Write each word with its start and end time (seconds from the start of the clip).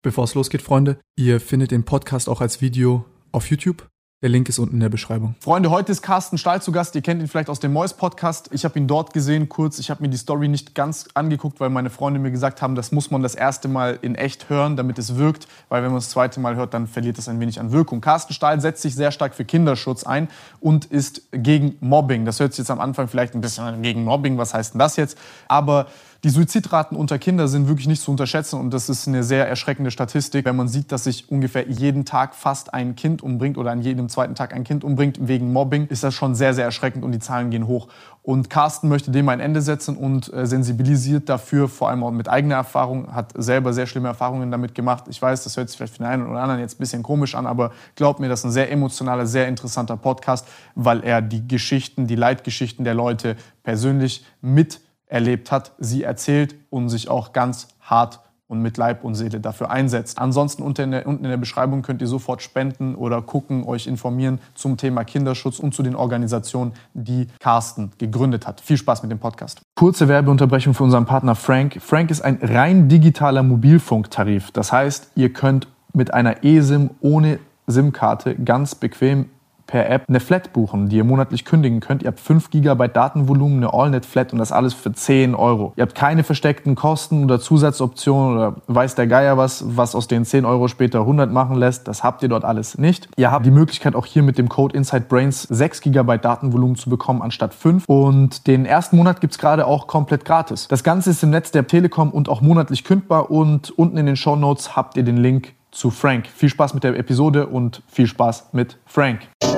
Bevor 0.00 0.24
es 0.24 0.34
losgeht, 0.34 0.62
Freunde, 0.62 1.00
ihr 1.16 1.40
findet 1.40 1.72
den 1.72 1.84
Podcast 1.84 2.28
auch 2.28 2.40
als 2.40 2.60
Video 2.60 3.04
auf 3.32 3.50
YouTube. 3.50 3.88
Der 4.22 4.28
Link 4.28 4.48
ist 4.48 4.60
unten 4.60 4.74
in 4.74 4.80
der 4.80 4.88
Beschreibung. 4.88 5.34
Freunde, 5.40 5.70
heute 5.70 5.90
ist 5.90 6.02
Carsten 6.02 6.38
Stahl 6.38 6.62
zu 6.62 6.70
Gast. 6.70 6.94
Ihr 6.94 7.02
kennt 7.02 7.20
ihn 7.20 7.26
vielleicht 7.26 7.48
aus 7.48 7.58
dem 7.58 7.72
Mois 7.72 7.94
Podcast. 7.94 8.48
Ich 8.52 8.64
habe 8.64 8.78
ihn 8.78 8.86
dort 8.86 9.12
gesehen, 9.12 9.48
kurz. 9.48 9.80
Ich 9.80 9.90
habe 9.90 10.02
mir 10.02 10.08
die 10.08 10.16
Story 10.16 10.46
nicht 10.46 10.76
ganz 10.76 11.08
angeguckt, 11.14 11.58
weil 11.58 11.70
meine 11.70 11.90
Freunde 11.90 12.20
mir 12.20 12.30
gesagt 12.30 12.62
haben, 12.62 12.76
das 12.76 12.92
muss 12.92 13.10
man 13.10 13.22
das 13.22 13.34
erste 13.34 13.66
Mal 13.66 13.98
in 14.02 14.14
echt 14.14 14.48
hören, 14.48 14.76
damit 14.76 14.98
es 14.98 15.16
wirkt. 15.16 15.48
Weil 15.68 15.82
wenn 15.82 15.90
man 15.90 15.98
das 15.98 16.10
zweite 16.10 16.38
Mal 16.38 16.54
hört, 16.54 16.74
dann 16.74 16.86
verliert 16.86 17.18
es 17.18 17.28
ein 17.28 17.40
wenig 17.40 17.58
an 17.58 17.72
Wirkung. 17.72 18.00
Carsten 18.00 18.32
Stahl 18.32 18.60
setzt 18.60 18.82
sich 18.82 18.94
sehr 18.94 19.10
stark 19.10 19.34
für 19.34 19.44
Kinderschutz 19.44 20.04
ein 20.04 20.28
und 20.60 20.84
ist 20.84 21.22
gegen 21.32 21.76
Mobbing. 21.80 22.24
Das 22.24 22.38
hört 22.38 22.52
sich 22.52 22.58
jetzt 22.58 22.70
am 22.70 22.80
Anfang 22.80 23.08
vielleicht 23.08 23.34
ein 23.34 23.40
bisschen 23.40 23.64
an, 23.64 23.82
gegen 23.82 24.04
Mobbing. 24.04 24.38
Was 24.38 24.54
heißt 24.54 24.74
denn 24.74 24.78
das 24.80 24.96
jetzt? 24.96 25.18
Aber 25.48 25.86
die 26.24 26.30
Suizidraten 26.30 26.96
unter 26.96 27.16
Kindern 27.16 27.46
sind 27.46 27.68
wirklich 27.68 27.86
nicht 27.86 28.02
zu 28.02 28.10
unterschätzen 28.10 28.58
und 28.58 28.74
das 28.74 28.88
ist 28.88 29.06
eine 29.06 29.22
sehr 29.22 29.48
erschreckende 29.48 29.92
Statistik, 29.92 30.46
wenn 30.46 30.56
man 30.56 30.66
sieht, 30.66 30.90
dass 30.90 31.04
sich 31.04 31.30
ungefähr 31.30 31.68
jeden 31.68 32.04
Tag 32.04 32.34
fast 32.34 32.74
ein 32.74 32.96
Kind 32.96 33.22
umbringt 33.22 33.56
oder 33.56 33.70
an 33.70 33.82
jedem 33.82 34.08
zweiten 34.08 34.34
Tag 34.34 34.52
ein 34.52 34.64
Kind 34.64 34.82
umbringt 34.82 35.28
wegen 35.28 35.52
Mobbing, 35.52 35.86
ist 35.86 36.02
das 36.02 36.14
schon 36.14 36.34
sehr, 36.34 36.54
sehr 36.54 36.64
erschreckend 36.64 37.04
und 37.04 37.12
die 37.12 37.20
Zahlen 37.20 37.50
gehen 37.50 37.68
hoch. 37.68 37.86
Und 38.22 38.50
Carsten 38.50 38.88
möchte 38.88 39.12
dem 39.12 39.28
ein 39.28 39.38
Ende 39.38 39.62
setzen 39.62 39.96
und 39.96 40.32
äh, 40.34 40.44
sensibilisiert 40.44 41.28
dafür, 41.28 41.68
vor 41.68 41.88
allem 41.88 42.02
auch 42.02 42.10
mit 42.10 42.28
eigener 42.28 42.56
Erfahrung, 42.56 43.14
hat 43.14 43.32
selber 43.36 43.72
sehr 43.72 43.86
schlimme 43.86 44.08
Erfahrungen 44.08 44.50
damit 44.50 44.74
gemacht. 44.74 45.04
Ich 45.08 45.22
weiß, 45.22 45.44
das 45.44 45.56
hört 45.56 45.68
sich 45.68 45.78
vielleicht 45.78 45.94
für 45.94 46.02
den 46.02 46.08
einen 46.08 46.26
oder 46.26 46.40
anderen 46.40 46.60
jetzt 46.60 46.74
ein 46.74 46.80
bisschen 46.80 47.04
komisch 47.04 47.36
an, 47.36 47.46
aber 47.46 47.70
glaubt 47.94 48.18
mir, 48.18 48.28
das 48.28 48.40
ist 48.40 48.46
ein 48.46 48.52
sehr 48.52 48.72
emotionaler, 48.72 49.26
sehr 49.26 49.46
interessanter 49.46 49.96
Podcast, 49.96 50.48
weil 50.74 51.04
er 51.04 51.22
die 51.22 51.46
Geschichten, 51.46 52.08
die 52.08 52.16
Leitgeschichten 52.16 52.84
der 52.84 52.94
Leute 52.94 53.36
persönlich 53.62 54.24
mit 54.42 54.80
erlebt 55.08 55.50
hat, 55.50 55.72
sie 55.78 56.02
erzählt 56.02 56.54
und 56.70 56.88
sich 56.88 57.08
auch 57.08 57.32
ganz 57.32 57.68
hart 57.80 58.20
und 58.48 58.62
mit 58.62 58.78
Leib 58.78 59.04
und 59.04 59.14
Seele 59.14 59.40
dafür 59.40 59.70
einsetzt. 59.70 60.18
Ansonsten 60.18 60.62
unten 60.62 60.82
in, 60.82 60.90
der, 60.90 61.06
unten 61.06 61.24
in 61.24 61.30
der 61.30 61.36
Beschreibung 61.36 61.82
könnt 61.82 62.00
ihr 62.00 62.06
sofort 62.06 62.42
spenden 62.42 62.94
oder 62.94 63.20
gucken, 63.20 63.64
euch 63.64 63.86
informieren 63.86 64.40
zum 64.54 64.78
Thema 64.78 65.04
Kinderschutz 65.04 65.58
und 65.58 65.74
zu 65.74 65.82
den 65.82 65.94
Organisationen, 65.94 66.72
die 66.94 67.28
Carsten 67.40 67.92
gegründet 67.98 68.46
hat. 68.46 68.60
Viel 68.62 68.78
Spaß 68.78 69.02
mit 69.02 69.12
dem 69.12 69.18
Podcast. 69.18 69.60
Kurze 69.76 70.08
Werbeunterbrechung 70.08 70.72
für 70.72 70.82
unseren 70.82 71.04
Partner 71.04 71.34
Frank. 71.34 71.78
Frank 71.80 72.10
ist 72.10 72.22
ein 72.22 72.38
rein 72.42 72.88
digitaler 72.88 73.42
Mobilfunktarif. 73.42 74.50
Das 74.50 74.72
heißt, 74.72 75.12
ihr 75.14 75.32
könnt 75.32 75.68
mit 75.92 76.14
einer 76.14 76.42
eSIM 76.42 76.90
ohne 77.00 77.38
SIM-Karte 77.66 78.34
ganz 78.36 78.74
bequem 78.74 79.26
per 79.68 79.88
App 79.88 80.06
eine 80.08 80.18
Flat 80.18 80.52
buchen, 80.52 80.88
die 80.88 80.96
ihr 80.96 81.04
monatlich 81.04 81.44
kündigen 81.44 81.78
könnt. 81.78 82.02
Ihr 82.02 82.08
habt 82.08 82.18
5 82.18 82.50
GB 82.50 82.88
Datenvolumen, 82.88 83.58
eine 83.58 83.72
AllNet-Flat 83.72 84.32
und 84.32 84.38
das 84.38 84.50
alles 84.50 84.74
für 84.74 84.92
10 84.92 85.36
Euro. 85.36 85.74
Ihr 85.76 85.82
habt 85.82 85.94
keine 85.94 86.24
versteckten 86.24 86.74
Kosten 86.74 87.22
oder 87.22 87.38
Zusatzoptionen 87.38 88.36
oder 88.36 88.56
weiß 88.66 88.96
der 88.96 89.06
Geier 89.06 89.36
was, 89.36 89.64
was 89.76 89.94
aus 89.94 90.08
den 90.08 90.24
10 90.24 90.44
Euro 90.44 90.66
später 90.68 91.00
100 91.00 91.30
machen 91.30 91.56
lässt. 91.56 91.86
Das 91.86 92.02
habt 92.02 92.22
ihr 92.22 92.30
dort 92.30 92.44
alles 92.44 92.78
nicht. 92.78 93.08
Ihr 93.16 93.30
habt 93.30 93.46
die 93.46 93.50
Möglichkeit 93.50 93.94
auch 93.94 94.06
hier 94.06 94.22
mit 94.22 94.38
dem 94.38 94.48
Code 94.48 94.74
InsideBrains 94.74 95.42
6 95.42 95.82
GB 95.82 96.18
Datenvolumen 96.18 96.76
zu 96.76 96.88
bekommen 96.88 97.20
anstatt 97.20 97.52
5. 97.54 97.84
Und 97.86 98.46
den 98.46 98.64
ersten 98.64 98.96
Monat 98.96 99.20
gibt's 99.20 99.38
gerade 99.38 99.66
auch 99.66 99.86
komplett 99.86 100.24
gratis. 100.24 100.66
Das 100.68 100.82
Ganze 100.82 101.10
ist 101.10 101.22
im 101.22 101.30
Netz 101.30 101.50
der 101.50 101.66
Telekom 101.66 102.10
und 102.10 102.30
auch 102.30 102.40
monatlich 102.40 102.84
kündbar 102.84 103.30
und 103.30 103.70
unten 103.70 103.98
in 103.98 104.06
den 104.06 104.16
Show 104.16 104.34
Notes 104.34 104.76
habt 104.76 104.96
ihr 104.96 105.02
den 105.02 105.18
Link 105.18 105.57
zu 105.78 105.90
Frank. 105.92 106.26
Viel 106.26 106.48
Spaß 106.48 106.74
mit 106.74 106.82
der 106.82 106.98
Episode 106.98 107.46
und 107.46 107.84
viel 107.86 108.08
Spaß 108.08 108.52
mit 108.52 108.78
Frank. 108.84 109.28
Dann 109.38 109.52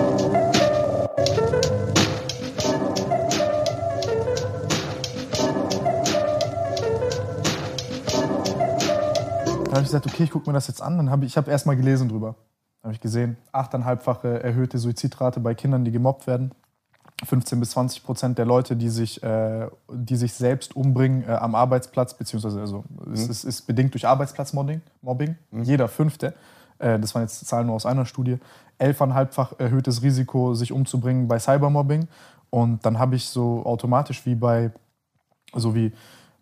habe 9.70 9.80
ich 9.80 9.86
gesagt, 9.86 10.06
okay, 10.06 10.24
ich 10.24 10.30
gucke 10.30 10.46
mir 10.50 10.52
das 10.52 10.66
jetzt 10.66 10.82
an. 10.82 10.98
Dann 10.98 11.08
habe 11.08 11.24
ich, 11.24 11.32
ich 11.32 11.36
habe 11.38 11.50
erst 11.50 11.64
mal 11.64 11.74
gelesen 11.74 12.10
drüber. 12.10 12.34
Dann 12.82 12.90
habe 12.90 12.94
ich 12.94 13.00
gesehen, 13.00 13.38
achteinhalbfache 13.52 14.42
erhöhte 14.42 14.76
Suizidrate 14.76 15.40
bei 15.40 15.54
Kindern, 15.54 15.86
die 15.86 15.90
gemobbt 15.90 16.26
werden. 16.26 16.50
15 17.24 17.60
bis 17.60 17.70
20 17.70 18.04
Prozent 18.04 18.38
der 18.38 18.46
Leute, 18.46 18.76
die 18.76 18.88
sich, 18.88 19.22
äh, 19.22 19.68
die 19.92 20.16
sich 20.16 20.32
selbst 20.32 20.74
umbringen 20.74 21.24
äh, 21.24 21.32
am 21.32 21.54
Arbeitsplatz, 21.54 22.14
beziehungsweise 22.14 22.60
also, 22.60 22.84
mhm. 23.04 23.12
es 23.12 23.28
ist, 23.28 23.44
ist, 23.44 23.62
bedingt 23.62 23.94
durch 23.94 24.06
Arbeitsplatzmobbing. 24.06 24.80
Mobbing. 25.02 25.36
Mhm. 25.50 25.62
Jeder 25.62 25.88
Fünfte. 25.88 26.34
Äh, 26.78 26.98
das 26.98 27.14
waren 27.14 27.22
jetzt 27.22 27.46
Zahlen 27.46 27.66
nur 27.66 27.76
aus 27.76 27.86
einer 27.86 28.06
Studie. 28.06 28.38
Elfeinhalbfach 28.78 29.52
erhöhtes 29.58 30.02
Risiko, 30.02 30.54
sich 30.54 30.72
umzubringen 30.72 31.28
bei 31.28 31.38
Cybermobbing. 31.38 32.08
Und 32.48 32.84
dann 32.86 32.98
habe 32.98 33.16
ich 33.16 33.28
so 33.28 33.64
automatisch 33.64 34.24
wie 34.24 34.34
bei, 34.34 34.72
so 35.54 35.74
wie 35.74 35.92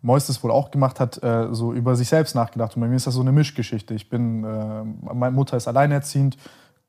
Mois 0.01 0.25
das 0.27 0.41
wohl 0.43 0.51
auch 0.51 0.71
gemacht 0.71 0.99
hat, 0.99 1.21
äh, 1.21 1.47
so 1.51 1.73
über 1.73 1.95
sich 1.95 2.07
selbst 2.07 2.35
nachgedacht. 2.35 2.75
Und 2.75 2.81
bei 2.81 2.87
mir 2.87 2.95
ist 2.95 3.05
das 3.05 3.13
so 3.13 3.21
eine 3.21 3.33
Mischgeschichte. 3.33 3.93
Ich 3.93 4.09
bin, 4.09 4.43
äh, 4.43 4.83
meine 5.13 5.35
Mutter 5.35 5.57
ist 5.57 5.67
alleinerziehend, 5.67 6.37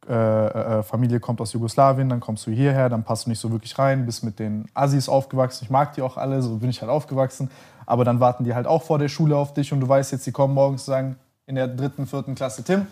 äh, 0.08 0.78
äh, 0.78 0.82
Familie 0.82 1.20
kommt 1.20 1.40
aus 1.40 1.52
Jugoslawien, 1.52 2.08
dann 2.08 2.20
kommst 2.20 2.46
du 2.46 2.50
hierher, 2.50 2.88
dann 2.88 3.04
passt 3.04 3.26
du 3.26 3.30
nicht 3.30 3.38
so 3.38 3.50
wirklich 3.50 3.78
rein, 3.78 4.06
bist 4.06 4.24
mit 4.24 4.38
den 4.38 4.66
Assis 4.74 5.08
aufgewachsen. 5.08 5.64
Ich 5.64 5.70
mag 5.70 5.92
die 5.94 6.02
auch 6.02 6.16
alle, 6.16 6.40
so 6.42 6.56
bin 6.56 6.70
ich 6.70 6.80
halt 6.80 6.90
aufgewachsen. 6.90 7.50
Aber 7.86 8.04
dann 8.04 8.20
warten 8.20 8.44
die 8.44 8.54
halt 8.54 8.66
auch 8.66 8.82
vor 8.82 8.98
der 8.98 9.08
Schule 9.08 9.36
auf 9.36 9.52
dich 9.52 9.72
und 9.72 9.80
du 9.80 9.88
weißt 9.88 10.12
jetzt, 10.12 10.26
die 10.26 10.32
kommen 10.32 10.54
morgens 10.54 10.84
sagen 10.84 11.16
in 11.46 11.56
der 11.56 11.68
dritten, 11.68 12.06
vierten 12.06 12.34
Klasse, 12.34 12.62
Tim, 12.62 12.86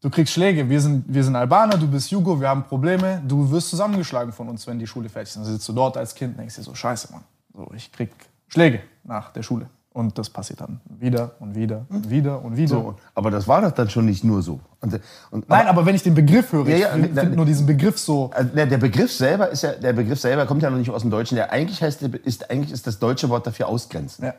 du 0.00 0.10
kriegst 0.10 0.34
Schläge, 0.34 0.68
wir 0.68 0.80
sind, 0.80 1.04
wir 1.06 1.22
sind 1.24 1.36
Albaner, 1.36 1.78
du 1.78 1.86
bist 1.86 2.10
Jugo, 2.10 2.40
wir 2.40 2.48
haben 2.48 2.64
Probleme, 2.64 3.22
du 3.26 3.50
wirst 3.50 3.70
zusammengeschlagen 3.70 4.32
von 4.32 4.48
uns, 4.48 4.66
wenn 4.66 4.78
die 4.78 4.86
Schule 4.86 5.08
fertig 5.08 5.30
ist. 5.30 5.36
Dann 5.36 5.44
sitzt 5.44 5.68
du 5.68 5.72
dort 5.72 5.96
als 5.96 6.14
Kind 6.14 6.32
und 6.32 6.38
denkst 6.38 6.56
dir 6.56 6.62
so, 6.62 6.74
scheiße, 6.74 7.12
Mann, 7.12 7.22
so, 7.54 7.70
ich 7.74 7.90
krieg 7.92 8.10
Schläge 8.48 8.80
nach 9.04 9.32
der 9.32 9.42
Schule. 9.42 9.68
Und 9.92 10.18
das 10.18 10.30
passiert 10.30 10.60
dann 10.60 10.80
wieder 11.00 11.32
und 11.40 11.56
wieder 11.56 11.84
und 11.88 12.10
wieder 12.10 12.44
und 12.44 12.56
wieder. 12.56 12.68
So, 12.68 12.94
aber 13.12 13.32
das 13.32 13.48
war 13.48 13.60
doch 13.60 13.72
dann 13.72 13.90
schon 13.90 14.06
nicht 14.06 14.22
nur 14.22 14.40
so. 14.40 14.60
Und, 14.80 15.00
und, 15.32 15.48
Nein, 15.48 15.62
aber, 15.62 15.70
aber, 15.70 15.86
wenn 15.86 15.96
ich 15.96 16.04
den 16.04 16.14
Begriff 16.14 16.52
höre, 16.52 16.68
ja, 16.68 16.76
ja, 16.76 16.96
ich 16.96 17.06
finde 17.06 17.34
nur 17.34 17.44
diesen 17.44 17.66
Begriff 17.66 17.98
so. 17.98 18.30
Also, 18.32 18.54
der, 18.54 18.66
der, 18.66 18.78
Begriff 18.78 19.12
selber 19.12 19.48
ist 19.48 19.62
ja, 19.62 19.72
der 19.72 19.92
Begriff 19.92 20.20
selber 20.20 20.46
kommt 20.46 20.62
ja 20.62 20.70
noch 20.70 20.78
nicht 20.78 20.90
aus 20.90 21.02
dem 21.02 21.10
Deutschen. 21.10 21.34
Der 21.34 21.50
eigentlich 21.50 21.82
heißt, 21.82 22.02
ist 22.02 22.50
eigentlich 22.52 22.70
ist 22.70 22.86
das 22.86 23.00
deutsche 23.00 23.28
Wort 23.30 23.48
dafür 23.48 23.66
ausgrenzen. 23.66 24.26
Ja. 24.26 24.34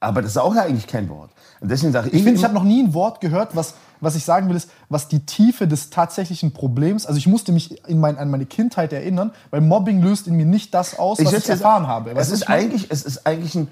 Aber 0.00 0.22
das 0.22 0.30
ist 0.30 0.38
auch 0.38 0.56
eigentlich 0.56 0.86
kein 0.86 1.10
Wort. 1.10 1.30
Und 1.60 1.70
deswegen 1.70 1.92
sage 1.92 2.08
ich. 2.08 2.14
Ich 2.14 2.22
finde, 2.22 2.38
ich 2.38 2.44
habe 2.44 2.54
noch 2.54 2.64
nie 2.64 2.82
ein 2.82 2.94
Wort 2.94 3.20
gehört, 3.20 3.54
was, 3.54 3.74
was 4.00 4.16
ich 4.16 4.24
sagen 4.24 4.48
will, 4.48 4.56
ist, 4.56 4.70
was 4.88 5.08
die 5.08 5.26
Tiefe 5.26 5.68
des 5.68 5.90
tatsächlichen 5.90 6.52
Problems. 6.52 7.04
Also 7.04 7.18
ich 7.18 7.26
musste 7.26 7.52
mich 7.52 7.86
in 7.86 8.00
mein, 8.00 8.16
an 8.16 8.30
meine 8.30 8.46
Kindheit 8.46 8.94
erinnern, 8.94 9.32
weil 9.50 9.60
Mobbing 9.60 10.02
löst 10.02 10.26
in 10.26 10.36
mir 10.36 10.46
nicht 10.46 10.72
das 10.72 10.98
aus, 10.98 11.18
was 11.22 11.32
ich, 11.32 11.38
ich 11.40 11.50
erfahren 11.50 11.86
habe. 11.86 12.12
es 12.12 12.30
ist 12.30 12.48
eigentlich, 12.48 12.90
es 12.90 13.02
ist 13.04 13.26
eigentlich 13.26 13.54
ein 13.54 13.68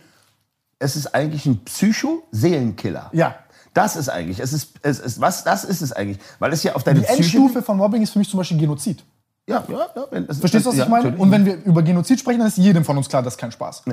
es 0.84 0.96
ist 0.96 1.14
eigentlich 1.14 1.46
ein 1.46 1.64
Psycho-Seelenkiller. 1.64 3.10
Ja. 3.12 3.36
Das 3.72 3.96
ist 3.96 4.08
eigentlich, 4.08 4.38
es 4.38 4.52
ist, 4.52 4.74
es 4.82 5.00
ist, 5.00 5.20
was, 5.20 5.42
das 5.42 5.64
ist 5.64 5.80
es 5.80 5.92
eigentlich. 5.92 6.18
Weil 6.38 6.52
es 6.52 6.62
ja 6.62 6.74
auf 6.74 6.84
deine 6.84 7.00
Die 7.00 7.06
Endstufe 7.06 7.62
von 7.62 7.76
Mobbing 7.76 8.02
ist 8.02 8.10
für 8.10 8.20
mich 8.20 8.28
zum 8.28 8.38
Beispiel 8.38 8.58
Genozid. 8.58 9.02
Ja, 9.48 9.64
ja, 9.66 9.88
ja. 9.96 10.06
Wenn, 10.10 10.26
das, 10.26 10.38
Verstehst 10.38 10.66
du, 10.66 10.70
was 10.70 10.76
ja, 10.76 10.84
ich 10.84 10.90
meine? 10.90 11.16
Und 11.16 11.30
wenn 11.30 11.44
wir 11.44 11.56
über 11.64 11.82
Genozid 11.82 12.20
sprechen, 12.20 12.38
dann 12.38 12.48
ist 12.48 12.58
jedem 12.58 12.84
von 12.84 12.96
uns 12.96 13.08
klar, 13.08 13.22
das 13.22 13.34
ist 13.34 13.38
kein 13.38 13.50
Spaß. 13.50 13.84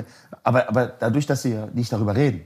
Aber, 0.44 0.68
aber 0.68 0.86
dadurch, 0.86 1.26
dass 1.26 1.42
sie 1.42 1.58
nicht 1.72 1.92
darüber 1.92 2.14
reden 2.14 2.42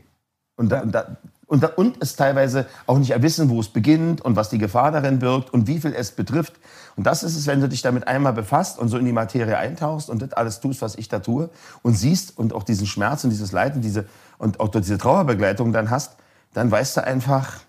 und, 0.56 0.70
da, 0.70 0.80
und, 0.80 0.92
da, 0.92 1.16
und, 1.46 1.62
da, 1.62 1.68
und 1.76 1.96
es 2.00 2.16
teilweise 2.16 2.66
auch 2.86 2.98
nicht 2.98 3.20
wissen, 3.22 3.48
wo 3.50 3.60
es 3.60 3.68
beginnt 3.68 4.22
und 4.22 4.36
was 4.36 4.48
die 4.48 4.58
Gefahr 4.58 4.90
darin 4.90 5.18
birgt 5.18 5.52
und 5.52 5.66
wie 5.66 5.78
viel 5.78 5.94
es 5.94 6.12
betrifft. 6.12 6.54
Und 6.96 7.06
das 7.06 7.22
ist 7.22 7.36
es, 7.36 7.46
wenn 7.46 7.60
du 7.60 7.68
dich 7.68 7.82
damit 7.82 8.08
einmal 8.08 8.32
befasst 8.32 8.78
und 8.78 8.88
so 8.88 8.96
in 8.96 9.04
die 9.04 9.12
Materie 9.12 9.56
eintauchst 9.56 10.08
und 10.08 10.22
das 10.22 10.32
alles 10.32 10.60
tust, 10.60 10.80
was 10.80 10.96
ich 10.96 11.08
da 11.08 11.18
tue 11.18 11.50
und 11.82 11.94
siehst 11.94 12.36
und 12.38 12.54
auch 12.54 12.62
diesen 12.62 12.86
Schmerz 12.86 13.22
und 13.24 13.30
dieses 13.30 13.52
Leid 13.52 13.76
und 13.76 13.82
diese 13.82 14.06
und 14.38 14.60
auch 14.60 14.69
diese 14.69 14.98
Trauerbegleitung 14.98 15.72
dann 15.72 15.91
hast, 15.91 16.16
dann 16.52 16.70
weißt 16.70 16.97
du 16.98 17.04
einfach, 17.04 17.60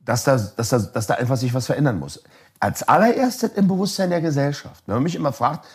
dass 0.00 0.24
da, 0.24 0.36
dass 0.36 0.68
da, 0.70 0.78
dass 0.78 1.06
da 1.06 1.14
einfach 1.14 1.36
sich 1.36 1.54
was 1.54 1.66
verändern 1.66 1.98
muss. 1.98 2.22
Als 2.58 2.82
allererstes 2.82 3.52
im 3.52 3.68
Bewusstsein 3.68 4.10
der 4.10 4.20
Gesellschaft. 4.20 4.82
Wenn 4.86 4.96
man 4.96 5.02
mich 5.02 5.14
immer 5.14 5.32
fragt, 5.32 5.66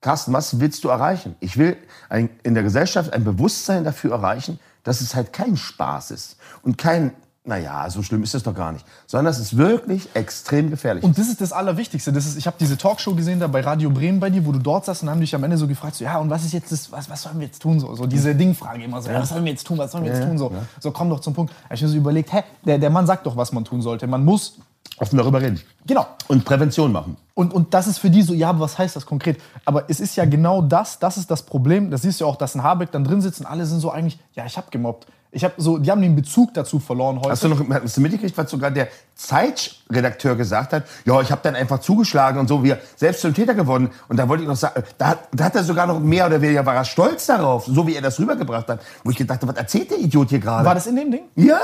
Carsten, 0.00 0.32
was 0.32 0.60
willst 0.60 0.84
du 0.84 0.88
erreichen? 0.88 1.34
Ich 1.40 1.56
will 1.56 1.76
ein, 2.08 2.28
in 2.42 2.54
der 2.54 2.62
Gesellschaft 2.62 3.12
ein 3.12 3.24
Bewusstsein 3.24 3.84
dafür 3.84 4.12
erreichen, 4.12 4.60
dass 4.82 5.00
es 5.00 5.14
halt 5.14 5.32
kein 5.32 5.56
Spaß 5.56 6.10
ist 6.10 6.36
und 6.62 6.76
kein 6.76 7.14
naja, 7.46 7.88
so 7.90 8.02
schlimm 8.02 8.22
ist 8.22 8.34
es 8.34 8.42
doch 8.42 8.54
gar 8.54 8.72
nicht. 8.72 8.86
Sondern 9.06 9.30
es 9.30 9.38
ist 9.38 9.56
wirklich 9.56 10.08
extrem 10.14 10.70
gefährlich. 10.70 11.04
Und 11.04 11.18
das 11.18 11.28
ist 11.28 11.42
das 11.42 11.52
Allerwichtigste. 11.52 12.10
Das 12.10 12.24
ist, 12.24 12.38
ich 12.38 12.46
habe 12.46 12.56
diese 12.58 12.78
Talkshow 12.78 13.14
gesehen 13.14 13.38
da 13.38 13.48
bei 13.48 13.60
Radio 13.60 13.90
Bremen 13.90 14.18
bei 14.18 14.30
dir, 14.30 14.46
wo 14.46 14.52
du 14.52 14.58
dort 14.58 14.86
saßt 14.86 15.02
und 15.02 15.10
haben 15.10 15.20
dich 15.20 15.34
am 15.34 15.44
Ende 15.44 15.58
so 15.58 15.68
gefragt, 15.68 15.96
so, 15.96 16.04
ja, 16.04 16.18
und 16.18 16.30
was 16.30 16.44
ist 16.44 16.52
jetzt 16.54 16.72
das, 16.72 16.90
was, 16.90 17.10
was 17.10 17.22
sollen 17.22 17.38
wir 17.38 17.46
jetzt 17.46 17.60
tun? 17.60 17.80
So, 17.80 17.94
so 17.94 18.06
diese 18.06 18.34
Dingfrage 18.34 18.84
immer 18.84 19.02
so, 19.02 19.10
ja. 19.10 19.20
was 19.20 19.28
sollen 19.28 19.44
wir 19.44 19.52
jetzt 19.52 19.66
tun, 19.66 19.76
was 19.76 19.92
sollen 19.92 20.04
wir 20.04 20.12
jetzt 20.12 20.22
ja, 20.22 20.26
tun? 20.26 20.38
So, 20.38 20.50
ja. 20.50 20.62
so 20.80 20.90
komm 20.90 21.10
doch 21.10 21.20
zum 21.20 21.34
Punkt. 21.34 21.52
Ich 21.70 21.82
mir 21.82 21.88
so 21.88 21.96
überlegt, 21.96 22.32
hä, 22.32 22.44
der, 22.64 22.78
der 22.78 22.90
Mann 22.90 23.06
sagt 23.06 23.26
doch, 23.26 23.36
was 23.36 23.52
man 23.52 23.64
tun 23.64 23.82
sollte. 23.82 24.06
Man 24.06 24.24
muss 24.24 24.56
offen 24.96 25.18
darüber 25.18 25.42
reden. 25.42 25.60
Genau. 25.86 26.06
Und 26.28 26.46
Prävention 26.46 26.92
machen. 26.92 27.16
Und, 27.34 27.52
und 27.52 27.74
das 27.74 27.86
ist 27.88 27.98
für 27.98 28.08
die 28.08 28.22
so, 28.22 28.32
ja, 28.32 28.50
aber 28.50 28.60
was 28.60 28.78
heißt 28.78 28.96
das 28.96 29.04
konkret? 29.04 29.38
Aber 29.66 29.84
es 29.88 30.00
ist 30.00 30.16
ja 30.16 30.24
genau 30.24 30.62
das, 30.62 30.98
das 30.98 31.18
ist 31.18 31.30
das 31.30 31.42
Problem. 31.42 31.90
Das 31.90 32.02
siehst 32.02 32.20
du 32.20 32.24
ja 32.24 32.30
auch, 32.30 32.36
dass 32.36 32.54
ein 32.54 32.62
Habeck 32.62 32.90
dann 32.92 33.04
drin 33.04 33.20
sitzt 33.20 33.40
und 33.40 33.46
alle 33.46 33.66
sind 33.66 33.80
so 33.80 33.90
eigentlich, 33.90 34.18
ja, 34.34 34.46
ich 34.46 34.56
habe 34.56 34.68
gemobbt. 34.70 35.06
Ich 35.34 35.42
habe 35.42 35.54
so, 35.56 35.78
die 35.78 35.90
haben 35.90 36.00
den 36.00 36.14
Bezug 36.14 36.54
dazu 36.54 36.78
verloren 36.78 37.18
heute. 37.18 37.30
Hast 37.30 37.42
du 37.42 37.48
noch 37.48 37.60
hast 37.68 37.96
du 37.96 38.00
mitgekriegt, 38.00 38.38
was 38.38 38.50
sogar 38.50 38.70
der 38.70 38.88
Zeitredakteur 39.16 40.36
gesagt 40.36 40.72
hat? 40.72 40.84
Ja, 41.04 41.20
ich 41.20 41.30
habe 41.32 41.40
dann 41.42 41.56
einfach 41.56 41.80
zugeschlagen 41.80 42.38
und 42.38 42.48
so, 42.48 42.62
wie 42.62 42.70
er 42.70 42.78
selbst 42.96 43.20
zum 43.20 43.34
Täter 43.34 43.54
geworden. 43.54 43.90
Und 44.08 44.16
da 44.16 44.28
wollte 44.28 44.44
ich 44.44 44.48
noch 44.48 44.56
sagen, 44.56 44.82
da, 44.96 45.18
da 45.32 45.44
hat 45.44 45.56
er 45.56 45.64
sogar 45.64 45.86
noch 45.86 45.98
mehr 45.98 46.26
oder 46.26 46.40
weniger 46.40 46.64
war 46.64 46.76
er 46.76 46.84
stolz 46.84 47.26
darauf, 47.26 47.66
so 47.66 47.86
wie 47.86 47.96
er 47.96 48.02
das 48.02 48.18
rübergebracht 48.20 48.68
hat. 48.68 48.80
Wo 49.02 49.10
ich 49.10 49.16
gedacht 49.16 49.42
habe, 49.42 49.52
was 49.52 49.58
erzählt 49.58 49.90
der 49.90 49.98
Idiot 49.98 50.30
hier 50.30 50.38
gerade? 50.38 50.64
War 50.64 50.74
das 50.74 50.86
in 50.86 50.96
dem 50.96 51.10
Ding? 51.10 51.22
Ja. 51.34 51.58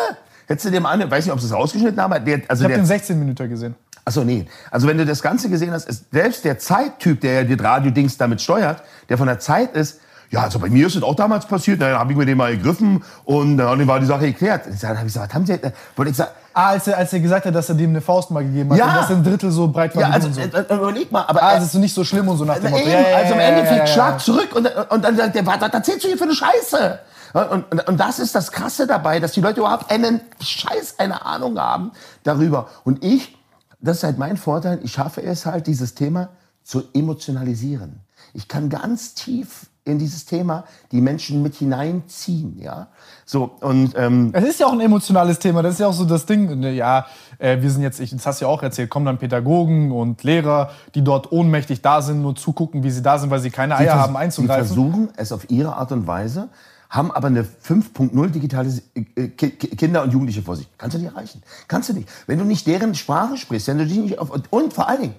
hättest 0.49 0.75
du 0.75 0.81
mal 0.81 0.91
an, 0.91 1.09
weiß 1.09 1.25
nicht, 1.25 1.33
ob 1.33 1.41
sie 1.41 1.47
es 1.47 1.53
rausgeschnitten 1.53 2.01
haben, 2.01 2.13
aber 2.13 2.25
der, 2.25 2.43
also 2.49 2.65
Ich 2.65 2.71
habe 2.71 2.81
den 2.81 2.87
16 2.87 3.19
Minuten 3.19 3.49
gesehen. 3.49 3.77
Achso, 4.05 4.25
nee. 4.25 4.47
Also 4.71 4.89
wenn 4.89 4.99
du 4.99 5.07
das 5.07 5.23
Ganze 5.23 5.49
gesehen 5.49 5.73
hast, 5.73 5.89
ist 5.89 6.07
selbst 6.11 6.45
der 6.45 6.59
Zeittyp, 6.59 7.21
der 7.21 7.43
ja 7.43 7.45
das 7.45 7.65
Radio-Dings 7.65 8.17
damit 8.17 8.41
steuert, 8.41 8.83
der 9.09 9.19
von 9.19 9.29
der 9.29 9.39
Zeit 9.39 9.77
ist, 9.77 10.01
ja, 10.31 10.43
also 10.43 10.59
bei 10.59 10.71
mir 10.71 10.87
ist 10.87 10.95
es 10.97 11.03
auch 11.03 11.15
damals 11.17 11.45
passiert, 11.47 11.83
dann 11.83 11.99
habe 11.99 12.13
ich 12.13 12.17
mir 12.19 12.25
den 12.25 12.39
mal 12.39 12.57
gegriffen 12.57 13.03
und 13.25 13.57
dann 13.59 13.87
war 13.89 13.99
die 14.01 14.07
Sache 14.07 14.27
geklärt. 14.27 14.63
Dann 14.81 14.91
habe 14.97 15.07
ich 15.09 15.13
gesagt, 15.13 15.29
was 15.31 15.35
haben 15.35 15.47
Sie, 15.47 15.53
äh, 15.55 15.73
wollte 15.97 16.11
ich 16.13 16.17
sagen, 16.17 16.31
Ah, 16.53 16.71
als 16.71 16.89
er, 16.89 16.99
als 16.99 17.13
er 17.13 17.21
gesagt 17.21 17.47
hat, 17.47 17.55
dass 17.55 17.69
er 17.69 17.77
dem 17.77 17.91
eine 17.91 18.01
Faust 18.01 18.33
mal 18.33 18.43
gegeben 18.45 18.71
hat 18.73 18.79
Ja. 18.79 18.87
und 18.89 18.95
dass 18.97 19.11
er 19.11 19.17
ein 19.17 19.23
Drittel 19.25 19.53
so 19.53 19.69
breit 19.69 19.95
war 19.95 20.03
ja, 20.03 20.11
also 20.11 20.27
und 20.27 20.35
so. 20.35 20.41
äh, 20.41 20.47
äh, 20.47 20.75
überleg 20.75 21.13
mal, 21.13 21.25
aber 21.29 21.41
Ah, 21.43 21.57
es 21.57 21.63
ist 21.63 21.75
nicht 21.75 21.95
so 21.95 22.03
schlimm 22.03 22.27
und 22.29 22.39
so 22.39 22.45
nach 22.45 22.59
dem 22.59 22.71
Motto. 22.73 22.83
eben, 22.83 22.91
Ja, 22.93 23.01
ja, 23.09 23.17
also 23.19 23.35
im 23.35 23.41
Endeffekt 23.41 23.89
schlag 23.91 24.21
zurück 24.21 24.49
und, 24.57 24.67
und 24.91 25.05
dann 25.05 25.17
sagt 25.17 25.37
der, 25.37 25.47
was 25.47 25.61
erzählst 25.63 26.03
du 26.05 26.09
hier 26.09 26.19
für 26.19 26.25
eine 26.25 26.35
Scheiße? 26.35 26.99
Und, 27.33 27.71
und, 27.71 27.89
und 27.89 28.01
das 28.01 28.19
ist 28.19 28.35
das 28.35 28.51
Krasse 28.51 28.89
dabei, 28.89 29.21
dass 29.21 29.31
die 29.33 29.41
Leute 29.41 29.61
überhaupt 29.61 29.93
einen 29.93 30.21
Scheiß, 30.41 30.95
eine 30.99 31.25
Ahnung 31.25 31.57
haben 31.61 31.93
darüber. 32.25 32.67
Und 32.83 33.05
ich, 33.05 33.39
das 33.81 33.99
ist 33.99 34.03
halt 34.03 34.19
mein 34.19 34.37
Vorteil, 34.37 34.81
ich 34.83 34.91
schaffe 34.93 35.23
es 35.23 35.47
halt, 35.47 35.69
dieses 35.69 35.95
Thema 35.95 36.31
zu 36.65 36.83
emotionalisieren. 36.93 38.01
Ich 38.35 38.49
kann 38.49 38.69
ganz 38.69 39.15
tief 39.15 39.67
in 39.91 39.99
dieses 39.99 40.25
Thema 40.25 40.65
die 40.93 41.01
Menschen 41.01 41.43
mit 41.43 41.55
hineinziehen, 41.57 42.59
ja. 42.59 42.89
So, 43.27 43.45
und 43.61 43.93
ähm, 43.97 44.31
Es 44.33 44.45
ist 44.45 44.61
ja 44.61 44.67
auch 44.67 44.73
ein 44.73 44.81
emotionales 44.81 45.39
Thema. 45.39 45.63
Das 45.63 45.75
ist 45.75 45.81
ja 45.81 45.87
auch 45.87 45.93
so 45.93 46.05
das 46.05 46.27
Ding. 46.27 46.59
ne, 46.61 46.73
Ja, 46.73 47.07
äh, 47.39 47.61
wir 47.61 47.71
sind 47.71 47.83
jetzt, 47.83 48.01
ich, 48.01 48.11
das 48.11 48.27
hast 48.27 48.41
du 48.41 48.47
ja 48.47 48.51
auch 48.51 48.63
erzählt, 48.63 48.91
kommen 48.91 49.07
dann 49.07 49.19
Pädagogen 49.19 49.93
und 49.93 50.23
Lehrer, 50.25 50.71
die 50.95 51.03
dort 51.03 51.31
ohnmächtig 51.33 51.83
da 51.83 52.03
sind, 52.03 52.23
nur 52.23 52.35
zugucken, 52.37 52.83
wie 52.83 52.91
sie 52.91 53.03
da 53.03 53.19
sind, 53.19 53.31
weil 53.31 53.41
sie 53.41 53.51
keine 53.51 53.77
Eier 53.77 53.95
haben 54.01 54.17
einzugreifen. 54.17 54.67
Sie 54.69 54.75
versuchen 54.75 55.09
es 55.17 55.33
auf 55.33 55.51
ihre 55.51 55.77
Art 55.77 55.93
und 55.93 56.07
Weise, 56.07 56.49
haben 56.89 57.13
aber 57.13 57.29
eine 57.29 57.43
5.0 57.45 58.27
digitale 58.31 58.69
äh, 58.95 59.29
Ki- 59.29 59.51
Kinder 59.51 60.03
und 60.03 60.13
Jugendliche 60.13 60.43
vor 60.43 60.57
sich. 60.57 60.69
Kannst 60.77 60.97
du 60.97 61.01
nicht 61.01 61.13
erreichen. 61.13 61.41
Kannst 61.69 61.89
du 61.89 61.93
nicht. 61.93 62.09
Wenn 62.27 62.39
du 62.39 62.45
nicht 62.45 62.67
deren 62.67 62.95
Sprache 62.97 63.37
sprichst, 63.37 63.69
wenn 63.69 63.79
du 63.79 63.87
dich 63.87 63.99
nicht 63.99 64.19
auf, 64.19 64.31
und 64.51 64.73
vor 64.75 64.89
allen 64.89 65.03
Dingen, 65.03 65.15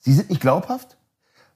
sie 0.00 0.12
sind 0.12 0.28
nicht 0.28 0.40
glaubhaft, 0.40 0.96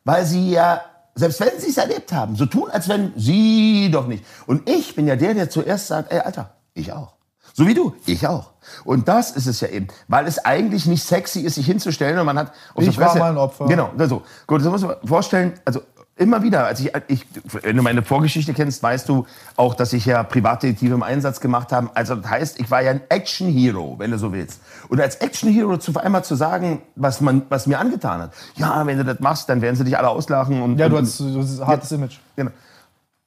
weil 0.04 0.24
sie 0.24 0.50
ja, 0.52 0.80
selbst 1.18 1.40
wenn 1.40 1.58
sie 1.58 1.70
es 1.70 1.76
erlebt 1.76 2.12
haben, 2.12 2.36
so 2.36 2.46
tun, 2.46 2.70
als 2.70 2.88
wenn 2.88 3.12
sie 3.16 3.90
doch 3.90 4.06
nicht. 4.06 4.24
Und 4.46 4.68
ich 4.68 4.94
bin 4.94 5.06
ja 5.06 5.16
der, 5.16 5.34
der 5.34 5.50
zuerst 5.50 5.88
sagt, 5.88 6.12
ey, 6.12 6.20
Alter, 6.20 6.54
ich 6.74 6.92
auch. 6.92 7.14
So 7.54 7.66
wie 7.66 7.74
du, 7.74 7.94
ich 8.06 8.26
auch. 8.26 8.52
Und 8.84 9.08
das 9.08 9.32
ist 9.32 9.46
es 9.46 9.60
ja 9.60 9.68
eben, 9.68 9.88
weil 10.06 10.26
es 10.26 10.44
eigentlich 10.44 10.86
nicht 10.86 11.02
sexy 11.02 11.40
ist, 11.40 11.56
sich 11.56 11.66
hinzustellen 11.66 12.18
und 12.18 12.26
man 12.26 12.38
hat 12.38 12.52
auf 12.74 12.84
Ich 12.84 12.98
war 12.98 13.16
mal 13.16 13.32
ein 13.32 13.36
Opfer. 13.38 13.66
Genau, 13.66 13.90
so. 14.06 14.22
Gut, 14.46 14.60
das 14.60 14.68
muss 14.68 14.82
man 14.82 14.96
vorstellen, 15.04 15.58
also 15.64 15.80
immer 16.18 16.42
wieder, 16.42 16.66
als 16.66 16.80
ich, 16.80 16.92
ich, 17.06 17.26
wenn 17.62 17.76
du 17.76 17.82
meine 17.82 18.02
Vorgeschichte 18.02 18.52
kennst, 18.52 18.82
weißt 18.82 19.08
du 19.08 19.26
auch, 19.56 19.74
dass 19.74 19.92
ich 19.92 20.04
ja 20.04 20.22
Privatdetektive 20.22 20.94
im 20.94 21.02
Einsatz 21.02 21.40
gemacht 21.40 21.72
habe. 21.72 21.90
Also 21.94 22.16
das 22.16 22.30
heißt, 22.30 22.60
ich 22.60 22.70
war 22.70 22.82
ja 22.82 22.90
ein 22.90 23.00
Action-Hero, 23.08 23.98
wenn 23.98 24.10
du 24.10 24.18
so 24.18 24.32
willst. 24.32 24.60
Und 24.88 25.00
als 25.00 25.16
Action-Hero 25.16 25.78
zu 25.78 25.96
einmal 25.98 26.24
zu 26.24 26.34
sagen, 26.34 26.82
was 26.96 27.20
man, 27.20 27.42
was 27.48 27.66
mir 27.66 27.78
angetan 27.78 28.20
hat. 28.20 28.34
Ja, 28.56 28.86
wenn 28.86 28.98
du 28.98 29.04
das 29.04 29.20
machst, 29.20 29.48
dann 29.48 29.62
werden 29.62 29.76
sie 29.76 29.84
dich 29.84 29.96
alle 29.96 30.08
auslachen. 30.08 30.60
Und, 30.60 30.78
Ja, 30.78 30.88
du 30.88 30.98
hast 30.98 31.20
du 31.20 31.38
hast 31.38 31.60
ein 31.60 31.66
hartes 31.66 31.92
Image. 31.92 32.18
Genau. 32.36 32.50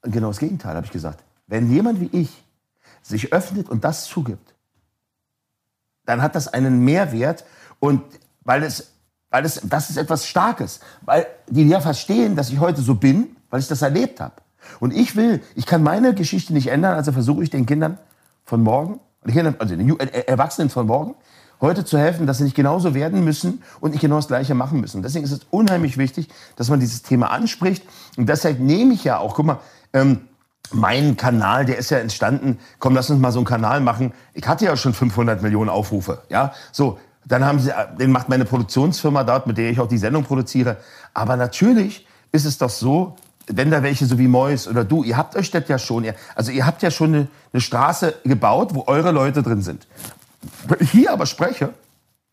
Genau 0.04 0.28
das 0.28 0.40
Gegenteil, 0.40 0.76
habe 0.76 0.86
ich 0.86 0.92
gesagt. 0.92 1.24
Wenn 1.48 1.72
jemand 1.72 2.00
wie 2.02 2.10
ich 2.12 2.44
sich 3.02 3.34
öffnet 3.34 3.70
und 3.70 3.84
das 3.84 4.06
zugibt, 4.06 4.54
dann 6.06 6.22
hat 6.22 6.36
das 6.36 6.48
einen 6.48 6.80
Mehrwert 6.84 7.46
und 7.80 8.02
weil 8.44 8.64
es, 8.64 8.94
weil 9.32 9.46
es, 9.46 9.60
das 9.64 9.90
ist 9.90 9.98
etwas 9.98 10.28
Starkes, 10.28 10.82
weil 11.02 11.26
die 11.50 11.68
ja 11.68 11.80
verstehen, 11.80 12.36
dass 12.36 12.50
ich 12.50 12.60
heute 12.60 12.82
so 12.82 12.96
bin, 12.96 13.36
weil 13.50 13.60
ich 13.60 13.68
das 13.68 13.82
erlebt 13.82 14.20
habe. 14.20 14.36
Und 14.80 14.94
ich 14.94 15.16
will, 15.16 15.42
ich 15.56 15.66
kann 15.66 15.82
meine 15.82 16.14
Geschichte 16.14 16.54
nicht 16.54 16.68
ändern, 16.68 16.94
also 16.96 17.12
versuche 17.12 17.44
ich 17.44 17.50
den 17.50 17.66
Kindern 17.66 17.98
von 18.46 18.62
morgen, 18.62 19.00
also 19.26 19.76
den 19.76 19.90
Ju- 19.90 20.00
äh, 20.00 20.26
Erwachsenen 20.28 20.70
von 20.70 20.86
morgen, 20.86 21.16
heute 21.62 21.86
zu 21.86 21.98
helfen, 21.98 22.28
dass 22.28 22.40
sie 22.40 22.44
nicht 22.44 22.56
genauso 22.56 22.94
werden 22.94 23.24
müssen 23.24 23.62
und 23.80 23.92
nicht 23.92 24.02
genau 24.02 24.18
das 24.18 24.28
Gleiche 24.28 24.54
machen 24.54 24.82
müssen. 24.82 25.02
Deswegen 25.02 25.24
ist 25.24 25.32
es 25.32 25.42
unheimlich 25.50 25.98
wichtig, 25.98 26.28
dass 26.56 26.70
man 26.70 26.80
dieses 26.80 27.02
Thema 27.04 27.32
anspricht. 27.32 27.84
Und 28.18 28.28
deshalb 28.30 28.60
nehme 28.60 28.94
ich 28.94 29.04
ja 29.04 29.18
auch, 29.20 29.36
guck 29.36 29.46
mal, 29.46 29.60
ähm, 29.94 30.22
mein 30.74 31.18
Kanal, 31.18 31.66
der 31.66 31.78
ist 31.78 31.92
ja 31.92 31.98
entstanden, 32.00 32.58
komm, 32.80 32.96
lass 32.96 33.10
uns 33.10 33.20
mal 33.20 33.32
so 33.32 33.40
einen 33.40 33.46
Kanal 33.46 33.82
machen. 33.82 34.14
Ich 34.34 34.48
hatte 34.48 34.66
ja 34.66 34.76
schon 34.78 34.94
500 34.94 35.42
Millionen 35.42 35.70
Aufrufe, 35.70 36.24
ja, 36.30 36.54
so. 36.72 37.00
Dann 37.26 37.46
haben 37.46 37.60
sie, 37.60 37.72
den 38.00 38.12
macht 38.12 38.30
meine 38.30 38.46
Produktionsfirma 38.46 39.24
dort, 39.24 39.48
mit 39.48 39.58
der 39.58 39.70
ich 39.70 39.80
auch 39.80 39.88
die 39.88 39.98
Sendung 39.98 40.24
produziere. 40.24 40.78
Aber 41.14 41.38
natürlich 41.38 42.08
ist 42.32 42.46
es 42.46 42.58
doch 42.58 42.70
so, 42.70 43.16
wenn 43.48 43.70
da 43.72 43.84
welche 43.84 44.06
so 44.06 44.18
wie 44.18 44.28
Mois 44.28 44.68
oder 44.68 44.84
du, 44.84 45.04
ihr 45.04 45.18
habt 45.18 45.36
euch 45.36 45.52
das 45.52 45.68
ja 45.68 45.78
schon, 45.78 46.04
ihr, 46.04 46.16
also 46.36 46.52
ihr 46.52 46.66
habt 46.66 46.82
ja 46.82 46.92
schon 46.92 47.14
eine, 47.14 47.28
eine 47.54 47.62
Straße 47.62 48.16
gebaut, 48.24 48.74
wo 48.74 48.84
eure 48.88 49.12
Leute 49.12 49.44
drin 49.44 49.62
sind. 49.62 49.88
Wenn 50.68 50.78
ich 50.80 50.92
hier 50.92 51.12
aber 51.12 51.26
spreche, 51.26 51.74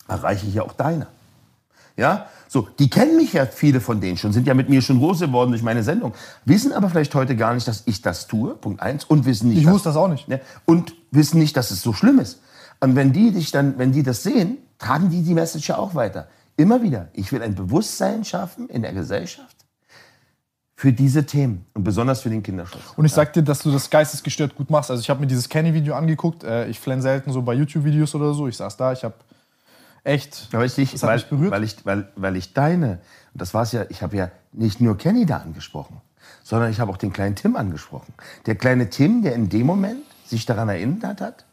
erreiche 0.06 0.46
ich 0.46 0.54
ja 0.54 0.62
auch 0.62 0.72
deine. 0.72 1.06
Ja, 1.96 2.26
so, 2.46 2.68
die 2.78 2.88
kennen 2.88 3.16
mich 3.16 3.32
ja 3.32 3.44
viele 3.44 3.80
von 3.80 4.00
denen 4.00 4.16
schon, 4.16 4.32
sind 4.32 4.46
ja 4.46 4.54
mit 4.54 4.68
mir 4.68 4.80
schon 4.82 4.98
groß 5.00 5.18
geworden 5.20 5.50
durch 5.50 5.62
meine 5.62 5.82
Sendung, 5.82 6.14
wissen 6.44 6.72
aber 6.72 6.88
vielleicht 6.88 7.14
heute 7.14 7.34
gar 7.36 7.52
nicht, 7.54 7.66
dass 7.66 7.82
ich 7.86 8.00
das 8.00 8.26
tue, 8.28 8.54
Punkt 8.54 8.80
eins, 8.80 9.04
und 9.04 9.26
wissen 9.26 9.48
nicht, 9.48 9.58
Ich 9.58 9.64
dass- 9.64 9.74
wusste 9.74 9.88
das 9.90 9.96
auch 9.96 10.08
nicht. 10.08 10.28
Ne, 10.28 10.40
und 10.64 10.94
wissen 11.10 11.38
nicht, 11.40 11.56
dass 11.56 11.70
es 11.72 11.82
so 11.82 11.92
schlimm 11.92 12.20
ist. 12.20 12.40
Und 12.80 12.94
wenn 12.94 13.12
die 13.12 13.32
dich 13.32 13.50
dann, 13.50 13.76
wenn 13.78 13.90
die 13.92 14.04
das 14.04 14.22
sehen, 14.22 14.58
tragen 14.78 15.10
die 15.10 15.22
die 15.22 15.34
Message 15.34 15.70
auch 15.70 15.94
weiter. 15.94 16.28
Immer 16.56 16.82
wieder. 16.82 17.08
Ich 17.12 17.32
will 17.32 17.42
ein 17.42 17.54
Bewusstsein 17.54 18.24
schaffen 18.24 18.68
in 18.68 18.82
der 18.82 18.92
Gesellschaft 18.92 19.56
für 20.74 20.92
diese 20.92 21.26
Themen 21.26 21.66
und 21.74 21.82
besonders 21.82 22.20
für 22.20 22.30
den 22.30 22.42
Kinderschutz. 22.42 22.82
Und 22.96 23.04
ich 23.04 23.12
sag 23.12 23.32
dir, 23.32 23.42
dass 23.42 23.60
du 23.60 23.72
das 23.72 23.90
geistesgestört 23.90 24.54
gut 24.54 24.70
machst. 24.70 24.90
Also 24.92 25.00
ich 25.00 25.10
habe 25.10 25.18
mir 25.20 25.26
dieses 25.26 25.48
Kenny-Video 25.48 25.94
angeguckt. 25.94 26.44
Äh, 26.44 26.68
ich 26.68 26.78
flenn 26.78 27.02
selten 27.02 27.32
so 27.32 27.42
bei 27.42 27.54
YouTube-Videos 27.54 28.14
oder 28.14 28.32
so. 28.32 28.46
Ich 28.46 28.56
saß 28.56 28.76
da, 28.76 28.92
ich 28.92 29.02
habe 29.02 29.14
echt. 30.04 30.48
Aber 30.52 30.64
ich 30.64 30.74
dich, 30.76 30.92
Das 30.92 31.02
weil, 31.02 31.16
mich 31.16 31.26
berührt. 31.26 31.50
weil, 31.50 31.64
ich, 31.64 31.84
weil, 31.84 32.08
weil 32.14 32.36
ich 32.36 32.54
deine, 32.54 33.00
und 33.32 33.42
das 33.42 33.54
war's 33.54 33.72
ja, 33.72 33.86
ich 33.88 34.02
habe 34.02 34.16
ja 34.16 34.30
nicht 34.52 34.80
nur 34.80 34.96
Kenny 34.96 35.26
da 35.26 35.38
angesprochen, 35.38 36.00
sondern 36.44 36.70
ich 36.70 36.78
habe 36.78 36.92
auch 36.92 36.96
den 36.96 37.12
kleinen 37.12 37.34
Tim 37.34 37.56
angesprochen. 37.56 38.14
Der 38.46 38.54
kleine 38.54 38.88
Tim, 38.88 39.22
der 39.22 39.34
in 39.34 39.48
dem 39.48 39.66
Moment 39.66 40.04
sich 40.26 40.46
daran 40.46 40.68
erinnert 40.68 41.20
hat, 41.20 41.44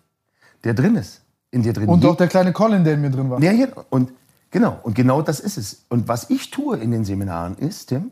der 0.63 0.75
drin 0.75 0.95
ist, 0.95 1.21
in 1.55 1.63
dir 1.63 1.73
drin. 1.73 1.87
Und 1.87 2.05
auch 2.05 2.17
der 2.17 2.27
kleine 2.27 2.51
Colin, 2.51 2.83
der 2.83 2.95
in 2.95 3.01
mir 3.01 3.09
drin 3.09 3.29
war. 3.29 3.41
Ja, 3.41 3.53
ja, 3.53 3.67
und 3.89 4.11
genau, 4.51 4.77
und 4.83 4.93
genau 4.93 5.21
das 5.21 5.39
ist 5.39 5.57
es. 5.57 5.85
Und 5.87 6.07
was 6.09 6.29
ich 6.29 6.51
tue 6.51 6.77
in 6.77 6.91
den 6.91 7.05
Seminaren 7.05 7.57
ist, 7.57 7.87
Tim, 7.87 8.11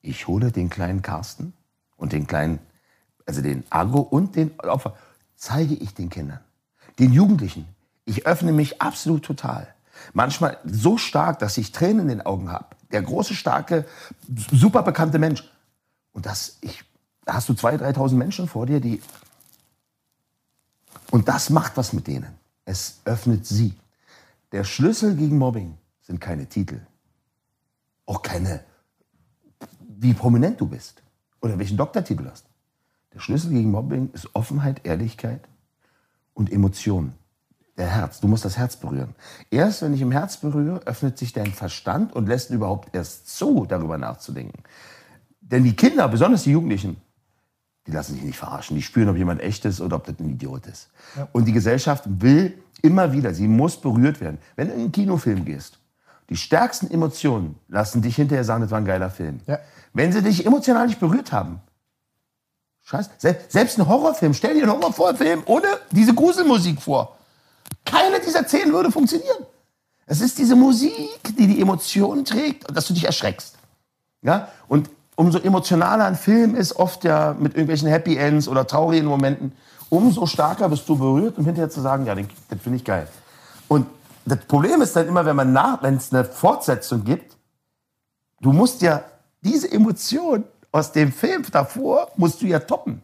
ich 0.00 0.26
hole 0.26 0.50
den 0.50 0.70
kleinen 0.70 1.02
Carsten 1.02 1.52
und 1.96 2.12
den 2.12 2.26
kleinen, 2.26 2.58
also 3.26 3.42
den 3.42 3.64
Agro 3.68 4.00
und 4.00 4.36
den 4.36 4.58
Opfer, 4.58 4.94
zeige 5.36 5.74
ich 5.74 5.94
den 5.94 6.08
Kindern, 6.08 6.40
den 6.98 7.12
Jugendlichen. 7.12 7.68
Ich 8.06 8.26
öffne 8.26 8.52
mich 8.52 8.80
absolut 8.80 9.22
total. 9.24 9.68
Manchmal 10.14 10.58
so 10.64 10.96
stark, 10.96 11.38
dass 11.40 11.58
ich 11.58 11.72
Tränen 11.72 12.00
in 12.00 12.08
den 12.08 12.20
Augen 12.24 12.50
habe. 12.50 12.66
Der 12.90 13.02
große, 13.02 13.34
starke, 13.34 13.84
super 14.50 14.82
bekannte 14.82 15.18
Mensch. 15.18 15.44
Und 16.12 16.24
das, 16.24 16.56
ich, 16.62 16.84
da 17.26 17.34
hast 17.34 17.50
du 17.50 17.52
2.000, 17.52 17.96
3.000 17.96 18.14
Menschen 18.14 18.48
vor 18.48 18.64
dir, 18.64 18.80
die. 18.80 19.02
Und 21.10 21.28
das 21.28 21.50
macht 21.50 21.76
was 21.76 21.92
mit 21.92 22.06
denen. 22.06 22.45
Es 22.66 23.00
öffnet 23.04 23.46
sie. 23.46 23.74
Der 24.52 24.64
Schlüssel 24.64 25.16
gegen 25.16 25.38
Mobbing 25.38 25.78
sind 26.02 26.20
keine 26.20 26.46
Titel. 26.46 26.80
Auch 28.04 28.22
keine, 28.22 28.60
wie 29.80 30.12
prominent 30.12 30.60
du 30.60 30.66
bist 30.66 31.02
oder 31.40 31.58
welchen 31.58 31.76
Doktortitel 31.76 32.26
hast. 32.28 32.46
Der 33.14 33.20
Schlüssel 33.20 33.50
gegen 33.50 33.70
Mobbing 33.70 34.10
ist 34.12 34.34
Offenheit, 34.34 34.84
Ehrlichkeit 34.84 35.48
und 36.34 36.52
Emotionen. 36.52 37.14
Der 37.78 37.88
Herz. 37.88 38.20
Du 38.20 38.28
musst 38.28 38.44
das 38.44 38.56
Herz 38.56 38.76
berühren. 38.76 39.14
Erst 39.50 39.82
wenn 39.82 39.94
ich 39.94 40.00
im 40.00 40.10
Herz 40.10 40.38
berühre, 40.38 40.80
öffnet 40.86 41.18
sich 41.18 41.32
dein 41.32 41.52
Verstand 41.52 42.14
und 42.14 42.26
lässt 42.26 42.50
überhaupt 42.50 42.94
erst 42.94 43.28
zu, 43.36 43.66
darüber 43.66 43.98
nachzudenken. 43.98 44.62
Denn 45.40 45.62
die 45.62 45.76
Kinder, 45.76 46.08
besonders 46.08 46.44
die 46.44 46.52
Jugendlichen, 46.52 46.96
die 47.86 47.92
lassen 47.92 48.14
sich 48.14 48.22
nicht 48.22 48.38
verarschen. 48.38 48.76
Die 48.76 48.82
spüren, 48.82 49.08
ob 49.08 49.16
jemand 49.16 49.40
echt 49.40 49.64
ist 49.64 49.80
oder 49.80 49.96
ob 49.96 50.04
das 50.06 50.18
ein 50.18 50.30
Idiot 50.30 50.66
ist. 50.66 50.88
Und 51.32 51.44
die 51.44 51.52
Gesellschaft 51.52 52.04
will 52.06 52.58
immer 52.82 53.12
wieder, 53.12 53.32
sie 53.32 53.48
muss 53.48 53.76
berührt 53.80 54.20
werden. 54.20 54.38
Wenn 54.56 54.68
du 54.68 54.74
in 54.74 54.80
einen 54.80 54.92
Kinofilm 54.92 55.44
gehst, 55.44 55.78
die 56.28 56.36
stärksten 56.36 56.90
Emotionen 56.90 57.56
lassen 57.68 58.02
dich 58.02 58.16
hinterher 58.16 58.44
sagen, 58.44 58.62
das 58.62 58.70
war 58.70 58.78
ein 58.78 58.84
geiler 58.84 59.10
Film. 59.10 59.40
Ja. 59.46 59.58
Wenn 59.92 60.12
sie 60.12 60.22
dich 60.22 60.44
emotional 60.44 60.86
nicht 60.86 60.98
berührt 60.98 61.30
haben, 61.32 61.60
scheiße, 62.82 63.10
Se 63.18 63.36
selbst 63.48 63.78
ein 63.78 63.86
Horrorfilm, 63.86 64.34
stell 64.34 64.54
dir 64.54 64.64
einen 64.64 64.72
Horrorfilm 64.72 65.42
ohne 65.46 65.68
diese 65.92 66.14
Gruselmusik 66.14 66.82
vor. 66.82 67.16
Keine 67.84 68.20
dieser 68.20 68.46
zehn 68.46 68.72
würde 68.72 68.90
funktionieren. 68.90 69.46
Es 70.06 70.20
ist 70.20 70.38
diese 70.38 70.56
Musik, 70.56 71.20
die 71.36 71.46
die 71.46 71.60
Emotionen 71.60 72.24
trägt 72.24 72.64
dass 72.76 72.86
du 72.86 72.94
dich 72.94 73.04
erschreckst. 73.04 73.56
Ja? 74.22 74.48
Und 74.68 74.90
umso 75.16 75.38
emotionaler 75.38 76.04
ein 76.04 76.14
Film 76.14 76.54
ist, 76.54 76.76
oft 76.76 77.04
ja 77.04 77.34
mit 77.38 77.54
irgendwelchen 77.54 77.88
Happy 77.88 78.16
Ends 78.16 78.46
oder 78.48 78.66
traurigen 78.66 79.06
Momenten, 79.08 79.52
umso 79.88 80.26
stärker 80.26 80.68
bist 80.68 80.88
du 80.88 80.96
berührt, 80.96 81.38
um 81.38 81.44
hinterher 81.44 81.70
zu 81.70 81.80
sagen, 81.80 82.06
ja, 82.06 82.14
den- 82.14 82.28
das 82.48 82.60
finde 82.60 82.76
ich 82.78 82.84
geil. 82.84 83.08
Und 83.68 83.86
das 84.24 84.38
Problem 84.46 84.80
ist 84.82 84.94
dann 84.96 85.08
immer, 85.08 85.24
wenn 85.24 85.36
man 85.36 85.52
nach, 85.52 85.82
wenn 85.82 85.96
es 85.96 86.12
eine 86.12 86.24
Fortsetzung 86.24 87.04
gibt, 87.04 87.36
du 88.40 88.52
musst 88.52 88.82
ja 88.82 89.02
diese 89.42 89.70
Emotion 89.70 90.44
aus 90.72 90.92
dem 90.92 91.12
Film 91.12 91.44
davor, 91.50 92.08
musst 92.16 92.42
du 92.42 92.46
ja 92.46 92.58
toppen. 92.60 93.02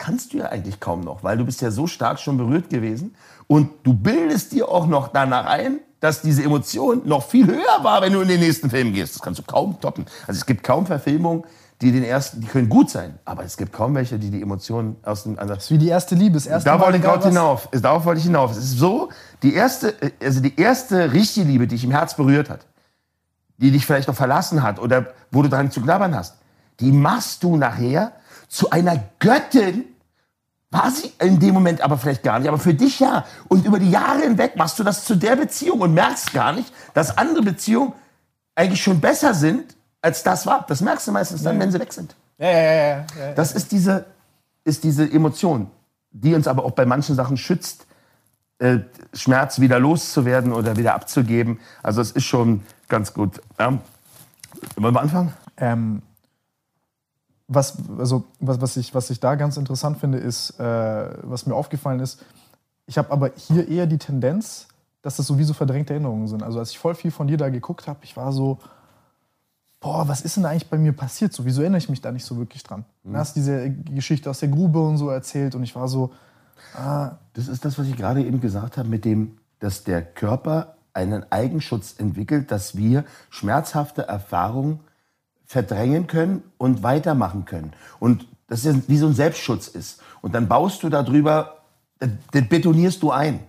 kannst 0.00 0.32
du 0.32 0.38
ja 0.38 0.46
eigentlich 0.46 0.78
kaum 0.78 1.00
noch, 1.00 1.24
weil 1.24 1.36
du 1.36 1.44
bist 1.44 1.60
ja 1.60 1.72
so 1.72 1.88
stark 1.88 2.20
schon 2.20 2.36
berührt 2.38 2.70
gewesen 2.70 3.16
und 3.48 3.68
du 3.82 3.92
bildest 3.92 4.52
dir 4.52 4.68
auch 4.68 4.86
noch 4.86 5.08
danach 5.08 5.46
ein, 5.46 5.80
dass 6.00 6.22
diese 6.22 6.42
Emotion 6.44 7.02
noch 7.04 7.26
viel 7.26 7.46
höher 7.46 7.82
war, 7.82 8.02
wenn 8.02 8.12
du 8.12 8.20
in 8.20 8.28
den 8.28 8.40
nächsten 8.40 8.70
Film 8.70 8.92
gehst. 8.92 9.16
Das 9.16 9.22
kannst 9.22 9.40
du 9.40 9.44
kaum 9.44 9.80
toppen. 9.80 10.06
Also 10.26 10.38
es 10.38 10.46
gibt 10.46 10.62
kaum 10.62 10.86
Verfilmungen, 10.86 11.44
die 11.80 11.92
den 11.92 12.02
ersten, 12.02 12.40
die 12.40 12.46
können 12.46 12.68
gut 12.68 12.90
sein, 12.90 13.18
aber 13.24 13.44
es 13.44 13.56
gibt 13.56 13.72
kaum 13.72 13.94
welche, 13.94 14.18
die 14.18 14.30
die 14.30 14.42
Emotionen 14.42 14.96
aus 15.04 15.22
dem 15.22 15.36
Das 15.36 15.64
ist 15.64 15.70
wie 15.70 15.78
die 15.78 15.88
erste 15.88 16.16
Liebe, 16.16 16.34
das 16.34 16.46
erste 16.46 16.68
da 16.68 16.76
Mal, 16.76 16.84
wollte 16.84 16.98
ich 16.98 17.04
gerade 17.04 17.28
hinauf. 17.28 17.68
Darauf 17.70 18.04
wollte 18.04 18.18
ich 18.18 18.24
hinauf. 18.24 18.50
Es 18.50 18.58
ist 18.58 18.78
so, 18.78 19.10
die 19.42 19.54
erste, 19.54 19.94
also 20.20 20.40
die 20.40 20.58
erste 20.58 21.12
richtige 21.12 21.46
Liebe, 21.46 21.66
die 21.68 21.76
dich 21.76 21.84
im 21.84 21.92
Herz 21.92 22.16
berührt 22.16 22.50
hat, 22.50 22.66
die 23.58 23.70
dich 23.70 23.86
vielleicht 23.86 24.08
noch 24.08 24.16
verlassen 24.16 24.62
hat 24.62 24.80
oder 24.80 25.14
wo 25.30 25.42
du 25.42 25.48
dran 25.48 25.70
zu 25.70 25.80
knabbern 25.80 26.16
hast, 26.16 26.38
die 26.80 26.90
machst 26.90 27.44
du 27.44 27.56
nachher 27.56 28.12
zu 28.48 28.70
einer 28.70 29.00
Göttin. 29.20 29.84
War 30.70 30.90
sie 30.90 31.12
in 31.18 31.40
dem 31.40 31.54
Moment 31.54 31.80
aber 31.80 31.96
vielleicht 31.96 32.22
gar 32.22 32.38
nicht, 32.38 32.48
aber 32.48 32.58
für 32.58 32.74
dich 32.74 33.00
ja. 33.00 33.24
Und 33.48 33.64
über 33.64 33.78
die 33.78 33.90
Jahre 33.90 34.20
hinweg 34.20 34.56
machst 34.56 34.78
du 34.78 34.84
das 34.84 35.04
zu 35.04 35.14
der 35.14 35.36
Beziehung 35.36 35.80
und 35.80 35.94
merkst 35.94 36.34
gar 36.34 36.52
nicht, 36.52 36.72
dass 36.92 37.16
andere 37.16 37.42
Beziehungen 37.42 37.94
eigentlich 38.54 38.82
schon 38.82 39.00
besser 39.00 39.32
sind, 39.32 39.76
als 40.02 40.22
das 40.22 40.44
war. 40.44 40.66
Das 40.68 40.80
merkst 40.80 41.08
du 41.08 41.12
meistens 41.12 41.42
dann, 41.42 41.58
wenn 41.58 41.72
sie 41.72 41.80
weg 41.80 41.92
sind. 41.92 42.14
Ja, 42.38 42.50
ja, 42.50 42.60
ja, 42.60 42.72
ja, 42.72 43.06
ja. 43.18 43.32
Das 43.34 43.52
ist 43.52 43.72
diese, 43.72 44.04
ist 44.64 44.84
diese 44.84 45.10
Emotion, 45.10 45.70
die 46.10 46.34
uns 46.34 46.46
aber 46.46 46.64
auch 46.64 46.72
bei 46.72 46.84
manchen 46.84 47.14
Sachen 47.14 47.36
schützt, 47.36 47.86
äh, 48.58 48.80
Schmerz 49.14 49.60
wieder 49.60 49.78
loszuwerden 49.78 50.52
oder 50.52 50.76
wieder 50.76 50.94
abzugeben. 50.94 51.60
Also 51.82 52.00
es 52.00 52.10
ist 52.10 52.24
schon 52.24 52.62
ganz 52.88 53.14
gut. 53.14 53.40
Ja. 53.58 53.78
Wollen 54.76 54.94
wir 54.94 55.00
anfangen? 55.00 55.32
Ähm, 55.56 56.02
was, 57.48 57.78
also, 57.98 58.24
was, 58.40 58.60
was, 58.60 58.76
ich, 58.76 58.94
was 58.94 59.10
ich 59.10 59.20
da 59.20 59.34
ganz 59.34 59.56
interessant 59.56 59.98
finde, 59.98 60.18
ist, 60.18 60.60
äh, 60.60 60.64
was 61.22 61.46
mir 61.46 61.54
aufgefallen 61.54 62.00
ist, 62.00 62.22
ich 62.86 62.98
habe 62.98 63.10
aber 63.10 63.30
hier 63.34 63.68
eher 63.68 63.86
die 63.86 63.98
Tendenz, 63.98 64.68
dass 65.02 65.16
das 65.16 65.26
sowieso 65.26 65.54
verdrängte 65.54 65.94
Erinnerungen 65.94 66.28
sind. 66.28 66.42
Also 66.42 66.58
als 66.58 66.70
ich 66.70 66.78
voll 66.78 66.94
viel 66.94 67.10
von 67.10 67.26
dir 67.26 67.36
da 67.36 67.48
geguckt 67.48 67.86
habe, 67.86 68.00
ich 68.02 68.16
war 68.16 68.32
so, 68.32 68.58
boah, 69.80 70.08
was 70.08 70.20
ist 70.20 70.36
denn 70.36 70.44
eigentlich 70.44 70.68
bei 70.68 70.78
mir 70.78 70.92
passiert? 70.92 71.32
So, 71.32 71.44
wieso 71.44 71.62
erinnere 71.62 71.78
ich 71.78 71.88
mich 71.88 72.00
da 72.00 72.12
nicht 72.12 72.24
so 72.24 72.36
wirklich 72.36 72.62
dran? 72.62 72.84
Du 73.04 73.16
hast 73.16 73.36
diese 73.36 73.70
Geschichte 73.70 74.28
aus 74.28 74.40
der 74.40 74.48
Grube 74.48 74.80
und 74.86 74.98
so 74.98 75.08
erzählt 75.08 75.54
und 75.54 75.62
ich 75.62 75.74
war 75.74 75.88
so, 75.88 76.12
ah, 76.74 77.12
Das 77.34 77.48
ist 77.48 77.64
das, 77.64 77.78
was 77.78 77.86
ich 77.86 77.96
gerade 77.96 78.22
eben 78.22 78.40
gesagt 78.40 78.76
habe, 78.76 78.88
mit 78.88 79.04
dem, 79.04 79.38
dass 79.60 79.84
der 79.84 80.02
Körper 80.02 80.74
einen 80.92 81.30
Eigenschutz 81.30 81.94
entwickelt, 81.98 82.50
dass 82.50 82.76
wir 82.76 83.04
schmerzhafte 83.30 84.08
Erfahrungen 84.08 84.80
verdrängen 85.48 86.06
können 86.06 86.42
und 86.58 86.82
weitermachen 86.82 87.46
können. 87.46 87.72
Und 87.98 88.28
das 88.48 88.64
ist 88.64 88.88
wie 88.88 88.98
so 88.98 89.06
ein 89.06 89.14
Selbstschutz 89.14 89.66
ist. 89.66 90.00
Und 90.20 90.34
dann 90.34 90.46
baust 90.46 90.82
du 90.82 90.90
darüber, 90.90 91.62
das 91.98 92.10
betonierst 92.48 93.02
du 93.02 93.10
ein 93.10 93.40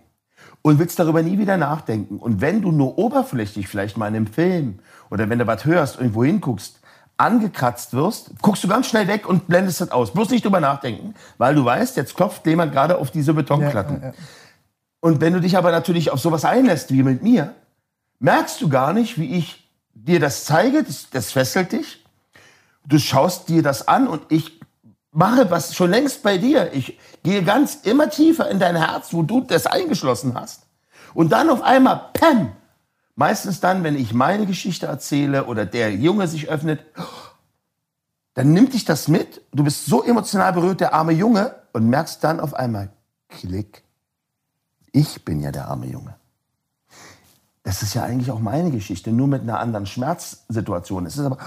und 0.61 0.79
willst 0.79 0.97
darüber 0.97 1.21
nie 1.21 1.37
wieder 1.37 1.57
nachdenken. 1.57 2.17
Und 2.17 2.39
wenn 2.39 2.61
du 2.61 2.71
nur 2.71 2.97
oberflächlich 2.97 3.67
vielleicht 3.67 3.97
mal 3.97 4.07
in 4.07 4.15
einem 4.15 4.27
Film 4.27 4.79
oder 5.11 5.29
wenn 5.29 5.39
du 5.39 5.45
was 5.45 5.65
hörst, 5.65 5.97
irgendwo 5.97 6.23
hinguckst, 6.23 6.79
angekratzt 7.17 7.93
wirst, 7.93 8.31
guckst 8.41 8.63
du 8.63 8.69
ganz 8.69 8.87
schnell 8.87 9.09
weg 9.09 9.27
und 9.27 9.47
blendest 9.47 9.81
das 9.81 9.91
aus. 9.91 10.13
Bloß 10.13 10.29
nicht 10.29 10.45
drüber 10.45 10.61
nachdenken, 10.61 11.15
weil 11.37 11.53
du 11.53 11.65
weißt, 11.65 11.97
jetzt 11.97 12.15
klopft 12.15 12.47
jemand 12.47 12.71
gerade 12.71 12.97
auf 12.97 13.11
diese 13.11 13.33
Betonplatten. 13.33 13.97
Ja, 13.97 14.01
ja, 14.01 14.13
ja. 14.13 14.19
Und 15.01 15.19
wenn 15.19 15.33
du 15.33 15.41
dich 15.41 15.57
aber 15.57 15.71
natürlich 15.71 16.11
auf 16.11 16.21
sowas 16.21 16.45
einlässt 16.45 16.93
wie 16.93 17.03
mit 17.03 17.23
mir, 17.23 17.55
merkst 18.19 18.61
du 18.61 18.69
gar 18.69 18.93
nicht, 18.93 19.17
wie 19.17 19.35
ich 19.35 19.68
dir 19.93 20.19
das 20.19 20.45
zeige, 20.45 20.83
das, 20.83 21.09
das 21.09 21.31
fesselt 21.31 21.71
dich. 21.71 22.05
Du 22.85 22.97
schaust 22.97 23.49
dir 23.49 23.61
das 23.61 23.87
an 23.87 24.07
und 24.07 24.23
ich 24.29 24.59
mache 25.11 25.49
was 25.51 25.75
schon 25.75 25.91
längst 25.91 26.23
bei 26.23 26.37
dir. 26.37 26.73
Ich 26.73 26.97
gehe 27.23 27.43
ganz 27.43 27.75
immer 27.83 28.09
tiefer 28.09 28.49
in 28.49 28.59
dein 28.59 28.75
Herz, 28.75 29.13
wo 29.13 29.23
du 29.23 29.41
das 29.41 29.65
eingeschlossen 29.65 30.35
hast. 30.35 30.63
Und 31.13 31.31
dann 31.31 31.49
auf 31.49 31.61
einmal, 31.61 32.09
pam, 32.13 32.53
meistens 33.15 33.59
dann, 33.59 33.83
wenn 33.83 33.95
ich 33.95 34.13
meine 34.13 34.45
Geschichte 34.45 34.85
erzähle 34.85 35.45
oder 35.45 35.65
der 35.65 35.93
Junge 35.93 36.27
sich 36.27 36.49
öffnet, 36.49 36.85
dann 38.33 38.53
nimmt 38.53 38.73
dich 38.73 38.85
das 38.85 39.07
mit. 39.07 39.41
Du 39.51 39.63
bist 39.63 39.85
so 39.85 40.03
emotional 40.03 40.53
berührt, 40.53 40.79
der 40.79 40.93
arme 40.93 41.11
Junge, 41.11 41.55
und 41.73 41.89
merkst 41.89 42.23
dann 42.23 42.39
auf 42.39 42.53
einmal, 42.53 42.89
klick, 43.27 43.83
ich 44.91 45.23
bin 45.23 45.39
ja 45.41 45.51
der 45.51 45.67
arme 45.67 45.85
Junge. 45.85 46.18
Das 47.69 47.83
ist 47.83 47.93
ja 47.93 48.01
eigentlich 48.01 48.31
auch 48.31 48.39
meine 48.39 48.71
Geschichte, 48.71 49.11
nur 49.11 49.27
mit 49.27 49.43
einer 49.43 49.59
anderen 49.59 49.85
Schmerzsituation. 49.85 51.05
Es 51.05 51.17
ist 51.17 51.23
aber, 51.23 51.37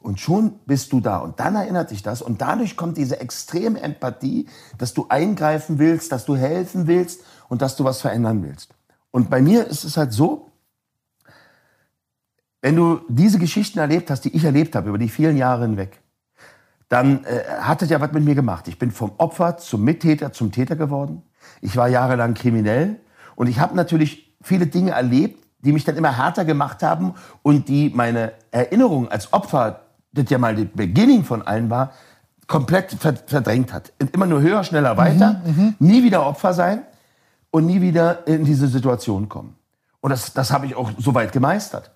und 0.00 0.18
schon 0.18 0.58
bist 0.66 0.92
du 0.92 0.98
da. 0.98 1.18
Und 1.18 1.38
dann 1.38 1.54
erinnert 1.54 1.92
dich 1.92 2.02
das. 2.02 2.20
Und 2.20 2.40
dadurch 2.40 2.76
kommt 2.76 2.96
diese 2.96 3.20
extreme 3.20 3.80
Empathie, 3.80 4.48
dass 4.76 4.92
du 4.92 5.06
eingreifen 5.08 5.78
willst, 5.78 6.10
dass 6.10 6.24
du 6.24 6.34
helfen 6.34 6.88
willst 6.88 7.20
und 7.48 7.62
dass 7.62 7.76
du 7.76 7.84
was 7.84 8.00
verändern 8.00 8.42
willst. 8.42 8.74
Und 9.12 9.30
bei 9.30 9.40
mir 9.40 9.68
ist 9.68 9.84
es 9.84 9.96
halt 9.96 10.12
so, 10.12 10.50
wenn 12.60 12.74
du 12.74 12.98
diese 13.08 13.38
Geschichten 13.38 13.78
erlebt 13.78 14.10
hast, 14.10 14.22
die 14.22 14.34
ich 14.34 14.42
erlebt 14.42 14.74
habe, 14.74 14.88
über 14.88 14.98
die 14.98 15.08
vielen 15.08 15.36
Jahre 15.36 15.62
hinweg, 15.62 16.00
dann 16.88 17.22
äh, 17.22 17.44
hat 17.60 17.82
es 17.82 17.90
ja 17.90 18.00
was 18.00 18.10
mit 18.10 18.24
mir 18.24 18.34
gemacht. 18.34 18.66
Ich 18.66 18.80
bin 18.80 18.90
vom 18.90 19.12
Opfer 19.18 19.58
zum 19.58 19.84
Mittäter, 19.84 20.32
zum 20.32 20.50
Täter 20.50 20.74
geworden. 20.74 21.22
Ich 21.60 21.76
war 21.76 21.86
jahrelang 21.86 22.34
kriminell 22.34 22.96
und 23.36 23.46
ich 23.46 23.60
habe 23.60 23.76
natürlich 23.76 24.34
viele 24.42 24.66
Dinge 24.66 24.90
erlebt, 24.90 25.44
die 25.60 25.72
mich 25.72 25.84
dann 25.84 25.96
immer 25.96 26.16
härter 26.16 26.44
gemacht 26.44 26.82
haben 26.82 27.14
und 27.42 27.68
die 27.68 27.90
meine 27.94 28.32
Erinnerung 28.50 29.08
als 29.08 29.32
Opfer, 29.32 29.80
das 30.12 30.30
ja 30.30 30.38
mal 30.38 30.54
der 30.54 30.64
Beginning 30.64 31.24
von 31.24 31.46
allen 31.46 31.68
war, 31.70 31.92
komplett 32.46 32.92
ver 32.92 33.14
verdrängt 33.26 33.72
hat. 33.72 33.92
Und 34.00 34.14
immer 34.14 34.26
nur 34.26 34.40
höher, 34.40 34.64
schneller, 34.64 34.96
weiter, 34.96 35.42
nie 35.78 36.02
wieder 36.02 36.26
Opfer 36.26 36.54
sein 36.54 36.82
und 37.50 37.66
nie 37.66 37.80
wieder 37.80 38.26
in 38.26 38.44
diese 38.44 38.68
Situation 38.68 39.28
kommen. 39.28 39.54
Und 40.00 40.10
das, 40.10 40.32
das 40.32 40.52
habe 40.52 40.66
ich 40.66 40.76
auch 40.76 40.90
soweit 40.98 41.32
gemeistert. 41.32 41.90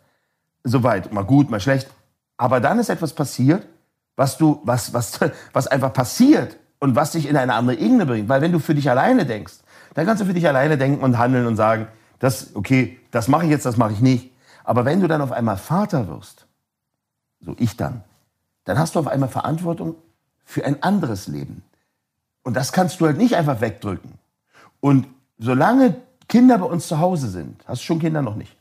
Soweit, 0.64 1.12
mal 1.12 1.24
gut, 1.24 1.50
mal 1.50 1.60
schlecht. 1.60 1.88
Aber 2.36 2.60
dann 2.60 2.78
ist 2.78 2.90
etwas 2.90 3.12
passiert, 3.12 3.66
was 4.16 4.36
du, 4.36 4.60
was, 4.64 4.92
was, 4.92 5.20
was 5.52 5.66
einfach 5.66 5.92
passiert 5.92 6.56
und 6.78 6.96
was 6.96 7.12
dich 7.12 7.28
in 7.28 7.36
eine 7.36 7.54
andere 7.54 7.76
Ebene 7.76 8.06
bringt. 8.06 8.28
Weil 8.28 8.40
wenn 8.42 8.52
du 8.52 8.58
für 8.58 8.74
dich 8.74 8.90
alleine 8.90 9.24
denkst, 9.24 9.54
dann 9.94 10.06
kannst 10.06 10.22
du 10.22 10.26
für 10.26 10.34
dich 10.34 10.46
alleine 10.46 10.76
denken 10.76 11.02
und 11.02 11.18
handeln 11.18 11.46
und 11.46 11.56
sagen, 11.56 11.86
das, 12.22 12.54
okay, 12.54 13.00
das 13.10 13.26
mache 13.26 13.46
ich 13.46 13.50
jetzt, 13.50 13.66
das 13.66 13.76
mache 13.76 13.94
ich 13.94 14.00
nicht. 14.00 14.30
Aber 14.62 14.84
wenn 14.84 15.00
du 15.00 15.08
dann 15.08 15.20
auf 15.20 15.32
einmal 15.32 15.56
Vater 15.56 16.06
wirst, 16.06 16.46
so 17.40 17.56
ich 17.58 17.76
dann, 17.76 18.04
dann 18.62 18.78
hast 18.78 18.94
du 18.94 19.00
auf 19.00 19.08
einmal 19.08 19.28
Verantwortung 19.28 19.96
für 20.44 20.64
ein 20.64 20.80
anderes 20.84 21.26
Leben. 21.26 21.64
Und 22.44 22.54
das 22.54 22.70
kannst 22.70 23.00
du 23.00 23.06
halt 23.06 23.18
nicht 23.18 23.34
einfach 23.34 23.60
wegdrücken. 23.60 24.12
Und 24.78 25.08
solange 25.36 25.96
Kinder 26.28 26.58
bei 26.58 26.66
uns 26.66 26.86
zu 26.86 27.00
Hause 27.00 27.28
sind, 27.28 27.60
hast 27.66 27.82
du 27.82 27.86
schon 27.86 27.98
Kinder 27.98 28.22
noch 28.22 28.36
nicht. 28.36 28.56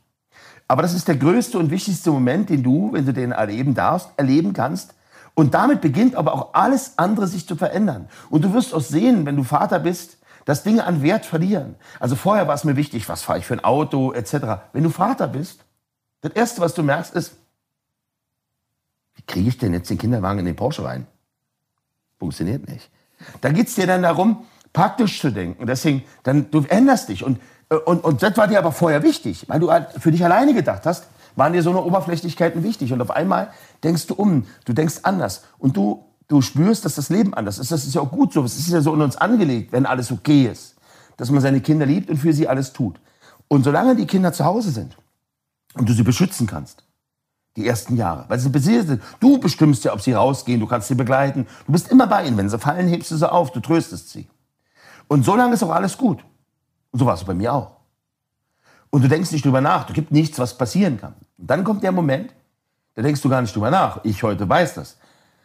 Aber 0.66 0.82
das 0.82 0.92
ist 0.92 1.06
der 1.06 1.16
größte 1.16 1.56
und 1.56 1.70
wichtigste 1.70 2.10
Moment, 2.10 2.50
den 2.50 2.64
du, 2.64 2.92
wenn 2.92 3.06
du 3.06 3.12
den 3.12 3.30
erleben 3.30 3.74
darfst, 3.74 4.10
erleben 4.16 4.54
kannst. 4.54 4.94
Und 5.34 5.54
damit 5.54 5.80
beginnt 5.80 6.16
aber 6.16 6.34
auch 6.34 6.54
alles 6.54 6.94
andere 6.96 7.28
sich 7.28 7.46
zu 7.46 7.54
verändern. 7.54 8.08
Und 8.28 8.42
du 8.42 8.52
wirst 8.54 8.74
auch 8.74 8.80
sehen, 8.80 9.24
wenn 9.24 9.36
du 9.36 9.44
Vater 9.44 9.78
bist, 9.78 10.18
dass 10.44 10.62
Dinge 10.62 10.84
an 10.84 11.02
Wert 11.02 11.26
verlieren. 11.26 11.76
Also 12.00 12.16
vorher 12.16 12.48
war 12.48 12.54
es 12.54 12.64
mir 12.64 12.76
wichtig, 12.76 13.08
was 13.08 13.22
fahre 13.22 13.38
ich 13.38 13.46
für 13.46 13.54
ein 13.54 13.64
Auto 13.64 14.12
etc. 14.12 14.34
Wenn 14.72 14.82
du 14.82 14.90
Vater 14.90 15.28
bist, 15.28 15.64
das 16.20 16.32
Erste, 16.32 16.60
was 16.60 16.74
du 16.74 16.82
merkst, 16.82 17.14
ist, 17.14 17.36
wie 19.14 19.22
kriege 19.22 19.48
ich 19.48 19.58
denn 19.58 19.72
jetzt 19.72 19.90
den 19.90 19.98
Kinderwagen 19.98 20.40
in 20.40 20.46
den 20.46 20.56
Porsche 20.56 20.84
rein? 20.84 21.06
Funktioniert 22.18 22.68
nicht. 22.68 22.90
Da 23.40 23.50
geht 23.50 23.68
es 23.68 23.74
dir 23.74 23.86
dann 23.86 24.02
darum, 24.02 24.44
praktisch 24.72 25.20
zu 25.20 25.30
denken. 25.30 25.66
Deswegen, 25.66 26.04
dann, 26.22 26.50
du 26.50 26.64
änderst 26.68 27.08
dich. 27.08 27.24
Und, 27.24 27.40
äh, 27.68 27.76
und, 27.76 28.04
und 28.04 28.22
das 28.22 28.36
war 28.36 28.48
dir 28.48 28.58
aber 28.58 28.72
vorher 28.72 29.02
wichtig, 29.02 29.44
weil 29.48 29.60
du 29.60 29.70
halt 29.70 29.90
für 29.98 30.10
dich 30.10 30.24
alleine 30.24 30.54
gedacht 30.54 30.86
hast, 30.86 31.08
waren 31.36 31.52
dir 31.52 31.62
so 31.62 31.70
eine 31.70 31.82
Oberflächlichkeiten 31.82 32.62
wichtig. 32.62 32.92
Und 32.92 33.00
auf 33.00 33.10
einmal 33.10 33.52
denkst 33.82 34.06
du 34.06 34.14
um, 34.14 34.46
du 34.64 34.72
denkst 34.72 35.00
anders. 35.02 35.44
Und 35.58 35.76
du, 35.76 36.04
du 36.32 36.40
spürst, 36.40 36.84
dass 36.84 36.94
das 36.94 37.10
Leben 37.10 37.34
anders 37.34 37.58
ist. 37.58 37.70
Das 37.70 37.84
ist 37.84 37.94
ja 37.94 38.00
auch 38.00 38.10
gut 38.10 38.32
so. 38.32 38.42
Es 38.42 38.58
ist 38.58 38.68
ja 38.68 38.80
so 38.80 38.94
in 38.94 39.02
uns 39.02 39.16
angelegt, 39.16 39.72
wenn 39.72 39.84
alles 39.84 40.10
okay 40.10 40.46
ist. 40.46 40.76
Dass 41.18 41.30
man 41.30 41.42
seine 41.42 41.60
Kinder 41.60 41.84
liebt 41.84 42.08
und 42.08 42.16
für 42.16 42.32
sie 42.32 42.48
alles 42.48 42.72
tut. 42.72 42.98
Und 43.48 43.64
solange 43.64 43.94
die 43.94 44.06
Kinder 44.06 44.32
zu 44.32 44.44
Hause 44.44 44.70
sind 44.70 44.96
und 45.74 45.88
du 45.88 45.92
sie 45.92 46.02
beschützen 46.02 46.46
kannst, 46.46 46.84
die 47.56 47.66
ersten 47.66 47.96
Jahre, 47.96 48.24
weil 48.28 48.38
sie 48.38 48.48
besiegt 48.48 48.86
sind, 48.86 49.02
du 49.20 49.38
bestimmst 49.38 49.84
ja, 49.84 49.92
ob 49.92 50.00
sie 50.00 50.14
rausgehen, 50.14 50.58
du 50.58 50.66
kannst 50.66 50.88
sie 50.88 50.94
begleiten, 50.94 51.46
du 51.66 51.72
bist 51.72 51.88
immer 51.88 52.06
bei 52.06 52.26
ihnen. 52.26 52.38
Wenn 52.38 52.48
sie 52.48 52.58
fallen, 52.58 52.88
hebst 52.88 53.10
du 53.10 53.16
sie 53.16 53.30
auf, 53.30 53.52
du 53.52 53.60
tröstest 53.60 54.08
sie. 54.08 54.26
Und 55.06 55.24
solange 55.26 55.52
ist 55.52 55.62
auch 55.62 55.70
alles 55.70 55.98
gut. 55.98 56.24
Und 56.92 56.98
so 56.98 57.04
war 57.04 57.14
es 57.14 57.24
bei 57.24 57.34
mir 57.34 57.52
auch. 57.52 57.72
Und 58.88 59.04
du 59.04 59.08
denkst 59.08 59.32
nicht 59.32 59.44
drüber 59.44 59.60
nach, 59.60 59.84
du 59.84 59.92
gibt 59.92 60.12
nichts, 60.12 60.38
was 60.38 60.56
passieren 60.56 60.98
kann. 60.98 61.14
Und 61.36 61.50
dann 61.50 61.62
kommt 61.62 61.82
der 61.82 61.92
Moment, 61.92 62.34
da 62.94 63.02
denkst 63.02 63.20
du 63.20 63.28
gar 63.28 63.42
nicht 63.42 63.54
drüber 63.54 63.70
nach. 63.70 64.00
Ich 64.04 64.22
heute 64.22 64.48
weiß 64.48 64.74
das. 64.74 64.96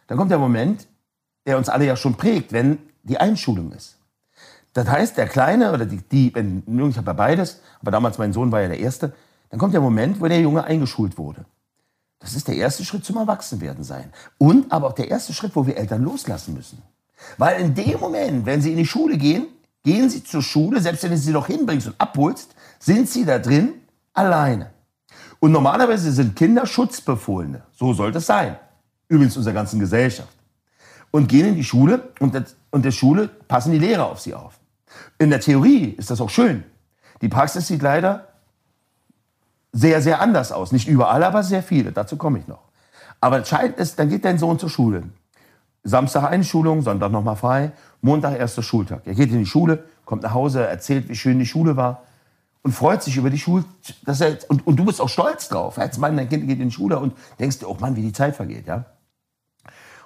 Dann 0.08 0.18
kommt 0.18 0.32
der 0.32 0.38
Moment, 0.38 0.88
der 1.46 1.56
uns 1.56 1.68
alle 1.68 1.86
ja 1.86 1.96
schon 1.96 2.16
prägt, 2.16 2.52
wenn 2.52 2.78
die 3.04 3.18
Einschulung 3.18 3.70
ist. 3.72 3.98
Das 4.72 4.88
heißt, 4.88 5.16
der 5.16 5.28
Kleine 5.28 5.72
oder 5.72 5.86
die, 5.86 5.98
die 5.98 6.34
wenn, 6.34 6.62
ich 6.66 6.96
habe 6.96 7.06
ja 7.06 7.12
beides, 7.12 7.60
aber 7.80 7.90
damals 7.90 8.18
mein 8.18 8.32
Sohn 8.32 8.50
war 8.50 8.60
ja 8.60 8.68
der 8.68 8.80
Erste, 8.80 9.12
dann 9.50 9.58
kommt 9.58 9.74
der 9.74 9.80
Moment, 9.80 10.20
wo 10.20 10.26
der 10.26 10.40
Junge 10.40 10.64
eingeschult 10.64 11.16
wurde. 11.16 11.44
Das 12.20 12.34
ist 12.34 12.48
der 12.48 12.56
erste 12.56 12.84
Schritt 12.84 13.04
zum 13.04 13.16
Erwachsenwerden 13.16 13.84
sein. 13.84 14.12
Und 14.38 14.72
aber 14.72 14.88
auch 14.88 14.92
der 14.92 15.08
erste 15.10 15.32
Schritt, 15.32 15.54
wo 15.54 15.66
wir 15.66 15.76
Eltern 15.76 16.02
loslassen 16.02 16.54
müssen. 16.54 16.82
Weil 17.36 17.60
in 17.60 17.74
dem 17.74 18.00
Moment, 18.00 18.44
wenn 18.46 18.60
sie 18.60 18.72
in 18.72 18.76
die 18.76 18.86
Schule 18.86 19.16
gehen, 19.16 19.46
gehen 19.84 20.10
sie 20.10 20.24
zur 20.24 20.42
Schule, 20.42 20.80
selbst 20.80 21.04
wenn 21.04 21.10
du 21.10 21.16
sie 21.16 21.32
noch 21.32 21.46
hinbringst 21.46 21.86
und 21.86 21.94
abholst, 21.98 22.54
sind 22.78 23.08
sie 23.08 23.24
da 23.24 23.38
drin 23.38 23.74
alleine. 24.12 24.70
Und 25.40 25.52
normalerweise 25.52 26.12
sind 26.12 26.34
Kinder 26.34 26.66
Schutzbefohlene. 26.66 27.62
So 27.72 27.92
sollte 27.92 28.18
es 28.18 28.26
sein. 28.26 28.56
Übrigens 29.08 29.36
unserer 29.36 29.54
ganzen 29.54 29.80
Gesellschaft. 29.80 30.36
Und 31.10 31.28
gehen 31.28 31.46
in 31.46 31.54
die 31.54 31.64
Schule 31.64 32.10
und, 32.20 32.34
das, 32.34 32.54
und 32.70 32.84
der 32.84 32.90
Schule 32.90 33.28
passen 33.28 33.72
die 33.72 33.78
Lehrer 33.78 34.06
auf 34.06 34.20
sie 34.20 34.34
auf. 34.34 34.58
In 35.18 35.30
der 35.30 35.40
Theorie 35.40 35.86
ist 35.96 36.10
das 36.10 36.20
auch 36.20 36.30
schön. 36.30 36.64
Die 37.22 37.28
Praxis 37.28 37.66
sieht 37.66 37.82
leider 37.82 38.28
sehr, 39.72 40.02
sehr 40.02 40.20
anders 40.20 40.52
aus. 40.52 40.72
Nicht 40.72 40.88
überall, 40.88 41.24
aber 41.24 41.42
sehr 41.42 41.62
viele. 41.62 41.92
Dazu 41.92 42.16
komme 42.16 42.38
ich 42.38 42.46
noch. 42.46 42.62
Aber 43.20 43.38
entscheidend 43.38 43.78
ist, 43.78 43.98
dann 43.98 44.08
geht 44.08 44.24
dein 44.24 44.38
Sohn 44.38 44.58
zur 44.58 44.70
Schule. 44.70 45.04
Samstag 45.84 46.24
Einschulung, 46.24 46.82
Sonntag 46.82 47.10
nochmal 47.10 47.36
frei, 47.36 47.72
Montag 48.02 48.38
erster 48.38 48.62
Schultag. 48.62 49.02
Er 49.06 49.14
geht 49.14 49.30
in 49.30 49.38
die 49.38 49.46
Schule, 49.46 49.84
kommt 50.04 50.22
nach 50.22 50.34
Hause, 50.34 50.66
erzählt, 50.66 51.08
wie 51.08 51.14
schön 51.14 51.38
die 51.38 51.46
Schule 51.46 51.76
war 51.76 52.02
und 52.62 52.72
freut 52.72 53.02
sich 53.02 53.16
über 53.16 53.30
die 53.30 53.38
Schule. 53.38 53.64
Dass 54.04 54.20
er, 54.20 54.38
und, 54.48 54.66
und 54.66 54.76
du 54.76 54.84
bist 54.84 55.00
auch 55.00 55.08
stolz 55.08 55.48
drauf. 55.48 55.78
Als 55.78 55.98
Mann, 55.98 56.16
dein 56.16 56.28
Kind 56.28 56.46
geht 56.46 56.60
in 56.60 56.68
die 56.68 56.74
Schule 56.74 56.98
und 56.98 57.14
denkst 57.38 57.60
dir, 57.60 57.68
oh 57.68 57.76
Mann, 57.80 57.96
wie 57.96 58.02
die 58.02 58.12
Zeit 58.12 58.36
vergeht. 58.36 58.66
Ja? 58.66 58.84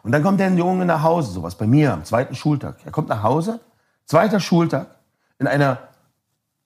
Und 0.02 0.12
dann 0.12 0.22
kommt 0.22 0.40
der 0.40 0.52
Junge 0.52 0.84
nach 0.84 1.02
Hause, 1.02 1.32
sowas 1.32 1.56
bei 1.56 1.66
mir 1.66 1.92
am 1.92 2.04
zweiten 2.04 2.34
Schultag. 2.34 2.76
Er 2.84 2.90
kommt 2.90 3.08
nach 3.08 3.22
Hause, 3.22 3.60
zweiter 4.04 4.40
Schultag, 4.40 4.96
in 5.38 5.46
einer 5.46 5.78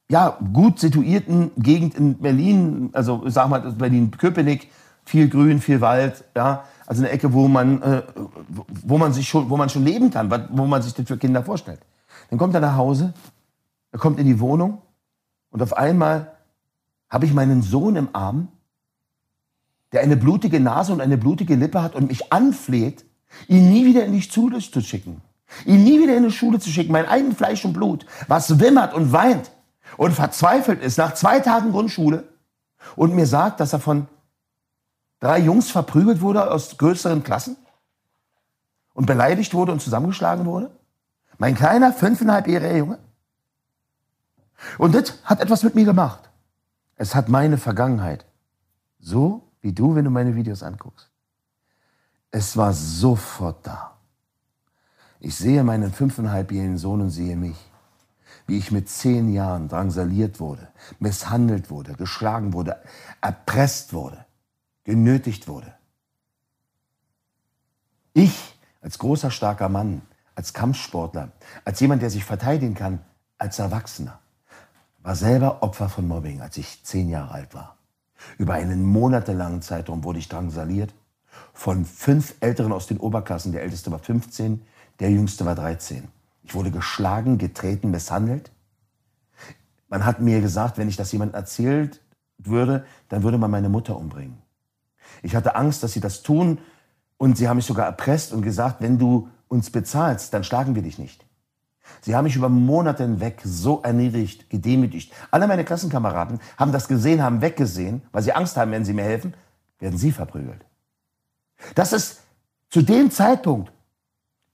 ja, 0.09 0.39
gut 0.53 0.79
situierten 0.79 1.51
Gegend 1.57 1.95
in 1.95 2.19
Berlin, 2.19 2.91
also 2.93 3.23
sag 3.27 3.49
mal 3.49 3.61
Berlin-Köpenick, 3.61 4.71
viel 5.05 5.29
Grün, 5.29 5.61
viel 5.61 5.81
Wald, 5.81 6.25
ja, 6.35 6.65
also 6.87 7.03
eine 7.03 7.11
Ecke, 7.11 7.33
wo 7.33 7.49
man, 7.49 7.83
äh, 7.83 8.03
wo 8.85 8.99
man 8.99 9.13
sich 9.13 9.29
schon, 9.29 9.51
wo 9.51 9.57
man 9.57 9.69
schon 9.69 9.85
leben 9.85 10.11
kann, 10.11 10.31
wo 10.51 10.67
man 10.67 10.83
sich 10.83 10.95
das 10.95 11.07
für 11.07 11.17
Kinder 11.17 11.43
vorstellt. 11.43 11.81
Dann 12.31 12.39
kommt 12.39 12.55
er 12.55 12.61
nach 12.61 12.77
Hause, 12.77 13.13
er 13.93 13.99
kommt 13.99 14.19
in 14.19 14.27
die 14.27 14.41
Wohnung 14.41 14.83
und 15.51 15.63
auf 15.63 15.77
einmal 15.77 16.33
habe 17.09 17.27
ich 17.27 17.35
meinen 17.35 17.63
Sohn 17.63 17.97
im 17.97 18.09
Arm, 18.13 18.49
der 19.93 20.03
eine 20.03 20.17
blutige 20.17 20.61
Nase 20.61 20.93
und 20.93 21.01
eine 21.01 21.17
blutige 21.17 21.55
Lippe 21.55 21.83
hat 21.83 21.95
und 21.95 22.09
mich 22.09 22.33
anfleht, 22.33 23.05
ihn 23.49 23.71
nie 23.71 23.85
wieder 23.85 24.05
in 24.05 24.13
die 24.13 24.23
Schule 24.23 24.59
zu 24.59 24.81
schicken. 24.81 25.23
Ihn 25.65 25.85
nie 25.85 26.01
wieder 26.01 26.17
in 26.17 26.25
die 26.25 26.33
Schule 26.33 26.59
zu 26.59 26.71
schicken, 26.71 26.93
mein 26.93 27.07
eigen 27.07 27.35
Fleisch 27.35 27.65
und 27.65 27.73
Blut, 27.73 28.07
was 28.29 28.59
wimmert 28.59 28.95
und 28.95 29.13
weint 29.13 29.51
und 29.97 30.13
verzweifelt 30.13 30.83
ist 30.83 30.99
nach 30.99 31.15
zwei 31.15 31.41
Tagen 31.41 31.73
Grundschule 31.73 32.25
und 32.97 33.15
mir 33.15 33.27
sagt, 33.27 33.61
dass 33.61 33.73
er 33.73 33.81
von 33.81 34.09
drei 35.21 35.39
Jungs 35.39 35.71
verprügelt 35.71 36.21
wurde 36.21 36.51
aus 36.51 36.77
größeren 36.77 37.23
Klassen 37.23 37.57
und 38.95 39.07
beleidigt 39.07 39.55
wurde 39.55 39.73
und 39.73 39.81
zusammengeschlagen 39.81 40.47
wurde? 40.47 40.71
Mein 41.39 41.55
kleiner, 41.55 41.93
fünfeinhalbjähriger 41.93 42.77
Junge? 42.77 42.99
Und 44.79 44.95
das 44.95 45.23
hat 45.25 45.41
etwas 45.41 45.63
mit 45.63 45.75
mir 45.75 45.85
gemacht. 45.85 46.31
Es 46.97 47.15
hat 47.15 47.29
meine 47.29 47.59
Vergangenheit. 47.59 48.25
So 48.99 49.43
wie 49.61 49.73
du, 49.73 49.95
wenn 49.95 50.05
du 50.05 50.11
meine 50.11 50.35
Videos 50.35 50.63
anguckst. 50.63 51.11
Es 52.31 52.57
war 52.57 52.73
sofort 52.73 53.67
da. 53.67 53.97
Ich 55.21 55.37
sehe 55.37 55.65
meinen 55.65 55.93
fünfeinhalbjährigen 55.93 56.79
Sohn 56.79 57.01
und 57.01 57.11
sehe 57.11 57.37
mich, 57.37 57.57
wie 58.47 58.59
ich 58.59 58.71
mit 58.71 58.89
zehn 58.89 59.33
Jahren 59.33 59.69
drangsaliert 59.69 60.39
wurde, 60.39 60.69
misshandelt 60.99 61.71
wurde, 61.71 61.95
geschlagen 61.95 62.53
wurde, 62.53 62.81
erpresst 63.21 63.93
wurde 63.93 64.27
genötigt 64.87 65.49
wurde. 65.49 65.75
Ich 68.15 68.57
als 68.81 68.99
großer, 68.99 69.31
starker 69.33 69.69
Mann, 69.69 70.01
als 70.37 70.55
Kampfsportler, 70.55 71.33
als 71.65 71.81
jemand, 71.81 72.03
der 72.03 72.11
sich 72.11 72.25
verteidigen 72.25 72.75
kann, 72.75 73.01
als 73.37 73.59
Erwachsener, 73.59 74.21
war 75.03 75.17
selber 75.17 75.63
Opfer 75.63 75.89
von 75.89 76.07
Mobbing, 76.07 76.41
als 76.41 76.57
ich 76.57 76.85
zehn 76.85 77.09
Jahre 77.09 77.33
alt 77.33 77.53
war. 77.53 77.77
Über 78.39 78.55
einen 78.55 78.85
monatelangen 78.85 79.61
Zeitraum 79.61 80.05
wurde 80.05 80.21
ich 80.21 80.29
drangsaliert 80.29 80.95
von 81.57 81.87
fünf 81.87 82.35
Älteren 82.41 82.71
aus 82.71 82.87
den 82.87 82.99
Oberklassen. 82.99 83.51
Der 83.51 83.63
älteste 83.63 83.91
war 83.91 83.99
15, 83.99 84.61
der 85.01 85.11
jüngste 85.11 85.47
war 85.47 85.55
13. 85.55 86.07
Ich 86.45 86.55
wurde 86.55 86.71
geschlagen, 86.71 87.39
getreten, 87.39 87.91
misshandelt. 87.91 88.53
Man 89.89 90.05
hat 90.05 90.21
mir 90.21 90.43
gesagt, 90.43 90.77
wenn 90.77 90.89
ich 90.89 90.97
das 90.97 91.13
jemand 91.13 91.35
erzählt 91.35 92.03
würde, 92.37 92.85
dann 93.09 93.23
würde 93.23 93.39
man 93.39 93.51
meine 93.51 93.71
Mutter 93.71 93.97
umbringen. 93.97 94.37
Ich 95.23 95.35
hatte 95.35 95.57
Angst, 95.57 95.83
dass 95.83 95.95
sie 95.95 96.01
das 96.01 96.23
tun 96.23 96.59
und 97.17 97.39
sie 97.39 97.49
haben 97.49 97.57
mich 97.57 97.65
sogar 97.65 97.87
erpresst 97.87 98.35
und 98.35 98.43
gesagt, 98.43 98.83
wenn 98.83 98.99
du 98.99 99.31
uns 99.49 99.71
bezahlst, 99.71 100.35
dann 100.35 100.45
schlagen 100.45 100.75
wir 100.75 100.83
dich 100.83 100.99
nicht. 100.99 101.25
Sie 102.03 102.15
haben 102.15 102.25
mich 102.25 102.37
über 102.37 102.51
Monate 102.51 103.05
hinweg 103.05 103.41
so 103.43 103.81
erniedrigt, 103.81 104.51
gedemütigt. 104.51 105.11
Alle 105.31 105.47
meine 105.47 105.65
Klassenkameraden 105.65 106.39
haben 106.59 106.73
das 106.73 106.87
gesehen, 106.87 107.23
haben 107.23 107.41
weggesehen, 107.41 108.03
weil 108.13 108.23
sie 108.23 108.35
Angst 108.35 108.59
haben, 108.59 108.73
wenn 108.73 108.85
sie 108.85 108.93
mir 108.93 109.05
helfen, 109.05 109.33
werden 109.79 109.97
sie 109.97 110.13
verprügelt. 110.13 110.66
Das 111.75 111.93
ist 111.93 112.23
zu 112.71 112.83
dem 112.83 113.11
Zeitpunkt 113.11 113.73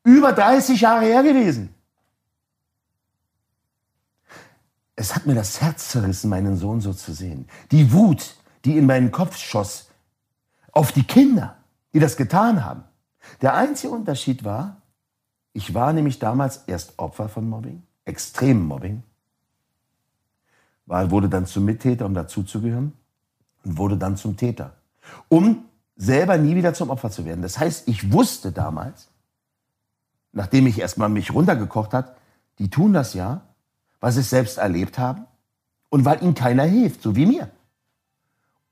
über 0.04 0.32
30 0.32 0.80
Jahre 0.80 1.04
her 1.04 1.22
gewesen. 1.22 1.74
Es 4.94 5.14
hat 5.14 5.26
mir 5.26 5.34
das 5.34 5.60
Herz 5.60 5.88
zerrissen, 5.88 6.30
meinen 6.30 6.56
Sohn 6.56 6.80
so 6.80 6.92
zu 6.92 7.12
sehen. 7.12 7.48
Die 7.70 7.92
Wut, 7.92 8.36
die 8.64 8.76
in 8.76 8.86
meinen 8.86 9.10
Kopf 9.10 9.36
schoss, 9.36 9.90
auf 10.70 10.92
die 10.92 11.04
Kinder, 11.04 11.56
die 11.92 11.98
das 11.98 12.16
getan 12.16 12.64
haben. 12.64 12.84
Der 13.40 13.54
einzige 13.54 13.92
Unterschied 13.92 14.44
war, 14.44 14.82
ich 15.52 15.74
war 15.74 15.92
nämlich 15.92 16.18
damals 16.18 16.64
erst 16.66 16.98
Opfer 16.98 17.28
von 17.28 17.48
Mobbing, 17.48 17.82
extremem 18.04 18.66
Mobbing, 18.66 19.02
war, 20.86 21.10
wurde 21.10 21.28
dann 21.28 21.46
zum 21.46 21.64
Mittäter, 21.64 22.06
um 22.06 22.14
dazuzugehören, 22.14 22.92
und 23.64 23.78
wurde 23.78 23.96
dann 23.96 24.16
zum 24.16 24.36
Täter, 24.36 24.74
um 25.28 25.64
selber 25.96 26.38
nie 26.38 26.56
wieder 26.56 26.74
zum 26.74 26.90
Opfer 26.90 27.10
zu 27.10 27.24
werden. 27.24 27.42
Das 27.42 27.58
heißt, 27.58 27.88
ich 27.88 28.12
wusste 28.12 28.52
damals, 28.52 29.08
nachdem 30.32 30.66
ich 30.66 30.78
erstmal 30.78 31.08
mich 31.08 31.32
runtergekocht 31.32 31.92
hat, 31.92 32.16
die 32.58 32.70
tun 32.70 32.92
das 32.92 33.14
ja, 33.14 33.42
weil 34.00 34.12
sie 34.12 34.20
es 34.20 34.30
selbst 34.30 34.58
erlebt 34.58 34.98
haben 34.98 35.26
und 35.90 36.04
weil 36.04 36.22
ihnen 36.22 36.34
keiner 36.34 36.64
hilft, 36.64 37.02
so 37.02 37.16
wie 37.16 37.26
mir. 37.26 37.50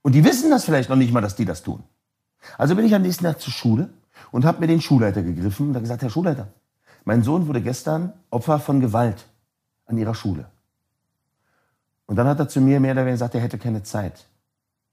Und 0.03 0.15
die 0.15 0.25
wissen 0.25 0.51
das 0.51 0.65
vielleicht 0.65 0.89
noch 0.89 0.97
nicht 0.97 1.13
mal, 1.13 1.21
dass 1.21 1.37
die 1.37 1.45
das 1.45 1.63
tun. 1.63 1.83
Also 2.57 2.75
bin 2.75 2.85
ich 2.85 2.95
am 2.95 3.03
nächsten 3.03 3.25
Tag 3.25 3.41
zur 3.41 3.53
Schule 3.53 3.91
und 4.31 4.45
habe 4.45 4.61
mir 4.61 4.67
den 4.67 4.81
Schulleiter 4.81 5.23
gegriffen 5.23 5.75
und 5.75 5.81
gesagt, 5.81 6.03
Herr 6.03 6.11
Schulleiter, 6.11 6.49
mein 7.05 7.23
Sohn 7.23 7.47
wurde 7.47 7.61
gestern 7.61 8.13
Opfer 8.31 8.59
von 8.59 8.81
Gewalt 8.81 9.27
an 9.87 9.99
ihrer 9.99 10.15
Schule. 10.15 10.47
Und 12.07 12.17
dann 12.17 12.27
hat 12.27 12.39
er 12.39 12.49
zu 12.49 12.61
mir 12.61 12.81
mehr 12.81 12.93
oder 12.93 13.03
weniger 13.03 13.15
gesagt, 13.15 13.35
er 13.35 13.41
hätte 13.41 13.59
keine 13.59 13.83
Zeit. 13.83 14.27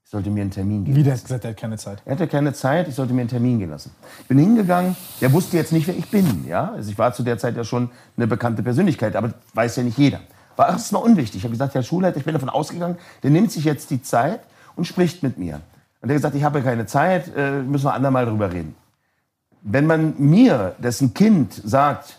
Ich 0.08 0.12
sollte 0.12 0.30
mir 0.30 0.40
einen 0.40 0.50
Termin 0.50 0.86
geben. 0.86 0.96
Wie 0.96 1.02
der 1.02 1.12
hat 1.12 1.22
gesagt, 1.22 1.44
er 1.44 1.50
hat 1.50 1.58
keine 1.58 1.76
Zeit? 1.76 2.00
Er 2.06 2.12
hatte 2.12 2.26
keine 2.28 2.54
Zeit, 2.54 2.88
ich 2.88 2.94
sollte 2.94 3.12
mir 3.12 3.20
einen 3.20 3.28
Termin 3.28 3.58
gehen 3.58 3.68
lassen. 3.68 3.90
Ich 4.22 4.26
bin 4.26 4.38
hingegangen, 4.38 4.96
der 5.20 5.30
wusste 5.34 5.58
jetzt 5.58 5.70
nicht, 5.70 5.86
wer 5.86 5.94
ich 5.94 6.08
bin. 6.08 6.46
Ja? 6.48 6.72
Also 6.72 6.90
ich 6.90 6.96
war 6.96 7.12
zu 7.12 7.22
der 7.22 7.36
Zeit 7.36 7.58
ja 7.58 7.62
schon 7.62 7.90
eine 8.16 8.26
bekannte 8.26 8.62
Persönlichkeit, 8.62 9.16
aber 9.16 9.34
weiß 9.52 9.76
ja 9.76 9.82
nicht 9.82 9.98
jeder. 9.98 10.20
War 10.56 10.70
erstmal 10.70 11.02
unwichtig. 11.02 11.36
Ich 11.36 11.44
habe 11.44 11.52
gesagt, 11.52 11.74
Herr 11.74 11.82
Schulleiter, 11.82 12.16
ich 12.16 12.24
bin 12.24 12.32
davon 12.32 12.48
ausgegangen, 12.48 12.96
der 13.22 13.28
nimmt 13.28 13.52
sich 13.52 13.64
jetzt 13.64 13.90
die 13.90 14.00
Zeit 14.00 14.40
und 14.76 14.86
spricht 14.86 15.22
mit 15.22 15.36
mir. 15.36 15.60
Und 16.00 16.08
er 16.08 16.14
hat 16.14 16.22
gesagt, 16.22 16.34
ich 16.36 16.42
habe 16.42 16.62
keine 16.62 16.86
Zeit, 16.86 17.30
äh, 17.36 17.60
müssen 17.60 17.84
wir 17.84 17.92
andermal 17.92 18.24
drüber 18.24 18.50
reden. 18.50 18.76
Wenn 19.60 19.84
man 19.84 20.14
mir, 20.16 20.74
dessen 20.78 21.12
Kind, 21.12 21.52
sagt, 21.52 22.18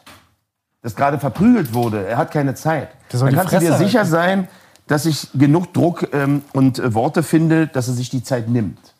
das 0.83 0.95
gerade 0.95 1.17
verprügelt 1.17 1.73
wurde, 1.73 2.05
er 2.05 2.17
hat 2.17 2.29
keine 2.29 2.53
Zeit, 2.53 2.89
dann 3.11 3.33
kannst 3.33 3.53
du 3.53 3.59
dir 3.61 3.73
sicher 3.73 4.05
sein, 4.05 4.47
dass 4.89 5.05
ich 5.05 5.29
genug 5.35 5.71
Druck 5.71 6.09
ähm, 6.13 6.41
und 6.51 6.79
äh, 6.79 6.93
Worte 6.95 7.21
finde, 7.21 7.67
dass 7.67 7.87
er 7.87 7.93
sich 7.93 8.09
die 8.09 8.23
Zeit 8.23 8.49
nimmt. 8.49 8.95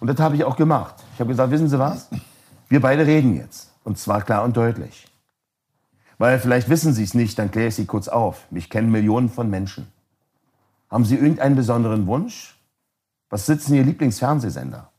Und 0.00 0.08
das 0.08 0.18
habe 0.18 0.36
ich 0.36 0.44
auch 0.44 0.56
gemacht. 0.56 0.94
Ich 1.12 1.20
habe 1.20 1.28
gesagt, 1.28 1.50
wissen 1.50 1.68
Sie 1.68 1.78
was? 1.78 2.08
Wir 2.70 2.80
beide 2.80 3.06
reden 3.06 3.36
jetzt. 3.36 3.70
Und 3.84 3.98
zwar 3.98 4.22
klar 4.22 4.42
und 4.42 4.56
deutlich. 4.56 5.06
Weil 6.16 6.40
vielleicht 6.40 6.70
wissen 6.70 6.94
Sie 6.94 7.04
es 7.04 7.12
nicht, 7.12 7.38
dann 7.38 7.50
kläre 7.50 7.68
ich 7.68 7.74
Sie 7.74 7.84
kurz 7.84 8.08
auf. 8.08 8.50
Mich 8.50 8.70
kennen 8.70 8.90
Millionen 8.90 9.28
von 9.28 9.50
Menschen. 9.50 9.86
Haben 10.90 11.04
Sie 11.04 11.16
irgendeinen 11.16 11.56
besonderen 11.56 12.06
Wunsch? 12.06 12.58
Was 13.28 13.44
sitzen 13.44 13.74
Ihr 13.74 13.84
Lieblingsfernsehsender? 13.84 14.90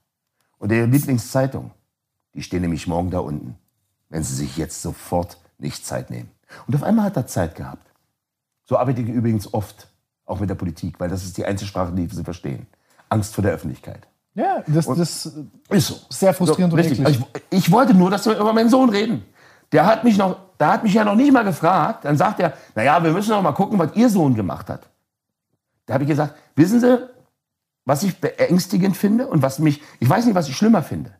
Oder 0.59 0.75
Ihre 0.75 0.85
Lieblingszeitung? 0.85 1.71
Die 2.35 2.43
stehen 2.43 2.61
nämlich 2.61 2.85
morgen 2.85 3.09
da 3.09 3.19
unten, 3.19 3.55
wenn 4.09 4.23
Sie 4.23 4.35
sich 4.35 4.57
jetzt 4.57 4.83
sofort 4.83 5.39
nicht 5.57 5.87
Zeit 5.87 6.11
nehmen. 6.11 6.29
Und 6.67 6.75
auf 6.75 6.83
einmal 6.83 7.05
hat 7.05 7.17
er 7.17 7.25
Zeit 7.25 7.55
gehabt. 7.55 7.91
So 8.63 8.77
arbeite 8.77 9.01
ich 9.01 9.09
übrigens 9.09 9.51
oft, 9.51 9.87
auch 10.25 10.39
mit 10.39 10.49
der 10.49 10.55
Politik, 10.55 10.99
weil 10.99 11.09
das 11.09 11.23
ist 11.23 11.37
die 11.37 11.45
einzige 11.45 11.67
Sprache, 11.67 11.91
die 11.93 12.07
Sie 12.07 12.23
verstehen. 12.23 12.67
Angst 13.09 13.33
vor 13.33 13.43
der 13.43 13.53
Öffentlichkeit. 13.53 14.07
Ja, 14.33 14.63
das, 14.67 14.85
das 14.85 15.25
ist 15.69 15.87
so. 15.87 15.95
sehr 16.09 16.33
frustrierend 16.33 16.73
so, 16.73 16.77
und 16.77 16.85
eklig. 16.85 17.07
Ich, 17.07 17.57
ich, 17.57 17.71
wollte 17.71 17.93
nur, 17.93 18.09
dass 18.09 18.25
wir 18.25 18.37
über 18.37 18.51
meinen 18.51 18.69
Sohn 18.69 18.89
reden. 18.89 19.23
Der 19.71 19.85
hat 19.85 20.03
mich 20.03 20.17
noch, 20.17 20.37
der 20.59 20.67
hat 20.73 20.83
mich 20.83 20.93
ja 20.93 21.05
noch 21.05 21.15
nicht 21.15 21.31
mal 21.31 21.43
gefragt. 21.43 22.03
Dann 22.03 22.17
sagt 22.17 22.39
er, 22.39 22.53
naja, 22.73 23.01
wir 23.01 23.11
müssen 23.11 23.29
noch 23.29 23.41
mal 23.41 23.53
gucken, 23.53 23.79
was 23.79 23.95
Ihr 23.95 24.09
Sohn 24.09 24.35
gemacht 24.35 24.69
hat. 24.69 24.89
Da 25.85 25.93
habe 25.93 26.03
ich 26.03 26.09
gesagt, 26.09 26.35
wissen 26.55 26.81
Sie, 26.81 26.99
was 27.85 28.03
ich 28.03 28.19
beängstigend 28.19 28.97
finde 28.97 29.27
und 29.27 29.41
was 29.41 29.59
mich, 29.59 29.81
ich 29.99 30.09
weiß 30.09 30.25
nicht, 30.25 30.35
was 30.35 30.49
ich 30.49 30.57
schlimmer 30.57 30.83
finde, 30.83 31.13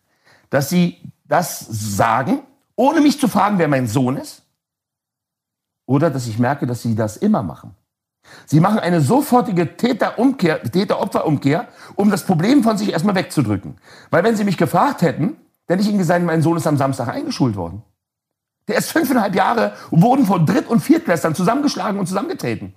dass 0.50 0.70
sie 0.70 0.98
das 1.26 1.60
sagen 1.60 2.39
ohne 2.76 3.02
mich 3.02 3.20
zu 3.20 3.28
fragen, 3.28 3.58
wer 3.58 3.68
mein 3.68 3.88
Sohn 3.88 4.18
ist. 4.18 4.44
Oder 5.86 6.10
dass 6.10 6.28
ich 6.28 6.39
merke, 6.39 6.65
dass 6.65 6.82
sie 6.82 6.96
das 6.96 7.18
immer 7.18 7.44
machen. 7.44 7.76
Sie 8.46 8.60
machen 8.60 8.80
eine 8.80 9.02
sofortige 9.02 9.76
Täter-Umkehr, 9.76 10.62
Täter-Opfer-Umkehr, 10.64 11.68
um 11.96 12.12
das 12.12 12.26
Problem 12.26 12.64
von 12.64 12.78
sich 12.78 12.92
erstmal 12.92 13.16
wegzudrücken. 13.16 13.78
Weil 14.12 14.24
wenn 14.24 14.36
sie 14.36 14.44
mich 14.44 14.58
gefragt 14.58 15.02
hätten, 15.02 15.38
dann 15.68 15.78
hätte 15.78 15.82
ich 15.82 15.90
ihnen 15.90 15.98
gesagt, 15.98 16.24
mein 16.24 16.42
Sohn 16.42 16.58
ist 16.58 16.68
am 16.68 16.78
Samstag 16.78 17.08
eingeschult 17.08 17.56
worden. 17.56 17.82
Der 18.68 18.78
ist 18.78 18.92
fünfeinhalb 18.92 19.36
Jahre 19.36 19.74
und 19.92 20.02
wurden 20.02 20.26
von 20.26 20.46
Dritt- 20.46 20.68
und 20.68 20.80
Viertklässlern 20.80 21.36
zusammengeschlagen 21.36 22.00
und 22.00 22.08
zusammengetreten. 22.08 22.76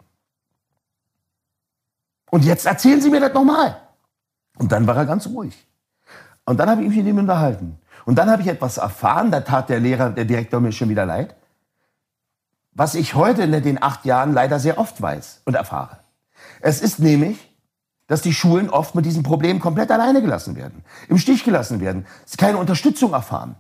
Und 2.30 2.44
jetzt 2.44 2.66
erzählen 2.66 3.00
Sie 3.00 3.10
mir 3.10 3.20
das 3.20 3.32
nochmal. 3.32 3.80
Und 4.58 4.72
dann 4.72 4.86
war 4.86 4.96
er 4.96 5.06
ganz 5.06 5.26
ruhig. 5.26 5.66
Und 6.44 6.58
dann 6.58 6.68
habe 6.68 6.82
ich 6.82 6.88
mich 6.88 6.98
mit 6.98 7.06
ihm 7.06 7.18
unterhalten. 7.18 7.78
Und 8.04 8.16
dann 8.16 8.30
habe 8.30 8.42
ich 8.42 8.48
etwas 8.48 8.78
erfahren, 8.78 9.30
da 9.30 9.40
tat 9.40 9.68
der 9.68 9.80
Lehrer, 9.80 10.10
der 10.10 10.24
Direktor 10.24 10.60
mir 10.60 10.72
schon 10.72 10.88
wieder 10.88 11.06
leid 11.06 11.34
was 12.78 12.94
ich 12.94 13.16
heute 13.16 13.42
in 13.42 13.50
den 13.50 13.82
acht 13.82 14.04
Jahren 14.04 14.32
leider 14.32 14.60
sehr 14.60 14.78
oft 14.78 15.02
weiß 15.02 15.42
und 15.44 15.54
erfahre. 15.54 15.98
Es 16.60 16.80
ist 16.80 17.00
nämlich, 17.00 17.36
dass 18.06 18.22
die 18.22 18.32
Schulen 18.32 18.70
oft 18.70 18.94
mit 18.94 19.04
diesem 19.04 19.24
Problem 19.24 19.58
komplett 19.58 19.90
alleine 19.90 20.22
gelassen 20.22 20.54
werden, 20.54 20.84
im 21.08 21.18
Stich 21.18 21.42
gelassen 21.42 21.80
werden, 21.80 22.06
keine 22.38 22.56
Unterstützung 22.56 23.12
erfahren 23.12 23.56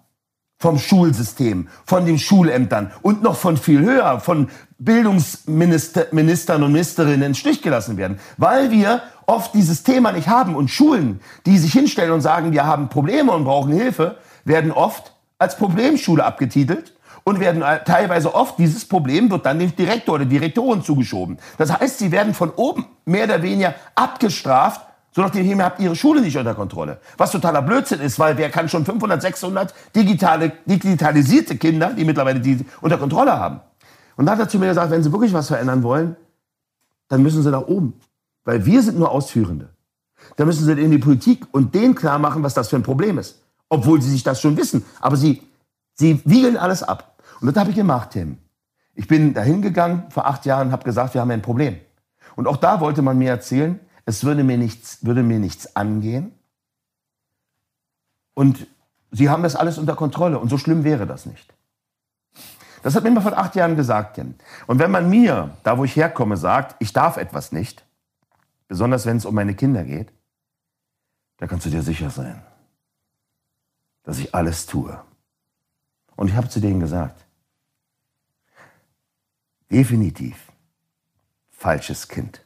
vom 0.60 0.78
Schulsystem, 0.78 1.68
von 1.84 2.06
den 2.06 2.18
Schulämtern 2.18 2.92
und 3.02 3.22
noch 3.22 3.36
von 3.36 3.56
viel 3.56 3.80
höher, 3.80 4.20
von 4.20 4.50
Bildungsministern 4.78 6.62
und 6.62 6.72
Ministerinnen 6.72 7.22
im 7.22 7.34
Stich 7.34 7.60
gelassen 7.60 7.96
werden, 7.96 8.20
weil 8.36 8.70
wir 8.70 9.02
oft 9.26 9.52
dieses 9.52 9.82
Thema 9.82 10.12
nicht 10.12 10.28
haben 10.28 10.54
und 10.54 10.70
Schulen, 10.70 11.20
die 11.44 11.58
sich 11.58 11.72
hinstellen 11.72 12.12
und 12.12 12.20
sagen, 12.20 12.52
wir 12.52 12.66
haben 12.66 12.88
Probleme 12.88 13.32
und 13.32 13.44
brauchen 13.44 13.72
Hilfe, 13.72 14.16
werden 14.44 14.70
oft 14.70 15.12
als 15.38 15.56
Problemschule 15.56 16.24
abgetitelt 16.24 16.92
und 17.28 17.40
werden 17.40 17.62
teilweise 17.84 18.34
oft, 18.34 18.58
dieses 18.58 18.86
Problem 18.86 19.30
wird 19.30 19.44
dann 19.44 19.58
dem 19.58 19.74
Direktor 19.74 20.16
oder 20.16 20.24
Direktoren 20.24 20.82
zugeschoben. 20.82 21.38
Das 21.58 21.78
heißt, 21.78 21.98
sie 21.98 22.10
werden 22.10 22.34
von 22.34 22.50
oben 22.50 22.86
mehr 23.04 23.24
oder 23.24 23.42
weniger 23.42 23.74
abgestraft, 23.94 24.80
so 25.12 25.22
nachdem 25.22 25.46
ihr 25.46 25.64
habt 25.64 25.80
ihre 25.80 25.96
Schule 25.96 26.20
nicht 26.20 26.36
unter 26.36 26.54
Kontrolle. 26.54 27.00
Was 27.16 27.32
totaler 27.32 27.62
Blödsinn 27.62 28.00
ist, 28.00 28.18
weil 28.18 28.36
wer 28.38 28.50
kann 28.50 28.68
schon 28.68 28.84
500, 28.84 29.20
600 29.20 29.74
digitale, 29.94 30.52
digitalisierte 30.64 31.56
Kinder, 31.56 31.92
die 31.92 32.04
mittlerweile 32.04 32.40
die 32.40 32.64
unter 32.80 32.98
Kontrolle 32.98 33.32
haben. 33.32 33.60
Und 34.16 34.26
da 34.26 34.32
hat 34.32 34.40
er 34.40 34.48
zu 34.48 34.58
mir 34.58 34.68
gesagt, 34.68 34.90
wenn 34.90 35.02
sie 35.02 35.12
wirklich 35.12 35.32
was 35.32 35.48
verändern 35.48 35.82
wollen, 35.82 36.16
dann 37.08 37.22
müssen 37.22 37.42
sie 37.42 37.50
nach 37.50 37.66
oben. 37.66 37.94
Weil 38.44 38.64
wir 38.64 38.82
sind 38.82 38.98
nur 38.98 39.10
Ausführende. 39.10 39.70
Da 40.36 40.44
müssen 40.44 40.64
sie 40.64 40.72
in 40.72 40.90
die 40.90 40.98
Politik 40.98 41.46
und 41.52 41.74
denen 41.74 41.94
klar 41.94 42.18
machen, 42.18 42.42
was 42.42 42.54
das 42.54 42.68
für 42.68 42.76
ein 42.76 42.82
Problem 42.82 43.18
ist. 43.18 43.42
Obwohl 43.68 44.00
sie 44.00 44.10
sich 44.10 44.22
das 44.22 44.40
schon 44.40 44.56
wissen. 44.56 44.84
Aber 45.00 45.16
sie, 45.16 45.42
sie 45.94 46.20
wiegeln 46.24 46.56
alles 46.56 46.82
ab. 46.82 47.07
Und 47.40 47.46
das 47.48 47.56
habe 47.56 47.70
ich 47.70 47.76
gemacht, 47.76 48.10
Tim. 48.10 48.38
Ich 48.94 49.06
bin 49.06 49.32
dahin 49.32 49.62
gegangen 49.62 50.10
vor 50.10 50.26
acht 50.26 50.44
Jahren 50.44 50.68
und 50.68 50.72
habe 50.72 50.84
gesagt, 50.84 51.14
wir 51.14 51.20
haben 51.20 51.30
ein 51.30 51.42
Problem. 51.42 51.78
Und 52.34 52.46
auch 52.46 52.56
da 52.56 52.80
wollte 52.80 53.02
man 53.02 53.16
mir 53.18 53.30
erzählen, 53.30 53.78
es 54.04 54.24
würde 54.24 54.42
mir 54.42 54.58
nichts, 54.58 55.04
würde 55.04 55.22
mir 55.22 55.38
nichts 55.38 55.76
angehen. 55.76 56.32
Und 58.34 58.66
sie 59.10 59.28
haben 59.28 59.42
das 59.42 59.56
alles 59.56 59.78
unter 59.78 59.94
Kontrolle 59.94 60.38
und 60.38 60.48
so 60.48 60.58
schlimm 60.58 60.84
wäre 60.84 61.06
das 61.06 61.26
nicht. 61.26 61.54
Das 62.82 62.94
hat 62.94 63.02
mir 63.02 63.10
immer 63.10 63.22
vor 63.22 63.36
acht 63.36 63.54
Jahren 63.56 63.76
gesagt, 63.76 64.14
Tim. 64.14 64.34
Und 64.66 64.78
wenn 64.78 64.90
man 64.90 65.10
mir, 65.10 65.56
da 65.62 65.78
wo 65.78 65.84
ich 65.84 65.96
herkomme, 65.96 66.36
sagt, 66.36 66.76
ich 66.78 66.92
darf 66.92 67.16
etwas 67.16 67.52
nicht, 67.52 67.84
besonders 68.68 69.06
wenn 69.06 69.16
es 69.16 69.24
um 69.24 69.34
meine 69.34 69.54
Kinder 69.54 69.84
geht, 69.84 70.12
da 71.38 71.46
kannst 71.46 71.66
du 71.66 71.70
dir 71.70 71.82
sicher 71.82 72.10
sein, 72.10 72.42
dass 74.04 74.18
ich 74.18 74.34
alles 74.34 74.66
tue. 74.66 74.98
Und 76.16 76.28
ich 76.28 76.34
habe 76.34 76.48
zu 76.48 76.60
denen 76.60 76.80
gesagt, 76.80 77.27
Definitiv 79.70 80.48
falsches 81.50 82.08
Kind. 82.08 82.40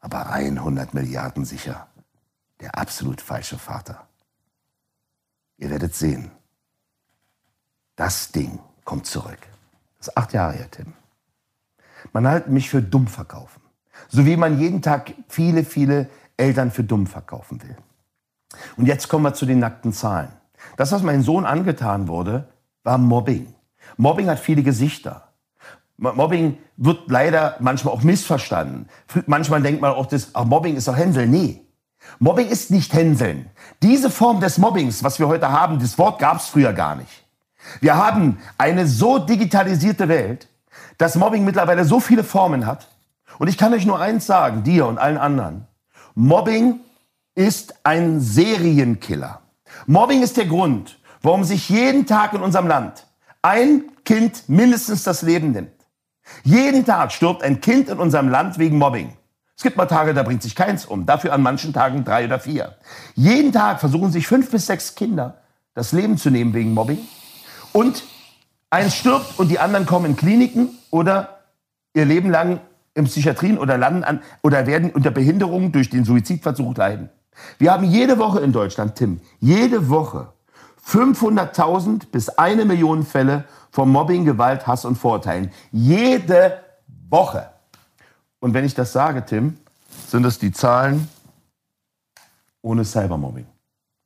Aber 0.00 0.18
rein 0.18 0.58
100 0.58 0.94
Milliarden 0.94 1.44
sicher. 1.44 1.86
Der 2.60 2.76
absolut 2.76 3.20
falsche 3.20 3.58
Vater. 3.58 4.06
Ihr 5.58 5.70
werdet 5.70 5.94
sehen. 5.94 6.30
Das 7.94 8.32
Ding 8.32 8.58
kommt 8.84 9.06
zurück. 9.06 9.38
Das 9.98 10.08
ist 10.08 10.16
acht 10.16 10.32
Jahre 10.32 10.54
her, 10.54 10.70
Tim. 10.70 10.94
Man 12.12 12.26
hat 12.26 12.48
mich 12.48 12.68
für 12.70 12.82
dumm 12.82 13.06
verkaufen. 13.06 13.60
So 14.08 14.26
wie 14.26 14.36
man 14.36 14.58
jeden 14.58 14.82
Tag 14.82 15.12
viele, 15.28 15.64
viele 15.64 16.08
Eltern 16.36 16.70
für 16.70 16.82
dumm 16.82 17.06
verkaufen 17.06 17.62
will. 17.62 17.76
Und 18.76 18.86
jetzt 18.86 19.08
kommen 19.08 19.24
wir 19.24 19.34
zu 19.34 19.46
den 19.46 19.60
nackten 19.60 19.92
Zahlen. 19.92 20.32
Das, 20.76 20.90
was 20.92 21.02
meinem 21.02 21.22
Sohn 21.22 21.46
angetan 21.46 22.08
wurde, 22.08 22.48
war 22.82 22.98
Mobbing. 22.98 23.54
Mobbing 23.96 24.28
hat 24.28 24.40
viele 24.40 24.62
Gesichter. 24.62 25.31
Mobbing 26.02 26.58
wird 26.76 27.08
leider 27.08 27.56
manchmal 27.60 27.94
auch 27.94 28.02
missverstanden. 28.02 28.88
Manchmal 29.26 29.62
denkt 29.62 29.80
man 29.80 29.92
auch, 29.92 30.06
das, 30.06 30.30
ach, 30.34 30.44
Mobbing 30.44 30.76
ist 30.76 30.88
doch 30.88 30.96
Hänseln. 30.96 31.30
Nee. 31.30 31.64
Mobbing 32.18 32.48
ist 32.48 32.72
nicht 32.72 32.92
Hänseln. 32.92 33.48
Diese 33.82 34.10
Form 34.10 34.40
des 34.40 34.58
Mobbings, 34.58 35.04
was 35.04 35.20
wir 35.20 35.28
heute 35.28 35.52
haben, 35.52 35.78
das 35.78 35.98
Wort 35.98 36.18
gab 36.18 36.38
es 36.38 36.46
früher 36.46 36.72
gar 36.72 36.96
nicht. 36.96 37.24
Wir 37.80 37.96
haben 37.96 38.38
eine 38.58 38.88
so 38.88 39.18
digitalisierte 39.18 40.08
Welt, 40.08 40.48
dass 40.98 41.14
Mobbing 41.14 41.44
mittlerweile 41.44 41.84
so 41.84 42.00
viele 42.00 42.24
Formen 42.24 42.66
hat. 42.66 42.88
Und 43.38 43.46
ich 43.46 43.56
kann 43.56 43.72
euch 43.72 43.86
nur 43.86 44.00
eins 44.00 44.26
sagen, 44.26 44.64
dir 44.64 44.86
und 44.86 44.98
allen 44.98 45.18
anderen. 45.18 45.66
Mobbing 46.14 46.80
ist 47.36 47.76
ein 47.84 48.20
Serienkiller. 48.20 49.40
Mobbing 49.86 50.22
ist 50.22 50.36
der 50.36 50.46
Grund, 50.46 50.98
warum 51.22 51.44
sich 51.44 51.68
jeden 51.68 52.06
Tag 52.06 52.34
in 52.34 52.42
unserem 52.42 52.66
Land 52.66 53.06
ein 53.40 53.84
Kind 54.04 54.48
mindestens 54.48 55.04
das 55.04 55.22
Leben 55.22 55.52
nimmt. 55.52 55.81
Jeden 56.44 56.84
Tag 56.84 57.12
stirbt 57.12 57.42
ein 57.42 57.60
Kind 57.60 57.88
in 57.88 57.98
unserem 57.98 58.28
Land 58.28 58.58
wegen 58.58 58.78
Mobbing. 58.78 59.12
Es 59.56 59.62
gibt 59.62 59.76
mal 59.76 59.86
Tage, 59.86 60.14
da 60.14 60.22
bringt 60.22 60.42
sich 60.42 60.56
keins 60.56 60.86
um, 60.86 61.06
dafür 61.06 61.32
an 61.32 61.42
manchen 61.42 61.72
Tagen 61.72 62.04
drei 62.04 62.24
oder 62.24 62.40
vier. 62.40 62.74
Jeden 63.14 63.52
Tag 63.52 63.80
versuchen 63.80 64.10
sich 64.10 64.26
fünf 64.26 64.50
bis 64.50 64.66
sechs 64.66 64.94
Kinder 64.94 65.38
das 65.74 65.92
Leben 65.92 66.18
zu 66.18 66.30
nehmen 66.30 66.54
wegen 66.54 66.74
Mobbing. 66.74 66.98
Und 67.72 68.04
eins 68.70 68.96
stirbt 68.96 69.38
und 69.38 69.48
die 69.50 69.58
anderen 69.58 69.86
kommen 69.86 70.06
in 70.06 70.16
Kliniken 70.16 70.70
oder 70.90 71.40
ihr 71.94 72.04
Leben 72.04 72.30
lang 72.30 72.60
in 72.94 73.04
Psychiatrien 73.04 73.58
oder 73.58 73.78
landen 73.78 74.04
an 74.04 74.22
oder 74.42 74.66
werden 74.66 74.90
unter 74.90 75.10
Behinderung 75.10 75.72
durch 75.72 75.90
den 75.90 76.04
Suizidversuch 76.04 76.76
leiden. 76.76 77.08
Wir 77.58 77.72
haben 77.72 77.84
jede 77.84 78.18
Woche 78.18 78.40
in 78.40 78.52
Deutschland, 78.52 78.96
Tim, 78.96 79.20
jede 79.40 79.88
Woche 79.88 80.32
500.000 80.86 82.10
bis 82.10 82.28
eine 82.28 82.64
Million 82.64 83.04
Fälle 83.04 83.44
von 83.72 83.88
Mobbing, 83.88 84.24
Gewalt, 84.24 84.66
Hass 84.66 84.84
und 84.84 84.96
Vorurteilen. 84.96 85.50
Jede 85.72 86.60
Woche. 87.08 87.48
Und 88.38 88.54
wenn 88.54 88.64
ich 88.64 88.74
das 88.74 88.92
sage, 88.92 89.24
Tim, 89.24 89.58
sind 90.06 90.22
das 90.22 90.38
die 90.38 90.52
Zahlen 90.52 91.08
ohne 92.60 92.84
Cybermobbing. 92.84 93.46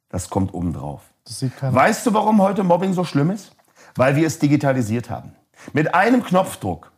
Das 0.09 0.31
kommt 0.31 0.55
obendrauf. 0.55 1.03
Das 1.25 1.41
sieht 1.41 1.57
keiner. 1.57 1.75
Weißt 1.75 2.07
du, 2.07 2.15
warum 2.15 2.41
heute 2.41 2.63
Mobbing 2.63 2.95
so 2.95 3.05
schlimm 3.05 3.31
ist? 3.31 3.53
Weil 3.97 4.15
wir 4.17 4.27
es 4.27 4.39
digitalisiert 4.39 5.11
haben. 5.11 5.33
Mit 5.73 5.95
einem 5.95 6.23
Knopfdruck. 6.23 6.93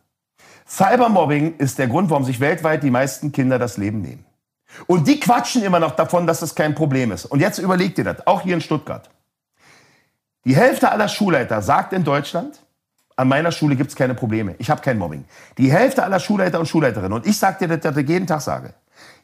Cybermobbing 0.67 1.57
ist 1.57 1.79
der 1.79 1.87
Grund, 1.87 2.11
warum 2.11 2.23
sich 2.23 2.39
weltweit 2.39 2.83
die 2.83 2.91
meisten 2.91 3.31
Kinder 3.31 3.57
das 3.57 3.77
Leben 3.77 4.01
nehmen. 4.01 4.25
Und 4.85 5.07
die 5.07 5.19
quatschen 5.19 5.63
immer 5.63 5.79
noch 5.79 5.95
davon, 5.95 6.27
dass 6.27 6.41
das 6.41 6.53
kein 6.53 6.75
Problem 6.75 7.11
ist. 7.11 7.25
Und 7.25 7.39
jetzt 7.39 7.57
überlegt 7.57 7.97
ihr 7.97 8.03
das, 8.03 8.27
auch 8.27 8.41
hier 8.41 8.53
in 8.53 8.61
Stuttgart. 8.61 9.09
Die 10.45 10.55
Hälfte 10.55 10.91
aller 10.91 11.09
Schulleiter 11.09 11.61
sagt 11.61 11.93
in 11.93 12.03
Deutschland, 12.03 12.59
an 13.17 13.27
meiner 13.27 13.51
Schule 13.51 13.75
gibt 13.75 13.89
es 13.89 13.95
keine 13.95 14.15
Probleme. 14.15 14.55
Ich 14.59 14.69
habe 14.69 14.81
kein 14.81 14.97
Mobbing. 14.97 15.25
Die 15.57 15.71
Hälfte 15.71 16.03
aller 16.03 16.19
Schulleiter 16.19 16.59
und 16.59 16.67
Schulleiterinnen, 16.67 17.11
und 17.11 17.27
ich 17.27 17.37
sage 17.37 17.67
dir, 17.67 17.77
dass 17.77 17.97
ich 17.97 18.07
jeden 18.07 18.25
Tag 18.25 18.41
sage, 18.41 18.73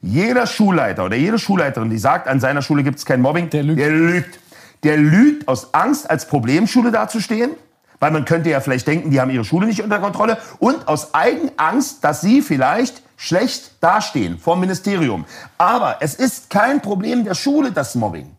jeder 0.01 0.45
Schulleiter 0.45 1.05
oder 1.05 1.15
jede 1.15 1.39
Schulleiterin, 1.39 1.89
die 1.89 1.97
sagt, 1.97 2.27
an 2.27 2.39
seiner 2.41 2.61
Schule 2.61 2.83
gibt 2.83 2.97
es 2.99 3.05
kein 3.05 3.21
Mobbing, 3.21 3.49
der 3.49 3.63
lügt. 3.63 3.79
der 3.79 3.89
lügt. 3.89 4.39
Der 4.83 4.97
lügt 4.97 5.47
aus 5.47 5.73
Angst, 5.73 6.09
als 6.09 6.27
Problemschule 6.27 6.91
dazustehen, 6.91 7.51
weil 7.99 8.11
man 8.11 8.25
könnte 8.25 8.49
ja 8.49 8.59
vielleicht 8.59 8.85
denken, 8.85 9.09
die 9.09 9.21
haben 9.21 9.31
ihre 9.31 9.45
Schule 9.45 9.65
nicht 9.65 9.81
unter 9.81 9.99
Kontrolle, 9.99 10.37
und 10.59 10.87
aus 10.89 11.13
Eigenangst, 11.13 12.03
dass 12.03 12.19
sie 12.19 12.41
vielleicht 12.41 13.01
schlecht 13.15 13.81
dastehen 13.81 14.37
vom 14.37 14.59
Ministerium. 14.59 15.25
Aber 15.57 15.97
es 16.01 16.15
ist 16.15 16.49
kein 16.49 16.81
Problem 16.81 17.23
der 17.23 17.33
Schule, 17.33 17.71
das 17.71 17.95
Mobbing. 17.95 18.35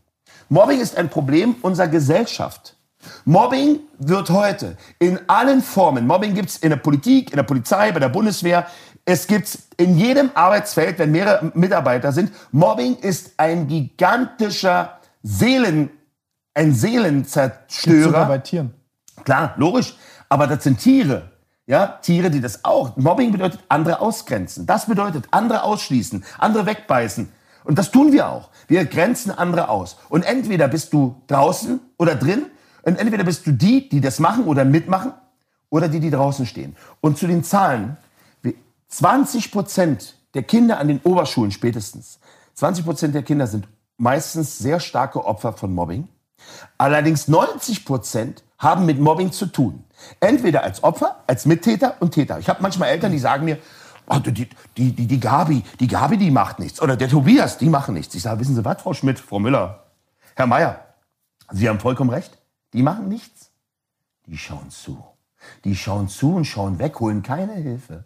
Mobbing 0.48 0.80
ist 0.80 0.96
ein 0.96 1.08
Problem 1.08 1.56
unserer 1.62 1.88
Gesellschaft. 1.88 2.76
Mobbing 3.24 3.80
wird 3.98 4.30
heute 4.30 4.76
in 4.98 5.18
allen 5.28 5.62
Formen, 5.62 6.06
Mobbing 6.06 6.34
gibt 6.34 6.50
es 6.50 6.56
in 6.58 6.70
der 6.70 6.76
Politik, 6.76 7.30
in 7.30 7.36
der 7.36 7.44
Polizei, 7.44 7.92
bei 7.92 8.00
der 8.00 8.08
Bundeswehr, 8.08 8.66
es 9.04 9.28
gibt 9.28 9.58
in 9.76 9.96
jedem 9.96 10.30
Arbeitsfeld, 10.34 10.98
wenn 10.98 11.12
mehrere 11.12 11.52
Mitarbeiter 11.54 12.10
sind. 12.10 12.32
Mobbing 12.50 12.96
ist 12.96 13.34
ein 13.36 13.68
gigantischer 13.68 14.98
Seelen, 15.22 15.90
ein 16.54 16.74
Seelenzerstörer. 16.74 18.02
Sogar 18.02 18.26
bei 18.26 18.38
Tieren. 18.38 18.74
Klar, 19.24 19.54
logisch. 19.56 19.96
Aber 20.28 20.48
das 20.48 20.64
sind 20.64 20.80
Tiere. 20.80 21.30
Ja, 21.68 21.98
Tiere, 22.02 22.30
die 22.30 22.40
das 22.40 22.64
auch. 22.64 22.96
Mobbing 22.96 23.30
bedeutet 23.30 23.60
andere 23.68 24.00
ausgrenzen. 24.00 24.66
Das 24.66 24.86
bedeutet 24.86 25.26
andere 25.30 25.62
ausschließen, 25.62 26.24
andere 26.38 26.66
wegbeißen. 26.66 27.28
Und 27.66 27.78
das 27.78 27.90
tun 27.90 28.12
wir 28.12 28.28
auch. 28.28 28.50
Wir 28.68 28.84
grenzen 28.86 29.30
andere 29.30 29.68
aus. 29.68 29.96
Und 30.08 30.24
entweder 30.24 30.68
bist 30.68 30.92
du 30.92 31.20
draußen 31.26 31.80
oder 31.98 32.14
drin 32.14 32.46
Und 32.82 32.98
entweder 33.00 33.24
bist 33.24 33.44
du 33.46 33.52
die, 33.52 33.88
die 33.88 34.00
das 34.00 34.20
machen 34.20 34.44
oder 34.44 34.64
mitmachen, 34.64 35.12
oder 35.70 35.88
die, 35.88 35.98
die 35.98 36.10
draußen 36.10 36.46
stehen. 36.46 36.76
Und 37.00 37.18
zu 37.18 37.26
den 37.26 37.42
Zahlen, 37.42 37.96
20 38.88 39.50
Prozent 39.50 40.14
der 40.34 40.44
Kinder 40.44 40.78
an 40.78 40.86
den 40.86 41.00
Oberschulen 41.02 41.50
spätestens, 41.50 42.20
20 42.54 42.84
Prozent 42.84 43.14
der 43.14 43.24
Kinder 43.24 43.48
sind 43.48 43.66
meistens 43.96 44.58
sehr 44.58 44.78
starke 44.78 45.24
Opfer 45.24 45.52
von 45.52 45.74
Mobbing. 45.74 46.08
Allerdings 46.78 47.26
90 47.26 47.84
Prozent 47.84 48.44
haben 48.58 48.86
mit 48.86 49.00
Mobbing 49.00 49.32
zu 49.32 49.46
tun. 49.46 49.84
Entweder 50.20 50.62
als 50.62 50.84
Opfer, 50.84 51.16
als 51.26 51.44
Mittäter 51.44 51.96
und 52.00 52.12
Täter. 52.12 52.38
Ich 52.38 52.48
habe 52.48 52.62
manchmal 52.62 52.90
Eltern, 52.90 53.12
die 53.12 53.18
sagen 53.18 53.44
mir, 53.44 53.58
oh, 54.08 54.18
die, 54.18 54.48
die, 54.76 54.92
die, 54.92 55.06
die 55.06 55.20
Gabi, 55.20 55.62
die 55.80 55.86
Gabi, 55.86 56.16
die 56.16 56.30
macht 56.30 56.58
nichts. 56.58 56.80
Oder 56.80 56.96
der 56.96 57.08
Tobias, 57.08 57.58
die 57.58 57.68
machen 57.68 57.94
nichts. 57.94 58.14
Ich 58.14 58.22
sage, 58.22 58.40
wissen 58.40 58.54
Sie 58.54 58.64
was, 58.64 58.82
Frau 58.82 58.94
Schmidt, 58.94 59.18
Frau 59.18 59.38
Müller, 59.38 59.84
Herr 60.34 60.46
Meier, 60.46 60.80
Sie 61.52 61.68
haben 61.68 61.80
vollkommen 61.80 62.10
recht. 62.10 62.36
Die 62.72 62.82
machen 62.82 63.08
nichts. 63.08 63.50
Die 64.26 64.36
schauen 64.36 64.70
zu. 64.70 65.04
Die 65.64 65.76
schauen 65.76 66.08
zu 66.08 66.34
und 66.34 66.44
schauen 66.44 66.78
weg, 66.78 66.98
holen 66.98 67.22
keine 67.22 67.54
Hilfe 67.54 68.04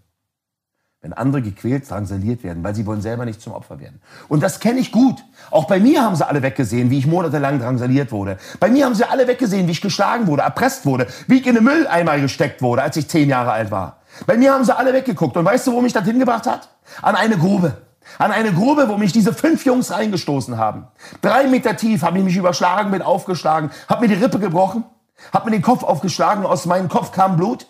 wenn 1.03 1.15
andere 1.15 1.41
gequält, 1.41 1.89
drangsaliert 1.89 2.45
werden, 2.45 2.63
weil 2.63 2.75
sie 2.75 2.85
wollen 2.85 3.01
selber 3.01 3.25
nicht 3.25 3.41
zum 3.41 3.55
Opfer 3.55 3.81
werden. 3.81 4.03
Und 4.29 4.43
das 4.43 4.61
kenne 4.61 4.81
ich 4.81 4.93
gut. 4.93 5.25
Auch 5.51 5.67
bei 5.67 5.81
mir 5.81 6.03
haben 6.03 6.15
sie 6.15 6.27
alle 6.27 6.43
weggesehen, 6.43 6.91
wie 6.91 6.99
ich 6.99 7.07
monatelang 7.07 7.59
drangsaliert 7.59 8.13
wurde. 8.13 8.37
Bei 8.59 8.69
mir 8.69 8.85
haben 8.85 8.95
sie 8.95 9.09
alle 9.09 9.27
weggesehen, 9.27 9.67
wie 9.67 9.73
ich 9.73 9.81
geschlagen 9.81 10.27
wurde, 10.27 10.43
erpresst 10.43 10.85
wurde, 10.85 11.07
wie 11.27 11.39
ich 11.39 11.47
in 11.47 11.55
den 11.55 11.65
Mülleimer 11.65 12.19
gesteckt 12.19 12.61
wurde, 12.61 12.83
als 12.83 12.99
ich 12.99 13.09
zehn 13.09 13.31
Jahre 13.31 13.53
alt 13.53 13.71
war. 13.71 14.00
Bei 14.27 14.37
mir 14.37 14.53
haben 14.53 14.65
sie 14.65 14.77
alle 14.77 14.93
weggeguckt. 14.93 15.37
Und 15.37 15.45
weißt 15.45 15.67
du, 15.67 15.73
wo 15.73 15.81
mich 15.81 15.93
das 15.93 16.05
hingebracht 16.05 16.47
hat? 16.47 16.69
An 17.03 17.17
eine 17.17 17.39
Grube. 17.39 17.77
An 18.19 18.33
eine 18.33 18.53
Grube, 18.53 18.89
wo 18.89 18.97
mich 18.97 19.13
diese 19.13 19.33
fünf 19.33 19.65
Jungs 19.65 19.91
reingestoßen 19.91 20.59
haben. 20.59 20.89
Drei 21.23 21.47
Meter 21.47 21.77
tief 21.77 22.03
habe 22.03 22.19
ich 22.19 22.25
mich 22.25 22.37
überschlagen, 22.37 22.91
bin 22.91 23.03
aufgeschlagen, 23.03 23.71
habe 23.89 24.07
mir 24.07 24.15
die 24.15 24.23
Rippe 24.23 24.39
gebrochen, 24.39 24.85
habe 25.33 25.47
mir 25.47 25.57
den 25.57 25.63
Kopf 25.63 25.85
aufgeschlagen, 25.85 26.45
aus 26.45 26.67
meinem 26.67 26.89
Kopf 26.89 27.13
kam 27.13 27.37
Blut. 27.37 27.67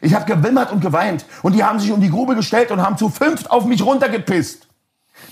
Ich 0.00 0.14
habe 0.14 0.24
gewimmert 0.24 0.72
und 0.72 0.80
geweint. 0.80 1.24
Und 1.42 1.54
die 1.54 1.64
haben 1.64 1.78
sich 1.80 1.92
um 1.92 2.00
die 2.00 2.10
Grube 2.10 2.34
gestellt 2.34 2.70
und 2.70 2.82
haben 2.82 2.96
zu 2.96 3.08
fünft 3.08 3.50
auf 3.50 3.64
mich 3.66 3.84
runtergepisst. 3.84 4.66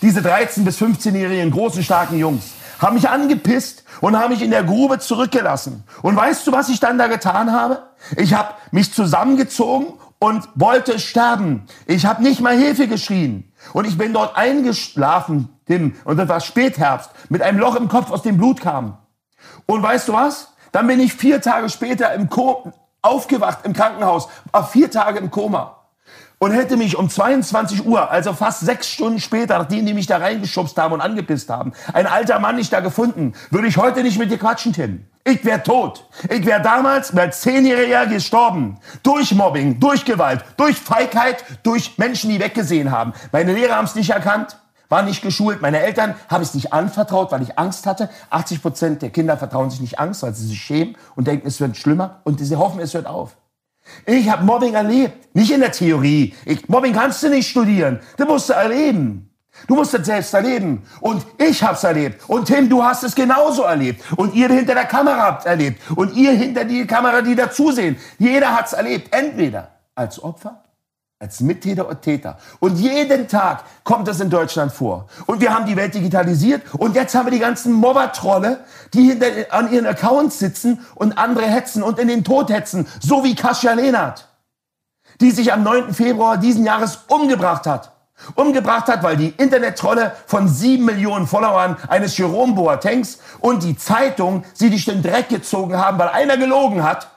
Diese 0.02 0.20
13- 0.20 0.64
bis 0.64 0.80
15-jährigen 0.80 1.50
großen, 1.50 1.82
starken 1.82 2.18
Jungs 2.18 2.52
haben 2.78 2.94
mich 2.94 3.08
angepisst 3.08 3.84
und 4.00 4.18
haben 4.18 4.32
mich 4.32 4.42
in 4.42 4.50
der 4.50 4.64
Grube 4.64 4.98
zurückgelassen. 4.98 5.84
Und 6.02 6.16
weißt 6.16 6.46
du, 6.46 6.52
was 6.52 6.68
ich 6.68 6.80
dann 6.80 6.98
da 6.98 7.06
getan 7.06 7.52
habe? 7.52 7.82
Ich 8.16 8.34
habe 8.34 8.54
mich 8.70 8.92
zusammengezogen 8.92 9.94
und 10.18 10.48
wollte 10.54 10.98
sterben. 10.98 11.66
Ich 11.86 12.06
habe 12.06 12.22
nicht 12.22 12.40
mal 12.40 12.56
Hilfe 12.56 12.88
geschrien. 12.88 13.52
Und 13.72 13.86
ich 13.86 13.98
bin 13.98 14.12
dort 14.12 14.36
eingeschlafen, 14.36 15.48
Tim, 15.66 15.96
und 16.04 16.16
das 16.16 16.28
war 16.28 16.40
Spätherbst, 16.40 17.10
mit 17.28 17.42
einem 17.42 17.58
Loch 17.58 17.76
im 17.76 17.88
Kopf, 17.88 18.10
aus 18.10 18.22
dem 18.22 18.36
Blut 18.36 18.60
kam. 18.60 18.98
Und 19.66 19.82
weißt 19.82 20.08
du 20.08 20.12
was? 20.12 20.54
Dann 20.72 20.86
bin 20.86 21.00
ich 21.00 21.14
vier 21.14 21.40
Tage 21.40 21.68
später 21.68 22.12
im 22.14 22.28
Ko 22.28 22.72
aufgewacht 23.00 23.60
im 23.64 23.72
Krankenhaus, 23.72 24.28
war 24.50 24.66
vier 24.66 24.90
Tage 24.90 25.18
im 25.18 25.30
Koma 25.30 25.77
und 26.38 26.52
hätte 26.52 26.76
mich 26.76 26.96
um 26.96 27.10
22 27.10 27.84
Uhr, 27.86 28.10
also 28.10 28.32
fast 28.32 28.60
sechs 28.60 28.88
Stunden 28.88 29.20
später, 29.20 29.58
nachdem 29.58 29.86
die 29.86 29.94
mich 29.94 30.06
da 30.06 30.18
reingeschubst 30.18 30.76
haben 30.78 30.94
und 30.94 31.00
angepisst 31.00 31.50
haben, 31.50 31.72
ein 31.92 32.06
alter 32.06 32.38
Mann 32.38 32.56
nicht 32.56 32.72
da 32.72 32.80
gefunden, 32.80 33.34
würde 33.50 33.68
ich 33.68 33.76
heute 33.76 34.02
nicht 34.02 34.18
mit 34.18 34.30
dir 34.30 34.38
quatschen, 34.38 34.72
Tim. 34.72 35.06
Ich 35.24 35.44
wäre 35.44 35.62
tot. 35.62 36.08
Ich 36.30 36.46
wäre 36.46 36.62
damals 36.62 37.14
als 37.14 37.42
Zehnjähriger 37.42 38.06
gestorben. 38.06 38.78
Durch 39.02 39.34
Mobbing, 39.34 39.78
durch 39.78 40.04
Gewalt, 40.06 40.42
durch 40.56 40.78
Feigheit, 40.78 41.44
durch 41.64 41.98
Menschen, 41.98 42.30
die 42.30 42.40
weggesehen 42.40 42.90
haben. 42.90 43.12
Meine 43.30 43.52
Lehrer 43.52 43.76
haben 43.76 43.84
es 43.84 43.94
nicht 43.94 44.10
erkannt 44.10 44.56
war 44.88 45.02
nicht 45.02 45.22
geschult. 45.22 45.60
Meine 45.60 45.80
Eltern 45.80 46.14
habe 46.28 46.42
ich 46.42 46.48
es 46.48 46.54
nicht 46.54 46.72
anvertraut, 46.72 47.30
weil 47.30 47.42
ich 47.42 47.58
Angst 47.58 47.86
hatte. 47.86 48.08
80 48.30 48.62
Prozent 48.62 49.02
der 49.02 49.10
Kinder 49.10 49.36
vertrauen 49.36 49.68
sich 49.70 49.80
nicht 49.80 49.98
Angst, 49.98 50.22
weil 50.22 50.34
sie 50.34 50.46
sich 50.46 50.58
schämen 50.58 50.96
und 51.14 51.26
denken, 51.26 51.46
es 51.46 51.60
wird 51.60 51.76
schlimmer 51.76 52.20
und 52.24 52.40
sie 52.40 52.56
hoffen, 52.56 52.80
es 52.80 52.94
hört 52.94 53.06
auf. 53.06 53.36
Ich 54.06 54.28
habe 54.28 54.44
Mobbing 54.44 54.74
erlebt, 54.74 55.34
nicht 55.34 55.50
in 55.50 55.60
der 55.60 55.72
Theorie. 55.72 56.34
Ich, 56.44 56.68
Mobbing 56.68 56.92
kannst 56.92 57.22
du 57.22 57.28
nicht 57.28 57.48
studieren, 57.48 58.00
du 58.16 58.24
musst 58.26 58.50
es 58.50 58.56
erleben. 58.56 59.24
Du 59.66 59.74
musst 59.74 59.92
es 59.92 60.06
selbst 60.06 60.32
erleben. 60.34 60.84
Und 61.00 61.26
ich 61.36 61.60
habe 61.64 61.74
es 61.74 61.82
erlebt. 61.82 62.28
Und 62.28 62.44
Tim, 62.44 62.68
du 62.68 62.80
hast 62.80 63.02
es 63.02 63.12
genauso 63.12 63.62
erlebt. 63.62 64.04
Und 64.16 64.32
ihr 64.34 64.48
hinter 64.48 64.74
der 64.74 64.84
Kamera 64.84 65.18
habt 65.18 65.46
erlebt. 65.46 65.82
Und 65.96 66.14
ihr 66.14 66.30
hinter 66.30 66.64
die 66.64 66.86
Kamera, 66.86 67.22
die 67.22 67.34
dazusehen. 67.34 67.96
Jeder 68.18 68.54
hat 68.54 68.66
es 68.66 68.74
erlebt. 68.74 69.12
Entweder 69.12 69.72
als 69.96 70.22
Opfer 70.22 70.62
als 71.20 71.40
Mittäter 71.40 71.88
und 71.88 72.00
Täter. 72.00 72.38
Und 72.60 72.78
jeden 72.78 73.26
Tag 73.26 73.64
kommt 73.82 74.06
das 74.06 74.20
in 74.20 74.30
Deutschland 74.30 74.72
vor. 74.72 75.08
Und 75.26 75.40
wir 75.40 75.52
haben 75.52 75.66
die 75.66 75.74
Welt 75.74 75.92
digitalisiert 75.94 76.62
und 76.74 76.94
jetzt 76.94 77.14
haben 77.14 77.26
wir 77.26 77.32
die 77.32 77.40
ganzen 77.40 77.72
Mobbertrolle, 77.72 78.60
die 78.94 79.10
hinter, 79.10 79.26
an 79.50 79.72
ihren 79.72 79.86
Accounts 79.86 80.38
sitzen 80.38 80.86
und 80.94 81.18
andere 81.18 81.46
hetzen 81.46 81.82
und 81.82 81.98
in 81.98 82.06
den 82.06 82.22
Tod 82.22 82.50
hetzen, 82.50 82.86
so 83.00 83.24
wie 83.24 83.34
Kasia 83.34 83.72
Lehnert, 83.72 84.28
die 85.20 85.32
sich 85.32 85.52
am 85.52 85.64
9. 85.64 85.92
Februar 85.92 86.36
diesen 86.36 86.64
Jahres 86.64 87.00
umgebracht 87.08 87.66
hat. 87.66 87.92
Umgebracht 88.36 88.86
hat, 88.86 89.02
weil 89.02 89.16
die 89.16 89.30
Internettrolle 89.30 90.12
von 90.26 90.48
sieben 90.48 90.84
Millionen 90.84 91.26
Followern 91.26 91.76
eines 91.88 92.16
Jerome 92.16 92.54
Boatengs 92.54 93.18
und 93.40 93.62
die 93.64 93.76
Zeitung 93.76 94.44
sie 94.54 94.70
durch 94.70 94.84
den 94.84 95.02
Dreck 95.02 95.28
gezogen 95.28 95.76
haben, 95.76 95.98
weil 95.98 96.08
einer 96.08 96.36
gelogen 96.36 96.82
hat 96.82 97.08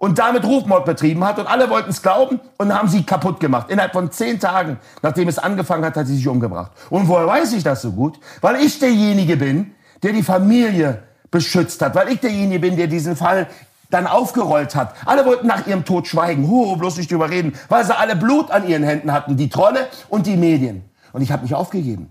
und 0.00 0.18
damit 0.18 0.44
Rufmord 0.44 0.86
betrieben 0.86 1.22
hat 1.24 1.38
und 1.38 1.46
alle 1.46 1.68
wollten 1.68 1.90
es 1.90 2.00
glauben 2.00 2.40
und 2.56 2.74
haben 2.74 2.88
sie 2.88 3.02
kaputt 3.02 3.38
gemacht. 3.38 3.68
Innerhalb 3.68 3.92
von 3.92 4.10
zehn 4.10 4.40
Tagen, 4.40 4.78
nachdem 5.02 5.28
es 5.28 5.38
angefangen 5.38 5.84
hat, 5.84 5.94
hat 5.94 6.06
sie 6.06 6.16
sich 6.16 6.26
umgebracht. 6.26 6.72
Und 6.88 7.06
woher 7.06 7.26
weiß 7.26 7.52
ich 7.52 7.62
das 7.62 7.82
so 7.82 7.92
gut? 7.92 8.18
Weil 8.40 8.56
ich 8.64 8.78
derjenige 8.78 9.36
bin, 9.36 9.72
der 10.02 10.14
die 10.14 10.22
Familie 10.22 11.02
beschützt 11.30 11.82
hat, 11.82 11.94
weil 11.94 12.08
ich 12.08 12.18
derjenige 12.18 12.60
bin, 12.60 12.76
der 12.78 12.86
diesen 12.86 13.14
Fall 13.14 13.46
dann 13.90 14.06
aufgerollt 14.06 14.74
hat. 14.74 14.94
Alle 15.04 15.26
wollten 15.26 15.46
nach 15.46 15.66
ihrem 15.66 15.84
Tod 15.84 16.08
schweigen, 16.08 16.48
huh, 16.48 16.76
bloß 16.76 16.96
nicht 16.96 17.12
drüber 17.12 17.28
reden, 17.28 17.52
weil 17.68 17.84
sie 17.84 17.94
alle 17.94 18.16
Blut 18.16 18.50
an 18.50 18.66
ihren 18.66 18.82
Händen 18.82 19.12
hatten, 19.12 19.36
die 19.36 19.50
Trolle 19.50 19.86
und 20.08 20.26
die 20.26 20.38
Medien. 20.38 20.82
Und 21.12 21.20
ich 21.20 21.30
habe 21.30 21.42
mich 21.42 21.54
aufgegeben. 21.54 22.10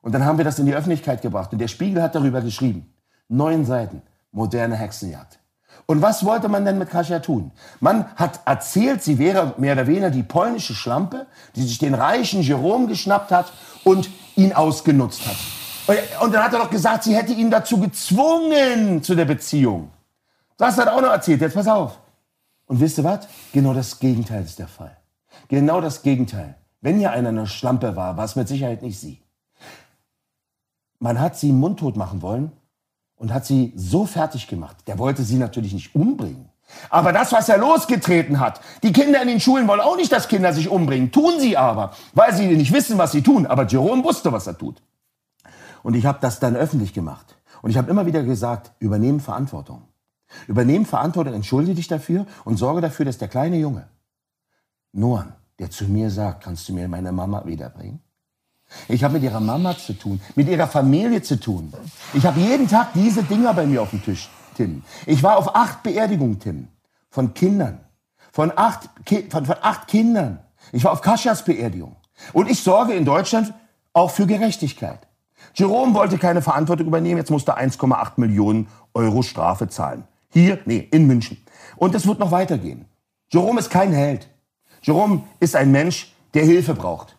Und 0.00 0.12
dann 0.12 0.24
haben 0.24 0.38
wir 0.38 0.46
das 0.46 0.58
in 0.58 0.64
die 0.64 0.74
Öffentlichkeit 0.74 1.20
gebracht. 1.20 1.52
Und 1.52 1.58
der 1.58 1.68
Spiegel 1.68 2.02
hat 2.02 2.14
darüber 2.14 2.40
geschrieben. 2.40 2.90
Neun 3.28 3.66
Seiten. 3.66 4.00
Moderne 4.32 4.76
Hexenjagd. 4.76 5.39
Und 5.90 6.02
was 6.02 6.24
wollte 6.24 6.48
man 6.48 6.64
denn 6.64 6.78
mit 6.78 6.88
Kasia 6.88 7.18
tun? 7.18 7.50
Man 7.80 8.04
hat 8.14 8.42
erzählt, 8.44 9.02
sie 9.02 9.18
wäre 9.18 9.54
mehr 9.56 9.72
oder 9.72 9.88
weniger 9.88 10.10
die 10.12 10.22
polnische 10.22 10.72
Schlampe, 10.72 11.26
die 11.56 11.64
sich 11.64 11.78
den 11.78 11.94
reichen 11.94 12.42
Jerome 12.42 12.86
geschnappt 12.86 13.32
hat 13.32 13.52
und 13.82 14.08
ihn 14.36 14.52
ausgenutzt 14.52 15.22
hat. 15.26 15.34
Und 16.20 16.32
dann 16.32 16.44
hat 16.44 16.52
er 16.52 16.60
doch 16.60 16.70
gesagt, 16.70 17.02
sie 17.02 17.16
hätte 17.16 17.32
ihn 17.32 17.50
dazu 17.50 17.80
gezwungen 17.80 19.02
zu 19.02 19.16
der 19.16 19.24
Beziehung. 19.24 19.90
Das 20.56 20.78
hat 20.78 20.86
er 20.86 20.94
auch 20.94 21.00
noch 21.00 21.10
erzählt. 21.10 21.40
Jetzt 21.40 21.54
pass 21.54 21.66
auf. 21.66 21.98
Und 22.66 22.78
wisst 22.78 22.98
ihr 22.98 23.02
was? 23.02 23.26
Genau 23.52 23.74
das 23.74 23.98
Gegenteil 23.98 24.44
ist 24.44 24.60
der 24.60 24.68
Fall. 24.68 24.96
Genau 25.48 25.80
das 25.80 26.02
Gegenteil. 26.02 26.54
Wenn 26.80 26.98
hier 26.98 27.10
einer 27.10 27.30
eine 27.30 27.48
Schlampe 27.48 27.96
war, 27.96 28.16
war 28.16 28.26
es 28.26 28.36
mit 28.36 28.46
Sicherheit 28.46 28.82
nicht 28.82 29.00
sie. 29.00 29.20
Man 31.00 31.18
hat 31.18 31.36
sie 31.36 31.50
mundtot 31.50 31.96
machen 31.96 32.22
wollen 32.22 32.52
und 33.20 33.34
hat 33.34 33.44
sie 33.44 33.74
so 33.76 34.06
fertig 34.06 34.48
gemacht. 34.48 34.78
Der 34.86 34.98
wollte 34.98 35.22
sie 35.22 35.36
natürlich 35.36 35.74
nicht 35.74 35.94
umbringen. 35.94 36.48
Aber 36.88 37.12
das, 37.12 37.32
was 37.32 37.50
er 37.50 37.58
losgetreten 37.58 38.40
hat, 38.40 38.62
die 38.82 38.94
Kinder 38.94 39.20
in 39.20 39.28
den 39.28 39.40
Schulen 39.40 39.68
wollen 39.68 39.80
auch 39.80 39.96
nicht, 39.96 40.10
dass 40.10 40.26
Kinder 40.26 40.54
sich 40.54 40.70
umbringen. 40.70 41.12
Tun 41.12 41.38
sie 41.38 41.54
aber, 41.54 41.92
weil 42.14 42.34
sie 42.34 42.46
nicht 42.46 42.72
wissen, 42.72 42.96
was 42.96 43.12
sie 43.12 43.20
tun. 43.20 43.46
Aber 43.46 43.66
Jerome 43.66 44.02
wusste, 44.04 44.32
was 44.32 44.46
er 44.46 44.56
tut. 44.56 44.82
Und 45.82 45.94
ich 45.94 46.06
habe 46.06 46.18
das 46.22 46.40
dann 46.40 46.56
öffentlich 46.56 46.94
gemacht. 46.94 47.36
Und 47.60 47.68
ich 47.68 47.76
habe 47.76 47.90
immer 47.90 48.06
wieder 48.06 48.22
gesagt, 48.22 48.72
übernehmen 48.78 49.20
Verantwortung. 49.20 49.82
Übernehmen 50.46 50.86
Verantwortung, 50.86 51.34
entschuldige 51.34 51.74
dich 51.74 51.88
dafür 51.88 52.24
und 52.44 52.56
sorge 52.56 52.80
dafür, 52.80 53.04
dass 53.04 53.18
der 53.18 53.28
kleine 53.28 53.58
Junge, 53.58 53.88
Noan, 54.92 55.34
der 55.58 55.70
zu 55.70 55.84
mir 55.84 56.08
sagt, 56.08 56.44
kannst 56.44 56.66
du 56.70 56.72
mir 56.72 56.88
meine 56.88 57.12
Mama 57.12 57.44
wiederbringen? 57.44 58.00
Ich 58.88 59.04
habe 59.04 59.14
mit 59.14 59.22
ihrer 59.22 59.40
Mama 59.40 59.76
zu 59.76 59.92
tun, 59.94 60.20
mit 60.34 60.48
ihrer 60.48 60.66
Familie 60.66 61.22
zu 61.22 61.38
tun. 61.38 61.72
Ich 62.14 62.24
habe 62.24 62.40
jeden 62.40 62.68
Tag 62.68 62.92
diese 62.94 63.22
Dinger 63.22 63.54
bei 63.54 63.66
mir 63.66 63.82
auf 63.82 63.90
dem 63.90 64.02
Tisch, 64.02 64.28
Tim. 64.56 64.82
Ich 65.06 65.22
war 65.22 65.36
auf 65.36 65.54
acht 65.54 65.82
Beerdigungen, 65.82 66.38
Tim, 66.38 66.68
von 67.10 67.34
Kindern. 67.34 67.80
Von 68.32 68.52
acht, 68.54 68.88
von, 69.30 69.44
von 69.44 69.56
acht 69.60 69.88
Kindern. 69.88 70.40
Ich 70.72 70.84
war 70.84 70.92
auf 70.92 71.00
Kaschas 71.00 71.44
Beerdigung. 71.44 71.96
Und 72.32 72.48
ich 72.50 72.62
sorge 72.62 72.92
in 72.92 73.04
Deutschland 73.04 73.52
auch 73.92 74.10
für 74.10 74.26
Gerechtigkeit. 74.26 75.00
Jerome 75.54 75.94
wollte 75.94 76.18
keine 76.18 76.42
Verantwortung 76.42 76.86
übernehmen, 76.86 77.16
jetzt 77.16 77.30
musste 77.30 77.58
1,8 77.58 78.12
Millionen 78.16 78.68
Euro 78.94 79.22
Strafe 79.22 79.68
zahlen. 79.68 80.04
Hier, 80.28 80.58
nee, 80.66 80.86
in 80.92 81.06
München. 81.06 81.38
Und 81.76 81.94
es 81.94 82.06
wird 82.06 82.20
noch 82.20 82.30
weitergehen. 82.30 82.84
Jerome 83.30 83.58
ist 83.58 83.70
kein 83.70 83.92
Held. 83.92 84.28
Jerome 84.82 85.22
ist 85.40 85.56
ein 85.56 85.72
Mensch, 85.72 86.14
der 86.34 86.44
Hilfe 86.44 86.74
braucht 86.74 87.16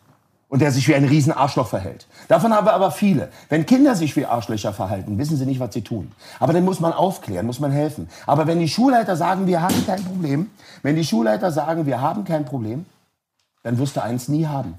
und 0.52 0.58
der 0.58 0.70
sich 0.70 0.86
wie 0.86 0.94
ein 0.94 1.06
Riesenarschloch 1.06 1.66
verhält. 1.66 2.06
Davon 2.28 2.52
haben 2.52 2.66
wir 2.66 2.74
aber 2.74 2.90
viele. 2.90 3.30
Wenn 3.48 3.64
Kinder 3.64 3.96
sich 3.96 4.14
wie 4.16 4.26
Arschlöcher 4.26 4.74
verhalten, 4.74 5.16
wissen 5.16 5.38
sie 5.38 5.46
nicht, 5.46 5.60
was 5.60 5.72
sie 5.72 5.80
tun. 5.80 6.12
Aber 6.40 6.52
dann 6.52 6.62
muss 6.66 6.78
man 6.78 6.92
aufklären, 6.92 7.46
muss 7.46 7.58
man 7.58 7.72
helfen. 7.72 8.10
Aber 8.26 8.46
wenn 8.46 8.58
die 8.58 8.68
Schulleiter 8.68 9.16
sagen, 9.16 9.46
wir 9.46 9.62
haben 9.62 9.86
kein 9.86 10.04
Problem, 10.04 10.50
wenn 10.82 10.94
die 10.94 11.06
Schulleiter 11.06 11.50
sagen, 11.50 11.86
wir 11.86 12.02
haben 12.02 12.24
kein 12.24 12.44
Problem, 12.44 12.84
dann 13.62 13.78
wirst 13.78 13.96
du 13.96 14.02
eins 14.02 14.28
nie 14.28 14.46
haben. 14.46 14.74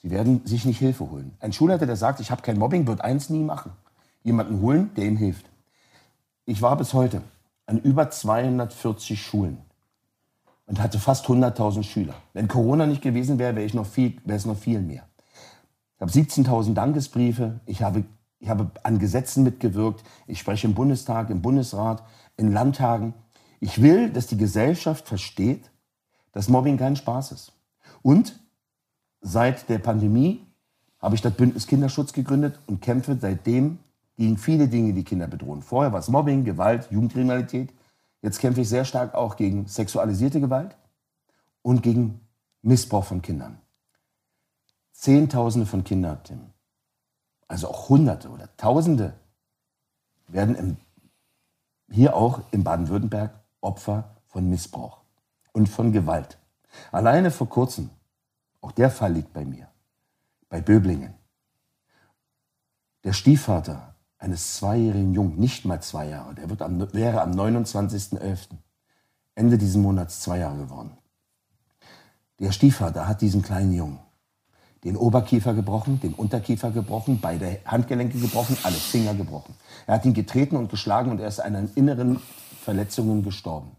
Sie 0.00 0.12
werden 0.12 0.42
sich 0.44 0.64
nicht 0.64 0.78
Hilfe 0.78 1.10
holen. 1.10 1.36
Ein 1.40 1.52
Schulleiter, 1.52 1.86
der 1.86 1.96
sagt, 1.96 2.20
ich 2.20 2.30
habe 2.30 2.42
kein 2.42 2.56
Mobbing, 2.56 2.86
wird 2.86 3.00
eins 3.00 3.30
nie 3.30 3.42
machen. 3.42 3.72
Jemanden 4.22 4.60
holen, 4.60 4.92
der 4.96 5.06
ihm 5.06 5.16
hilft. 5.16 5.46
Ich 6.46 6.62
war 6.62 6.76
bis 6.76 6.94
heute 6.94 7.20
an 7.66 7.80
über 7.80 8.10
240 8.10 9.20
Schulen 9.20 9.58
und 10.66 10.80
hatte 10.80 10.98
fast 10.98 11.26
100.000 11.26 11.82
Schüler. 11.82 12.14
Wenn 12.32 12.48
Corona 12.48 12.86
nicht 12.86 13.02
gewesen 13.02 13.38
wäre, 13.38 13.54
wäre 13.56 13.66
es 13.66 13.74
noch 13.74 13.86
viel 14.56 14.80
mehr. 14.80 15.06
Ich 15.96 16.00
habe 16.00 16.10
17.000 16.10 16.74
Dankesbriefe. 16.74 17.60
Ich 17.66 17.82
habe, 17.82 18.04
ich 18.40 18.48
habe 18.48 18.70
an 18.82 18.98
Gesetzen 18.98 19.44
mitgewirkt. 19.44 20.02
Ich 20.26 20.40
spreche 20.40 20.66
im 20.66 20.74
Bundestag, 20.74 21.30
im 21.30 21.42
Bundesrat, 21.42 22.02
in 22.36 22.52
Landtagen. 22.52 23.14
Ich 23.60 23.80
will, 23.80 24.10
dass 24.10 24.26
die 24.26 24.36
Gesellschaft 24.36 25.06
versteht, 25.06 25.70
dass 26.32 26.48
Mobbing 26.48 26.76
kein 26.76 26.96
Spaß 26.96 27.32
ist. 27.32 27.52
Und 28.02 28.38
seit 29.20 29.68
der 29.68 29.78
Pandemie 29.78 30.44
habe 31.00 31.14
ich 31.14 31.22
das 31.22 31.34
Bündnis 31.34 31.66
Kinderschutz 31.66 32.12
gegründet 32.12 32.58
und 32.66 32.80
kämpfe 32.80 33.16
seitdem 33.20 33.78
gegen 34.16 34.36
viele 34.38 34.68
Dinge, 34.68 34.92
die 34.92 35.04
Kinder 35.04 35.26
bedrohen. 35.26 35.62
Vorher 35.62 35.92
war 35.92 36.00
es 36.00 36.08
Mobbing, 36.08 36.44
Gewalt, 36.44 36.88
Jugendkriminalität. 36.90 37.72
Jetzt 38.24 38.38
kämpfe 38.38 38.62
ich 38.62 38.70
sehr 38.70 38.86
stark 38.86 39.14
auch 39.14 39.36
gegen 39.36 39.66
sexualisierte 39.66 40.40
Gewalt 40.40 40.78
und 41.60 41.82
gegen 41.82 42.26
Missbrauch 42.62 43.04
von 43.04 43.20
Kindern. 43.20 43.60
Zehntausende 44.92 45.66
von 45.66 45.84
Kindern, 45.84 46.24
Tim, 46.24 46.40
also 47.48 47.68
auch 47.68 47.90
Hunderte 47.90 48.30
oder 48.30 48.48
Tausende, 48.56 49.12
werden 50.26 50.54
im, 50.54 50.76
hier 51.90 52.16
auch 52.16 52.40
in 52.50 52.64
Baden-Württemberg 52.64 53.38
Opfer 53.60 54.16
von 54.24 54.48
Missbrauch 54.48 55.02
und 55.52 55.68
von 55.68 55.92
Gewalt. 55.92 56.38
Alleine 56.92 57.30
vor 57.30 57.50
kurzem, 57.50 57.90
auch 58.62 58.72
der 58.72 58.90
Fall 58.90 59.12
liegt 59.12 59.34
bei 59.34 59.44
mir, 59.44 59.68
bei 60.48 60.62
Böblingen. 60.62 61.12
Der 63.04 63.12
Stiefvater 63.12 63.93
eines 64.24 64.56
zweijährigen 64.56 65.14
Jungen, 65.14 65.38
nicht 65.38 65.64
mal 65.64 65.80
zwei 65.80 66.08
Jahre, 66.08 66.34
der 66.34 66.50
wird 66.50 66.62
am, 66.62 66.92
wäre 66.92 67.20
am 67.20 67.32
29.11. 67.32 68.48
Ende 69.34 69.58
dieses 69.58 69.76
Monats 69.76 70.20
zwei 70.20 70.38
Jahre 70.38 70.56
geworden. 70.56 70.96
Der 72.40 72.50
Stiefvater 72.50 73.06
hat 73.06 73.20
diesen 73.20 73.42
kleinen 73.42 73.72
Jungen 73.72 73.98
den 74.84 74.96
Oberkiefer 74.96 75.54
gebrochen, 75.54 76.00
den 76.00 76.12
Unterkiefer 76.12 76.70
gebrochen, 76.70 77.18
beide 77.20 77.58
Handgelenke 77.64 78.18
gebrochen, 78.18 78.56
alle 78.64 78.74
Finger 78.74 79.14
gebrochen. 79.14 79.54
Er 79.86 79.94
hat 79.94 80.04
ihn 80.04 80.12
getreten 80.12 80.56
und 80.56 80.70
geschlagen 80.70 81.10
und 81.10 81.20
er 81.20 81.28
ist 81.28 81.40
an 81.40 81.70
inneren 81.74 82.20
Verletzungen 82.60 83.22
gestorben. 83.22 83.70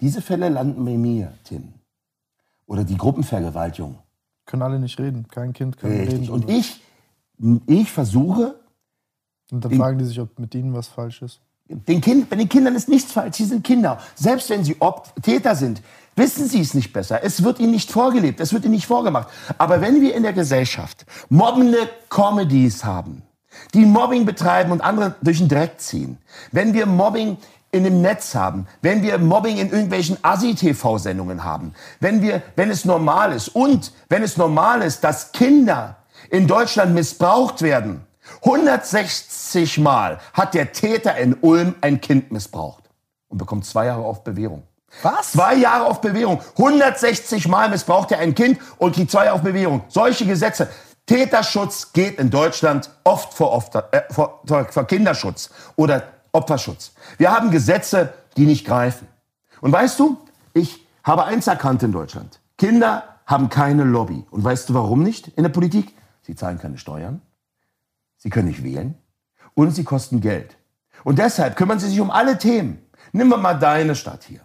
Diese 0.00 0.22
Fälle 0.22 0.48
landen 0.48 0.84
bei 0.84 0.96
mir, 0.96 1.32
Tim. 1.44 1.74
Oder 2.66 2.84
die 2.84 2.96
Gruppenvergewaltigung. 2.96 3.98
Können 4.46 4.62
alle 4.62 4.78
nicht 4.78 4.98
reden. 4.98 5.28
Kein 5.28 5.52
Kind 5.52 5.76
kann 5.76 5.90
Richtig. 5.90 6.20
reden. 6.20 6.30
Und 6.30 6.48
ich, 6.48 6.80
ich 7.66 7.92
versuche, 7.92 8.56
Und 9.50 9.64
dann 9.64 9.70
Den- 9.70 9.80
fragen 9.80 9.98
die 9.98 10.04
sich, 10.04 10.20
ob 10.20 10.38
mit 10.38 10.54
ihnen 10.54 10.74
was 10.74 10.88
falsch 10.88 11.22
ist. 11.22 11.40
Den 11.68 12.00
kind, 12.00 12.30
bei 12.30 12.36
den 12.36 12.48
Kindern 12.48 12.76
ist 12.76 12.88
nichts 12.88 13.10
falsch. 13.12 13.36
Sie 13.38 13.44
sind 13.44 13.64
Kinder. 13.64 13.98
Selbst 14.14 14.50
wenn 14.50 14.62
sie 14.62 14.76
Op 14.80 15.12
Täter 15.20 15.56
sind, 15.56 15.82
wissen 16.14 16.46
sie 16.48 16.60
es 16.60 16.74
nicht 16.74 16.92
besser. 16.92 17.24
Es 17.24 17.42
wird 17.42 17.58
ihnen 17.58 17.72
nicht 17.72 17.90
vorgelebt, 17.90 18.38
es 18.40 18.52
wird 18.52 18.64
ihnen 18.64 18.74
nicht 18.74 18.86
vorgemacht. 18.86 19.28
Aber 19.58 19.80
wenn 19.80 20.00
wir 20.00 20.14
in 20.14 20.22
der 20.22 20.32
Gesellschaft 20.32 21.06
mobbende 21.28 21.88
Comedies 22.08 22.84
haben, 22.84 23.22
die 23.74 23.84
Mobbing 23.84 24.26
betreiben 24.26 24.70
und 24.70 24.80
andere 24.80 25.16
durch 25.22 25.38
den 25.38 25.48
Dreck 25.48 25.80
ziehen, 25.80 26.18
wenn 26.52 26.72
wir 26.72 26.86
Mobbing 26.86 27.36
in 27.72 27.82
dem 27.82 28.00
Netz 28.00 28.34
haben, 28.36 28.68
wenn 28.80 29.02
wir 29.02 29.18
Mobbing 29.18 29.56
in 29.58 29.70
irgendwelchen 29.70 30.18
Asi-TV-Sendungen 30.22 31.42
haben, 31.42 31.74
wenn, 31.98 32.22
wir, 32.22 32.42
wenn 32.54 32.70
es 32.70 32.84
normal 32.84 33.32
ist 33.32 33.48
und 33.48 33.92
wenn 34.08 34.22
es 34.22 34.36
normal 34.36 34.82
ist, 34.82 35.02
dass 35.02 35.32
Kinder 35.32 35.96
in 36.30 36.46
Deutschland 36.46 36.94
missbraucht 36.94 37.60
werden, 37.62 38.05
160 38.46 39.78
Mal 39.78 40.20
hat 40.32 40.54
der 40.54 40.72
Täter 40.72 41.16
in 41.16 41.34
Ulm 41.40 41.74
ein 41.80 42.00
Kind 42.00 42.30
missbraucht 42.30 42.84
und 43.26 43.38
bekommt 43.38 43.66
zwei 43.66 43.86
Jahre 43.86 44.04
auf 44.04 44.22
Bewährung. 44.22 44.62
Was? 45.02 45.32
Zwei 45.32 45.56
Jahre 45.56 45.86
auf 45.86 46.00
Bewährung. 46.00 46.40
160 46.56 47.48
Mal 47.48 47.68
missbraucht 47.68 48.12
er 48.12 48.20
ein 48.20 48.36
Kind 48.36 48.60
und 48.78 48.94
kriegt 48.94 49.10
zwei 49.10 49.24
Jahre 49.24 49.36
auf 49.36 49.42
Bewährung. 49.42 49.82
Solche 49.88 50.24
Gesetze. 50.26 50.68
Täterschutz 51.06 51.92
geht 51.92 52.20
in 52.20 52.30
Deutschland 52.30 52.90
oft 53.02 53.34
vor, 53.34 53.52
oft, 53.52 53.74
äh, 53.74 54.02
vor, 54.10 54.40
vor 54.44 54.86
Kinderschutz 54.86 55.50
oder 55.74 56.04
Opferschutz. 56.30 56.92
Wir 57.18 57.32
haben 57.32 57.50
Gesetze, 57.50 58.12
die 58.36 58.46
nicht 58.46 58.64
greifen. 58.64 59.08
Und 59.60 59.72
weißt 59.72 59.98
du, 59.98 60.18
ich 60.54 60.86
habe 61.02 61.24
eins 61.24 61.48
erkannt 61.48 61.82
in 61.82 61.90
Deutschland. 61.90 62.40
Kinder 62.58 63.02
haben 63.26 63.48
keine 63.48 63.82
Lobby. 63.82 64.24
Und 64.30 64.44
weißt 64.44 64.68
du 64.68 64.74
warum 64.74 65.02
nicht 65.02 65.28
in 65.28 65.42
der 65.42 65.50
Politik? 65.50 65.94
Sie 66.22 66.36
zahlen 66.36 66.58
keine 66.58 66.78
Steuern. 66.78 67.22
Sie 68.26 68.30
können 68.30 68.48
nicht 68.48 68.64
wählen 68.64 68.96
und 69.54 69.70
sie 69.70 69.84
kosten 69.84 70.20
Geld. 70.20 70.56
Und 71.04 71.20
deshalb 71.20 71.54
kümmern 71.54 71.78
sie 71.78 71.88
sich 71.88 72.00
um 72.00 72.10
alle 72.10 72.38
Themen. 72.38 72.84
Nimm 73.12 73.28
mal 73.28 73.54
deine 73.54 73.94
Stadt 73.94 74.24
hier. 74.24 74.40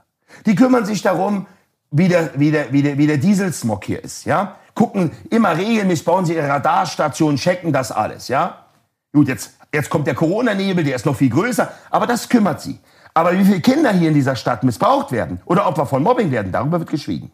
Die 0.46 0.54
kümmern 0.54 0.86
sich 0.86 1.02
darum, 1.02 1.48
wie 1.89 2.08
der, 2.08 2.39
wie 2.39 2.52
der, 2.52 2.72
wie 2.72 2.84
der, 2.84 3.00
wie 3.00 3.08
der 3.08 3.17
Dieselsmog 3.17 3.84
hier 3.84 4.04
ist. 4.04 4.26
Ja? 4.26 4.58
Gucken 4.76 5.10
immer 5.32 5.58
regelmäßig, 5.58 6.06
bauen 6.06 6.28
sie 6.28 6.36
ihre 6.36 6.48
Radarstationen, 6.48 7.38
checken 7.38 7.74
das 7.74 7.91
alles. 7.91 8.28
Ja? 8.28 8.67
Gut, 9.13 9.28
jetzt, 9.28 9.56
jetzt 9.74 9.89
kommt 9.89 10.06
der 10.06 10.13
Corona-Nebel, 10.13 10.84
der 10.84 10.96
ist 10.96 11.08
noch 11.08 11.15
viel 11.15 11.32
größer, 11.32 11.72
aber 11.89 12.06
das 12.06 12.30
kümmert 12.30 12.62
sie. 12.62 12.80
Aber 13.15 13.36
wie 13.36 13.44
viele 13.44 13.62
Kinder 13.62 13.91
hier 13.91 14.10
in 14.10 14.13
dieser 14.13 14.36
Stadt 14.36 14.63
missbraucht 14.63 15.12
werden 15.12 15.41
oder 15.46 15.65
Opfer 15.65 15.88
von 15.88 16.04
Mobbing 16.04 16.30
werden, 16.30 16.52
darüber 16.52 16.78
wird 16.78 16.91
geschwiegen. 16.91 17.32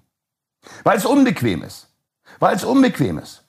Weil 0.86 0.96
es 0.98 1.06
unbequem 1.06 1.64
ist. 1.64 1.90
Weil 2.40 2.56
es 2.56 2.64
unbequem 2.64 3.18
ist. 3.18 3.44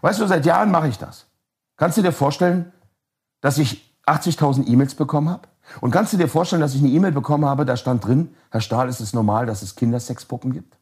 Weißt 0.00 0.18
du, 0.18 0.26
seit 0.26 0.46
Jahren 0.46 0.70
mache 0.70 0.88
ich 0.88 0.96
das. 0.96 1.27
Kannst 1.78 1.96
du 1.96 2.02
dir 2.02 2.12
vorstellen, 2.12 2.72
dass 3.40 3.56
ich 3.56 3.94
80.000 4.06 4.66
E-Mails 4.66 4.96
bekommen 4.96 5.30
habe? 5.30 5.48
Und 5.80 5.92
kannst 5.92 6.12
du 6.12 6.16
dir 6.16 6.26
vorstellen, 6.28 6.60
dass 6.60 6.74
ich 6.74 6.80
eine 6.80 6.90
E-Mail 6.90 7.12
bekommen 7.12 7.46
habe, 7.46 7.64
da 7.64 7.76
stand 7.76 8.04
drin, 8.04 8.34
Herr 8.50 8.60
Stahl, 8.60 8.88
ist 8.88 8.98
es 9.00 9.14
normal, 9.14 9.46
dass 9.46 9.62
es 9.62 9.76
Kindersexpuppen 9.76 10.52
gibt? 10.52 10.76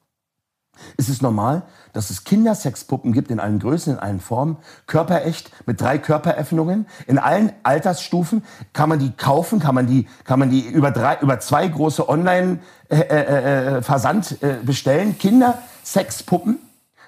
Ist 0.96 1.08
es 1.08 1.22
normal, 1.22 1.62
dass 1.92 2.10
es 2.10 2.24
Kindersexpuppen 2.24 3.12
gibt 3.12 3.30
in 3.30 3.38
allen 3.40 3.58
Größen, 3.58 3.94
in 3.94 3.98
allen 3.98 4.20
Formen, 4.20 4.58
körperecht, 4.86 5.50
mit 5.66 5.80
drei 5.80 5.98
Körperöffnungen, 5.98 6.86
in 7.06 7.18
allen 7.18 7.52
Altersstufen? 7.62 8.44
Kann 8.72 8.88
man 8.88 8.98
die 8.98 9.12
kaufen? 9.12 9.58
Kann 9.58 9.74
man 9.74 9.86
die, 9.86 10.08
kann 10.24 10.38
man 10.38 10.48
die 10.50 10.66
über, 10.66 10.90
drei, 10.90 11.18
über 11.20 11.40
zwei 11.40 11.68
große 11.68 12.08
Online-Versand 12.08 14.42
äh, 14.42 14.50
äh, 14.50 14.56
bestellen? 14.62 15.18
Kindersexpuppen? 15.18 16.58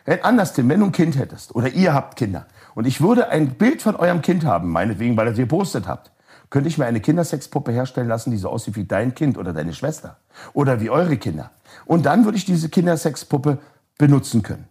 Äh, 0.04 0.18
Anders, 0.22 0.52
Tim, 0.54 0.68
wenn 0.68 0.80
du 0.80 0.86
ein 0.86 0.92
Kind 0.92 1.16
hättest 1.18 1.54
oder 1.54 1.68
ihr 1.68 1.94
habt 1.94 2.16
Kinder 2.16 2.46
und 2.78 2.86
ich 2.86 3.00
würde 3.00 3.30
ein 3.30 3.54
Bild 3.54 3.82
von 3.82 3.96
eurem 3.96 4.22
Kind 4.22 4.44
haben, 4.44 4.70
meinetwegen, 4.70 5.16
weil 5.16 5.26
ihr 5.26 5.34
sie 5.34 5.42
gepostet 5.42 5.88
habt, 5.88 6.12
könnte 6.48 6.68
ich 6.68 6.78
mir 6.78 6.86
eine 6.86 7.00
Kindersexpuppe 7.00 7.72
herstellen 7.72 8.06
lassen, 8.06 8.30
die 8.30 8.36
so 8.36 8.48
aussieht 8.48 8.76
wie 8.76 8.84
dein 8.84 9.16
Kind 9.16 9.36
oder 9.36 9.52
deine 9.52 9.74
Schwester 9.74 10.18
oder 10.52 10.80
wie 10.80 10.88
eure 10.88 11.16
Kinder. 11.16 11.50
Und 11.86 12.06
dann 12.06 12.24
würde 12.24 12.38
ich 12.38 12.44
diese 12.44 12.68
Kindersexpuppe 12.68 13.58
benutzen 13.98 14.44
können. 14.44 14.68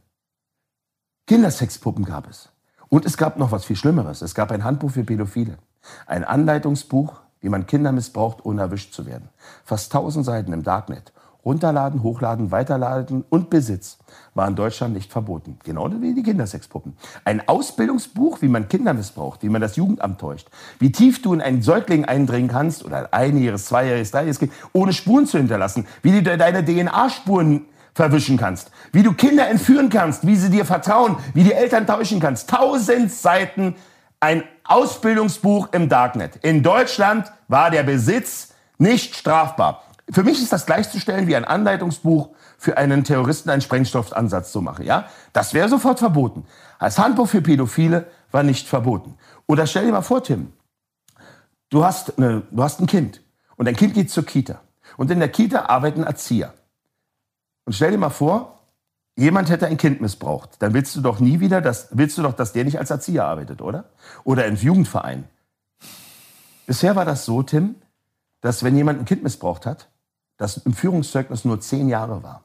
Kindersexpuppen 1.28 2.06
gab 2.06 2.30
es. 2.30 2.48
Und 2.88 3.06
es 3.06 3.18
gab 3.18 3.38
noch 3.38 3.52
was 3.52 3.66
viel 3.66 3.76
Schlimmeres. 3.76 4.22
Es 4.22 4.34
gab 4.34 4.54
ein 4.54 4.64
Handbuch 4.64 4.92
für 4.92 5.04
Pädophile. 5.04 5.58
Ein 6.06 6.24
Anleitungsbuch, 6.24 7.20
wie 7.42 7.50
man 7.50 7.68
Kinder 7.68 7.92
missbraucht, 7.92 8.46
ohne 8.46 8.62
erwischt 8.62 8.94
zu 8.94 9.06
werden. 9.06 9.28
Fast 9.66 9.94
1000 9.94 10.26
Seiten 10.26 10.54
im 10.54 10.64
Darknet. 10.64 11.12
Runterladen, 11.48 12.04
hochladen, 12.04 12.52
weiterladen 12.52 13.24
und 13.30 13.50
Besitz 13.50 14.00
war 14.36 14.50
in 14.50 14.56
Deutschland 14.58 14.94
nicht 14.94 15.14
verboten. 15.14 15.58
Genau 15.64 15.90
wie 16.02 16.14
die 16.14 16.22
Kindersexpuppen. 16.22 16.98
Ein 17.24 17.48
Ausbildungsbuch, 17.48 18.42
wie 18.42 18.50
man 18.50 18.68
Kinder 18.68 18.94
missbraucht, 18.94 19.44
wie 19.44 19.50
man 19.50 19.62
das 19.62 19.78
Jugendamt 19.78 20.20
täuscht. 20.20 20.50
Wie 20.80 20.92
tief 20.92 21.22
du 21.22 21.34
in 21.34 21.40
einen 21.40 21.62
Säugling 21.62 22.04
eindringen 22.04 22.50
kannst 22.50 22.84
oder 22.84 22.98
ein 22.98 23.14
einjähriges, 23.14 23.68
zweijähriges, 23.68 24.12
dreijähriges 24.12 24.40
Kind, 24.40 24.52
ohne 24.74 24.92
Spuren 24.92 25.26
zu 25.26 25.38
hinterlassen. 25.38 25.88
Wie 26.02 26.22
du 26.22 26.38
deine 26.38 26.66
DNA-Spuren 26.66 27.66
verwischen 27.94 28.36
kannst. 28.36 28.70
Wie 28.92 29.04
du 29.04 29.14
Kinder 29.14 29.48
entführen 29.48 29.90
kannst, 29.90 30.28
wie 30.28 30.36
sie 30.36 30.50
dir 30.50 30.66
vertrauen, 30.66 31.16
wie 31.34 31.46
die 31.46 31.54
Eltern 31.54 31.88
täuschen 31.88 32.20
kannst. 32.20 32.50
Tausend 32.50 33.10
Seiten 33.10 33.76
ein 34.20 34.44
Ausbildungsbuch 34.66 35.70
im 35.72 35.88
Darknet. 35.88 36.36
In 36.42 36.62
Deutschland 36.62 37.32
war 37.48 37.72
der 37.72 37.84
Besitz 37.84 38.54
nicht 38.78 39.16
strafbar. 39.16 39.84
Für 40.10 40.24
mich 40.24 40.42
ist 40.42 40.54
das 40.54 40.66
gleichzustellen 40.66 41.28
wie 41.28 41.36
ein 41.36 41.44
Anleitungsbuch 41.44 42.30
für 42.58 42.78
einen 42.78 43.04
Terroristen 43.04 43.50
einen 43.50 43.62
Sprengstoffansatz 43.62 44.52
zu 44.52 44.62
machen. 44.62 44.86
Ja, 44.86 45.08
das 45.34 45.54
wäre 45.54 45.68
sofort 45.68 46.00
verboten. 46.00 46.46
Als 46.80 46.98
Handbuch 46.98 47.28
für 47.28 47.42
Pädophile 47.42 48.08
war 48.32 48.44
nicht 48.44 48.68
verboten. 48.68 49.18
Oder 49.48 49.68
stell 49.68 49.86
dir 49.86 49.92
mal 49.92 50.02
vor, 50.02 50.24
Tim, 50.24 50.54
du 51.70 51.84
hast, 51.84 52.18
eine, 52.18 52.44
du 52.52 52.64
hast 52.64 52.80
ein 52.80 52.88
Kind 52.88 53.22
und 53.58 53.66
dein 53.66 53.76
Kind 53.76 53.94
geht 53.94 54.10
zur 54.10 54.26
Kita 54.26 54.62
und 54.96 55.12
in 55.12 55.20
der 55.20 55.30
Kita 55.30 55.66
arbeiten 55.66 56.04
Erzieher. 56.04 56.54
Und 57.66 57.74
stell 57.74 57.92
dir 57.92 57.98
mal 57.98 58.10
vor, 58.10 58.62
jemand 59.18 59.50
hätte 59.50 59.68
ein 59.68 59.78
Kind 59.78 60.00
missbraucht. 60.00 60.52
Dann 60.60 60.74
willst 60.74 60.96
du 60.96 61.02
doch 61.02 61.20
nie 61.20 61.42
wieder, 61.42 61.60
das, 61.60 61.90
willst 61.92 62.18
du 62.18 62.22
doch, 62.22 62.34
dass 62.34 62.54
der 62.54 62.64
nicht 62.64 62.80
als 62.80 62.92
Erzieher 62.92 63.26
arbeitet, 63.26 63.62
oder? 63.62 63.90
Oder 64.24 64.46
im 64.46 64.56
Jugendverein. 64.56 65.26
Bisher 66.66 66.96
war 66.96 67.04
das 67.04 67.26
so, 67.26 67.44
Tim, 67.44 67.76
dass 68.40 68.64
wenn 68.64 68.78
jemand 68.78 69.00
ein 69.00 69.06
Kind 69.06 69.24
missbraucht 69.24 69.66
hat, 69.66 69.90
das 70.38 70.58
im 70.58 70.74
Führungszeugnis 70.74 71.46
nur 71.46 71.60
zehn 71.60 71.90
Jahre 71.90 72.24
war. 72.24 72.44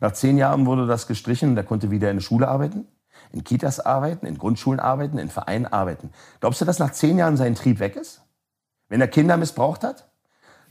Nach 0.00 0.12
zehn 0.12 0.38
Jahren 0.38 0.66
wurde 0.66 0.86
das 0.86 1.06
gestrichen 1.06 1.50
und 1.50 1.56
er 1.56 1.64
konnte 1.64 1.90
wieder 1.90 2.10
in 2.10 2.16
der 2.16 2.22
Schule 2.22 2.48
arbeiten, 2.48 2.86
in 3.32 3.44
Kitas 3.44 3.80
arbeiten, 3.80 4.26
in 4.26 4.38
Grundschulen 4.38 4.80
arbeiten, 4.80 5.18
in 5.18 5.28
Vereinen 5.28 5.66
arbeiten. 5.66 6.10
Glaubst 6.40 6.60
du, 6.60 6.64
dass 6.64 6.78
nach 6.78 6.92
zehn 6.92 7.18
Jahren 7.18 7.36
sein 7.36 7.54
Trieb 7.54 7.78
weg 7.78 7.96
ist? 7.96 8.22
Wenn 8.88 9.00
er 9.00 9.08
Kinder 9.08 9.36
missbraucht 9.36 9.82
hat? 9.82 10.08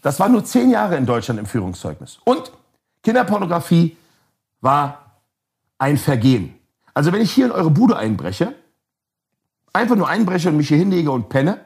Das 0.01 0.19
war 0.19 0.29
nur 0.29 0.43
zehn 0.43 0.69
Jahre 0.69 0.97
in 0.97 1.05
Deutschland 1.05 1.39
im 1.39 1.45
Führungszeugnis. 1.45 2.19
Und 2.25 2.51
Kinderpornografie 3.03 3.97
war 4.61 5.21
ein 5.77 5.97
Vergehen. 5.97 6.55
Also 6.93 7.11
wenn 7.11 7.21
ich 7.21 7.31
hier 7.31 7.45
in 7.45 7.51
eure 7.51 7.71
Bude 7.71 7.97
einbreche, 7.97 8.55
einfach 9.71 9.95
nur 9.95 10.07
einbreche 10.07 10.49
und 10.49 10.57
mich 10.57 10.67
hier 10.67 10.77
hinlege 10.77 11.11
und 11.11 11.29
penne, 11.29 11.59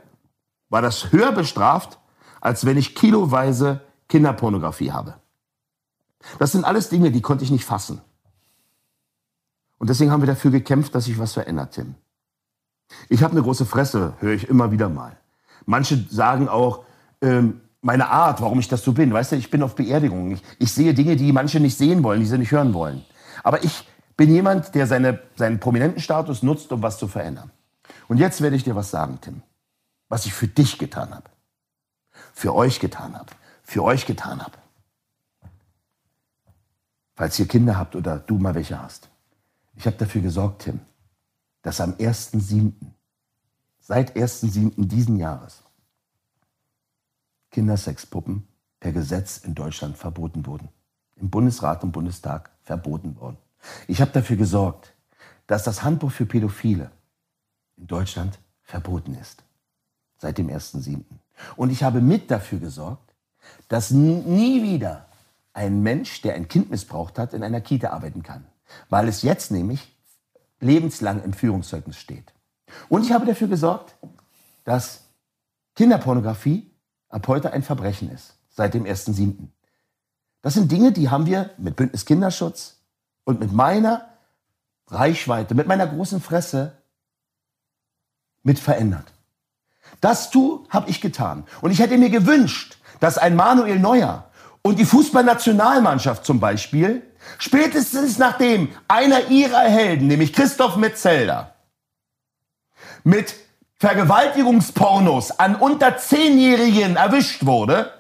war 0.70 0.82
das 0.82 1.12
höher 1.12 1.32
bestraft, 1.32 2.00
als 2.42 2.66
wenn 2.66 2.78
ich 2.78 2.96
kiloweise 2.96 3.82
Kinderpornografie 4.08 4.92
habe. 4.92 5.16
Das 6.40 6.52
sind 6.52 6.66
alles 6.66 6.90
Dinge, 6.90 7.12
die 7.12 7.22
konnte 7.22 7.44
ich 7.44 7.52
nicht 7.52 7.66
fassen. 7.66 8.02
Und 9.78 9.90
deswegen 9.90 10.12
haben 10.12 10.22
wir 10.22 10.28
dafür 10.28 10.52
gekämpft, 10.52 10.96
dass 10.96 11.06
sich 11.06 11.20
was 11.20 11.34
verändert, 11.34 11.74
Tim. 11.74 11.96
Ich 13.10 13.22
habe 13.24 13.34
eine 13.34 13.44
große 13.44 13.66
Fresse, 13.66 14.14
höre 14.20 14.34
ich 14.34 14.48
immer 14.50 14.72
wieder 14.72 14.90
mal. 14.90 15.18
Manche 15.66 16.06
sagen 16.10 16.48
auch, 16.48 16.86
ähm, 17.22 17.62
meine 17.82 18.10
Art, 18.10 18.42
warum 18.42 18.60
ich 18.60 18.68
das 18.68 18.84
so 18.84 18.94
bin. 18.94 19.14
Weißt 19.14 19.32
du, 19.32 19.36
ich 19.36 19.50
bin 19.50 19.62
auf 19.62 19.76
Beerdigungen. 19.76 20.32
Ich, 20.32 20.44
ich 20.60 20.72
sehe 20.74 20.94
Dinge, 20.94 21.16
die 21.16 21.32
manche 21.32 21.60
nicht 21.60 21.78
sehen 21.78 22.04
wollen, 22.04 22.20
die 22.20 22.26
sie 22.26 22.38
nicht 22.38 22.52
hören 22.52 22.74
wollen. 22.74 23.06
Aber 23.44 23.64
ich 23.64 23.88
bin 24.16 24.34
jemand, 24.34 24.74
der 24.74 24.88
seine, 24.88 25.22
seinen 25.36 25.60
prominenten 25.60 26.02
Status 26.02 26.42
nutzt, 26.42 26.72
um 26.72 26.82
was 26.82 26.98
zu 26.98 27.08
verändern. 27.08 27.52
Und 28.08 28.18
jetzt 28.18 28.42
werde 28.42 28.56
ich 28.56 28.64
dir 28.64 28.76
was 28.76 28.90
sagen, 28.90 29.20
Tim. 29.22 29.42
Was 30.10 30.26
ich 30.26 30.34
für 30.34 30.48
dich 30.48 30.80
getan 30.80 31.14
habe. 31.14 31.30
Für 32.34 32.56
euch 32.56 32.80
getan 32.80 33.16
habe. 33.16 33.32
Für 33.68 33.84
euch 33.84 34.06
getan 34.06 34.42
habe. 34.42 34.58
Falls 37.16 37.38
ihr 37.38 37.50
Kinder 37.50 37.78
habt 37.78 37.98
oder 37.98 38.18
du 38.18 38.38
mal 38.38 38.56
welche 38.56 38.82
hast. 38.82 39.10
Ich 39.76 39.86
habe 39.86 39.98
dafür 39.98 40.22
gesorgt, 40.22 40.62
Tim, 40.64 40.80
dass 41.64 41.82
am 41.82 41.92
1.7., 41.96 42.72
seit 43.82 44.16
1.7. 44.16 44.88
diesen 44.88 45.18
Jahres, 45.18 45.64
Kindersexpuppen 47.52 48.48
per 48.80 48.94
Gesetz 48.94 49.40
in 49.40 49.54
Deutschland 49.54 49.98
verboten 49.98 50.46
wurden. 50.46 50.70
Im 51.18 51.30
Bundesrat 51.30 51.84
und 51.84 51.92
Bundestag 51.92 52.52
verboten 52.64 53.18
worden. 53.18 53.38
Ich 53.88 54.00
habe 54.00 54.12
dafür 54.12 54.38
gesorgt, 54.38 54.94
dass 55.46 55.64
das 55.64 55.84
Handbuch 55.84 56.12
für 56.12 56.26
Pädophile 56.26 56.90
in 57.76 57.88
Deutschland 57.88 58.40
verboten 58.62 59.14
ist. 59.16 59.44
Seit 60.20 60.38
dem 60.38 60.48
1.7. 60.48 61.04
Und 61.58 61.70
ich 61.70 61.84
habe 61.84 62.00
mit 62.00 62.32
dafür 62.32 62.60
gesorgt, 62.60 63.07
dass 63.68 63.92
nie 63.92 64.64
wieder 64.64 65.06
ein 65.54 65.82
Mensch, 65.82 66.22
der 66.22 66.36
ein 66.36 66.48
Kind 66.48 66.70
missbraucht 66.70 67.18
hat, 67.18 67.34
in 67.34 67.44
einer 67.44 67.62
Kita 67.62 67.90
arbeiten 67.90 68.24
kann. 68.24 68.46
Weil 68.90 69.08
es 69.08 69.22
jetzt 69.22 69.52
nämlich 69.52 69.96
lebenslang 70.60 71.24
im 71.24 71.34
Führungszeugnis 71.34 71.98
steht. 71.98 72.34
Und 72.90 73.04
ich 73.04 73.12
habe 73.12 73.26
dafür 73.26 73.48
gesorgt, 73.48 73.96
dass 74.64 75.04
Kinderpornografie 75.76 76.70
ab 77.10 77.28
heute 77.28 77.54
ein 77.54 77.64
Verbrechen 77.64 78.12
ist, 78.12 78.36
seit 78.50 78.74
dem 78.74 78.84
1.7. 78.84 79.48
Das 80.42 80.54
sind 80.54 80.72
Dinge, 80.72 80.92
die 80.92 81.10
haben 81.10 81.26
wir 81.26 81.52
mit 81.58 81.76
Bündnis 81.76 82.06
Kinderschutz 82.06 82.78
und 83.24 83.40
mit 83.40 83.52
meiner 83.52 84.08
Reichweite, 84.88 85.56
mit 85.56 85.68
meiner 85.68 85.88
großen 85.88 86.22
Fresse 86.22 86.78
mit 88.44 88.60
verändert. 88.60 89.14
Das 90.02 90.32
habe 90.70 90.90
ich 90.90 91.02
getan. 91.02 91.46
Und 91.62 91.72
ich 91.72 91.80
hätte 91.80 91.98
mir 91.98 92.10
gewünscht, 92.10 92.77
dass 93.00 93.18
ein 93.18 93.36
Manuel 93.36 93.80
Neuer 93.80 94.26
und 94.62 94.80
die 94.80 94.86
Fußballnationalmannschaft 94.86 96.26
zum 96.26 96.40
Beispiel, 96.40 97.04
spätestens 97.38 98.18
nachdem 98.18 98.70
einer 98.88 99.28
ihrer 99.30 99.62
Helden, 99.62 100.08
nämlich 100.08 100.34
Christoph 100.34 100.76
Metzelder, 100.76 101.54
mit 103.04 103.36
Vergewaltigungspornos 103.80 105.40
an 105.40 105.56
unter 105.56 105.98
Zehnjährigen 105.98 106.96
erwischt 106.96 107.46
wurde. 107.46 107.92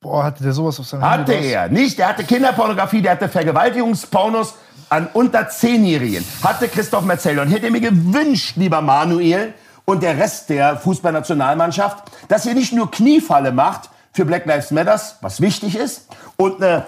Boah, 0.00 0.24
hatte 0.24 0.42
der 0.42 0.52
sowas 0.52 0.78
auf 0.78 0.86
seinem 0.86 1.02
Hatte 1.02 1.32
er. 1.32 1.68
Nicht, 1.68 1.98
der 1.98 2.08
hatte 2.08 2.24
Kinderpornografie, 2.24 3.00
der 3.00 3.12
hatte 3.12 3.28
Vergewaltigungspornos 3.28 4.54
an 4.90 5.08
unter 5.14 5.48
Zehnjährigen. 5.48 6.24
Hatte 6.42 6.68
Christoph 6.68 7.04
Metzelder. 7.04 7.42
Und 7.42 7.48
hätte 7.48 7.70
mir 7.70 7.80
gewünscht, 7.80 8.56
lieber 8.56 8.82
Manuel 8.82 9.54
und 9.86 10.02
der 10.02 10.18
Rest 10.18 10.50
der 10.50 10.76
Fußballnationalmannschaft, 10.76 12.04
dass 12.28 12.44
ihr 12.44 12.54
nicht 12.54 12.72
nur 12.72 12.90
Kniefalle 12.90 13.52
macht 13.52 13.88
für 14.12 14.24
Black 14.24 14.46
Lives 14.46 14.70
Matters, 14.70 15.16
was 15.20 15.40
wichtig 15.40 15.76
ist, 15.76 16.08
und 16.36 16.62
eine 16.62 16.86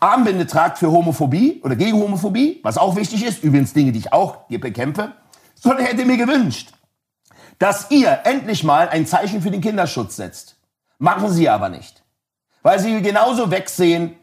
Armbinde 0.00 0.46
tragt 0.46 0.78
für 0.78 0.90
Homophobie 0.90 1.60
oder 1.64 1.76
gegen 1.76 2.00
Homophobie, 2.00 2.60
was 2.62 2.78
auch 2.78 2.96
wichtig 2.96 3.24
ist, 3.24 3.42
übrigens 3.42 3.72
Dinge, 3.72 3.92
die 3.92 3.98
ich 3.98 4.12
auch 4.12 4.46
bekämpfe, 4.48 5.12
sondern 5.54 5.84
hätte 5.84 6.04
mir 6.04 6.16
gewünscht, 6.16 6.72
dass 7.58 7.90
ihr 7.90 8.20
endlich 8.24 8.62
mal 8.62 8.88
ein 8.88 9.06
Zeichen 9.06 9.42
für 9.42 9.50
den 9.50 9.60
Kinderschutz 9.60 10.16
setzt. 10.16 10.56
Machen 10.98 11.30
sie 11.30 11.48
aber 11.48 11.68
nicht. 11.68 12.02
Weil 12.62 12.78
sie 12.78 13.02
genauso 13.02 13.50
wegsehen 13.50 14.16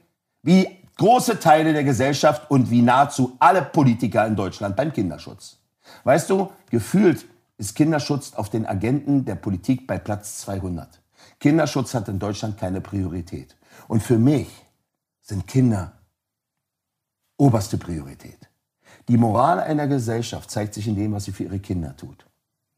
wie 0.43 0.67
große 0.97 1.39
Teile 1.39 1.73
der 1.73 1.83
Gesellschaft 1.83 2.49
und 2.49 2.69
wie 2.69 2.81
nahezu 2.81 3.35
alle 3.39 3.61
Politiker 3.61 4.25
in 4.25 4.35
Deutschland 4.35 4.75
beim 4.75 4.93
Kinderschutz. 4.93 5.57
Weißt 6.03 6.29
du, 6.29 6.51
gefühlt 6.69 7.25
ist 7.57 7.75
Kinderschutz 7.75 8.33
auf 8.33 8.49
den 8.49 8.65
Agenten 8.65 9.25
der 9.25 9.35
Politik 9.35 9.87
bei 9.87 9.97
Platz 9.97 10.39
200. 10.39 11.01
Kinderschutz 11.45 11.93
hat 11.93 12.07
in 12.07 12.17
Deutschland 12.17 12.57
keine 12.57 12.81
Priorität. 12.81 13.55
Und 13.87 14.01
für 14.01 14.17
mich 14.17 14.47
sind 15.21 15.45
Kinder 15.45 15.91
oberste 17.37 17.77
Priorität. 17.77 18.49
Die 19.07 19.15
Moral 19.15 19.59
einer 19.59 19.85
Gesellschaft 19.85 20.49
zeigt 20.49 20.73
sich 20.73 20.87
in 20.87 20.95
dem, 20.95 21.13
was 21.13 21.25
sie 21.25 21.31
für 21.31 21.43
ihre 21.43 21.59
Kinder 21.59 21.95
tut. 21.95 22.25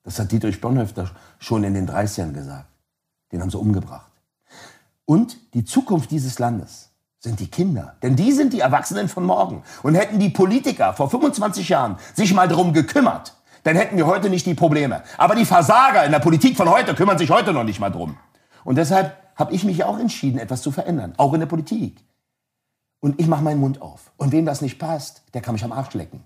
Das 0.03 0.19
hat 0.19 0.33
Dietrich 0.33 0.59
Bonhoeffer 0.59 1.11
schon 1.39 1.63
in 1.63 1.75
den 1.75 1.87
30ern 1.87 2.33
gesagt. 2.33 2.67
Den 3.31 3.41
haben 3.41 3.49
sie 3.49 3.57
umgebracht. 3.57 4.11
Und 5.05 5.37
die 5.53 5.63
Zukunft 5.63 6.11
dieses 6.11 6.37
Landes 6.37 6.89
sind 7.19 7.39
die 7.39 7.47
Kinder. 7.47 7.95
Denn 8.03 8.17
die 8.17 8.33
sind 8.33 8.51
die 8.51 8.59
Erwachsenen 8.59 9.07
von 9.07 9.23
morgen. 9.23 9.63
Und 9.81 9.95
hätten 9.95 10.19
die 10.19 10.29
Politiker 10.29 10.91
vor 10.91 11.09
25 11.09 11.69
Jahren 11.69 11.97
sich 12.15 12.33
mal 12.33 12.49
darum 12.49 12.73
gekümmert, 12.73 13.33
dann 13.63 13.77
hätten 13.77 13.95
wir 13.95 14.07
heute 14.07 14.29
nicht 14.29 14.45
die 14.45 14.55
Probleme. 14.55 15.03
Aber 15.17 15.35
die 15.35 15.45
Versager 15.45 16.03
in 16.03 16.11
der 16.11 16.19
Politik 16.19 16.57
von 16.57 16.69
heute 16.69 16.95
kümmern 16.95 17.17
sich 17.17 17.29
heute 17.29 17.53
noch 17.53 17.63
nicht 17.63 17.79
mal 17.79 17.91
drum. 17.91 18.17
Und 18.67 18.75
deshalb 18.75 19.15
habe 19.37 19.53
ich 19.53 19.63
mich 19.63 19.85
auch 19.85 19.97
entschieden, 19.97 20.39
etwas 20.39 20.61
zu 20.61 20.73
verändern, 20.73 21.13
auch 21.15 21.31
in 21.31 21.39
der 21.39 21.47
Politik. 21.47 22.03
Und 22.99 23.17
ich 23.17 23.25
mache 23.25 23.41
meinen 23.41 23.61
Mund 23.61 23.81
auf. 23.81 24.11
Und 24.17 24.33
wem 24.33 24.45
das 24.45 24.59
nicht 24.59 24.77
passt, 24.77 25.21
der 25.33 25.39
kann 25.39 25.53
mich 25.53 25.63
am 25.63 25.71
Arsch 25.71 25.93
lecken. 25.93 26.25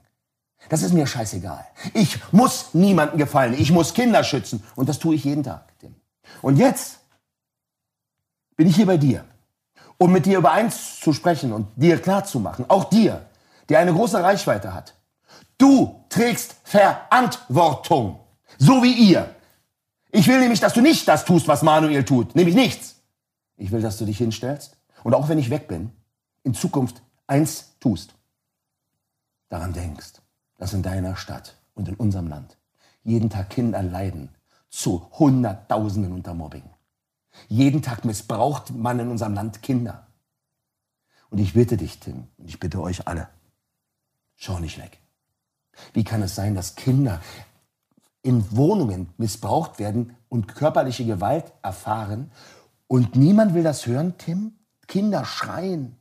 Das 0.67 0.81
ist 0.81 0.91
mir 0.91 1.05
scheißegal. 1.05 1.63
Ich 1.93 2.19
muss 2.33 2.73
niemandem 2.73 3.19
gefallen. 3.19 3.53
Ich 3.53 3.71
muss 3.71 3.93
Kinder 3.93 4.23
schützen. 4.23 4.63
Und 4.75 4.89
das 4.89 4.97
tue 4.97 5.13
ich 5.13 5.23
jeden 5.23 5.43
Tag. 5.43 5.71
Und 6.41 6.57
jetzt 6.57 7.01
bin 8.55 8.65
ich 8.65 8.75
hier 8.75 8.87
bei 8.87 8.97
dir, 8.97 9.23
um 9.99 10.11
mit 10.11 10.25
dir 10.25 10.39
über 10.39 10.51
eins 10.51 10.99
zu 10.99 11.13
sprechen 11.13 11.53
und 11.53 11.67
dir 11.75 12.01
klarzumachen, 12.01 12.65
auch 12.69 12.85
dir, 12.85 13.23
der 13.69 13.77
eine 13.77 13.93
große 13.93 14.23
Reichweite 14.23 14.73
hat. 14.73 14.95
Du 15.59 16.03
trägst 16.09 16.55
Verantwortung. 16.63 18.19
So 18.57 18.81
wie 18.81 18.93
ihr. 18.93 19.29
Ich 20.11 20.27
will 20.27 20.39
nämlich, 20.39 20.59
dass 20.59 20.73
du 20.73 20.81
nicht 20.81 21.07
das 21.07 21.25
tust, 21.25 21.47
was 21.47 21.61
Manuel 21.61 22.03
tut. 22.03 22.35
Nämlich 22.35 22.55
nichts. 22.55 22.95
Ich 23.57 23.71
will, 23.71 23.81
dass 23.81 23.97
du 23.97 24.05
dich 24.05 24.17
hinstellst 24.17 24.77
und 25.03 25.13
auch 25.13 25.29
wenn 25.29 25.39
ich 25.39 25.49
weg 25.49 25.67
bin, 25.67 25.91
in 26.43 26.53
Zukunft 26.53 27.01
eins 27.27 27.75
tust. 27.79 28.13
Daran 29.49 29.73
denkst 29.73 30.21
dass 30.61 30.73
in 30.73 30.83
deiner 30.83 31.15
Stadt 31.15 31.57
und 31.73 31.87
in 31.87 31.95
unserem 31.95 32.27
Land 32.27 32.55
jeden 33.01 33.31
Tag 33.31 33.49
Kinder 33.49 33.81
leiden 33.81 34.29
zu 34.69 35.09
Hunderttausenden 35.17 36.13
unter 36.13 36.35
Mobbing. 36.35 36.69
Jeden 37.47 37.81
Tag 37.81 38.05
missbraucht 38.05 38.69
man 38.69 38.99
in 38.99 39.07
unserem 39.07 39.33
Land 39.33 39.63
Kinder. 39.63 40.05
Und 41.31 41.39
ich 41.39 41.53
bitte 41.53 41.77
dich, 41.77 41.99
Tim, 41.99 42.27
und 42.37 42.47
ich 42.47 42.59
bitte 42.59 42.79
euch 42.79 43.07
alle, 43.07 43.27
schau 44.35 44.59
nicht 44.59 44.77
weg. 44.77 44.99
Wie 45.93 46.03
kann 46.03 46.21
es 46.21 46.35
sein, 46.35 46.53
dass 46.53 46.75
Kinder 46.75 47.23
in 48.23 48.55
Wohnungen 48.55 49.09
missbraucht 49.17 49.79
werden 49.79 50.15
und 50.29 50.47
körperliche 50.47 51.05
Gewalt 51.05 51.51
erfahren 51.61 52.31
und 52.87 53.15
niemand 53.15 53.53
will 53.53 53.63
das 53.63 53.85
hören, 53.85 54.15
Tim? 54.17 54.53
Kinder 54.87 55.23
schreien, 55.23 55.95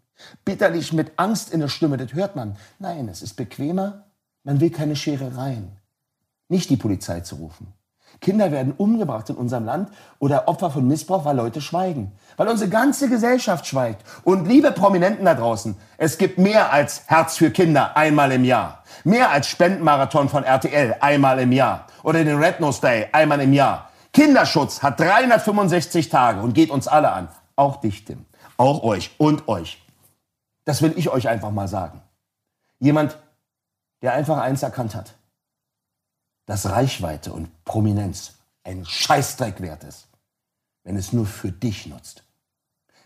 bitterlich 0.44 0.92
mit 0.92 1.12
Angst 1.16 1.52
in 1.52 1.60
der 1.60 1.68
Stimme, 1.68 1.96
das 1.96 2.12
hört 2.14 2.34
man. 2.34 2.56
Nein, 2.80 3.08
es 3.08 3.22
ist 3.22 3.34
bequemer, 3.34 4.06
man 4.42 4.60
will 4.60 4.70
keine 4.70 4.96
Scherereien. 4.96 5.76
Nicht 6.48 6.68
die 6.68 6.76
Polizei 6.76 7.20
zu 7.20 7.36
rufen. 7.36 7.72
Kinder 8.20 8.50
werden 8.50 8.74
umgebracht 8.76 9.30
in 9.30 9.36
unserem 9.36 9.64
Land 9.64 9.90
oder 10.18 10.48
Opfer 10.48 10.70
von 10.70 10.86
Missbrauch, 10.86 11.24
weil 11.24 11.36
Leute 11.36 11.60
schweigen. 11.60 12.12
Weil 12.36 12.48
unsere 12.48 12.68
ganze 12.68 13.08
Gesellschaft 13.08 13.66
schweigt. 13.66 14.04
Und 14.24 14.46
liebe 14.46 14.72
Prominenten 14.72 15.24
da 15.24 15.34
draußen, 15.34 15.76
es 15.96 16.18
gibt 16.18 16.38
mehr 16.38 16.72
als 16.72 17.02
Herz 17.06 17.36
für 17.36 17.50
Kinder 17.50 17.96
einmal 17.96 18.32
im 18.32 18.44
Jahr. 18.44 18.82
Mehr 19.04 19.30
als 19.30 19.46
Spendenmarathon 19.46 20.28
von 20.28 20.42
RTL 20.42 20.96
einmal 21.00 21.38
im 21.38 21.52
Jahr. 21.52 21.86
Oder 22.02 22.24
den 22.24 22.42
Red 22.42 22.60
Nose 22.60 22.80
Day 22.80 23.08
einmal 23.12 23.40
im 23.40 23.52
Jahr. 23.52 23.90
Kinderschutz 24.12 24.82
hat 24.82 24.98
365 24.98 26.08
Tage 26.08 26.40
und 26.40 26.54
geht 26.54 26.70
uns 26.70 26.88
alle 26.88 27.12
an. 27.12 27.28
Auch 27.56 27.80
dich, 27.80 28.04
Tim. 28.04 28.26
Auch 28.56 28.82
euch 28.82 29.10
und 29.18 29.48
euch. 29.48 29.82
Das 30.64 30.82
will 30.82 30.94
ich 30.96 31.08
euch 31.08 31.28
einfach 31.28 31.50
mal 31.50 31.68
sagen. 31.68 32.02
Jemand, 32.78 33.18
der 34.02 34.14
einfach 34.14 34.38
eins 34.38 34.62
erkannt 34.62 34.94
hat, 34.94 35.14
dass 36.46 36.68
Reichweite 36.68 37.32
und 37.32 37.64
Prominenz 37.64 38.34
ein 38.64 38.84
Scheißdreck 38.84 39.60
wert 39.60 39.84
ist, 39.84 40.08
wenn 40.84 40.96
es 40.96 41.12
nur 41.12 41.26
für 41.26 41.52
dich 41.52 41.86
nutzt 41.86 42.24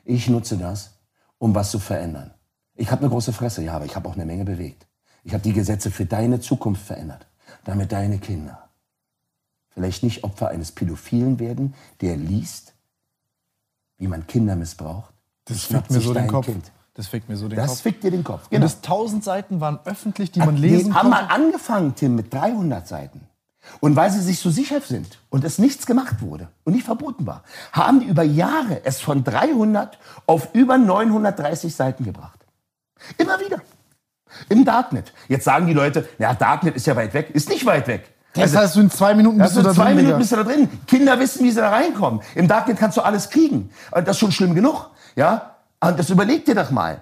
Ich 0.05 0.29
nutze 0.29 0.57
das, 0.57 0.95
um 1.39 1.55
was 1.55 1.71
zu 1.71 1.79
verändern. 1.79 2.33
Ich 2.75 2.91
habe 2.91 3.03
eine 3.03 3.11
große 3.11 3.33
Fresse, 3.33 3.63
ja, 3.63 3.75
aber 3.75 3.85
ich 3.85 3.95
habe 3.97 4.09
auch 4.09 4.15
eine 4.15 4.25
Menge 4.25 4.45
bewegt. 4.45 4.87
Ich 5.25 5.33
habe 5.33 5.43
die 5.43 5.53
Gesetze 5.53 5.91
für 5.91 6.07
deine 6.07 6.41
Zukunft 6.41 6.87
verändert, 6.87 7.27
damit 7.65 7.93
deine 7.93 8.19
Kinder 8.19 8.64
vielleicht 9.75 10.03
nicht 10.03 10.25
Opfer 10.25 10.49
eines 10.49 10.73
Pädophilen 10.73 11.39
werden, 11.39 11.75
der 12.01 12.17
liest, 12.17 12.75
wie 13.99 14.09
man 14.09 14.27
Kinder 14.27 14.57
missbraucht. 14.57 15.13
Das 15.45 15.65
fickt 15.65 15.91
mir 15.91 16.01
so 16.01 16.15
den 16.15 16.29
Kopf. 16.29 16.47
Kind. 16.47 16.73
Das 16.95 17.09
fickt 17.09 17.29
mir 17.29 17.37
so 17.37 17.49
den 17.49 17.57
Das 17.57 17.71
Kopf. 17.71 17.81
fickt 17.83 18.05
dir 18.05 18.11
den 18.11 18.25
Kopf. 18.25 18.49
Und 18.51 18.61
das 18.61 18.77
1000 18.77 19.25
Seiten 19.25 19.61
waren 19.61 19.81
öffentlich, 19.85 20.31
die 20.31 20.39
man 20.39 20.57
lesen 20.57 20.95
haben 20.95 21.11
konnte. 21.11 21.27
mal 21.27 21.35
angefangen, 21.35 21.95
Tim, 21.97 22.15
mit 22.15 22.33
300 22.33 22.87
Seiten. 22.87 23.21
Und 23.81 23.97
weil 23.97 24.11
sie 24.11 24.21
sich 24.21 24.39
so 24.41 24.51
sicher 24.51 24.81
sind 24.81 25.19
und 25.31 25.43
es 25.43 25.59
nichts 25.59 25.87
gemacht 25.87 26.21
wurde 26.21 26.49
und 26.65 26.75
nicht 26.75 26.85
verboten 26.85 27.27
war, 27.27 27.43
haben 27.73 28.01
die 28.01 28.07
über 28.07 28.23
Jahre 28.23 28.85
es 28.85 29.01
von 29.01 29.25
300 29.25 29.99
auf 30.27 30.55
über 30.55 30.79
930 30.79 31.75
Seiten 31.75 32.05
gebracht. 32.05 32.39
Immer 33.19 33.41
wieder. 33.41 33.61
Im 34.49 34.65
Darknet. 34.65 35.13
Jetzt 35.29 35.45
sagen 35.45 35.67
die 35.67 35.73
Leute, 35.73 36.09
ja, 36.19 36.35
Darknet 36.35 36.77
ist 36.77 36.87
ja 36.87 36.95
weit 36.97 37.15
weg. 37.15 37.31
Ist 37.31 37.49
nicht 37.49 37.65
weit 37.67 37.87
weg. 37.87 38.14
Das 38.35 38.57
heißt, 38.57 38.77
du 38.77 38.81
in 38.81 38.91
zwei 38.91 39.15
Minuten 39.15 39.39
bist 39.39 39.51
Also 39.51 39.63
du 39.63 39.69
da 39.69 39.75
zwei 39.75 39.85
drin, 39.87 39.97
Minuten 39.97 40.07
Digga. 40.09 40.19
bist 40.19 40.33
du 40.33 40.37
da 40.37 40.43
drin. 40.45 40.69
Kinder 40.87 41.19
wissen, 41.21 41.45
wie 41.45 41.51
sie 41.51 41.61
da 41.61 41.71
reinkommen. 41.71 42.21
Im 42.35 42.49
Darknet 42.49 42.79
kannst 42.79 42.97
du 42.97 43.03
alles 43.03 43.31
kriegen. 43.31 43.71
Und 43.93 44.09
Das 44.09 44.17
ist 44.17 44.21
schon 44.21 44.33
schlimm 44.33 44.55
genug. 44.55 44.91
Ja? 45.15 45.57
Und 45.81 45.99
das 45.99 46.11
überleg 46.11 46.45
dir 46.45 46.55
doch 46.55 46.71
mal. 46.71 47.01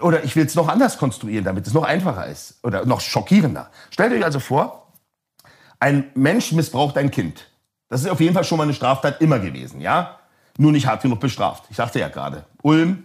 Oder 0.00 0.24
ich 0.24 0.34
will 0.34 0.46
es 0.46 0.54
noch 0.54 0.68
anders 0.68 0.96
konstruieren, 0.96 1.44
damit 1.44 1.66
es 1.66 1.74
noch 1.74 1.82
einfacher 1.84 2.26
ist. 2.26 2.58
Oder 2.62 2.86
noch 2.86 3.00
schockierender. 3.02 3.70
Stellt 3.90 4.12
euch 4.14 4.24
also 4.24 4.40
vor, 4.40 4.86
ein 5.80 6.10
Mensch 6.14 6.52
missbraucht 6.52 6.96
ein 6.96 7.10
Kind. 7.10 7.46
Das 7.90 8.00
ist 8.00 8.08
auf 8.08 8.20
jeden 8.20 8.34
Fall 8.34 8.44
schon 8.44 8.56
mal 8.56 8.64
eine 8.64 8.72
Straftat 8.72 9.20
immer 9.20 9.38
gewesen, 9.38 9.80
ja? 9.82 10.18
Nur 10.56 10.72
nicht 10.72 10.86
hart 10.86 11.02
genug 11.02 11.20
bestraft. 11.20 11.64
Ich 11.68 11.76
sagte 11.76 11.98
ja 12.00 12.08
gerade. 12.08 12.44
Ulm, 12.62 13.04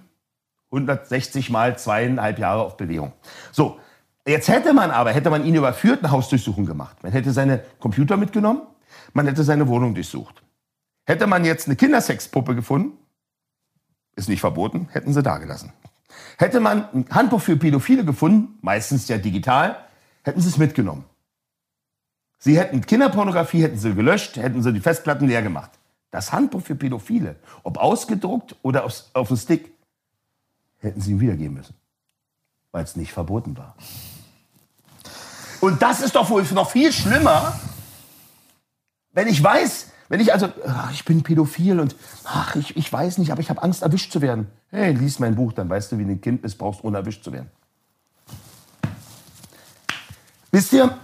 160 0.71 1.49
mal 1.49 1.77
zweieinhalb 1.77 2.39
Jahre 2.39 2.61
auf 2.61 2.77
Bewährung. 2.77 3.11
So, 3.51 3.79
jetzt 4.27 4.47
hätte 4.47 4.73
man 4.73 4.91
aber, 4.91 5.11
hätte 5.11 5.29
man 5.29 5.45
ihn 5.45 5.55
überführt, 5.55 5.99
eine 5.99 6.11
Hausdurchsuchung 6.11 6.65
gemacht. 6.65 6.97
Man 7.03 7.11
hätte 7.11 7.31
seine 7.31 7.63
Computer 7.79 8.17
mitgenommen, 8.17 8.61
man 9.13 9.27
hätte 9.27 9.43
seine 9.43 9.67
Wohnung 9.67 9.95
durchsucht. 9.95 10.43
Hätte 11.05 11.27
man 11.27 11.45
jetzt 11.45 11.67
eine 11.67 11.75
Kindersexpuppe 11.75 12.55
gefunden, 12.55 12.97
ist 14.15 14.29
nicht 14.29 14.41
verboten, 14.41 14.89
hätten 14.91 15.13
sie 15.13 15.23
da 15.23 15.37
gelassen. 15.37 15.73
Hätte 16.37 16.59
man 16.59 16.87
ein 16.93 17.05
Handbuch 17.09 17.41
für 17.41 17.57
Pädophile 17.57 18.05
gefunden, 18.05 18.57
meistens 18.61 19.07
ja 19.07 19.17
digital, 19.17 19.77
hätten 20.23 20.41
sie 20.41 20.49
es 20.49 20.57
mitgenommen. 20.57 21.05
Sie 22.37 22.57
hätten 22.57 22.81
Kinderpornografie, 22.81 23.63
hätten 23.63 23.77
sie 23.77 23.93
gelöscht, 23.93 24.37
hätten 24.37 24.63
sie 24.63 24.71
die 24.71 24.79
Festplatten 24.79 25.27
leer 25.27 25.41
gemacht. 25.41 25.71
Das 26.11 26.31
Handbuch 26.31 26.61
für 26.61 26.75
Pädophile, 26.75 27.35
ob 27.63 27.77
ausgedruckt 27.77 28.55
oder 28.61 28.85
aufs, 28.85 29.11
auf 29.13 29.27
dem 29.27 29.37
Stick, 29.37 29.71
hätten 30.77 31.01
sie 31.01 31.11
ihm 31.11 31.19
wiedergeben 31.19 31.55
müssen, 31.55 31.75
weil 32.71 32.83
es 32.83 32.95
nicht 32.95 33.11
verboten 33.11 33.57
war. 33.57 33.75
Und 35.61 35.81
das 35.81 36.01
ist 36.01 36.15
doch 36.15 36.29
wohl 36.29 36.43
noch 36.53 36.69
viel 36.69 36.91
schlimmer, 36.91 37.59
wenn 39.11 39.27
ich 39.27 39.43
weiß, 39.43 39.87
wenn 40.07 40.19
ich 40.19 40.33
also, 40.33 40.49
ach, 40.65 40.91
ich 40.91 41.05
bin 41.05 41.23
pädophil 41.23 41.79
und 41.79 41.95
ach, 42.23 42.55
ich, 42.55 42.75
ich 42.77 42.91
weiß 42.91 43.17
nicht, 43.17 43.31
aber 43.31 43.41
ich 43.41 43.49
habe 43.49 43.61
Angst, 43.61 43.81
erwischt 43.81 44.11
zu 44.11 44.21
werden. 44.21 44.47
Hey, 44.69 44.93
lies 44.93 45.19
mein 45.19 45.35
Buch, 45.35 45.53
dann 45.53 45.69
weißt 45.69 45.91
du, 45.91 45.97
wie 45.97 46.05
du 46.05 46.11
ein 46.11 46.21
Kind 46.21 46.41
missbrauchst, 46.41 46.83
ohne 46.83 46.97
erwischt 46.97 47.23
zu 47.23 47.31
werden. 47.31 47.49
Wisst 50.51 50.73
ihr, 50.73 50.97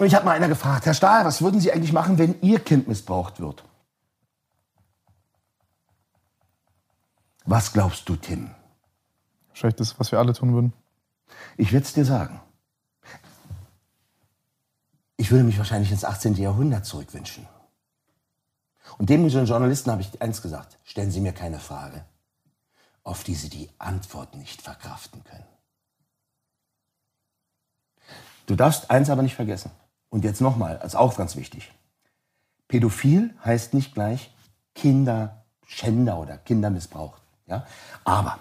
ich 0.00 0.14
habe 0.14 0.24
mal 0.24 0.32
einer 0.32 0.48
gefragt, 0.48 0.86
Herr 0.86 0.94
Stahl, 0.94 1.24
was 1.24 1.42
würden 1.42 1.60
Sie 1.60 1.72
eigentlich 1.72 1.92
machen, 1.92 2.18
wenn 2.18 2.40
Ihr 2.40 2.58
Kind 2.58 2.88
missbraucht 2.88 3.38
wird? 3.38 3.62
Was 7.44 7.72
glaubst 7.72 8.08
du, 8.08 8.16
Tim? 8.16 8.50
Wahrscheinlich 9.48 9.76
das, 9.76 9.98
was 10.00 10.10
wir 10.10 10.18
alle 10.18 10.32
tun 10.32 10.54
würden. 10.54 10.72
Ich 11.56 11.72
werde 11.72 11.84
es 11.84 11.92
dir 11.92 12.04
sagen. 12.04 12.40
Ich 15.20 15.30
würde 15.30 15.44
mich 15.44 15.58
wahrscheinlich 15.58 15.90
ins 15.90 16.06
18. 16.06 16.36
Jahrhundert 16.36 16.86
zurückwünschen. 16.86 17.46
Und 18.96 19.10
dem 19.10 19.28
Journalisten 19.28 19.90
habe 19.90 20.00
ich 20.00 20.22
eins 20.22 20.40
gesagt. 20.40 20.78
Stellen 20.82 21.10
Sie 21.10 21.20
mir 21.20 21.34
keine 21.34 21.58
Frage, 21.58 22.06
auf 23.04 23.22
die 23.22 23.34
Sie 23.34 23.50
die 23.50 23.68
Antwort 23.76 24.34
nicht 24.34 24.62
verkraften 24.62 25.22
können. 25.24 25.44
Du 28.46 28.56
darfst 28.56 28.90
eins 28.90 29.10
aber 29.10 29.20
nicht 29.20 29.34
vergessen. 29.34 29.70
Und 30.08 30.24
jetzt 30.24 30.40
nochmal, 30.40 30.78
als 30.78 30.94
auch 30.94 31.14
ganz 31.18 31.36
wichtig. 31.36 31.70
Pädophil 32.66 33.34
heißt 33.44 33.74
nicht 33.74 33.92
gleich 33.92 34.34
Kinderschänder 34.74 36.18
oder 36.18 36.38
Kindermissbrauch. 36.38 37.18
Ja? 37.46 37.66
Aber 38.04 38.38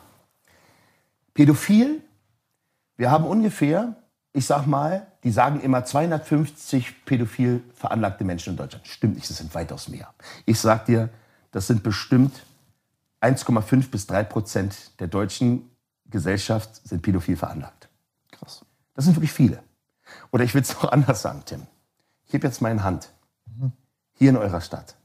Pädophil 1.33 2.03
wir 2.99 3.11
haben 3.11 3.23
ungefähr, 3.23 3.95
ich 4.33 4.45
sag 4.45 4.67
mal, 4.67 5.07
die 5.23 5.31
sagen 5.31 5.59
immer 5.61 5.83
250 5.83 7.05
pädophil 7.05 7.63
veranlagte 7.73 8.23
Menschen 8.23 8.51
in 8.51 8.57
Deutschland. 8.57 8.85
Stimmt 8.87 9.15
nicht, 9.15 9.29
das 9.29 9.37
sind 9.37 9.53
weitaus 9.55 9.87
mehr. 9.87 10.13
Ich 10.45 10.59
sag 10.59 10.85
dir, 10.85 11.09
das 11.51 11.67
sind 11.67 11.83
bestimmt 11.83 12.45
1,5 13.21 13.89
bis 13.89 14.07
3 14.07 14.23
Prozent 14.23 14.99
der 14.99 15.07
deutschen 15.07 15.69
Gesellschaft 16.05 16.87
sind 16.87 17.01
pädophil 17.01 17.37
veranlagt. 17.37 17.89
Krass. 18.31 18.65
Das 18.93 19.05
sind 19.05 19.15
wirklich 19.15 19.31
viele. 19.31 19.61
Oder 20.31 20.43
ich 20.43 20.53
will 20.53 20.61
es 20.61 20.73
noch 20.81 20.91
anders 20.91 21.21
sagen, 21.21 21.43
Tim. 21.45 21.67
Ich 22.27 22.33
heb 22.33 22.43
jetzt 22.43 22.61
meine 22.61 22.83
Hand 22.83 23.11
hier 24.13 24.29
in 24.29 24.37
eurer 24.37 24.61
Stadt 24.61 24.95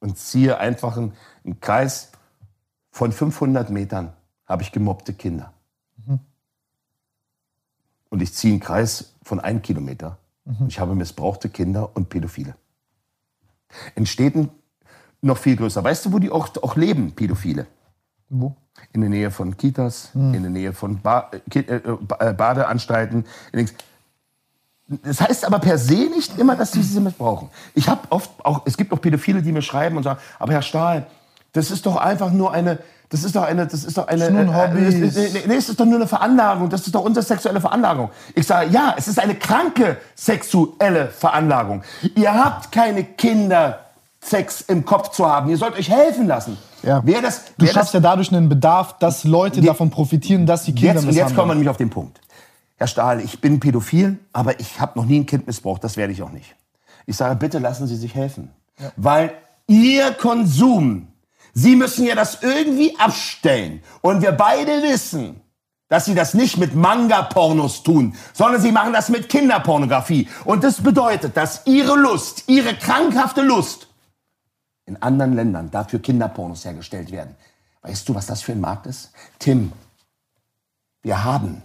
und 0.00 0.18
ziehe 0.18 0.58
einfach 0.58 0.96
einen, 0.96 1.12
einen 1.44 1.60
Kreis 1.60 2.10
von 2.90 3.12
500 3.12 3.70
Metern, 3.70 4.12
habe 4.46 4.62
ich 4.62 4.72
gemobbte 4.72 5.14
Kinder. 5.14 5.52
Und 8.08 8.22
ich 8.22 8.32
ziehe 8.34 8.52
einen 8.52 8.60
Kreis 8.60 9.14
von 9.22 9.40
einem 9.40 9.62
Kilometer. 9.62 10.18
Und 10.44 10.68
ich 10.68 10.78
habe 10.78 10.94
missbrauchte 10.94 11.48
Kinder 11.48 11.90
und 11.94 12.08
Pädophile. 12.08 12.54
In 13.94 14.06
Städten 14.06 14.50
noch 15.20 15.38
viel 15.38 15.56
größer. 15.56 15.82
Weißt 15.82 16.06
du, 16.06 16.12
wo 16.12 16.18
die 16.20 16.30
auch, 16.30 16.48
auch 16.62 16.76
leben, 16.76 17.12
Pädophile? 17.12 17.66
Wo? 18.28 18.54
In 18.92 19.00
der 19.00 19.10
Nähe 19.10 19.30
von 19.30 19.56
Kitas, 19.56 20.10
in 20.14 20.32
der 20.42 20.50
Nähe 20.50 20.72
von 20.72 21.00
ba 21.00 21.30
äh, 21.52 21.58
äh, 21.60 21.80
Ba- 21.80 22.18
äh, 22.20 22.32
Badeanstalten. 22.34 23.24
Das 24.88 25.20
heißt 25.20 25.44
aber 25.44 25.58
per 25.58 25.78
se 25.78 25.94
nicht 25.94 26.38
immer, 26.38 26.54
dass 26.54 26.72
sie 26.72 26.82
sie 26.82 27.00
missbrauchen. 27.00 27.50
Ich 27.74 27.88
habe 27.88 28.02
oft 28.10 28.30
auch, 28.44 28.62
es 28.66 28.76
gibt 28.76 28.92
auch 28.92 29.00
Pädophile, 29.00 29.42
die 29.42 29.50
mir 29.50 29.62
schreiben 29.62 29.96
und 29.96 30.02
sagen, 30.04 30.20
aber 30.38 30.52
Herr 30.52 30.62
Stahl, 30.62 31.06
das 31.52 31.70
ist 31.70 31.86
doch 31.86 31.96
einfach 31.96 32.30
nur 32.30 32.52
eine, 32.52 32.78
das 33.10 33.24
ist 33.24 33.36
doch 33.36 33.42
eine, 33.42 33.66
das 33.66 33.84
ist 33.84 33.96
doch 33.96 34.06
eine, 34.08 34.18
Das 34.20 34.28
ist 34.28 34.34
nur 34.34 34.42
ein 34.42 34.54
Hobby. 34.56 34.80
äh, 34.80 34.88
äh, 35.06 35.30
nee, 35.32 35.42
nee, 35.46 35.54
es 35.54 35.68
ist 35.68 35.78
doch 35.78 35.84
nur 35.84 35.96
eine 35.96 36.06
Veranlagung, 36.08 36.68
das 36.68 36.86
ist 36.86 36.94
doch 36.94 37.02
unsere 37.04 37.24
sexuelle 37.24 37.60
Veranlagung. 37.60 38.10
Ich 38.34 38.46
sage, 38.46 38.70
ja, 38.70 38.94
es 38.96 39.06
ist 39.08 39.18
eine 39.20 39.34
kranke 39.36 39.96
sexuelle 40.14 41.08
Veranlagung. 41.08 41.82
Ihr 42.14 42.32
habt 42.34 42.72
keine 42.72 43.04
Kinder, 43.04 43.80
Sex 44.20 44.62
im 44.62 44.84
Kopf 44.84 45.10
zu 45.10 45.24
haben. 45.28 45.48
Ihr 45.50 45.56
sollt 45.56 45.74
euch 45.78 45.88
helfen 45.88 46.26
lassen. 46.26 46.58
Ja. 46.82 47.00
Wer 47.04 47.22
das, 47.22 47.44
Du 47.58 47.64
wer 47.64 47.72
schaffst 47.72 47.88
das, 47.88 47.94
ja 47.94 48.00
dadurch 48.00 48.32
einen 48.32 48.48
Bedarf, 48.48 48.98
dass 48.98 49.22
Leute 49.24 49.60
Je- 49.60 49.66
davon 49.66 49.90
profitieren, 49.90 50.46
dass 50.46 50.64
sie 50.64 50.72
Kinder 50.74 50.94
Jetzt, 50.94 51.04
und 51.04 51.12
jetzt 51.12 51.14
kommen 51.14 51.20
wir 51.26 51.32
misshandeln. 51.54 51.58
nämlich 51.58 51.68
auf 51.70 51.76
den 51.76 51.90
Punkt. 51.90 52.20
Herr 52.76 52.88
Stahl, 52.88 53.20
ich 53.20 53.40
bin 53.40 53.60
pädophil, 53.60 54.18
aber 54.32 54.58
ich 54.58 54.80
habe 54.80 54.98
noch 54.98 55.06
nie 55.06 55.20
ein 55.20 55.26
Kind 55.26 55.46
missbraucht. 55.46 55.82
Das 55.84 55.96
werde 55.96 56.12
ich 56.12 56.22
auch 56.22 56.30
nicht. 56.32 56.54
Ich 57.06 57.16
sage, 57.16 57.36
bitte 57.36 57.58
lassen 57.60 57.86
Sie 57.86 57.94
sich 57.96 58.14
helfen. 58.16 58.50
Weil 58.96 59.32
Ihr 59.68 60.10
Konsum, 60.12 61.06
Sie 61.58 61.74
müssen 61.74 62.04
ja 62.04 62.14
das 62.14 62.42
irgendwie 62.42 62.98
abstellen. 62.98 63.82
Und 64.02 64.20
wir 64.20 64.32
beide 64.32 64.82
wissen, 64.82 65.40
dass 65.88 66.04
Sie 66.04 66.14
das 66.14 66.34
nicht 66.34 66.58
mit 66.58 66.74
Manga-Pornos 66.74 67.82
tun, 67.82 68.14
sondern 68.34 68.60
Sie 68.60 68.72
machen 68.72 68.92
das 68.92 69.08
mit 69.08 69.30
Kinderpornografie. 69.30 70.28
Und 70.44 70.64
das 70.64 70.82
bedeutet, 70.82 71.34
dass 71.34 71.66
Ihre 71.66 71.96
Lust, 71.96 72.44
Ihre 72.46 72.74
krankhafte 72.74 73.40
Lust 73.40 73.88
in 74.84 75.00
anderen 75.00 75.32
Ländern 75.32 75.70
dafür 75.70 75.98
Kinderpornos 75.98 76.66
hergestellt 76.66 77.10
werden. 77.10 77.34
Weißt 77.80 78.06
du, 78.06 78.14
was 78.14 78.26
das 78.26 78.42
für 78.42 78.52
ein 78.52 78.60
Markt 78.60 78.86
ist? 78.86 79.12
Tim, 79.38 79.72
wir 81.00 81.24
haben, 81.24 81.62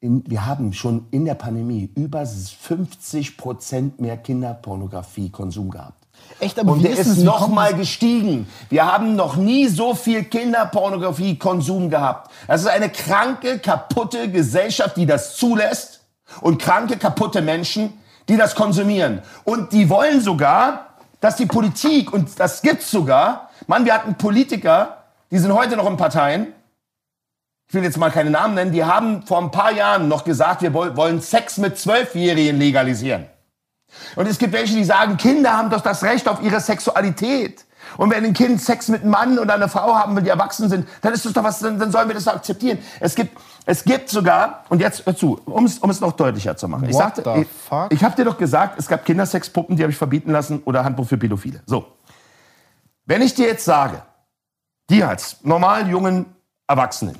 in, 0.00 0.28
wir 0.28 0.44
haben 0.44 0.74
schon 0.74 1.06
in 1.10 1.24
der 1.24 1.36
Pandemie 1.36 1.90
über 1.94 2.26
50 2.26 3.38
Prozent 3.38 3.98
mehr 3.98 4.18
Kinderpornografie-Konsum 4.18 5.70
gehabt. 5.70 5.99
Echt, 6.38 6.58
aber 6.58 6.72
Und 6.72 6.82
der 6.82 6.92
ist 6.92 7.00
ist 7.00 7.06
es? 7.08 7.16
Wie 7.18 7.22
noch 7.24 7.40
kommt 7.40 7.54
mal 7.54 7.72
es- 7.72 7.76
gestiegen. 7.78 8.48
Wir 8.70 8.86
haben 8.90 9.14
noch 9.16 9.36
nie 9.36 9.68
so 9.68 9.94
viel 9.94 10.24
Kinderpornografie-Konsum 10.24 11.90
gehabt. 11.90 12.30
Das 12.46 12.62
ist 12.62 12.66
eine 12.68 12.88
kranke, 12.90 13.58
kaputte 13.58 14.30
Gesellschaft, 14.30 14.96
die 14.96 15.06
das 15.06 15.36
zulässt. 15.36 16.00
Und 16.40 16.60
kranke, 16.62 16.96
kaputte 16.96 17.42
Menschen, 17.42 17.92
die 18.28 18.36
das 18.36 18.54
konsumieren. 18.54 19.22
Und 19.44 19.72
die 19.72 19.90
wollen 19.90 20.20
sogar, 20.20 20.86
dass 21.20 21.36
die 21.36 21.46
Politik, 21.46 22.12
und 22.12 22.38
das 22.38 22.62
gibt's 22.62 22.90
sogar, 22.90 23.50
Mann, 23.66 23.84
wir 23.84 23.92
hatten 23.94 24.14
Politiker, 24.14 24.96
die 25.30 25.38
sind 25.38 25.52
heute 25.52 25.76
noch 25.76 25.88
in 25.90 25.96
Parteien, 25.96 26.46
ich 27.68 27.74
will 27.74 27.82
jetzt 27.84 27.98
mal 27.98 28.10
keine 28.10 28.30
Namen 28.30 28.54
nennen, 28.54 28.72
die 28.72 28.84
haben 28.84 29.22
vor 29.26 29.38
ein 29.38 29.50
paar 29.50 29.70
Jahren 29.72 30.08
noch 30.08 30.24
gesagt, 30.24 30.62
wir 30.62 30.72
woll- 30.74 30.96
wollen 30.96 31.20
Sex 31.20 31.56
mit 31.58 31.78
Zwölfjährigen 31.78 32.58
legalisieren. 32.58 33.26
Und 34.16 34.26
es 34.26 34.38
gibt 34.38 34.52
welche, 34.52 34.74
die 34.74 34.84
sagen, 34.84 35.16
Kinder 35.16 35.56
haben 35.56 35.70
doch 35.70 35.80
das 35.80 36.02
Recht 36.02 36.28
auf 36.28 36.42
ihre 36.42 36.60
Sexualität. 36.60 37.64
Und 37.96 38.10
wenn 38.10 38.24
ein 38.24 38.32
Kind 38.32 38.60
Sex 38.60 38.88
mit 38.88 39.02
einem 39.02 39.10
Mann 39.10 39.38
oder 39.38 39.54
einer 39.54 39.68
Frau 39.68 39.94
haben 39.94 40.14
will, 40.16 40.22
die 40.22 40.28
erwachsen 40.28 40.68
sind, 40.68 40.86
dann 41.00 41.12
ist 41.12 41.24
das 41.24 41.32
doch 41.32 41.42
was, 41.42 41.60
dann, 41.60 41.78
dann 41.78 41.90
sollen 41.90 42.08
wir 42.08 42.14
das 42.14 42.24
doch 42.24 42.34
akzeptieren. 42.34 42.78
Es 43.00 43.14
gibt, 43.14 43.38
es 43.66 43.84
gibt 43.84 44.08
sogar, 44.08 44.64
und 44.68 44.80
jetzt 44.80 45.06
hör 45.06 45.16
zu, 45.16 45.40
um 45.44 45.64
es, 45.64 45.78
um 45.78 45.90
es 45.90 46.00
noch 46.00 46.12
deutlicher 46.12 46.56
zu 46.56 46.68
machen. 46.68 46.88
Ich 46.88 46.94
What 46.94 47.16
sagte, 47.16 47.22
the 47.24 47.40
ich, 47.42 47.98
ich 47.98 48.04
habe 48.04 48.16
dir 48.16 48.24
doch 48.24 48.38
gesagt, 48.38 48.78
es 48.78 48.86
gab 48.86 49.04
Kindersexpuppen, 49.04 49.76
die 49.76 49.82
habe 49.82 49.92
ich 49.92 49.98
verbieten 49.98 50.30
lassen 50.30 50.62
oder 50.64 50.84
Handbuch 50.84 51.06
für 51.06 51.18
Pädophile. 51.18 51.62
So. 51.66 51.86
Wenn 53.06 53.22
ich 53.22 53.34
dir 53.34 53.46
jetzt 53.46 53.64
sage, 53.64 54.02
dir 54.88 55.08
als 55.08 55.38
normalen 55.42 55.88
jungen 55.88 56.26
Erwachsenen, 56.66 57.16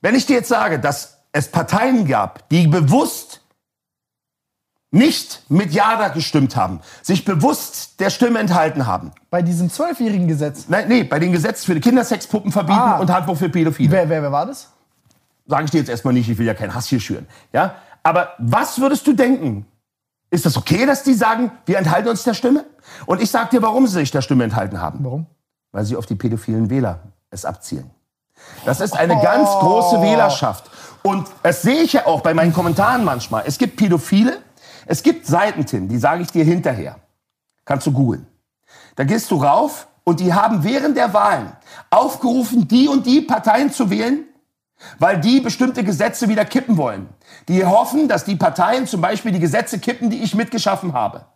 wenn 0.00 0.14
ich 0.14 0.26
dir 0.26 0.36
jetzt 0.36 0.48
sage, 0.48 0.78
dass 0.78 1.18
es 1.32 1.48
Parteien 1.50 2.06
gab, 2.06 2.48
die 2.48 2.66
bewusst 2.66 3.42
nicht 4.96 5.42
mit 5.48 5.72
Ja 5.72 6.08
gestimmt 6.08 6.56
haben, 6.56 6.80
sich 7.02 7.24
bewusst 7.24 8.00
der 8.00 8.10
Stimme 8.10 8.38
enthalten 8.38 8.86
haben. 8.86 9.12
Bei 9.30 9.42
diesem 9.42 9.70
zwölfjährigen 9.70 10.26
Gesetz. 10.28 10.66
Nein, 10.68 10.88
nee, 10.88 11.04
bei 11.04 11.18
den 11.18 11.32
Gesetzen 11.32 11.66
für 11.72 11.80
Kindersexpuppen 11.80 12.50
verbieten 12.52 12.78
Ah. 12.78 12.98
und 12.98 13.10
Handbuch 13.12 13.36
für 13.36 13.48
Pädophile. 13.48 13.90
Wer, 13.90 14.08
wer, 14.08 14.22
wer 14.22 14.32
war 14.32 14.46
das? 14.46 14.72
Sage 15.46 15.64
ich 15.66 15.70
dir 15.70 15.78
jetzt 15.78 15.90
erstmal 15.90 16.14
nicht, 16.14 16.28
ich 16.28 16.38
will 16.38 16.46
ja 16.46 16.54
keinen 16.54 16.74
Hass 16.74 16.86
hier 16.86 17.00
schüren. 17.00 17.26
Ja? 17.52 17.76
Aber 18.02 18.30
was 18.38 18.80
würdest 18.80 19.06
du 19.06 19.12
denken? 19.12 19.66
Ist 20.30 20.44
das 20.44 20.56
okay, 20.56 20.86
dass 20.86 21.02
die 21.04 21.14
sagen, 21.14 21.52
wir 21.66 21.78
enthalten 21.78 22.08
uns 22.08 22.24
der 22.24 22.34
Stimme? 22.34 22.64
Und 23.06 23.22
ich 23.22 23.30
sage 23.30 23.50
dir, 23.50 23.62
warum 23.62 23.86
sie 23.86 23.94
sich 23.94 24.10
der 24.10 24.22
Stimme 24.22 24.44
enthalten 24.44 24.80
haben. 24.80 25.04
Warum? 25.04 25.26
Weil 25.72 25.84
sie 25.84 25.96
auf 25.96 26.06
die 26.06 26.14
pädophilen 26.16 26.68
Wähler 26.70 27.00
es 27.30 27.44
abzielen. 27.44 27.90
Das 28.64 28.80
ist 28.80 28.96
eine 28.96 29.20
ganz 29.22 29.48
große 29.48 30.02
Wählerschaft. 30.02 30.70
Und 31.02 31.28
das 31.42 31.62
sehe 31.62 31.82
ich 31.82 31.92
ja 31.92 32.06
auch 32.06 32.20
bei 32.22 32.34
meinen 32.34 32.52
Kommentaren 32.52 33.04
manchmal. 33.04 33.44
Es 33.46 33.58
gibt 33.58 33.76
Pädophile, 33.76 34.38
es 34.86 35.02
gibt 35.02 35.26
Seiten, 35.26 35.66
Tim, 35.66 35.88
die 35.88 35.98
sage 35.98 36.22
ich 36.22 36.28
dir 36.28 36.44
hinterher. 36.44 36.96
Kannst 37.64 37.86
du 37.86 37.92
googeln. 37.92 38.26
Da 38.94 39.04
gehst 39.04 39.30
du 39.30 39.36
rauf 39.36 39.88
und 40.04 40.20
die 40.20 40.32
haben 40.32 40.64
während 40.64 40.96
der 40.96 41.12
Wahlen 41.12 41.52
aufgerufen, 41.90 42.68
die 42.68 42.88
und 42.88 43.04
die 43.04 43.20
Parteien 43.20 43.72
zu 43.72 43.90
wählen, 43.90 44.24
weil 44.98 45.20
die 45.20 45.40
bestimmte 45.40 45.82
Gesetze 45.82 46.28
wieder 46.28 46.44
kippen 46.44 46.76
wollen. 46.76 47.08
Die 47.48 47.64
hoffen, 47.64 48.08
dass 48.08 48.24
die 48.24 48.36
Parteien 48.36 48.86
zum 48.86 49.00
Beispiel 49.00 49.32
die 49.32 49.40
Gesetze 49.40 49.78
kippen, 49.78 50.10
die 50.10 50.22
ich 50.22 50.34
mitgeschaffen 50.34 50.92
habe. 50.92 51.26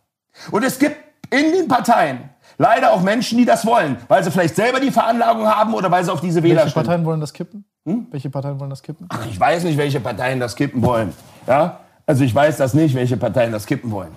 Und 0.51 0.63
es 0.63 0.79
gibt 0.79 0.97
in 1.31 1.53
den 1.53 1.69
Parteien 1.69 2.31
leider 2.59 2.93
auch 2.93 3.03
Menschen, 3.03 3.39
die 3.39 3.45
das 3.45 3.67
wollen, 3.67 3.97
weil 4.09 4.23
sie 4.23 4.31
vielleicht 4.31 4.55
selber 4.57 4.81
die 4.81 4.91
Veranlagung 4.91 5.47
haben 5.47 5.75
oder 5.75 5.91
weil 5.91 6.05
sie 6.05 6.13
auf 6.13 6.21
diese 6.21 6.43
Wähler 6.43 6.63
Welche. 6.63 6.75
Parteien 6.75 7.05
wollen 7.05 7.21
das 7.21 7.33
kippen? 7.33 7.65
Hm? 7.87 8.07
Welche 8.11 8.31
Parteien 8.31 8.61
wollen 8.61 8.71
das 8.71 8.83
kippen? 8.83 9.09
Ich 9.31 9.41
weiß 9.41 9.65
nicht, 9.65 9.79
welche 9.79 10.01
Parteien 10.01 10.39
das 10.39 10.55
kippen 10.55 10.83
wollen. 10.83 11.15
Ja? 11.47 11.81
Also 12.11 12.25
ich 12.25 12.35
weiß 12.35 12.57
das 12.57 12.75
nicht, 12.75 12.97
welche 12.97 13.17
Parteien 13.17 13.53
das 13.53 13.67
kippen 13.67 13.93
wollen. 13.93 14.13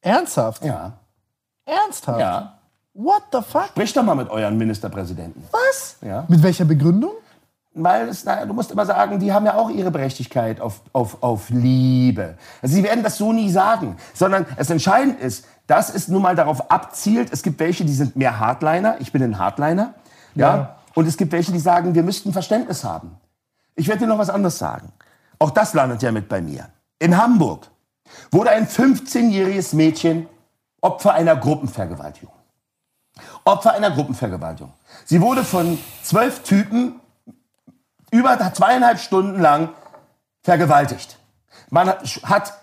Ernsthaft? 0.00 0.64
Ja. 0.64 0.94
Ernsthaft? 1.64 2.18
Ja. 2.18 2.58
What 2.92 3.22
the 3.30 3.38
fuck? 3.40 3.68
Sprich 3.68 3.92
doch 3.92 4.02
mal 4.02 4.16
mit 4.16 4.28
euren 4.28 4.58
Ministerpräsidenten. 4.58 5.44
Was? 5.52 5.94
Ja. 6.00 6.24
Mit 6.26 6.42
welcher 6.42 6.64
Begründung? 6.64 7.12
Weil 7.74 8.08
es, 8.08 8.24
na, 8.24 8.44
du 8.44 8.52
musst 8.52 8.72
immer 8.72 8.84
sagen, 8.84 9.20
die 9.20 9.32
haben 9.32 9.46
ja 9.46 9.54
auch 9.54 9.70
ihre 9.70 9.92
Berechtigkeit 9.92 10.60
auf, 10.60 10.80
auf, 10.92 11.22
auf 11.22 11.50
Liebe. 11.50 12.36
Also 12.60 12.74
sie 12.74 12.82
werden 12.82 13.04
das 13.04 13.16
so 13.16 13.32
nie 13.32 13.48
sagen, 13.48 13.96
sondern 14.12 14.44
es 14.56 14.70
entscheidend 14.70 15.20
ist, 15.20 15.46
dass 15.68 15.94
es 15.94 16.08
nun 16.08 16.20
mal 16.20 16.34
darauf 16.34 16.68
abzielt, 16.68 17.32
es 17.32 17.44
gibt 17.44 17.60
welche, 17.60 17.84
die 17.84 17.94
sind 17.94 18.16
mehr 18.16 18.40
Hardliner, 18.40 18.96
ich 18.98 19.12
bin 19.12 19.22
ein 19.22 19.38
Hardliner, 19.38 19.94
ja, 20.34 20.56
Ja. 20.56 20.76
und 20.96 21.06
es 21.06 21.16
gibt 21.16 21.30
welche, 21.30 21.52
die 21.52 21.60
sagen, 21.60 21.94
wir 21.94 22.02
müssten 22.02 22.32
Verständnis 22.32 22.82
haben. 22.82 23.18
Ich 23.76 23.86
werde 23.86 24.00
dir 24.00 24.08
noch 24.08 24.18
was 24.18 24.30
anderes 24.30 24.58
sagen. 24.58 24.90
Auch 25.38 25.50
das 25.50 25.74
landet 25.74 26.02
ja 26.02 26.12
mit 26.12 26.28
bei 26.28 26.40
mir. 26.40 26.68
In 26.98 27.16
Hamburg 27.16 27.68
wurde 28.30 28.50
ein 28.50 28.66
15-jähriges 28.66 29.74
Mädchen 29.74 30.28
Opfer 30.80 31.14
einer 31.14 31.36
Gruppenvergewaltigung. 31.36 32.34
Opfer 33.44 33.72
einer 33.72 33.90
Gruppenvergewaltigung. 33.90 34.72
Sie 35.04 35.20
wurde 35.20 35.44
von 35.44 35.78
zwölf 36.02 36.42
Typen 36.42 37.00
über 38.10 38.38
zweieinhalb 38.52 38.98
Stunden 38.98 39.40
lang 39.40 39.70
vergewaltigt. 40.42 41.18
Man 41.70 41.88
hat- 42.24 42.54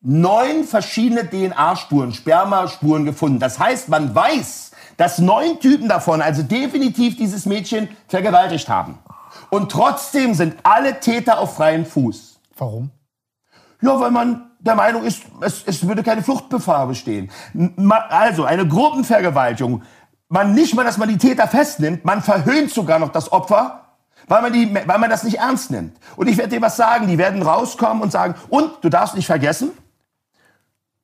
neun 0.00 0.64
verschiedene 0.64 1.28
DNA-Spuren, 1.28 2.12
Spermaspuren 2.12 3.04
gefunden. 3.04 3.38
Das 3.40 3.58
heißt, 3.58 3.88
man 3.88 4.14
weiß, 4.14 4.70
dass 4.96 5.18
neun 5.18 5.58
Typen 5.60 5.88
davon 5.88 6.22
also 6.22 6.42
definitiv 6.42 7.16
dieses 7.16 7.46
Mädchen 7.46 7.88
vergewaltigt 8.06 8.68
haben. 8.68 8.98
Und 9.50 9.70
trotzdem 9.72 10.34
sind 10.34 10.56
alle 10.62 11.00
Täter 11.00 11.38
auf 11.38 11.56
freiem 11.56 11.86
Fuß. 11.86 12.40
Warum? 12.56 12.90
Ja, 13.80 13.98
weil 14.00 14.10
man 14.10 14.48
der 14.60 14.74
Meinung 14.74 15.04
ist, 15.04 15.22
es, 15.40 15.62
es 15.66 15.86
würde 15.86 16.02
keine 16.02 16.22
Fluchtgefahr 16.22 16.86
bestehen. 16.86 17.30
Also 18.08 18.44
eine 18.44 18.66
Gruppenvergewaltigung. 18.66 19.82
Man 20.28 20.52
nicht 20.54 20.74
mal, 20.74 20.84
dass 20.84 20.98
man 20.98 21.08
die 21.08 21.18
Täter 21.18 21.48
festnimmt, 21.48 22.04
man 22.04 22.22
verhöhnt 22.22 22.70
sogar 22.70 22.98
noch 22.98 23.10
das 23.10 23.32
Opfer, 23.32 23.84
weil 24.26 24.42
man, 24.42 24.52
die, 24.52 24.74
weil 24.74 24.98
man 24.98 25.08
das 25.08 25.22
nicht 25.22 25.38
ernst 25.38 25.70
nimmt. 25.70 25.96
Und 26.16 26.28
ich 26.28 26.36
werde 26.36 26.50
dir 26.50 26.60
was 26.60 26.76
sagen, 26.76 27.06
die 27.06 27.18
werden 27.18 27.42
rauskommen 27.42 28.02
und 28.02 28.12
sagen, 28.12 28.34
und 28.50 28.72
du 28.82 28.88
darfst 28.88 29.14
nicht 29.14 29.26
vergessen, 29.26 29.70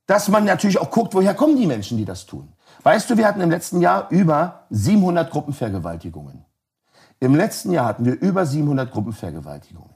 dass 0.07 0.29
man 0.29 0.45
natürlich 0.45 0.79
auch 0.79 0.91
guckt, 0.91 1.15
woher 1.15 1.35
kommen 1.35 1.57
die 1.57 1.67
Menschen, 1.67 1.97
die 1.97 2.05
das 2.05 2.27
tun. 2.27 2.53
Weißt 2.83 3.09
du, 3.09 3.17
wir 3.17 3.27
hatten 3.27 3.41
im 3.41 3.51
letzten 3.51 3.81
Jahr 3.81 4.09
über 4.11 4.67
700 4.69 5.31
Gruppenvergewaltigungen. 5.31 6.45
Im 7.21 7.35
letzten 7.35 7.73
Jahr 7.73 7.87
hatten 7.87 8.05
wir 8.05 8.21
über 8.21 8.45
700 8.45 8.91
Gruppenvergewaltigungen. 8.91 9.95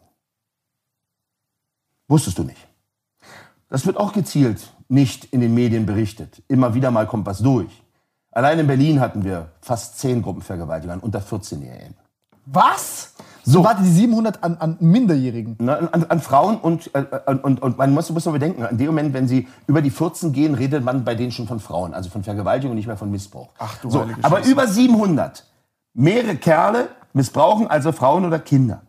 Wusstest 2.08 2.38
du 2.38 2.44
nicht. 2.44 2.66
Das 3.68 3.86
wird 3.86 3.98
auch 3.98 4.12
gezielt 4.12 4.72
nicht 4.88 5.26
in 5.26 5.40
den 5.40 5.54
Medien 5.54 5.84
berichtet. 5.84 6.42
Immer 6.48 6.74
wieder 6.74 6.90
mal 6.90 7.06
kommt 7.06 7.26
was 7.26 7.38
durch. 7.38 7.82
Allein 8.30 8.58
in 8.58 8.66
Berlin 8.66 9.00
hatten 9.00 9.24
wir 9.24 9.52
fast 9.60 9.98
10 9.98 10.22
Gruppenvergewaltigungen 10.22 11.00
unter 11.00 11.20
14-Jährigen. 11.20 11.94
Was? 12.46 13.14
So. 13.44 13.64
Warte, 13.64 13.82
die 13.82 13.90
700 13.90 14.42
an, 14.42 14.56
an 14.58 14.76
Minderjährigen. 14.80 15.56
Ne, 15.58 15.92
An, 15.92 16.04
an 16.04 16.20
Frauen 16.20 16.58
und, 16.58 16.94
äh, 16.94 17.04
und, 17.42 17.62
und, 17.62 17.78
man 17.78 17.92
muss, 17.92 18.10
muss 18.10 18.24
mal 18.26 18.32
bedenken, 18.32 18.62
in 18.62 18.78
dem 18.78 18.86
Moment, 18.88 19.14
wenn 19.14 19.28
sie 19.28 19.48
über 19.66 19.82
die 19.82 19.90
14 19.90 20.32
gehen, 20.32 20.54
redet 20.54 20.84
man 20.84 21.04
bei 21.04 21.14
denen 21.14 21.32
schon 21.32 21.46
von 21.46 21.60
Frauen, 21.60 21.94
also 21.94 22.10
von 22.10 22.24
Vergewaltigung 22.24 22.72
und 22.72 22.76
nicht 22.76 22.86
mehr 22.86 22.96
von 22.96 23.10
Missbrauch. 23.10 23.48
Ach 23.58 23.76
du 23.78 23.90
so, 23.90 24.06
Aber 24.22 24.44
über 24.44 24.66
700. 24.66 25.44
Mehrere 25.94 26.36
Kerle 26.36 26.88
missbrauchen 27.12 27.66
also 27.66 27.92
Frauen 27.92 28.24
oder 28.24 28.38
Kinder. 28.38 28.82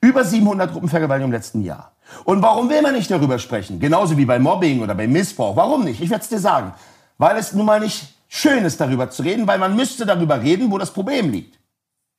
Über 0.00 0.24
700 0.24 0.72
Gruppenvergewaltigungen 0.72 1.34
im 1.34 1.38
letzten 1.38 1.62
Jahr. 1.62 1.92
Und 2.24 2.42
warum 2.42 2.68
will 2.68 2.82
man 2.82 2.94
nicht 2.94 3.10
darüber 3.10 3.38
sprechen? 3.38 3.80
Genauso 3.80 4.16
wie 4.16 4.24
bei 4.24 4.38
Mobbing 4.38 4.82
oder 4.82 4.94
bei 4.94 5.06
Missbrauch. 5.06 5.56
Warum 5.56 5.84
nicht? 5.84 6.00
Ich 6.00 6.10
werde 6.10 6.22
es 6.22 6.28
dir 6.28 6.38
sagen. 6.38 6.74
Weil 7.18 7.36
es 7.36 7.52
nun 7.52 7.66
mal 7.66 7.80
nicht 7.80 8.14
schön 8.28 8.64
ist, 8.64 8.80
darüber 8.80 9.10
zu 9.10 9.22
reden, 9.22 9.46
weil 9.46 9.58
man 9.58 9.74
müsste 9.74 10.06
darüber 10.06 10.40
reden, 10.40 10.70
wo 10.70 10.78
das 10.78 10.92
Problem 10.92 11.30
liegt. 11.30 11.58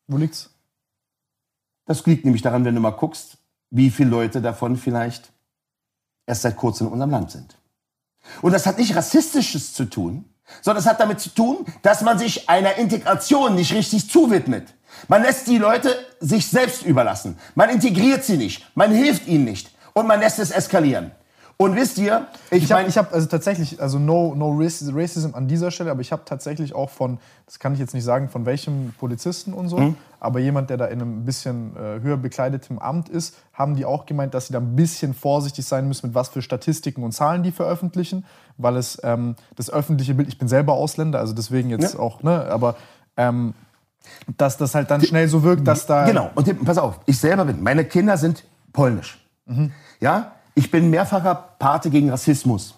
Wo 0.08 0.18
liegt's? 0.18 0.50
Das 1.86 2.06
liegt 2.06 2.26
nämlich 2.26 2.42
daran, 2.42 2.66
wenn 2.66 2.76
du 2.76 2.82
mal 2.82 2.92
guckst, 2.92 3.38
wie 3.70 3.90
viele 3.90 4.10
Leute 4.10 4.42
davon 4.42 4.76
vielleicht 4.76 5.32
erst 6.26 6.42
seit 6.42 6.58
kurzem 6.58 6.88
in 6.88 6.94
unserem 6.94 7.12
Land 7.12 7.32
sind. 7.32 7.58
Und 8.42 8.52
das 8.52 8.66
hat 8.66 8.78
nicht 8.78 8.96
rassistisches 8.96 9.74
zu 9.74 9.86
tun, 9.86 10.26
sondern 10.62 10.82
es 10.82 10.88
hat 10.88 11.00
damit 11.00 11.20
zu 11.20 11.30
tun, 11.30 11.66
dass 11.82 12.02
man 12.02 12.20
sich 12.20 12.50
einer 12.50 12.76
Integration 12.76 13.56
nicht 13.56 13.74
richtig 13.74 14.10
zuwidmet. 14.10 14.74
Man 15.08 15.22
lässt 15.22 15.48
die 15.48 15.58
Leute 15.58 15.90
sich 16.20 16.48
selbst 16.48 16.84
überlassen. 16.86 17.38
Man 17.56 17.70
integriert 17.70 18.24
sie 18.24 18.38
nicht. 18.38 18.66
Man 18.76 18.92
hilft 18.92 19.28
ihnen 19.28 19.46
nicht. 19.46 19.72
Und 19.94 20.08
man 20.08 20.20
lässt 20.20 20.40
es 20.40 20.52
eskalieren. 20.52 21.12
Und 21.60 21.76
wisst 21.76 21.98
ihr, 21.98 22.28
ich, 22.52 22.66
Ich 22.66 22.72
habe 22.72 22.82
meine, 22.82 22.90
ich 22.90 23.00
hab 23.00 23.12
also 23.12 23.26
tatsächlich, 23.28 23.82
also 23.82 23.98
no, 23.98 24.36
no 24.36 24.52
Racis- 24.52 24.92
Racism 24.96 25.34
an 25.34 25.48
dieser 25.48 25.72
Stelle, 25.72 25.90
aber 25.90 26.02
ich 26.02 26.12
habe 26.12 26.22
tatsächlich 26.24 26.76
auch 26.76 26.92
von, 26.92 27.18
das 27.48 27.58
kann 27.58 27.74
ich 27.74 27.80
jetzt 27.80 27.96
nicht 27.96 28.04
sagen, 28.04 28.30
von 28.30 28.46
welchem 28.46 28.94
Polizisten 29.00 29.54
und 29.54 29.68
so, 29.68 29.96
aber 30.20 30.38
jemand, 30.38 30.70
der 30.70 30.78
da 30.78 30.86
in 30.86 31.02
einem 31.02 31.26
bisschen 31.26 31.76
äh, 31.76 32.00
höher 32.02 32.18
bekleidetem 32.18 32.78
Amt 32.78 33.10
ist, 33.10 33.38
haben 33.54 33.76
die 33.76 33.86
auch 33.86 34.06
gemeint, 34.06 34.36
dass 34.36 34.46
sie 34.48 34.54
da 34.54 34.60
ein 34.60 34.76
bisschen 34.76 35.16
vorsichtig 35.16 35.66
sein 35.66 35.88
müssen, 35.88 36.06
mit 36.10 36.14
was 36.16 36.30
für 36.30 36.44
Statistiken 36.44 37.02
und 37.02 37.14
Zahlen 37.14 37.42
die 37.42 37.52
veröffentlichen, 37.52 38.24
weil 38.60 38.78
es 38.78 39.00
ähm, 39.04 39.36
das 39.56 39.72
öffentliche 39.72 40.14
Bild, 40.14 40.28
ich 40.28 40.38
bin 40.38 40.48
selber 40.48 40.74
Ausländer, 40.74 41.18
also 41.18 41.34
deswegen 41.34 41.72
jetzt 41.72 41.96
Ja. 41.96 42.00
auch, 42.00 42.22
ne, 42.22 42.46
aber 42.52 42.76
ähm, 43.18 43.56
dass 44.38 44.58
das 44.58 44.76
halt 44.76 44.92
dann 44.92 45.02
schnell 45.02 45.28
so 45.28 45.44
wirkt, 45.44 45.68
dass 45.68 45.86
da. 45.86 46.06
Genau. 46.06 46.30
Und 46.36 46.66
pass 46.66 46.78
auf, 46.78 47.00
ich 47.06 47.18
selber 47.18 47.46
bin, 47.46 47.62
meine 47.64 47.86
Kinder 47.86 48.18
sind 48.18 48.44
polnisch. 48.74 49.20
Ja, 50.00 50.34
ich 50.56 50.70
bin 50.72 50.90
mehrfacher 50.90 51.36
Pate 51.60 51.90
gegen 51.90 52.10
Rassismus. 52.10 52.76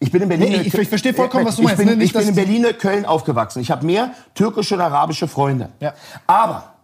Ich 0.00 0.10
bin 0.12 0.22
in 0.22 0.28
Berlin. 0.28 0.50
Nee, 0.52 0.56
ich- 0.62 0.74
ich 0.74 0.88
verstehe 0.88 1.12
vollkommen, 1.14 1.44
was 1.46 1.56
du 1.56 1.62
ich 1.62 1.68
meinst, 1.68 1.84
Bin, 1.84 1.98
ne? 1.98 2.04
Ich 2.04 2.12
bin 2.12 2.28
in 2.28 2.34
Berlin, 2.34 2.66
Köln 2.78 3.04
aufgewachsen. 3.04 3.60
Ich 3.60 3.70
habe 3.70 3.84
mehr 3.84 4.12
türkische 4.34 4.74
und 4.76 4.80
arabische 4.80 5.26
Freunde. 5.28 5.70
Ja. 5.80 5.94
Aber 6.26 6.74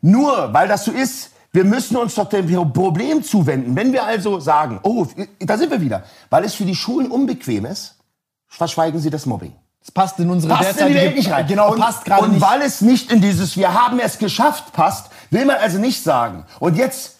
nur 0.00 0.52
weil 0.52 0.68
das 0.68 0.84
so 0.84 0.92
ist, 0.92 1.30
wir 1.52 1.64
müssen 1.64 1.96
uns 1.96 2.14
doch 2.14 2.28
dem 2.28 2.46
Problem 2.72 3.22
zuwenden. 3.22 3.74
Wenn 3.74 3.92
wir 3.92 4.04
also 4.04 4.38
sagen, 4.38 4.80
oh, 4.82 5.06
da 5.40 5.56
sind 5.56 5.70
wir 5.70 5.80
wieder, 5.80 6.04
weil 6.30 6.44
es 6.44 6.54
für 6.54 6.64
die 6.64 6.74
Schulen 6.74 7.10
unbequem 7.10 7.64
ist, 7.64 7.96
verschweigen 8.48 9.00
sie 9.00 9.10
das 9.10 9.24
Mobbing. 9.26 9.52
Das 9.88 9.94
passt 9.94 10.18
in 10.18 10.28
unsere 10.28 10.52
Passt 10.52 10.78
in 10.78 10.88
die 10.88 10.94
Welt 10.94 11.16
nicht 11.16 11.30
rein. 11.30 11.46
Genau, 11.46 11.72
und, 11.72 11.80
passt 11.80 12.04
gerade 12.04 12.22
Und 12.22 12.42
weil 12.42 12.60
es 12.60 12.82
nicht 12.82 13.10
in 13.10 13.22
dieses 13.22 13.56
Wir 13.56 13.72
haben 13.72 13.98
es 14.00 14.18
geschafft 14.18 14.74
passt, 14.74 15.06
will 15.30 15.46
man 15.46 15.56
also 15.56 15.78
nicht 15.78 16.02
sagen. 16.02 16.44
Und 16.60 16.76
jetzt, 16.76 17.16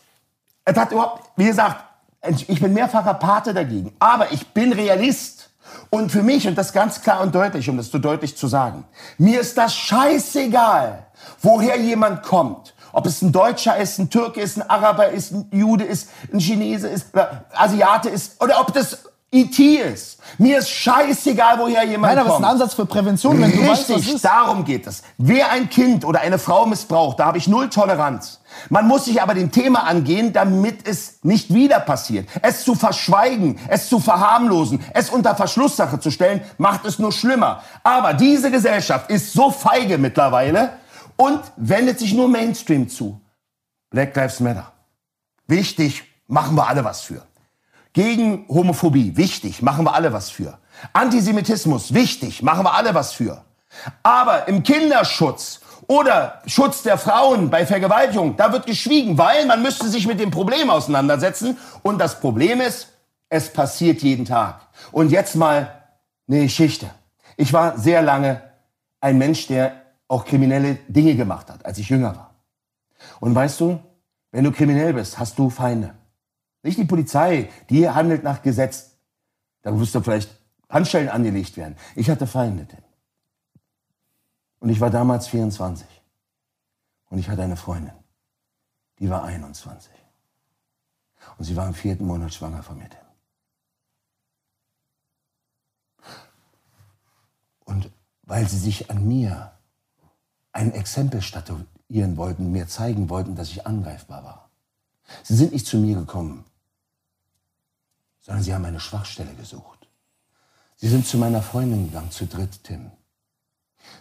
es 0.66 0.76
hat 0.76 0.92
überhaupt, 0.92 1.30
wie 1.36 1.46
gesagt, 1.46 1.82
ich 2.46 2.60
bin 2.60 2.74
mehrfacher 2.74 3.14
Pate 3.14 3.54
dagegen. 3.54 3.94
Aber 3.98 4.32
ich 4.32 4.48
bin 4.48 4.74
Realist. 4.74 5.48
Und 5.88 6.12
für 6.12 6.22
mich, 6.22 6.46
und 6.46 6.58
das 6.58 6.74
ganz 6.74 7.00
klar 7.00 7.22
und 7.22 7.34
deutlich, 7.34 7.70
um 7.70 7.78
das 7.78 7.90
so 7.90 7.96
deutlich 7.96 8.36
zu 8.36 8.48
sagen, 8.48 8.84
mir 9.16 9.40
ist 9.40 9.56
das 9.56 9.74
scheißegal, 9.74 11.06
woher 11.40 11.78
jemand 11.78 12.22
kommt. 12.22 12.74
Ob 12.92 13.06
es 13.06 13.22
ein 13.22 13.32
Deutscher 13.32 13.78
ist, 13.78 13.98
ein 13.98 14.10
Türke 14.10 14.42
ist, 14.42 14.58
ein 14.58 14.68
Araber 14.68 15.08
ist, 15.08 15.32
ein 15.32 15.48
Jude 15.52 15.84
ist, 15.84 16.10
ein 16.30 16.38
Chinese 16.38 16.88
ist, 16.88 17.14
oder 17.14 17.46
Asiate 17.54 18.10
ist, 18.10 18.42
oder 18.42 18.60
ob 18.60 18.74
das 18.74 19.07
IT 19.30 19.58
ist. 19.58 20.20
Mir 20.38 20.58
ist 20.58 20.70
scheißegal, 20.70 21.58
woher 21.58 21.84
jemand 21.84 22.14
Nein, 22.14 22.18
aber 22.18 22.20
es 22.20 22.26
ist 22.26 22.32
kommt. 22.36 22.44
ein 22.46 22.50
Ansatz 22.50 22.74
für 22.74 22.86
Prävention, 22.86 23.40
wenn 23.40 23.52
du 23.52 23.58
weißt, 23.68 23.90
was 23.90 23.96
Richtig, 23.98 24.14
ist. 24.14 24.24
darum 24.24 24.64
geht 24.64 24.86
es. 24.86 25.02
Wer 25.18 25.50
ein 25.50 25.68
Kind 25.68 26.06
oder 26.06 26.20
eine 26.20 26.38
Frau 26.38 26.64
missbraucht, 26.64 27.20
da 27.20 27.26
habe 27.26 27.36
ich 27.36 27.46
null 27.46 27.68
Toleranz. 27.68 28.40
Man 28.70 28.88
muss 28.88 29.04
sich 29.04 29.20
aber 29.20 29.34
dem 29.34 29.52
Thema 29.52 29.84
angehen, 29.86 30.32
damit 30.32 30.88
es 30.88 31.18
nicht 31.22 31.52
wieder 31.52 31.78
passiert. 31.80 32.26
Es 32.40 32.64
zu 32.64 32.74
verschweigen, 32.74 33.58
es 33.68 33.90
zu 33.90 34.00
verharmlosen, 34.00 34.82
es 34.94 35.10
unter 35.10 35.36
Verschlusssache 35.36 36.00
zu 36.00 36.10
stellen, 36.10 36.40
macht 36.56 36.86
es 36.86 36.98
nur 36.98 37.12
schlimmer. 37.12 37.62
Aber 37.84 38.14
diese 38.14 38.50
Gesellschaft 38.50 39.10
ist 39.10 39.34
so 39.34 39.50
feige 39.50 39.98
mittlerweile 39.98 40.78
und 41.16 41.40
wendet 41.56 41.98
sich 41.98 42.14
nur 42.14 42.28
Mainstream 42.28 42.88
zu. 42.88 43.20
Black 43.90 44.16
Lives 44.16 44.40
Matter. 44.40 44.72
Wichtig, 45.46 46.04
machen 46.26 46.56
wir 46.56 46.66
alle 46.66 46.82
was 46.84 47.02
für. 47.02 47.27
Gegen 47.98 48.46
Homophobie, 48.48 49.16
wichtig, 49.16 49.60
machen 49.60 49.84
wir 49.84 49.92
alle 49.92 50.12
was 50.12 50.30
für. 50.30 50.56
Antisemitismus, 50.92 51.94
wichtig, 51.94 52.44
machen 52.44 52.64
wir 52.64 52.74
alle 52.74 52.94
was 52.94 53.12
für. 53.12 53.42
Aber 54.04 54.46
im 54.46 54.62
Kinderschutz 54.62 55.62
oder 55.88 56.40
Schutz 56.46 56.84
der 56.84 56.96
Frauen 56.96 57.50
bei 57.50 57.66
Vergewaltigung, 57.66 58.36
da 58.36 58.52
wird 58.52 58.66
geschwiegen, 58.66 59.18
weil 59.18 59.46
man 59.46 59.64
müsste 59.64 59.88
sich 59.88 60.06
mit 60.06 60.20
dem 60.20 60.30
Problem 60.30 60.70
auseinandersetzen. 60.70 61.58
Und 61.82 61.98
das 61.98 62.20
Problem 62.20 62.60
ist, 62.60 62.86
es 63.30 63.52
passiert 63.52 64.00
jeden 64.02 64.24
Tag. 64.24 64.60
Und 64.92 65.10
jetzt 65.10 65.34
mal 65.34 65.82
eine 66.28 66.42
Geschichte. 66.42 66.88
Ich 67.36 67.52
war 67.52 67.78
sehr 67.80 68.00
lange 68.00 68.42
ein 69.00 69.18
Mensch, 69.18 69.48
der 69.48 69.72
auch 70.06 70.24
kriminelle 70.24 70.76
Dinge 70.86 71.16
gemacht 71.16 71.50
hat, 71.50 71.66
als 71.66 71.78
ich 71.78 71.88
jünger 71.88 72.14
war. 72.14 72.30
Und 73.18 73.34
weißt 73.34 73.58
du, 73.58 73.80
wenn 74.30 74.44
du 74.44 74.52
kriminell 74.52 74.92
bist, 74.92 75.18
hast 75.18 75.36
du 75.36 75.50
Feinde. 75.50 75.97
Nicht 76.68 76.78
die 76.78 76.84
Polizei, 76.84 77.48
die 77.70 77.88
handelt 77.88 78.22
nach 78.22 78.42
Gesetz. 78.42 78.90
Da 79.62 79.70
müsste 79.70 80.02
vielleicht 80.02 80.28
Handschellen 80.68 81.08
angelegt 81.08 81.56
werden. 81.56 81.76
Ich 81.96 82.10
hatte 82.10 82.26
Feinde, 82.26 82.66
Tim. 82.66 82.82
Und 84.60 84.68
ich 84.68 84.78
war 84.78 84.90
damals 84.90 85.28
24. 85.28 85.86
Und 87.08 87.18
ich 87.18 87.30
hatte 87.30 87.42
eine 87.42 87.56
Freundin. 87.56 87.94
Die 88.98 89.08
war 89.08 89.24
21. 89.24 89.90
Und 91.38 91.46
sie 91.46 91.56
war 91.56 91.66
im 91.66 91.72
vierten 91.72 92.06
Monat 92.06 92.34
schwanger 92.34 92.62
von 92.62 92.76
mir, 92.76 92.90
Tim. 92.90 93.00
Und 97.64 97.90
weil 98.24 98.46
sie 98.46 98.58
sich 98.58 98.90
an 98.90 99.08
mir 99.08 99.52
ein 100.52 100.72
Exempel 100.72 101.22
statuieren 101.22 102.18
wollten, 102.18 102.52
mir 102.52 102.68
zeigen 102.68 103.08
wollten, 103.08 103.36
dass 103.36 103.48
ich 103.48 103.66
angreifbar 103.66 104.22
war. 104.22 104.50
Sie 105.22 105.34
sind 105.34 105.52
nicht 105.52 105.66
zu 105.66 105.78
mir 105.78 105.96
gekommen, 105.96 106.44
sondern 108.28 108.44
sie 108.44 108.52
haben 108.52 108.66
eine 108.66 108.78
Schwachstelle 108.78 109.32
gesucht. 109.36 109.88
Sie 110.76 110.88
sind 110.88 111.06
zu 111.06 111.16
meiner 111.16 111.40
Freundin 111.40 111.86
gegangen, 111.86 112.10
zu 112.10 112.26
dritt, 112.26 112.62
Tim. 112.62 112.90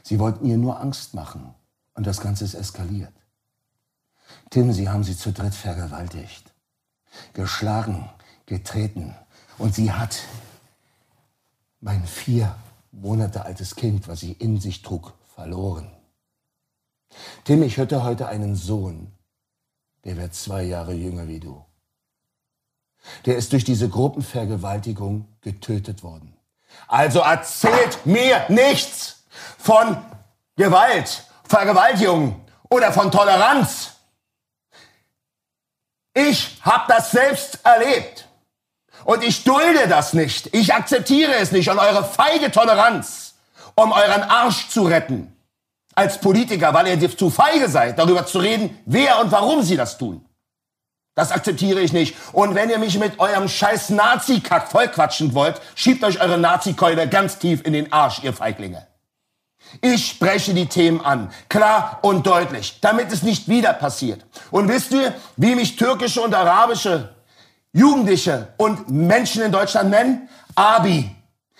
Sie 0.03 0.19
wollten 0.19 0.45
ihr 0.45 0.57
nur 0.57 0.81
Angst 0.81 1.13
machen 1.13 1.55
und 1.93 2.05
das 2.05 2.19
Ganze 2.19 2.43
ist 2.43 2.53
eskaliert. 2.53 3.13
Tim, 4.49 4.73
sie 4.73 4.89
haben 4.89 5.05
sie 5.05 5.15
zu 5.15 5.31
dritt 5.31 5.55
vergewaltigt, 5.55 6.51
geschlagen, 7.31 8.09
getreten 8.45 9.15
und 9.57 9.73
sie 9.73 9.93
hat 9.93 10.19
mein 11.79 12.05
vier 12.05 12.53
Monate 12.91 13.45
altes 13.45 13.77
Kind, 13.77 14.09
was 14.09 14.19
sie 14.19 14.33
in 14.33 14.59
sich 14.59 14.81
trug, 14.81 15.13
verloren. 15.35 15.89
Tim, 17.45 17.63
ich 17.63 17.77
hätte 17.77 18.03
heute 18.03 18.27
einen 18.27 18.57
Sohn, 18.57 19.13
der 20.03 20.17
wird 20.17 20.33
zwei 20.33 20.63
Jahre 20.63 20.93
jünger 20.93 21.29
wie 21.29 21.39
du. 21.39 21.63
Der 23.25 23.37
ist 23.37 23.53
durch 23.53 23.63
diese 23.63 23.89
Gruppenvergewaltigung 23.89 25.27
getötet 25.41 26.03
worden. 26.03 26.37
Also 26.87 27.19
erzählt 27.19 28.05
mir 28.05 28.45
nichts 28.49 29.23
von 29.57 29.97
Gewalt, 30.55 31.23
Vergewaltigung 31.43 32.41
oder 32.69 32.91
von 32.91 33.11
Toleranz. 33.11 33.93
Ich 36.13 36.57
habe 36.61 36.85
das 36.87 37.11
selbst 37.11 37.59
erlebt. 37.63 38.27
Und 39.05 39.23
ich 39.23 39.43
dulde 39.43 39.87
das 39.87 40.13
nicht. 40.13 40.53
Ich 40.53 40.73
akzeptiere 40.73 41.35
es 41.35 41.51
nicht. 41.51 41.69
Und 41.69 41.79
eure 41.79 42.03
feige 42.03 42.51
Toleranz, 42.51 43.35
um 43.75 43.91
euren 43.91 44.23
Arsch 44.23 44.69
zu 44.69 44.83
retten, 44.83 45.33
als 45.95 46.19
Politiker, 46.19 46.73
weil 46.73 46.87
ihr 46.87 47.17
zu 47.17 47.29
feige 47.29 47.69
seid, 47.69 47.99
darüber 47.99 48.25
zu 48.25 48.39
reden, 48.39 48.77
wer 48.85 49.19
und 49.21 49.31
warum 49.31 49.61
sie 49.61 49.77
das 49.77 49.97
tun. 49.97 50.26
Das 51.17 51.31
akzeptiere 51.31 51.79
ich 51.81 51.93
nicht. 51.93 52.15
Und 52.31 52.53
wenn 52.53 52.69
ihr 52.69 52.77
mich 52.77 52.99
mit 52.99 53.19
eurem 53.19 53.49
scheiß 53.49 53.89
Nazi-Kack 53.89 54.67
vollquatschen 54.67 55.33
wollt, 55.33 55.59
schiebt 55.73 56.03
euch 56.03 56.21
eure 56.21 56.37
Nazi-Keule 56.37 57.09
ganz 57.09 57.39
tief 57.39 57.65
in 57.65 57.73
den 57.73 57.91
Arsch, 57.91 58.21
ihr 58.21 58.33
Feiglinge. 58.33 58.85
Ich 59.81 60.09
spreche 60.09 60.53
die 60.53 60.67
Themen 60.67 61.01
an, 61.01 61.31
klar 61.49 61.97
und 62.03 62.27
deutlich, 62.27 62.77
damit 62.81 63.11
es 63.11 63.23
nicht 63.23 63.49
wieder 63.49 63.73
passiert. 63.73 64.27
Und 64.51 64.67
wisst 64.67 64.91
ihr, 64.91 65.11
wie 65.37 65.55
mich 65.55 65.75
türkische 65.75 66.21
und 66.21 66.35
arabische 66.35 67.15
Jugendliche 67.73 68.49
und 68.57 68.91
Menschen 68.91 69.41
in 69.41 69.51
Deutschland 69.51 69.89
nennen? 69.89 70.29
Abi. 70.53 71.09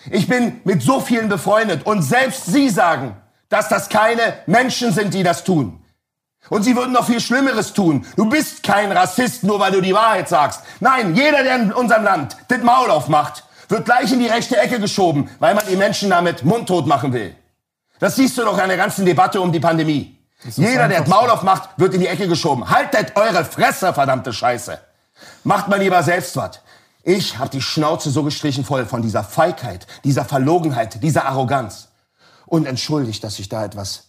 Ich 0.08 0.28
bin 0.28 0.60
mit 0.62 0.84
so 0.84 1.00
vielen 1.00 1.28
befreundet 1.28 1.84
und 1.84 2.02
selbst 2.02 2.46
sie 2.46 2.68
sagen, 2.68 3.16
dass 3.48 3.68
das 3.68 3.88
keine 3.88 4.34
Menschen 4.46 4.92
sind, 4.92 5.14
die 5.14 5.24
das 5.24 5.42
tun. 5.42 5.82
Und 6.50 6.62
sie 6.62 6.76
würden 6.76 6.92
noch 6.92 7.06
viel 7.06 7.20
Schlimmeres 7.20 7.74
tun. 7.74 8.06
Du 8.16 8.28
bist 8.28 8.62
kein 8.62 8.90
Rassist, 8.90 9.44
nur 9.44 9.60
weil 9.60 9.72
du 9.72 9.80
die 9.80 9.94
Wahrheit 9.94 10.28
sagst. 10.28 10.62
Nein, 10.80 11.14
jeder, 11.14 11.42
der 11.42 11.56
in 11.56 11.72
unserem 11.72 12.04
Land 12.04 12.36
das 12.48 12.62
Maul 12.62 12.90
aufmacht, 12.90 13.44
wird 13.68 13.84
gleich 13.84 14.10
in 14.12 14.20
die 14.20 14.28
rechte 14.28 14.56
Ecke 14.56 14.80
geschoben, 14.80 15.30
weil 15.40 15.54
man 15.54 15.66
die 15.68 15.76
Menschen 15.76 16.10
damit 16.10 16.44
mundtot 16.44 16.86
machen 16.86 17.12
will. 17.12 17.34
Das 17.98 18.16
siehst 18.16 18.38
du 18.38 18.42
doch 18.42 18.58
an 18.58 18.68
der 18.68 18.78
ganzen 18.78 19.04
Debatte 19.04 19.40
um 19.40 19.52
die 19.52 19.60
Pandemie. 19.60 20.16
Jeder, 20.56 20.88
der 20.88 21.00
das 21.00 21.08
Maul 21.08 21.28
aufmacht, 21.28 21.70
wird 21.76 21.94
in 21.94 22.00
die 22.00 22.06
Ecke 22.06 22.28
geschoben. 22.28 22.70
Haltet 22.70 23.16
eure 23.16 23.44
Fresse, 23.44 23.92
verdammte 23.92 24.32
Scheiße. 24.32 24.78
Macht 25.42 25.68
mal 25.68 25.80
lieber 25.80 26.02
selbst 26.02 26.36
was. 26.36 26.60
Ich 27.02 27.38
hab 27.38 27.50
die 27.50 27.60
Schnauze 27.60 28.10
so 28.10 28.22
gestrichen 28.22 28.64
voll 28.64 28.86
von 28.86 29.02
dieser 29.02 29.24
Feigheit, 29.24 29.86
dieser 30.04 30.24
Verlogenheit, 30.24 31.02
dieser 31.02 31.26
Arroganz. 31.26 31.88
Und 32.46 32.66
entschuldigt, 32.66 33.24
dass 33.24 33.38
ich 33.38 33.48
da 33.48 33.64
etwas 33.64 34.07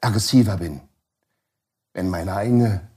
aggressiver 0.00 0.56
bin. 0.56 0.80
Wenn 1.94 2.10
meine 2.10 2.34
eigene 2.34 2.88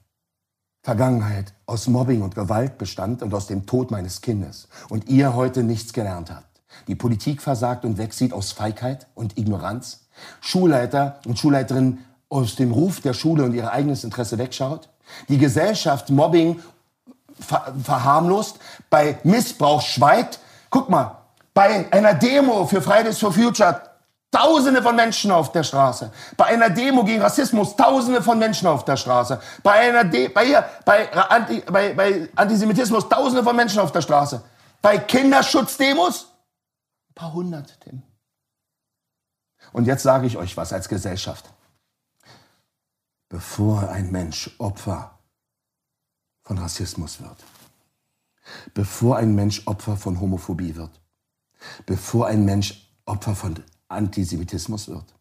Vergangenheit 0.83 1.53
aus 1.67 1.87
Mobbing 1.87 2.23
und 2.23 2.33
Gewalt 2.33 2.77
bestand 2.77 3.21
und 3.21 3.33
aus 3.33 3.47
dem 3.47 3.65
Tod 3.65 3.91
meines 3.91 4.21
Kindes 4.21 4.67
und 4.89 5.09
ihr 5.09 5.35
heute 5.35 5.63
nichts 5.63 5.93
gelernt 5.93 6.31
habt. 6.31 6.61
Die 6.87 6.95
Politik 6.95 7.41
versagt 7.41 7.85
und 7.85 7.97
wegsieht 7.97 8.33
aus 8.33 8.51
Feigheit 8.51 9.07
und 9.13 9.37
Ignoranz. 9.37 10.07
Schulleiter 10.39 11.19
und 11.25 11.37
Schulleiterinnen 11.37 12.05
aus 12.29 12.55
dem 12.55 12.71
Ruf 12.71 13.01
der 13.01 13.13
Schule 13.13 13.43
und 13.43 13.53
ihr 13.53 13.71
eigenes 13.71 14.03
Interesse 14.03 14.37
wegschaut. 14.37 14.89
Die 15.29 15.37
Gesellschaft 15.37 16.09
Mobbing 16.09 16.59
ver 17.39 17.73
verharmlost, 17.83 18.59
bei 18.89 19.19
Missbrauch 19.23 19.81
schweigt. 19.81 20.39
Guck 20.69 20.89
mal, 20.89 21.17
bei 21.53 21.91
einer 21.91 22.13
Demo 22.13 22.65
für 22.65 22.81
Fridays 22.81 23.19
for 23.19 23.33
Future 23.33 23.81
Tausende 24.31 24.81
von 24.81 24.95
Menschen 24.95 25.29
auf 25.29 25.51
der 25.51 25.63
Straße. 25.63 26.09
Bei 26.37 26.45
einer 26.45 26.69
Demo 26.69 27.03
gegen 27.03 27.21
Rassismus 27.21 27.75
Tausende 27.75 28.23
von 28.23 28.39
Menschen 28.39 28.65
auf 28.67 28.85
der 28.85 28.95
Straße. 28.95 29.41
Bei 29.61 29.73
einer 29.73 30.05
De 30.05 30.29
bei, 30.29 30.45
hier, 30.45 30.65
bei, 30.85 31.11
Anti 31.11 31.59
bei, 31.69 31.93
bei 31.93 32.29
Antisemitismus 32.35 33.09
Tausende 33.09 33.43
von 33.43 33.55
Menschen 33.55 33.79
auf 33.79 33.91
der 33.91 34.01
Straße. 34.01 34.41
Bei 34.81 34.97
Kinderschutzdemos 34.97 36.31
ein 37.09 37.13
paar 37.13 37.33
hundert, 37.33 37.77
Tim. 37.81 38.03
Und 39.73 39.85
jetzt 39.85 40.03
sage 40.03 40.27
ich 40.27 40.37
euch 40.37 40.55
was 40.55 40.71
als 40.71 40.87
Gesellschaft. 40.87 41.45
Bevor 43.27 43.89
ein 43.89 44.11
Mensch 44.11 44.49
Opfer 44.59 45.19
von 46.43 46.57
Rassismus 46.57 47.21
wird, 47.21 47.37
bevor 48.73 49.17
ein 49.17 49.35
Mensch 49.35 49.67
Opfer 49.67 49.97
von 49.97 50.19
Homophobie 50.19 50.75
wird, 50.75 51.01
bevor 51.85 52.27
ein 52.27 52.45
Mensch 52.45 52.89
Opfer 53.05 53.35
von 53.35 53.61
Antisemitismus 53.91 54.87
wird, 54.87 55.13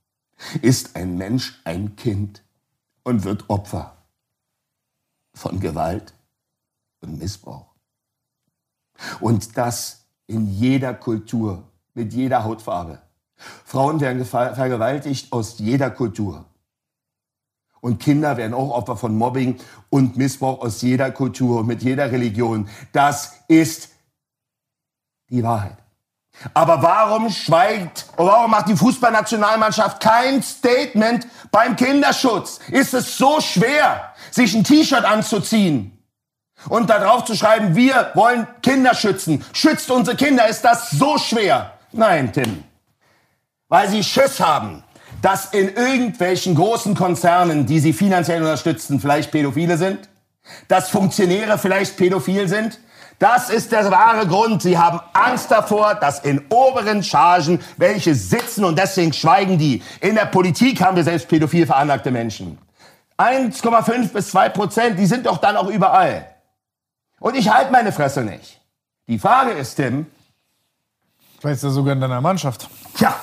ist 0.63 0.97
ein 0.97 1.17
Mensch 1.17 1.61
ein 1.65 1.97
Kind 1.97 2.43
und 3.03 3.25
wird 3.25 3.49
Opfer 3.49 3.97
von 5.35 5.61
Gewalt 5.61 6.15
und 7.01 7.19
Missbrauch. 7.19 7.67
Und 9.21 9.57
das 9.57 10.05
in 10.27 10.47
jeder 10.47 10.95
Kultur, 10.95 11.65
mit 11.95 12.13
jeder 12.13 12.45
Hautfarbe. 12.45 13.01
Frauen 13.65 14.01
werden 14.01 14.25
vergewaltigt 14.25 15.33
aus 15.33 15.59
jeder 15.59 15.91
Kultur. 15.91 16.45
Und 17.81 17.99
Kinder 17.99 18.37
werden 18.37 18.53
auch 18.53 18.71
Opfer 18.71 18.97
von 18.97 19.17
Mobbing 19.17 19.59
und 19.89 20.17
Missbrauch 20.17 20.61
aus 20.61 20.83
jeder 20.83 21.11
Kultur 21.11 21.65
mit 21.65 21.83
jeder 21.83 22.13
Religion. 22.13 22.69
Das 22.93 23.41
ist 23.49 23.91
die 25.31 25.43
Wahrheit. 25.43 25.79
Aber 26.55 26.83
warum 26.83 27.31
schweigt, 27.31 28.07
warum 28.17 28.51
macht 28.51 28.69
die 28.69 28.77
Fußballnationalmannschaft 28.77 30.01
kein 30.01 30.43
Statement 30.43 31.27
beim 31.51 31.77
Kinderschutz? 31.77 32.61
Ist 32.69 32.95
es 32.95 33.19
so 33.19 33.41
schwer, 33.41 34.15
sich 34.31 34.55
ein 34.55 34.65
T-Shirt 34.65 35.05
anzuziehen 35.05 35.99
und 36.69 36.91
da 36.91 36.99
drauf 36.99 37.25
zu 37.25 37.35
schreiben, 37.35 37.75
wir 37.75 38.11
wollen 38.15 38.47
Kinder 38.63 38.95
schützen, 38.95 39.45
schützt 39.53 39.91
unsere 39.91 40.17
Kinder, 40.17 40.49
ist 40.49 40.65
das 40.65 40.91
so 40.91 41.19
schwer? 41.19 41.73
Nein, 41.93 42.33
Tim. 42.33 42.65
Weil 43.69 43.89
sie 43.89 44.03
Schiss 44.03 44.41
haben, 44.41 44.83
dass 45.23 45.53
in 45.53 45.75
irgendwelchen 45.75 46.55
großen 46.55 46.95
Konzernen, 46.95 47.67
die 47.67 47.81
sie 47.81 47.93
finanziell 47.93 48.41
unterstützen, 48.41 49.01
vielleicht 49.01 49.31
Pädophile 49.31 49.77
sind, 49.77 50.09
dass 50.69 50.89
Funktionäre 50.89 51.59
vielleicht 51.59 51.97
pädophil 51.97 52.49
sind, 52.49 52.81
das 53.21 53.51
ist 53.51 53.71
der 53.71 53.89
wahre 53.91 54.27
Grund. 54.27 54.63
Sie 54.63 54.79
haben 54.79 54.99
Angst 55.13 55.51
davor, 55.51 55.95
dass 55.95 56.21
in 56.21 56.43
oberen 56.49 57.03
Chargen 57.03 57.61
welche 57.77 58.15
sitzen 58.15 58.65
und 58.65 58.79
deswegen 58.79 59.13
schweigen 59.13 59.59
die. 59.59 59.83
In 60.01 60.15
der 60.15 60.25
Politik 60.25 60.81
haben 60.81 60.97
wir 60.97 61.05
selbst 61.05 61.29
pädophil 61.29 61.67
veranlagte 61.67 62.11
Menschen. 62.11 62.59
1,5 63.19 64.13
bis 64.15 64.31
2 64.31 64.49
Prozent, 64.49 64.99
die 64.99 65.05
sind 65.05 65.27
doch 65.27 65.37
dann 65.37 65.59
auch 65.59 65.69
überall. 65.69 66.35
Und 67.19 67.37
ich 67.37 67.51
halte 67.51 67.71
meine 67.71 67.93
Fresse 67.93 68.23
nicht. 68.23 68.59
Die 69.07 69.19
Frage 69.19 69.51
ist, 69.51 69.75
Tim. 69.75 70.07
Vielleicht 71.39 71.59
ist 71.59 71.65
er 71.65 71.71
sogar 71.71 71.93
in 71.93 72.01
deiner 72.01 72.23
Mannschaft. 72.23 72.71
Tja, 72.97 73.15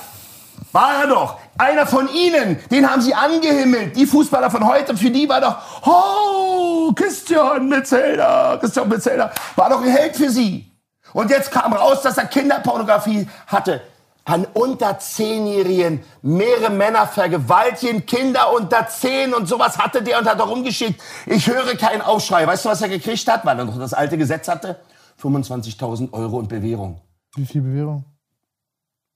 war 0.71 1.01
er 1.01 1.07
doch. 1.07 1.39
Einer 1.57 1.87
von 1.87 2.07
ihnen, 2.13 2.59
den 2.69 2.89
haben 2.89 3.01
sie 3.01 3.13
angehimmelt. 3.13 3.95
Die 3.95 4.05
Fußballer 4.05 4.51
von 4.51 4.67
heute, 4.67 4.95
für 4.95 5.09
die 5.09 5.27
war 5.27 5.41
doch, 5.41 5.57
oh, 5.85 6.93
Christian 6.93 7.67
Metzelder, 7.67 8.57
Christian 8.59 8.87
Metzelder, 8.89 9.31
war 9.55 9.69
doch 9.69 9.81
ein 9.81 9.89
Held 9.89 10.15
für 10.15 10.29
sie. 10.29 10.71
Und 11.13 11.31
jetzt 11.31 11.51
kam 11.51 11.73
raus, 11.73 12.01
dass 12.01 12.17
er 12.17 12.25
Kinderpornografie 12.25 13.27
hatte. 13.47 13.81
An 14.25 14.45
unter 14.53 14.99
Zehnjährigen 14.99 16.03
mehrere 16.21 16.69
Männer 16.69 17.07
vergewaltigen, 17.07 18.05
Kinder 18.05 18.51
unter 18.53 18.87
zehn 18.89 19.33
und 19.33 19.47
sowas 19.47 19.77
hatte 19.77 20.03
der 20.03 20.19
und 20.19 20.27
hat 20.27 20.37
er 20.37 20.45
rumgeschickt. 20.45 21.01
Ich 21.25 21.47
höre 21.47 21.75
keinen 21.75 22.01
Aufschrei. 22.01 22.45
Weißt 22.45 22.65
du, 22.65 22.69
was 22.69 22.81
er 22.81 22.89
gekriegt 22.89 23.25
hat, 23.31 23.45
weil 23.45 23.57
er 23.57 23.65
noch 23.65 23.79
das 23.79 23.93
alte 23.93 24.17
Gesetz 24.17 24.49
hatte? 24.49 24.81
25.000 25.21 26.11
Euro 26.11 26.37
und 26.37 26.49
Bewährung. 26.49 27.01
Wie 27.35 27.45
viel 27.45 27.61
Bewährung? 27.61 28.03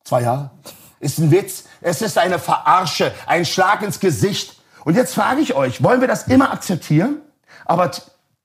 Zwei 0.05 0.21
Jahre. 0.21 0.51
Ist 1.01 1.17
ein 1.19 1.31
Witz. 1.31 1.65
Es 1.81 2.01
ist 2.01 2.17
eine 2.17 2.39
Verarsche, 2.39 3.13
ein 3.25 3.43
Schlag 3.43 3.81
ins 3.81 3.99
Gesicht. 3.99 4.61
Und 4.85 4.95
jetzt 4.95 5.13
frage 5.13 5.41
ich 5.41 5.53
euch, 5.53 5.83
wollen 5.83 5.99
wir 5.99 6.07
das 6.07 6.27
immer 6.27 6.53
akzeptieren? 6.53 7.21
Aber 7.65 7.91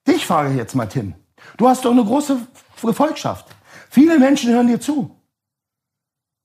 dich 0.08 0.26
frage 0.26 0.50
ich 0.50 0.56
jetzt 0.56 0.74
mal, 0.74 0.86
Tim. 0.86 1.14
Du 1.56 1.68
hast 1.68 1.84
doch 1.84 1.92
eine 1.92 2.04
große 2.04 2.38
Gefolgschaft. 2.82 3.46
Viele 3.90 4.18
Menschen 4.18 4.52
hören 4.52 4.66
dir 4.66 4.80
zu. 4.80 5.14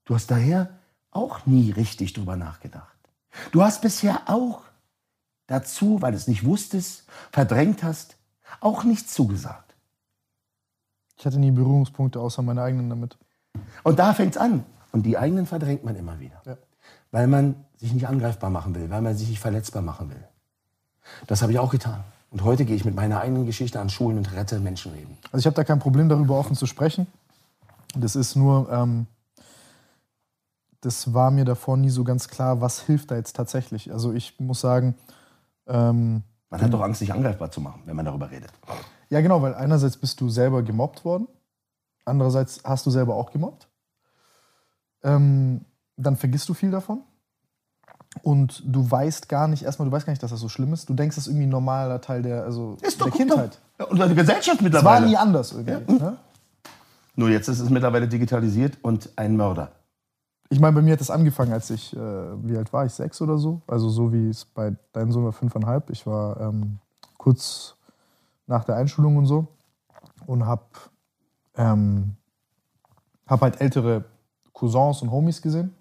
Du 0.06 0.16
hast 0.16 0.30
daher 0.30 0.78
auch 1.12 1.46
nie 1.46 1.72
richtig 1.72 2.14
drüber 2.14 2.36
nachgedacht. 2.36 2.98
Du 3.52 3.64
hast 3.64 3.82
bisher 3.82 4.24
auch 4.28 4.62
dazu, 5.48 6.02
weil 6.02 6.12
du 6.12 6.18
es 6.18 6.28
nicht 6.28 6.46
wusstest, 6.46 7.06
verdrängt 7.32 7.84
hast, 7.84 8.18
auch 8.60 8.84
nichts 8.84 9.14
zugesagt. 9.14 9.76
Ich 11.18 11.26
hatte 11.26 11.40
nie 11.40 11.52
Berührungspunkte 11.52 12.20
außer 12.20 12.42
meine 12.42 12.64
eigenen 12.64 12.90
damit. 12.90 13.18
Und 13.84 14.00
da 14.00 14.14
fängt's 14.14 14.38
an. 14.38 14.66
Und 14.92 15.04
die 15.04 15.18
eigenen 15.18 15.46
verdrängt 15.46 15.84
man 15.84 15.96
immer 15.96 16.20
wieder. 16.20 16.42
Ja. 16.46 16.58
Weil 17.12 17.28
man 17.28 17.56
sich 17.78 17.94
nicht 17.94 18.08
angreifbar 18.08 18.50
machen 18.50 18.76
will, 18.76 18.90
weil 18.90 19.02
man 19.02 19.16
sich 19.16 19.30
nicht 19.30 19.40
verletzbar 19.40 19.82
machen 19.82 20.10
will. 20.10 20.24
Das 21.28 21.42
habe 21.42 21.52
ich 21.52 21.60
auch 21.60 21.72
getan. 21.72 22.04
Und 22.30 22.44
heute 22.44 22.64
gehe 22.64 22.76
ich 22.76 22.86
mit 22.86 22.96
meiner 22.96 23.20
eigenen 23.20 23.46
Geschichte 23.46 23.80
an 23.80 23.90
Schulen 23.90 24.18
und 24.18 24.32
rette 24.34 24.60
Menschenleben. 24.60 25.18
Also 25.32 25.40
ich 25.40 25.46
habe 25.46 25.56
da 25.56 25.64
kein 25.64 25.80
Problem 25.80 26.08
darüber 26.08 26.38
offen 26.38 26.56
zu 26.56 26.66
sprechen. 26.66 27.08
Das 27.96 28.16
ist 28.16 28.36
nur, 28.38 28.72
ähm, 28.72 29.08
das 30.80 31.14
war 31.14 31.30
mir 31.30 31.44
davor 31.44 31.76
nie 31.76 31.90
so 31.90 32.06
ganz 32.06 32.30
klar, 32.30 32.62
was 32.62 32.82
hilft 32.82 33.12
da 33.12 33.16
jetzt 33.16 33.36
tatsächlich. 33.36 33.92
Also 33.92 34.14
ich 34.14 34.40
muss 34.40 34.62
sagen, 34.62 34.96
ähm, 35.68 36.24
Man 36.50 36.62
hat 36.62 36.74
doch 36.74 36.82
Angst, 36.82 37.00
sich 37.00 37.14
angreifbar 37.14 37.52
zu 37.52 37.60
machen, 37.60 37.82
wenn 37.86 37.96
man 37.98 38.06
darüber 38.06 38.32
redet. 38.32 38.52
ja 39.10 39.20
genau, 39.20 39.42
weil 39.42 39.54
einerseits 39.54 39.98
bist 39.98 40.22
du 40.22 40.30
selber 40.30 40.64
gemobbt 40.64 41.04
worden, 41.04 41.28
andererseits 42.06 42.62
hast 42.64 42.86
du 42.86 42.92
selber 42.92 43.16
auch 43.16 43.32
gemobbt. 43.32 43.68
Ähm, 45.04 45.66
dann 45.98 46.16
vergisst 46.16 46.48
du 46.50 46.54
viel 46.54 46.72
davon. 46.72 47.02
Und 48.24 48.62
du 48.66 48.90
weißt 48.90 49.30
gar 49.30 49.48
nicht, 49.48 49.64
erstmal, 49.64 49.88
du 49.90 49.92
weißt 49.96 50.06
gar 50.06 50.12
nicht, 50.12 50.22
dass 50.22 50.32
das 50.32 50.40
so 50.42 50.50
schlimm 50.50 50.74
ist. 50.74 50.90
Du 50.90 50.94
denkst, 50.94 51.16
das 51.16 51.28
ist 51.28 51.32
irgendwie 51.32 51.48
ein 51.48 51.52
normaler 51.52 52.02
Teil 52.02 52.22
der, 52.22 52.44
also 52.44 52.76
Ist 52.82 53.00
doch 53.00 53.06
der 53.06 53.12
guck 53.12 53.20
Kindheit. 53.22 53.60
doch. 53.78 53.86
Ja, 53.86 53.92
Unsere 53.92 54.16
Gesellschaft 54.16 54.58
Es 54.58 54.58
war 54.58 54.64
mittlerweile. 54.64 55.08
nie 55.08 55.16
anders 55.18 55.54
irgendwie. 55.54 55.94
Ne? 55.94 56.18
Nur 57.16 57.30
jetzt 57.30 57.48
ist 57.48 57.60
es 57.60 57.70
mittlerweile 57.70 58.08
digitalisiert 58.08 58.78
und 58.82 59.10
ein 59.16 59.38
Mörder. 59.38 59.72
Ich 60.50 60.60
meine, 60.60 60.76
bei 60.76 60.82
mir 60.82 60.94
hat 60.94 61.00
das 61.00 61.10
angefangen, 61.10 61.54
als 61.54 61.70
ich, 61.70 61.96
äh, 61.96 62.00
wie 62.00 62.58
alt 62.58 62.74
war 62.74 62.86
ich, 62.86 62.92
sechs 62.92 63.22
oder 63.22 63.38
so? 63.38 63.62
Also 63.68 63.88
so 63.90 64.12
wie 64.12 64.28
es 64.30 64.44
bei 64.44 64.76
deinem 64.92 65.14
Sohn 65.14 65.24
war, 65.24 65.32
fünfeinhalb. 65.32 65.90
Ich 65.90 66.06
war 66.06 66.40
ähm, 66.42 66.80
kurz 67.18 67.76
nach 68.48 68.66
der 68.66 68.76
Einschulung 68.76 69.16
und 69.16 69.26
so 69.28 69.48
und 70.26 70.46
hab, 70.46 70.90
ähm, 71.56 72.16
hab 73.28 73.40
halt 73.42 73.62
ältere 73.62 74.04
Cousins 74.62 75.02
und 75.02 75.10
Homies 75.12 75.42
gesehen, 75.42 75.74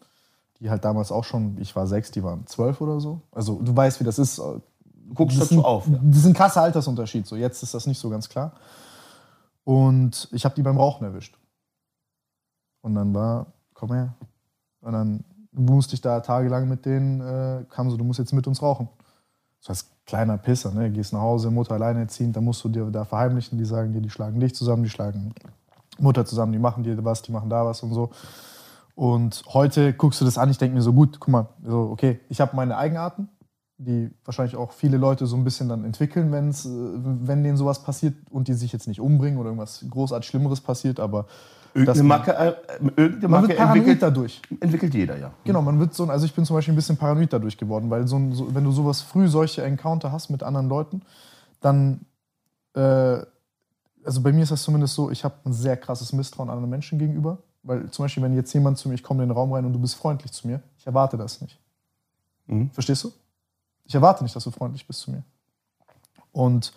die 0.58 0.70
halt 0.70 0.84
damals 0.86 1.12
auch 1.12 1.24
schon, 1.24 1.58
ich 1.60 1.76
war 1.76 1.86
sechs, 1.86 2.10
die 2.10 2.22
waren 2.24 2.46
zwölf 2.46 2.80
oder 2.80 2.98
so. 2.98 3.20
Also 3.30 3.60
du 3.60 3.76
weißt, 3.76 4.00
wie 4.00 4.04
das 4.04 4.18
ist. 4.18 4.38
Du 4.38 5.14
guckst 5.14 5.38
das 5.38 5.48
dazu 5.48 5.60
ein- 5.60 5.64
auf, 5.66 5.86
ja. 5.86 5.98
Das 6.02 6.16
ist 6.18 6.26
ein 6.26 6.32
krasser 6.34 6.62
Altersunterschied. 6.62 7.26
So, 7.26 7.36
jetzt 7.36 7.62
ist 7.62 7.74
das 7.74 7.86
nicht 7.86 7.98
so 7.98 8.08
ganz 8.08 8.28
klar. 8.28 8.52
Und 9.64 10.28
ich 10.32 10.44
habe 10.46 10.54
die 10.54 10.62
beim 10.62 10.78
Rauchen 10.78 11.04
erwischt. 11.04 11.36
Und 12.80 12.94
dann 12.94 13.14
war, 13.14 13.46
komm 13.74 13.92
her. 13.92 14.14
Und 14.80 14.92
dann 14.92 15.24
musste 15.52 15.94
ich 15.94 16.00
da 16.00 16.20
tagelang 16.20 16.68
mit 16.68 16.86
denen, 16.86 17.20
äh, 17.20 17.64
kam 17.68 17.90
so, 17.90 17.96
du 17.98 18.04
musst 18.04 18.18
jetzt 18.18 18.32
mit 18.32 18.46
uns 18.46 18.62
rauchen. 18.62 18.88
So 19.60 19.70
als 19.70 19.90
kleiner 20.06 20.38
Pisser, 20.38 20.72
ne? 20.72 20.90
Gehst 20.90 21.12
nach 21.12 21.20
Hause, 21.20 21.50
Mutter 21.50 21.74
alleinerziehend, 21.74 22.34
dann 22.34 22.44
musst 22.44 22.64
du 22.64 22.70
dir 22.70 22.86
da 22.90 23.04
verheimlichen, 23.04 23.58
die 23.58 23.66
sagen 23.66 23.92
dir, 23.92 24.00
die 24.00 24.08
schlagen 24.08 24.40
dich 24.40 24.54
zusammen, 24.54 24.84
die 24.84 24.88
schlagen 24.90 25.34
Mutter 25.98 26.24
zusammen, 26.24 26.52
die 26.52 26.58
machen 26.58 26.82
dir 26.82 27.04
was, 27.04 27.20
die 27.20 27.32
machen 27.32 27.50
da 27.50 27.66
was 27.66 27.82
und 27.82 27.92
so. 27.92 28.10
Und 28.94 29.42
heute 29.48 29.92
guckst 29.92 30.20
du 30.20 30.24
das 30.24 30.36
an, 30.38 30.50
ich 30.50 30.58
denke 30.58 30.74
mir 30.76 30.82
so, 30.82 30.92
gut, 30.92 31.18
guck 31.20 31.28
mal, 31.28 31.48
so, 31.66 31.88
okay, 31.92 32.20
ich 32.28 32.40
habe 32.40 32.54
meine 32.56 32.76
Eigenarten, 32.76 33.28
die 33.78 34.10
wahrscheinlich 34.24 34.56
auch 34.56 34.72
viele 34.72 34.98
Leute 34.98 35.26
so 35.26 35.36
ein 35.36 35.44
bisschen 35.44 35.68
dann 35.68 35.84
entwickeln, 35.84 36.32
wenn's, 36.32 36.66
äh, 36.66 36.68
wenn 36.68 37.42
denen 37.42 37.56
sowas 37.56 37.82
passiert 37.82 38.14
und 38.30 38.48
die 38.48 38.54
sich 38.54 38.72
jetzt 38.72 38.86
nicht 38.88 39.00
umbringen 39.00 39.38
oder 39.38 39.48
irgendwas 39.48 39.84
großartig 39.88 40.28
Schlimmeres 40.28 40.60
passiert, 40.60 41.00
aber 41.00 41.26
Irgendeine 41.72 42.02
Macke, 42.02 42.34
äh, 42.36 42.54
irgendeine 42.96 43.28
man 43.28 43.42
wird 43.42 43.56
paranoid 43.56 43.76
entwickelt, 43.76 44.02
dadurch. 44.02 44.42
entwickelt 44.58 44.92
jeder, 44.92 45.16
ja. 45.16 45.30
Genau, 45.44 45.62
man 45.62 45.78
wird 45.78 45.94
so, 45.94 46.04
also 46.06 46.26
ich 46.26 46.34
bin 46.34 46.44
zum 46.44 46.56
Beispiel 46.56 46.74
ein 46.74 46.76
bisschen 46.76 46.96
paranoid 46.96 47.32
dadurch 47.32 47.56
geworden, 47.56 47.88
weil 47.90 48.08
so, 48.08 48.16
ein- 48.16 48.32
so 48.34 48.52
wenn 48.54 48.64
du 48.64 48.72
sowas 48.72 49.00
früh 49.02 49.28
solche 49.28 49.62
Encounter 49.62 50.10
hast 50.10 50.30
mit 50.30 50.42
anderen 50.42 50.68
Leuten, 50.68 51.02
dann, 51.60 52.00
äh, 52.74 52.80
also 54.04 54.20
bei 54.20 54.32
mir 54.32 54.42
ist 54.42 54.50
das 54.52 54.62
zumindest 54.64 54.94
so, 54.94 55.10
ich 55.10 55.22
habe 55.24 55.36
ein 55.44 55.52
sehr 55.52 55.76
krasses 55.76 56.12
Misstrauen 56.12 56.50
anderen 56.50 56.70
Menschen 56.70 56.98
gegenüber, 56.98 57.38
weil 57.62 57.90
zum 57.90 58.04
Beispiel, 58.04 58.22
wenn 58.22 58.34
jetzt 58.34 58.52
jemand 58.52 58.78
zu 58.78 58.88
mir, 58.88 58.94
ich 58.94 59.02
komme 59.02 59.22
in 59.22 59.28
den 59.28 59.36
Raum 59.36 59.52
rein 59.52 59.64
und 59.64 59.72
du 59.72 59.78
bist 59.78 59.94
freundlich 59.94 60.32
zu 60.32 60.46
mir, 60.46 60.62
ich 60.78 60.86
erwarte 60.86 61.16
das 61.16 61.40
nicht. 61.40 61.58
Mhm. 62.46 62.70
Verstehst 62.70 63.04
du? 63.04 63.12
Ich 63.84 63.94
erwarte 63.94 64.22
nicht, 64.22 64.34
dass 64.34 64.44
du 64.44 64.50
freundlich 64.50 64.86
bist 64.86 65.00
zu 65.00 65.10
mir. 65.10 65.22
Und 66.32 66.72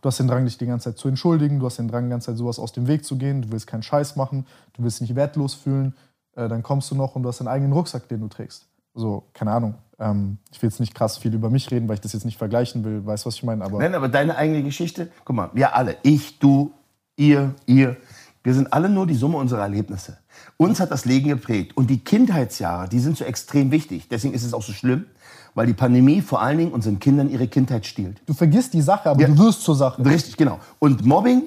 du 0.00 0.08
hast 0.08 0.18
den 0.18 0.28
Drang, 0.28 0.44
dich 0.44 0.58
die 0.58 0.66
ganze 0.66 0.90
Zeit 0.90 0.98
zu 0.98 1.08
entschuldigen, 1.08 1.60
du 1.60 1.66
hast 1.66 1.78
den 1.78 1.88
Drang, 1.88 2.04
die 2.04 2.10
ganze 2.10 2.26
Zeit 2.26 2.36
sowas 2.36 2.58
aus 2.58 2.72
dem 2.72 2.86
Weg 2.86 3.04
zu 3.04 3.16
gehen, 3.16 3.42
du 3.42 3.52
willst 3.52 3.66
keinen 3.66 3.82
Scheiß 3.82 4.16
machen, 4.16 4.46
du 4.74 4.82
willst 4.82 5.00
dich 5.00 5.08
nicht 5.08 5.16
wertlos 5.16 5.54
fühlen, 5.54 5.94
äh, 6.36 6.48
dann 6.48 6.62
kommst 6.62 6.90
du 6.90 6.94
noch 6.94 7.14
und 7.14 7.22
du 7.22 7.28
hast 7.28 7.40
deinen 7.40 7.48
eigenen 7.48 7.72
Rucksack, 7.72 8.08
den 8.08 8.20
du 8.20 8.28
trägst. 8.28 8.66
So, 8.94 9.24
keine 9.32 9.52
Ahnung. 9.52 9.74
Ähm, 9.98 10.38
ich 10.52 10.62
will 10.62 10.68
jetzt 10.68 10.80
nicht 10.80 10.94
krass 10.94 11.18
viel 11.18 11.34
über 11.34 11.50
mich 11.50 11.70
reden, 11.70 11.88
weil 11.88 11.94
ich 11.94 12.00
das 12.00 12.12
jetzt 12.12 12.24
nicht 12.24 12.38
vergleichen 12.38 12.84
will, 12.84 13.04
weißt 13.04 13.24
du, 13.24 13.28
was 13.28 13.34
ich 13.36 13.42
meine? 13.42 13.64
Aber 13.64 13.78
Nein, 13.78 13.94
aber 13.94 14.08
deine 14.08 14.36
eigene 14.36 14.62
Geschichte, 14.62 15.10
guck 15.24 15.36
mal, 15.36 15.50
wir 15.52 15.74
alle, 15.74 15.96
ich, 16.02 16.38
du, 16.38 16.72
ihr, 17.16 17.54
ihr, 17.66 17.96
wir 18.44 18.54
sind 18.54 18.72
alle 18.72 18.88
nur 18.90 19.06
die 19.06 19.14
Summe 19.14 19.38
unserer 19.38 19.62
Erlebnisse. 19.62 20.18
Uns 20.58 20.78
hat 20.78 20.90
das 20.90 21.06
Leben 21.06 21.28
geprägt. 21.28 21.76
Und 21.76 21.88
die 21.88 21.98
Kindheitsjahre, 21.98 22.88
die 22.88 23.00
sind 23.00 23.16
so 23.16 23.24
extrem 23.24 23.70
wichtig. 23.70 24.06
Deswegen 24.10 24.34
ist 24.34 24.44
es 24.44 24.52
auch 24.52 24.62
so 24.62 24.72
schlimm, 24.72 25.06
weil 25.54 25.66
die 25.66 25.72
Pandemie 25.72 26.20
vor 26.20 26.42
allen 26.42 26.58
Dingen 26.58 26.72
unseren 26.72 27.00
Kindern 27.00 27.30
ihre 27.30 27.48
Kindheit 27.48 27.86
stiehlt. 27.86 28.20
du 28.26 28.34
vergisst 28.34 28.74
die 28.74 28.82
Sache, 28.82 29.08
aber 29.10 29.20
Ja. 29.20 29.28
du 29.28 29.38
wirst 29.38 29.62
zur 29.62 29.74
Sache. 29.74 30.04
Richtig, 30.04 30.36
genau. 30.36 30.60
Und 30.78 31.04
Mobbing 31.04 31.44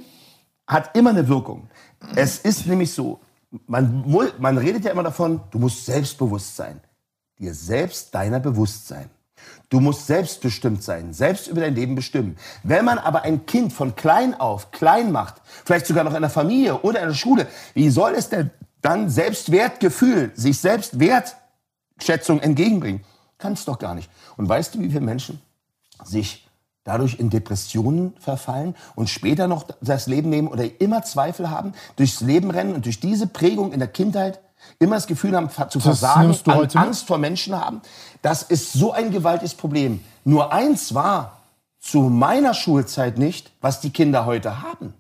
hat 0.66 0.96
immer 0.98 1.12
eine 1.12 1.28
Wirkung. 1.28 1.70
Es 2.16 2.40
ist 2.40 2.66
nämlich 2.68 2.92
so, 2.92 3.20
man, 3.68 4.04
man 4.40 4.58
redet 4.58 4.84
ja 4.84 4.92
immer 4.92 5.04
davon, 5.04 5.40
du 5.52 5.60
musst 5.60 5.86
selbstbewusst 5.86 6.56
sein. 6.56 6.82
Dir 7.40 7.54
selbst 7.54 8.14
deiner 8.16 8.40
bewusst 8.40 8.88
sein. 8.88 9.10
Du 9.70 9.82
musst 9.82 10.08
selbstbestimmt 10.08 10.82
sein, 10.82 11.14
selbst 11.14 11.48
über 11.48 11.60
dein 11.60 11.76
Leben 11.76 11.96
bestimmen. 11.96 12.38
Wenn 12.64 12.86
man 12.86 13.00
aber 13.00 13.24
ein 13.24 13.46
Kind 13.46 13.74
von 13.74 13.96
klein 13.96 14.34
auf 14.40 14.72
klein 14.72 15.12
macht, 15.12 15.42
vielleicht 15.66 15.88
sogar 15.88 16.06
noch 16.06 16.14
in 16.14 16.22
der 16.22 16.30
Familie 16.30 16.80
oder 16.82 17.02
in 17.02 17.10
der 17.10 17.16
Schule, 17.16 17.48
wie 17.74 17.90
soll 17.90 18.14
es 18.14 18.30
denn 18.30 18.50
dann 18.82 19.10
Selbstwertgefühl, 19.10 20.32
sich 20.36 20.60
Selbstwertschätzung 20.60 22.40
entgegenbringen? 22.40 23.04
Kann 23.38 23.54
es 23.54 23.66
doch 23.66 23.78
gar 23.78 23.94
nicht. 23.94 24.10
Und 24.38 24.48
weißt 24.48 24.76
du, 24.76 24.80
wie 24.80 24.88
viele 24.88 25.02
Menschen 25.02 25.42
sich 26.04 26.48
dadurch 26.86 27.20
in 27.20 27.30
Depressionen 27.30 28.14
verfallen 28.18 28.74
und 28.96 29.10
später 29.10 29.50
noch 29.50 29.66
das 29.82 30.08
Leben 30.08 30.30
nehmen 30.30 30.48
oder 30.48 30.80
immer 30.80 31.04
Zweifel 31.04 31.50
haben, 31.50 31.74
durchs 31.98 32.22
Leben 32.22 32.50
rennen 32.50 32.74
und 32.74 32.86
durch 32.86 33.02
diese 33.02 33.28
Prägung 33.28 33.74
in 33.74 33.80
der 33.80 33.90
Kindheit 33.90 34.40
immer 34.80 34.96
das 34.96 35.08
Gefühl 35.08 35.36
haben 35.36 35.50
zu 35.70 35.80
versagen, 35.80 36.36
an-? 36.46 36.70
Angst 36.76 37.08
vor 37.08 37.18
Menschen 37.18 37.60
haben. 37.60 37.82
Das 38.22 38.44
ist 38.44 38.74
so 38.74 38.92
ein 38.92 39.12
gewaltiges 39.12 39.56
Problem. 39.56 40.04
Nur 40.24 40.52
eins 40.52 40.94
war 40.94 41.38
zu 41.80 42.02
meiner 42.02 42.54
Schulzeit 42.54 43.18
nicht, 43.18 43.52
was 43.62 43.80
die 43.80 43.92
Kinder 43.92 44.26
heute 44.26 44.62
haben. 44.62 44.94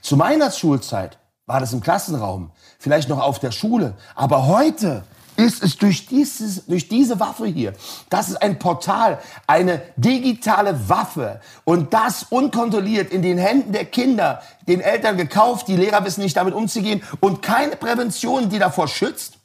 Zu 0.00 0.16
meiner 0.16 0.50
Schulzeit 0.50 1.18
war 1.46 1.60
das 1.60 1.72
im 1.72 1.80
Klassenraum, 1.80 2.52
vielleicht 2.78 3.08
noch 3.08 3.20
auf 3.20 3.38
der 3.38 3.50
Schule. 3.50 3.94
Aber 4.14 4.46
heute 4.46 5.04
ist 5.40 5.62
es 5.62 5.76
durch, 5.78 6.06
dieses, 6.06 6.66
durch 6.66 6.88
diese 6.88 7.18
Waffe 7.18 7.46
hier. 7.46 7.72
Das 8.10 8.28
ist 8.28 8.36
ein 8.36 8.58
Portal, 8.58 9.18
eine 9.46 9.82
digitale 9.96 10.88
Waffe. 10.88 11.40
Und 11.64 11.94
das 11.94 12.24
unkontrolliert 12.24 13.10
in 13.10 13.22
den 13.22 13.38
Händen 13.38 13.72
der 13.72 13.86
Kinder, 13.86 14.42
den 14.68 14.80
Eltern 14.80 15.16
gekauft. 15.16 15.68
Die 15.68 15.76
Lehrer 15.76 16.04
wissen 16.04 16.22
nicht 16.22 16.36
damit 16.36 16.54
umzugehen 16.54 17.02
und 17.20 17.42
keine 17.42 17.76
Prävention, 17.76 18.50
die 18.50 18.58
davor 18.58 18.86
schützt. 18.86 19.38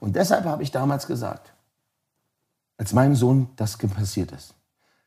Und 0.00 0.14
deshalb 0.14 0.44
habe 0.44 0.62
ich 0.62 0.70
damals 0.70 1.06
gesagt, 1.06 1.52
als 2.76 2.92
meinem 2.92 3.16
Sohn 3.16 3.50
das 3.56 3.76
passiert 3.76 4.30
ist, 4.30 4.54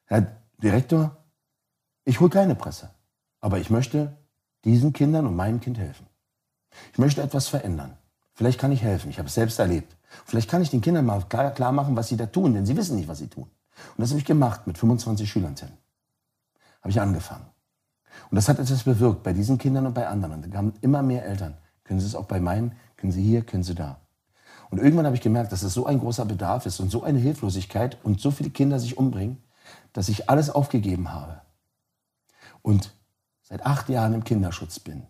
Herr 0.06 0.28
Direktor, 0.62 1.16
ich 2.04 2.20
hole 2.20 2.30
keine 2.30 2.56
Presse, 2.56 2.90
aber 3.40 3.60
ich 3.60 3.70
möchte 3.70 4.18
diesen 4.66 4.92
Kindern 4.92 5.26
und 5.26 5.38
meinem 5.38 5.62
Kind 5.62 5.78
helfen. 5.78 6.06
Ich 6.92 7.00
möchte 7.00 7.22
etwas 7.22 7.48
verändern. 7.48 7.98
Vielleicht 8.34 8.60
kann 8.60 8.72
ich 8.72 8.82
helfen. 8.82 9.10
Ich 9.10 9.20
habe 9.20 9.28
es 9.28 9.36
selbst 9.36 9.60
erlebt. 9.60 9.96
Vielleicht 10.26 10.50
kann 10.50 10.62
ich 10.62 10.70
den 10.70 10.82
Kindern 10.82 11.06
mal 11.06 11.22
klar, 11.24 11.52
klar 11.52 11.72
machen, 11.72 11.96
was 11.96 12.08
sie 12.08 12.18
da 12.18 12.26
tun, 12.26 12.54
denn 12.54 12.66
sie 12.66 12.76
wissen 12.76 12.98
nicht, 12.98 13.08
was 13.08 13.20
sie 13.20 13.28
tun. 13.28 13.50
Und 13.96 14.00
das 14.00 14.10
habe 14.10 14.20
ich 14.20 14.26
gemacht 14.26 14.68
mit 14.68 14.78
25 14.78 15.30
Schülern. 15.30 15.56
Habe 16.82 16.90
ich 16.90 17.00
angefangen. 17.00 17.46
Und 18.30 18.36
das 18.36 18.50
hat 18.50 18.60
etwas 18.60 18.84
bewirkt 18.84 19.24
bei 19.24 19.34
diesen 19.34 19.58
Kindern 19.58 19.86
und 19.88 19.94
bei 19.94 20.08
anderen. 20.08 20.34
Und 20.34 20.46
da 20.46 20.50
kamen 20.50 20.74
immer 20.82 21.02
mehr 21.02 21.26
Eltern. 21.26 21.58
Können 21.84 22.00
Sie 22.00 22.06
es 22.06 22.16
auch 22.16 22.26
bei 22.26 22.40
meinen? 22.40 22.74
Können 22.98 23.12
Sie 23.12 23.24
hier? 23.24 23.44
Können 23.44 23.64
Sie 23.64 23.76
da? 23.76 24.00
Und 24.70 24.80
irgendwann 24.80 25.06
habe 25.06 25.16
ich 25.16 25.22
gemerkt, 25.22 25.52
dass 25.52 25.64
es 25.64 25.74
so 25.74 25.86
ein 25.86 26.00
großer 26.00 26.26
Bedarf 26.26 26.66
ist 26.66 26.80
und 26.80 26.90
so 26.90 27.04
eine 27.04 27.20
Hilflosigkeit 27.20 27.98
und 28.04 28.22
so 28.22 28.32
viele 28.32 28.50
Kinder 28.50 28.80
sich 28.80 28.98
umbringen, 28.98 29.44
dass 29.94 30.08
ich 30.08 30.30
alles 30.30 30.50
aufgegeben 30.50 31.12
habe. 31.12 31.42
Und 32.62 32.94
seit 33.42 33.66
acht 33.66 33.90
Jahren 33.90 34.14
im 34.14 34.24
Kinderschutz 34.24 34.80
bin. 34.80 35.04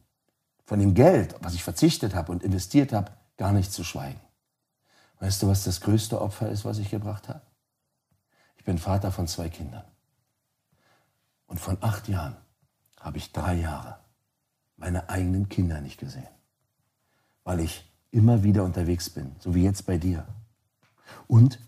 Von 0.65 0.79
dem 0.79 0.95
Geld, 0.95 1.35
was 1.41 1.53
ich 1.53 1.63
verzichtet 1.63 2.15
habe 2.15 2.31
und 2.31 2.43
investiert 2.43 2.91
habe, 2.93 3.11
gar 3.37 3.51
nicht 3.51 3.71
zu 3.71 3.83
schweigen. 3.83 4.19
Weißt 5.21 5.43
du, 5.43 5.47
was 5.47 5.63
das 5.63 5.81
größte 5.81 6.19
Opfer 6.19 6.49
ist, 6.49 6.65
was 6.65 6.79
ich 6.79 6.89
gebracht 6.89 7.29
habe? 7.29 7.43
Ich 8.57 8.63
bin 8.63 8.79
Vater 8.79 9.11
von 9.11 9.27
zwei 9.27 9.49
Kindern. 9.49 9.83
Und 11.45 11.59
von 11.59 11.77
acht 11.79 12.07
Jahren 12.07 12.35
habe 12.99 13.19
ich 13.19 13.31
drei 13.31 13.53
Jahre 13.53 13.99
meine 14.77 15.09
eigenen 15.09 15.47
Kinder 15.47 15.79
nicht 15.79 15.99
gesehen. 15.99 16.27
Weil 17.43 17.59
ich 17.59 17.87
immer 18.09 18.41
wieder 18.41 18.63
unterwegs 18.63 19.11
bin, 19.11 19.35
so 19.37 19.53
wie 19.53 19.63
jetzt 19.63 19.85
bei 19.85 19.99
dir. 19.99 20.25
Und 21.27 21.59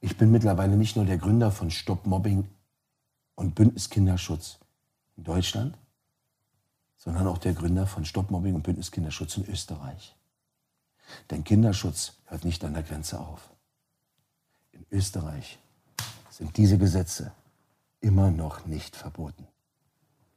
ich 0.00 0.16
bin 0.16 0.30
mittlerweile 0.30 0.78
nicht 0.78 0.96
nur 0.96 1.04
der 1.04 1.18
Gründer 1.18 1.50
von 1.50 1.70
Stopp 1.70 2.06
Mobbing 2.06 2.48
und 3.34 3.54
Bündnis 3.54 3.90
Kinderschutz 3.90 4.58
in 5.18 5.24
Deutschland, 5.24 5.76
sondern 6.96 7.26
auch 7.26 7.38
der 7.38 7.52
Gründer 7.52 7.86
von 7.86 8.06
Stopp 8.06 8.30
Mobbing 8.30 8.54
und 8.54 8.62
Bündnis 8.62 8.90
Kinderschutz 8.90 9.36
in 9.36 9.46
Österreich. 9.50 10.15
Denn 11.30 11.44
Kinderschutz 11.44 12.14
hört 12.26 12.44
nicht 12.44 12.64
an 12.64 12.74
der 12.74 12.82
Grenze 12.82 13.20
auf. 13.20 13.50
In 14.72 14.84
Österreich 14.90 15.58
sind 16.30 16.56
diese 16.56 16.78
Gesetze 16.78 17.32
immer 18.00 18.30
noch 18.30 18.66
nicht 18.66 18.96
verboten. 18.96 19.46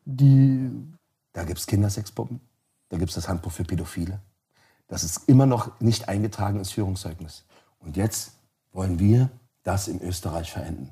Die 0.05 0.71
Da 1.33 1.43
gibt 1.43 1.59
es 1.59 1.67
Kindersexpuppen, 1.67 2.41
da 2.89 2.97
gibt 2.97 3.09
es 3.09 3.15
das 3.15 3.29
Handbuch 3.29 3.51
für 3.51 3.63
Pädophile. 3.63 4.19
Das 4.87 5.03
ist 5.03 5.29
immer 5.29 5.45
noch 5.45 5.79
nicht 5.79 6.09
eingetragen 6.09 6.57
ins 6.57 6.71
Führungszeugnis. 6.71 7.45
Und 7.79 7.95
jetzt 7.95 8.33
wollen 8.71 8.99
wir 8.99 9.29
das 9.63 9.87
in 9.87 10.01
Österreich 10.01 10.51
verenden. 10.51 10.91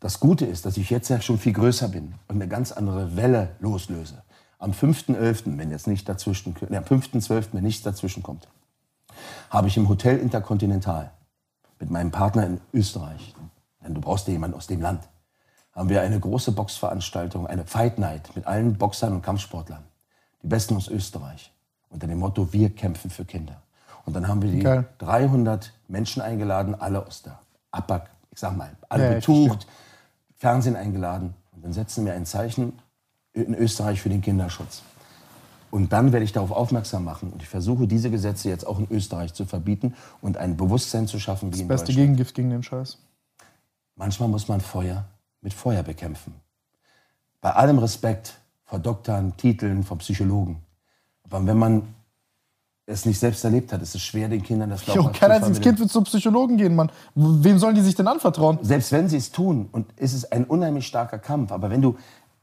Das 0.00 0.20
Gute 0.20 0.46
ist, 0.46 0.66
dass 0.66 0.76
ich 0.76 0.90
jetzt 0.90 1.08
ja 1.08 1.20
schon 1.20 1.38
viel 1.38 1.52
größer 1.52 1.88
bin 1.88 2.14
und 2.28 2.36
eine 2.36 2.48
ganz 2.48 2.72
andere 2.72 3.16
Welle 3.16 3.54
loslöse. 3.60 4.22
Am 4.58 4.72
5.11., 4.72 5.58
wenn 5.58 5.70
jetzt 5.70 5.86
nicht 5.86 6.08
dazwischen, 6.08 6.56
ne, 6.68 6.78
am 6.78 6.84
5.12., 6.84 7.48
wenn 7.52 7.62
nichts 7.62 7.82
dazwischen 7.82 8.22
kommt, 8.22 8.48
habe 9.50 9.68
ich 9.68 9.76
im 9.76 9.88
Hotel 9.88 10.18
Intercontinental 10.18 11.10
mit 11.78 11.90
meinem 11.90 12.10
Partner 12.10 12.46
in 12.46 12.60
Österreich, 12.72 13.34
denn 13.82 13.94
du 13.94 14.00
brauchst 14.00 14.26
ja 14.26 14.32
jemanden 14.32 14.56
aus 14.56 14.66
dem 14.66 14.80
Land, 14.80 15.08
haben 15.72 15.88
wir 15.90 16.00
eine 16.00 16.18
große 16.18 16.52
Boxveranstaltung, 16.52 17.46
eine 17.46 17.66
Fight 17.66 17.98
Night 17.98 18.34
mit 18.34 18.46
allen 18.46 18.78
Boxern 18.78 19.12
und 19.12 19.22
Kampfsportlern. 19.22 19.84
Die 20.42 20.48
Besten 20.48 20.76
aus 20.76 20.88
Österreich. 20.88 21.52
Unter 21.90 22.06
dem 22.06 22.18
Motto, 22.18 22.52
wir 22.52 22.70
kämpfen 22.70 23.10
für 23.10 23.24
Kinder. 23.24 23.62
Und 24.06 24.14
dann 24.16 24.26
haben 24.26 24.40
wir 24.40 24.50
die 24.50 24.60
Geil. 24.60 24.86
300 24.98 25.72
Menschen 25.88 26.22
eingeladen, 26.22 26.74
alle 26.74 27.06
aus 27.06 27.22
der 27.22 27.38
APAC, 27.72 28.08
ich 28.30 28.38
sag 28.38 28.56
mal, 28.56 28.70
alle 28.88 29.04
Ja, 29.04 29.14
betucht, 29.14 29.66
Fernsehen 30.36 30.76
eingeladen. 30.76 31.34
Und 31.52 31.64
dann 31.64 31.72
setzen 31.72 32.06
wir 32.06 32.14
ein 32.14 32.24
Zeichen 32.24 32.78
in 33.32 33.54
Österreich 33.54 34.00
für 34.00 34.08
den 34.08 34.22
Kinderschutz. 34.22 34.82
Und 35.76 35.92
dann 35.92 36.10
werde 36.10 36.24
ich 36.24 36.32
darauf 36.32 36.52
aufmerksam 36.52 37.04
machen. 37.04 37.30
Und 37.30 37.42
ich 37.42 37.48
versuche, 37.50 37.86
diese 37.86 38.10
Gesetze 38.10 38.48
jetzt 38.48 38.66
auch 38.66 38.78
in 38.78 38.86
Österreich 38.90 39.34
zu 39.34 39.44
verbieten 39.44 39.94
und 40.22 40.38
ein 40.38 40.56
Bewusstsein 40.56 41.06
zu 41.06 41.20
schaffen 41.20 41.52
wie 41.52 41.60
in 41.60 41.68
beste 41.68 41.88
Deutschland. 41.88 42.06
Gegengift 42.06 42.34
gegen 42.34 42.48
den 42.48 42.62
Scheiß. 42.62 42.96
Manchmal 43.94 44.30
muss 44.30 44.48
man 44.48 44.62
Feuer 44.62 45.04
mit 45.42 45.52
Feuer 45.52 45.82
bekämpfen. 45.82 46.32
Bei 47.42 47.50
allem 47.50 47.78
Respekt 47.78 48.38
vor 48.64 48.78
Doktoren, 48.78 49.36
Titeln, 49.36 49.82
vor 49.82 49.98
Psychologen. 49.98 50.62
Aber 51.24 51.46
wenn 51.46 51.58
man 51.58 51.82
es 52.86 53.04
nicht 53.04 53.18
selbst 53.18 53.44
erlebt 53.44 53.70
hat, 53.70 53.82
ist 53.82 53.94
es 53.94 54.00
schwer, 54.00 54.30
den 54.30 54.42
Kindern 54.42 54.70
das 54.70 54.82
glaubhaft 54.82 55.20
kein 55.20 55.28
zu 55.28 55.34
einziges 55.34 55.40
vermitteln. 55.58 55.62
Kind 55.62 55.80
wird 55.80 55.90
zum 55.90 56.04
Psychologen 56.04 56.56
gehen, 56.56 56.74
Mann. 56.74 56.90
Wem 57.14 57.58
sollen 57.58 57.74
die 57.74 57.82
sich 57.82 57.94
denn 57.94 58.08
anvertrauen? 58.08 58.60
Selbst 58.62 58.92
wenn 58.92 59.10
sie 59.10 59.18
es 59.18 59.30
tun, 59.30 59.68
und 59.72 59.92
es 59.96 60.14
ist 60.14 60.32
ein 60.32 60.44
unheimlich 60.44 60.86
starker 60.86 61.18
Kampf, 61.18 61.52
aber 61.52 61.68
wenn 61.68 61.82
du, 61.82 61.98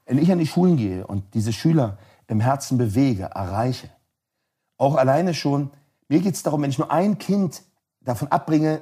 wenn 0.06 0.20
ich 0.20 0.32
an 0.32 0.38
die 0.38 0.46
Schulen 0.46 0.78
gehe 0.78 1.08
und 1.08 1.24
diese 1.34 1.52
Schüler 1.52 1.98
im 2.28 2.40
Herzen 2.40 2.78
bewege, 2.78 3.24
erreiche, 3.24 3.90
auch 4.78 4.96
alleine 4.96 5.34
schon, 5.34 5.72
mir 6.08 6.20
geht 6.20 6.36
es 6.36 6.44
darum, 6.44 6.62
wenn 6.62 6.70
ich 6.70 6.78
nur 6.78 6.92
ein 6.92 7.18
Kind 7.18 7.64
davon 8.02 8.28
abbringe, 8.30 8.82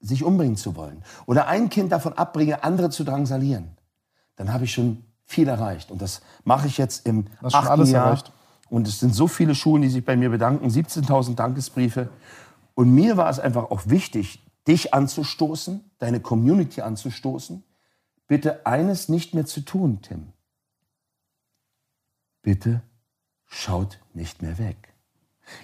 sich 0.00 0.24
umbringen 0.24 0.56
zu 0.56 0.76
wollen, 0.76 1.02
oder 1.26 1.46
ein 1.46 1.68
Kind 1.68 1.92
davon 1.92 2.12
abbringe, 2.14 2.64
andere 2.64 2.90
zu 2.90 3.04
drangsalieren, 3.04 3.76
dann 4.36 4.52
habe 4.52 4.64
ich 4.64 4.72
schon 4.72 5.04
viel 5.24 5.48
erreicht. 5.48 5.90
Und 5.90 6.00
das 6.02 6.20
mache 6.44 6.66
ich 6.66 6.78
jetzt 6.78 7.06
im 7.06 7.26
achten 7.42 7.84
Jahr. 7.86 8.06
erreicht. 8.06 8.32
Und 8.68 8.88
es 8.88 9.00
sind 9.00 9.14
so 9.14 9.28
viele 9.28 9.54
Schulen, 9.54 9.82
die 9.82 9.88
sich 9.88 10.04
bei 10.04 10.16
mir 10.16 10.30
bedanken, 10.30 10.68
17.000 10.68 11.34
Dankesbriefe. 11.34 12.08
Und 12.74 12.92
mir 12.92 13.16
war 13.16 13.30
es 13.30 13.38
einfach 13.38 13.70
auch 13.70 13.82
wichtig, 13.86 14.44
dich 14.66 14.92
anzustoßen, 14.92 15.88
deine 15.98 16.20
Community 16.20 16.80
anzustoßen, 16.80 17.62
bitte 18.26 18.66
eines 18.66 19.08
nicht 19.08 19.34
mehr 19.34 19.46
zu 19.46 19.60
tun, 19.60 20.00
Tim. 20.02 20.32
Bitte 22.46 22.80
schaut 23.46 23.98
nicht 24.14 24.40
mehr 24.40 24.56
weg. 24.56 24.94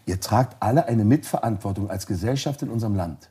Ihr 0.05 0.19
tragt 0.19 0.61
alle 0.61 0.87
eine 0.87 1.05
Mitverantwortung 1.05 1.89
als 1.89 2.09
Gesellschaft 2.09 2.61
in 2.63 2.71
unserem 2.71 2.97
Land. 2.97 3.31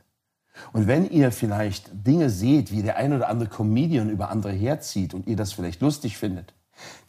Und 0.72 0.86
wenn 0.86 1.06
ihr 1.10 1.30
vielleicht 1.32 1.90
Dinge 1.92 2.30
seht, 2.30 2.72
wie 2.72 2.82
der 2.82 2.96
ein 2.96 3.12
oder 3.12 3.28
andere 3.28 3.50
Comedian 3.50 4.08
über 4.08 4.30
andere 4.30 4.52
herzieht 4.52 5.12
und 5.12 5.26
ihr 5.26 5.36
das 5.36 5.52
vielleicht 5.52 5.82
lustig 5.82 6.16
findet, 6.16 6.54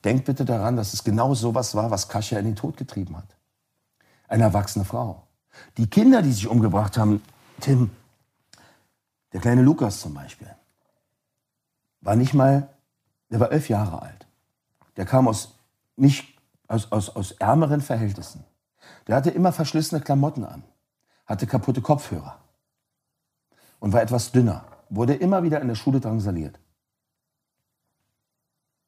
denkt 0.04 0.26
bitte 0.26 0.44
daran, 0.44 0.76
dass 0.76 0.94
es 0.94 1.06
genau 1.06 1.34
sowas 1.34 1.76
war, 1.76 1.92
was 1.92 2.10
Kasia 2.10 2.40
in 2.40 2.46
den 2.46 2.56
Tod 2.58 2.76
getrieben 2.76 3.16
hat. 3.16 3.38
Eine 4.28 4.44
erwachsene 4.44 4.84
Frau. 4.84 5.26
Die 5.78 5.90
Kinder, 5.90 6.22
die 6.22 6.34
sich 6.34 6.50
umgebracht 6.50 6.98
haben, 6.98 7.22
Tim, 7.62 7.90
der 9.32 9.40
kleine 9.40 9.62
Lukas 9.62 10.02
zum 10.02 10.14
Beispiel, 10.14 10.54
war 12.02 12.18
nicht 12.18 12.34
mal, 12.34 12.68
der 13.30 13.40
war 13.40 13.54
elf 13.54 13.70
Jahre 13.70 14.02
alt. 14.02 14.28
Der 14.98 15.06
kam 15.06 15.30
aus, 15.30 15.54
nicht, 15.96 16.33
aus, 16.74 16.92
aus, 16.92 17.16
aus 17.16 17.32
ärmeren 17.34 17.82
Verhältnissen. 17.82 18.44
Der 19.08 19.16
hatte 19.16 19.30
immer 19.30 19.52
verschlissene 19.52 20.02
Klamotten 20.02 20.44
an, 20.44 20.64
hatte 21.26 21.46
kaputte 21.48 21.82
Kopfhörer 21.82 22.40
und 23.80 23.94
war 23.94 24.02
etwas 24.02 24.32
dünner, 24.32 24.66
wurde 24.90 25.14
immer 25.14 25.44
wieder 25.44 25.62
in 25.62 25.68
der 25.68 25.76
Schule 25.76 26.00
drangsaliert 26.00 26.60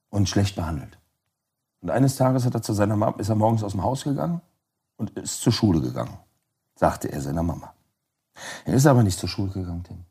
und 0.10 0.28
schlecht 0.28 0.56
behandelt. 0.56 0.98
Und 1.82 1.92
eines 1.92 2.16
Tages 2.16 2.46
hat 2.46 2.56
er 2.56 2.64
zu 2.64 2.74
seiner 2.74 2.96
Mama, 2.96 3.18
ist 3.20 3.30
er 3.30 3.36
morgens 3.36 3.64
aus 3.64 3.74
dem 3.74 3.84
Haus 3.84 4.04
gegangen 4.04 4.42
und 4.98 5.12
ist 5.12 5.42
zur 5.42 5.54
Schule 5.54 5.80
gegangen, 5.80 6.18
sagte 6.76 7.12
er 7.12 7.22
seiner 7.22 7.44
Mama. 7.44 7.74
Er 8.66 8.74
ist 8.74 8.88
aber 8.88 9.04
nicht 9.04 9.20
zur 9.20 9.30
Schule 9.30 9.52
gegangen, 9.52 9.84
Tim. 9.84 10.06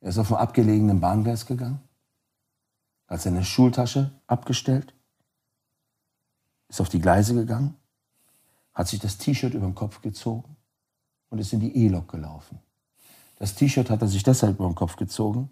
Er 0.00 0.08
ist 0.08 0.18
auf 0.18 0.32
einem 0.32 0.40
abgelegenen 0.40 1.00
Bahngleis 1.00 1.44
gegangen, 1.44 1.80
hat 3.06 3.20
seine 3.20 3.44
Schultasche 3.44 4.10
abgestellt, 4.26 4.94
ist 6.68 6.80
auf 6.80 6.88
die 6.88 7.00
Gleise 7.00 7.34
gegangen, 7.34 7.76
hat 8.74 8.88
sich 8.88 9.00
das 9.00 9.18
T-Shirt 9.18 9.54
über 9.54 9.66
den 9.66 9.74
Kopf 9.74 10.00
gezogen 10.02 10.56
und 11.30 11.38
ist 11.38 11.52
in 11.52 11.60
die 11.60 11.76
E-Lok 11.76 12.08
gelaufen. 12.08 12.58
Das 13.36 13.54
T-Shirt 13.54 13.90
hat 13.90 14.02
er 14.02 14.08
sich 14.08 14.22
deshalb 14.22 14.56
über 14.56 14.68
den 14.68 14.74
Kopf 14.74 14.96
gezogen, 14.96 15.50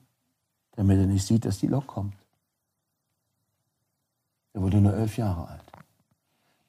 damit 0.72 0.98
er 0.98 1.06
nicht 1.06 1.26
sieht, 1.26 1.44
dass 1.44 1.58
die 1.58 1.68
Lok 1.68 1.86
kommt. 1.86 2.14
Er 4.52 4.62
wurde 4.62 4.80
nur 4.80 4.94
elf 4.94 5.16
Jahre 5.16 5.48
alt. 5.48 5.64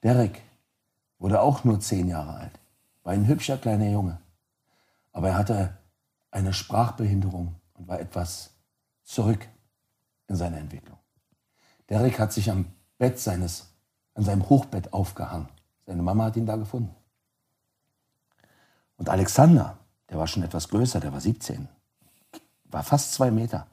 Derek 0.03 0.41
wurde 1.19 1.41
auch 1.41 1.63
nur 1.63 1.79
zehn 1.79 2.07
Jahre 2.07 2.35
alt. 2.35 2.59
War 3.03 3.13
ein 3.13 3.27
hübscher 3.27 3.57
kleiner 3.57 3.89
Junge. 3.89 4.19
Aber 5.11 5.29
er 5.29 5.37
hatte 5.37 5.77
eine 6.31 6.53
Sprachbehinderung 6.53 7.55
und 7.73 7.87
war 7.87 7.99
etwas 7.99 8.51
zurück 9.03 9.47
in 10.27 10.35
seiner 10.35 10.57
Entwicklung. 10.57 10.97
Derek 11.89 12.19
hat 12.19 12.33
sich 12.33 12.51
am 12.51 12.65
Bett 12.97 13.17
seines, 13.19 13.67
an 14.17 14.23
seinem 14.23 14.49
Hochbett 14.49 14.91
aufgehangen. 14.93 15.47
Seine 15.85 16.01
Mama 16.01 16.25
hat 16.25 16.35
ihn 16.35 16.47
da 16.47 16.55
gefunden. 16.55 16.93
Und 18.97 19.09
Alexander, 19.09 19.77
der 20.09 20.17
war 20.17 20.27
schon 20.27 20.43
etwas 20.43 20.67
größer, 20.69 20.99
der 20.99 21.13
war 21.13 21.21
17, 21.21 21.69
war 22.65 22.83
fast 22.83 23.13
zwei 23.13 23.29
Meter, 23.29 23.67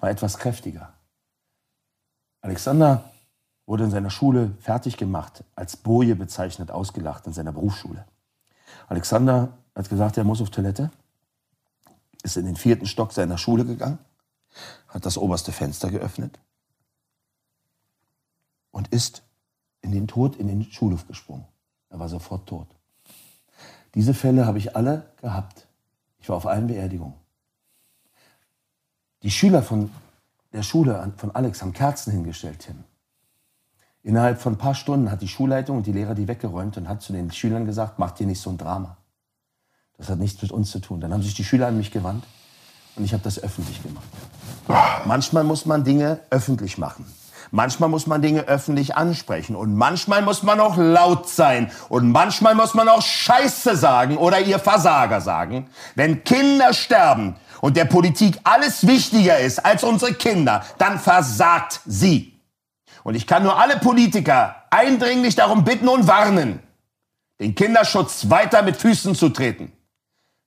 war 0.00 0.08
etwas 0.08 0.38
kräftiger. 0.38 0.94
Alexander 2.40 3.10
wurde 3.66 3.84
in 3.84 3.90
seiner 3.90 4.10
Schule 4.10 4.52
fertig 4.58 4.96
gemacht, 4.96 5.44
als 5.54 5.76
Boje 5.76 6.16
bezeichnet, 6.16 6.70
ausgelacht 6.70 7.26
in 7.26 7.34
seiner 7.34 7.52
Berufsschule. 7.52 8.06
Alexander 8.88 9.52
hat 9.74 9.88
gesagt, 9.90 10.16
er 10.16 10.24
muss 10.24 10.40
auf 10.40 10.50
Toilette, 10.50 10.90
ist 12.22 12.38
in 12.38 12.46
den 12.46 12.56
vierten 12.56 12.86
Stock 12.86 13.12
seiner 13.12 13.36
Schule 13.36 13.66
gegangen, 13.66 13.98
hat 14.88 15.04
das 15.04 15.18
oberste 15.18 15.52
Fenster 15.52 15.90
geöffnet 15.90 16.38
und 18.70 18.88
ist 18.88 19.22
in 19.84 19.92
den 19.92 20.08
Tod 20.08 20.36
in 20.36 20.48
den 20.48 20.64
Schulhof 20.64 21.06
gesprungen. 21.06 21.44
Er 21.90 22.00
war 22.00 22.08
sofort 22.08 22.48
tot. 22.48 22.66
Diese 23.94 24.14
Fälle 24.14 24.46
habe 24.46 24.58
ich 24.58 24.74
alle 24.74 25.12
gehabt. 25.20 25.68
Ich 26.18 26.28
war 26.28 26.36
auf 26.36 26.46
allen 26.46 26.66
Beerdigungen. 26.66 27.14
Die 29.22 29.30
Schüler 29.30 29.62
von 29.62 29.90
der 30.52 30.62
Schule 30.62 31.12
von 31.16 31.34
Alex 31.34 31.62
haben 31.62 31.72
Kerzen 31.72 32.12
hingestellt, 32.12 32.60
Tim. 32.60 32.84
Innerhalb 34.02 34.40
von 34.40 34.54
ein 34.54 34.58
paar 34.58 34.74
Stunden 34.74 35.10
hat 35.10 35.22
die 35.22 35.28
Schulleitung 35.28 35.78
und 35.78 35.86
die 35.86 35.92
Lehrer 35.92 36.14
die 36.14 36.28
weggeräumt 36.28 36.76
und 36.76 36.88
hat 36.88 37.02
zu 37.02 37.12
den 37.12 37.30
Schülern 37.30 37.64
gesagt, 37.64 37.98
macht 37.98 38.20
ihr 38.20 38.26
nicht 38.26 38.40
so 38.40 38.50
ein 38.50 38.58
Drama. 38.58 38.96
Das 39.96 40.08
hat 40.08 40.18
nichts 40.18 40.42
mit 40.42 40.52
uns 40.52 40.70
zu 40.70 40.80
tun. 40.80 41.00
Dann 41.00 41.12
haben 41.12 41.22
sich 41.22 41.34
die 41.34 41.44
Schüler 41.44 41.68
an 41.68 41.76
mich 41.76 41.90
gewandt 41.90 42.24
und 42.96 43.04
ich 43.04 43.12
habe 43.12 43.22
das 43.22 43.42
öffentlich 43.42 43.82
gemacht. 43.82 44.06
Manchmal 45.06 45.44
muss 45.44 45.66
man 45.66 45.84
Dinge 45.84 46.20
öffentlich 46.30 46.78
machen. 46.78 47.06
Manchmal 47.54 47.88
muss 47.88 48.08
man 48.08 48.20
Dinge 48.20 48.48
öffentlich 48.48 48.96
ansprechen 48.96 49.54
und 49.54 49.76
manchmal 49.76 50.22
muss 50.22 50.42
man 50.42 50.58
auch 50.58 50.76
laut 50.76 51.28
sein 51.28 51.70
und 51.88 52.10
manchmal 52.10 52.56
muss 52.56 52.74
man 52.74 52.88
auch 52.88 53.00
Scheiße 53.00 53.76
sagen 53.76 54.16
oder 54.16 54.40
ihr 54.40 54.58
Versager 54.58 55.20
sagen. 55.20 55.70
Wenn 55.94 56.24
Kinder 56.24 56.74
sterben 56.74 57.36
und 57.60 57.76
der 57.76 57.84
Politik 57.84 58.40
alles 58.42 58.88
wichtiger 58.88 59.38
ist 59.38 59.64
als 59.64 59.84
unsere 59.84 60.14
Kinder, 60.14 60.64
dann 60.78 60.98
versagt 60.98 61.80
sie. 61.86 62.40
Und 63.04 63.14
ich 63.14 63.24
kann 63.24 63.44
nur 63.44 63.56
alle 63.56 63.78
Politiker 63.78 64.56
eindringlich 64.70 65.36
darum 65.36 65.62
bitten 65.62 65.86
und 65.86 66.08
warnen, 66.08 66.58
den 67.38 67.54
Kinderschutz 67.54 68.28
weiter 68.30 68.62
mit 68.62 68.76
Füßen 68.76 69.14
zu 69.14 69.28
treten. 69.28 69.70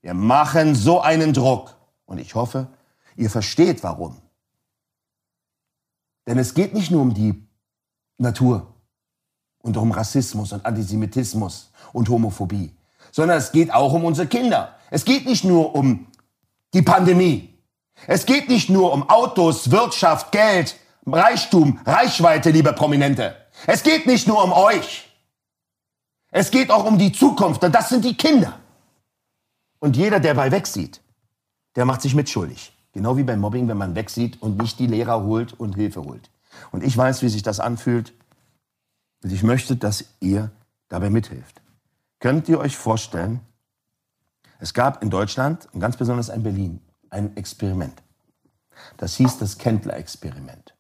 Wir 0.01 0.14
machen 0.14 0.76
so 0.76 0.99
einen 0.99 1.32
Druck. 1.32 1.74
Und 2.05 2.18
ich 2.18 2.36
hoffe, 2.36 2.68
ihr 3.16 3.30
versteht 3.30 3.82
warum. 3.82 4.18
Denn 6.28 6.38
es 6.38 6.53
geht 6.53 6.73
nicht 6.73 6.91
nur 6.91 7.01
um 7.01 7.13
die 7.13 7.41
Natur 8.17 8.67
und 9.59 9.78
um 9.78 9.91
Rassismus 9.91 10.51
und 10.51 10.65
Antisemitismus 10.65 11.71
und 11.93 12.09
Homophobie, 12.09 12.75
sondern 13.11 13.38
es 13.38 13.51
geht 13.51 13.73
auch 13.73 13.93
um 13.93 14.03
unsere 14.05 14.28
Kinder. 14.28 14.75
Es 14.91 15.05
geht 15.05 15.25
nicht 15.25 15.45
nur 15.45 15.73
um 15.73 16.07
die 16.73 16.82
Pandemie. 16.82 17.53
Es 18.05 18.25
geht 18.25 18.49
nicht 18.49 18.69
nur 18.69 18.93
um 18.93 19.09
Autos, 19.09 19.71
Wirtschaft, 19.71 20.32
Geld, 20.32 20.75
Reichtum, 21.05 21.80
Reichweite, 21.86 22.51
liebe 22.51 22.73
Prominente. 22.73 23.36
Es 23.65 23.82
geht 23.82 24.05
nicht 24.05 24.28
nur 24.28 24.43
um 24.43 24.51
euch. 24.51 25.09
Es 26.30 26.51
geht 26.51 26.69
auch 26.69 26.84
um 26.84 26.97
die 26.97 27.13
Zukunft 27.13 27.63
und 27.63 27.73
das 27.73 27.89
sind 27.89 28.03
die 28.03 28.15
Kinder. 28.15 28.59
Und 29.80 29.95
jeder, 29.95 30.19
der 30.19 30.34
bei 30.34 30.51
wegsieht, 30.51 31.01
der 31.75 31.86
macht 31.86 32.01
sich 32.01 32.13
mitschuldig. 32.13 32.76
Genau 32.98 33.16
wie 33.16 33.22
beim 33.22 33.39
Mobbing, 33.39 33.68
wenn 33.68 33.78
man 33.78 33.93
wegsieht 33.93 34.41
und 34.41 34.58
nicht 34.58 34.80
die 34.80 34.88
Lehrer 34.88 35.22
holt 35.22 35.54
und 35.54 35.76
Hilfe 35.76 36.04
holt. 36.04 36.32
Und 36.72 36.84
ich 36.84 36.98
weiß, 36.98 37.22
wie 37.22 37.30
sich 37.30 37.43
das 37.43 37.60
anfühlt. 37.60 38.12
Und 39.22 39.32
ich 39.32 39.43
möchte, 39.43 39.76
dass 39.76 40.06
ihr 40.20 40.50
dabei 40.89 41.12
mithilft. 41.12 41.62
Könnt 42.20 42.50
ihr 42.50 42.60
euch 42.60 42.76
vorstellen, 42.76 43.41
es 44.58 44.74
gab 44.74 45.04
in 45.04 45.12
Deutschland 45.12 45.70
und 45.74 45.80
ganz 45.80 45.95
besonders 45.95 46.30
in 46.30 46.41
Berlin 46.41 46.82
ein 47.12 47.38
Experiment. 47.38 48.02
Das 48.98 49.14
hieß 49.18 49.38
das 49.38 49.60
Kendler-Experiment. 49.60 50.74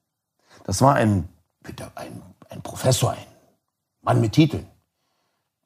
Das 0.63 0.81
war 0.81 0.95
ein, 0.95 1.29
ein, 1.93 2.23
ein 2.49 2.63
Professor, 2.63 3.11
ein 3.11 3.27
Mann 4.01 4.21
mit 4.21 4.31
Titeln. 4.31 4.65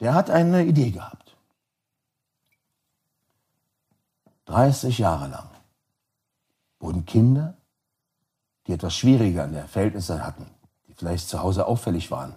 Der 0.02 0.14
hat 0.14 0.30
eine 0.30 0.66
Idee 0.66 0.92
gehabt. 0.92 1.34
30 4.48 4.98
Jahre 4.98 5.30
lang 5.30 5.51
wurden 6.82 7.06
Kinder, 7.06 7.56
die 8.68 8.74
etwas 8.74 8.96
schwieriger 8.96 9.44
an 9.44 9.54
der 9.54 9.68
Verhältnisse 9.68 10.26
hatten, 10.26 10.48
die 10.88 10.94
vielleicht 10.94 11.30
zu 11.30 11.42
Hause 11.42 11.66
auffällig 11.66 12.12
waren, 12.12 12.36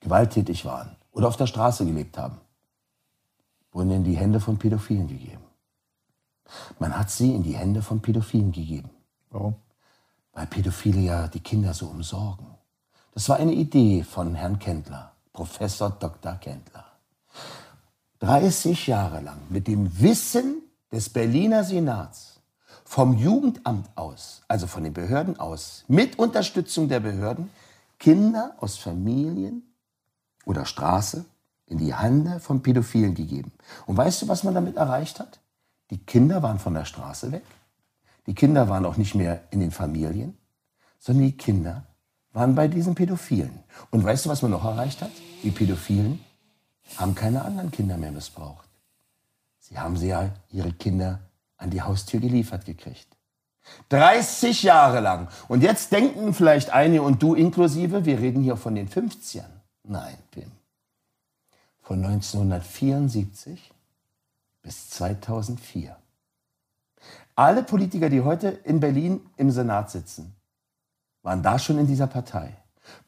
gewalttätig 0.00 0.64
waren 0.64 0.96
oder 1.12 1.28
auf 1.28 1.36
der 1.36 1.46
Straße 1.46 1.86
gelebt 1.86 2.18
haben, 2.18 2.40
wurden 3.72 3.90
in 3.90 4.04
die 4.04 4.16
Hände 4.16 4.40
von 4.40 4.58
Pädophilen 4.58 5.08
gegeben. 5.08 5.44
Man 6.78 6.96
hat 6.96 7.10
sie 7.10 7.34
in 7.34 7.42
die 7.42 7.56
Hände 7.56 7.82
von 7.82 8.00
Pädophilen 8.00 8.52
gegeben. 8.52 8.90
Warum? 9.30 9.54
Weil 10.32 10.46
Pädophile 10.46 11.00
ja 11.00 11.28
die 11.28 11.40
Kinder 11.40 11.72
so 11.72 11.86
umsorgen. 11.86 12.46
Das 13.14 13.28
war 13.28 13.36
eine 13.36 13.52
Idee 13.52 14.02
von 14.02 14.34
Herrn 14.34 14.58
Kendler, 14.58 15.12
Professor 15.32 15.90
Dr. 15.90 16.34
Kendler. 16.34 16.84
30 18.20 18.86
Jahre 18.86 19.20
lang 19.20 19.38
mit 19.48 19.66
dem 19.66 20.00
Wissen 20.00 20.62
des 20.90 21.10
Berliner 21.10 21.64
Senats 21.64 22.31
vom 22.92 23.16
Jugendamt 23.16 23.88
aus, 23.94 24.42
also 24.48 24.66
von 24.66 24.84
den 24.84 24.92
Behörden 24.92 25.40
aus, 25.40 25.82
mit 25.88 26.18
Unterstützung 26.18 26.90
der 26.90 27.00
Behörden, 27.00 27.48
Kinder 27.98 28.54
aus 28.60 28.76
Familien 28.76 29.62
oder 30.44 30.66
Straße 30.66 31.24
in 31.64 31.78
die 31.78 31.94
Hände 31.94 32.38
von 32.38 32.60
Pädophilen 32.60 33.14
gegeben. 33.14 33.50
Und 33.86 33.96
weißt 33.96 34.20
du, 34.20 34.28
was 34.28 34.44
man 34.44 34.52
damit 34.52 34.76
erreicht 34.76 35.20
hat? 35.20 35.40
Die 35.88 36.04
Kinder 36.04 36.42
waren 36.42 36.58
von 36.58 36.74
der 36.74 36.84
Straße 36.84 37.32
weg. 37.32 37.44
Die 38.26 38.34
Kinder 38.34 38.68
waren 38.68 38.84
auch 38.84 38.98
nicht 38.98 39.14
mehr 39.14 39.40
in 39.48 39.60
den 39.60 39.70
Familien, 39.70 40.36
sondern 40.98 41.24
die 41.24 41.36
Kinder 41.38 41.86
waren 42.34 42.54
bei 42.54 42.68
diesen 42.68 42.94
Pädophilen. 42.94 43.58
Und 43.90 44.04
weißt 44.04 44.26
du, 44.26 44.28
was 44.28 44.42
man 44.42 44.50
noch 44.50 44.66
erreicht 44.66 45.00
hat? 45.00 45.12
Die 45.42 45.50
Pädophilen 45.50 46.22
haben 46.98 47.14
keine 47.14 47.42
anderen 47.42 47.70
Kinder 47.70 47.96
mehr 47.96 48.12
missbraucht. 48.12 48.68
Sie 49.60 49.78
haben 49.78 49.96
sie 49.96 50.08
ja 50.08 50.28
ihre 50.50 50.74
Kinder 50.74 51.20
an 51.62 51.70
die 51.70 51.82
Haustür 51.82 52.20
geliefert 52.20 52.64
gekriegt. 52.64 53.06
30 53.90 54.62
Jahre 54.64 55.00
lang. 55.00 55.28
Und 55.48 55.62
jetzt 55.62 55.92
denken 55.92 56.34
vielleicht 56.34 56.70
einige 56.70 57.02
und 57.02 57.22
du 57.22 57.34
inklusive, 57.34 58.04
wir 58.04 58.18
reden 58.18 58.42
hier 58.42 58.56
von 58.56 58.74
den 58.74 58.88
50ern. 58.88 59.44
Nein, 59.84 60.16
Pim. 60.30 60.50
Von 61.80 62.04
1974 62.04 63.70
bis 64.62 64.90
2004. 64.90 65.96
Alle 67.34 67.62
Politiker, 67.62 68.10
die 68.10 68.20
heute 68.20 68.48
in 68.48 68.80
Berlin 68.80 69.20
im 69.36 69.50
Senat 69.50 69.90
sitzen, 69.90 70.34
waren 71.22 71.42
da 71.42 71.58
schon 71.58 71.78
in 71.78 71.86
dieser 71.86 72.06
Partei. 72.06 72.56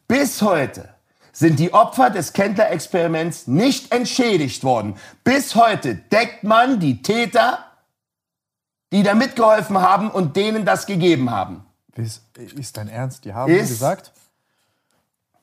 Bis 0.09 0.41
heute 0.43 0.89
sind 1.33 1.59
die 1.59 1.75
Opfer 1.75 2.11
des 2.11 2.33
Kendler-Experiments 2.33 3.49
nicht 3.49 3.93
entschädigt 3.93 4.63
worden. 4.65 4.95
Bis 5.25 5.57
heute 5.57 5.97
deckt 5.97 6.45
man 6.45 6.79
die 6.79 7.03
Täter 7.03 7.59
die 8.95 9.03
da 9.03 9.15
mitgeholfen 9.15 9.79
haben 9.83 10.11
und 10.11 10.37
denen 10.37 10.65
das 10.65 10.87
gegeben 10.87 11.31
haben. 11.31 11.65
Ist, 11.97 12.23
ist 12.39 12.77
dein 12.77 12.89
Ernst? 12.89 13.25
Die 13.25 13.35
haben 13.35 13.53
Ist- 13.53 13.69
gesagt, 13.69 14.13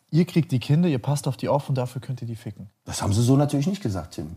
ihr 0.09 0.25
kriegt 0.25 0.51
die 0.51 0.59
Kinder, 0.59 0.87
ihr 0.89 0.99
passt 0.99 1.27
auf 1.27 1.37
die 1.37 1.47
auf 1.49 1.69
und 1.69 1.75
dafür 1.75 2.01
könnt 2.01 2.21
ihr 2.21 2.27
die 2.27 2.35
ficken. 2.35 2.69
Das 2.85 3.01
haben 3.01 3.13
sie 3.13 3.21
so 3.21 3.35
natürlich 3.37 3.67
nicht 3.67 3.83
gesagt, 3.83 4.15
Tim. 4.15 4.35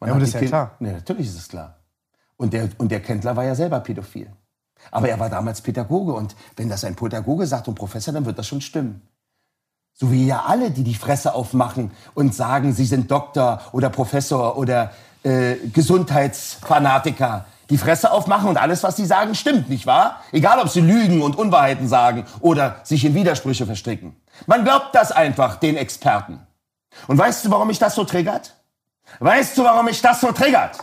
Man 0.00 0.08
Ja, 0.08 0.12
aber 0.14 0.20
das 0.20 0.28
ist 0.30 0.34
ja 0.34 0.40
Kind- 0.40 0.50
klar. 0.50 0.76
Nee, 0.80 0.92
natürlich 0.92 1.26
ist 1.26 1.36
es 1.36 1.48
klar. 1.48 1.76
Und 2.36 2.52
der, 2.52 2.68
und 2.78 2.90
der 2.90 3.00
Kendler 3.02 3.34
war 3.36 3.44
ja 3.44 3.54
selber 3.54 3.80
pädophil. 3.80 4.30
Aber 4.92 5.08
er 5.08 5.18
war 5.18 5.28
damals 5.28 5.60
Pädagoge 5.60 6.12
und 6.12 6.36
wenn 6.56 6.68
das 6.68 6.84
ein 6.84 6.94
Pädagoge 6.94 7.46
sagt 7.46 7.66
und 7.66 7.74
Professor, 7.74 8.14
dann 8.14 8.24
wird 8.24 8.38
das 8.38 8.46
schon 8.46 8.60
stimmen. 8.60 9.02
So 9.92 10.12
wie 10.12 10.26
ja 10.26 10.44
alle, 10.46 10.70
die 10.70 10.84
die 10.84 10.94
Fresse 10.94 11.34
aufmachen 11.34 11.90
und 12.14 12.32
sagen, 12.32 12.72
sie 12.72 12.84
sind 12.86 13.10
Doktor 13.10 13.60
oder 13.72 13.90
Professor 13.90 14.56
oder 14.56 14.92
äh, 15.24 15.56
Gesundheitsfanatiker, 15.72 17.46
die 17.70 17.78
Fresse 17.78 18.10
aufmachen 18.10 18.48
und 18.48 18.56
alles, 18.56 18.82
was 18.82 18.96
sie 18.96 19.04
sagen, 19.04 19.34
stimmt, 19.34 19.68
nicht 19.68 19.86
wahr? 19.86 20.22
Egal, 20.32 20.58
ob 20.58 20.68
sie 20.68 20.80
Lügen 20.80 21.22
und 21.22 21.36
Unwahrheiten 21.36 21.86
sagen 21.86 22.24
oder 22.40 22.80
sich 22.82 23.04
in 23.04 23.14
Widersprüche 23.14 23.66
verstricken. 23.66 24.16
Man 24.46 24.64
glaubt 24.64 24.94
das 24.94 25.12
einfach 25.12 25.56
den 25.56 25.76
Experten. 25.76 26.46
Und 27.06 27.18
weißt 27.18 27.44
du, 27.44 27.50
warum 27.50 27.68
mich 27.68 27.78
das 27.78 27.94
so 27.94 28.04
triggert? 28.04 28.54
Weißt 29.20 29.56
du, 29.56 29.64
warum 29.64 29.84
mich 29.84 30.00
das 30.00 30.20
so 30.20 30.32
triggert? 30.32 30.78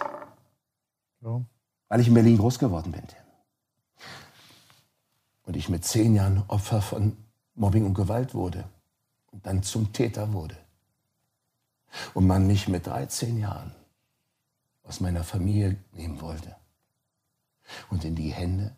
Warum? 1.22 1.48
Weil 1.90 2.00
ich 2.02 2.08
in 2.08 2.14
Berlin 2.14 2.38
groß 2.38 2.60
geworden 2.60 2.92
bin. 2.92 3.04
Und 5.46 5.56
ich 5.56 5.70
mit 5.70 5.86
zehn 5.86 6.16
Jahren 6.16 6.44
Opfer 6.48 6.82
von 6.82 7.18
Mobbing 7.56 7.86
und 7.86 7.94
Gewalt 7.94 8.34
wurde 8.34 8.64
und 9.32 9.46
dann 9.46 9.64
zum 9.64 9.94
Täter 9.94 10.34
wurde. 10.34 10.58
Und 12.14 12.28
man 12.28 12.46
mich 12.46 12.68
mit 12.68 12.88
13 12.88 13.40
Jahren 13.40 13.72
aus 14.84 15.00
meiner 15.00 15.24
Familie 15.24 15.78
nehmen 15.94 16.20
wollte 16.22 16.56
und 17.90 18.04
in 18.04 18.16
die 18.16 18.32
Hände 18.32 18.76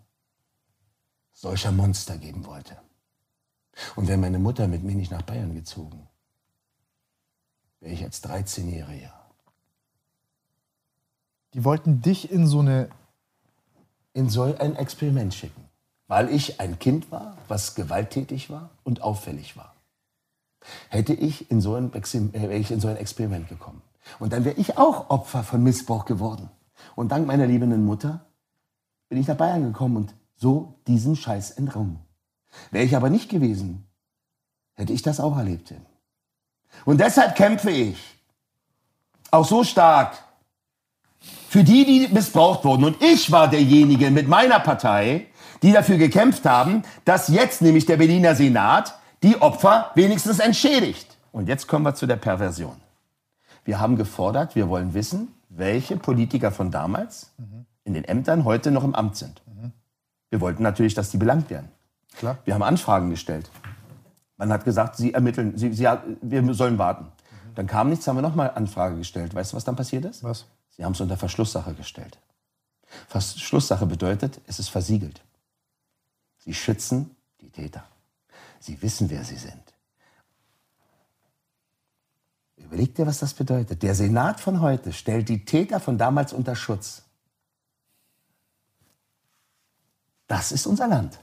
solcher 1.34 1.72
Monster 1.72 2.18
geben 2.18 2.46
wollte. 2.46 2.78
Und 3.96 4.08
wäre 4.08 4.18
meine 4.18 4.40
Mutter 4.40 4.68
mit 4.68 4.84
mir 4.84 4.96
nicht 4.96 5.12
nach 5.12 5.22
Bayern 5.22 5.54
gezogen, 5.54 6.08
wäre 7.80 7.94
ich 7.94 8.04
als 8.04 8.24
13-Jähriger. 8.24 9.14
Die 11.54 11.64
wollten 11.64 12.02
dich 12.02 12.32
in 12.32 12.48
so 12.48 12.60
eine. 12.60 12.90
In 14.14 14.30
so 14.30 14.42
ein 14.42 14.76
Experiment 14.76 15.36
schicken, 15.36 15.64
weil 16.08 16.30
ich 16.30 16.60
ein 16.60 16.80
Kind 16.80 17.12
war, 17.12 17.38
was 17.48 17.76
gewalttätig 17.76 18.50
war 18.50 18.72
und 18.84 19.04
auffällig 19.04 19.56
war. 19.56 19.76
Hätte 20.90 21.14
ich 21.14 21.52
in 21.52 21.62
so 21.62 21.76
ein, 21.76 21.94
äh, 21.94 22.32
wäre 22.34 22.56
ich 22.56 22.72
in 22.72 22.80
so 22.80 22.88
ein 22.88 22.98
Experiment 22.98 23.48
gekommen. 23.48 23.84
Und 24.18 24.34
dann 24.34 24.44
wäre 24.44 24.56
ich 24.56 24.80
auch 24.80 25.12
Opfer 25.12 25.44
von 25.44 25.62
Missbrauch 25.62 26.06
geworden. 26.06 26.50
Und 26.96 27.12
dank 27.12 27.28
meiner 27.28 27.46
liebenden 27.46 27.86
Mutter 27.86 28.27
bin 29.10 29.20
ich 29.20 29.28
nach 29.28 29.36
Bayern 29.36 29.64
gekommen 29.64 29.98
und 29.98 30.14
so 30.36 30.76
diesen 30.88 31.16
Scheiß 31.16 31.52
entrungen. 31.52 32.00
Wäre 32.72 32.86
ich 32.86 32.96
aber 32.96 33.10
nicht 33.10 33.30
gewesen, 33.30 33.88
hätte 34.76 34.94
ich 34.94 35.02
das 35.02 35.20
auch 35.20 35.38
erlebt. 35.38 35.74
Und 36.86 37.00
deshalb 37.00 37.36
kämpfe 37.36 37.72
ich 37.72 37.98
auch 39.32 39.46
so 39.46 39.64
stark 39.64 40.18
für 41.50 41.64
die, 41.64 41.86
die 41.86 42.14
missbraucht 42.14 42.64
wurden. 42.64 42.84
Und 42.84 43.02
ich 43.02 43.32
war 43.32 43.50
derjenige 43.50 44.12
mit 44.12 44.28
meiner 44.28 44.60
Partei, 44.60 45.28
die 45.62 45.72
dafür 45.72 45.98
gekämpft 45.98 46.46
haben, 46.46 46.84
dass 47.06 47.30
jetzt 47.30 47.62
nämlich 47.62 47.86
der 47.86 47.98
Berliner 47.98 48.36
Senat 48.36 48.98
die 49.24 49.42
Opfer 49.42 49.92
wenigstens 49.96 50.40
entschädigt. 50.40 51.18
Und 51.32 51.48
jetzt 51.48 51.68
kommen 51.68 51.86
wir 51.86 51.96
zu 51.96 52.06
der 52.06 52.18
Perversion. 52.18 52.78
Wir 53.66 53.80
haben 53.80 53.96
gefordert, 53.96 54.56
wir 54.56 54.70
wollen 54.70 54.94
wissen, 54.94 55.34
welche 55.50 55.98
Politiker 55.98 56.52
von 56.52 56.72
damals 56.72 57.34
in 57.88 57.94
den 57.94 58.04
Ämtern 58.04 58.44
heute 58.44 58.70
noch 58.70 58.84
im 58.84 58.94
Amt 58.94 59.16
sind. 59.16 59.42
Wir 60.30 60.42
wollten 60.42 60.62
natürlich, 60.62 60.94
dass 60.94 61.10
die 61.10 61.18
belangt 61.18 61.50
werden. 61.50 61.70
Klar. 62.18 62.38
Wir 62.44 62.54
haben 62.54 62.62
Anfragen 62.62 63.10
gestellt. 63.10 63.50
Man 64.36 64.52
hat 64.52 64.66
gesagt, 64.66 64.98
Sie 64.98 65.14
ermitteln, 65.14 65.58
Sie, 65.58 65.72
Sie, 65.72 65.88
wir 66.22 66.54
sollen 66.54 66.78
warten. 66.78 67.08
Dann 67.56 67.66
kam 67.66 67.90
nichts, 67.90 68.06
haben 68.08 68.18
wir 68.18 68.22
nochmal 68.22 68.52
Anfrage 68.54 68.98
gestellt. 68.98 69.34
Weißt 69.34 69.54
du, 69.54 69.58
was 69.58 69.64
dann 69.64 69.78
passiert 69.78 70.04
ist? 70.04 70.24
Was? 70.24 70.46
Sie 70.72 70.84
haben 70.84 70.92
es 70.92 71.02
unter 71.02 71.18
Verschlusssache 71.18 71.74
gestellt. 71.74 72.20
Verschlusssache 73.08 73.86
bedeutet, 73.86 74.42
es 74.48 74.60
ist 74.60 74.68
versiegelt. 74.68 75.22
Sie 76.40 76.54
schützen 76.54 77.16
die 77.42 77.50
Täter. 77.50 77.84
Sie 78.60 78.82
wissen, 78.82 79.10
wer 79.10 79.24
sie 79.24 79.38
sind. 79.38 79.64
Überleg 82.58 82.96
dir, 82.96 83.08
was 83.08 83.20
das 83.20 83.34
bedeutet. 83.34 83.82
Der 83.82 83.96
Senat 83.96 84.42
von 84.42 84.60
heute 84.60 84.92
stellt 84.92 85.30
die 85.30 85.46
Täter 85.46 85.80
von 85.80 85.98
damals 85.98 86.34
unter 86.34 86.56
Schutz. 86.56 87.07
Das 90.28 90.52
ist 90.52 90.68
unser 90.68 90.88
Land. 90.88 91.20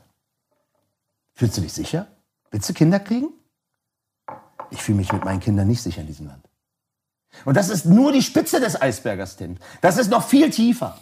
Fühlst 1.34 1.56
du 1.56 1.60
dich 1.60 1.72
sicher? 1.72 2.06
Willst 2.50 2.68
du 2.68 2.74
Kinder 2.74 3.00
kriegen? 3.00 3.28
Ich 4.70 4.82
fühle 4.82 4.96
mich 4.98 5.12
mit 5.12 5.24
meinen 5.24 5.40
Kindern 5.40 5.66
nicht 5.66 5.82
sicher 5.82 6.00
in 6.00 6.06
diesem 6.06 6.26
Land. 6.26 6.48
Und 7.44 7.56
das 7.56 7.68
ist 7.68 7.84
nur 7.84 8.12
die 8.12 8.22
Spitze 8.22 8.60
des 8.60 8.80
Eisbergers, 8.80 9.36
Tim. 9.36 9.56
Das 9.80 9.98
ist 9.98 10.10
noch 10.10 10.24
viel 10.26 10.50
tiefer. 10.50 10.98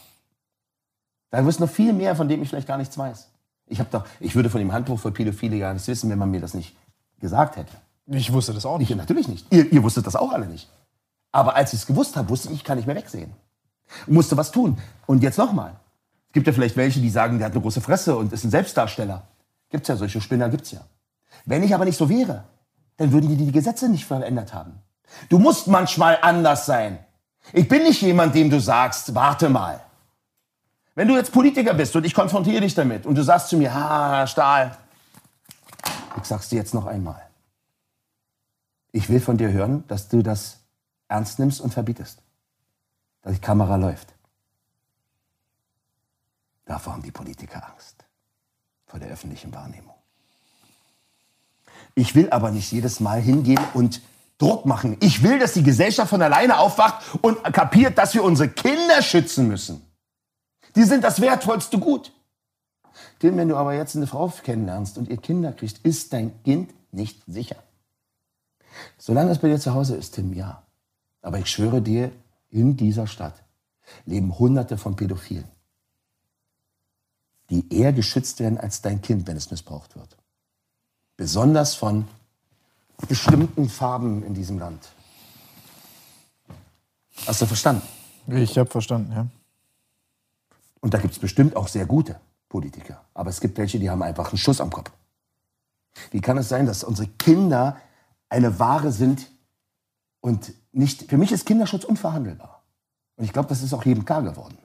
Da 1.31 1.47
ist 1.47 1.61
noch 1.61 1.71
viel 1.71 1.93
mehr, 1.93 2.17
von 2.17 2.29
dem 2.29 2.43
ich 2.43 2.49
vielleicht 2.49 2.69
gar 2.69 2.79
nichts 2.79 2.97
weiß. 2.97 3.29
Ich, 3.67 3.81
hab 3.81 3.91
doch, 3.91 4.05
ich 4.21 4.35
würde 4.35 4.51
von 4.51 4.59
dem 4.59 4.73
Handbuch 4.73 4.99
für 4.99 5.13
Pädophile 5.13 5.59
gar 5.59 5.73
nichts 5.73 5.89
wissen, 5.89 6.11
wenn 6.11 6.19
man 6.19 6.31
mir 6.31 6.41
das 6.41 6.55
nicht 6.55 6.77
gesagt 7.21 7.57
hätte. 7.57 7.73
Ich 8.07 8.33
wusste 8.33 8.53
das 8.53 8.67
auch 8.67 8.81
Ich, 8.81 8.89
nicht. 8.89 8.99
natürlich 8.99 9.29
nicht. 9.29 9.47
Ihr, 9.53 9.71
ihr 9.73 9.83
wusstet 9.83 10.07
das 10.07 10.17
auch 10.17 10.33
alle 10.33 10.47
nicht. 10.47 10.69
Aber 11.31 11.55
als 11.55 11.73
ich 11.73 11.81
es 11.81 11.87
gewusst 11.87 12.17
habe, 12.17 12.29
wusste 12.29 12.49
ich, 12.49 12.57
ich 12.57 12.65
kann 12.65 12.77
nicht 12.77 12.87
mehr 12.87 12.97
wegsehen. 12.97 13.33
Musste 14.07 14.37
was 14.37 14.51
tun. 14.51 14.79
Und 15.07 15.23
jetzt 15.23 15.39
nochmal. 15.39 15.79
Es 16.33 16.35
gibt 16.35 16.47
ja 16.47 16.55
vielleicht 16.55 16.79
welche, 16.79 16.99
die 16.99 17.11
sagen, 17.11 17.37
der 17.37 17.49
hat 17.49 17.53
eine 17.53 17.61
große 17.61 17.83
Fresse 17.83 18.17
und 18.17 18.33
ist 18.33 18.43
ein 18.43 18.51
Selbstdarsteller. 18.51 19.25
Gibt's 19.69 19.89
ja, 19.89 19.97
solche 19.97 20.19
Spinner 20.23 20.49
gibt's 20.49 20.71
ja. 20.71 20.81
Wenn 21.45 21.63
ich 21.63 21.75
aber 21.75 21.85
nicht 21.85 21.99
so 21.99 22.09
wäre, 22.09 22.45
dann 22.97 23.13
würden 23.13 23.29
die 23.29 23.37
die 23.37 23.53
Gesetze 23.53 23.87
nicht 23.91 24.07
verändert 24.07 24.55
haben. 24.55 24.81
Du 25.29 25.39
musst 25.39 25.67
manchmal 25.67 26.19
anders 26.23 26.65
sein. 26.65 27.01
Ich 27.53 27.69
bin 27.69 27.83
nicht 27.83 28.01
jemand, 28.01 28.35
dem 28.35 28.49
du 28.49 28.63
sagst, 28.63 29.15
warte 29.15 29.51
mal. 29.51 29.83
Wenn 30.95 31.07
du 31.07 31.17
jetzt 31.17 31.33
Politiker 31.33 31.75
bist 31.75 31.95
und 31.97 32.07
ich 32.07 32.15
konfrontiere 32.15 32.63
dich 32.63 32.75
damit 32.75 33.05
und 33.05 33.15
du 33.15 33.23
sagst 33.23 33.51
zu 33.51 33.59
mir, 33.59 33.75
ha, 33.75 34.27
Stahl, 34.27 34.79
ich 36.17 36.25
sag's 36.25 36.49
dir 36.49 36.57
jetzt 36.57 36.73
noch 36.73 36.87
einmal. 36.87 37.21
Ich 38.91 39.11
will 39.11 39.21
von 39.21 39.37
dir 39.37 39.53
hören, 39.53 39.85
dass 39.87 40.09
du 40.09 40.23
das 40.23 40.61
ernst 41.09 41.39
nimmst 41.39 41.61
und 41.61 41.75
verbietest. 41.75 42.23
Dass 43.21 43.35
die 43.35 43.41
Kamera 43.41 43.77
läuft. 43.77 44.15
Davor 46.65 46.95
haben 46.95 47.03
die 47.03 47.11
Politiker 47.11 47.69
Angst. 47.69 48.05
Vor 48.87 49.01
der 49.01 49.11
öffentlichen 49.11 49.53
Wahrnehmung. 49.55 49.95
Ich 51.95 52.15
will 52.15 52.31
aber 52.31 52.51
nicht 52.51 52.73
jedes 52.73 53.01
Mal 53.01 53.21
hingehen 53.21 53.61
und 53.75 54.01
Druck 54.39 54.67
machen. 54.67 54.97
Ich 55.01 55.23
will, 55.23 55.39
dass 55.39 55.53
die 55.53 55.63
Gesellschaft 55.63 56.11
von 56.11 56.23
alleine 56.23 56.59
aufwacht 56.59 57.05
und 57.23 57.43
kapiert, 57.53 57.99
dass 57.99 58.15
wir 58.15 58.25
unsere 58.25 58.49
Kinder 58.49 59.03
schützen 59.03 59.47
müssen. 59.47 59.83
Die 60.75 60.85
sind 60.85 61.05
das 61.05 61.21
wertvollste 61.21 61.79
Gut. 61.79 62.13
Tim, 63.19 63.37
wenn 63.37 63.49
du 63.49 63.57
aber 63.57 63.75
jetzt 63.75 63.95
eine 63.95 64.07
Frau 64.07 64.29
kennenlernst 64.29 64.99
und 64.99 65.09
ihr 65.09 65.17
Kinder 65.17 65.53
kriegst, 65.53 65.79
ist 65.85 66.13
dein 66.13 66.43
Kind 66.43 66.73
nicht 66.91 67.23
sicher. 67.27 67.57
Solange 68.99 69.31
es 69.31 69.39
bei 69.39 69.49
dir 69.49 69.61
zu 69.61 69.75
Hause 69.75 69.97
ist, 69.97 70.15
Tim, 70.15 70.33
ja. 70.33 70.63
Aber 71.21 71.39
ich 71.39 71.49
schwöre 71.49 71.81
dir, 71.83 72.11
in 72.51 72.77
dieser 72.77 73.07
Stadt 73.07 73.43
leben 74.07 74.39
Hunderte 74.39 74.77
von 74.77 74.97
Pädophilen, 74.97 75.49
die 77.53 77.71
eher 77.71 77.93
geschützt 77.93 78.41
werden 78.41 78.57
als 78.57 78.81
dein 78.81 79.03
Kind, 79.03 79.27
wenn 79.27 79.37
es 79.37 79.51
missbraucht 79.51 79.95
wird. 79.95 80.17
Besonders 81.19 81.75
von 81.75 82.09
bestimmten 83.09 83.69
Farben 83.69 84.23
in 84.23 84.33
diesem 84.33 84.59
Land. 84.59 84.89
Hast 87.27 87.43
du 87.43 87.47
verstanden? 87.47 87.87
Ich 88.27 88.57
habe 88.57 88.71
verstanden, 88.71 89.13
ja. 89.13 89.27
Und 90.81 90.95
da 90.95 90.99
gibt 90.99 91.13
es 91.13 91.19
bestimmt 91.19 91.55
auch 91.55 91.69
sehr 91.69 91.85
gute 91.85 92.19
Politiker. 92.49 93.05
Aber 93.13 93.29
es 93.29 93.39
gibt 93.39 93.59
welche, 93.59 93.79
die 93.79 93.91
haben 93.91 94.03
einfach 94.03 94.31
einen 94.31 94.39
Schuss 94.39 94.61
am 94.61 94.71
Kopf. 94.71 94.91
Wie 96.11 96.23
kann 96.23 96.39
es 96.39 96.49
sein, 96.49 96.65
dass 96.65 96.83
unsere 96.83 97.09
Kinder 97.09 97.77
eine 98.31 98.59
Ware 98.59 98.93
sind 98.93 99.31
und 100.23 100.55
nicht. 100.73 101.11
Für 101.11 101.19
mich 101.19 101.33
ist 101.33 101.45
Kinderschutz 101.45 101.85
unverhandelbar. 101.85 102.63
Und 103.17 103.25
ich 103.25 103.33
glaube, 103.35 103.51
das 103.51 103.63
ist 103.63 103.75
auch 103.75 103.85
jedem 103.85 104.07
klar 104.07 104.23
geworden. 104.23 104.57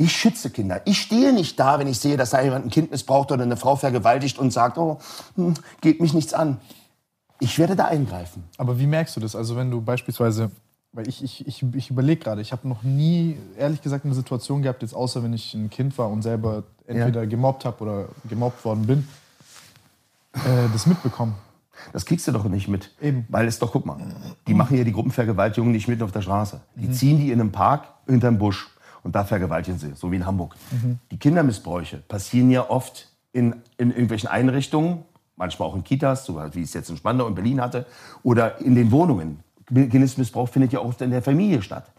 Ich 0.00 0.12
schütze 0.12 0.50
Kinder. 0.50 0.80
Ich 0.84 1.00
stehe 1.00 1.32
nicht 1.32 1.58
da, 1.58 1.80
wenn 1.80 1.88
ich 1.88 1.98
sehe, 1.98 2.16
dass 2.16 2.30
da 2.30 2.40
jemand 2.40 2.64
ein 2.64 2.70
Kind 2.70 2.92
missbraucht 2.92 3.32
oder 3.32 3.42
eine 3.42 3.56
Frau 3.56 3.74
vergewaltigt 3.74 4.38
und 4.38 4.52
sagt, 4.52 4.78
oh, 4.78 5.00
hm, 5.34 5.54
geht 5.80 6.00
mich 6.00 6.14
nichts 6.14 6.32
an. 6.32 6.58
Ich 7.40 7.58
werde 7.58 7.74
da 7.74 7.86
eingreifen. 7.86 8.44
Aber 8.58 8.78
wie 8.78 8.86
merkst 8.86 9.16
du 9.16 9.20
das? 9.20 9.34
Also 9.34 9.56
wenn 9.56 9.72
du 9.72 9.80
beispielsweise, 9.80 10.52
weil 10.92 11.08
ich, 11.08 11.24
ich, 11.24 11.48
ich, 11.48 11.64
ich 11.74 11.90
überlege 11.90 12.22
gerade, 12.22 12.40
ich 12.40 12.52
habe 12.52 12.68
noch 12.68 12.84
nie, 12.84 13.38
ehrlich 13.58 13.82
gesagt, 13.82 14.04
eine 14.04 14.14
Situation 14.14 14.62
gehabt, 14.62 14.82
jetzt 14.82 14.94
außer 14.94 15.24
wenn 15.24 15.32
ich 15.32 15.52
ein 15.54 15.68
Kind 15.68 15.98
war 15.98 16.08
und 16.10 16.22
selber 16.22 16.62
entweder 16.86 17.26
gemobbt 17.26 17.64
habe 17.64 17.82
oder 17.82 18.08
gemobbt 18.28 18.64
worden 18.64 18.86
bin, 18.86 19.08
äh, 20.34 20.68
das 20.72 20.86
mitbekommen. 20.86 21.34
Das 21.92 22.06
kriegst 22.06 22.28
du 22.28 22.30
doch 22.30 22.44
nicht 22.44 22.68
mit. 22.68 22.92
Eben. 23.02 23.26
Weil 23.30 23.48
es 23.48 23.58
doch, 23.58 23.72
guck 23.72 23.84
mal, 23.84 23.96
die 24.46 24.54
machen 24.54 24.76
ja 24.76 24.84
die 24.84 24.92
Gruppenvergewaltigung 24.92 25.72
nicht 25.72 25.88
mitten 25.88 26.04
auf 26.04 26.12
der 26.12 26.22
Straße. 26.22 26.60
Die 26.76 26.92
ziehen 26.92 27.18
die 27.18 27.32
in 27.32 27.40
einem 27.40 27.50
Park 27.50 27.88
hinterm 28.06 28.38
Busch 28.38 28.68
und 29.02 29.14
da 29.14 29.24
vergewaltigen 29.24 29.78
sie, 29.78 29.92
so 29.94 30.10
wie 30.10 30.16
in 30.16 30.26
Hamburg. 30.26 30.54
Die 31.10 31.18
Kindermissbräuche 31.18 31.98
passieren 31.98 32.50
ja 32.50 32.68
oft 32.68 33.08
in, 33.32 33.56
in 33.76 33.90
irgendwelchen 33.90 34.28
Einrichtungen, 34.28 35.04
manchmal 35.36 35.68
auch 35.68 35.76
in 35.76 35.84
Kitas, 35.84 36.24
so 36.24 36.40
wie 36.52 36.60
ich 36.60 36.66
es 36.66 36.74
jetzt 36.74 36.90
in 36.90 36.96
Spandau 36.96 37.26
und 37.26 37.34
Berlin 37.34 37.60
hatte, 37.60 37.86
oder 38.22 38.60
in 38.60 38.74
den 38.74 38.90
Wohnungen. 38.90 39.40
Kindesmissbrauch 39.66 40.48
findet 40.48 40.72
ja 40.72 40.80
oft 40.80 41.00
in 41.02 41.10
der 41.10 41.22
Familie 41.22 41.62
statt. 41.62 41.90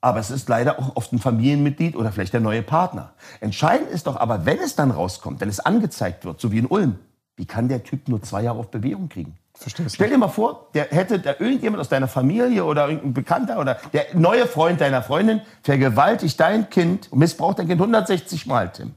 Aber 0.00 0.20
es 0.20 0.30
ist 0.30 0.48
leider 0.48 0.78
auch 0.78 0.94
oft 0.94 1.12
ein 1.12 1.18
Familienmitglied 1.18 1.96
oder 1.96 2.12
vielleicht 2.12 2.32
der 2.32 2.40
neue 2.40 2.62
Partner. 2.62 3.12
Entscheidend 3.40 3.90
ist 3.90 4.06
doch 4.06 4.16
aber, 4.16 4.46
wenn 4.46 4.58
es 4.58 4.76
dann 4.76 4.92
rauskommt, 4.92 5.40
wenn 5.40 5.48
es 5.48 5.58
angezeigt 5.58 6.24
wird, 6.24 6.40
so 6.40 6.52
wie 6.52 6.58
in 6.58 6.66
Ulm, 6.66 6.98
wie 7.36 7.46
kann 7.46 7.68
der 7.68 7.82
Typ 7.82 8.08
nur 8.08 8.22
zwei 8.22 8.42
Jahre 8.42 8.58
auf 8.58 8.70
Bewährung 8.70 9.08
kriegen? 9.08 9.36
Verstehst 9.58 9.96
Stell 9.96 10.10
dir 10.10 10.18
mal 10.18 10.28
vor, 10.28 10.68
der 10.74 10.84
hätte 10.84 11.18
da 11.18 11.34
irgendjemand 11.38 11.80
aus 11.80 11.88
deiner 11.88 12.06
Familie 12.06 12.64
oder 12.64 12.86
irgendein 12.86 13.12
Bekannter 13.12 13.58
oder 13.58 13.78
der 13.92 14.06
neue 14.14 14.46
Freund 14.46 14.80
deiner 14.80 15.02
Freundin 15.02 15.40
vergewaltigt 15.62 16.38
dein 16.38 16.70
Kind 16.70 17.10
und 17.10 17.18
missbraucht 17.18 17.58
dein 17.58 17.66
Kind 17.66 17.80
160 17.80 18.46
Mal, 18.46 18.70
Tim. 18.70 18.94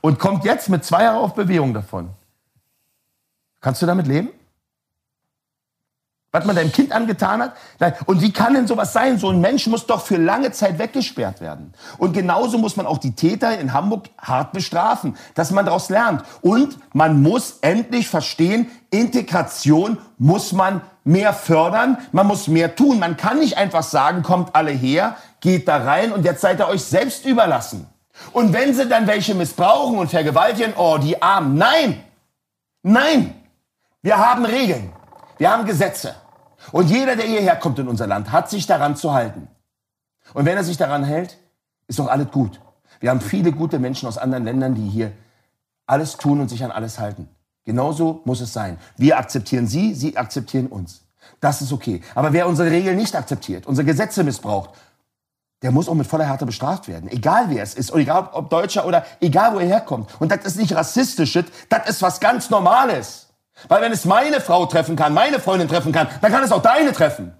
Und 0.00 0.18
kommt 0.18 0.44
jetzt 0.44 0.68
mit 0.70 0.84
zwei 0.84 1.04
Jahren 1.04 1.18
auf 1.18 1.34
Bewährung 1.34 1.72
davon. 1.72 2.10
Kannst 3.60 3.80
du 3.80 3.86
damit 3.86 4.08
leben? 4.08 4.30
Was 6.34 6.44
man 6.46 6.56
deinem 6.56 6.72
Kind 6.72 6.90
angetan 6.90 7.40
hat? 7.40 7.54
Und 8.06 8.20
wie 8.20 8.32
kann 8.32 8.54
denn 8.54 8.66
sowas 8.66 8.92
sein? 8.92 9.18
So 9.18 9.28
ein 9.28 9.40
Mensch 9.40 9.68
muss 9.68 9.86
doch 9.86 10.04
für 10.04 10.16
lange 10.16 10.50
Zeit 10.50 10.80
weggesperrt 10.80 11.40
werden. 11.40 11.72
Und 11.96 12.12
genauso 12.12 12.58
muss 12.58 12.74
man 12.74 12.86
auch 12.86 12.98
die 12.98 13.14
Täter 13.14 13.56
in 13.56 13.72
Hamburg 13.72 14.10
hart 14.20 14.52
bestrafen, 14.52 15.16
dass 15.36 15.52
man 15.52 15.64
daraus 15.64 15.90
lernt. 15.90 16.24
Und 16.42 16.76
man 16.92 17.22
muss 17.22 17.58
endlich 17.60 18.08
verstehen, 18.08 18.68
Integration 18.90 19.98
muss 20.18 20.50
man 20.50 20.80
mehr 21.04 21.34
fördern, 21.34 21.98
man 22.10 22.26
muss 22.26 22.48
mehr 22.48 22.74
tun. 22.74 22.98
Man 22.98 23.16
kann 23.16 23.38
nicht 23.38 23.56
einfach 23.56 23.84
sagen, 23.84 24.24
kommt 24.24 24.56
alle 24.56 24.72
her, 24.72 25.14
geht 25.38 25.68
da 25.68 25.76
rein 25.76 26.10
und 26.10 26.24
jetzt 26.24 26.40
seid 26.40 26.58
ihr 26.58 26.66
euch 26.66 26.82
selbst 26.82 27.24
überlassen. 27.26 27.86
Und 28.32 28.52
wenn 28.52 28.74
sie 28.74 28.88
dann 28.88 29.06
welche 29.06 29.36
missbrauchen 29.36 29.98
und 29.98 30.10
vergewaltigen, 30.10 30.72
oh, 30.76 30.98
die 30.98 31.22
Armen. 31.22 31.54
Nein! 31.54 32.02
Nein! 32.82 33.36
Wir 34.02 34.18
haben 34.18 34.44
Regeln. 34.44 34.92
Wir 35.38 35.52
haben 35.52 35.64
Gesetze. 35.64 36.16
Und 36.74 36.90
jeder, 36.90 37.14
der 37.14 37.26
hierher 37.26 37.54
kommt 37.54 37.78
in 37.78 37.86
unser 37.86 38.08
Land, 38.08 38.32
hat 38.32 38.50
sich 38.50 38.66
daran 38.66 38.96
zu 38.96 39.14
halten. 39.14 39.46
Und 40.32 40.44
wenn 40.44 40.56
er 40.56 40.64
sich 40.64 40.76
daran 40.76 41.04
hält, 41.04 41.38
ist 41.86 42.00
doch 42.00 42.08
alles 42.08 42.32
gut. 42.32 42.60
Wir 42.98 43.10
haben 43.10 43.20
viele 43.20 43.52
gute 43.52 43.78
Menschen 43.78 44.08
aus 44.08 44.18
anderen 44.18 44.42
Ländern, 44.42 44.74
die 44.74 44.88
hier 44.88 45.12
alles 45.86 46.16
tun 46.16 46.40
und 46.40 46.48
sich 46.48 46.64
an 46.64 46.72
alles 46.72 46.98
halten. 46.98 47.28
Genauso 47.64 48.22
muss 48.24 48.40
es 48.40 48.52
sein. 48.52 48.78
Wir 48.96 49.18
akzeptieren 49.18 49.68
sie, 49.68 49.94
sie 49.94 50.16
akzeptieren 50.16 50.66
uns. 50.66 51.04
Das 51.38 51.62
ist 51.62 51.72
okay. 51.72 52.00
Aber 52.16 52.32
wer 52.32 52.48
unsere 52.48 52.72
Regeln 52.72 52.96
nicht 52.96 53.14
akzeptiert, 53.14 53.68
unsere 53.68 53.86
Gesetze 53.86 54.24
missbraucht, 54.24 54.70
der 55.62 55.70
muss 55.70 55.88
auch 55.88 55.94
mit 55.94 56.08
voller 56.08 56.26
Härte 56.26 56.44
bestraft 56.44 56.88
werden. 56.88 57.08
Egal 57.08 57.50
wer 57.50 57.62
es 57.62 57.74
ist, 57.74 57.92
oder 57.92 58.00
egal 58.02 58.30
ob 58.32 58.50
Deutscher 58.50 58.84
oder 58.84 59.06
egal 59.20 59.54
wo 59.54 59.60
er 59.60 59.66
herkommt. 59.68 60.10
Und 60.18 60.32
das 60.32 60.44
ist 60.44 60.56
nicht 60.56 60.74
rassistisch, 60.74 61.38
das 61.68 61.88
ist 61.88 62.02
was 62.02 62.18
ganz 62.18 62.50
Normales. 62.50 63.23
Weil 63.68 63.82
wenn 63.82 63.92
es 63.92 64.04
meine 64.04 64.40
Frau 64.40 64.66
treffen 64.66 64.96
kann, 64.96 65.14
meine 65.14 65.40
Freundin 65.40 65.68
treffen 65.68 65.92
kann, 65.92 66.08
dann 66.20 66.32
kann 66.32 66.42
es 66.42 66.52
auch 66.52 66.62
deine 66.62 66.92
treffen. 66.92 67.32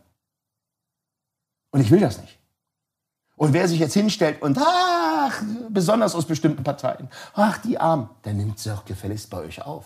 Und 1.71 1.81
ich 1.81 1.91
will 1.91 2.01
das 2.01 2.21
nicht. 2.21 2.39
Und 3.37 3.53
wer 3.53 3.67
sich 3.67 3.81
jetzt 3.81 3.95
hinstellt 3.95 4.41
und, 4.43 4.59
ach, 4.61 5.43
besonders 5.69 6.15
aus 6.15 6.25
bestimmten 6.25 6.63
Parteien, 6.63 7.09
ach, 7.35 7.59
die 7.59 7.79
Armen, 7.79 8.09
der 8.25 8.33
nimmt 8.33 8.59
sie 8.59 8.71
doch 8.71 8.85
gefälligst 8.85 9.29
bei 9.31 9.39
euch 9.39 9.63
auf. 9.63 9.85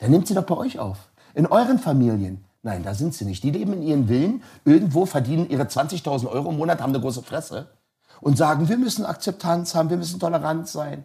Der 0.00 0.08
nimmt 0.08 0.28
sie 0.28 0.34
doch 0.34 0.44
bei 0.44 0.56
euch 0.56 0.78
auf. 0.78 1.10
In 1.34 1.46
euren 1.46 1.78
Familien. 1.78 2.44
Nein, 2.62 2.84
da 2.84 2.94
sind 2.94 3.14
sie 3.14 3.24
nicht. 3.24 3.42
Die 3.42 3.50
leben 3.50 3.72
in 3.72 3.82
ihren 3.82 4.06
Villen, 4.06 4.42
irgendwo 4.64 5.06
verdienen 5.06 5.50
ihre 5.50 5.64
20.000 5.64 6.28
Euro 6.28 6.50
im 6.50 6.58
Monat, 6.58 6.80
haben 6.80 6.92
eine 6.92 7.00
große 7.00 7.22
Fresse 7.22 7.68
und 8.20 8.38
sagen, 8.38 8.68
wir 8.68 8.78
müssen 8.78 9.04
Akzeptanz 9.04 9.74
haben, 9.74 9.90
wir 9.90 9.96
müssen 9.96 10.20
tolerant 10.20 10.68
sein. 10.68 11.04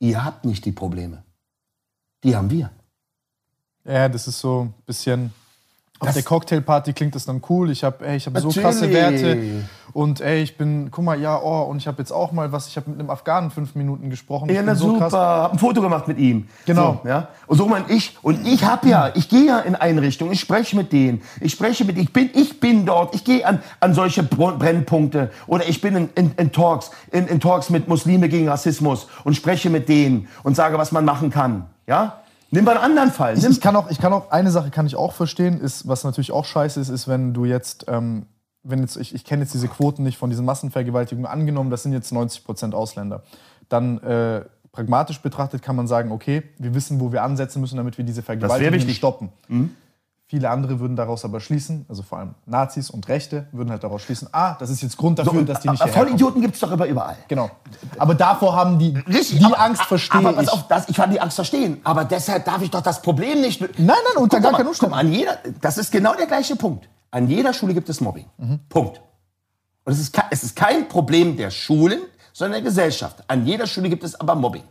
Ihr 0.00 0.24
habt 0.24 0.44
nicht 0.44 0.64
die 0.64 0.72
Probleme. 0.72 1.22
Die 2.24 2.34
haben 2.34 2.50
wir. 2.50 2.70
Ja, 3.84 4.08
das 4.08 4.26
ist 4.28 4.38
so 4.40 4.62
ein 4.62 4.74
bisschen. 4.86 5.32
Auf 5.98 6.06
Das- 6.06 6.14
der 6.14 6.22
Cocktailparty 6.24 6.94
klingt 6.94 7.14
das 7.14 7.26
dann 7.26 7.42
cool. 7.50 7.70
Ich 7.70 7.84
habe 7.84 8.06
ich 8.14 8.24
hab 8.26 8.32
so 8.38 8.48
Natürlich. 8.48 8.62
krasse 8.64 8.90
Werte. 8.90 9.38
Und 9.92 10.22
ey, 10.22 10.40
ich 10.42 10.56
bin, 10.56 10.90
guck 10.90 11.04
mal, 11.04 11.20
ja, 11.20 11.38
oh, 11.38 11.64
und 11.64 11.76
ich 11.76 11.86
habe 11.86 11.98
jetzt 11.98 12.10
auch 12.10 12.32
mal 12.32 12.52
was, 12.52 12.68
ich 12.68 12.76
habe 12.76 12.88
mit 12.88 12.98
einem 12.98 13.10
Afghanen 13.10 13.50
fünf 13.50 13.74
Minuten 13.74 14.08
gesprochen. 14.08 14.48
Ich 14.48 14.56
Ja, 14.56 14.62
na 14.62 14.74
so 14.74 14.86
super. 14.92 14.98
krass. 15.10 15.12
Hab 15.12 15.52
ein 15.52 15.58
Foto 15.58 15.82
gemacht 15.82 16.08
mit 16.08 16.16
ihm. 16.18 16.48
Genau. 16.64 17.00
So, 17.02 17.08
ja. 17.08 17.28
Und 17.46 17.58
so 17.58 17.66
mein 17.66 17.84
ich. 17.88 18.16
Und 18.22 18.46
ich 18.46 18.64
hab 18.64 18.86
ja, 18.86 19.10
ich 19.14 19.28
gehe 19.28 19.44
ja 19.46 19.58
in 19.58 19.74
Einrichtungen, 19.74 20.32
ich 20.32 20.40
spreche 20.40 20.74
mit 20.74 20.90
denen. 20.90 21.20
Ich 21.40 21.52
spreche 21.52 21.84
mit, 21.84 21.98
ich 21.98 22.10
bin, 22.14 22.30
ich 22.32 22.60
bin 22.60 22.86
dort. 22.86 23.14
Ich 23.14 23.24
gehe 23.24 23.44
an, 23.44 23.60
an 23.80 23.92
solche 23.92 24.22
Br- 24.22 24.56
Brennpunkte. 24.56 25.30
Oder 25.48 25.68
ich 25.68 25.82
bin 25.82 25.96
in, 25.96 26.08
in, 26.14 26.32
in 26.38 26.50
Talks, 26.52 26.92
in, 27.12 27.26
in 27.26 27.40
Talks 27.40 27.68
mit 27.68 27.88
Muslime 27.88 28.30
gegen 28.30 28.48
Rassismus 28.48 29.06
und 29.24 29.34
spreche 29.34 29.68
mit 29.68 29.86
denen 29.90 30.28
und 30.44 30.54
sage, 30.56 30.78
was 30.78 30.92
man 30.92 31.04
machen 31.04 31.28
kann. 31.28 31.66
Ja? 31.86 32.20
Nimm 32.50 32.64
mal 32.64 32.76
einen 32.76 32.84
anderen 32.84 33.10
Fall. 33.10 33.38
Ich, 33.38 33.44
ich 33.44 33.60
kann 33.60 33.76
auch, 33.76 33.90
ich 33.90 33.98
kann 33.98 34.12
auch, 34.12 34.30
eine 34.30 34.50
Sache 34.50 34.70
kann 34.70 34.86
ich 34.86 34.96
auch 34.96 35.12
verstehen, 35.12 35.60
ist, 35.60 35.86
was 35.86 36.04
natürlich 36.04 36.32
auch 36.32 36.44
scheiße 36.44 36.80
ist, 36.80 36.88
ist, 36.88 37.06
wenn 37.06 37.32
du 37.32 37.44
jetzt, 37.44 37.86
ähm, 37.88 38.26
wenn 38.62 38.80
jetzt, 38.80 38.96
ich, 38.96 39.14
ich 39.14 39.24
kenne 39.24 39.42
jetzt 39.42 39.54
diese 39.54 39.68
Quoten 39.68 40.02
nicht 40.02 40.18
von 40.18 40.30
diesen 40.30 40.44
Massenvergewaltigungen 40.44 41.30
angenommen, 41.30 41.70
das 41.70 41.82
sind 41.82 41.92
jetzt 41.92 42.12
90 42.12 42.44
Prozent 42.44 42.74
Ausländer. 42.74 43.22
Dann 43.68 43.98
äh, 43.98 44.42
pragmatisch 44.72 45.20
betrachtet 45.20 45.62
kann 45.62 45.76
man 45.76 45.86
sagen, 45.86 46.12
okay, 46.12 46.42
wir 46.58 46.74
wissen, 46.74 47.00
wo 47.00 47.12
wir 47.12 47.22
ansetzen 47.22 47.60
müssen, 47.60 47.76
damit 47.76 47.98
wir 47.98 48.04
diese 48.04 48.22
Vergewaltigungen 48.22 48.88
stoppen. 48.90 49.30
Viele 50.30 50.48
andere 50.48 50.78
würden 50.78 50.94
daraus 50.94 51.24
aber 51.24 51.40
schließen, 51.40 51.86
also 51.88 52.04
vor 52.04 52.18
allem 52.18 52.36
Nazis 52.46 52.88
und 52.88 53.08
Rechte 53.08 53.48
würden 53.50 53.72
halt 53.72 53.82
daraus 53.82 54.02
schließen, 54.02 54.28
ah, 54.30 54.54
das 54.60 54.70
ist 54.70 54.80
jetzt 54.80 54.96
Grund 54.96 55.18
dafür, 55.18 55.42
dass 55.42 55.58
die 55.58 55.68
nicht 55.68 55.82
hierher 55.82 55.92
kommen. 55.92 56.06
Vollidioten 56.06 56.40
gibt 56.40 56.54
es 56.54 56.60
doch 56.60 56.70
immer 56.70 56.86
überall. 56.86 57.16
Genau. 57.26 57.50
Aber 57.98 58.14
davor 58.14 58.54
haben 58.54 58.78
die, 58.78 58.96
Richtig, 59.08 59.40
die 59.40 59.44
aber- 59.44 59.58
Angst 59.58 59.82
verstehe 59.82 60.20
aber 60.20 60.34
pass 60.34 60.44
ich. 60.44 60.52
auf, 60.52 60.68
das, 60.68 60.88
ich 60.88 60.94
kann 60.94 61.10
die 61.10 61.20
Angst 61.20 61.34
verstehen. 61.34 61.80
Aber 61.82 62.04
deshalb 62.04 62.44
darf 62.44 62.62
ich 62.62 62.70
doch 62.70 62.80
das 62.80 63.02
Problem 63.02 63.40
nicht. 63.40 63.60
Nein, 63.60 63.70
nein, 63.88 64.22
unter 64.22 64.38
gar 64.38 64.52
keinen 64.52 64.68
Umständen. 64.68 64.94
An 64.94 65.12
jeder, 65.12 65.36
das 65.60 65.78
ist 65.78 65.90
genau 65.90 66.14
der 66.14 66.26
gleiche 66.28 66.54
Punkt. 66.54 66.88
An 67.10 67.26
jeder 67.26 67.52
Schule 67.52 67.74
gibt 67.74 67.88
es 67.88 68.00
Mobbing. 68.00 68.26
Mhm. 68.38 68.60
Punkt. 68.68 69.00
Und 69.84 69.92
es 69.92 69.98
ist, 69.98 70.16
es 70.30 70.44
ist 70.44 70.54
kein 70.54 70.86
Problem 70.86 71.36
der 71.36 71.50
Schulen, 71.50 72.02
sondern 72.32 72.52
der 72.52 72.62
Gesellschaft. 72.62 73.16
An 73.26 73.46
jeder 73.46 73.66
Schule 73.66 73.88
gibt 73.88 74.04
es 74.04 74.14
aber 74.20 74.36
Mobbing. 74.36 74.62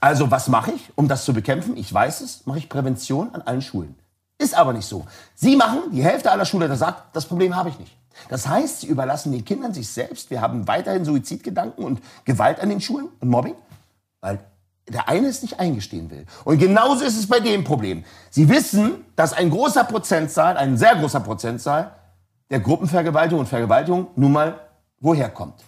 Also 0.00 0.28
was 0.32 0.48
mache 0.48 0.72
ich, 0.72 0.90
um 0.96 1.06
das 1.06 1.24
zu 1.24 1.32
bekämpfen? 1.32 1.76
Ich 1.76 1.94
weiß 1.94 2.20
es, 2.20 2.46
mache 2.46 2.58
ich 2.58 2.68
Prävention 2.68 3.32
an 3.32 3.42
allen 3.42 3.62
Schulen. 3.62 3.94
Ist 4.38 4.54
aber 4.54 4.72
nicht 4.72 4.86
so. 4.86 5.04
Sie 5.34 5.56
machen, 5.56 5.90
die 5.92 6.02
Hälfte 6.02 6.30
aller 6.30 6.44
Schüler 6.44 6.74
sagt, 6.76 7.14
das 7.14 7.26
Problem 7.26 7.56
habe 7.56 7.70
ich 7.70 7.78
nicht. 7.78 7.96
Das 8.28 8.48
heißt, 8.48 8.80
sie 8.80 8.86
überlassen 8.86 9.32
den 9.32 9.44
Kindern 9.44 9.74
sich 9.74 9.88
selbst. 9.88 10.30
Wir 10.30 10.40
haben 10.40 10.66
weiterhin 10.66 11.04
Suizidgedanken 11.04 11.84
und 11.84 12.00
Gewalt 12.24 12.60
an 12.60 12.68
den 12.68 12.80
Schulen 12.80 13.08
und 13.20 13.28
Mobbing, 13.28 13.54
weil 14.20 14.40
der 14.88 15.08
eine 15.08 15.28
es 15.28 15.42
nicht 15.42 15.60
eingestehen 15.60 16.10
will. 16.10 16.24
Und 16.44 16.58
genauso 16.58 17.04
ist 17.04 17.18
es 17.18 17.26
bei 17.26 17.40
dem 17.40 17.64
Problem. 17.64 18.04
Sie 18.30 18.48
wissen, 18.48 19.04
dass 19.16 19.32
ein 19.32 19.50
großer 19.50 19.84
Prozentzahl, 19.84 20.56
ein 20.56 20.76
sehr 20.76 20.96
großer 20.96 21.20
Prozentzahl 21.20 21.92
der 22.50 22.60
Gruppenvergewaltigung 22.60 23.40
und 23.40 23.46
Vergewaltigung 23.46 24.08
nun 24.16 24.32
mal 24.32 24.60
woher 25.00 25.28
kommt. 25.28 25.62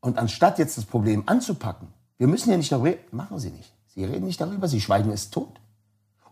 Und 0.00 0.18
anstatt 0.18 0.58
jetzt 0.58 0.78
das 0.78 0.84
Problem 0.84 1.24
anzupacken, 1.26 1.88
wir 2.16 2.26
müssen 2.26 2.50
ja 2.50 2.56
nicht 2.56 2.72
darüber 2.72 2.88
reden, 2.88 3.04
machen 3.10 3.38
Sie 3.38 3.50
nicht. 3.50 3.72
Sie 3.88 4.04
reden 4.04 4.26
nicht 4.26 4.40
darüber, 4.40 4.68
Sie 4.68 4.80
schweigen 4.80 5.10
es 5.10 5.30
tot. 5.30 5.60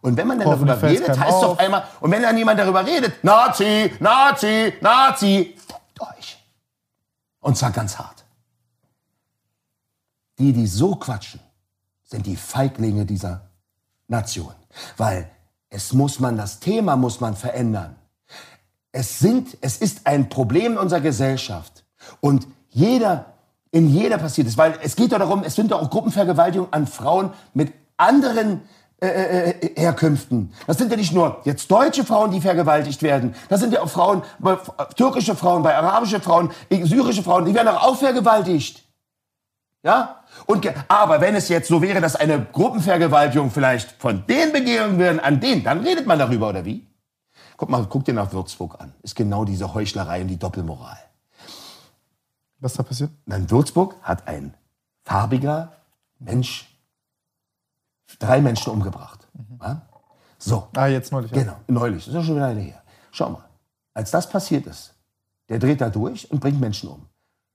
Und 0.07 0.17
wenn 0.17 0.29
man 0.29 0.39
dann 0.39 0.49
darüber 0.49 0.81
redet, 0.81 1.09
heißt 1.09 1.19
es 1.19 1.35
auf. 1.35 1.45
auf 1.45 1.59
einmal, 1.59 1.83
und 1.99 2.13
wenn 2.13 2.23
dann 2.23 2.39
jemand 2.39 2.61
darüber 2.61 2.87
redet, 2.87 3.25
Nazi, 3.25 3.93
Nazi, 3.99 4.73
Nazi, 4.81 5.57
fickt 5.59 6.01
euch. 6.01 6.39
Und 7.41 7.59
zwar 7.59 7.73
ganz 7.73 7.99
hart. 7.99 8.25
Die, 10.39 10.53
die 10.53 10.69
so 10.69 10.95
quatschen, 10.95 11.41
sind 12.05 12.25
die 12.25 12.37
Feiglinge 12.37 13.05
dieser 13.05 13.51
Nation. 14.07 14.55
Weil 14.97 15.29
es 15.71 15.93
muss 15.93 16.21
man, 16.21 16.37
das 16.37 16.61
Thema 16.61 16.95
muss 16.95 17.19
man 17.19 17.35
verändern. 17.35 17.97
Es 18.93 19.19
sind, 19.19 19.59
es 19.61 19.79
ist 19.79 20.07
ein 20.07 20.29
Problem 20.29 20.75
in 20.75 20.79
unserer 20.79 21.01
Gesellschaft. 21.01 21.85
Und 22.21 22.47
jeder, 22.69 23.25
in 23.73 23.89
jeder 23.89 24.19
passiert 24.19 24.47
es, 24.47 24.57
weil 24.57 24.79
es 24.85 24.95
geht 24.95 25.11
doch 25.11 25.19
darum, 25.19 25.43
es 25.43 25.57
sind 25.57 25.73
doch 25.73 25.83
auch 25.83 25.91
Gruppenvergewaltigungen 25.91 26.73
an 26.73 26.87
Frauen 26.87 27.33
mit 27.55 27.73
anderen 27.97 28.63
äh, 28.99 29.51
äh, 29.51 29.81
Herkünften. 29.81 30.55
Das 30.67 30.79
sind 30.79 30.91
ja 30.91 30.97
nicht 30.97 31.13
nur 31.13 31.43
jetzt 31.45 31.71
deutsche 31.71 32.03
Frauen, 32.03 32.31
die 32.31 32.41
vergewaltigt 32.41 33.03
werden. 33.03 33.35
Das 33.51 33.61
sind 33.61 33.75
ja 33.75 33.83
auch 33.83 33.91
Frauen, 33.91 34.23
bei, 34.39 34.57
türkische 34.97 35.37
Frauen, 35.37 35.63
bei 35.63 35.77
arabische 35.77 36.19
Frauen, 36.19 36.51
syrische 36.71 37.23
Frauen, 37.23 37.45
die 37.45 37.55
werden 37.55 37.69
auch 37.69 37.97
vergewaltigt. 37.97 38.83
Ja? 39.83 40.23
Und, 40.47 40.67
aber 40.89 41.21
wenn 41.21 41.35
es 41.35 41.49
jetzt 41.49 41.69
so 41.69 41.83
wäre, 41.83 42.01
dass 42.01 42.17
eine 42.17 42.47
Gruppenvergewaltigung 42.53 43.51
vielleicht 43.51 43.93
von 44.01 44.25
denen 44.27 44.53
begehen 44.53 44.99
werden 44.99 45.21
an 45.21 45.41
denen, 45.41 45.63
dann 45.63 45.81
redet 45.81 46.07
man 46.07 46.19
darüber, 46.19 46.49
oder 46.49 46.65
wie? 46.65 46.87
Guck 47.59 47.69
mal, 47.69 47.87
guck 47.89 48.05
dir 48.07 48.15
nach 48.15 48.33
Würzburg 48.33 48.81
an. 48.81 48.95
Ist 49.03 49.15
genau 49.15 49.45
diese 49.45 49.75
Heuchlerei 49.75 50.23
und 50.23 50.29
die 50.29 50.39
Doppelmoral. 50.39 50.99
Was 52.61 52.73
da 52.73 52.83
passiert? 52.83 53.11
In 53.27 53.51
Würzburg 53.51 53.97
hat 54.01 54.27
ein 54.27 54.55
farbiger 55.05 55.73
Mensch 56.19 56.76
drei 58.19 58.41
Menschen 58.41 58.73
umgebracht. 58.73 59.27
Ja? 59.61 59.83
So, 60.39 60.69
Ah, 60.77 60.87
jetzt 60.87 61.13
neulich. 61.13 61.31
ja. 61.33 61.43
genau, 61.43 61.57
neulich, 61.67 62.05
das 62.05 62.09
ist 62.09 62.15
ja 62.15 62.23
schon 62.23 62.37
wieder 62.37 62.47
eine 62.47 62.61
her. 62.61 62.83
Schau 63.11 63.31
mal, 63.31 63.45
als 63.95 64.11
das 64.11 64.29
passiert 64.29 64.67
ist, 64.67 64.95
der 65.49 65.59
dreht 65.59 65.81
da 65.81 65.91
durch 65.91 66.31
und 66.31 66.41
bringt 66.41 66.61
Menschen 66.61 66.89
um. 66.89 67.07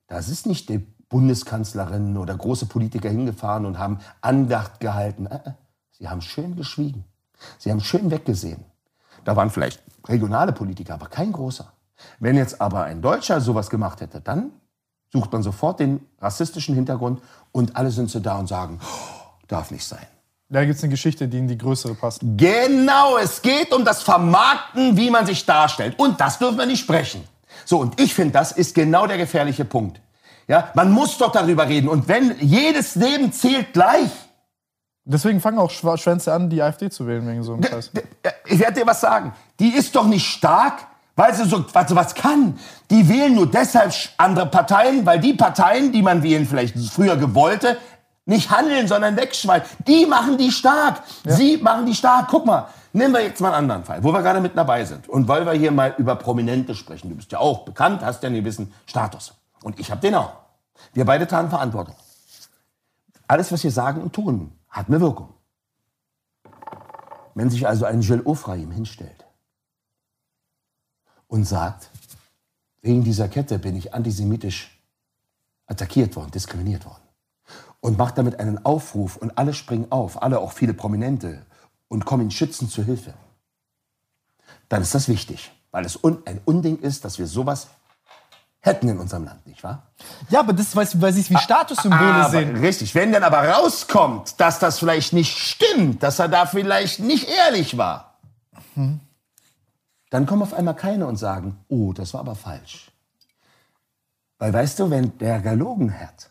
Das 0.07 0.29
ist 0.29 0.45
nicht 0.45 0.69
die 0.69 0.79
Bundeskanzlerin 1.09 2.17
oder 2.17 2.35
große 2.35 2.65
Politiker 2.65 3.09
hingefahren 3.09 3.65
und 3.65 3.77
haben 3.77 3.99
Andacht 4.21 4.79
gehalten. 4.79 5.25
Äh, 5.27 5.35
äh, 5.35 5.51
Sie 5.91 6.09
haben 6.09 6.21
schön 6.21 6.55
geschwiegen. 6.55 7.05
Sie 7.59 7.69
haben 7.69 7.81
schön 7.81 8.09
weggesehen. 8.09 8.65
Da 9.23 9.35
waren 9.35 9.51
vielleicht 9.51 9.81
regionale 10.07 10.51
Politiker, 10.51 10.95
aber 10.95 11.07
kein 11.07 11.31
großer. 11.31 11.71
Wenn 12.19 12.35
jetzt 12.35 12.59
aber 12.59 12.85
ein 12.85 13.01
Deutscher 13.01 13.39
sowas 13.39 13.69
gemacht 13.69 14.01
hätte, 14.01 14.19
dann 14.21 14.51
sucht 15.11 15.31
man 15.31 15.43
sofort 15.43 15.79
den 15.79 16.05
rassistischen 16.19 16.73
Hintergrund 16.73 17.21
und 17.51 17.75
alle 17.75 17.91
sind 17.91 18.09
so 18.09 18.19
da 18.19 18.39
und 18.39 18.47
sagen, 18.47 18.79
oh, 18.81 19.41
darf 19.47 19.69
nicht 19.69 19.85
sein. 19.85 20.07
Da 20.51 20.65
gibt 20.65 20.77
es 20.77 20.83
eine 20.83 20.89
Geschichte, 20.89 21.29
die 21.29 21.37
in 21.37 21.47
die 21.47 21.57
größere 21.57 21.95
passt. 21.95 22.21
Genau, 22.35 23.17
es 23.17 23.41
geht 23.41 23.73
um 23.73 23.85
das 23.85 24.03
Vermarkten, 24.03 24.97
wie 24.97 25.09
man 25.09 25.25
sich 25.25 25.45
darstellt. 25.45 25.97
Und 25.97 26.19
das 26.19 26.39
dürfen 26.39 26.57
wir 26.57 26.65
nicht 26.65 26.81
sprechen. 26.81 27.23
So, 27.63 27.79
und 27.79 27.99
ich 28.01 28.13
finde, 28.13 28.33
das 28.33 28.51
ist 28.51 28.75
genau 28.75 29.07
der 29.07 29.17
gefährliche 29.17 29.63
Punkt. 29.63 30.01
Ja, 30.49 30.69
man 30.73 30.91
muss 30.91 31.17
doch 31.17 31.31
darüber 31.31 31.69
reden. 31.69 31.87
Und 31.87 32.09
wenn 32.09 32.35
jedes 32.41 32.95
Leben 32.95 33.31
zählt 33.31 33.73
gleich, 33.73 34.09
Deswegen 35.03 35.41
fangen 35.41 35.57
auch 35.57 35.71
Schwänze 35.71 36.31
an, 36.31 36.49
die 36.49 36.61
AfD 36.61 36.89
zu 36.91 37.07
wählen 37.07 37.27
wegen 37.27 37.41
so 37.41 37.53
einem 37.53 37.63
Scheiß. 37.63 37.91
ich 38.45 38.59
werde 38.59 38.81
dir 38.81 38.85
was 38.85 39.01
sagen. 39.01 39.33
die 39.59 39.69
ist 39.69 39.95
doch 39.95 40.05
nicht 40.05 40.27
stark, 40.27 40.85
weil 41.15 41.33
sie 41.33 41.45
so 41.45 41.65
was, 41.73 41.95
was 41.95 42.13
kann. 42.13 42.59
Die 42.91 43.09
wählen 43.09 43.33
nur 43.33 43.49
deshalb 43.49 43.93
andere 44.17 44.45
Parteien, 44.45 45.05
weil 45.05 45.19
die 45.19 45.33
Parteien, 45.33 45.91
die 45.91 46.03
man 46.03 46.21
wählen 46.21 46.45
vielleicht 46.45 46.77
früher 46.77 47.17
gewollte, 47.17 47.77
nicht 48.25 48.49
handeln, 48.51 48.87
sondern 48.87 49.15
wegschweigen. 49.15 49.67
Die 49.87 50.05
machen 50.05 50.37
die 50.37 50.51
stark. 50.51 51.03
Sie 51.25 51.57
machen 51.57 51.85
die 51.85 51.95
stark. 51.95 52.27
Guck 52.29 52.45
mal, 52.45 52.67
nehmen 52.93 53.13
wir 53.13 53.21
jetzt 53.21 53.41
mal 53.41 53.49
einen 53.49 53.71
anderen 53.71 53.83
Fall, 53.83 54.03
wo 54.03 54.13
wir 54.13 54.21
gerade 54.21 54.39
mit 54.39 54.55
dabei 54.55 54.85
sind. 54.85 55.09
Und 55.09 55.27
weil 55.27 55.45
wir 55.45 55.53
hier 55.53 55.71
mal 55.71 55.95
über 55.97 56.15
Prominente 56.15 56.75
sprechen. 56.75 57.09
Du 57.09 57.15
bist 57.15 57.31
ja 57.31 57.39
auch 57.39 57.65
bekannt, 57.65 58.03
hast 58.03 58.21
ja 58.23 58.27
einen 58.27 58.37
gewissen 58.37 58.73
Status. 58.85 59.33
Und 59.63 59.79
ich 59.79 59.89
habe 59.91 60.01
den 60.01 60.15
auch. 60.15 60.33
Wir 60.93 61.05
beide 61.05 61.27
tragen 61.27 61.49
Verantwortung. 61.49 61.95
Alles, 63.27 63.51
was 63.51 63.63
wir 63.63 63.71
sagen 63.71 64.01
und 64.01 64.13
tun, 64.13 64.51
hat 64.69 64.87
eine 64.87 64.99
Wirkung. 64.99 65.33
Wenn 67.33 67.49
sich 67.49 67.67
also 67.67 67.85
ein 67.85 68.01
Gilles 68.01 68.25
Ofraim 68.25 68.71
hinstellt 68.71 69.25
und 71.27 71.45
sagt, 71.45 71.89
wegen 72.81 73.03
dieser 73.03 73.29
Kette 73.29 73.57
bin 73.57 73.75
ich 73.75 73.93
antisemitisch 73.93 74.77
attackiert 75.65 76.15
worden, 76.15 76.31
diskriminiert 76.31 76.85
worden 76.85 77.00
und 77.81 77.97
macht 77.97 78.17
damit 78.17 78.39
einen 78.39 78.63
Aufruf 78.65 79.17
und 79.17 79.37
alle 79.37 79.53
springen 79.53 79.91
auf, 79.91 80.21
alle 80.21 80.39
auch 80.39 80.53
viele 80.53 80.73
Prominente 80.73 81.45
und 81.87 82.05
kommen 82.05 82.21
ihnen 82.23 82.31
schützend 82.31 82.71
zu 82.71 82.83
Hilfe, 82.83 83.13
dann 84.69 84.81
ist 84.81 84.95
das 84.95 85.09
wichtig, 85.09 85.51
weil 85.71 85.85
es 85.85 86.01
un 86.01 86.19
ein 86.25 86.39
Unding 86.45 86.79
ist, 86.79 87.03
dass 87.03 87.19
wir 87.19 87.27
sowas 87.27 87.67
hätten 88.61 88.87
in 88.87 88.99
unserem 88.99 89.25
Land, 89.25 89.45
nicht 89.47 89.63
wahr? 89.63 89.91
Ja, 90.29 90.39
aber 90.39 90.53
das, 90.53 90.75
weil, 90.75 90.87
weil 90.95 91.11
sie 91.13 91.21
es 91.21 91.29
wie 91.29 91.37
Statussymbole 91.37 92.01
Aber, 92.01 92.29
sehen. 92.29 92.55
richtig, 92.57 92.93
wenn 92.95 93.11
dann 93.11 93.23
aber 93.23 93.39
rauskommt, 93.49 94.39
dass 94.39 94.59
das 94.59 94.79
vielleicht 94.79 95.13
nicht 95.13 95.37
stimmt, 95.37 96.03
dass 96.03 96.19
er 96.19 96.29
da 96.29 96.45
vielleicht 96.45 96.99
nicht 96.99 97.27
ehrlich 97.27 97.77
war, 97.77 98.19
dann 100.11 100.25
kommen 100.25 100.43
auf 100.43 100.53
einmal 100.53 100.75
keine 100.75 101.07
und 101.07 101.17
sagen, 101.17 101.57
oh, 101.67 101.91
das 101.93 102.13
war 102.13 102.21
aber 102.21 102.35
falsch. 102.35 102.91
Weil 104.37 104.53
weißt 104.53 104.79
du, 104.79 104.89
wenn 104.89 105.17
der 105.17 105.39
gelogen 105.39 105.99
hat, 105.99 106.30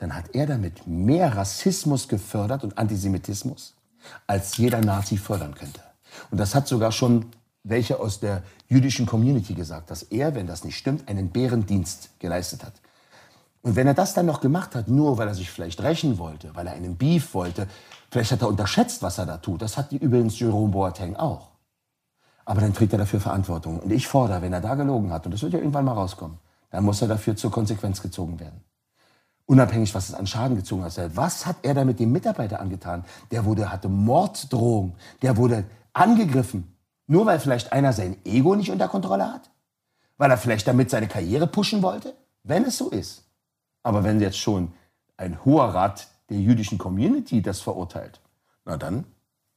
dann 0.00 0.16
hat 0.16 0.34
er 0.34 0.46
damit 0.46 0.86
mehr 0.86 1.36
Rassismus 1.36 2.08
gefördert 2.08 2.64
und 2.64 2.78
Antisemitismus, 2.78 3.74
als 4.26 4.56
jeder 4.56 4.80
Nazi 4.80 5.18
fördern 5.18 5.54
könnte. 5.54 5.80
Und 6.30 6.38
das 6.38 6.54
hat 6.54 6.66
sogar 6.66 6.90
schon 6.90 7.26
welche 7.62 8.00
aus 8.00 8.18
der 8.18 8.42
jüdischen 8.68 9.04
Community 9.04 9.52
gesagt, 9.52 9.90
dass 9.90 10.02
er, 10.02 10.34
wenn 10.34 10.46
das 10.46 10.64
nicht 10.64 10.78
stimmt, 10.78 11.06
einen 11.08 11.28
Bärendienst 11.28 12.18
geleistet 12.18 12.64
hat. 12.64 12.72
Und 13.60 13.76
wenn 13.76 13.86
er 13.86 13.92
das 13.92 14.14
dann 14.14 14.24
noch 14.24 14.40
gemacht 14.40 14.74
hat, 14.74 14.88
nur 14.88 15.18
weil 15.18 15.28
er 15.28 15.34
sich 15.34 15.50
vielleicht 15.50 15.82
rächen 15.82 16.16
wollte, 16.16 16.56
weil 16.56 16.66
er 16.66 16.72
einen 16.72 16.96
Beef 16.96 17.34
wollte, 17.34 17.68
vielleicht 18.10 18.32
hat 18.32 18.40
er 18.40 18.48
unterschätzt, 18.48 19.02
was 19.02 19.18
er 19.18 19.26
da 19.26 19.36
tut. 19.36 19.60
Das 19.60 19.76
hat 19.76 19.92
übrigens 19.92 20.38
Jerome 20.40 20.72
Boateng 20.72 21.16
auch. 21.16 21.50
Aber 22.46 22.62
dann 22.62 22.72
trägt 22.72 22.94
er 22.94 22.98
dafür 22.98 23.20
Verantwortung. 23.20 23.80
Und 23.80 23.92
ich 23.92 24.08
fordere, 24.08 24.40
wenn 24.40 24.54
er 24.54 24.62
da 24.62 24.74
gelogen 24.76 25.12
hat, 25.12 25.26
und 25.26 25.32
das 25.32 25.42
wird 25.42 25.52
ja 25.52 25.58
irgendwann 25.58 25.84
mal 25.84 25.92
rauskommen, 25.92 26.38
dann 26.70 26.84
muss 26.84 27.02
er 27.02 27.08
dafür 27.08 27.36
zur 27.36 27.50
Konsequenz 27.50 28.00
gezogen 28.00 28.40
werden. 28.40 28.64
Unabhängig, 29.50 29.92
was 29.96 30.10
es 30.10 30.14
an 30.14 30.28
Schaden 30.28 30.56
gezogen 30.56 30.84
hat. 30.84 31.16
Was 31.16 31.44
hat 31.44 31.56
er 31.62 31.74
da 31.74 31.84
mit 31.84 31.98
dem 31.98 32.12
Mitarbeiter 32.12 32.60
angetan? 32.60 33.04
Der 33.32 33.44
wurde, 33.44 33.72
hatte 33.72 33.88
Morddrohung. 33.88 34.94
Der 35.22 35.36
wurde 35.36 35.64
angegriffen. 35.92 36.76
Nur 37.08 37.26
weil 37.26 37.40
vielleicht 37.40 37.72
einer 37.72 37.92
sein 37.92 38.16
Ego 38.24 38.54
nicht 38.54 38.70
unter 38.70 38.86
Kontrolle 38.86 39.26
hat? 39.26 39.50
Weil 40.18 40.30
er 40.30 40.38
vielleicht 40.38 40.68
damit 40.68 40.88
seine 40.88 41.08
Karriere 41.08 41.48
pushen 41.48 41.82
wollte? 41.82 42.14
Wenn 42.44 42.64
es 42.64 42.78
so 42.78 42.90
ist. 42.90 43.24
Aber 43.82 44.04
wenn 44.04 44.20
jetzt 44.20 44.38
schon 44.38 44.72
ein 45.16 45.44
hoher 45.44 45.74
Rat 45.74 46.06
der 46.28 46.38
jüdischen 46.38 46.78
Community 46.78 47.42
das 47.42 47.60
verurteilt, 47.60 48.20
na 48.64 48.76
dann 48.76 49.02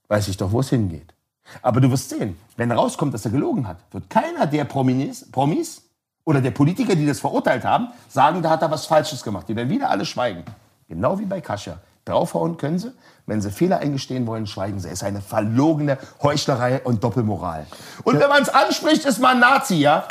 weiß 0.08 0.28
ich 0.28 0.38
doch, 0.38 0.52
wo 0.52 0.62
es 0.62 0.72
hingeht. 0.72 1.14
Aber 1.62 1.82
du 1.82 1.92
wirst 1.92 2.10
sehen, 2.10 2.36
wenn 2.58 2.72
rauskommt, 2.72 3.14
dass 3.14 3.26
er 3.26 3.32
gelogen 3.32 3.68
hat, 3.68 3.78
wird 3.92 4.10
keiner 4.10 4.48
der 4.48 4.66
Promis, 4.66 5.30
Promis 5.32 5.83
oder 6.26 6.42
der 6.42 6.52
Politiker, 6.52 6.96
die 6.96 7.06
das 7.06 7.20
verurteilt 7.20 7.64
haben, 7.66 7.88
sagen, 8.10 8.42
da 8.42 8.50
hat 8.52 8.62
er 8.62 8.72
was 8.72 8.86
Falsches 8.86 9.24
gemacht. 9.24 9.48
Die 9.50 9.56
werden 9.56 9.70
wieder 9.70 9.90
alle 9.90 10.06
schweigen. 10.06 10.44
Genau 10.88 11.20
wie 11.20 11.26
bei 11.26 11.42
Kascha. 11.42 11.78
Draufhauen 12.06 12.58
können 12.58 12.80
sie. 12.80 12.92
Wenn 13.26 13.42
sie 13.42 13.52
Fehler 13.52 13.80
eingestehen 13.80 14.28
wollen, 14.28 14.46
schweigen 14.46 14.80
sie. 14.80 14.88
Es 14.88 14.96
ist 14.96 15.04
eine 15.04 15.22
verlogene 15.22 15.98
Heuchlerei 16.22 16.82
und 16.84 17.04
Doppelmoral. 17.04 17.66
Und 18.04 18.20
wenn 18.20 18.28
man 18.30 18.42
es 18.42 18.50
anspricht, 18.50 19.06
ist 19.06 19.20
man 19.20 19.40
Nazi, 19.40 19.76
ja? 19.76 20.06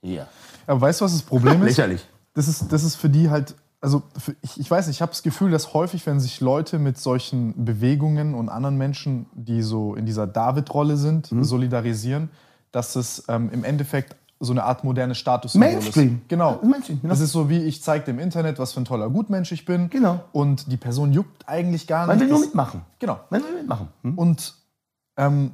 Hier. 0.00 0.26
Aber 0.66 0.80
weißt 0.80 1.00
du, 1.00 1.04
was 1.04 1.12
das 1.12 1.22
Problem 1.22 1.60
ist? 1.62 1.76
Lächerlich. 1.76 2.06
Das 2.34 2.46
ist, 2.48 2.72
das 2.72 2.84
ist 2.84 2.94
für 2.94 3.08
die 3.08 3.28
halt, 3.30 3.56
also 3.80 4.02
ich, 4.42 4.60
ich 4.60 4.70
weiß 4.70 4.86
nicht, 4.86 4.96
ich 4.96 5.02
habe 5.02 5.10
das 5.10 5.24
Gefühl, 5.24 5.50
dass 5.50 5.74
häufig, 5.74 6.06
wenn 6.06 6.20
sich 6.20 6.40
Leute 6.40 6.78
mit 6.78 6.98
solchen 6.98 7.64
Bewegungen 7.64 8.34
und 8.34 8.48
anderen 8.48 8.78
Menschen, 8.78 9.26
die 9.32 9.62
so 9.62 9.94
in 9.96 10.06
dieser 10.06 10.26
David-Rolle 10.28 10.96
sind, 10.96 11.30
Mhm. 11.32 11.42
solidarisieren, 11.44 12.30
dass 12.70 12.94
es 12.94 13.24
ähm, 13.28 13.50
im 13.52 13.64
Endeffekt 13.64 14.14
so 14.44 14.52
eine 14.52 14.64
Art 14.64 14.84
modernes 14.84 15.18
Statussymbol 15.18 15.70
Mainstream. 15.72 16.18
ist. 16.22 16.28
Genau. 16.28 16.58
Mainstream, 16.62 17.00
genau. 17.00 17.12
Das 17.12 17.20
ist 17.20 17.32
so 17.32 17.48
wie 17.48 17.58
ich 17.58 17.82
zeige 17.82 18.10
im 18.10 18.18
Internet, 18.18 18.58
was 18.58 18.72
für 18.72 18.80
ein 18.80 18.84
toller 18.84 19.08
Gutmensch 19.08 19.52
ich 19.52 19.64
bin. 19.64 19.88
Genau. 19.90 20.20
Und 20.32 20.70
die 20.70 20.76
Person 20.76 21.12
juckt 21.12 21.48
eigentlich 21.48 21.86
gar 21.86 22.06
Man 22.06 22.16
nicht. 22.16 22.24
will 22.24 22.28
nur 22.30 22.38
Das- 22.38 22.46
mitmachen. 22.48 22.82
Genau. 22.98 23.20
Man 23.30 23.42
will 23.42 23.54
mitmachen. 23.54 23.88
Hm? 24.02 24.18
Und 24.18 24.54
ähm, 25.16 25.52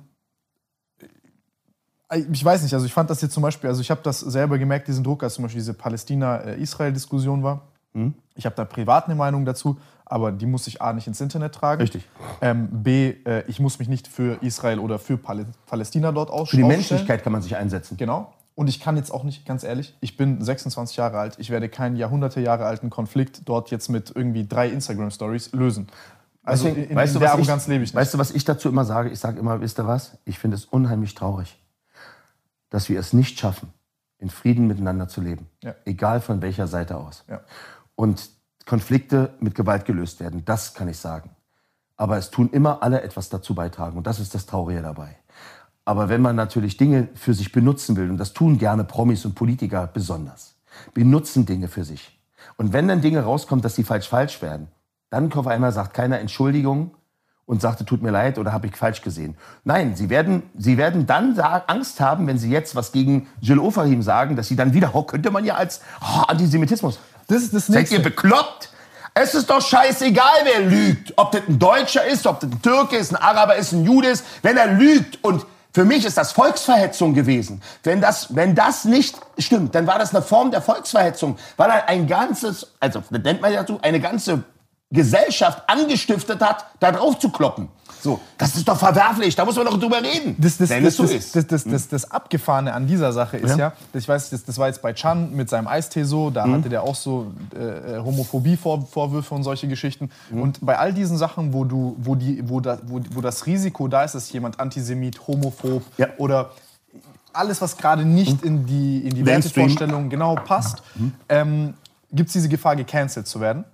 ich 2.33 2.43
weiß 2.43 2.63
nicht, 2.63 2.73
also 2.73 2.87
ich 2.87 2.93
fand 2.95 3.11
das 3.11 3.21
jetzt 3.21 3.35
zum 3.35 3.43
Beispiel, 3.43 3.69
also 3.69 3.83
ich 3.83 3.91
habe 3.91 4.01
das 4.03 4.21
selber 4.21 4.57
gemerkt, 4.59 4.89
diesen 4.89 5.05
Druck, 5.05 5.23
als 5.23 5.35
zum 5.35 5.43
Beispiel 5.43 5.61
diese 5.61 5.75
Palästina-Israel-Diskussion 5.75 7.43
war. 7.43 7.69
Mhm. 7.93 8.15
Ich 8.35 8.47
habe 8.47 8.57
da 8.57 8.65
privat 8.65 9.07
eine 9.07 9.15
Meinung 9.15 9.45
dazu, 9.45 9.79
aber 10.07 10.33
die 10.33 10.47
muss 10.47 10.67
ich 10.69 10.81
A 10.81 10.95
nicht 10.95 11.07
ins 11.07 11.21
Internet 11.21 11.55
tragen. 11.55 11.83
Richtig. 11.83 12.09
Ähm, 12.41 12.69
B, 12.83 13.11
äh, 13.27 13.45
ich 13.47 13.61
muss 13.61 13.79
mich 13.79 13.89
nicht 13.89 14.09
für 14.09 14.43
Israel 14.43 14.79
oder 14.79 14.99
für 14.99 15.19
Paläs 15.19 15.47
Palästina 15.67 16.11
dort 16.13 16.31
aus 16.31 16.49
Für 16.49 16.57
die. 16.57 16.65
Menschlichkeit 16.65 17.23
kann 17.23 17.33
man 17.33 17.43
sich 17.43 17.57
einsetzen. 17.57 17.99
Genau. 17.99 18.33
Und 18.59 18.67
ich 18.67 18.81
kann 18.81 18.97
jetzt 18.97 19.13
auch 19.13 19.23
nicht, 19.23 19.47
ganz 19.47 19.63
ehrlich, 19.63 19.97
ich 20.01 20.17
bin 20.17 20.43
26 20.43 20.97
Jahre 20.97 21.21
alt, 21.21 21.37
ich 21.39 21.51
werde 21.51 21.69
keinen 21.69 21.95
Jahrhunderte 21.95 22.41
Jahre 22.41 22.67
alten 22.67 22.91
Konflikt 22.91 23.43
dort 23.45 23.71
jetzt 23.71 23.89
mit 23.89 24.11
irgendwie 24.13 24.49
drei 24.49 24.69
Instagram-Stories 24.69 25.53
lösen. 25.53 25.87
Also 26.43 26.67
Deswegen, 26.67 26.91
in, 26.91 26.97
weißt 26.97 27.13
in 27.13 27.15
du, 27.15 27.21
der 27.21 27.29
was 27.29 27.35
Arroganz 27.37 27.69
lebe 27.69 27.85
ich 27.85 27.91
nicht. 27.91 27.95
Weißt 27.95 28.15
du, 28.15 28.19
was 28.19 28.33
ich 28.33 28.45
dazu 28.45 28.69
immer 28.69 28.85
sage? 28.85 29.11
Ich 29.11 29.21
sage 29.21 29.39
immer, 29.39 29.61
wisst 29.61 29.79
ihr 29.79 29.87
was? 29.87 30.19
Ich 30.25 30.41
finde 30.41 30.57
es 30.57 30.65
unheimlich 30.65 31.15
traurig, 31.15 31.57
dass 32.69 32.89
wir 32.89 32.99
es 32.99 33.13
nicht 33.13 33.39
schaffen, 33.39 33.73
in 34.19 34.29
Frieden 34.29 34.67
miteinander 34.67 35.07
zu 35.07 35.21
leben. 35.21 35.49
Ja. 35.63 35.77
Egal 35.85 36.21
von 36.21 36.43
welcher 36.43 36.67
Seite 36.67 36.97
aus. 36.97 37.23
Ja. 37.29 37.43
Und 37.95 38.29
Konflikte 38.67 39.35
mit 39.39 39.55
Gewalt 39.55 39.85
gelöst 39.85 40.19
werden, 40.19 40.45
das 40.45 40.75
kann 40.75 40.89
ich 40.89 40.99
sagen. 40.99 41.31
Aber 41.97 42.19
es 42.19 42.31
tun 42.31 42.51
immer 42.51 42.83
alle 42.83 43.03
etwas 43.03 43.29
dazu 43.29 43.55
beitragen. 43.55 43.97
Und 43.97 44.09
das 44.09 44.19
ist 44.19 44.35
das 44.35 44.47
Traurige 44.47 44.83
dabei. 44.83 45.17
Aber 45.89 46.11
wenn 46.11 46.21
man 46.21 46.37
natürlich 46.37 46.77
Dinge 46.77 47.09
für 47.15 47.33
sich 47.33 47.51
benutzen 47.51 47.97
will, 47.97 48.11
und 48.11 48.19
das 48.19 48.35
tun 48.35 48.59
gerne 48.59 48.85
Promis 48.85 49.25
und 49.25 49.35
Politiker 49.35 49.89
besonders, 49.91 50.55
benutzen 50.93 51.47
Dinge 51.47 51.67
für 51.67 51.83
sich. 51.83 52.21
Und 52.59 52.75
wenn 52.75 52.89
dann 52.89 53.01
Dinge 53.01 53.23
rauskommen, 53.23 53.63
dass 53.63 53.75
sie 53.75 53.85
falsch 53.85 54.07
falsch 54.07 54.43
werden, 54.43 54.69
dann 55.09 55.33
auf 55.33 55.47
einmal 55.47 55.73
sagt 55.73 55.95
keiner 55.95 56.21
Entschuldigung 56.21 56.91
und 57.47 57.63
sagte, 57.63 57.87
tut 57.87 58.03
mir 58.03 58.11
leid 58.11 58.37
oder 58.37 58.53
habe 58.53 58.67
ich 58.67 58.77
falsch 58.77 59.01
gesehen. 59.01 59.35
Nein, 59.65 59.97
sie 59.97 60.11
werden, 60.11 60.43
sie 60.59 60.77
werden 60.77 61.07
dann 61.07 61.41
Angst 61.41 62.01
haben, 62.01 62.27
wenn 62.27 62.37
sie 62.37 62.51
jetzt 62.51 62.77
was 62.77 62.93
gegen 62.93 63.27
Jill 63.41 63.59
Ofahim 63.59 64.03
sagen, 64.03 64.37
dass 64.37 64.47
sie 64.47 64.57
dann 64.57 64.75
wieder, 64.75 64.91
oh, 64.93 65.05
könnte 65.05 65.31
man 65.31 65.47
ja 65.47 65.55
als 65.55 65.81
oh, 66.03 66.21
Antisemitismus. 66.29 66.99
Das 67.29 67.43
ist 67.43 67.55
das 67.55 67.67
Seid 67.67 67.77
Nächste. 67.77 67.97
ihr 67.97 68.03
bekloppt? 68.03 68.73
Es 69.15 69.35
ist 69.35 69.49
doch 69.49 69.63
scheißegal, 69.63 70.45
wer 70.45 70.67
lügt. 70.67 71.15
Ob 71.17 71.33
das 71.33 71.49
ein 71.49 71.59
Deutscher 71.59 72.05
ist, 72.05 72.27
ob 72.27 72.41
das 72.41 72.51
ein 72.51 72.61
Türke 72.61 72.99
ist, 72.99 73.11
ein 73.11 73.17
Araber 73.17 73.57
ist, 73.57 73.73
ein 73.73 73.87
Jude 73.87 74.09
ist. 74.09 74.27
Wenn 74.43 74.59
er 74.59 74.75
lügt 74.75 75.25
und 75.25 75.47
für 75.79 75.85
mich 75.85 76.05
ist 76.05 76.19
das 76.19 76.33
Volksverhetzung 76.33 77.15
gewesen. 77.15 77.63
Wenn 77.85 78.01
das, 78.01 78.35
wenn 78.35 78.57
das 78.57 78.85
nicht 78.85 79.17
stimmt, 79.39 79.77
dann 79.77 79.87
war 79.87 79.97
das 79.97 80.13
eine 80.13 80.25
Form 80.25 80.51
der 80.51 80.61
Volksverhetzung, 80.61 81.39
weil 81.57 81.71
er 81.71 81.89
ein 81.89 82.09
ganzes, 82.09 82.75
also 82.81 83.01
nennt 83.11 83.41
man 83.41 83.53
ja 83.53 83.65
so, 83.65 83.79
eine 83.81 84.01
ganze 84.01 84.43
Gesellschaft 84.91 85.63
angestiftet 85.69 86.41
hat, 86.41 86.65
da 86.81 86.93
drauf 86.93 87.19
zu 87.19 87.29
kloppen. 87.31 87.69
So, 88.01 88.21
das 88.39 88.55
ist 88.55 88.69
doch 88.69 88.79
verwerflich, 88.79 89.35
da 89.35 89.45
muss 89.45 89.57
man 89.57 89.67
doch 89.67 89.79
drüber 89.79 90.01
reden. 90.01 90.37
Das, 90.39 90.57
das, 90.57 90.69
das, 90.69 90.97
so 90.97 91.03
das, 91.03 91.13
ist. 91.13 91.35
das, 91.37 91.47
das, 91.49 91.65
das, 91.65 91.89
das 91.89 92.11
Abgefahrene 92.11 92.73
an 92.73 92.87
dieser 92.87 93.13
Sache 93.13 93.39
ist 93.39 93.51
ja, 93.51 93.57
Ja. 93.59 93.73
ich 93.93 94.09
weiß, 94.09 94.31
das, 94.31 94.45
das 94.45 94.57
war 94.57 94.69
jetzt 94.69 94.81
bei 94.83 94.93
Chan 94.93 95.35
mit 95.35 95.51
seinem 95.51 95.67
Eistee 95.67 96.05
so, 96.05 96.31
da 96.31 96.49
hatte 96.49 96.69
der 96.69 96.85
auch 96.85 96.95
so 96.95 97.33
äh, 97.57 97.97
äh, 97.97 97.99
Homophobie-Vorwürfe 97.99 99.35
und 99.35 99.43
solche 99.43 99.67
Geschichten. 99.67 100.11
Und 100.31 100.65
bei 100.65 100.79
all 100.79 100.95
diesen 100.95 101.19
Sachen, 101.19 101.53
wo, 101.53 101.65
du, 101.65 101.97
wo, 101.99 102.15
die, 102.15 102.49
wo, 102.49 102.61
da, 102.61 102.79
wo, 102.85 103.01
wo 103.11 103.21
das 103.21 103.47
Risiko 103.47 103.89
da 103.89 104.05
ist, 104.05 104.15
dass 104.15 104.31
jemand 104.33 104.61
Antisemit, 104.61 105.27
homophob 105.27 105.83
Ja. 105.97 106.07
oder 106.19 106.51
alles, 107.33 107.61
was 107.61 107.77
gerade 107.77 108.05
nicht 108.05 108.43
in 108.45 108.65
die, 108.65 109.01
in 109.01 109.15
die. 109.15 109.27
Wertevorstellung 109.27 110.09
genau 110.09 110.37
passt, 110.37 110.83
ähm, 111.29 111.75
gibt 112.13 112.29
es 112.29 112.33
diese 112.33 112.49
Gefahr, 112.49 112.77
gecancelt 112.77 113.27
zu 113.27 113.41
werden. 113.41 113.65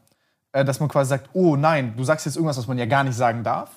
Äh, 0.55 0.65
dass 0.65 0.79
man 0.79 0.89
quasi 0.89 1.09
sagt, 1.09 1.31
oh 1.33 1.57
nein, 1.57 1.95
du 1.97 2.05
sagst 2.05 2.27
jetzt 2.27 2.37
irgendwas, 2.37 2.57
was 2.57 2.69
man 2.69 2.79
ja 2.79 2.87
gar 2.87 3.03
nicht 3.03 3.17
sagen 3.17 3.43
darf. 3.43 3.71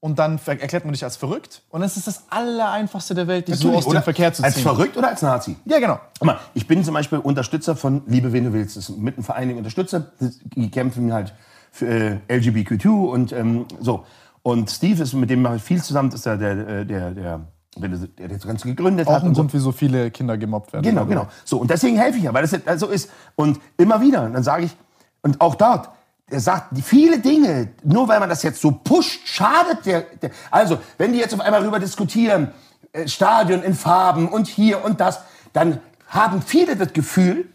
Und 0.00 0.18
dann 0.18 0.38
erklärt 0.46 0.84
man 0.84 0.92
dich 0.92 1.02
als 1.02 1.16
verrückt. 1.16 1.62
Und 1.70 1.80
das 1.80 1.96
ist 1.96 2.06
das 2.06 2.24
Allereinfachste 2.28 3.14
der 3.14 3.26
Welt, 3.26 3.48
dich 3.48 3.56
so 3.56 3.72
aus 3.74 3.86
dem? 3.86 4.02
Verkehr 4.02 4.30
zu 4.30 4.42
Als 4.42 4.54
ziehen. 4.54 4.62
verrückt 4.62 4.98
oder 4.98 5.08
als 5.08 5.22
Nazi? 5.22 5.56
Ja, 5.64 5.78
genau. 5.78 5.98
Guck 6.18 6.26
mal, 6.26 6.38
ich 6.52 6.66
bin 6.66 6.84
zum 6.84 6.92
Beispiel 6.92 7.18
Unterstützer 7.18 7.74
von 7.74 8.02
Liebe, 8.06 8.34
wen 8.34 8.44
du 8.44 8.52
willst. 8.52 8.76
Das 8.76 8.90
ist 8.90 8.98
mit 8.98 9.16
einem 9.16 9.24
Verein 9.24 9.56
Unterstützer. 9.56 10.12
Die 10.20 10.70
kämpfen 10.70 11.10
halt 11.12 11.32
für 11.72 11.86
äh, 11.86 12.18
LGBTQ 12.36 12.84
und 12.86 13.32
ähm, 13.32 13.64
so. 13.80 14.04
Und 14.42 14.70
Steve 14.70 15.02
ist, 15.02 15.14
mit 15.14 15.30
dem 15.30 15.40
mache 15.40 15.56
ich 15.56 15.62
viel 15.62 15.82
zusammen, 15.82 16.10
das 16.10 16.20
ist 16.20 16.26
ja 16.26 16.36
der, 16.36 16.68
äh, 16.68 16.84
der, 16.86 17.10
der 17.12 17.40
Der 17.76 17.88
der 17.88 18.28
das 18.28 18.46
Ganze 18.46 18.68
gegründet 18.68 19.06
Auch 19.06 19.12
hat. 19.14 19.22
ein 19.22 19.28
und 19.28 19.34
so. 19.34 19.42
Grund, 19.42 19.54
wieso 19.54 19.72
viele 19.72 20.10
Kinder 20.10 20.36
gemobbt 20.36 20.72
werden. 20.74 20.84
Genau, 20.84 21.06
genau. 21.06 21.28
So, 21.44 21.58
und 21.58 21.70
deswegen 21.70 21.96
helfe 21.96 22.18
ich 22.18 22.24
ja, 22.24 22.34
weil 22.34 22.46
das 22.46 22.80
so 22.80 22.88
ist. 22.88 23.10
Und 23.36 23.58
immer 23.78 24.00
wieder, 24.02 24.24
und 24.24 24.34
dann 24.34 24.42
sage 24.42 24.64
ich, 24.64 24.76
und 25.22 25.40
auch 25.40 25.54
dort, 25.54 25.90
er 26.30 26.40
sagt, 26.40 26.78
viele 26.82 27.18
Dinge, 27.18 27.68
nur 27.82 28.08
weil 28.08 28.20
man 28.20 28.28
das 28.28 28.42
jetzt 28.42 28.60
so 28.60 28.70
pusht, 28.70 29.26
schadet 29.26 29.84
der, 29.84 30.02
der 30.22 30.30
also, 30.50 30.78
wenn 30.96 31.12
die 31.12 31.18
jetzt 31.18 31.34
auf 31.34 31.40
einmal 31.40 31.60
darüber 31.60 31.80
diskutieren, 31.80 32.52
äh, 32.92 33.08
Stadion 33.08 33.62
in 33.62 33.74
Farben 33.74 34.28
und 34.28 34.46
hier 34.46 34.84
und 34.84 35.00
das, 35.00 35.20
dann 35.52 35.80
haben 36.08 36.42
viele 36.42 36.76
das 36.76 36.92
Gefühl, 36.92 37.48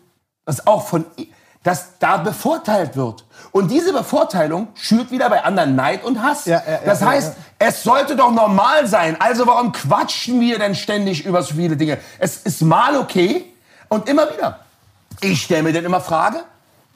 dass 0.45 0.67
auch 0.67 0.87
von, 0.87 1.05
dass 1.63 1.97
da 1.99 2.17
bevorteilt 2.17 2.95
wird. 2.95 3.25
Und 3.51 3.71
diese 3.71 3.93
Bevorteilung 3.93 4.67
schürt 4.75 5.11
wieder 5.11 5.29
bei 5.29 5.43
anderen 5.43 5.75
Neid 5.75 6.03
und 6.03 6.21
Hass. 6.21 6.45
Ja, 6.45 6.61
ja, 6.65 6.79
das 6.85 7.01
ja, 7.01 7.07
heißt, 7.07 7.33
es 7.57 7.83
sollte 7.83 8.15
doch 8.15 8.31
normal 8.31 8.87
sein. 8.87 9.15
Also 9.19 9.47
warum 9.47 9.71
quatschen 9.71 10.39
wir 10.41 10.59
denn 10.59 10.75
ständig 10.75 11.25
über 11.25 11.41
so 11.41 11.55
viele 11.55 11.77
Dinge? 11.77 11.97
Es 12.19 12.37
ist 12.37 12.61
mal 12.61 12.97
okay 12.97 13.45
und 13.87 14.07
immer 14.09 14.31
wieder. 14.33 14.59
Ich 15.21 15.43
stelle 15.43 15.63
mir 15.63 15.73
dann 15.73 15.85
immer 15.85 16.01
Frage 16.01 16.43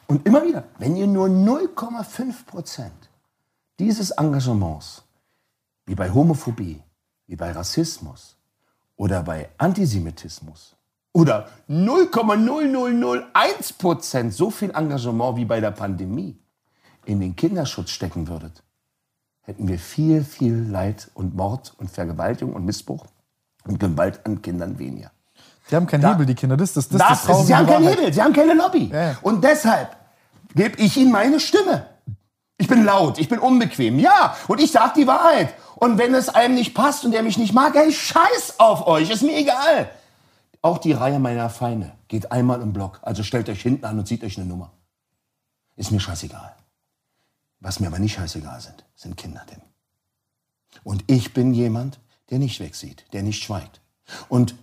und 0.10 0.26
immer 0.26 0.44
wieder, 0.44 0.64
wenn 0.80 0.95
ihr 0.95 1.07
nur 1.07 1.27
0,5 1.27 2.45
Prozent 2.45 3.10
dieses 3.80 4.11
Engagements, 4.11 5.03
wie 5.86 5.95
bei 5.95 6.11
Homophobie, 6.11 6.81
wie 7.27 7.36
bei 7.36 7.52
Rassismus 7.52 8.36
oder 8.98 9.23
bei 9.23 9.49
Antisemitismus 9.57 10.76
oder 11.14 11.48
0,0001 11.69 13.77
Prozent 13.77 14.34
so 14.34 14.49
viel 14.49 14.72
Engagement 14.72 15.38
wie 15.38 15.45
bei 15.45 15.60
der 15.60 15.72
Pandemie 15.72 16.38
in 17.06 17.19
den 17.19 17.36
Kinderschutz 17.36 17.91
stecken 17.91 18.27
würdet, 18.27 18.64
hätten 19.41 19.68
wir 19.68 19.80
viel, 19.80 20.23
viel 20.23 20.56
Leid 20.56 21.10
und 21.14 21.36
Mord 21.36 21.73
und 21.77 21.90
Vergewaltigung 21.91 22.53
und 22.53 22.65
Missbrauch 22.65 23.06
und 23.65 23.80
Gewalt 23.80 24.26
an 24.26 24.41
Kindern 24.41 24.77
weniger. 24.80 25.11
Die 25.69 25.76
haben 25.76 25.86
keinen 25.88 26.02
Da- 26.02 26.14
Hebel, 26.14 26.26
die 26.26 26.36
Kinder. 26.36 26.57
Das, 26.57 26.73
das, 26.73 26.90
das, 26.90 26.99
Das 26.99 27.26
das 27.26 27.48
sie 27.48 27.56
haben 27.56 27.68
keinen. 27.68 27.88
Hebel, 27.88 28.11
sie 28.14 28.22
haben 28.22 28.34
keine 28.34 28.53
Lobby. 28.56 28.90
Ja. 28.91 29.18
Und 29.22 29.44
deshalb 29.44 29.95
gebe 30.55 30.80
ich 30.81 30.97
ihnen 30.97 31.11
meine 31.11 31.39
Stimme. 31.39 31.85
Ich 32.57 32.67
bin 32.67 32.84
laut, 32.84 33.17
ich 33.19 33.30
bin 33.30 33.39
unbequem, 33.39 33.99
ja. 33.99 34.35
Und 34.47 34.59
ich 34.59 34.71
sage 34.71 34.93
die 34.97 35.07
Wahrheit. 35.07 35.53
Und 35.76 35.97
wenn 35.97 36.13
es 36.13 36.27
einem 36.27 36.55
nicht 36.55 36.73
passt 36.73 37.05
und 37.05 37.11
der 37.11 37.23
mich 37.23 37.38
nicht 37.38 37.53
mag, 37.53 37.73
hey, 37.73 37.91
scheiß 37.91 38.59
auf 38.59 38.85
euch, 38.85 39.09
ist 39.09 39.23
mir 39.23 39.38
egal. 39.38 39.89
Auch 40.61 40.77
die 40.77 40.91
Reihe 40.91 41.19
meiner 41.19 41.49
Feinde 41.49 41.93
geht 42.09 42.34
einmal 42.34 42.61
im 42.61 42.73
Block. 42.73 42.99
Also 43.01 43.23
stellt 43.23 43.47
euch 43.47 43.61
hinten 43.61 43.85
an 43.85 43.97
und 43.97 44.07
zieht 44.07 44.23
euch 44.26 44.38
eine 44.38 44.45
Nummer. 44.45 44.71
Ist 45.77 45.91
mir 45.91 46.01
scheißegal. 46.01 46.53
Was 47.61 47.80
mir 47.80 47.88
aber 47.88 47.99
nicht 47.99 48.15
scheißegal 48.15 48.59
sind, 48.59 48.84
sind 48.95 49.15
Kinder, 49.15 49.45
Tim. 49.47 49.61
Und 50.84 51.03
ich 51.07 51.34
bin 51.34 51.53
jemand, 51.53 51.99
der 52.30 52.39
nicht 52.39 52.59
wegsieht, 52.59 53.05
der 53.13 53.23
nicht 53.23 53.41
schweigt. 53.41 53.80
Und 54.27 54.55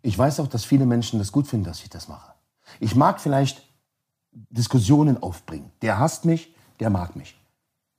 ich 0.00 0.16
weiß 0.16 0.40
auch, 0.40 0.48
dass 0.48 0.64
viele 0.64 0.86
Menschen 0.86 1.18
das 1.18 1.32
gut 1.32 1.46
finden, 1.46 1.66
dass 1.66 1.82
ich 1.82 1.90
das 1.90 2.08
mache. 2.08 2.32
Ich 2.80 2.94
mag 2.94 3.20
vielleicht 3.20 3.62
Diskussionen 4.32 5.22
aufbringen. 5.22 5.70
Der 5.82 5.98
hasst 5.98 6.24
mich, 6.24 6.54
der 6.80 6.90
mag 6.90 7.16
mich. 7.16 7.38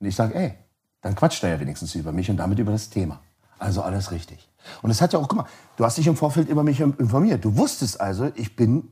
Und 0.00 0.06
ich 0.06 0.16
sage, 0.16 0.34
ey, 0.34 0.54
dann 1.00 1.14
quatscht 1.14 1.42
er 1.44 1.50
ja 1.50 1.60
wenigstens 1.60 1.94
über 1.94 2.12
mich 2.12 2.30
und 2.30 2.36
damit 2.36 2.58
über 2.58 2.72
das 2.72 2.90
Thema. 2.90 3.20
Also 3.58 3.82
alles 3.82 4.10
richtig. 4.10 4.50
Und 4.82 4.90
es 4.90 5.00
hat 5.00 5.12
ja 5.12 5.18
auch, 5.18 5.28
guck 5.28 5.38
mal, 5.38 5.46
du 5.76 5.84
hast 5.84 5.98
dich 5.98 6.06
im 6.06 6.16
Vorfeld 6.16 6.48
über 6.48 6.62
mich 6.62 6.80
informiert. 6.80 7.44
Du 7.44 7.56
wusstest 7.56 8.00
also, 8.00 8.30
ich 8.34 8.56
bin 8.56 8.88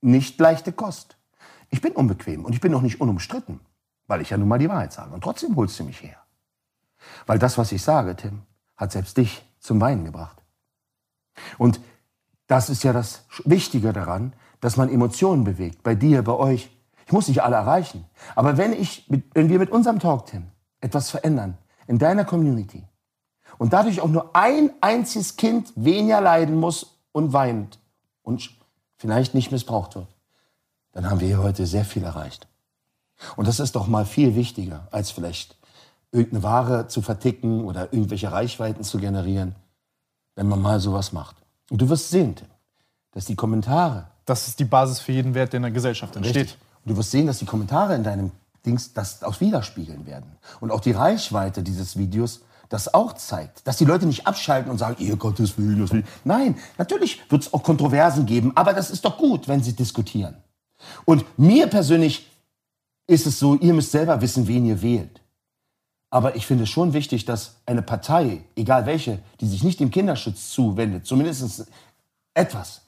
nicht 0.00 0.38
leichte 0.38 0.72
Kost. 0.72 1.16
Ich 1.70 1.80
bin 1.80 1.92
unbequem 1.92 2.44
und 2.44 2.54
ich 2.54 2.60
bin 2.60 2.74
auch 2.74 2.80
nicht 2.80 3.00
unumstritten, 3.00 3.60
weil 4.06 4.22
ich 4.22 4.30
ja 4.30 4.38
nun 4.38 4.48
mal 4.48 4.58
die 4.58 4.68
Wahrheit 4.68 4.92
sage. 4.92 5.12
Und 5.12 5.22
trotzdem 5.22 5.54
holst 5.56 5.78
du 5.78 5.84
mich 5.84 6.02
her. 6.02 6.16
Weil 7.26 7.38
das, 7.38 7.58
was 7.58 7.72
ich 7.72 7.82
sage, 7.82 8.16
Tim, 8.16 8.42
hat 8.76 8.92
selbst 8.92 9.16
dich 9.16 9.44
zum 9.60 9.80
Weinen 9.80 10.04
gebracht. 10.04 10.42
Und 11.58 11.80
das 12.46 12.70
ist 12.70 12.82
ja 12.84 12.92
das 12.92 13.24
Wichtige 13.44 13.92
daran, 13.92 14.32
dass 14.60 14.76
man 14.76 14.88
Emotionen 14.88 15.44
bewegt. 15.44 15.82
Bei 15.82 15.94
dir, 15.94 16.22
bei 16.22 16.32
euch. 16.32 16.70
Ich 17.08 17.12
muss 17.12 17.26
nicht 17.26 17.42
alle 17.42 17.56
erreichen. 17.56 18.04
Aber 18.36 18.58
wenn, 18.58 18.74
ich, 18.74 19.08
wenn 19.32 19.48
wir 19.48 19.58
mit 19.58 19.70
unserem 19.70 19.98
Talk, 19.98 20.26
Tim, 20.26 20.48
etwas 20.82 21.08
verändern 21.08 21.56
in 21.86 21.98
deiner 21.98 22.26
Community 22.26 22.84
und 23.56 23.72
dadurch 23.72 24.02
auch 24.02 24.08
nur 24.08 24.36
ein 24.36 24.72
einziges 24.82 25.36
Kind 25.36 25.72
weniger 25.74 26.20
leiden 26.20 26.56
muss 26.56 26.98
und 27.12 27.32
weint 27.32 27.78
und 28.22 28.50
vielleicht 28.98 29.32
nicht 29.32 29.50
missbraucht 29.50 29.94
wird, 29.94 30.06
dann 30.92 31.08
haben 31.08 31.20
wir 31.20 31.28
hier 31.28 31.42
heute 31.42 31.64
sehr 31.64 31.86
viel 31.86 32.04
erreicht. 32.04 32.46
Und 33.36 33.48
das 33.48 33.58
ist 33.58 33.74
doch 33.74 33.86
mal 33.86 34.04
viel 34.04 34.34
wichtiger, 34.34 34.86
als 34.90 35.10
vielleicht 35.10 35.56
irgendeine 36.12 36.42
Ware 36.42 36.88
zu 36.88 37.00
verticken 37.00 37.64
oder 37.64 37.90
irgendwelche 37.90 38.30
Reichweiten 38.30 38.84
zu 38.84 38.98
generieren, 38.98 39.54
wenn 40.34 40.46
man 40.46 40.60
mal 40.60 40.78
sowas 40.78 41.12
macht. 41.14 41.36
Und 41.70 41.80
du 41.80 41.88
wirst 41.88 42.10
sehen, 42.10 42.36
Tim, 42.36 42.48
dass 43.12 43.24
die 43.24 43.34
Kommentare, 43.34 44.08
Das 44.26 44.46
ist 44.46 44.60
die 44.60 44.66
Basis 44.66 45.00
für 45.00 45.12
jeden 45.12 45.32
Wert, 45.32 45.54
der 45.54 45.56
in 45.56 45.62
der 45.62 45.72
Gesellschaft 45.72 46.14
entsteht. 46.14 46.58
Und 46.84 46.92
du 46.92 46.96
wirst 46.96 47.10
sehen, 47.10 47.26
dass 47.26 47.38
die 47.38 47.44
Kommentare 47.44 47.94
in 47.94 48.04
deinem 48.04 48.32
Dings 48.64 48.92
das 48.92 49.22
auch 49.22 49.40
widerspiegeln 49.40 50.06
werden. 50.06 50.36
Und 50.60 50.70
auch 50.70 50.80
die 50.80 50.92
Reichweite 50.92 51.62
dieses 51.62 51.96
Videos 51.96 52.42
das 52.68 52.92
auch 52.92 53.14
zeigt. 53.14 53.66
Dass 53.66 53.78
die 53.78 53.84
Leute 53.84 54.06
nicht 54.06 54.26
abschalten 54.26 54.70
und 54.70 54.78
sagen, 54.78 54.96
ihr 54.98 55.16
Gottes 55.16 55.56
Willen, 55.56 55.80
das 55.80 55.92
will. 55.92 56.04
Nein, 56.24 56.56
natürlich 56.76 57.20
wird 57.30 57.42
es 57.42 57.54
auch 57.54 57.62
Kontroversen 57.62 58.26
geben, 58.26 58.52
aber 58.54 58.74
das 58.74 58.90
ist 58.90 59.04
doch 59.04 59.16
gut, 59.16 59.48
wenn 59.48 59.62
sie 59.62 59.74
diskutieren. 59.74 60.36
Und 61.04 61.24
mir 61.38 61.66
persönlich 61.66 62.30
ist 63.06 63.26
es 63.26 63.38
so, 63.38 63.54
ihr 63.56 63.72
müsst 63.72 63.90
selber 63.90 64.20
wissen, 64.20 64.46
wen 64.46 64.66
ihr 64.66 64.82
wählt. 64.82 65.20
Aber 66.10 66.36
ich 66.36 66.46
finde 66.46 66.64
es 66.64 66.70
schon 66.70 66.92
wichtig, 66.92 67.24
dass 67.24 67.56
eine 67.66 67.82
Partei, 67.82 68.44
egal 68.56 68.86
welche, 68.86 69.18
die 69.40 69.46
sich 69.46 69.62
nicht 69.62 69.80
dem 69.80 69.90
Kinderschutz 69.90 70.50
zuwendet, 70.50 71.06
zumindest 71.06 71.66
etwas, 72.34 72.82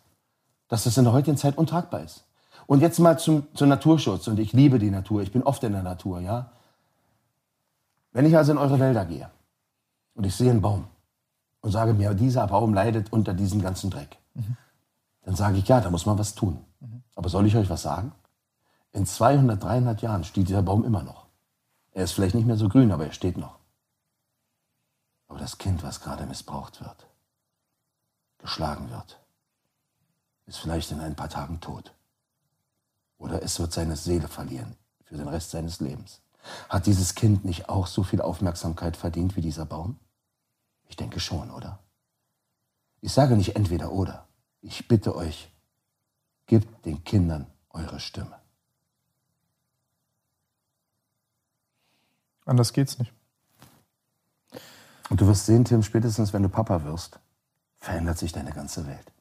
dass 0.69 0.85
das 0.85 0.97
in 0.97 1.05
der 1.05 1.12
heutigen 1.12 1.37
Zeit 1.37 1.59
untragbar 1.59 2.03
ist. 2.03 2.25
Und 2.71 2.83
jetzt 2.83 3.01
mal 3.01 3.19
zum, 3.19 3.49
zum 3.57 3.69
Naturschutz. 3.69 4.29
Und 4.29 4.39
ich 4.39 4.53
liebe 4.53 4.79
die 4.79 4.93
Natur. 4.93 5.23
Ich 5.23 5.33
bin 5.33 5.43
oft 5.43 5.65
in 5.65 5.73
der 5.73 5.83
Natur, 5.83 6.21
ja. 6.21 6.53
Wenn 8.13 8.25
ich 8.27 8.37
also 8.37 8.53
in 8.53 8.59
eure 8.59 8.79
Wälder 8.79 9.05
gehe 9.07 9.29
und 10.15 10.25
ich 10.25 10.37
sehe 10.37 10.53
einen 10.53 10.61
Baum 10.61 10.87
und 11.63 11.73
sage 11.73 11.95
mir, 11.95 12.15
dieser 12.15 12.47
Baum 12.47 12.73
leidet 12.73 13.13
unter 13.13 13.35
diesem 13.35 13.61
ganzen 13.61 13.91
Dreck, 13.91 14.19
dann 15.25 15.35
sage 15.35 15.59
ich, 15.59 15.67
ja, 15.67 15.81
da 15.81 15.91
muss 15.91 16.07
man 16.07 16.17
was 16.17 16.37
tun. 16.37 16.65
Aber 17.17 17.29
soll 17.29 17.45
ich 17.49 17.57
euch 17.57 17.69
was 17.69 17.83
sagen? 17.83 18.13
In 18.93 19.05
200, 19.05 19.61
300 19.61 20.01
Jahren 20.01 20.23
steht 20.23 20.47
dieser 20.47 20.63
Baum 20.63 20.85
immer 20.85 21.03
noch. 21.03 21.27
Er 21.91 22.05
ist 22.05 22.13
vielleicht 22.13 22.37
nicht 22.37 22.47
mehr 22.47 22.57
so 22.57 22.69
grün, 22.69 22.93
aber 22.93 23.05
er 23.05 23.13
steht 23.13 23.37
noch. 23.37 23.59
Aber 25.27 25.41
das 25.41 25.59
Kind, 25.59 25.83
was 25.83 26.03
gerade 26.03 26.25
missbraucht 26.25 26.81
wird, 26.81 27.09
geschlagen 28.39 28.93
wird, 28.93 29.19
ist 30.47 30.59
vielleicht 30.59 30.93
in 30.93 31.01
ein 31.01 31.17
paar 31.17 31.29
Tagen 31.29 31.61
tot. 31.61 31.93
Oder 33.21 33.43
es 33.43 33.61
wird 33.61 33.73
seine 33.73 33.97
Seele 33.97 34.29
verlieren 34.29 34.75
für 35.05 35.17
den 35.17 35.29
Rest 35.29 35.51
seines 35.51 35.79
Lebens. 35.79 36.23
Hat 36.71 36.87
dieses 36.87 37.15
Kind 37.15 37.45
nicht 37.45 37.69
auch 37.69 37.87
so 37.87 38.03
viel 38.03 38.23
Aufmerksamkeit 38.23 38.97
verdient 38.97 39.37
wie 39.37 39.43
dieser 39.43 39.67
Baum? 39.67 40.01
Ich 40.89 40.97
denke 40.97 41.21
schon, 41.21 41.51
oder? 41.51 41.79
Ich 43.03 43.13
sage 43.13 43.37
nicht 43.37 43.57
entweder 43.57 43.93
oder. 43.93 44.27
Ich 44.63 44.89
bitte 44.89 45.15
euch, 45.15 45.53
gebt 46.47 46.87
den 46.87 47.05
Kindern 47.05 47.47
eure 47.69 48.01
Stimme. 48.01 48.41
Anders 52.47 52.73
geht's 52.73 52.99
nicht. 52.99 53.13
Und 55.11 55.21
du 55.21 55.27
wirst 55.27 55.45
sehen, 55.45 55.67
Tim, 55.67 55.83
spätestens 55.83 56.33
wenn 56.33 56.43
du 56.43 56.49
Papa 56.49 56.85
wirst, 56.85 57.21
verändert 57.77 58.17
sich 58.17 58.33
deine 58.33 58.53
ganze 58.53 58.87
Welt. 58.87 59.13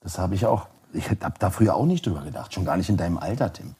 Das 0.00 0.18
habe 0.18 0.34
ich 0.34 0.44
auch. 0.46 0.66
Ich 0.92 1.08
habe 1.10 1.34
da 1.38 1.50
früher 1.50 1.74
auch 1.74 1.86
nicht 1.86 2.06
drüber 2.06 2.22
gedacht, 2.22 2.52
schon 2.52 2.64
gar 2.64 2.76
nicht 2.76 2.88
in 2.88 2.96
deinem 2.96 3.18
Alter, 3.18 3.52
Tim. 3.52 3.74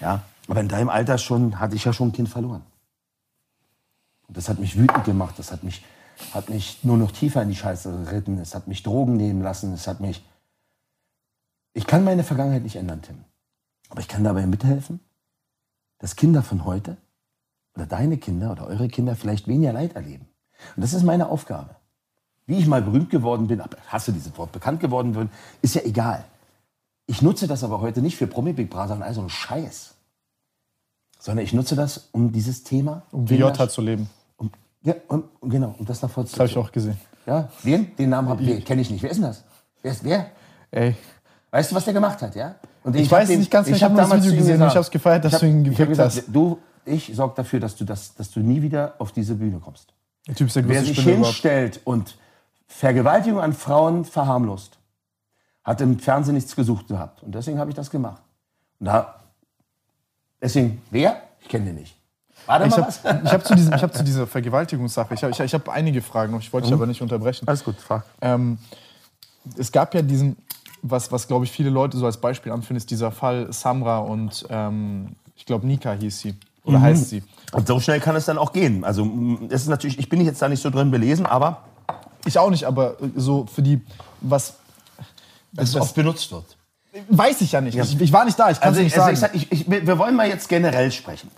Ja, 0.00 0.22
aber 0.48 0.60
in 0.60 0.68
deinem 0.68 0.88
Alter 0.88 1.18
schon 1.18 1.58
hatte 1.60 1.76
ich 1.76 1.84
ja 1.84 1.92
schon 1.92 2.08
ein 2.08 2.12
Kind 2.12 2.28
verloren. 2.28 2.62
Und 4.28 4.36
das 4.36 4.48
hat 4.48 4.58
mich 4.58 4.78
wütend 4.78 5.04
gemacht. 5.04 5.38
Das 5.38 5.52
hat 5.52 5.62
mich, 5.62 5.84
hat 6.32 6.48
mich 6.48 6.82
nur 6.84 6.96
noch 6.96 7.12
tiefer 7.12 7.42
in 7.42 7.48
die 7.48 7.56
Scheiße 7.56 8.04
geritten. 8.04 8.38
Es 8.38 8.54
hat 8.54 8.66
mich 8.66 8.82
Drogen 8.82 9.16
nehmen 9.16 9.42
lassen. 9.42 9.72
Es 9.72 9.86
hat 9.86 10.00
mich. 10.00 10.24
Ich 11.74 11.86
kann 11.86 12.04
meine 12.04 12.24
Vergangenheit 12.24 12.62
nicht 12.62 12.76
ändern, 12.76 13.02
Tim. 13.02 13.24
Aber 13.88 14.00
ich 14.00 14.08
kann 14.08 14.24
dabei 14.24 14.46
mithelfen, 14.46 15.00
dass 15.98 16.16
Kinder 16.16 16.42
von 16.42 16.64
heute 16.64 16.96
oder 17.74 17.86
deine 17.86 18.18
Kinder 18.18 18.52
oder 18.52 18.66
eure 18.66 18.88
Kinder 18.88 19.16
vielleicht 19.16 19.48
weniger 19.48 19.72
Leid 19.72 19.94
erleben. 19.94 20.26
Und 20.76 20.82
das 20.82 20.94
ist 20.94 21.02
meine 21.02 21.28
Aufgabe. 21.28 21.76
Wie 22.46 22.58
ich 22.58 22.66
mal 22.66 22.82
berühmt 22.82 23.10
geworden 23.10 23.46
bin, 23.46 23.62
hasse 23.88 24.12
dieses 24.12 24.36
Wort, 24.36 24.52
bekannt 24.52 24.80
geworden 24.80 25.12
bin, 25.12 25.30
ist 25.60 25.74
ja 25.74 25.82
egal. 25.82 26.24
Ich 27.12 27.20
nutze 27.20 27.46
das 27.46 27.62
aber 27.62 27.82
heute 27.82 28.00
nicht 28.00 28.16
für 28.16 28.26
Promi 28.26 28.54
Big 28.54 28.70
Brother 28.70 28.94
und 28.94 29.02
all 29.02 29.12
so 29.12 29.20
einen 29.20 29.28
Scheiß. 29.28 29.92
Sondern 31.20 31.44
ich 31.44 31.52
nutze 31.52 31.76
das, 31.76 32.08
um 32.12 32.32
dieses 32.32 32.64
Thema. 32.64 33.02
Um 33.12 33.28
wie 33.28 33.36
Jota 33.36 33.68
zu 33.68 33.82
leben. 33.82 34.08
Um, 34.38 34.50
ja, 34.82 34.94
um, 35.08 35.24
genau, 35.42 35.74
um 35.78 35.84
das 35.84 36.00
nach 36.00 36.08
vorne 36.10 36.26
zu 36.26 36.32
Das 36.36 36.40
habe 36.40 36.48
ich 36.50 36.56
auch 36.56 36.72
gesehen. 36.72 36.98
Ja, 37.26 37.50
wen? 37.62 37.94
Den 37.96 38.08
Namen 38.08 38.30
habe 38.30 38.42
ich, 38.42 38.64
kenne 38.64 38.80
ich 38.80 38.90
nicht. 38.90 39.02
Wer 39.02 39.10
ist 39.10 39.18
denn 39.18 39.24
das? 39.26 39.44
Wer 39.82 39.92
ist 39.92 40.02
wer? 40.04 40.30
Ey, 40.70 40.96
Weißt 41.50 41.70
du, 41.70 41.74
was 41.74 41.84
der 41.84 41.92
gemacht 41.92 42.22
hat, 42.22 42.34
ja? 42.34 42.54
Und 42.82 42.96
Ich 42.96 43.12
hab 43.12 43.20
weiß 43.20 43.28
nicht 43.28 43.50
ganz, 43.50 43.68
ich 43.68 43.82
hab 43.84 43.92
nur 43.92 44.00
das 44.00 44.08
damals 44.08 44.24
Video 44.26 44.38
gesehen 44.38 44.62
und 44.62 44.68
ich 44.68 44.74
hab's 44.76 44.90
gefeiert, 44.90 45.22
dass 45.26 45.32
ich 45.32 45.34
hab- 45.34 45.40
du 45.42 45.46
ihn 45.48 45.66
ich 45.70 45.80
hab 45.80 45.88
gesagt, 45.88 46.16
hast. 46.16 46.24
Du, 46.28 46.58
ich 46.86 47.12
sorge 47.14 47.34
dafür, 47.36 47.60
dass 47.60 47.76
du, 47.76 47.84
das, 47.84 48.14
dass 48.14 48.30
du 48.30 48.40
nie 48.40 48.62
wieder 48.62 48.94
auf 48.98 49.12
diese 49.12 49.34
Bühne 49.34 49.58
kommst. 49.60 49.92
der 50.26 50.34
Typ 50.34 50.46
ist 50.46 50.56
der 50.56 50.66
Wer 50.66 50.82
sich 50.82 50.98
überhaupt. 50.98 51.26
hinstellt 51.26 51.80
und 51.84 52.16
Vergewaltigung 52.66 53.38
an 53.40 53.52
Frauen 53.52 54.06
verharmlost. 54.06 54.78
Hat 55.64 55.80
im 55.80 55.98
Fernsehen 55.98 56.34
nichts 56.34 56.54
gesucht 56.56 56.88
gehabt. 56.88 57.22
Und 57.22 57.34
deswegen 57.34 57.58
habe 57.58 57.70
ich 57.70 57.76
das 57.76 57.90
gemacht. 57.90 58.22
Und 58.80 58.86
da, 58.86 59.14
deswegen, 60.40 60.82
wer? 60.90 61.22
Ich 61.40 61.48
kenne 61.48 61.66
den 61.66 61.76
nicht. 61.76 61.96
Warte 62.46 62.66
Ich 62.66 62.70
mal 62.72 62.78
habe 62.86 62.88
was. 62.88 63.04
hab 63.32 63.44
zu, 63.46 63.54
diesem- 63.54 63.72
ich 63.74 63.82
hab 63.82 63.94
zu 63.94 64.02
dieser 64.04 64.26
Vergewaltigungssache, 64.26 65.14
ich 65.14 65.22
habe 65.22 65.32
ich, 65.32 65.38
ich 65.40 65.54
hab 65.54 65.68
einige 65.68 66.02
Fragen 66.02 66.32
noch, 66.32 66.40
ich 66.40 66.52
wollte 66.52 66.66
dich 66.66 66.74
aber 66.74 66.86
nicht 66.86 67.00
unterbrechen. 67.02 67.46
Alles 67.46 67.62
gut, 67.62 67.76
frag. 67.76 68.04
Ähm, 68.20 68.58
es 69.56 69.70
gab 69.70 69.94
ja 69.94 70.02
diesen, 70.02 70.36
was, 70.82 71.12
was 71.12 71.28
glaube 71.28 71.44
ich 71.44 71.52
viele 71.52 71.70
Leute 71.70 71.96
so 71.96 72.06
als 72.06 72.16
Beispiel 72.16 72.50
anführen, 72.52 72.76
ist 72.76 72.90
dieser 72.90 73.12
Fall 73.12 73.52
Samra 73.52 73.98
und 73.98 74.44
ähm, 74.50 75.14
ich 75.36 75.46
glaube 75.46 75.66
Nika 75.66 75.92
hieß 75.92 76.18
sie. 76.20 76.34
Oder 76.64 76.78
Mhm. 76.78 76.82
heißt 76.82 77.08
sie. 77.08 77.22
Und 77.52 77.66
so 77.66 77.78
schnell 77.80 77.98
kann 78.00 78.14
es 78.16 78.24
dann 78.26 78.38
auch 78.38 78.52
gehen. 78.52 78.84
Also, 78.84 79.04
mm, 79.04 79.46
es 79.50 79.62
ist 79.62 79.68
natürlich, 79.68 79.98
ich 79.98 80.08
bin 80.08 80.20
jetzt 80.24 80.40
da 80.42 80.48
nicht 80.48 80.62
so 80.62 80.70
drin 80.70 80.90
belesen, 80.92 81.26
aber 81.26 81.62
Ich 82.24 82.38
auch 82.38 82.50
nicht, 82.50 82.64
aber 82.66 83.00
äh, 83.02 83.08
so 83.16 83.46
für 83.46 83.62
die, 83.62 83.80
was. 84.20 84.54
Es 85.56 85.72
das- 85.72 85.82
oft 85.82 85.94
benutzt 85.94 86.30
wird. 86.32 86.56
Weiß 87.08 87.40
ich 87.40 87.52
ja 87.52 87.60
nicht. 87.62 87.76
Ich, 87.78 87.98
ich 88.00 88.12
war 88.12 88.26
nicht 88.26 88.38
da, 88.38 88.50
ich 88.50 88.60
kann 88.60 88.72
es 88.74 88.78
Also, 88.78 88.82
nicht 88.82 88.98
also 88.98 89.04
sagen. 89.06 89.16
sag, 89.16 89.34
ich, 89.34 89.50
ich, 89.50 89.70
wir 89.70 89.98
wollen 89.98 90.14
mal 90.14 90.28
jetzt 90.28 90.48
generell 90.50 90.92
sprechen. 90.92 91.30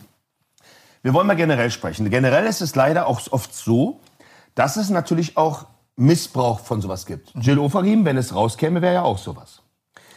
Wir 1.02 1.14
wollen 1.14 1.26
mal 1.28 1.36
generell 1.36 1.70
sprechen. 1.70 2.08
Generell 2.10 2.46
ist 2.46 2.60
es 2.60 2.74
leider 2.74 3.06
auch 3.06 3.20
oft 3.30 3.54
so, 3.54 4.00
dass 4.56 4.76
es 4.76 4.90
natürlich 4.90 5.36
auch 5.36 5.66
Missbrauch 5.96 6.58
von 6.60 6.80
sowas 6.80 7.06
gibt. 7.06 7.30
Jill 7.36 7.58
Ofarim, 7.60 8.04
wenn 8.04 8.16
es 8.16 8.34
rauskäme, 8.34 8.82
wäre 8.82 8.94
ja 8.94 9.02
auch 9.02 9.18
sowas. 9.18 9.60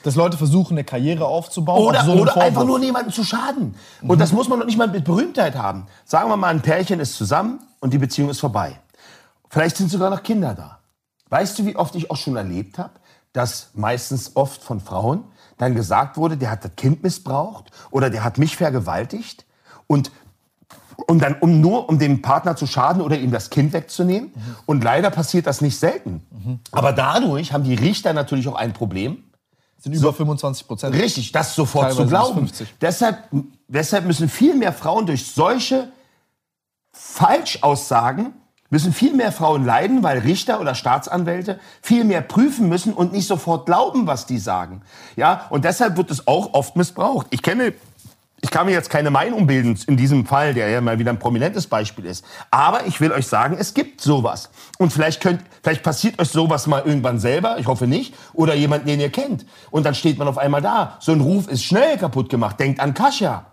dass 0.01 0.15
Leute 0.15 0.37
versuchen, 0.37 0.73
eine 0.73 0.83
Karriere 0.83 1.25
aufzubauen. 1.27 1.83
Oder, 1.85 1.99
auf 1.99 2.05
so 2.05 2.13
oder 2.13 2.37
einfach 2.37 2.63
nur 2.63 2.79
niemanden 2.79 3.11
zu 3.11 3.23
schaden. 3.23 3.75
Und 4.01 4.19
das 4.19 4.31
muss 4.31 4.47
man 4.47 4.57
noch 4.57 4.65
nicht 4.65 4.77
mal 4.77 4.87
mit 4.87 5.03
Berühmtheit 5.03 5.55
haben. 5.55 5.85
Sagen 6.05 6.29
wir 6.29 6.37
mal, 6.37 6.47
ein 6.47 6.61
Pärchen 6.61 6.99
ist 6.99 7.15
zusammen 7.15 7.59
und 7.79 7.93
die 7.93 7.97
Beziehung 7.99 8.29
ist 8.29 8.39
vorbei. 8.39 8.79
Vielleicht 9.49 9.77
sind 9.77 9.91
sogar 9.91 10.09
noch 10.09 10.23
Kinder 10.23 10.55
da. 10.55 10.79
Weißt 11.29 11.59
du, 11.59 11.65
wie 11.67 11.75
oft 11.75 11.93
ich 11.95 12.09
auch 12.09 12.17
schon 12.17 12.37
erlebt 12.37 12.77
habe, 12.79 12.93
dass 13.37 13.69
meistens 13.75 14.35
oft 14.35 14.63
von 14.63 14.79
Frauen 14.79 15.23
dann 15.57 15.75
gesagt 15.75 16.17
wurde, 16.17 16.37
der 16.37 16.49
hat 16.49 16.63
das 16.65 16.71
Kind 16.75 17.03
missbraucht 17.03 17.71
oder 17.91 18.09
der 18.09 18.23
hat 18.23 18.37
mich 18.37 18.57
vergewaltigt 18.57 19.45
und 19.85 20.11
und 21.05 21.21
dann 21.21 21.35
um 21.39 21.61
nur 21.61 21.89
um 21.89 21.99
dem 21.99 22.23
Partner 22.23 22.55
zu 22.55 22.65
schaden 22.65 23.03
oder 23.03 23.19
ihm 23.19 23.29
das 23.29 23.51
Kind 23.51 23.71
wegzunehmen. 23.71 24.31
Und 24.65 24.83
leider 24.83 25.11
passiert 25.11 25.45
das 25.45 25.61
nicht 25.61 25.77
selten. 25.77 26.25
Aber 26.71 26.91
dadurch 26.91 27.53
haben 27.53 27.63
die 27.63 27.75
Richter 27.75 28.13
natürlich 28.13 28.47
auch 28.47 28.55
ein 28.55 28.73
Problem, 28.73 29.23
sind 29.77 29.93
über 29.93 30.11
25 30.11 30.67
Prozent. 30.67 30.95
Richtig, 30.95 31.31
das 31.31 31.53
sofort 31.53 31.89
Teilweise 31.89 32.03
zu 32.03 32.09
glauben. 32.09 32.41
bis 32.41 32.57
50. 32.57 32.75
Deshalb, 32.81 33.17
deshalb 33.67 34.05
müssen 34.05 34.27
viel 34.27 34.55
mehr 34.55 34.73
Frauen 34.73 35.05
durch 35.05 35.27
solche 35.27 35.89
Falschaussagen, 36.91 38.33
müssen 38.69 38.93
viel 38.93 39.13
mehr 39.13 39.31
Frauen 39.31 39.65
leiden, 39.65 40.03
weil 40.03 40.19
Richter 40.19 40.59
oder 40.59 40.75
Staatsanwälte 40.75 41.59
viel 41.81 42.03
mehr 42.03 42.21
prüfen 42.21 42.67
müssen 42.69 42.93
und 42.93 43.13
nicht 43.13 43.27
sofort 43.27 43.65
glauben, 43.65 44.07
was 44.07 44.25
die 44.25 44.39
sagen. 44.39 44.81
Ja, 45.15 45.47
und 45.49 45.65
deshalb 45.65 45.97
wird 45.97 46.11
es 46.11 46.27
auch 46.27 46.53
oft 46.53 46.75
missbraucht. 46.75 47.27
Ich 47.31 47.41
kenne 47.41 47.73
ich 48.39 48.51
kann 48.51 48.67
mir 48.67 48.71
jetzt 48.71 48.91
keine 48.91 49.09
Meinung 49.09 49.47
bilden 49.47 49.77
in 49.87 49.97
diesem 49.97 50.25
Fall, 50.25 50.53
der 50.53 50.69
ja 50.69 50.79
mal 50.79 50.99
wieder 50.99 51.11
ein 51.11 51.17
prominentes 51.17 51.65
Beispiel 51.65 52.05
ist. 52.05 52.23
Aber 52.51 52.85
ich 52.85 53.01
will 53.01 53.11
euch 53.11 53.25
sagen, 53.25 53.57
es 53.59 53.73
gibt 53.73 53.99
sowas. 53.99 54.51
Und 54.77 54.93
vielleicht 54.93 55.21
könnt, 55.21 55.41
vielleicht 55.63 55.81
passiert 55.81 56.19
euch 56.19 56.29
sowas 56.29 56.67
mal 56.67 56.83
irgendwann 56.85 57.19
selber, 57.19 57.57
ich 57.57 57.65
hoffe 57.65 57.87
nicht, 57.87 58.13
oder 58.33 58.53
jemand, 58.53 58.87
den 58.87 58.99
ihr 58.99 59.09
kennt. 59.09 59.45
Und 59.71 59.87
dann 59.87 59.95
steht 59.95 60.19
man 60.19 60.27
auf 60.27 60.37
einmal 60.37 60.61
da. 60.61 60.97
So 60.99 61.13
ein 61.13 61.21
Ruf 61.21 61.47
ist 61.47 61.63
schnell 61.63 61.97
kaputt 61.97 62.29
gemacht. 62.29 62.59
Denkt 62.59 62.79
an 62.79 62.93
Kascha. 62.93 63.47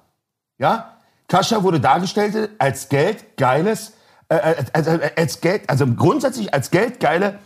Ja? 0.58 0.98
Kascha 1.28 1.62
wurde 1.62 1.80
dargestellt 1.80 2.50
als 2.58 2.90
geldgeiles, 2.90 3.94
äh, 4.36 4.52
äh, 4.52 4.64
als, 4.72 4.86
äh, 4.86 5.10
als 5.16 5.40
Geld, 5.40 5.68
also 5.68 5.86
grundsätzlich 5.86 6.52
als 6.52 6.70
geldgeile 6.70 7.38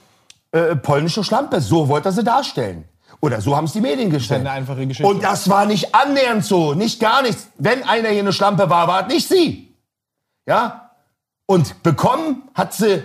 äh, 0.52 0.76
polnische 0.76 1.24
Schlampe. 1.24 1.60
So 1.60 1.88
wollte 1.88 2.08
er 2.08 2.12
sie 2.12 2.24
darstellen. 2.24 2.84
Oder 3.20 3.40
so 3.40 3.56
haben 3.56 3.64
es 3.64 3.72
die 3.72 3.80
Medien 3.80 4.10
gestellt. 4.10 4.40
eine 4.40 4.52
einfache 4.52 4.86
Geschichte. 4.86 5.10
Und 5.10 5.22
das 5.22 5.48
war 5.48 5.66
nicht 5.66 5.94
annähernd 5.94 6.44
so, 6.44 6.74
nicht 6.74 7.00
gar 7.00 7.22
nichts. 7.22 7.48
Wenn 7.58 7.82
einer 7.82 8.10
hier 8.10 8.20
eine 8.20 8.32
Schlampe 8.32 8.70
war, 8.70 8.86
war 8.86 9.02
es 9.02 9.12
nicht 9.12 9.28
sie. 9.28 9.74
Ja? 10.46 10.92
Und 11.46 11.82
bekommen 11.82 12.48
hat 12.54 12.74
sie 12.74 13.02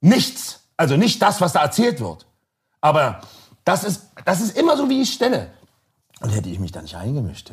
nichts. 0.00 0.68
Also 0.76 0.96
nicht 0.96 1.20
das, 1.20 1.40
was 1.40 1.52
da 1.52 1.62
erzählt 1.62 2.00
wird. 2.00 2.26
Aber 2.80 3.20
das 3.64 3.82
ist, 3.82 4.10
das 4.24 4.40
ist 4.40 4.56
immer 4.56 4.76
so, 4.76 4.88
wie 4.88 5.02
ich 5.02 5.12
stelle. 5.12 5.50
Und 6.20 6.30
hätte 6.30 6.48
ich 6.48 6.60
mich 6.60 6.72
da 6.72 6.82
nicht 6.82 6.96
eingemischt, 6.96 7.52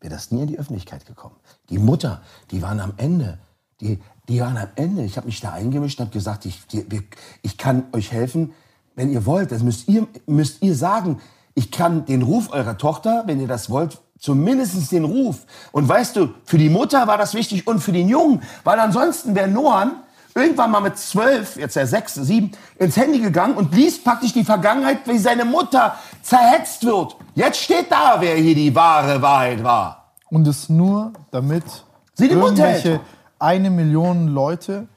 wäre 0.00 0.14
das 0.14 0.30
nie 0.30 0.42
in 0.42 0.46
die 0.46 0.58
Öffentlichkeit 0.58 1.06
gekommen. 1.06 1.36
Die 1.70 1.78
Mutter, 1.78 2.22
die 2.50 2.62
waren 2.62 2.80
am 2.80 2.94
Ende. 2.96 3.38
Die, 3.80 3.98
die 4.28 4.40
waren 4.40 4.56
am 4.56 4.68
Ende. 4.74 5.02
Ich 5.02 5.16
habe 5.16 5.26
mich 5.26 5.40
da 5.40 5.52
eingemischt 5.52 5.98
und 5.98 6.06
habe 6.06 6.12
gesagt, 6.12 6.44
ich, 6.46 6.66
die, 6.66 6.90
wir- 6.90 7.02
ich 7.42 7.56
kann 7.58 7.84
euch 7.92 8.12
helfen, 8.12 8.52
wenn 8.94 9.10
ihr 9.10 9.24
wollt. 9.26 9.52
Das 9.52 9.62
müsst 9.62 9.88
ihr, 9.88 10.06
müsst 10.26 10.62
ihr 10.62 10.74
sagen. 10.74 11.20
Ich 11.54 11.70
kann 11.70 12.04
den 12.04 12.22
Ruf 12.22 12.52
eurer 12.52 12.76
Tochter, 12.78 13.24
wenn 13.26 13.40
ihr 13.40 13.48
das 13.48 13.68
wollt, 13.70 13.98
zumindest 14.18 14.92
den 14.92 15.04
Ruf. 15.04 15.38
Und 15.72 15.88
weißt 15.88 16.14
du, 16.16 16.28
für 16.44 16.58
die 16.58 16.68
Mutter 16.68 17.06
war 17.06 17.18
das 17.18 17.34
wichtig 17.34 17.66
und 17.66 17.80
für 17.80 17.92
den 17.92 18.08
Jungen, 18.08 18.42
weil 18.64 18.78
ansonsten 18.78 19.34
wäre 19.34 19.48
Noah 19.48 19.90
irgendwann 20.34 20.70
mal 20.70 20.80
mit 20.80 20.96
zwölf, 20.98 21.56
jetzt 21.56 21.76
er 21.76 21.86
sechs, 21.88 22.14
sieben, 22.14 22.52
ins 22.78 22.96
Handy 22.96 23.18
gegangen 23.18 23.56
und 23.56 23.74
liest 23.74 24.04
praktisch 24.04 24.32
die 24.32 24.44
Vergangenheit, 24.44 24.98
wie 25.06 25.18
seine 25.18 25.44
Mutter 25.44 25.96
zerhetzt 26.22 26.84
wird. 26.84 27.16
Jetzt 27.34 27.58
steht 27.60 27.90
da, 27.90 28.16
wer 28.20 28.36
hier 28.36 28.54
die 28.54 28.72
wahre 28.72 29.20
Wahrheit 29.20 29.64
war. 29.64 30.12
Und 30.30 30.46
es 30.46 30.68
nur, 30.68 31.12
damit 31.32 31.64
Sie 32.14 32.28
Mund 32.28 32.58
irgendwelche 32.58 32.88
hält. 32.90 33.00
Eine 33.38 33.70
Million 33.70 34.28
Leute 34.28 34.88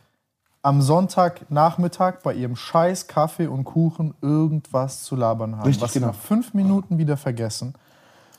am 0.63 0.81
Sonntagnachmittag 0.81 2.21
bei 2.23 2.33
ihrem 2.35 2.55
scheiß 2.55 3.07
Kaffee 3.07 3.47
und 3.47 3.63
Kuchen 3.63 4.13
irgendwas 4.21 5.03
zu 5.03 5.15
labern 5.15 5.55
haben, 5.57 5.65
Richtig, 5.65 5.81
was 5.83 5.93
sie 5.93 5.99
genau. 5.99 6.11
nach 6.11 6.19
fünf 6.19 6.53
Minuten 6.53 6.97
wieder 6.97 7.17
vergessen. 7.17 7.73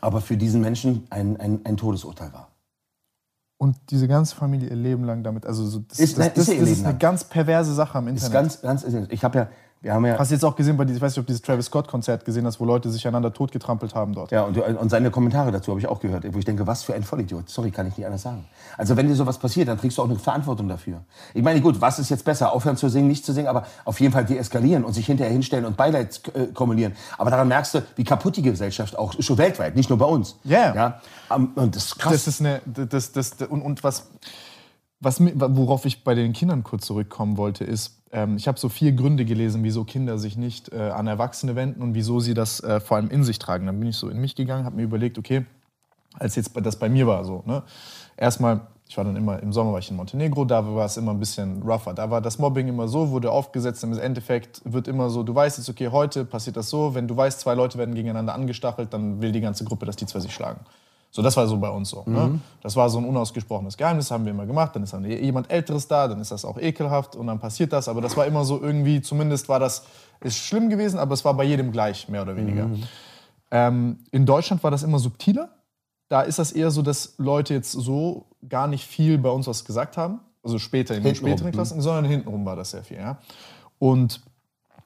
Aber 0.00 0.20
für 0.20 0.36
diesen 0.36 0.60
Menschen 0.60 1.06
ein, 1.10 1.36
ein, 1.38 1.60
ein 1.64 1.76
Todesurteil 1.76 2.32
war. 2.32 2.48
Und 3.58 3.76
diese 3.90 4.08
ganze 4.08 4.34
Familie 4.34 4.70
ihr 4.70 4.76
Leben 4.76 5.04
lang 5.04 5.22
damit. 5.22 5.46
Also 5.46 5.64
so, 5.66 5.80
das, 5.88 6.00
Ist- 6.00 6.18
das, 6.18 6.26
ist 6.28 6.36
das, 6.36 6.48
ihr 6.48 6.54
das 6.60 6.64
Leben 6.68 6.80
ist 6.80 6.84
eine 6.84 6.98
ganz 6.98 7.22
perverse 7.24 7.72
Sache 7.74 7.98
am 7.98 8.08
Ist 8.08 8.24
Internet. 8.24 8.60
ganz, 8.62 8.82
ganz, 8.84 9.06
ich 9.10 9.22
habe 9.24 9.38
ja, 9.38 9.48
wir 9.82 9.92
haben 9.92 10.06
ja, 10.06 10.16
Hast 10.16 10.30
du 10.30 10.36
jetzt 10.36 10.44
auch 10.44 10.54
gesehen, 10.54 10.76
bei 10.76 10.84
diesem, 10.84 10.98
ich 10.98 11.02
weiß 11.02 11.12
nicht, 11.12 11.18
ob 11.18 11.26
du 11.26 11.32
dieses 11.32 11.42
Travis 11.42 11.66
Scott-Konzert 11.66 12.24
gesehen 12.24 12.46
hast, 12.46 12.60
wo 12.60 12.64
Leute 12.64 12.88
sich 12.88 13.06
einander 13.06 13.32
totgetrampelt 13.32 13.96
haben 13.96 14.14
dort. 14.14 14.30
ja 14.30 14.44
und, 14.44 14.56
und 14.56 14.88
seine 14.90 15.10
Kommentare 15.10 15.50
dazu 15.50 15.72
habe 15.72 15.80
ich 15.80 15.88
auch 15.88 15.98
gehört, 15.98 16.24
wo 16.32 16.38
ich 16.38 16.44
denke, 16.44 16.68
was 16.68 16.84
für 16.84 16.94
ein 16.94 17.02
Vollidiot. 17.02 17.50
Sorry, 17.50 17.72
kann 17.72 17.88
ich 17.88 17.96
nicht 17.96 18.06
anders 18.06 18.22
sagen. 18.22 18.44
Also 18.78 18.96
wenn 18.96 19.08
dir 19.08 19.16
sowas 19.16 19.38
passiert, 19.38 19.66
dann 19.66 19.78
trägst 19.78 19.98
du 19.98 20.02
auch 20.02 20.08
eine 20.08 20.18
Verantwortung 20.18 20.68
dafür. 20.68 21.02
Ich 21.34 21.42
meine, 21.42 21.60
gut, 21.60 21.80
was 21.80 21.98
ist 21.98 22.10
jetzt 22.10 22.24
besser? 22.24 22.52
Aufhören 22.52 22.76
zu 22.76 22.88
singen, 22.88 23.08
nicht 23.08 23.26
zu 23.26 23.32
singen, 23.32 23.48
aber 23.48 23.66
auf 23.84 24.00
jeden 24.00 24.12
Fall 24.12 24.24
deeskalieren 24.24 24.84
und 24.84 24.92
sich 24.92 25.06
hinterher 25.06 25.32
hinstellen 25.32 25.64
und 25.64 25.76
Beileid 25.76 26.20
äh, 26.34 26.46
kumulieren. 26.46 26.94
Aber 27.18 27.30
daran 27.30 27.48
merkst 27.48 27.74
du, 27.74 27.82
wie 27.96 28.04
kaputt 28.04 28.36
die 28.36 28.42
Gesellschaft 28.42 28.96
auch 28.96 29.16
ist, 29.16 29.26
schon 29.26 29.38
weltweit, 29.38 29.74
nicht 29.74 29.90
nur 29.90 29.98
bei 29.98 30.06
uns. 30.06 30.36
Ja. 30.44 30.74
ja? 30.74 31.00
Ähm, 31.34 31.50
Und 31.56 31.74
das 31.74 31.86
ist 31.86 31.98
krass. 31.98 32.12
Das 32.12 32.28
ist 32.28 32.40
eine, 32.40 32.62
das, 32.66 33.10
das, 33.10 33.32
das, 33.32 33.48
und, 33.48 33.62
und 33.62 33.82
was, 33.82 34.10
was, 35.00 35.20
worauf 35.20 35.86
ich 35.86 36.04
bei 36.04 36.14
den 36.14 36.32
Kindern 36.32 36.62
kurz 36.62 36.86
zurückkommen 36.86 37.36
wollte, 37.36 37.64
ist, 37.64 38.01
ähm, 38.12 38.36
ich 38.36 38.46
habe 38.46 38.58
so 38.58 38.68
vier 38.68 38.92
Gründe 38.92 39.24
gelesen, 39.24 39.64
wieso 39.64 39.84
Kinder 39.84 40.18
sich 40.18 40.36
nicht 40.36 40.72
äh, 40.72 40.90
an 40.90 41.06
Erwachsene 41.06 41.56
wenden 41.56 41.82
und 41.82 41.94
wieso 41.94 42.20
sie 42.20 42.34
das 42.34 42.60
äh, 42.60 42.78
vor 42.80 42.98
allem 42.98 43.10
in 43.10 43.24
sich 43.24 43.38
tragen. 43.38 43.66
Dann 43.66 43.80
bin 43.80 43.88
ich 43.88 43.96
so 43.96 44.08
in 44.08 44.20
mich 44.20 44.36
gegangen, 44.36 44.64
habe 44.64 44.76
mir 44.76 44.82
überlegt, 44.82 45.18
okay, 45.18 45.46
als 46.18 46.36
jetzt 46.36 46.52
das 46.54 46.76
bei 46.76 46.88
mir 46.88 47.06
war 47.06 47.24
so, 47.24 47.42
ne? 47.46 47.62
Erstmal, 48.16 48.60
ich 48.86 48.96
war 48.98 49.04
dann 49.04 49.16
immer, 49.16 49.42
im 49.42 49.54
Sommer 49.54 49.72
war 49.72 49.78
ich 49.78 49.90
in 49.90 49.96
Montenegro, 49.96 50.44
da 50.44 50.74
war 50.74 50.84
es 50.84 50.98
immer 50.98 51.12
ein 51.12 51.18
bisschen 51.18 51.62
rougher. 51.62 51.94
Da 51.94 52.10
war 52.10 52.20
das 52.20 52.38
Mobbing 52.38 52.68
immer 52.68 52.86
so, 52.88 53.10
wurde 53.10 53.30
aufgesetzt, 53.30 53.82
im 53.82 53.98
Endeffekt 53.98 54.60
wird 54.64 54.86
immer 54.86 55.08
so, 55.08 55.22
du 55.22 55.34
weißt 55.34 55.56
jetzt, 55.56 55.70
okay, 55.70 55.88
heute 55.88 56.26
passiert 56.26 56.58
das 56.58 56.68
so, 56.68 56.94
wenn 56.94 57.08
du 57.08 57.16
weißt, 57.16 57.40
zwei 57.40 57.54
Leute 57.54 57.78
werden 57.78 57.94
gegeneinander 57.94 58.34
angestachelt, 58.34 58.92
dann 58.92 59.22
will 59.22 59.32
die 59.32 59.40
ganze 59.40 59.64
Gruppe, 59.64 59.86
dass 59.86 59.96
die 59.96 60.04
zwei 60.04 60.20
sich 60.20 60.34
schlagen. 60.34 60.60
So, 61.14 61.20
das 61.20 61.36
war 61.36 61.46
so 61.46 61.58
bei 61.58 61.68
uns 61.68 61.90
so. 61.90 62.04
Ne? 62.06 62.40
Das 62.62 62.74
war 62.74 62.88
so 62.88 62.96
ein 62.96 63.04
unausgesprochenes 63.04 63.76
Geheimnis, 63.76 64.10
haben 64.10 64.24
wir 64.24 64.32
immer 64.32 64.46
gemacht. 64.46 64.74
Dann 64.74 64.82
ist 64.82 64.94
dann 64.94 65.04
jemand 65.04 65.50
Älteres 65.50 65.86
da, 65.86 66.08
dann 66.08 66.18
ist 66.20 66.32
das 66.32 66.46
auch 66.46 66.58
ekelhaft 66.58 67.16
und 67.16 67.26
dann 67.26 67.38
passiert 67.38 67.70
das. 67.74 67.86
Aber 67.86 68.00
das 68.00 68.16
war 68.16 68.24
immer 68.24 68.46
so 68.46 68.60
irgendwie, 68.60 69.02
zumindest 69.02 69.50
war 69.50 69.60
das, 69.60 69.84
ist 70.20 70.38
schlimm 70.38 70.70
gewesen, 70.70 70.98
aber 70.98 71.12
es 71.12 71.22
war 71.22 71.34
bei 71.34 71.44
jedem 71.44 71.70
gleich, 71.70 72.08
mehr 72.08 72.22
oder 72.22 72.34
weniger. 72.34 72.70
Ähm, 73.50 73.98
in 74.10 74.24
Deutschland 74.24 74.62
war 74.64 74.70
das 74.70 74.82
immer 74.82 74.98
subtiler. 74.98 75.50
Da 76.08 76.22
ist 76.22 76.38
das 76.38 76.50
eher 76.50 76.70
so, 76.70 76.80
dass 76.80 77.14
Leute 77.18 77.52
jetzt 77.52 77.72
so 77.72 78.24
gar 78.48 78.66
nicht 78.66 78.86
viel 78.86 79.18
bei 79.18 79.28
uns 79.28 79.46
was 79.46 79.66
gesagt 79.66 79.98
haben. 79.98 80.20
Also 80.42 80.58
später, 80.58 80.94
in 80.94 81.02
den 81.02 81.12
Hintenrum, 81.12 81.30
späteren 81.30 81.52
Klassen, 81.52 81.80
sondern 81.82 82.06
hintenrum 82.06 82.46
war 82.46 82.56
das 82.56 82.70
sehr 82.70 82.82
viel. 82.82 82.96
Ja? 82.96 83.18
Und 83.78 84.22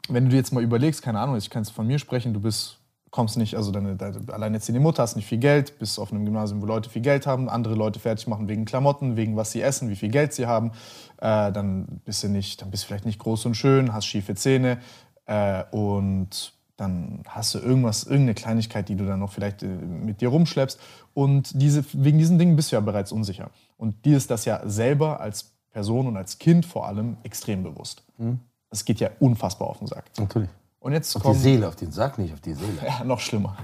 wenn 0.09 0.25
du 0.25 0.31
dir 0.31 0.37
jetzt 0.37 0.53
mal 0.53 0.63
überlegst, 0.63 1.03
keine 1.03 1.21
Ahnung, 1.21 1.37
ich 1.37 1.51
kann 1.51 1.63
es 1.63 1.71
von 1.71 1.87
mir 1.87 2.01
sprechen, 2.01 2.35
du 2.35 2.41
bist, 2.41 2.79
kommst 3.17 3.39
nicht, 3.39 3.57
also 3.57 3.73
deine, 3.73 3.97
deine 3.97 4.21
alleinerziehende 4.31 4.79
Mutter, 4.79 5.03
hast 5.03 5.17
nicht 5.17 5.27
viel 5.27 5.39
Geld, 5.39 5.79
bist 5.79 5.99
auf 5.99 6.13
einem 6.13 6.27
Gymnasium, 6.27 6.61
wo 6.61 6.67
Leute 6.67 6.91
viel 6.91 7.01
Geld 7.01 7.27
haben, 7.27 7.49
andere 7.49 7.75
Leute 7.75 7.99
fertig 7.99 8.27
machen 8.27 8.47
wegen 8.47 8.67
Klamotten, 8.67 9.17
wegen 9.17 9.37
was 9.37 9.53
sie 9.53 9.63
essen, 9.63 9.89
wie 9.89 9.97
viel 9.97 10.11
Geld 10.11 10.35
sie 10.35 10.47
haben, 10.47 10.73
äh, 11.17 11.51
dann 11.51 12.03
bist 12.05 12.23
du 12.23 12.29
nicht, 12.29 12.61
dann 12.61 12.71
bist 12.71 12.85
du 12.85 12.89
vielleicht 12.89 13.07
nicht 13.07 13.19
groß 13.19 13.47
und 13.47 13.55
schön, 13.55 13.95
hast 13.95 14.05
schiefe 14.05 14.35
Zähne 14.35 14.79
äh, 15.25 15.65
und 15.71 16.53
dann 16.77 17.23
hast 17.27 17.55
du 17.55 17.59
irgendwas, 17.59 18.05
irgendeine 18.05 18.35
Kleinigkeit, 18.35 18.91
die 18.91 18.97
du 18.97 19.07
dann 19.07 19.21
noch 19.21 19.33
vielleicht 19.33 19.63
äh, 19.63 19.67
mit 19.67 20.21
dir 20.21 20.29
rumschleppst. 20.29 20.79
Und 21.15 21.59
diese, 21.61 21.87
wegen 21.95 22.19
diesen 22.19 22.39
Dingen 22.39 22.55
bist 22.55 22.71
du 22.71 22.77
ja 22.77 22.81
bereits 22.81 23.13
unsicher. 23.13 23.51
Und 23.79 24.05
dir 24.05 24.19
ist 24.19 24.31
das 24.31 24.45
ja 24.45 24.61
selber 24.69 25.21
als 25.21 25.55
Person 25.71 26.07
und 26.07 26.19
als 26.19 26.39
Kind 26.39 26.67
vor 26.67 26.87
allem 26.87 27.17
extrem 27.23 27.63
bewusst. 27.63 28.03
Das 28.19 28.27
Das 28.69 28.85
geht 28.85 29.01
ja 29.01 29.09
unfassbar 29.21 29.69
auf 29.69 29.79
den 29.79 29.87
Sack. 29.87 30.05
Natürlich. 30.19 30.51
Und 30.87 30.93
jetzt 30.93 31.17
Auf 31.17 31.23
kommen 31.23 31.35
die 31.35 31.41
Seele, 31.41 31.67
auf 31.67 31.75
den 31.75 31.91
Sack 31.91 32.17
nicht, 32.17 32.33
auf 32.33 32.41
die 32.41 32.55
Seele. 32.55 32.79
ja, 32.87 33.03
noch 33.03 33.19
schlimmer. 33.19 33.57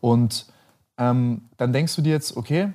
Und 0.00 0.46
ähm, 0.98 1.42
dann 1.56 1.72
denkst 1.72 1.94
du 1.94 2.02
dir 2.02 2.10
jetzt, 2.12 2.36
okay, 2.36 2.72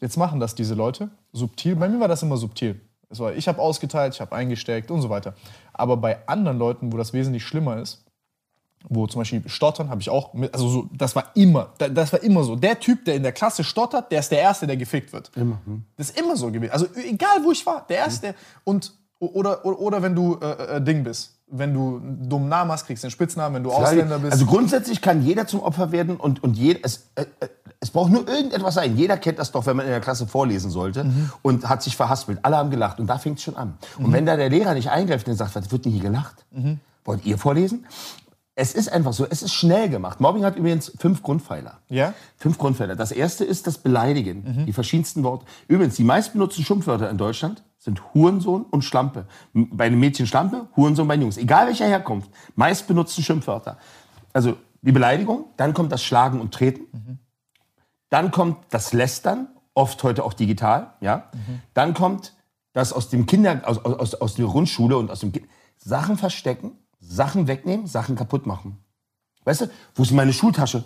jetzt 0.00 0.16
machen 0.16 0.40
das 0.40 0.54
diese 0.54 0.72
Leute 0.74 1.10
subtil. 1.34 1.76
Bei 1.76 1.86
mir 1.86 2.00
war 2.00 2.08
das 2.08 2.22
immer 2.22 2.38
subtil. 2.38 2.80
Es 3.10 3.20
war, 3.20 3.34
ich 3.34 3.46
habe 3.46 3.60
ausgeteilt, 3.60 4.14
ich 4.14 4.22
habe 4.22 4.34
eingesteckt 4.34 4.90
und 4.90 5.02
so 5.02 5.10
weiter. 5.10 5.34
Aber 5.74 5.98
bei 5.98 6.26
anderen 6.26 6.58
Leuten, 6.58 6.90
wo 6.94 6.96
das 6.96 7.12
wesentlich 7.12 7.44
schlimmer 7.44 7.76
ist, 7.76 8.06
wo 8.88 9.06
zum 9.06 9.20
Beispiel 9.20 9.46
Stottern 9.50 9.90
habe 9.90 10.00
ich 10.00 10.08
auch, 10.08 10.32
mit, 10.32 10.54
also 10.54 10.68
so, 10.70 10.88
das 10.94 11.14
war 11.14 11.32
immer, 11.34 11.74
da- 11.76 11.90
das 11.90 12.14
war 12.14 12.22
immer 12.22 12.42
so. 12.42 12.56
Der 12.56 12.80
Typ, 12.80 13.04
der 13.04 13.16
in 13.16 13.22
der 13.22 13.32
Klasse 13.32 13.64
stottert, 13.64 14.10
der 14.12 14.20
ist 14.20 14.30
der 14.30 14.40
Erste, 14.40 14.66
der 14.66 14.78
gefickt 14.78 15.12
wird. 15.12 15.30
Immer. 15.36 15.60
hm. 15.66 15.84
Das 15.98 16.08
ist 16.08 16.18
immer 16.18 16.36
so 16.36 16.50
gewesen. 16.50 16.72
Also 16.72 16.86
egal, 16.94 17.44
wo 17.44 17.52
ich 17.52 17.66
war, 17.66 17.84
der 17.86 17.98
Erste. 17.98 18.34
Und, 18.64 18.94
oder, 19.18 19.62
oder, 19.66 19.78
oder 19.78 20.02
wenn 20.02 20.14
du 20.14 20.38
äh, 20.40 20.76
äh, 20.78 20.80
Ding 20.80 21.04
bist, 21.04 21.35
wenn 21.48 21.72
du 21.74 21.98
einen 21.98 22.28
dummen 22.28 22.48
Namen 22.48 22.72
hast, 22.72 22.86
kriegst 22.86 23.04
du 23.04 23.06
einen 23.06 23.12
Spitznamen, 23.12 23.54
wenn 23.56 23.62
du 23.62 23.70
Ausländer 23.72 24.18
bist. 24.18 24.32
Also 24.32 24.46
grundsätzlich 24.46 25.00
kann 25.00 25.24
jeder 25.24 25.46
zum 25.46 25.60
Opfer 25.60 25.92
werden 25.92 26.16
und, 26.16 26.42
und 26.42 26.56
jed, 26.56 26.84
es, 26.84 27.08
äh, 27.14 27.22
äh, 27.40 27.48
es 27.80 27.90
braucht 27.90 28.10
nur 28.10 28.26
irgendetwas 28.28 28.74
sein. 28.74 28.96
Jeder 28.96 29.16
kennt 29.16 29.38
das 29.38 29.52
doch, 29.52 29.64
wenn 29.66 29.76
man 29.76 29.86
in 29.86 29.92
der 29.92 30.00
Klasse 30.00 30.26
vorlesen 30.26 30.70
sollte 30.70 31.04
Mhm. 31.04 31.30
und 31.42 31.68
hat 31.68 31.82
sich 31.82 31.96
verhaspelt. 31.96 32.40
Alle 32.42 32.56
haben 32.56 32.70
gelacht 32.70 32.98
und 32.98 33.06
da 33.06 33.18
fängt 33.18 33.38
es 33.38 33.44
schon 33.44 33.56
an. 33.56 33.78
Und 33.98 34.12
wenn 34.12 34.26
da 34.26 34.36
der 34.36 34.48
Lehrer 34.50 34.74
nicht 34.74 34.90
eingreift 34.90 35.28
und 35.28 35.34
sagt, 35.36 35.54
was 35.54 35.70
wird 35.70 35.84
denn 35.84 35.92
hier 35.92 36.02
gelacht? 36.02 36.44
Mhm. 36.50 36.80
Wollt 37.04 37.24
ihr 37.24 37.38
vorlesen? 37.38 37.86
Es 38.58 38.74
ist 38.74 38.90
einfach 38.90 39.12
so, 39.12 39.26
es 39.28 39.42
ist 39.42 39.52
schnell 39.52 39.90
gemacht. 39.90 40.18
Mobbing 40.18 40.42
hat 40.42 40.56
übrigens 40.56 40.90
fünf 40.98 41.22
Grundpfeiler. 41.22 41.82
Ja? 41.88 42.14
Fünf 42.38 42.56
Grundpfeiler. 42.56 42.96
Das 42.96 43.12
erste 43.12 43.44
ist 43.44 43.66
das 43.66 43.76
Beleidigen. 43.76 44.64
Die 44.64 44.72
verschiedensten 44.72 45.22
Worte. 45.24 45.44
Übrigens, 45.68 45.96
die 45.96 46.04
meistbenutzten 46.04 46.64
Schimpfwörter 46.64 47.10
in 47.10 47.18
Deutschland 47.18 47.62
sind 47.76 48.14
Hurensohn 48.14 48.62
und 48.62 48.82
Schlampe. 48.82 49.26
Bei 49.52 49.84
einem 49.84 50.00
Mädchen 50.00 50.26
Schlampe, 50.26 50.68
Hurensohn 50.74 51.06
bei 51.06 51.16
den 51.16 51.22
Jungs. 51.22 51.36
Egal 51.36 51.66
welcher 51.66 51.86
Herkunft. 51.86 52.30
Meistbenutzten 52.54 53.22
Schimpfwörter. 53.22 53.76
Also 54.32 54.56
die 54.80 54.92
Beleidigung, 54.92 55.50
dann 55.58 55.74
kommt 55.74 55.92
das 55.92 56.02
Schlagen 56.02 56.40
und 56.40 56.54
Treten. 56.54 57.20
Dann 58.08 58.30
kommt 58.30 58.56
das 58.70 58.94
Lästern, 58.94 59.48
oft 59.74 60.02
heute 60.02 60.24
auch 60.24 60.32
digital. 60.32 60.94
Ja? 61.02 61.30
Dann 61.74 61.92
kommt 61.92 62.32
das 62.72 62.94
aus 62.94 63.10
dem 63.10 63.26
Kinder, 63.26 63.60
aus, 63.64 63.84
aus, 63.84 64.14
aus 64.14 64.34
der 64.34 64.46
Grundschule 64.46 64.96
und 64.96 65.10
aus 65.10 65.20
dem 65.20 65.32
Sachen 65.76 66.16
verstecken, 66.16 66.72
Sachen 67.08 67.46
wegnehmen, 67.46 67.86
Sachen 67.86 68.16
kaputt 68.16 68.46
machen. 68.46 68.78
Weißt 69.44 69.62
du, 69.62 69.70
wo 69.94 70.02
ist 70.02 70.10
meine 70.12 70.32
Schultasche? 70.32 70.84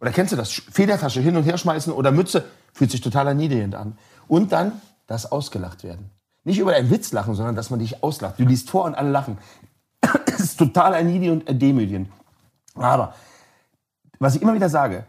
Oder 0.00 0.10
kennst 0.10 0.32
du 0.32 0.36
das? 0.36 0.50
Sch- 0.50 0.70
Federtasche 0.72 1.20
hin 1.20 1.36
und 1.36 1.44
her 1.44 1.58
schmeißen 1.58 1.92
oder 1.92 2.10
Mütze. 2.10 2.44
Fühlt 2.72 2.90
sich 2.90 3.00
total 3.00 3.26
erniedrigend 3.28 3.74
an. 3.74 3.98
Und 4.28 4.52
dann 4.52 4.80
das 5.06 5.30
ausgelacht 5.30 5.84
werden. 5.84 6.10
Nicht 6.44 6.58
über 6.58 6.72
einen 6.72 6.90
Witz 6.90 7.12
lachen, 7.12 7.34
sondern 7.34 7.54
dass 7.56 7.68
man 7.68 7.80
dich 7.80 8.02
auslacht. 8.02 8.38
Du 8.38 8.44
liest 8.44 8.70
vor 8.70 8.84
und 8.84 8.94
alle 8.94 9.10
lachen. 9.10 9.38
Das 10.26 10.40
ist 10.40 10.56
total 10.58 10.94
erniedrigend 10.94 11.46
und 11.50 11.60
demütigend. 11.60 12.10
Aber, 12.74 13.14
was 14.18 14.36
ich 14.36 14.40
immer 14.42 14.54
wieder 14.54 14.70
sage, 14.70 15.04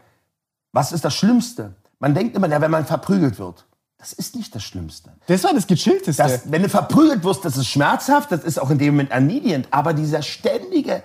was 0.72 0.92
ist 0.92 1.04
das 1.06 1.14
Schlimmste? 1.14 1.74
Man 1.98 2.12
denkt 2.14 2.36
immer, 2.36 2.48
ja, 2.48 2.60
wenn 2.60 2.70
man 2.70 2.84
verprügelt 2.84 3.38
wird. 3.38 3.64
Das 4.02 4.12
ist 4.12 4.34
nicht 4.34 4.52
das 4.52 4.64
Schlimmste. 4.64 5.12
Das 5.28 5.44
war 5.44 5.54
das 5.54 5.68
Gechillteste. 5.68 6.20
Das, 6.20 6.50
wenn 6.50 6.64
du 6.64 6.68
verprügelt 6.68 7.22
wirst, 7.22 7.44
das 7.44 7.56
ist 7.56 7.68
schmerzhaft, 7.68 8.32
das 8.32 8.42
ist 8.42 8.58
auch 8.58 8.70
in 8.70 8.78
dem 8.78 8.94
Moment 8.94 9.12
erniedrigend. 9.12 9.68
Aber 9.70 9.94
dieser 9.94 10.22
ständige 10.22 11.04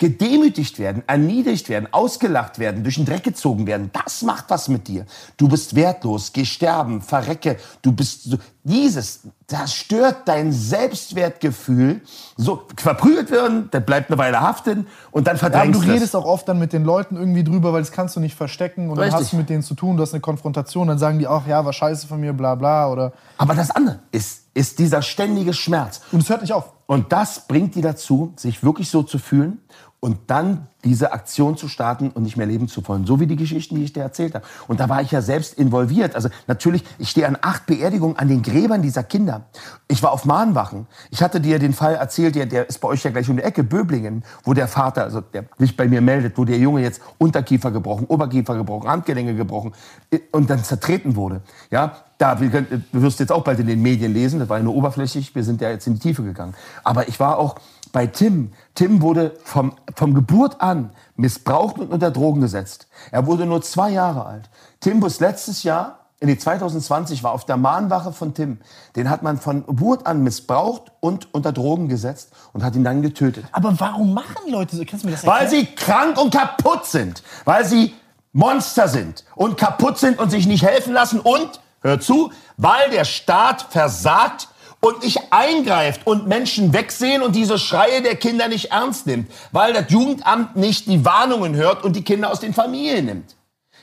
gedemütigt 0.00 0.78
werden, 0.78 1.02
erniedrigt 1.06 1.68
werden, 1.68 1.86
ausgelacht 1.92 2.58
werden, 2.58 2.82
durch 2.82 2.94
den 2.94 3.04
Dreck 3.04 3.22
gezogen 3.22 3.66
werden, 3.66 3.90
das 3.92 4.22
macht 4.22 4.46
was 4.48 4.68
mit 4.68 4.88
dir. 4.88 5.04
Du 5.36 5.46
bist 5.46 5.76
wertlos, 5.76 6.32
geh 6.32 6.46
sterben, 6.46 7.02
verrecke, 7.02 7.58
du 7.82 7.92
bist 7.92 8.24
so, 8.24 8.38
dieses, 8.64 9.20
das 9.46 9.74
stört 9.74 10.26
dein 10.26 10.52
Selbstwertgefühl. 10.52 12.00
So, 12.38 12.62
verprügelt 12.78 13.30
werden, 13.30 13.68
der 13.72 13.80
bleibt 13.80 14.10
eine 14.10 14.16
Weile 14.18 14.40
haften 14.40 14.86
und 15.10 15.26
dann 15.26 15.36
Ja, 15.36 15.40
verdrängst 15.40 15.80
du 15.80 15.84
du 15.84 15.92
redest 15.92 16.16
auch 16.16 16.24
oft 16.24 16.48
dann 16.48 16.58
mit 16.58 16.72
den 16.72 16.84
Leuten 16.84 17.16
irgendwie 17.16 17.44
drüber, 17.44 17.74
weil 17.74 17.82
das 17.82 17.92
kannst 17.92 18.16
du 18.16 18.20
nicht 18.20 18.34
verstecken 18.34 18.88
und 18.88 18.96
dann 18.96 19.04
Richtig. 19.04 19.20
hast 19.20 19.32
du 19.34 19.36
mit 19.36 19.50
denen 19.50 19.62
zu 19.62 19.74
tun, 19.74 19.98
du 19.98 20.02
hast 20.02 20.14
eine 20.14 20.22
Konfrontation, 20.22 20.88
dann 20.88 20.98
sagen 20.98 21.18
die 21.18 21.26
auch, 21.26 21.46
ja, 21.46 21.62
war 21.62 21.74
scheiße 21.74 22.06
von 22.06 22.20
mir, 22.20 22.32
bla 22.32 22.54
bla 22.54 22.90
oder 22.90 23.12
Aber 23.36 23.54
das 23.54 23.70
andere 23.70 23.98
ist, 24.12 24.44
ist 24.54 24.78
dieser 24.78 25.02
ständige 25.02 25.52
Schmerz. 25.52 26.00
und 26.10 26.22
es 26.22 26.30
hört 26.30 26.40
nicht 26.40 26.54
auf. 26.54 26.72
Und 26.86 27.12
das 27.12 27.46
bringt 27.46 27.76
die 27.76 27.82
dazu, 27.82 28.32
sich 28.36 28.64
wirklich 28.64 28.90
so 28.90 29.04
zu 29.04 29.18
fühlen 29.18 29.58
und 30.00 30.18
dann 30.28 30.66
diese 30.82 31.12
Aktion 31.12 31.58
zu 31.58 31.68
starten 31.68 32.08
und 32.08 32.22
nicht 32.22 32.38
mehr 32.38 32.46
leben 32.46 32.66
zu 32.66 32.86
wollen. 32.88 33.04
So 33.04 33.20
wie 33.20 33.26
die 33.26 33.36
Geschichten, 33.36 33.74
die 33.74 33.84
ich 33.84 33.92
dir 33.92 34.00
erzählt 34.00 34.34
habe. 34.34 34.46
Und 34.66 34.80
da 34.80 34.88
war 34.88 35.02
ich 35.02 35.10
ja 35.10 35.20
selbst 35.20 35.54
involviert. 35.54 36.14
Also 36.14 36.30
natürlich, 36.46 36.84
ich 36.98 37.10
stehe 37.10 37.28
an 37.28 37.36
acht 37.42 37.66
Beerdigungen 37.66 38.16
an 38.16 38.28
den 38.28 38.40
Gräbern 38.40 38.80
dieser 38.80 39.02
Kinder. 39.02 39.42
Ich 39.88 40.02
war 40.02 40.12
auf 40.12 40.24
Mahnwachen. 40.24 40.86
Ich 41.10 41.22
hatte 41.22 41.40
dir 41.40 41.58
den 41.58 41.74
Fall 41.74 41.96
erzählt, 41.96 42.34
der, 42.34 42.46
der 42.46 42.66
ist 42.66 42.78
bei 42.78 42.88
euch 42.88 43.04
ja 43.04 43.10
gleich 43.10 43.28
um 43.28 43.36
die 43.36 43.42
Ecke, 43.42 43.62
Böblingen, 43.62 44.24
wo 44.44 44.54
der 44.54 44.68
Vater, 44.68 45.04
also 45.04 45.20
der 45.20 45.44
sich 45.58 45.76
bei 45.76 45.86
mir 45.86 46.00
meldet, 46.00 46.38
wo 46.38 46.46
der 46.46 46.56
Junge 46.56 46.80
jetzt 46.80 47.02
Unterkiefer 47.18 47.70
gebrochen, 47.70 48.06
Oberkiefer 48.06 48.56
gebrochen, 48.56 48.88
Handgelenke 48.88 49.34
gebrochen 49.34 49.72
äh, 50.10 50.20
und 50.32 50.48
dann 50.48 50.64
zertreten 50.64 51.14
wurde. 51.14 51.42
Ja, 51.70 51.96
da, 52.16 52.40
wir 52.40 52.48
können, 52.48 52.86
du 52.90 53.02
wirst 53.02 53.20
jetzt 53.20 53.32
auch 53.32 53.44
bald 53.44 53.60
in 53.60 53.66
den 53.66 53.82
Medien 53.82 54.12
lesen, 54.12 54.40
das 54.40 54.48
war 54.48 54.58
ja 54.58 54.62
nur 54.62 54.74
oberflächlich, 54.74 55.34
wir 55.34 55.44
sind 55.44 55.60
ja 55.60 55.70
jetzt 55.70 55.86
in 55.86 55.94
die 55.94 56.00
Tiefe 56.00 56.22
gegangen. 56.22 56.54
Aber 56.84 57.08
ich 57.08 57.20
war 57.20 57.38
auch 57.38 57.56
bei 57.92 58.06
Tim. 58.06 58.52
Tim 58.74 59.02
wurde 59.02 59.36
vom, 59.44 59.74
vom 59.94 60.14
Geburt 60.14 60.60
an 60.60 60.90
missbraucht 61.16 61.78
und 61.78 61.90
unter 61.90 62.10
Drogen 62.10 62.40
gesetzt. 62.40 62.88
Er 63.10 63.26
wurde 63.26 63.46
nur 63.46 63.62
zwei 63.62 63.90
Jahre 63.90 64.26
alt. 64.26 64.50
Tim 64.80 65.00
bis 65.00 65.20
letztes 65.20 65.62
Jahr, 65.62 66.00
in 66.20 66.28
die 66.28 66.38
2020, 66.38 67.22
war 67.22 67.32
auf 67.32 67.44
der 67.44 67.56
Mahnwache 67.56 68.12
von 68.12 68.34
Tim. 68.34 68.58
Den 68.96 69.10
hat 69.10 69.22
man 69.22 69.38
von 69.38 69.66
Geburt 69.66 70.06
an 70.06 70.22
missbraucht 70.22 70.92
und 71.00 71.32
unter 71.34 71.52
Drogen 71.52 71.88
gesetzt 71.88 72.30
und 72.52 72.62
hat 72.62 72.74
ihn 72.74 72.84
dann 72.84 73.02
getötet. 73.02 73.44
Aber 73.52 73.78
warum 73.78 74.14
machen 74.14 74.50
Leute 74.50 74.76
so? 74.76 74.84
Kannst 74.86 75.04
du 75.04 75.08
mir 75.08 75.14
das 75.14 75.26
Weil 75.26 75.48
sie 75.48 75.66
krank 75.66 76.20
und 76.20 76.32
kaputt 76.32 76.86
sind. 76.86 77.22
Weil 77.44 77.64
sie 77.64 77.94
Monster 78.32 78.86
sind 78.88 79.24
und 79.34 79.56
kaputt 79.56 79.98
sind 79.98 80.18
und 80.18 80.30
sich 80.30 80.46
nicht 80.46 80.64
helfen 80.64 80.92
lassen. 80.92 81.20
Und, 81.20 81.60
hör 81.80 82.00
zu, 82.00 82.32
weil 82.56 82.90
der 82.90 83.04
Staat 83.04 83.62
versagt 83.70 84.48
und 84.80 85.02
nicht 85.02 85.18
eingreift 85.30 86.06
und 86.06 86.26
Menschen 86.26 86.72
wegsehen 86.72 87.22
und 87.22 87.36
diese 87.36 87.58
Schreie 87.58 88.02
der 88.02 88.16
Kinder 88.16 88.48
nicht 88.48 88.72
ernst 88.72 89.06
nimmt. 89.06 89.30
Weil 89.52 89.72
das 89.72 89.90
Jugendamt 89.90 90.56
nicht 90.56 90.86
die 90.86 91.04
Warnungen 91.04 91.54
hört 91.54 91.84
und 91.84 91.94
die 91.94 92.04
Kinder 92.04 92.30
aus 92.30 92.40
den 92.40 92.54
Familien 92.54 93.06
nimmt. 93.06 93.36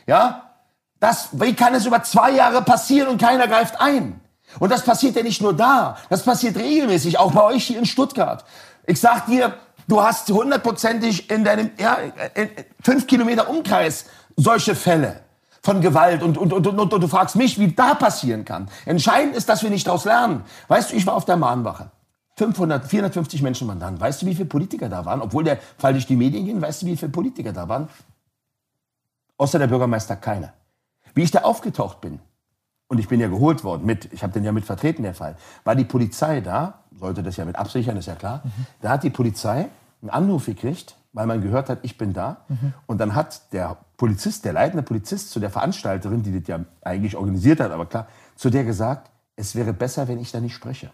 Ja? 0.08 0.56
Das, 1.00 1.30
wie 1.34 1.54
kann 1.54 1.76
es 1.76 1.86
über 1.86 2.02
zwei 2.04 2.32
Jahre 2.32 2.64
passieren 2.64 3.10
und 3.10 3.22
keiner 3.22 3.48
greift 3.48 3.80
ein? 3.80 4.20
Und 4.60 4.72
das 4.72 4.84
passiert 4.84 5.16
ja 5.16 5.24
nicht 5.24 5.42
nur 5.42 5.54
da, 5.54 5.98
das 6.10 6.24
passiert 6.24 6.58
regelmäßig, 6.58 7.20
auch 7.20 7.32
bei 7.32 7.44
euch 7.44 7.66
hier 7.66 7.78
in 7.78 7.86
Stuttgart. 7.86 8.46
Ich 8.86 9.00
sag 9.00 9.28
dir, 9.28 9.54
du 9.88 10.02
hast 10.02 10.30
hundertprozentig 10.30 11.30
in 11.30 11.44
deinem 11.44 11.72
ja, 11.78 11.98
in 12.34 12.50
fünf 12.82 13.06
Kilometer 13.06 13.50
Umkreis 13.50 14.06
solche 14.36 14.74
Fälle 14.74 15.27
von 15.68 15.82
Gewalt 15.82 16.24
und, 16.24 16.38
und, 16.38 16.54
und, 16.54 16.66
und, 16.66 16.80
und 16.94 17.04
du 17.04 17.10
fragst 17.10 17.36
mich, 17.36 17.60
wie 17.60 17.74
da 17.74 17.94
passieren 17.94 18.46
kann. 18.46 18.70
Entscheidend 18.86 19.36
ist, 19.36 19.50
dass 19.50 19.64
wir 19.64 19.70
nicht 19.70 19.86
daraus 19.86 20.06
lernen. 20.06 20.44
Weißt 20.70 20.94
du, 20.94 20.96
ich 20.96 21.06
war 21.06 21.14
auf 21.14 21.26
der 21.26 21.36
Mahnwache. 21.36 21.92
500, 22.38 22.86
450 22.86 23.42
Menschen 23.42 23.68
waren 23.68 23.78
da. 23.78 24.00
Weißt 24.00 24.22
du, 24.22 24.28
wie 24.28 24.34
viele 24.34 24.48
Politiker 24.48 24.88
da 24.88 25.04
waren? 25.04 25.22
Obwohl 25.22 25.44
der 25.44 25.58
Fall 25.78 25.92
durch 25.92 26.08
die 26.08 26.16
Medien 26.16 26.46
ging, 26.46 26.62
weißt 26.62 26.84
du, 26.84 26.86
wie 26.86 26.96
viele 26.96 27.12
Politiker 27.12 27.52
da 27.52 27.68
waren? 27.68 27.90
Außer 29.36 29.60
der 29.60 29.68
Bürgermeister 29.68 30.16
keiner. 30.16 30.54
Wie 31.14 31.24
ich 31.24 31.32
da 31.32 31.40
aufgetaucht 31.40 32.00
bin, 32.00 32.22
und 32.88 33.00
ich 33.00 33.10
bin 33.10 33.20
ja 33.20 33.28
geholt 33.28 33.66
worden 33.66 33.86
mit, 33.86 34.14
ich 34.14 34.24
habe 34.24 34.32
den 34.32 34.46
ja 34.46 34.54
mit 34.54 34.64
vertreten, 34.64 35.04
der 35.04 35.16
Fall, 35.16 35.36
war 35.66 35.76
die 35.76 35.84
Polizei 35.84 36.40
da, 36.40 36.76
sollte 36.98 37.24
das 37.24 37.36
ja 37.36 37.44
mit 37.44 37.58
absichern, 37.58 37.98
ist 37.98 38.06
ja 38.06 38.16
klar. 38.16 38.42
Da 38.80 38.88
hat 38.88 39.04
die 39.04 39.10
Polizei 39.10 39.68
einen 40.02 40.12
Anruf 40.12 40.46
gekriegt, 40.46 40.96
weil 41.12 41.26
man 41.26 41.42
gehört 41.42 41.68
hat, 41.68 41.80
ich 41.82 41.98
bin 41.98 42.14
da. 42.14 42.38
Und 42.86 43.00
dann 43.00 43.16
hat 43.16 43.52
der 43.52 43.76
Polizist, 43.98 44.46
der 44.46 44.54
leitende 44.54 44.84
Polizist 44.84 45.32
zu 45.32 45.40
der 45.40 45.50
Veranstalterin, 45.50 46.22
die 46.24 46.40
das 46.40 46.48
ja 46.48 46.64
eigentlich 46.82 47.16
organisiert 47.16 47.60
hat, 47.60 47.72
aber 47.72 47.88
klar, 47.88 48.08
zu 48.36 48.50
der 48.50 48.64
gesagt, 48.64 49.12
es 49.36 49.56
wäre 49.56 49.74
besser, 49.74 50.08
wenn 50.08 50.20
ich 50.20 50.32
da 50.32 50.40
nicht 50.40 50.54
spreche. 50.54 50.92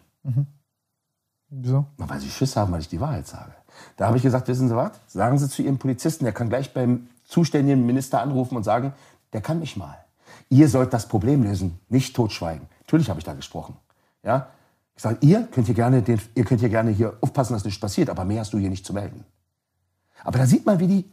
Wieso? 1.49 1.85
Na, 1.97 2.09
Weil 2.09 2.19
sie 2.19 2.29
Schiss 2.29 2.55
haben, 2.55 2.71
weil 2.71 2.81
ich 2.81 2.87
die 2.87 2.99
Wahrheit 2.99 3.27
sage. 3.27 3.53
Da 3.97 4.07
habe 4.07 4.17
ich 4.17 4.23
gesagt, 4.23 4.47
wissen 4.47 4.69
Sie 4.69 4.75
was? 4.75 4.91
Sagen 5.07 5.37
Sie 5.37 5.49
zu 5.49 5.61
Ihrem 5.61 5.77
Polizisten, 5.77 6.23
der 6.23 6.33
kann 6.33 6.49
gleich 6.49 6.73
beim 6.73 7.07
zuständigen 7.25 7.85
Minister 7.85 8.21
anrufen 8.21 8.55
und 8.55 8.63
sagen, 8.63 8.93
der 9.33 9.41
kann 9.41 9.59
mich 9.59 9.75
mal. 9.77 9.97
Ihr 10.49 10.69
sollt 10.69 10.93
das 10.93 11.07
Problem 11.07 11.43
lösen, 11.43 11.79
nicht 11.89 12.15
totschweigen. 12.15 12.67
Natürlich 12.81 13.09
habe 13.09 13.19
ich 13.19 13.25
da 13.25 13.33
gesprochen. 13.33 13.75
Ja? 14.23 14.47
Ich 14.95 15.01
sage, 15.01 15.17
ihr 15.21 15.47
könnt 15.47 15.65
hier 15.67 15.75
gerne, 15.75 16.01
den, 16.01 16.21
ihr 16.35 16.45
könnt 16.45 16.59
hier 16.59 16.69
gerne 16.69 16.91
hier 16.91 17.17
aufpassen, 17.21 17.53
dass 17.53 17.65
nichts 17.65 17.79
passiert, 17.79 18.09
aber 18.09 18.25
mehr 18.25 18.41
hast 18.41 18.53
du 18.53 18.57
hier 18.57 18.69
nicht 18.69 18.85
zu 18.85 18.93
melden. 18.93 19.25
Aber 20.23 20.37
da 20.37 20.45
sieht 20.45 20.65
man, 20.65 20.79
wie 20.79 20.87
die, 20.87 21.11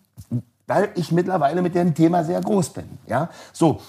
weil 0.71 0.93
ich 0.95 1.11
mittlerweile 1.11 1.63
mit 1.63 1.75
dem 1.75 1.95
Thema 1.95 2.23
sehr 2.23 2.41
groß 2.41 2.71
bin. 2.71 2.99
Ja? 3.09 3.29
So, 3.53 3.81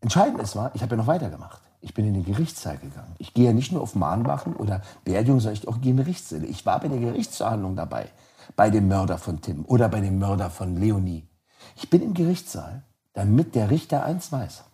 entscheidend 0.00 0.40
ist 0.40 0.56
war, 0.56 0.74
ich 0.74 0.82
habe 0.82 0.96
ja 0.96 0.96
noch 0.96 1.06
weitergemacht. 1.06 1.62
Ich 1.80 1.94
bin 1.94 2.04
in 2.04 2.14
den 2.14 2.24
Gerichtssaal 2.24 2.78
gegangen. 2.78 3.14
Ich 3.18 3.32
gehe 3.32 3.46
ja 3.46 3.52
nicht 3.52 3.70
nur 3.70 3.80
auf 3.80 3.94
Mahnwachen 3.94 4.56
oder 4.56 4.82
Beerdigungen, 5.04 5.38
sondern 5.38 5.62
ich 5.62 5.68
auch 5.68 5.80
gehe 5.80 5.92
in 5.92 5.98
Gerichtssäle. 5.98 6.46
Ich 6.46 6.66
war 6.66 6.80
bei 6.80 6.88
der 6.88 6.98
Gerichtsverhandlung 6.98 7.76
dabei. 7.76 8.08
Bei 8.56 8.70
dem 8.70 8.88
Mörder 8.88 9.18
von 9.18 9.40
Tim 9.40 9.64
oder 9.66 9.88
bei 9.88 10.00
dem 10.00 10.18
Mörder 10.18 10.50
von 10.50 10.76
Leonie. 10.76 11.28
Ich 11.76 11.90
bin 11.90 12.02
im 12.02 12.12
Gerichtssaal, 12.12 12.82
damit 13.12 13.54
der 13.54 13.70
Richter 13.70 14.04
eins 14.04 14.32
weiß. 14.32 14.64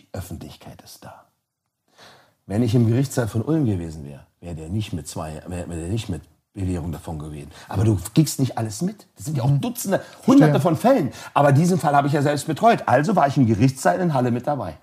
Die 0.00 0.08
Öffentlichkeit 0.12 0.82
ist 0.82 1.04
da. 1.04 1.26
Wenn 2.46 2.62
ich 2.62 2.74
im 2.74 2.88
Gerichtssaal 2.88 3.28
von 3.28 3.42
Ulm 3.42 3.66
gewesen 3.66 4.04
wäre, 4.04 4.26
wäre 4.40 4.56
der 4.56 4.68
nicht 4.68 4.92
mit 4.92 5.06
zwei, 5.06 5.42
wäre 5.46 5.68
der 5.68 5.88
nicht 5.88 6.08
mit 6.08 6.22
Bewährung 6.56 6.90
davon 6.90 7.18
gewesen. 7.18 7.50
Aber 7.68 7.84
du 7.84 7.98
kriegst 8.14 8.40
nicht 8.40 8.58
alles 8.58 8.82
mit. 8.82 9.06
Das 9.14 9.26
sind 9.26 9.36
ja 9.36 9.44
auch 9.44 9.50
Dutzende, 9.50 10.02
Hunderte 10.26 10.58
von 10.60 10.76
Fällen. 10.76 11.12
Aber 11.34 11.52
diesen 11.52 11.78
Fall 11.78 11.94
habe 11.94 12.08
ich 12.08 12.14
ja 12.14 12.22
selbst 12.22 12.46
betreut. 12.46 12.82
Also 12.86 13.14
war 13.14 13.28
ich 13.28 13.36
im 13.36 13.46
Gerichtssaal 13.46 14.00
in 14.00 14.14
Halle 14.14 14.30
mit 14.30 14.46
dabei. 14.46 14.78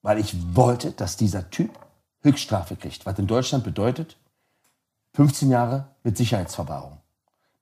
Weil 0.00 0.18
ich 0.18 0.34
wollte, 0.54 0.92
dass 0.92 1.16
dieser 1.16 1.50
Typ 1.50 1.70
Höchststrafe 2.22 2.76
kriegt. 2.76 3.04
Was 3.04 3.18
in 3.18 3.26
Deutschland 3.26 3.64
bedeutet 3.64 4.16
15 5.14 5.50
Jahre 5.50 5.88
mit 6.04 6.16
Sicherheitsverwahrung. 6.16 6.98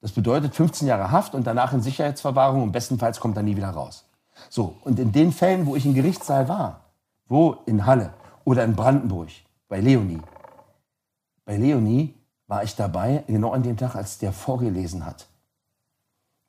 Das 0.01 0.12
bedeutet 0.12 0.55
15 0.55 0.86
Jahre 0.86 1.10
Haft 1.10 1.35
und 1.35 1.47
danach 1.47 1.73
in 1.73 1.81
Sicherheitsverwahrung 1.81 2.62
und 2.62 2.73
bestenfalls 2.73 3.20
kommt 3.20 3.36
er 3.36 3.43
nie 3.43 3.56
wieder 3.56 3.70
raus. 3.70 4.05
So, 4.51 4.77
und 4.82 4.98
in 4.98 5.12
den 5.12 5.32
Fällen, 5.32 5.66
wo 5.66 5.77
ich 5.77 5.86
im 5.86 5.94
Gerichtssaal 5.94 6.48
war, 6.48 6.81
wo 7.27 7.59
in 7.66 7.86
Halle 7.86 8.12
oder 8.44 8.64
in 8.64 8.74
Brandenburg, 8.74 9.28
bei 9.69 9.81
Leonie, 9.81 10.20
bei 11.44 11.56
Leonie 11.56 12.14
war 12.52 12.62
ich 12.62 12.76
dabei, 12.76 13.24
genau 13.28 13.52
an 13.52 13.62
dem 13.62 13.78
Tag, 13.78 13.96
als 13.96 14.18
der 14.18 14.30
vorgelesen 14.30 15.06
hat, 15.06 15.26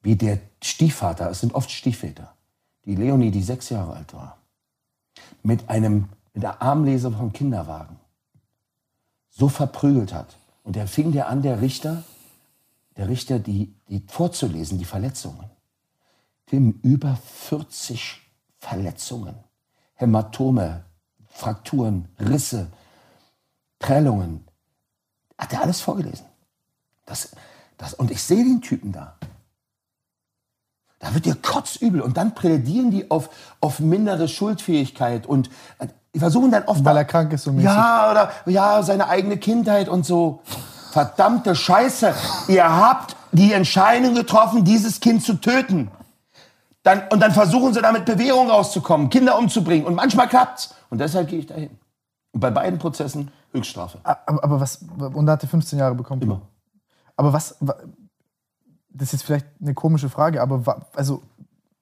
wie 0.02 0.18
der 0.18 0.38
Stiefvater, 0.62 1.30
es 1.30 1.40
sind 1.40 1.56
oft 1.56 1.72
Stiefväter, 1.72 2.36
die 2.84 2.96
Leonie, 2.96 3.32
die 3.32 3.42
sechs 3.42 3.70
Jahre 3.70 3.94
alt 3.94 4.14
war, 4.14 4.38
mit 5.44 5.70
einem, 5.70 6.10
mit 6.34 6.44
der 6.44 6.62
Armlese 6.62 7.10
vom 7.10 7.32
Kinderwagen 7.32 8.02
so 9.30 9.48
verprügelt 9.48 10.14
hat. 10.14 10.36
Und 10.64 10.76
er 10.76 10.88
fing 10.88 11.14
der 11.14 11.30
an, 11.30 11.42
der 11.42 11.62
Richter, 11.62 12.04
der 12.98 13.08
Richter, 13.08 13.40
die, 13.40 13.74
die 13.88 14.04
vorzulesen, 14.06 14.78
die 14.78 14.84
Verletzungen. 14.84 15.50
Tim, 16.48 16.82
über 16.84 17.16
40 17.16 18.20
Verletzungen, 18.58 19.36
Hämatome, 19.96 20.84
Frakturen, 21.30 22.10
Risse, 22.20 22.68
Prellungen, 23.80 24.43
hat 25.44 25.54
er 25.54 25.62
alles 25.62 25.82
vorgelesen. 25.82 26.26
Das, 27.06 27.30
das, 27.78 27.94
und 27.94 28.12
ich 28.12 28.24
sehe 28.24 28.44
den 28.44 28.62
Typen 28.62 28.92
da. 28.92 29.16
Da 31.00 31.14
wird 31.14 31.26
dir 31.26 31.36
kotzübel. 31.36 32.02
Und 32.02 32.16
dann 32.16 32.34
plädieren 32.34 32.90
die 32.90 33.12
auf, 33.12 33.30
auf 33.60 33.80
mindere 33.80 34.30
Schuldfähigkeit 34.30 35.26
und 35.26 35.50
äh, 35.80 35.88
die 36.16 36.20
versuchen 36.20 36.52
dann 36.52 36.64
oft. 36.64 36.86
Weil 36.86 36.96
er 36.96 37.06
krank 37.06 37.34
ist, 37.34 37.44
so 37.44 37.52
mäßig. 37.52 37.66
Ja, 37.66 38.12
oder 38.12 38.32
ja, 38.46 38.84
seine 38.84 39.10
eigene 39.10 39.38
Kindheit 39.38 39.90
und 39.90 40.06
so. 40.06 40.42
Verdammte 40.92 41.56
Scheiße. 41.56 42.14
Ihr 42.48 42.64
habt 42.64 43.18
die 43.32 43.52
Entscheidung 43.52 44.16
getroffen, 44.16 44.64
dieses 44.64 45.00
Kind 45.00 45.24
zu 45.24 45.34
töten. 45.34 45.92
Dann, 46.84 47.08
und 47.10 47.20
dann 47.20 47.34
versuchen 47.34 47.74
sie 47.74 47.82
damit 47.82 48.06
Bewährung 48.06 48.50
rauszukommen, 48.50 49.10
Kinder 49.10 49.38
umzubringen. 49.38 49.86
Und 49.86 49.96
manchmal 49.96 50.30
klappt's. 50.30 50.76
Und 50.90 51.00
deshalb 51.00 51.28
gehe 51.30 51.40
ich 51.40 51.48
dahin. 51.48 51.72
Und 52.32 52.40
bei 52.40 52.52
beiden 52.52 52.80
Prozessen 52.80 53.32
Höchststrafe. 53.54 54.00
Aber, 54.04 54.44
aber 54.44 54.60
was, 54.60 54.80
und 54.98 55.26
da 55.26 55.34
hat 55.34 55.44
er 55.44 55.50
15 55.50 55.80
Jahre 55.80 55.96
bekommen? 55.96 56.22
Immer. 56.22 56.42
Aber 57.16 57.32
was, 57.34 57.56
wa- 57.60 57.78
das 58.90 59.08
ist 59.08 59.12
jetzt 59.14 59.24
vielleicht 59.24 59.46
eine 59.62 59.74
komische 59.74 60.10
Frage, 60.10 60.42
aber 60.42 60.86
also 60.96 61.22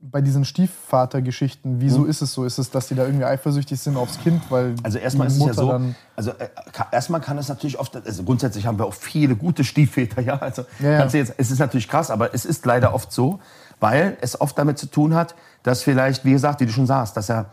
bei 0.03 0.19
diesen 0.21 0.45
Stiefvatergeschichten, 0.45 1.79
wieso 1.79 2.05
ist 2.05 2.21
es 2.21 2.33
so? 2.33 2.43
Ist 2.43 2.57
es, 2.57 2.71
dass 2.71 2.87
die 2.87 2.95
da 2.95 3.05
irgendwie 3.05 3.25
eifersüchtig 3.25 3.79
sind 3.79 3.97
aufs 3.97 4.17
Kind, 4.17 4.49
weil 4.49 4.75
Also 4.83 4.97
erstmal 4.97 5.27
ist 5.27 5.37
es 5.37 5.45
ja 5.45 5.53
so, 5.53 5.69
dann 5.71 5.95
also 6.15 6.31
äh, 6.31 6.49
erstmal 6.91 7.21
kann 7.21 7.37
es 7.37 7.49
natürlich 7.49 7.77
oft, 7.79 7.95
also 7.95 8.23
grundsätzlich 8.23 8.65
haben 8.65 8.79
wir 8.79 8.85
auch 8.85 8.93
viele 8.93 9.35
gute 9.35 9.63
Stiefväter, 9.63 10.21
ja, 10.23 10.37
also 10.39 10.63
Ja, 10.79 10.89
ja. 10.91 10.97
kannst 10.99 11.13
du 11.13 11.19
jetzt, 11.19 11.33
es 11.37 11.51
ist 11.51 11.59
natürlich 11.59 11.87
krass, 11.87 12.09
aber 12.09 12.33
es 12.33 12.45
ist 12.45 12.65
leider 12.65 12.93
oft 12.95 13.11
so, 13.11 13.39
weil 13.79 14.17
es 14.21 14.39
oft 14.41 14.57
damit 14.57 14.79
zu 14.79 14.87
tun 14.87 15.13
hat, 15.13 15.35
dass 15.63 15.83
vielleicht, 15.83 16.25
wie 16.25 16.31
gesagt, 16.31 16.61
wie 16.61 16.65
du 16.65 16.71
schon 16.71 16.87
sagst, 16.87 17.15
dass 17.15 17.29
er, 17.29 17.51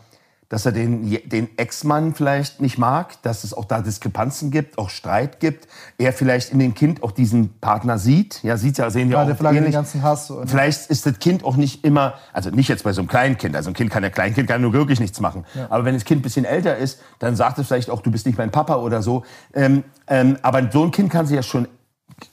dass 0.49 0.65
er 0.65 0.71
den, 0.71 1.17
den 1.29 1.47
Ex-Mann 1.57 2.15
vielleicht 2.15 2.59
nicht 2.59 2.77
mag, 2.79 3.21
dass 3.21 3.43
es 3.43 3.53
auch 3.53 3.65
da 3.65 3.81
Diskrepanzen 3.81 4.49
gibt, 4.49 4.79
auch 4.79 4.89
Streit 4.89 5.39
gibt, 5.39 5.67
er 5.99 6.11
vielleicht 6.11 6.51
in 6.51 6.59
dem 6.59 6.73
Kind 6.73 7.03
auch 7.03 7.11
diesen 7.11 7.59
Partner 7.59 7.99
sieht, 7.99 8.41
ja, 8.43 8.57
sieht 8.57 8.79
ja, 8.79 8.89
sehen 8.89 9.09
ja 9.09 9.17
gerade 9.17 9.33
auch 9.33 9.37
vielleicht 9.37 9.63
den 9.63 9.71
ganzen 9.71 10.01
Hass. 10.01 10.31
Und 10.31 10.49
Vielleicht 10.49 10.89
ist 10.89 11.05
das 11.05 11.19
Kind 11.19 11.43
auch 11.43 11.55
nicht 11.55 11.85
immer, 11.85 12.15
also 12.33 12.49
nicht 12.49 12.67
jetzt 12.67 12.83
bei 12.83 12.93
so 12.93 13.01
einem 13.01 13.07
kleinen 13.07 13.37
Kind, 13.37 13.55
also 13.55 13.69
ein 13.69 13.75
Kind 13.75 13.91
kann 13.91 14.01
ja 14.01 14.09
Kleinkind 14.09 14.49
kann 14.49 14.61
nur 14.61 14.73
wirklich 14.73 14.99
nichts 14.99 15.19
machen. 15.19 15.45
Aber 15.69 15.85
wenn 15.85 15.93
das 15.93 16.03
Kind 16.03 16.19
ein 16.19 16.23
bisschen 16.23 16.45
älter 16.45 16.77
ist, 16.77 16.99
dann 17.19 17.35
sagt 17.35 17.59
es 17.59 17.67
vielleicht 17.67 17.91
auch, 17.91 18.01
du 18.01 18.09
bist 18.11 18.25
nicht 18.25 18.37
mein 18.37 18.51
Papa 18.51 18.77
oder 18.77 19.03
so. 19.03 19.23
Ähm, 19.53 19.83
ähm, 20.07 20.37
aber 20.41 20.67
so 20.71 20.83
ein 20.83 20.91
Kind 20.91 21.11
kann 21.11 21.27
sich 21.27 21.35
ja 21.35 21.43
schon 21.43 21.67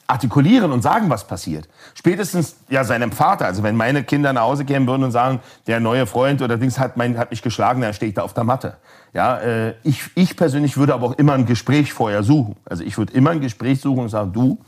artikulieren 0.06 0.72
und 0.72 0.82
sagen, 0.82 1.10
was 1.10 1.26
passiert. 1.26 1.68
Spätestens 1.94 2.56
ja 2.68 2.84
seinem 2.84 3.12
Vater, 3.12 3.46
also 3.46 3.62
wenn 3.62 3.76
meine 3.76 4.04
Kinder 4.04 4.32
nach 4.32 4.42
Hause 4.42 4.64
kämen 4.64 4.86
würden 4.86 5.04
und 5.04 5.10
sagen, 5.10 5.40
der 5.66 5.80
neue 5.80 6.06
Freund 6.06 6.42
oder 6.42 6.56
Dings 6.56 6.78
hat, 6.78 6.96
mein, 6.96 7.18
hat 7.18 7.30
mich 7.30 7.42
geschlagen, 7.42 7.80
dann 7.80 7.94
stehe 7.94 8.08
ich 8.10 8.14
da 8.14 8.22
auf 8.22 8.34
der 8.34 8.44
Matte. 8.44 8.76
Ja, 9.12 9.38
äh, 9.38 9.74
ich, 9.82 10.10
ich 10.14 10.36
persönlich 10.36 10.76
würde 10.76 10.94
aber 10.94 11.06
auch 11.06 11.12
immer 11.14 11.34
ein 11.34 11.46
Gespräch 11.46 11.92
vorher 11.92 12.22
suchen. 12.22 12.56
Also 12.64 12.84
ich 12.84 12.98
würde 12.98 13.12
immer 13.12 13.30
ein 13.30 13.40
Gespräch 13.40 13.80
suchen 13.80 14.00
und 14.00 14.08
sagen, 14.08 14.32
du, 14.32 14.58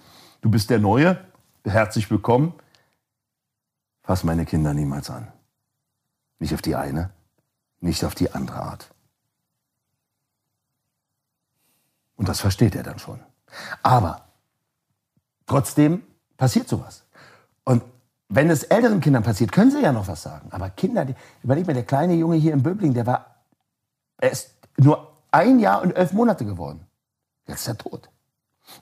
du 0.41 0.51
bist 0.51 0.71
der 0.71 0.79
Neue, 0.79 1.19
herzlich 1.65 2.11
willkommen. 2.11 2.55
Fass 4.03 4.25
meine 4.25 4.47
Kinder 4.47 4.75
niemals 4.75 5.11
an. 5.11 5.29
Nicht 6.39 6.55
auf 6.55 6.63
die 6.63 6.77
eine, 6.77 7.11
nicht 7.81 8.05
auf 8.05 8.15
die 8.15 8.33
andere 8.33 8.61
Art. 8.61 8.91
Und 12.17 12.29
das 12.29 12.41
versteht 12.41 12.75
er 12.75 12.83
dann 12.83 12.99
schon. 12.99 13.21
Aber 13.83 14.28
trotzdem 15.49 16.03
passiert 16.37 16.69
sowas. 16.69 17.05
Und 17.65 17.83
wenn 18.29 18.51
es 18.51 18.63
älteren 18.65 19.01
Kindern 19.01 19.23
passiert, 19.23 19.53
können 19.53 19.71
sie 19.71 19.81
ja 19.83 19.91
noch 19.93 20.07
was 20.07 20.23
sagen. 20.23 20.49
Aber 20.53 20.71
Kinder, 20.71 21.05
die, 21.05 21.15
überleg 21.43 21.67
mal, 21.67 21.73
der 21.75 21.83
kleine 21.85 22.15
Junge 22.15 22.37
hier 22.37 22.53
in 22.53 22.63
Böbling, 22.63 22.95
der 22.95 23.07
war, 23.07 23.27
er 24.19 24.31
ist 24.31 24.51
nur 24.77 25.13
ein 25.31 25.59
Jahr 25.59 25.83
und 25.83 25.93
elf 25.97 26.13
Monate 26.13 26.45
geworden. 26.45 26.87
Jetzt 27.47 27.61
ist 27.63 27.69
er 27.69 27.79
tot. 27.79 28.09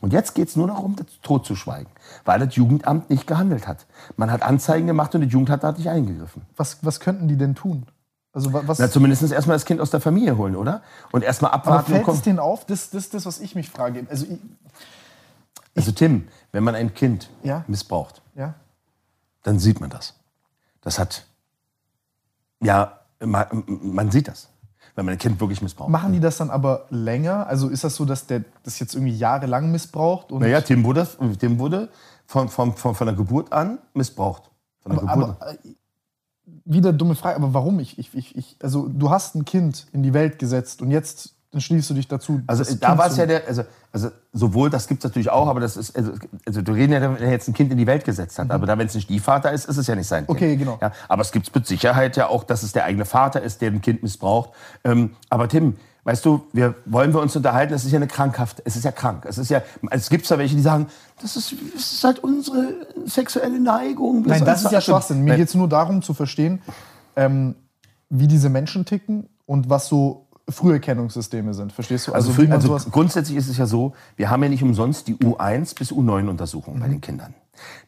Und 0.01 0.13
jetzt 0.13 0.35
geht 0.35 0.49
es 0.49 0.57
nur 0.57 0.67
noch 0.67 0.83
um 0.83 0.97
das 0.97 1.07
Tod 1.23 1.47
zu 1.47 1.55
schweigen, 1.55 1.89
weil 2.25 2.41
das 2.45 2.57
Jugendamt 2.57 3.09
nicht 3.09 3.29
gehandelt 3.29 3.69
hat. 3.69 3.87
Man 4.17 4.33
hat 4.33 4.43
Anzeigen 4.43 4.89
gemacht 4.89 5.15
und 5.15 5.21
das 5.21 5.33
Jugendamt 5.33 5.63
hat 5.63 5.79
nicht 5.79 5.89
eingegriffen. 5.89 6.43
was, 6.57 6.79
was 6.85 6.99
könnten 6.99 7.29
die 7.29 7.37
denn 7.37 7.55
tun? 7.55 7.87
Also 8.33 8.53
wa- 8.53 8.63
was, 8.67 8.81
Na, 8.81 8.91
zumindest 8.91 9.23
erstmal 9.31 9.55
das 9.55 9.65
Kind 9.65 9.81
aus 9.81 9.91
der 9.91 10.01
Familie 10.01 10.37
holen, 10.37 10.57
oder? 10.57 10.83
Und 11.13 11.23
erstmal 11.23 11.53
aber 11.53 11.63
abwarten. 11.69 11.93
und 11.95 12.05
fällt 12.05 12.17
es 12.17 12.23
denen 12.23 12.41
auf? 12.41 12.67
Das, 12.67 12.91
das 12.91 13.05
ist 13.05 13.15
das, 13.15 13.27
was 13.27 13.39
ich 13.39 13.55
mich 13.55 13.71
frage. 13.71 14.05
Also, 14.11 14.27
Also 15.77 15.93
Tim, 15.93 16.29
wenn 16.53 16.65
man 16.65 16.75
ein 16.75 16.95
Kind 16.95 17.31
Ja. 17.43 17.65
missbraucht, 17.69 18.23
ja. 18.35 18.55
dann 19.43 19.59
sieht 19.59 19.81
man 19.81 19.91
das. 19.91 20.15
Das 20.81 20.99
hat, 20.99 21.27
ja, 22.63 23.01
man, 23.21 23.47
man 23.67 24.11
sieht 24.11 24.29
das, 24.29 24.49
wenn 24.95 25.05
man 25.05 25.13
ein 25.13 25.19
Kind 25.19 25.39
wirklich 25.41 25.63
missbraucht. 25.63 25.91
Machen 25.91 26.13
die 26.13 26.21
das 26.21 26.39
dann 26.39 26.51
aber 26.51 26.87
länger? 26.91 27.47
Also 27.47 27.69
ist 27.69 27.85
das 27.85 27.97
so, 27.97 28.05
dass 28.05 28.27
der 28.27 28.45
das 28.63 28.79
jetzt 28.79 28.95
irgendwie 28.95 29.15
jahrelang 29.17 29.71
missbraucht? 29.71 30.33
Und 30.33 30.41
Naja, 30.43 30.61
Tim 30.61 30.85
wurde, 30.85 31.07
Tim 31.39 31.59
wurde 31.59 31.89
von, 32.27 32.49
von, 32.49 32.75
von, 32.75 32.95
von 32.95 33.07
der 33.07 33.17
Geburt 33.17 33.53
an 33.53 33.79
missbraucht. 33.95 34.51
Von 34.81 34.93
der 34.93 35.03
aber, 35.03 35.13
Geburt. 35.27 35.43
aber 35.43 35.53
äh, 35.53 35.75
wieder 36.65 36.93
dumme 36.93 37.15
Frage, 37.15 37.37
aber 37.37 37.55
warum? 37.55 37.79
Ich, 37.81 37.99
ich, 37.99 38.15
ich, 38.37 38.57
also 38.63 38.89
du 38.89 39.11
hast 39.11 39.35
ein 39.35 39.45
Kind 39.45 39.87
in 39.93 40.03
die 40.03 40.15
Welt 40.15 40.39
gesetzt 40.39 40.83
und 40.83 40.91
jetzt 40.91 41.36
entschließt 41.57 41.91
du 41.91 41.95
dich 41.95 42.07
dazu. 42.07 42.41
Also 42.47 42.63
das 42.63 42.79
da 42.79 42.97
war 42.97 43.09
es 43.09 43.17
ja 43.17 43.27
der, 43.27 43.47
also, 43.47 43.65
also 43.93 44.11
sowohl, 44.33 44.71
das 44.71 44.87
gibt 44.87 45.03
es 45.03 45.11
natürlich 45.11 45.31
auch, 45.31 45.49
aber 45.49 45.61
das 45.61 45.77
ist, 45.77 45.97
also, 45.97 46.13
also 46.47 46.63
du 46.63 46.73
reden 46.73 46.93
ja, 46.93 47.01
wenn 47.01 47.17
er 47.17 47.31
jetzt 47.31 47.49
ein 47.49 47.55
Kind 47.55 47.73
in 47.73 47.79
die 47.79 47.87
Welt 47.87 48.05
gesetzt 48.05 48.39
hat, 48.39 48.51
aber 48.51 48.67
da, 48.67 48.79
wenn 48.79 48.87
es 48.87 48.95
ein 48.95 49.01
Stiefvater 49.01 49.51
ist, 49.53 49.69
ist 49.69 49.77
es 49.77 49.87
ja 49.87 49.95
nicht 49.97 50.07
sein 50.07 50.27
Kind. 50.27 50.29
Mhm. 50.29 50.37
Okay, 50.37 50.57
genau. 50.57 50.79
Ja, 50.81 50.93
aber 51.09 51.23
es 51.23 51.33
gibt 51.33 51.53
mit 51.55 51.67
Sicherheit 51.67 52.17
ja 52.17 52.29
auch, 52.29 52.45
dass 52.45 52.63
es 52.63 52.73
der 52.73 52.85
eigene 52.85 53.05
Vater 53.05 53.43
ist, 53.43 53.61
der 53.61 53.71
ein 53.71 53.81
Kind 53.81 54.03
missbraucht. 54.03 54.51
Ähm, 54.85 55.17
aber 55.31 55.49
Tim, 55.49 55.77
weißt 56.05 56.25
du, 56.25 56.47
wir 56.53 56.77
wollen 56.85 57.13
wir 57.13 57.21
uns 57.21 57.35
unterhalten, 57.35 57.75
es 57.75 57.85
ist 57.85 57.91
ja 57.91 57.97
eine 57.97 58.07
krankhaft, 58.07 58.63
es 58.65 58.77
ist 58.77 58.85
ja 58.85 58.93
krank. 58.93 59.25
Es 59.27 59.39
ist 59.39 59.51
ja, 59.51 59.63
es 59.91 60.09
gibt 60.09 60.25
zwar 60.25 60.39
welche, 60.39 60.55
die 60.55 60.63
sagen, 60.63 60.87
das 61.21 61.37
ist, 61.37 61.55
das 61.75 61.93
ist 61.95 62.05
halt 62.05 62.21
unsere 62.21 62.75
sexuelle 63.07 63.61
Neigung. 63.61 64.23
Nein, 64.23 64.45
das 64.45 64.65
ist 64.65 64.71
ja 64.71 64.81
Schwachsinn. 64.81 65.25
Mir 65.25 65.37
geht 65.37 65.49
es 65.49 65.55
nur 65.55 65.69
darum 65.69 66.03
zu 66.03 66.15
verstehen, 66.15 66.63
ähm, 67.17 67.57
wie 68.09 68.29
diese 68.29 68.51
Menschen 68.51 68.85
ticken 68.85 69.29
und 69.47 69.69
was 69.69 69.89
so 69.89 70.26
Früherkennungssysteme 70.49 71.55
sind. 71.55 71.73
Verstehst 71.73 72.07
du? 72.09 72.13
Also, 72.13 72.31
also 72.31 72.69
sowas- 72.69 72.91
grundsätzlich 72.91 73.37
ist 73.37 73.49
es 73.49 73.57
ja 73.59 73.67
so, 73.67 73.95
wir 74.17 74.31
haben 74.31 74.43
ja 74.43 74.49
nicht 74.49 74.63
umsonst 74.63 75.09
die 75.09 75.17
U1 75.17 75.77
bis 75.77 75.93
U9-Untersuchung 75.93 76.79
bei 76.81 76.89
den 76.89 77.01
Kindern. 77.01 77.35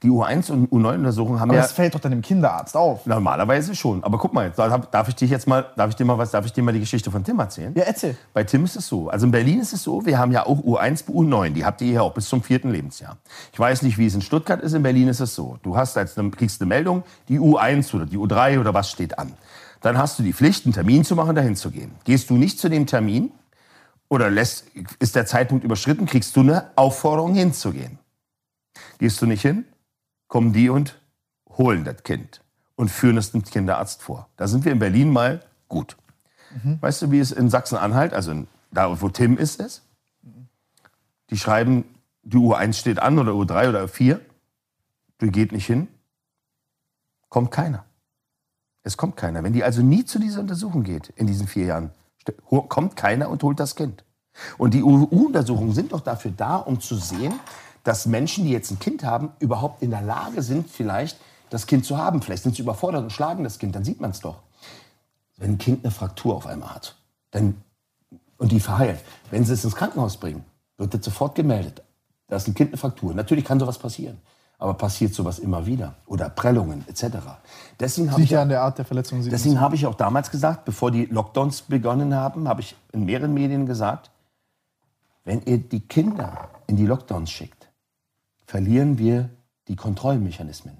Die 0.02 0.08
U1 0.08 0.50
und 0.50 0.70
U9-Untersuchungen 0.72 1.40
haben 1.40 1.50
aber 1.50 1.58
ja 1.58 1.62
das 1.62 1.72
fällt 1.72 1.94
doch 1.94 2.00
dann 2.00 2.10
dem 2.12 2.22
Kinderarzt 2.22 2.74
auf. 2.74 3.04
normalerweise 3.04 3.74
schon. 3.74 4.02
Aber 4.02 4.16
guck 4.16 4.32
mal, 4.32 4.50
darf, 4.50 5.08
ich 5.08 5.14
dich 5.14 5.30
jetzt 5.30 5.46
mal, 5.46 5.66
darf 5.76 5.90
ich 5.90 5.96
dir 5.96 6.06
mal 6.06 6.16
was, 6.16 6.30
darf 6.30 6.46
ich 6.46 6.54
dir 6.54 6.62
mal 6.62 6.72
die 6.72 6.80
Geschichte 6.80 7.10
von 7.10 7.22
Tim 7.22 7.38
erzählen? 7.38 7.74
Ja, 7.76 7.82
erzähl. 7.84 8.16
Bei 8.32 8.44
Tim 8.44 8.64
ist 8.64 8.76
es 8.76 8.86
so. 8.86 9.10
Also 9.10 9.26
in 9.26 9.30
Berlin 9.30 9.60
ist 9.60 9.74
es 9.74 9.82
so, 9.82 10.06
wir 10.06 10.18
haben 10.18 10.32
ja 10.32 10.46
auch 10.46 10.58
U1 10.60 11.04
bis 11.04 11.14
U9. 11.14 11.50
Die 11.50 11.66
habt 11.66 11.82
ihr 11.82 11.88
hier 11.88 12.02
auch 12.02 12.14
bis 12.14 12.30
zum 12.30 12.42
vierten 12.42 12.70
Lebensjahr. 12.70 13.18
Ich 13.52 13.60
weiß 13.60 13.82
nicht, 13.82 13.98
wie 13.98 14.06
es 14.06 14.14
in 14.14 14.22
Stuttgart 14.22 14.62
ist. 14.62 14.72
In 14.72 14.82
Berlin 14.82 15.06
ist 15.08 15.20
es 15.20 15.34
so. 15.34 15.58
Du 15.62 15.76
hast 15.76 15.98
als, 15.98 16.14
dann 16.14 16.30
kriegst 16.30 16.62
eine 16.62 16.68
Meldung, 16.70 17.02
die 17.28 17.38
U1 17.38 17.94
oder 17.94 18.06
die 18.06 18.16
U3 18.16 18.58
oder 18.60 18.72
was 18.72 18.90
steht 18.90 19.18
an. 19.18 19.32
Dann 19.80 19.98
hast 19.98 20.18
du 20.18 20.22
die 20.22 20.32
Pflicht, 20.32 20.64
einen 20.64 20.74
Termin 20.74 21.04
zu 21.04 21.14
machen, 21.16 21.34
dahin 21.34 21.56
zu 21.56 21.70
gehen. 21.70 21.92
Gehst 22.04 22.30
du 22.30 22.34
nicht 22.34 22.58
zu 22.58 22.68
dem 22.68 22.86
Termin 22.86 23.32
oder 24.08 24.30
lässt, 24.30 24.66
ist 24.98 25.14
der 25.14 25.26
Zeitpunkt 25.26 25.64
überschritten, 25.64 26.06
kriegst 26.06 26.34
du 26.36 26.40
eine 26.40 26.70
Aufforderung 26.76 27.34
hinzugehen. 27.34 27.98
Gehst 28.98 29.20
du 29.22 29.26
nicht 29.26 29.42
hin, 29.42 29.64
kommen 30.26 30.52
die 30.52 30.68
und 30.68 30.98
holen 31.50 31.84
das 31.84 32.02
Kind 32.02 32.42
und 32.76 32.90
führen 32.90 33.16
es 33.16 33.32
dem 33.32 33.42
Kinderarzt 33.44 34.02
vor. 34.02 34.28
Da 34.36 34.48
sind 34.48 34.64
wir 34.64 34.72
in 34.72 34.78
Berlin 34.78 35.12
mal 35.12 35.42
gut. 35.68 35.96
Weißt 36.80 37.02
du, 37.02 37.10
wie 37.10 37.18
es 37.18 37.30
in 37.30 37.50
Sachsen-Anhalt, 37.50 38.14
also 38.14 38.30
in, 38.30 38.48
da 38.70 39.00
wo 39.00 39.08
Tim 39.08 39.36
ist, 39.36 39.60
ist? 39.60 39.82
Die 41.30 41.36
schreiben 41.36 41.84
die 42.28 42.36
U1 42.36 42.74
steht 42.74 42.98
an 42.98 43.18
oder 43.18 43.32
U3 43.32 43.70
oder 43.70 43.84
U4, 43.84 44.20
du 45.18 45.30
geht 45.30 45.52
nicht 45.52 45.66
hin, 45.66 45.88
kommt 47.28 47.50
keiner. 47.50 47.84
Es 48.82 48.96
kommt 48.96 49.16
keiner. 49.16 49.42
Wenn 49.42 49.52
die 49.52 49.64
also 49.64 49.82
nie 49.82 50.04
zu 50.04 50.18
dieser 50.18 50.40
Untersuchung 50.40 50.82
geht 50.82 51.08
in 51.10 51.26
diesen 51.26 51.46
vier 51.46 51.66
Jahren, 51.66 51.90
kommt 52.46 52.96
keiner 52.96 53.28
und 53.28 53.42
holt 53.42 53.60
das 53.60 53.74
Kind. 53.74 54.04
Und 54.56 54.74
die 54.74 54.82
U-Untersuchungen 54.82 55.72
sind 55.72 55.92
doch 55.92 56.00
dafür 56.00 56.30
da, 56.30 56.56
um 56.56 56.80
zu 56.80 56.96
sehen, 56.96 57.34
dass 57.84 58.06
Menschen, 58.06 58.44
die 58.44 58.50
jetzt 58.50 58.70
ein 58.70 58.78
Kind 58.78 59.04
haben, 59.04 59.32
überhaupt 59.40 59.82
in 59.82 59.90
der 59.90 60.02
Lage 60.02 60.42
sind, 60.42 60.68
vielleicht 60.68 61.18
das 61.50 61.66
Kind 61.66 61.84
zu 61.84 61.96
haben. 61.96 62.22
Vielleicht 62.22 62.42
sind 62.42 62.54
sie 62.54 62.62
überfordert 62.62 63.02
und 63.02 63.10
schlagen 63.10 63.44
das 63.44 63.58
Kind, 63.58 63.74
dann 63.74 63.84
sieht 63.84 64.00
man 64.00 64.10
es 64.10 64.20
doch. 64.20 64.42
Wenn 65.36 65.52
ein 65.52 65.58
Kind 65.58 65.84
eine 65.84 65.90
Fraktur 65.90 66.34
auf 66.36 66.46
einmal 66.46 66.74
hat 66.74 66.96
dann, 67.30 67.62
und 68.38 68.52
die 68.52 68.60
verheilt, 68.60 69.00
wenn 69.30 69.44
sie 69.44 69.52
es 69.52 69.64
ins 69.64 69.76
Krankenhaus 69.76 70.16
bringen, 70.16 70.44
wird 70.76 70.94
das 70.94 71.04
sofort 71.04 71.34
gemeldet. 71.34 71.82
Da 72.28 72.36
ist 72.36 72.46
ein 72.46 72.54
Kind 72.54 72.70
eine 72.70 72.76
Fraktur. 72.76 73.14
Natürlich 73.14 73.44
kann 73.44 73.58
sowas 73.58 73.78
passieren. 73.78 74.18
Aber 74.60 74.74
passiert 74.74 75.14
sowas 75.14 75.38
immer 75.38 75.66
wieder? 75.66 75.94
Oder 76.06 76.28
Prellungen 76.28 76.84
etc. 76.88 77.18
Deswegen 77.78 78.10
habe 78.10 78.22
ich, 78.22 78.36
an 78.36 78.48
der 78.48 78.62
Art 78.62 78.76
der 78.76 78.84
Verletzung 78.84 79.22
deswegen 79.22 79.60
habe 79.60 79.76
ich 79.76 79.86
auch 79.86 79.94
damals 79.94 80.30
gesagt, 80.30 80.64
bevor 80.64 80.90
die 80.90 81.06
Lockdowns 81.06 81.62
begonnen 81.62 82.14
haben, 82.14 82.48
habe 82.48 82.60
ich 82.60 82.74
in 82.92 83.04
mehreren 83.04 83.32
Medien 83.32 83.66
gesagt, 83.66 84.10
wenn 85.24 85.42
ihr 85.42 85.58
die 85.58 85.80
Kinder 85.80 86.48
in 86.66 86.76
die 86.76 86.86
Lockdowns 86.86 87.30
schickt, 87.30 87.68
verlieren 88.46 88.98
wir 88.98 89.30
die 89.68 89.76
Kontrollmechanismen. 89.76 90.78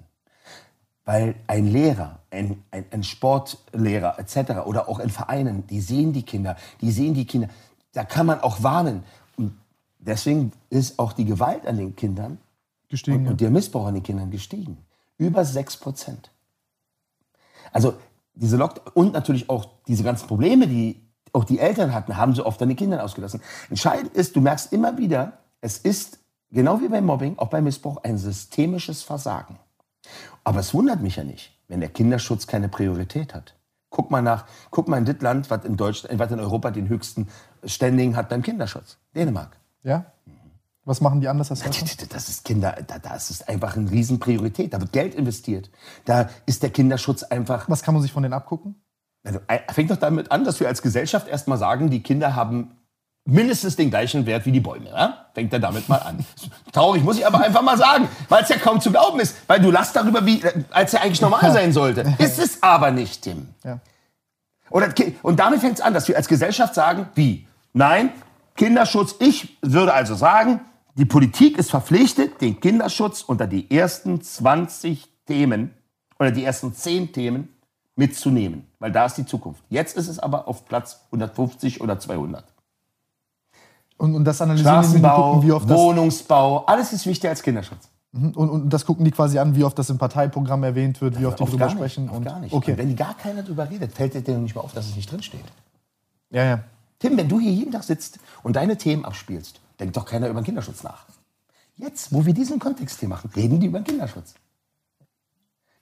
Weil 1.05 1.35
ein 1.47 1.65
Lehrer, 1.65 2.19
ein, 2.31 2.63
ein, 2.71 2.85
ein 2.91 3.03
Sportlehrer 3.03 4.19
etc. 4.19 4.65
oder 4.65 4.89
auch 4.89 4.99
in 4.99 5.09
Vereinen, 5.09 5.65
die 5.67 5.79
sehen 5.79 6.11
die 6.11 6.23
Kinder, 6.23 6.57
die 6.81 6.91
sehen 6.91 7.13
die 7.13 7.25
Kinder. 7.25 7.47
Da 7.93 8.03
kann 8.03 8.25
man 8.25 8.41
auch 8.41 8.61
warnen. 8.61 9.03
Und 9.37 9.57
deswegen 9.99 10.51
ist 10.69 10.99
auch 10.99 11.13
die 11.13 11.25
Gewalt 11.25 11.65
an 11.65 11.77
den 11.77 11.95
Kindern 11.95 12.39
gestiegen, 12.89 13.25
und, 13.25 13.27
und 13.33 13.41
der 13.41 13.51
Missbrauch 13.51 13.87
an 13.87 13.93
den 13.93 14.03
Kindern 14.03 14.31
gestiegen. 14.31 14.77
Über 15.17 15.45
6 15.45 15.77
Prozent. 15.77 16.31
Also 17.71 17.95
diese 18.33 18.57
Lockdown 18.57 18.93
und 18.93 19.13
natürlich 19.13 19.49
auch 19.49 19.67
diese 19.87 20.03
ganzen 20.03 20.27
Probleme, 20.27 20.67
die 20.67 21.01
auch 21.33 21.43
die 21.43 21.59
Eltern 21.59 21.93
hatten, 21.93 22.17
haben 22.17 22.33
sie 22.33 22.45
oft 22.45 22.61
an 22.61 22.69
den 22.69 22.77
Kindern 22.77 22.99
ausgelassen. 22.99 23.41
Entscheidend 23.69 24.13
ist, 24.13 24.35
du 24.35 24.41
merkst 24.41 24.73
immer 24.73 24.97
wieder, 24.97 25.39
es 25.61 25.77
ist 25.77 26.19
genau 26.51 26.81
wie 26.81 26.87
beim 26.87 27.05
Mobbing, 27.05 27.37
auch 27.37 27.49
beim 27.49 27.65
Missbrauch, 27.65 28.03
ein 28.03 28.17
systemisches 28.17 29.03
Versagen. 29.03 29.59
Aber 30.43 30.59
es 30.59 30.73
wundert 30.73 31.01
mich 31.01 31.17
ja 31.17 31.23
nicht, 31.23 31.51
wenn 31.67 31.81
der 31.81 31.89
Kinderschutz 31.89 32.47
keine 32.47 32.69
Priorität 32.69 33.33
hat. 33.33 33.55
Guck 33.91 34.11
mal 34.11 34.21
nach, 34.21 34.45
guck 34.71 34.87
mal 34.87 34.97
in 34.97 35.05
das 35.05 35.21
Land, 35.21 35.49
was 35.49 35.65
in 35.65 35.75
Deutschland, 35.75 36.17
was 36.19 36.31
in 36.31 36.39
Europa 36.39 36.71
den 36.71 36.89
höchsten 36.89 37.27
Standing 37.63 38.15
hat 38.15 38.29
beim 38.29 38.41
Kinderschutz. 38.41 38.97
Dänemark. 39.15 39.57
Ja? 39.83 40.05
Was 40.89 41.01
machen 41.01 41.21
die 41.21 41.27
anders 41.27 41.51
als 41.51 41.61
Deutschland? 41.61 42.11
Das 42.15 42.29
ist 42.29 42.43
Kinder, 42.43 42.75
das 43.03 43.29
ist 43.29 43.47
einfach 43.47 43.77
eine 43.77 43.91
Riesenpriorität. 43.91 44.73
Da 44.73 44.81
wird 44.81 44.91
Geld 44.91 45.13
investiert. 45.13 45.69
Da 46.05 46.31
ist 46.47 46.63
der 46.63 46.71
Kinderschutz 46.71 47.21
einfach. 47.21 47.69
Was 47.69 47.83
kann 47.83 47.93
man 47.93 48.01
sich 48.01 48.11
von 48.11 48.23
denen 48.23 48.33
abgucken? 48.33 48.73
Also, 49.23 49.39
äh, 49.45 49.59
fängt 49.71 49.91
doch 49.91 49.97
damit 49.97 50.31
an, 50.31 50.45
dass 50.45 50.59
wir 50.59 50.67
als 50.67 50.81
Gesellschaft 50.81 51.27
erstmal 51.27 51.59
sagen, 51.59 51.91
die 51.91 52.01
Kinder 52.01 52.35
haben 52.35 52.71
mindestens 53.23 53.75
den 53.75 53.91
gleichen 53.91 54.25
Wert 54.25 54.47
wie 54.47 54.51
die 54.51 54.61
Bäume. 54.61 54.89
Ja? 54.89 55.27
Fängt 55.35 55.53
er 55.53 55.59
damit 55.59 55.87
mal 55.89 55.97
an. 55.97 56.25
Traurig 56.71 57.03
muss 57.03 57.19
ich 57.19 57.27
aber 57.27 57.39
einfach 57.41 57.61
mal 57.61 57.77
sagen, 57.77 58.09
weil 58.27 58.41
es 58.41 58.49
ja 58.49 58.57
kaum 58.57 58.81
zu 58.81 58.89
glauben 58.89 59.19
ist, 59.19 59.35
weil 59.45 59.59
du 59.59 59.69
lachst 59.69 59.95
darüber, 59.95 60.25
wie, 60.25 60.41
äh, 60.41 60.63
als 60.71 60.95
er 60.95 61.03
eigentlich 61.03 61.21
normal 61.21 61.53
sein 61.53 61.71
sollte. 61.71 62.01
Ist 62.17 62.39
es 62.39 62.63
aber 62.63 62.89
nicht, 62.89 63.21
Tim. 63.21 63.49
Ja. 63.63 63.79
Oder, 64.71 64.91
und 65.21 65.39
damit 65.39 65.59
fängt 65.59 65.75
es 65.75 65.81
an, 65.81 65.93
dass 65.93 66.07
wir 66.07 66.17
als 66.17 66.27
Gesellschaft 66.27 66.73
sagen, 66.73 67.09
wie? 67.13 67.45
Nein, 67.73 68.09
Kinderschutz. 68.55 69.13
Ich 69.19 69.55
würde 69.61 69.93
also 69.93 70.15
sagen, 70.15 70.61
die 70.95 71.05
Politik 71.05 71.57
ist 71.57 71.69
verpflichtet, 71.69 72.41
den 72.41 72.59
Kinderschutz 72.59 73.21
unter 73.21 73.47
die 73.47 73.69
ersten 73.71 74.21
20 74.21 75.07
Themen 75.25 75.73
oder 76.19 76.31
die 76.31 76.43
ersten 76.43 76.73
10 76.73 77.13
Themen 77.13 77.49
mitzunehmen, 77.95 78.65
weil 78.79 78.91
da 78.91 79.05
ist 79.05 79.15
die 79.15 79.25
Zukunft. 79.25 79.63
Jetzt 79.69 79.95
ist 79.97 80.07
es 80.07 80.19
aber 80.19 80.47
auf 80.47 80.65
Platz 80.65 81.01
150 81.07 81.81
oder 81.81 81.99
200. 81.99 82.43
Und, 83.97 84.15
und 84.15 84.23
das 84.23 84.41
analysieren 84.41 84.83
Straßenbau, 84.83 85.33
gucken, 85.33 85.47
wie 85.47 85.51
oft 85.51 85.69
das 85.69 85.77
Wohnungsbau, 85.77 86.65
alles 86.65 86.93
ist 86.93 87.05
wichtiger 87.05 87.29
als 87.29 87.43
Kinderschutz. 87.43 87.89
Mhm. 88.13 88.31
Und, 88.31 88.49
und, 88.49 88.69
das 88.69 88.85
gucken 88.85 89.05
die 89.05 89.11
quasi 89.11 89.37
an, 89.37 89.55
wie 89.55 89.63
oft 89.63 89.77
das 89.77 89.89
im 89.89 89.97
Parteiprogramm 89.97 90.63
erwähnt 90.63 91.01
wird, 91.01 91.19
wie 91.19 91.25
oft 91.25 91.39
die 91.39 91.45
drüber 91.45 91.65
nicht, 91.65 91.75
sprechen. 91.75 92.09
Und 92.09 92.23
gar 92.23 92.39
nicht. 92.39 92.53
Okay. 92.53 92.71
Und 92.71 92.77
wenn 92.77 92.95
gar 92.95 93.15
keiner 93.15 93.43
drüber 93.43 93.69
redet, 93.69 93.91
fällt 93.91 94.25
dir 94.25 94.37
nicht 94.37 94.55
mal 94.55 94.61
auf, 94.61 94.73
dass 94.73 94.87
es 94.87 94.95
nicht 94.95 95.11
drinsteht. 95.11 95.43
Ja, 96.31 96.43
ja. 96.45 96.63
Tim, 96.99 97.17
wenn 97.17 97.29
du 97.29 97.39
hier 97.39 97.51
jeden 97.51 97.71
Tag 97.71 97.83
sitzt 97.83 98.19
und 98.41 98.55
deine 98.55 98.77
Themen 98.77 99.05
abspielst, 99.05 99.59
denkt 99.79 99.95
doch 99.95 100.05
keiner 100.05 100.27
über 100.27 100.41
den 100.41 100.45
Kinderschutz 100.45 100.83
nach. 100.83 101.05
Jetzt, 101.75 102.11
wo 102.13 102.25
wir 102.25 102.33
diesen 102.33 102.59
Kontext 102.59 102.99
hier 102.99 103.09
machen, 103.09 103.31
reden 103.35 103.59
die 103.59 103.67
über 103.67 103.79
den 103.79 103.85
Kinderschutz. 103.85 104.33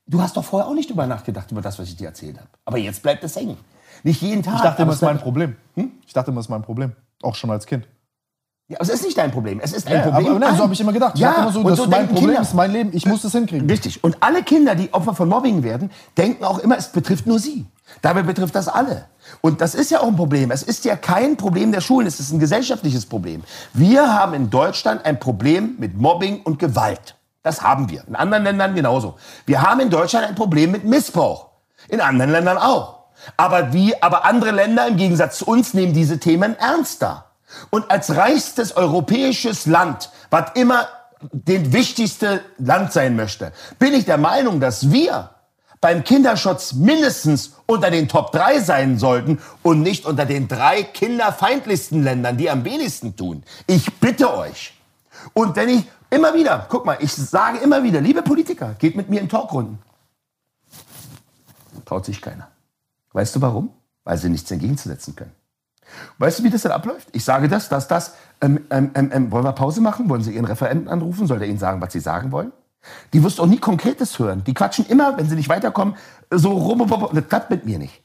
Du 0.05 0.21
hast 0.21 0.37
doch 0.37 0.43
vorher 0.43 0.69
auch 0.69 0.73
nicht 0.73 0.89
drüber 0.89 1.05
nachgedacht, 1.07 1.51
über 1.51 1.61
das, 1.61 1.77
was 1.79 1.87
ich 1.89 1.97
dir 1.97 2.07
erzählt 2.07 2.37
habe. 2.37 2.49
Aber 2.65 2.77
jetzt 2.77 3.01
bleibt 3.01 3.23
es 3.23 3.35
hängen. 3.35 3.57
Nicht 4.03 4.21
jeden 4.21 4.43
Tag. 4.43 4.55
Ich 4.55 4.61
dachte 4.61 4.81
immer, 4.83 4.91
es 4.91 4.97
ist 4.97 5.01
mein 5.01 5.19
Problem. 5.19 5.55
Hm? 5.75 5.91
Ich 6.05 6.13
dachte 6.13 6.31
immer, 6.31 6.39
es 6.39 6.45
ist 6.45 6.49
mein 6.49 6.61
Problem. 6.61 6.93
Auch 7.23 7.35
schon 7.35 7.49
als 7.49 7.65
Kind. 7.65 7.87
Ja, 8.69 8.77
es 8.81 8.89
ist 8.89 9.03
nicht 9.03 9.17
dein 9.17 9.31
Problem. 9.31 9.59
Es 9.61 9.73
ist 9.73 9.87
ein 9.87 9.93
ja, 9.93 10.01
Problem. 10.01 10.27
Aber, 10.27 10.39
nein, 10.39 10.55
so 10.55 10.63
habe 10.63 10.73
ich 10.73 10.81
immer 10.81 10.93
gedacht. 10.93 11.13
Ich 11.15 11.21
ja, 11.21 11.41
immer 11.41 11.51
so, 11.51 11.63
das 11.63 11.77
so 11.77 11.83
ist 11.85 11.89
mein 11.89 12.07
Problem, 12.07 12.25
Kinder. 12.25 12.41
ist 12.41 12.53
mein 12.53 12.71
Leben. 12.71 12.89
Ich 12.93 13.05
muss 13.05 13.21
das 13.21 13.31
hinkriegen. 13.31 13.69
Richtig. 13.69 14.03
Und 14.03 14.17
alle 14.21 14.43
Kinder, 14.43 14.75
die 14.75 14.93
Opfer 14.93 15.15
von 15.15 15.29
Mobbing 15.29 15.63
werden, 15.63 15.89
denken 16.17 16.43
auch 16.43 16.59
immer, 16.59 16.77
es 16.77 16.91
betrifft 16.91 17.25
nur 17.25 17.39
sie. 17.39 17.65
Dabei 18.01 18.21
betrifft 18.23 18.55
das 18.55 18.67
alle. 18.67 19.05
Und 19.41 19.61
das 19.61 19.75
ist 19.75 19.91
ja 19.91 19.99
auch 19.99 20.07
ein 20.07 20.15
Problem. 20.15 20.51
Es 20.51 20.63
ist 20.63 20.85
ja 20.85 20.95
kein 20.95 21.37
Problem 21.37 21.71
der 21.71 21.81
Schulen, 21.81 22.07
es 22.07 22.19
ist 22.19 22.31
ein 22.31 22.39
gesellschaftliches 22.39 23.05
Problem. 23.05 23.43
Wir 23.73 24.13
haben 24.13 24.33
in 24.33 24.49
Deutschland 24.49 25.05
ein 25.05 25.19
Problem 25.19 25.75
mit 25.79 25.97
Mobbing 25.97 26.41
und 26.43 26.59
Gewalt. 26.59 27.15
Das 27.43 27.61
haben 27.61 27.89
wir. 27.89 28.03
In 28.07 28.15
anderen 28.15 28.43
Ländern 28.43 28.75
genauso. 28.75 29.17
Wir 29.45 29.61
haben 29.61 29.79
in 29.79 29.89
Deutschland 29.89 30.27
ein 30.27 30.35
Problem 30.35 30.71
mit 30.71 30.83
Missbrauch. 30.83 31.47
In 31.87 32.01
anderen 32.01 32.31
Ländern 32.31 32.57
auch. 32.57 32.97
Aber, 33.35 33.73
wie, 33.73 34.01
aber 34.01 34.25
andere 34.25 34.51
Länder 34.51 34.87
im 34.87 34.97
Gegensatz 34.97 35.39
zu 35.39 35.45
uns 35.45 35.73
nehmen 35.73 35.93
diese 35.93 36.19
Themen 36.19 36.57
ernster. 36.59 37.25
Und 37.69 37.89
als 37.89 38.15
reichstes 38.15 38.75
europäisches 38.75 39.65
Land, 39.65 40.11
was 40.29 40.51
immer 40.55 40.87
den 41.31 41.73
wichtigste 41.73 42.41
Land 42.57 42.93
sein 42.93 43.15
möchte, 43.15 43.53
bin 43.79 43.93
ich 43.93 44.05
der 44.05 44.17
Meinung, 44.17 44.59
dass 44.59 44.91
wir 44.91 45.29
beim 45.81 46.03
Kinderschutz 46.03 46.73
mindestens 46.73 47.53
unter 47.65 47.91
den 47.91 48.07
Top 48.07 48.31
3 48.31 48.59
sein 48.59 48.97
sollten 48.97 49.39
und 49.63 49.81
nicht 49.81 50.05
unter 50.05 50.25
den 50.25 50.47
drei 50.47 50.83
kinderfeindlichsten 50.83 52.03
Ländern, 52.03 52.37
die 52.37 52.49
am 52.49 52.63
wenigsten 52.63 53.15
tun. 53.15 53.43
Ich 53.67 53.93
bitte 53.99 54.33
euch. 54.33 54.73
Und 55.33 55.55
wenn 55.55 55.69
ich 55.69 55.87
immer 56.09 56.33
wieder, 56.33 56.65
guck 56.69 56.85
mal, 56.85 56.97
ich 56.99 57.13
sage 57.13 57.59
immer 57.59 57.83
wieder, 57.83 58.01
liebe 58.01 58.21
Politiker, 58.21 58.75
geht 58.79 58.95
mit 58.95 59.09
mir 59.09 59.21
in 59.21 59.29
Talkrunden. 59.29 59.79
Traut 61.85 62.05
sich 62.05 62.21
keiner. 62.21 62.47
Weißt 63.13 63.35
du 63.35 63.41
warum? 63.41 63.69
Weil 64.03 64.17
sie 64.17 64.29
nichts 64.29 64.49
entgegenzusetzen 64.51 65.15
können. 65.15 65.31
Weißt 66.17 66.39
du, 66.39 66.43
wie 66.43 66.49
das 66.49 66.63
dann 66.63 66.71
abläuft? 66.71 67.07
Ich 67.13 67.23
sage 67.23 67.47
das, 67.47 67.69
das, 67.69 67.87
das. 67.87 68.13
Ähm, 68.41 68.65
ähm, 68.69 68.91
ähm, 68.93 69.09
ähm, 69.13 69.31
wollen 69.31 69.45
wir 69.45 69.53
Pause 69.53 69.81
machen? 69.81 70.09
Wollen 70.09 70.21
Sie 70.21 70.33
Ihren 70.33 70.45
Referenten 70.45 70.89
anrufen? 70.89 71.27
Soll 71.27 71.39
der 71.39 71.47
Ihnen 71.47 71.59
sagen, 71.59 71.81
was 71.81 71.93
Sie 71.93 71.99
sagen 71.99 72.31
wollen? 72.31 72.51
Die 73.13 73.23
wirst 73.23 73.39
du 73.39 73.43
auch 73.43 73.47
nie 73.47 73.59
Konkretes 73.59 74.17
hören. 74.19 74.43
Die 74.45 74.53
quatschen 74.53 74.85
immer, 74.87 75.17
wenn 75.17 75.27
sie 75.27 75.35
nicht 75.35 75.49
weiterkommen, 75.49 75.95
so 76.29 76.51
rum. 76.51 76.87
Das 77.13 77.27
klappt 77.27 77.49
mit 77.49 77.65
mir 77.65 77.79
nicht. 77.79 78.03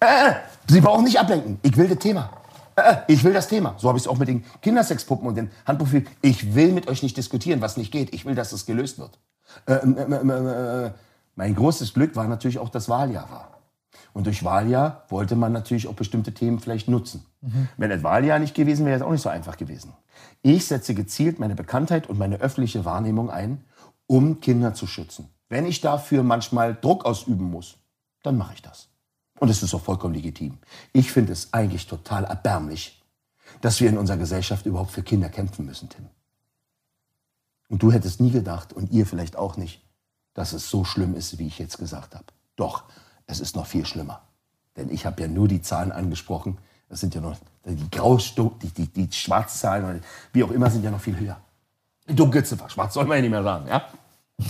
Äh, 0.00 0.06
äh, 0.06 0.34
sie 0.66 0.80
brauchen 0.80 1.04
nicht 1.04 1.18
ablenken. 1.18 1.58
Ich 1.62 1.76
will 1.76 1.88
das 1.88 1.98
Thema. 1.98 2.30
Äh, 2.76 2.80
äh 2.80 2.96
ich 3.08 3.22
will 3.22 3.32
das 3.32 3.48
Thema. 3.48 3.74
So 3.78 3.88
habe 3.88 3.98
ich 3.98 4.04
es 4.04 4.08
auch 4.08 4.18
mit 4.18 4.28
den 4.28 4.44
Kindersexpuppen 4.62 5.28
und 5.28 5.34
den 5.36 5.50
Handprofilen. 5.66 6.06
Ich 6.22 6.54
will 6.54 6.72
mit 6.72 6.88
euch 6.88 7.02
nicht 7.02 7.16
diskutieren, 7.16 7.60
was 7.60 7.76
nicht 7.76 7.92
geht. 7.92 8.14
Ich 8.14 8.24
will, 8.24 8.34
dass 8.34 8.52
es 8.52 8.66
gelöst 8.66 8.98
wird. 8.98 9.18
Äh, 9.66 9.74
äh, 9.74 10.90
mein 11.36 11.54
großes 11.54 11.94
Glück 11.94 12.16
war 12.16 12.26
natürlich 12.26 12.58
auch 12.58 12.68
das 12.68 12.88
Wahljahr 12.88 13.30
war. 13.30 13.60
Und 14.12 14.26
durch 14.26 14.44
Wahljahr 14.44 15.04
wollte 15.08 15.36
man 15.36 15.52
natürlich 15.52 15.86
auch 15.86 15.94
bestimmte 15.94 16.32
Themen 16.32 16.58
vielleicht 16.58 16.88
nutzen. 16.88 17.24
Mhm. 17.42 17.68
Wenn 17.76 17.90
das 17.90 18.02
Wahljahr 18.02 18.38
nicht 18.38 18.54
gewesen 18.54 18.84
wäre, 18.84 18.94
wäre 18.94 19.00
es 19.00 19.06
auch 19.06 19.12
nicht 19.12 19.22
so 19.22 19.28
einfach 19.28 19.56
gewesen. 19.56 19.92
Ich 20.42 20.66
setze 20.66 20.94
gezielt 20.94 21.38
meine 21.38 21.54
Bekanntheit 21.54 22.08
und 22.08 22.18
meine 22.18 22.40
öffentliche 22.40 22.84
Wahrnehmung 22.84 23.30
ein, 23.30 23.64
um 24.10 24.40
Kinder 24.40 24.74
zu 24.74 24.88
schützen. 24.88 25.28
Wenn 25.48 25.66
ich 25.66 25.80
dafür 25.80 26.24
manchmal 26.24 26.74
Druck 26.74 27.04
ausüben 27.04 27.48
muss, 27.48 27.76
dann 28.24 28.36
mache 28.36 28.54
ich 28.54 28.60
das. 28.60 28.88
Und 29.38 29.50
es 29.50 29.62
ist 29.62 29.72
auch 29.72 29.82
vollkommen 29.82 30.14
legitim. 30.14 30.58
Ich 30.92 31.12
finde 31.12 31.32
es 31.32 31.52
eigentlich 31.52 31.86
total 31.86 32.24
erbärmlich, 32.24 33.00
dass 33.60 33.80
wir 33.80 33.88
in 33.88 33.96
unserer 33.96 34.16
Gesellschaft 34.16 34.66
überhaupt 34.66 34.90
für 34.90 35.04
Kinder 35.04 35.28
kämpfen 35.28 35.64
müssen, 35.64 35.88
Tim. 35.90 36.08
Und 37.68 37.84
du 37.84 37.92
hättest 37.92 38.20
nie 38.20 38.32
gedacht, 38.32 38.72
und 38.72 38.90
ihr 38.90 39.06
vielleicht 39.06 39.36
auch 39.36 39.56
nicht, 39.56 39.80
dass 40.34 40.54
es 40.54 40.68
so 40.68 40.84
schlimm 40.84 41.14
ist, 41.14 41.38
wie 41.38 41.46
ich 41.46 41.60
jetzt 41.60 41.78
gesagt 41.78 42.16
habe. 42.16 42.24
Doch, 42.56 42.82
es 43.26 43.38
ist 43.38 43.54
noch 43.54 43.68
viel 43.68 43.86
schlimmer. 43.86 44.22
Denn 44.76 44.90
ich 44.90 45.06
habe 45.06 45.22
ja 45.22 45.28
nur 45.28 45.46
die 45.46 45.62
Zahlen 45.62 45.92
angesprochen. 45.92 46.58
Das 46.88 46.98
sind 46.98 47.14
ja 47.14 47.20
noch 47.20 47.36
die 47.64 47.90
Graustuck, 47.92 48.58
die, 48.58 48.70
die, 48.70 48.88
die 48.88 49.12
Schwarzzahlen, 49.12 50.02
wie 50.32 50.42
auch 50.42 50.50
immer, 50.50 50.68
sind 50.68 50.82
ja 50.82 50.90
noch 50.90 51.00
viel 51.00 51.16
höher. 51.16 51.40
Dunkelziffer, 52.08 52.68
schwarz 52.68 52.94
soll 52.94 53.04
man 53.04 53.18
ja 53.18 53.22
nicht 53.22 53.30
mehr 53.30 53.44
sagen. 53.44 53.68
Ja? 53.68 53.88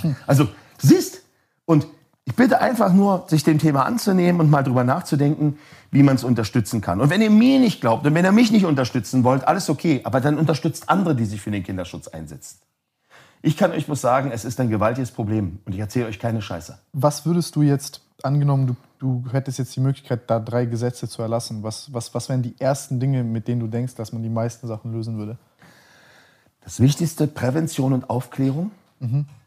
Also, 0.26 0.48
siehst, 0.78 1.22
und 1.64 1.86
Ich 2.30 2.36
bitte 2.36 2.60
einfach 2.60 2.92
nur, 2.92 3.24
sich 3.28 3.42
dem 3.42 3.58
Thema 3.58 3.84
anzunehmen 3.86 4.40
und 4.40 4.50
mal 4.50 4.62
drüber 4.62 4.84
nachzudenken, 4.84 5.58
wie 5.90 6.04
man 6.04 6.14
es 6.14 6.22
unterstützen 6.22 6.80
kann. 6.80 7.00
Und 7.00 7.10
wenn 7.10 7.20
ihr 7.22 7.30
mir 7.30 7.58
nicht 7.58 7.80
glaubt 7.80 8.06
und 8.06 8.14
wenn 8.14 8.24
ihr 8.24 8.30
mich 8.30 8.52
nicht 8.52 8.66
unterstützen 8.66 9.24
wollt, 9.24 9.48
alles 9.48 9.68
okay. 9.68 10.00
Aber 10.04 10.20
dann 10.20 10.38
unterstützt 10.38 10.88
andere, 10.88 11.16
die 11.16 11.24
sich 11.24 11.40
für 11.40 11.50
den 11.50 11.64
Kinderschutz 11.64 12.06
einsetzen. 12.06 12.58
Ich 13.42 13.56
kann 13.56 13.72
euch 13.72 13.86
bloß 13.86 14.00
sagen, 14.00 14.30
es 14.32 14.44
ist 14.44 14.60
ein 14.60 14.70
gewaltiges 14.70 15.10
Problem 15.10 15.58
und 15.64 15.74
ich 15.74 15.80
erzähle 15.80 16.06
euch 16.06 16.20
keine 16.20 16.40
Scheiße. 16.40 16.78
Was 16.92 17.26
würdest 17.26 17.56
du 17.56 17.62
jetzt, 17.62 18.02
angenommen, 18.22 18.66
du, 18.68 18.76
du 19.00 19.32
hättest 19.32 19.58
jetzt 19.58 19.74
die 19.74 19.80
Möglichkeit, 19.80 20.28
da 20.28 20.38
drei 20.38 20.66
Gesetze 20.66 21.08
zu 21.08 21.22
erlassen, 21.22 21.64
was, 21.64 21.92
was, 21.92 22.14
was 22.14 22.28
wären 22.28 22.42
die 22.42 22.54
ersten 22.60 23.00
Dinge, 23.00 23.24
mit 23.24 23.48
denen 23.48 23.60
du 23.60 23.66
denkst, 23.66 23.94
dass 23.94 24.12
man 24.12 24.22
die 24.22 24.28
meisten 24.28 24.68
Sachen 24.68 24.92
lösen 24.92 25.16
würde? 25.16 25.38
Das 26.62 26.78
Wichtigste, 26.78 27.26
Prävention 27.26 27.92
und 27.92 28.08
Aufklärung 28.08 28.70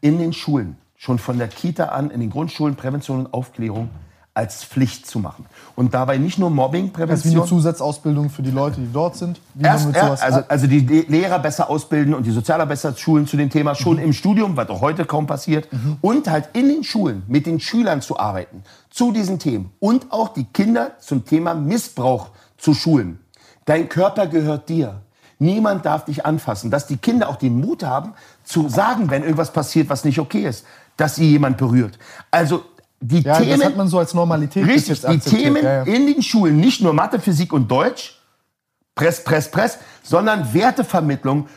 in 0.00 0.18
den 0.18 0.32
Schulen. 0.32 0.76
Schon 0.96 1.18
von 1.18 1.38
der 1.38 1.48
Kita 1.48 1.86
an, 1.86 2.10
in 2.10 2.20
den 2.20 2.30
Grundschulen, 2.30 2.76
Prävention 2.76 3.20
und 3.20 3.34
Aufklärung 3.34 3.90
als 4.36 4.64
Pflicht 4.64 5.06
zu 5.06 5.20
machen. 5.20 5.46
Und 5.76 5.94
dabei 5.94 6.18
nicht 6.18 6.40
nur 6.40 6.48
Das 6.50 6.54
ist 6.54 6.56
wie 6.56 6.60
eine 6.60 6.62
Mobbingprävention. 6.62 7.46
Zusatzausbildung 7.46 8.30
für 8.30 8.42
die 8.42 8.50
Leute, 8.50 8.80
die 8.80 8.92
dort 8.92 9.14
sind. 9.14 9.40
Wie 9.54 9.64
Erst, 9.64 9.84
man 9.84 9.94
sowas 9.94 10.22
also, 10.22 10.40
also 10.48 10.66
die 10.66 10.80
Le- 10.80 11.04
Lehrer 11.06 11.38
besser 11.38 11.70
ausbilden 11.70 12.14
und 12.14 12.26
die 12.26 12.32
Sozialarbeiter 12.32 12.96
schulen 12.96 13.28
zu 13.28 13.36
dem 13.36 13.48
Thema 13.48 13.76
schon 13.76 13.98
im 13.98 14.12
Studium, 14.12 14.56
was 14.56 14.68
auch 14.70 14.80
heute 14.80 15.04
kaum 15.04 15.28
passiert. 15.28 15.68
Und 16.00 16.28
halt 16.28 16.48
in 16.54 16.68
den 16.68 16.82
Schulen 16.82 17.22
mit 17.28 17.46
den 17.46 17.60
Schülern 17.60 18.02
zu 18.02 18.18
arbeiten 18.18 18.64
zu 18.90 19.12
diesen 19.12 19.38
Themen. 19.38 19.70
Und 19.78 20.10
auch 20.10 20.30
die 20.30 20.44
Kinder 20.44 20.98
zum 20.98 21.24
Thema 21.24 21.54
Missbrauch 21.54 22.30
zu 22.58 22.74
schulen. 22.74 23.20
Dein 23.66 23.88
Körper 23.88 24.26
gehört 24.26 24.68
dir. 24.68 25.02
Niemand 25.38 25.84
darf 25.84 26.06
dich 26.06 26.26
anfassen. 26.26 26.70
Dass 26.70 26.86
die 26.86 26.96
Kinder 26.96 27.28
auch 27.28 27.36
den 27.36 27.60
Mut 27.60 27.84
haben, 27.84 28.14
zu 28.44 28.68
sagen, 28.68 29.10
wenn 29.10 29.22
irgendwas 29.22 29.52
passiert, 29.52 29.88
was 29.88 30.04
nicht 30.04 30.18
okay 30.18 30.46
ist, 30.46 30.64
dass 30.96 31.16
sie 31.16 31.30
jemand 31.30 31.56
berührt. 31.56 31.98
Also 32.30 32.64
die 33.00 33.20
ja, 33.20 33.38
Themen. 33.38 33.58
das 33.58 33.68
hat 33.68 33.76
man 33.76 33.88
so 33.88 33.98
als 33.98 34.14
Normalität 34.14 34.66
Richtig, 34.66 35.00
die. 35.00 35.18
Themen 35.18 35.62
ja, 35.62 35.76
ja. 35.78 35.82
in 35.82 36.06
den 36.06 36.22
Schulen, 36.22 36.56
nicht 36.56 36.80
nur 36.80 36.92
Mathe, 36.92 37.20
Physik 37.20 37.52
und 37.52 37.70
Deutsch, 37.70 38.18
Press, 38.94 39.22
Press, 39.22 39.50
Press, 39.50 39.78
sondern 40.02 40.54
Wertevermittlung, 40.54 41.48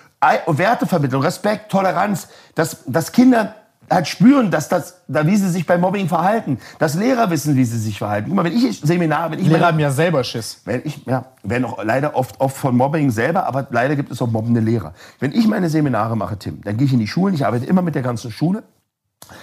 Wertevermittlung, 0.47 1.21
Respekt, 1.21 1.71
Toleranz, 1.71 2.27
dass, 2.55 2.83
dass 2.85 3.11
Kinder 3.11 3.55
halt 3.89 4.07
spüren, 4.07 4.51
dass 4.51 4.69
das, 4.69 5.01
da, 5.07 5.25
wie 5.25 5.35
sie 5.35 5.49
sich 5.49 5.65
bei 5.65 5.77
Mobbing 5.77 6.07
verhalten, 6.07 6.59
dass 6.79 6.95
Lehrer 6.95 7.29
wissen, 7.29 7.55
wie 7.55 7.65
sie 7.65 7.77
sich 7.77 7.97
verhalten. 7.97 8.27
Guck 8.27 8.35
mal, 8.35 8.45
wenn 8.45 8.55
ich 8.55 8.79
Seminar, 8.81 9.31
wenn 9.31 9.39
ich 9.39 9.47
Lehrer 9.47 9.67
haben 9.67 9.79
ja 9.79 9.91
selber 9.91 10.23
Schiss. 10.23 10.61
wenn 10.65 10.81
ich, 10.83 11.05
ja, 11.05 11.25
werden 11.43 11.65
auch 11.65 11.83
leider 11.83 12.15
oft, 12.15 12.39
oft 12.39 12.57
von 12.57 12.75
Mobbing 12.75 13.11
selber, 13.11 13.45
aber 13.45 13.67
leider 13.71 13.95
gibt 13.95 14.11
es 14.11 14.21
auch 14.21 14.29
mobbende 14.29 14.59
Lehrer. 14.59 14.93
Wenn 15.19 15.31
ich 15.31 15.47
meine 15.47 15.69
Seminare 15.69 16.15
mache, 16.17 16.37
Tim, 16.37 16.61
dann 16.63 16.77
gehe 16.77 16.85
ich 16.85 16.93
in 16.93 16.99
die 16.99 17.07
Schulen, 17.07 17.33
ich 17.33 17.45
arbeite 17.45 17.65
immer 17.65 17.81
mit 17.81 17.95
der 17.95 18.01
ganzen 18.01 18.31
Schule. 18.31 18.63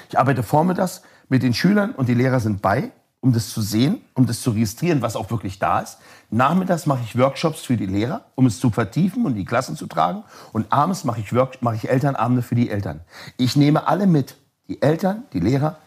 Ich 0.08 0.18
arbeite 0.18 0.42
vormittags 0.42 1.02
mit 1.28 1.42
den 1.42 1.54
Schülern 1.54 1.92
und 1.92 2.08
die 2.08 2.14
Lehrer 2.14 2.40
sind 2.40 2.62
bei, 2.62 2.90
um 3.24 3.32
das 3.32 3.48
zu 3.48 3.62
sehen, 3.62 4.02
um 4.12 4.26
das 4.26 4.42
zu 4.42 4.50
registrieren, 4.50 5.00
was 5.00 5.16
auch 5.16 5.30
wirklich 5.30 5.58
da 5.58 5.80
ist. 5.80 5.96
Nachmittags 6.28 6.84
mache 6.84 7.00
ich 7.02 7.18
Workshops 7.18 7.62
für 7.62 7.78
die 7.78 7.86
Lehrer, 7.86 8.26
um 8.34 8.44
es 8.44 8.60
zu 8.60 8.68
vertiefen 8.68 9.24
und 9.24 9.34
die 9.34 9.46
Klassen 9.46 9.76
zu 9.76 9.86
tragen. 9.86 10.24
Und 10.52 10.70
abends 10.70 11.04
mache 11.04 11.20
ich, 11.20 11.34
Work 11.34 11.62
mache 11.62 11.76
ich 11.76 11.88
Elternabende 11.88 12.42
für 12.42 12.54
die 12.54 12.68
Eltern. 12.68 13.00
Ich 13.38 13.56
nehme 13.56 13.88
alle 13.88 14.06
mit. 14.06 14.36
Die 14.68 14.82
Eltern, 14.82 15.24
die 15.32 15.40
Lehrer, 15.40 15.78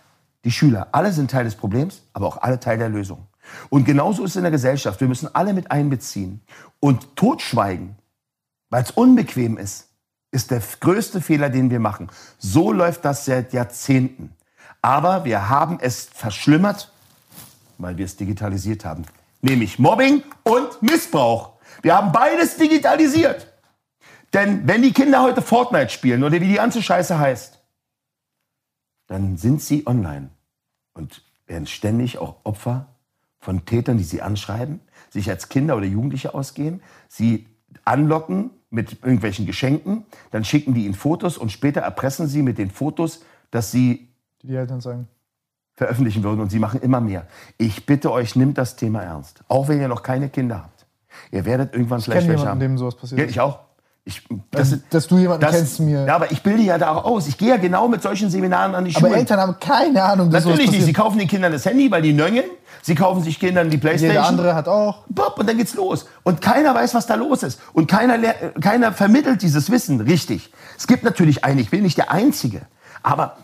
die 0.46 0.52
Schüler. 0.52 0.88
Alle 0.94 1.12
sind 1.12 1.30
Teil 1.30 1.44
des 1.44 1.54
Problems, 1.54 2.02
aber 2.14 2.26
auch 2.26 2.42
alle 2.42 2.60
Teil 2.60 2.80
der 2.80 2.90
Lösung. 2.90 3.28
Und 3.70 3.86
genauso 3.86 4.24
ist 4.24 4.32
es 4.32 4.38
in 4.38 4.42
der 4.42 4.52
Gesellschaft. 4.52 5.00
Wir 5.00 5.08
müssen 5.08 5.30
alle 5.36 5.54
mit 5.54 5.70
einbeziehen. 5.70 6.42
Und 6.80 7.16
totschweigen, 7.16 7.98
weil 8.72 8.82
es 8.82 8.90
unbequem 8.90 9.60
ist, 9.60 9.90
ist 10.32 10.50
der 10.50 10.64
größte 10.80 11.22
Fehler, 11.22 11.52
den 11.52 11.70
wir 11.70 11.80
machen. 11.80 12.10
So 12.40 12.72
läuft 12.72 13.06
das 13.06 13.26
seit 13.26 13.54
Jahrzehnten. 13.54 14.34
Aber 14.82 15.24
wir 15.24 15.50
haben 15.50 15.78
es 15.80 16.06
verschlimmert, 16.12 16.92
weil 17.78 17.98
wir 17.98 18.06
es 18.06 18.16
digitalisiert 18.16 18.86
haben. 18.86 19.06
Nämlich 19.42 19.80
Mobbing 19.80 20.24
und 20.44 20.82
Missbrauch. 20.82 21.54
Wir 21.82 21.96
haben 21.96 22.12
beides 22.12 22.58
digitalisiert. 22.58 23.48
Denn 24.34 24.68
wenn 24.68 24.82
die 24.82 24.94
Kinder 24.94 25.24
heute 25.24 25.42
Fortnite 25.42 25.90
spielen 25.90 26.24
oder 26.24 26.40
wie 26.42 26.48
die 26.48 26.56
ganze 26.56 26.82
Scheiße 26.82 27.18
heißt, 27.18 27.60
dann 29.08 29.38
sind 29.38 29.62
sie 29.62 29.88
online 29.88 30.30
und 30.94 31.24
werden 31.46 31.68
ständig 31.68 32.18
auch 32.18 32.38
Opfer 32.44 32.88
von 33.40 33.66
Tätern, 33.66 33.98
die 33.98 34.04
sie 34.04 34.22
anschreiben, 34.22 34.82
sich 35.10 35.30
als 35.30 35.48
Kinder 35.48 35.78
oder 35.78 35.86
Jugendliche 35.86 36.34
ausgehen, 36.34 36.82
sie 37.08 37.48
anlocken 37.86 38.52
mit 38.70 38.94
irgendwelchen 39.02 39.46
Geschenken, 39.46 40.06
dann 40.32 40.44
schicken 40.44 40.74
die 40.74 40.86
ihnen 40.86 40.94
Fotos 40.94 41.38
und 41.38 41.52
später 41.52 41.82
erpressen 41.82 42.28
sie 42.28 42.42
mit 42.42 42.58
den 42.58 42.70
Fotos, 42.70 43.24
dass 43.50 43.72
sie 43.72 44.10
Die, 44.44 44.56
Eltern 44.56 44.82
sagen. 44.82 45.08
Veröffentlichen 45.78 46.24
würden 46.24 46.42
und 46.42 46.50
sie 46.50 46.60
machen 46.60 46.82
immer 46.82 47.00
mehr. 47.00 47.28
Ich 47.58 47.86
bitte 47.86 48.12
euch, 48.12 48.36
nimmt 48.36 48.58
das 48.58 48.76
Thema 48.76 49.04
ernst. 49.04 49.42
Auch 49.48 49.68
wenn 49.68 49.80
ihr 49.80 49.88
noch 49.88 50.02
keine 50.02 50.28
Kinder 50.28 50.58
habt. 50.64 50.86
Ihr 51.32 51.46
werdet 51.46 51.74
irgendwann 51.74 52.02
jemanden, 52.02 52.46
haben. 52.46 52.60
dem 52.60 52.78
sowas 52.78 52.96
passiert 52.96 53.22
Ja, 53.22 53.28
ich 53.28 53.40
auch. 53.40 53.60
Ich, 54.04 54.24
Das, 54.52 54.72
das, 54.72 54.80
dass 54.90 55.08
du 55.08 55.18
jemanden 55.18 55.42
das, 55.42 55.56
kennst 55.56 55.80
mir. 55.82 56.06
Ja, 56.06 56.16
aber 56.16 56.32
ich 56.32 56.42
bilde 56.42 56.64
ja 56.64 56.78
da 56.78 56.96
auch 56.96 57.04
aus. 57.04 57.28
Ich 57.28 57.38
gehe 57.38 57.50
ja 57.50 57.58
genau 57.58 57.88
mit 57.90 58.02
solchen 58.02 58.30
Seminaren 58.30 58.74
an 58.74 58.86
die 58.86 58.96
aber 58.96 59.08
Schulen. 59.08 59.20
Eltern 59.20 59.40
haben 59.40 59.60
keine 59.60 60.02
Ahnung, 60.02 60.32
dass 60.32 60.46
Natürlich 60.46 60.72
nicht. 60.72 60.86
Sie 60.86 60.94
kaufen 60.94 61.20
den 61.20 61.28
Kindern 61.28 61.52
das 61.52 61.66
Handy, 61.66 61.92
weil 61.92 62.02
die 62.02 62.14
nöngeln. 62.14 62.50
Sie 62.82 62.96
kaufen 62.96 63.22
sich 63.22 63.40
Kindern 63.40 63.70
die 63.70 63.78
Playstation. 63.78 64.16
Jeder 64.16 64.26
andere 64.26 64.56
hat 64.56 64.68
auch. 64.70 65.04
Bob, 65.10 65.38
und 65.38 65.48
dann 65.48 65.58
geht's 65.58 65.76
los. 65.76 66.08
Und 66.24 66.42
keiner 66.42 66.74
weiß, 66.74 66.96
was 66.96 67.06
da 67.06 67.16
los 67.16 67.44
ist. 67.44 67.60
Und 67.74 67.88
keiner, 67.88 68.18
keiner 68.62 68.94
vermittelt 68.94 69.42
dieses 69.42 69.70
Wissen 69.70 70.00
richtig. 70.00 70.54
Es 70.78 70.88
gibt 70.88 71.04
natürlich 71.04 71.44
einen, 71.44 71.60
ich 71.60 71.70
bin 71.70 71.84
nicht 71.84 71.98
der 71.98 72.10
Einzige. 72.12 72.62
Aber 73.04 73.36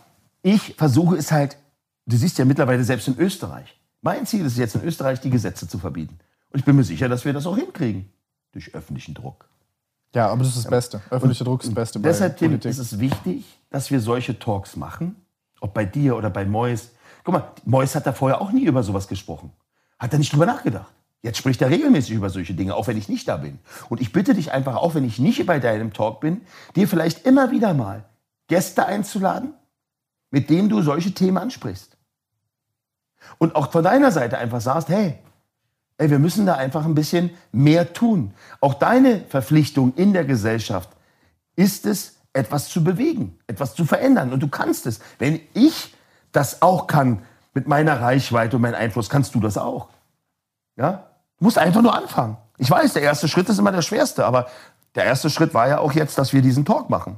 ich 0.44 0.76
versuche 0.78 1.18
es 1.18 1.34
halt, 1.34 1.58
du 2.06 2.18
siehst 2.18 2.38
ja 2.38 2.46
mittlerweile 2.46 2.84
selbst 2.84 3.08
in 3.08 3.18
Österreich. 3.18 3.80
Mein 4.02 4.26
Ziel 4.26 4.46
ist 4.46 4.58
jetzt 4.58 4.76
in 4.76 4.84
Österreich, 4.84 5.22
die 5.22 5.30
Gesetze 5.30 5.68
zu 5.68 5.80
verbieten. 5.80 6.20
Und 6.52 6.60
ich 6.60 6.66
bin 6.66 6.76
mir 6.76 6.84
sicher, 6.84 7.10
dass 7.10 7.26
wir 7.26 7.34
das 7.34 7.46
auch 7.46 7.58
hinkriegen. 7.58 8.10
Durch 8.52 8.76
öffentlichen 8.76 9.14
Druck. 9.14 9.48
Ja, 10.14 10.28
aber 10.28 10.44
das 10.44 10.50
ist 10.50 10.66
das 10.66 10.70
Beste. 10.70 11.02
Öffentlicher 11.10 11.46
Druck 11.46 11.62
ist 11.62 11.70
das 11.70 11.74
Beste 11.74 12.00
Deshalb, 12.00 12.38
Tim, 12.38 12.60
ist 12.60 12.78
es 12.78 13.00
wichtig, 13.00 13.46
dass 13.72 13.90
wir 13.90 14.00
solche 14.00 14.38
Talks 14.38 14.76
machen. 14.76 15.16
Ob 15.60 15.74
bei 15.74 15.86
dir 15.86 16.16
oder 16.16 16.30
bei 16.30 16.46
Mois. 16.46 16.92
Guck 17.24 17.34
mal, 17.34 17.52
Mois 17.66 17.96
hat 17.96 18.06
da 18.06 18.14
vorher 18.14 18.42
auch 18.42 18.52
nie 18.52 18.66
über 18.66 18.84
sowas 18.84 19.08
gesprochen. 19.08 19.52
Hat 19.98 20.14
er 20.14 20.20
nicht 20.20 20.32
drüber 20.32 20.46
nachgedacht. 20.46 20.92
Jetzt 21.24 21.38
spricht 21.38 21.62
er 21.62 21.70
regelmäßig 21.70 22.16
über 22.16 22.30
solche 22.30 22.54
Dinge, 22.54 22.76
auch 22.76 22.88
wenn 22.88 22.98
ich 22.98 23.08
nicht 23.08 23.28
da 23.30 23.38
bin. 23.38 23.60
Und 23.90 24.02
ich 24.02 24.12
bitte 24.12 24.36
dich 24.36 24.52
einfach, 24.52 24.76
auch 24.76 24.94
wenn 24.94 25.06
ich 25.06 25.20
nicht 25.20 25.44
bei 25.46 25.60
deinem 25.60 25.94
Talk 25.94 26.20
bin, 26.20 26.42
dir 26.76 26.88
vielleicht 26.88 27.26
immer 27.26 27.50
wieder 27.50 27.74
mal 27.74 28.04
Gäste 28.48 28.86
einzuladen, 28.86 29.54
mit 30.32 30.50
denen 30.50 30.68
du 30.68 30.82
solche 30.82 31.14
Themen 31.14 31.38
ansprichst. 31.38 31.93
Und 33.38 33.56
auch 33.56 33.72
von 33.72 33.84
deiner 33.84 34.12
Seite 34.12 34.38
einfach 34.38 34.62
sagst, 34.62 34.90
hey, 34.90 35.18
ey, 35.98 36.10
wir 36.10 36.20
müssen 36.20 36.46
da 36.46 36.56
einfach 36.56 36.86
ein 36.86 36.96
bisschen 36.96 37.32
mehr 37.52 37.94
tun. 37.94 38.34
Auch 38.62 38.74
deine 38.74 39.22
Verpflichtung 39.22 39.94
in 39.96 40.14
der 40.14 40.26
Gesellschaft 40.26 40.90
ist 41.56 41.86
es, 41.86 42.18
etwas 42.34 42.70
zu 42.70 42.84
bewegen, 42.84 43.38
etwas 43.46 43.76
zu 43.76 43.86
verändern. 43.86 44.34
Und 44.34 44.42
du 44.42 44.48
kannst 44.48 44.88
es. 44.88 45.00
Wenn 45.20 45.40
ich 45.54 45.96
das 46.32 46.64
auch 46.64 46.88
kann 46.88 47.22
mit 47.54 47.68
meiner 47.68 48.02
Reichweite 48.02 48.56
und 48.56 48.64
meinem 48.64 48.76
Einfluss, 48.76 49.10
kannst 49.10 49.36
du 49.36 49.40
das 49.40 49.58
auch. 49.58 49.90
Ja? 50.76 51.10
Du 51.38 51.46
musst 51.46 51.60
einfach 51.60 51.82
nur 51.82 51.96
anfangen. 51.96 52.38
Ich 52.58 52.70
weiß, 52.70 52.94
der 52.94 53.04
erste 53.04 53.28
Schritt 53.28 53.50
ist 53.50 53.60
immer 53.60 53.72
der 53.72 53.84
schwerste, 53.84 54.26
aber 54.26 54.48
der 54.96 55.06
erste 55.06 55.30
Schritt 55.30 55.54
war 55.54 55.68
ja 55.68 55.80
auch 55.80 55.92
jetzt, 55.92 56.18
dass 56.18 56.34
wir 56.34 56.42
diesen 56.42 56.66
Talk 56.66 56.90
machen. 56.90 57.18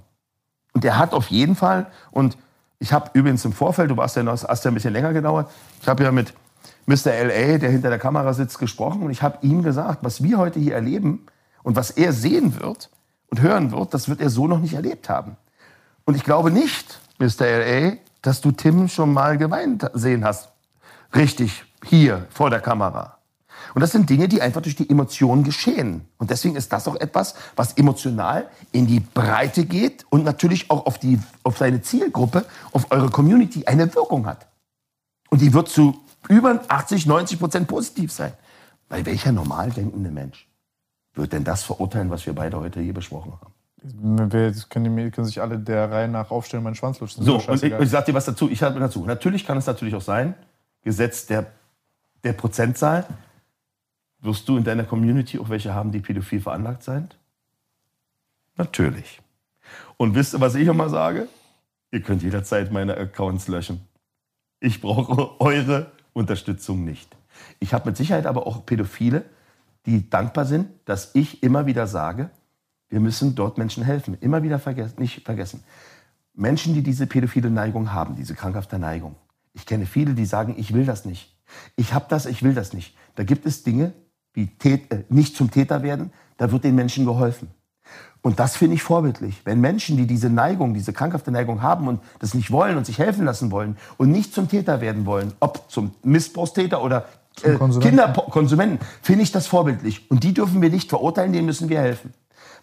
Und 0.73 0.83
der 0.83 0.97
hat 0.97 1.13
auf 1.13 1.27
jeden 1.27 1.55
Fall, 1.55 1.87
und 2.11 2.37
ich 2.79 2.93
habe 2.93 3.09
übrigens 3.13 3.45
im 3.45 3.53
Vorfeld, 3.53 3.89
du 3.89 3.97
warst 3.97 4.15
ja 4.15 4.23
noch, 4.23 4.43
hast 4.43 4.65
ja 4.65 4.71
ein 4.71 4.73
bisschen 4.73 4.93
länger 4.93 5.13
gedauert, 5.13 5.49
ich 5.81 5.87
habe 5.87 6.03
ja 6.03 6.11
mit 6.11 6.33
Mr. 6.85 7.11
L.A., 7.11 7.57
der 7.57 7.71
hinter 7.71 7.89
der 7.89 7.99
Kamera 7.99 8.33
sitzt, 8.33 8.59
gesprochen 8.59 9.01
und 9.03 9.11
ich 9.11 9.21
habe 9.21 9.39
ihm 9.41 9.63
gesagt, 9.63 9.99
was 10.01 10.21
wir 10.21 10.37
heute 10.37 10.59
hier 10.59 10.75
erleben 10.75 11.25
und 11.63 11.75
was 11.75 11.91
er 11.91 12.13
sehen 12.13 12.59
wird 12.59 12.89
und 13.29 13.41
hören 13.41 13.71
wird, 13.71 13.93
das 13.93 14.07
wird 14.07 14.21
er 14.21 14.29
so 14.29 14.47
noch 14.47 14.59
nicht 14.59 14.73
erlebt 14.73 15.09
haben. 15.09 15.37
Und 16.05 16.15
ich 16.15 16.23
glaube 16.23 16.51
nicht, 16.51 16.99
Mr. 17.17 17.45
L.A., 17.45 17.97
dass 18.21 18.41
du 18.41 18.51
Tim 18.51 18.87
schon 18.87 19.13
mal 19.13 19.37
geweint 19.37 19.89
sehen 19.93 20.23
hast. 20.23 20.49
Richtig, 21.15 21.63
hier 21.83 22.27
vor 22.29 22.49
der 22.49 22.59
Kamera. 22.59 23.17
Und 23.73 23.81
das 23.81 23.91
sind 23.91 24.09
Dinge, 24.09 24.27
die 24.27 24.41
einfach 24.41 24.61
durch 24.61 24.75
die 24.75 24.89
Emotionen 24.89 25.43
geschehen. 25.43 26.07
Und 26.17 26.29
deswegen 26.29 26.55
ist 26.55 26.71
das 26.71 26.87
auch 26.87 26.95
etwas, 26.95 27.35
was 27.55 27.73
emotional 27.73 28.47
in 28.71 28.87
die 28.87 28.99
Breite 28.99 29.65
geht 29.65 30.05
und 30.09 30.23
natürlich 30.23 30.69
auch 30.69 30.85
auf, 30.85 30.97
die, 30.99 31.19
auf 31.43 31.57
seine 31.57 31.81
Zielgruppe, 31.81 32.45
auf 32.71 32.91
eure 32.91 33.09
Community 33.09 33.65
eine 33.65 33.93
Wirkung 33.95 34.25
hat. 34.25 34.47
Und 35.29 35.41
die 35.41 35.53
wird 35.53 35.69
zu 35.69 35.99
über 36.29 36.61
80, 36.67 37.05
90 37.05 37.39
Prozent 37.39 37.67
positiv 37.67 38.11
sein. 38.11 38.33
Weil 38.89 39.05
welcher 39.05 39.31
normal 39.31 39.71
denkende 39.71 40.11
Mensch 40.11 40.47
wird 41.15 41.33
denn 41.33 41.43
das 41.43 41.63
verurteilen, 41.63 42.09
was 42.11 42.25
wir 42.25 42.33
beide 42.33 42.59
heute 42.59 42.79
hier 42.81 42.93
besprochen 42.93 43.33
haben? 43.33 43.51
Wir 44.31 44.53
können, 44.69 44.95
die- 44.97 45.11
können 45.11 45.27
sich 45.27 45.41
alle 45.41 45.59
der 45.59 45.91
Reihe 45.91 46.07
nach 46.07 46.31
aufstellen, 46.31 46.63
meinen 46.63 46.75
Schwanz 46.75 46.99
lutschen. 46.99 47.23
So, 47.23 47.35
und 47.37 47.63
ich, 47.63 47.71
ich 47.71 47.89
sag 47.89 48.05
dir 48.05 48.13
was 48.13 48.25
dazu. 48.25 48.49
Ich 48.49 48.61
halte 48.63 48.75
mir 48.79 48.85
dazu. 48.85 49.05
Natürlich 49.05 49.45
kann 49.45 49.57
es 49.57 49.65
natürlich 49.67 49.93
auch 49.95 50.01
sein, 50.01 50.33
Gesetz 50.83 51.25
der, 51.27 51.45
der 52.23 52.33
Prozentzahl, 52.33 53.05
wirst 54.25 54.49
du 54.49 54.57
in 54.57 54.63
deiner 54.63 54.83
Community 54.83 55.39
auch 55.39 55.49
welche 55.49 55.73
haben, 55.73 55.91
die 55.91 55.99
pädophil 55.99 56.41
veranlagt 56.41 56.83
sind? 56.83 57.17
Natürlich. 58.57 59.21
Und 59.97 60.15
wisst 60.15 60.33
ihr, 60.33 60.41
was 60.41 60.55
ich 60.55 60.67
immer 60.67 60.89
sage? 60.89 61.27
Ihr 61.91 62.01
könnt 62.01 62.23
jederzeit 62.23 62.71
meine 62.71 62.97
Accounts 62.97 63.47
löschen. 63.47 63.87
Ich 64.59 64.81
brauche 64.81 65.39
eure 65.39 65.91
Unterstützung 66.13 66.83
nicht. 66.83 67.15
Ich 67.59 67.73
habe 67.73 67.89
mit 67.89 67.97
Sicherheit 67.97 68.25
aber 68.25 68.47
auch 68.47 68.65
Pädophile, 68.65 69.25
die 69.85 70.09
dankbar 70.09 70.45
sind, 70.45 70.69
dass 70.85 71.13
ich 71.13 71.43
immer 71.43 71.65
wieder 71.65 71.87
sage, 71.87 72.29
wir 72.89 72.99
müssen 72.99 73.35
dort 73.35 73.57
Menschen 73.57 73.83
helfen. 73.83 74.17
Immer 74.21 74.43
wieder 74.43 74.59
vergessen, 74.59 74.99
nicht 74.99 75.25
vergessen. 75.25 75.63
Menschen, 76.33 76.73
die 76.73 76.83
diese 76.83 77.07
pädophile 77.07 77.49
Neigung 77.49 77.93
haben, 77.93 78.15
diese 78.15 78.35
krankhafte 78.35 78.79
Neigung. 78.79 79.15
Ich 79.53 79.65
kenne 79.65 79.85
viele, 79.85 80.13
die 80.13 80.25
sagen, 80.25 80.55
ich 80.57 80.73
will 80.73 80.85
das 80.85 81.05
nicht. 81.05 81.35
Ich 81.75 81.93
habe 81.93 82.05
das, 82.09 82.25
ich 82.25 82.43
will 82.43 82.53
das 82.53 82.73
nicht. 82.73 82.95
Da 83.15 83.23
gibt 83.23 83.45
es 83.45 83.63
Dinge, 83.63 83.93
wie 84.35 84.49
äh, 84.63 84.79
nicht 85.09 85.35
zum 85.35 85.49
Täter 85.49 85.83
werden, 85.83 86.11
da 86.37 86.51
wird 86.51 86.63
den 86.63 86.75
Menschen 86.75 87.05
geholfen. 87.05 87.49
Und 88.21 88.39
das 88.39 88.57
finde 88.57 88.75
ich 88.75 88.83
vorbildlich. 88.83 89.41
Wenn 89.45 89.61
Menschen, 89.61 89.97
die 89.97 90.07
diese 90.07 90.31
Neigung, 90.31 90.73
diese 90.73 90.93
krankhafte 90.93 91.31
Neigung 91.31 91.61
haben 91.61 91.87
und 91.87 92.01
das 92.19 92.33
nicht 92.33 92.51
wollen 92.51 92.75
und 92.75 92.85
sich 92.85 92.97
helfen 92.97 93.23
lassen 93.23 93.51
wollen 93.51 93.77
und 93.97 94.11
nicht 94.11 94.33
zum 94.33 94.49
Täter 94.49 94.81
werden 94.81 95.05
wollen, 95.05 95.33
ob 95.39 95.69
zum 95.69 95.93
Missbrauchstäter 96.01 96.83
oder 96.83 97.05
äh, 97.43 97.53
Konsumenten. 97.53 97.97
Kinderkonsumenten, 97.97 98.79
finde 99.01 99.23
ich 99.23 99.31
das 99.31 99.45
vorbildlich. 99.45 100.09
Und 100.09 100.23
die 100.23 100.33
dürfen 100.33 100.61
wir 100.61 100.71
nicht 100.71 100.89
verurteilen, 100.89 101.33
denen 101.33 101.45
müssen 101.45 101.69
wir 101.69 101.79
helfen. 101.79 102.13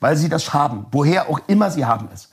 Weil 0.01 0.17
sie 0.17 0.29
das 0.29 0.53
haben, 0.53 0.87
woher 0.91 1.29
auch 1.31 1.41
immer 1.47 1.71
sie 1.71 1.85
haben 1.85 2.09
es. 2.13 2.31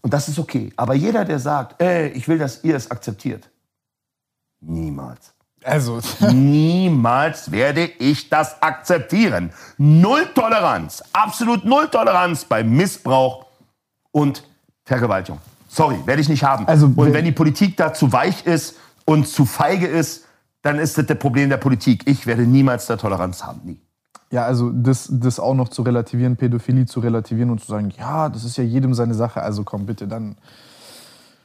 Und 0.00 0.14
das 0.14 0.28
ist 0.28 0.38
okay. 0.38 0.72
Aber 0.76 0.94
jeder, 0.94 1.26
der 1.26 1.38
sagt, 1.38 1.82
ey, 1.82 2.08
ich 2.08 2.28
will, 2.28 2.38
dass 2.38 2.64
ihr 2.64 2.76
es 2.76 2.90
akzeptiert, 2.90 3.50
niemals. 4.60 5.34
Also. 5.64 6.00
Niemals 6.32 7.50
werde 7.50 7.84
ich 7.84 8.28
das 8.28 8.62
akzeptieren. 8.62 9.50
Null 9.78 10.26
Toleranz, 10.34 11.02
absolut 11.12 11.64
null 11.64 11.88
Toleranz 11.88 12.44
bei 12.44 12.64
Missbrauch 12.64 13.46
und 14.12 14.42
Vergewaltigung. 14.84 15.40
Sorry, 15.68 15.96
werde 16.04 16.20
ich 16.20 16.28
nicht 16.28 16.42
haben. 16.42 16.66
Also, 16.66 16.86
und 16.86 17.12
wenn 17.12 17.24
die 17.24 17.32
Politik 17.32 17.76
da 17.76 17.92
zu 17.92 18.12
weich 18.12 18.44
ist 18.44 18.76
und 19.04 19.28
zu 19.28 19.44
feige 19.44 19.86
ist, 19.86 20.24
dann 20.62 20.78
ist 20.78 20.98
das 20.98 21.06
das 21.06 21.18
Problem 21.18 21.48
der 21.48 21.58
Politik. 21.58 22.02
Ich 22.06 22.26
werde 22.26 22.42
niemals 22.42 22.86
da 22.86 22.96
Toleranz 22.96 23.44
haben, 23.44 23.60
nie. 23.64 23.80
Ja, 24.32 24.44
also 24.44 24.70
das, 24.70 25.08
das 25.10 25.40
auch 25.40 25.54
noch 25.54 25.68
zu 25.68 25.82
relativieren, 25.82 26.36
Pädophilie 26.36 26.86
zu 26.86 27.00
relativieren 27.00 27.50
und 27.50 27.60
zu 27.60 27.66
sagen, 27.66 27.92
ja, 27.98 28.28
das 28.28 28.44
ist 28.44 28.56
ja 28.56 28.64
jedem 28.64 28.94
seine 28.94 29.14
Sache, 29.14 29.42
also 29.42 29.64
komm 29.64 29.86
bitte, 29.86 30.06
dann 30.06 30.36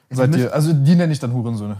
Seid 0.09 0.35
ihr, 0.35 0.53
also 0.53 0.71
die 0.71 0.95
nenne 0.95 1.11
ich 1.11 1.19
dann 1.19 1.33
Hurensöhne. 1.33 1.77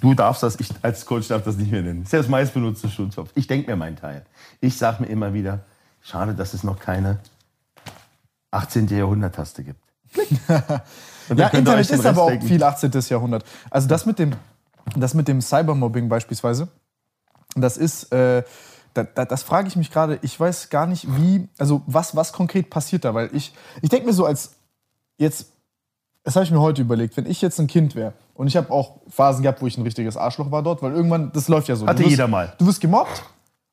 Du 0.00 0.14
darfst 0.14 0.42
das, 0.42 0.60
ich 0.60 0.68
als 0.82 1.06
Coach 1.06 1.28
darf 1.28 1.42
das 1.42 1.56
nicht 1.56 1.72
mehr 1.72 1.82
nennen. 1.82 2.00
Das 2.00 2.08
ist 2.08 2.12
ja 2.12 2.18
das 2.18 2.28
meistbenutzte 2.28 2.88
Schulzopf. 2.88 3.30
Ich 3.34 3.46
denke 3.46 3.70
mir 3.70 3.76
meinen 3.76 3.96
Teil. 3.96 4.24
Ich 4.60 4.76
sage 4.76 5.02
mir 5.02 5.08
immer 5.08 5.32
wieder, 5.32 5.60
schade, 6.02 6.34
dass 6.34 6.52
es 6.54 6.64
noch 6.64 6.78
keine 6.78 7.18
18. 8.50 8.88
Jahrhundert-Taste 8.88 9.64
gibt. 9.64 9.80
ja, 10.48 11.48
Internet 11.48 11.90
ist 11.90 12.04
aber 12.04 12.22
auch 12.24 12.42
viel 12.42 12.62
18. 12.62 12.90
Jahrhundert. 13.08 13.44
Also 13.70 13.88
das 13.88 14.04
mit 14.04 14.18
dem, 14.18 14.32
das 14.94 15.14
mit 15.14 15.26
dem 15.26 15.40
Cybermobbing 15.40 16.08
beispielsweise, 16.08 16.68
das 17.56 17.78
ist, 17.78 18.12
äh, 18.12 18.42
da, 18.94 19.04
da, 19.04 19.24
das 19.24 19.42
frage 19.42 19.68
ich 19.68 19.76
mich 19.76 19.90
gerade, 19.90 20.18
ich 20.20 20.38
weiß 20.38 20.68
gar 20.68 20.86
nicht, 20.86 21.06
wie, 21.16 21.48
also 21.58 21.82
was, 21.86 22.14
was 22.14 22.32
konkret 22.32 22.68
passiert 22.68 23.04
da, 23.04 23.14
weil 23.14 23.30
ich, 23.32 23.54
ich 23.80 23.88
denke 23.88 24.06
mir 24.06 24.12
so 24.12 24.26
als 24.26 24.56
jetzt 25.16 25.46
das 26.24 26.36
habe 26.36 26.44
ich 26.44 26.50
mir 26.50 26.60
heute 26.60 26.82
überlegt. 26.82 27.16
Wenn 27.16 27.26
ich 27.26 27.42
jetzt 27.42 27.58
ein 27.58 27.66
Kind 27.66 27.94
wäre 27.94 28.12
und 28.34 28.46
ich 28.46 28.56
habe 28.56 28.70
auch 28.70 29.00
Phasen 29.08 29.42
gehabt, 29.42 29.60
wo 29.62 29.66
ich 29.66 29.76
ein 29.76 29.82
richtiges 29.82 30.16
Arschloch 30.16 30.50
war 30.50 30.62
dort, 30.62 30.82
weil 30.82 30.92
irgendwann, 30.92 31.32
das 31.32 31.48
läuft 31.48 31.68
ja 31.68 31.76
so. 31.76 31.86
Hatte 31.86 32.00
wirst, 32.00 32.10
jeder 32.10 32.28
mal. 32.28 32.52
Du 32.58 32.66
wirst 32.66 32.80
gemobbt 32.80 33.22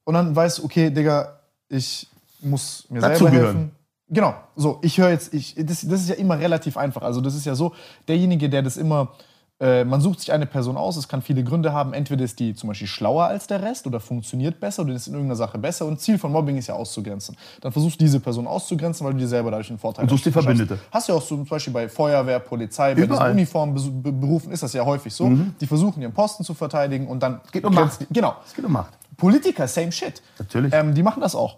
und 0.03 0.13
dann 0.13 0.35
weißt 0.35 0.59
du, 0.59 0.65
okay, 0.65 0.89
Digga, 0.89 1.39
ich 1.67 2.07
muss 2.41 2.85
mir 2.89 2.99
Dazu 2.99 3.25
selber 3.25 3.31
helfen. 3.31 3.53
Gehören. 3.53 3.71
Genau, 4.11 4.33
so, 4.55 4.79
ich 4.81 4.97
höre 4.97 5.11
jetzt, 5.11 5.33
ich, 5.35 5.53
das, 5.55 5.87
das 5.87 6.01
ist 6.01 6.09
ja 6.09 6.15
immer 6.15 6.39
relativ 6.39 6.77
einfach. 6.77 7.03
Also, 7.03 7.21
das 7.21 7.35
ist 7.35 7.45
ja 7.45 7.53
so, 7.53 7.73
derjenige, 8.07 8.49
der 8.49 8.63
das 8.63 8.75
immer 8.75 9.13
äh, 9.59 9.83
man 9.83 9.99
sucht 9.99 10.21
sich 10.21 10.31
eine 10.31 10.45
Person 10.45 10.77
aus, 10.77 10.95
es 10.95 11.07
kann 11.07 11.21
viele 11.21 11.43
Gründe 11.43 11.73
haben. 11.73 11.93
Entweder 11.93 12.23
ist 12.23 12.39
die 12.39 12.55
zum 12.55 12.69
Beispiel 12.69 12.87
schlauer 12.87 13.25
als 13.25 13.47
der 13.47 13.61
Rest 13.61 13.85
oder 13.87 13.99
funktioniert 13.99 14.59
besser 14.59 14.83
oder 14.83 14.93
ist 14.93 15.07
in 15.07 15.13
irgendeiner 15.13 15.35
Sache 15.35 15.57
besser. 15.57 15.85
Und 15.85 15.99
Ziel 15.99 16.17
von 16.17 16.31
Mobbing 16.31 16.57
ist 16.57 16.67
ja 16.67 16.75
auszugrenzen. 16.75 17.35
Dann 17.59 17.71
versuchst 17.71 17.99
du 17.99 18.05
diese 18.05 18.19
Person 18.21 18.47
auszugrenzen, 18.47 19.05
weil 19.05 19.13
du 19.13 19.19
dir 19.19 19.27
selber 19.27 19.51
dadurch 19.51 19.69
einen 19.69 19.79
Vorteil 19.79 20.05
hast. 20.05 20.11
Und 20.11 20.17
suchst 20.17 20.27
die 20.27 20.31
Verbündete. 20.31 20.79
Hast 20.91 21.07
du 21.07 21.13
ja 21.13 21.17
auch 21.17 21.21
so 21.21 21.35
zum 21.35 21.45
Beispiel 21.45 21.73
bei 21.73 21.89
Feuerwehr, 21.89 22.39
Polizei, 22.39 22.95
bei 22.95 23.05
diesen 23.05 23.21
Uniformberufen 23.21 24.51
ist 24.51 24.63
das 24.63 24.71
ja 24.73 24.85
häufig 24.85 25.13
so. 25.13 25.27
Mhm. 25.27 25.55
Die 25.59 25.67
versuchen 25.67 26.01
ihren 26.01 26.13
Posten 26.13 26.43
zu 26.43 26.53
verteidigen 26.53 27.07
und 27.07 27.21
dann. 27.21 27.41
Es 27.45 27.51
geht 27.51 27.65
um 27.65 27.73
Macht. 27.73 28.07
Genau. 28.09 28.35
Es 28.45 28.53
geht 28.53 28.63
um 28.63 28.71
Macht. 28.71 28.93
Politiker, 29.17 29.67
same 29.67 29.91
shit. 29.91 30.21
Natürlich. 30.37 30.73
Ähm, 30.73 30.93
die 30.93 31.03
machen 31.03 31.19
das 31.21 31.35
auch. 31.35 31.57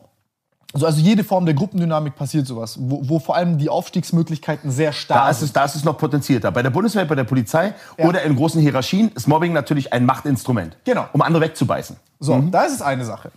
Also, 0.73 0.85
also 0.85 1.01
jede 1.01 1.23
Form 1.23 1.45
der 1.45 1.53
Gruppendynamik 1.53 2.15
passiert 2.15 2.47
sowas, 2.47 2.77
wo, 2.79 3.01
wo 3.07 3.19
vor 3.19 3.35
allem 3.35 3.57
die 3.57 3.69
Aufstiegsmöglichkeiten 3.69 4.71
sehr 4.71 4.93
stark 4.93 5.25
da 5.25 5.29
ist 5.29 5.41
es, 5.41 5.53
Da 5.53 5.65
ist 5.65 5.75
es 5.75 5.83
noch 5.83 5.97
potenzierter. 5.97 6.51
Bei 6.51 6.63
der 6.63 6.69
Bundeswehr, 6.69 7.05
bei 7.05 7.15
der 7.15 7.23
Polizei 7.23 7.73
ja. 7.97 8.05
oder 8.07 8.23
in 8.23 8.35
großen 8.35 8.61
Hierarchien 8.61 9.11
ist 9.15 9.27
Mobbing 9.27 9.53
natürlich 9.53 9.91
ein 9.91 10.05
Machtinstrument, 10.05 10.77
genau. 10.83 11.07
um 11.13 11.21
andere 11.21 11.43
wegzubeißen. 11.43 11.97
So, 12.19 12.35
mhm. 12.35 12.51
da 12.51 12.63
ist 12.63 12.73
es 12.73 12.81
eine 12.81 13.05
Sache. 13.05 13.31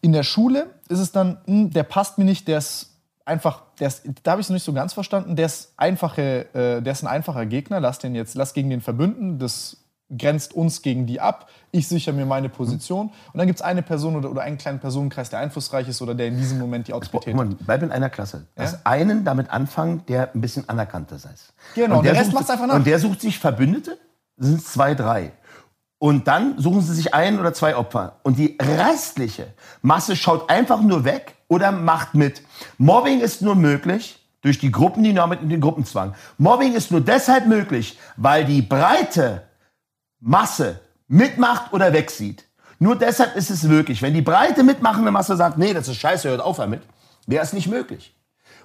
In 0.00 0.12
der 0.12 0.22
Schule 0.22 0.66
ist 0.88 0.98
es 0.98 1.12
dann, 1.12 1.38
mh, 1.46 1.46
hm, 1.46 1.70
der 1.70 1.84
passt 1.84 2.18
mir 2.18 2.24
nicht, 2.24 2.46
der 2.48 2.58
ist 2.58 2.90
einfach, 3.24 3.62
der 3.80 3.88
ist, 3.88 4.02
da 4.22 4.32
habe 4.32 4.40
ich 4.40 4.46
es 4.46 4.50
noch 4.50 4.54
nicht 4.54 4.64
so 4.64 4.72
ganz 4.72 4.92
verstanden, 4.92 5.36
der 5.36 5.46
ist, 5.46 5.72
einfache, 5.76 6.54
äh, 6.54 6.82
der 6.82 6.92
ist 6.92 7.02
ein 7.02 7.08
einfacher 7.08 7.46
Gegner, 7.46 7.80
lass 7.80 7.98
den 7.98 8.14
jetzt, 8.14 8.34
lass 8.34 8.52
gegen 8.52 8.70
den 8.70 8.80
verbünden, 8.80 9.38
das 9.38 9.83
grenzt 10.16 10.54
uns 10.54 10.82
gegen 10.82 11.06
die 11.06 11.20
ab, 11.20 11.48
ich 11.70 11.88
sichere 11.88 12.14
mir 12.14 12.26
meine 12.26 12.48
Position 12.48 13.08
und 13.32 13.38
dann 13.38 13.46
gibt 13.46 13.58
es 13.58 13.64
eine 13.64 13.82
Person 13.82 14.16
oder, 14.16 14.30
oder 14.30 14.42
einen 14.42 14.58
kleinen 14.58 14.78
Personenkreis, 14.78 15.30
der 15.30 15.40
einflussreich 15.40 15.88
ist 15.88 16.02
oder 16.02 16.14
der 16.14 16.28
in 16.28 16.36
diesem 16.36 16.58
Moment 16.58 16.88
die 16.88 16.92
Autorität 16.92 17.36
hat. 17.36 17.48
Bleib 17.66 17.82
in 17.82 17.90
einer 17.90 18.10
Klasse. 18.10 18.46
Ja? 18.56 18.64
Dass 18.64 18.84
einen 18.86 19.24
damit 19.24 19.50
anfangen, 19.50 20.04
der 20.06 20.34
ein 20.34 20.40
bisschen 20.40 20.68
anerkannter 20.68 21.16
ist. 21.16 21.52
Genau, 21.74 21.98
und 21.98 22.04
der, 22.04 22.12
der 22.12 22.22
Rest 22.22 22.32
macht 22.32 22.50
einfach 22.50 22.66
nach. 22.66 22.74
Und 22.74 22.86
der 22.86 22.98
sucht 22.98 23.20
sich 23.20 23.38
Verbündete, 23.38 23.98
das 24.36 24.48
sind 24.48 24.64
zwei, 24.64 24.94
drei. 24.94 25.32
Und 25.98 26.28
dann 26.28 26.58
suchen 26.58 26.82
sie 26.82 26.92
sich 26.94 27.14
ein 27.14 27.40
oder 27.40 27.54
zwei 27.54 27.76
Opfer. 27.76 28.16
Und 28.24 28.38
die 28.38 28.58
restliche 28.60 29.46
Masse 29.80 30.16
schaut 30.16 30.50
einfach 30.50 30.82
nur 30.82 31.04
weg 31.04 31.34
oder 31.48 31.72
macht 31.72 32.14
mit. 32.14 32.42
Mobbing 32.76 33.20
ist 33.20 33.40
nur 33.40 33.54
möglich 33.54 34.20
durch 34.42 34.58
die 34.58 34.70
Gruppendynamik 34.70 35.40
und 35.40 35.48
den 35.48 35.62
Gruppenzwang. 35.62 36.14
Mobbing 36.36 36.74
ist 36.74 36.90
nur 36.90 37.00
deshalb 37.00 37.46
möglich, 37.46 37.98
weil 38.16 38.44
die 38.44 38.60
breite 38.60 39.44
Masse 40.20 40.80
mitmacht 41.08 41.72
oder 41.72 41.92
wegsieht. 41.92 42.44
Nur 42.78 42.96
deshalb 42.96 43.36
ist 43.36 43.50
es 43.50 43.62
möglich. 43.62 44.02
Wenn 44.02 44.14
die 44.14 44.22
breite 44.22 44.62
mitmachende 44.62 45.10
Masse 45.10 45.36
sagt, 45.36 45.58
nee, 45.58 45.72
das 45.72 45.88
ist 45.88 45.96
scheiße, 45.96 46.28
hört 46.28 46.40
auf 46.40 46.56
damit, 46.56 46.82
wäre 47.26 47.44
es 47.44 47.52
nicht 47.52 47.68
möglich. 47.68 48.16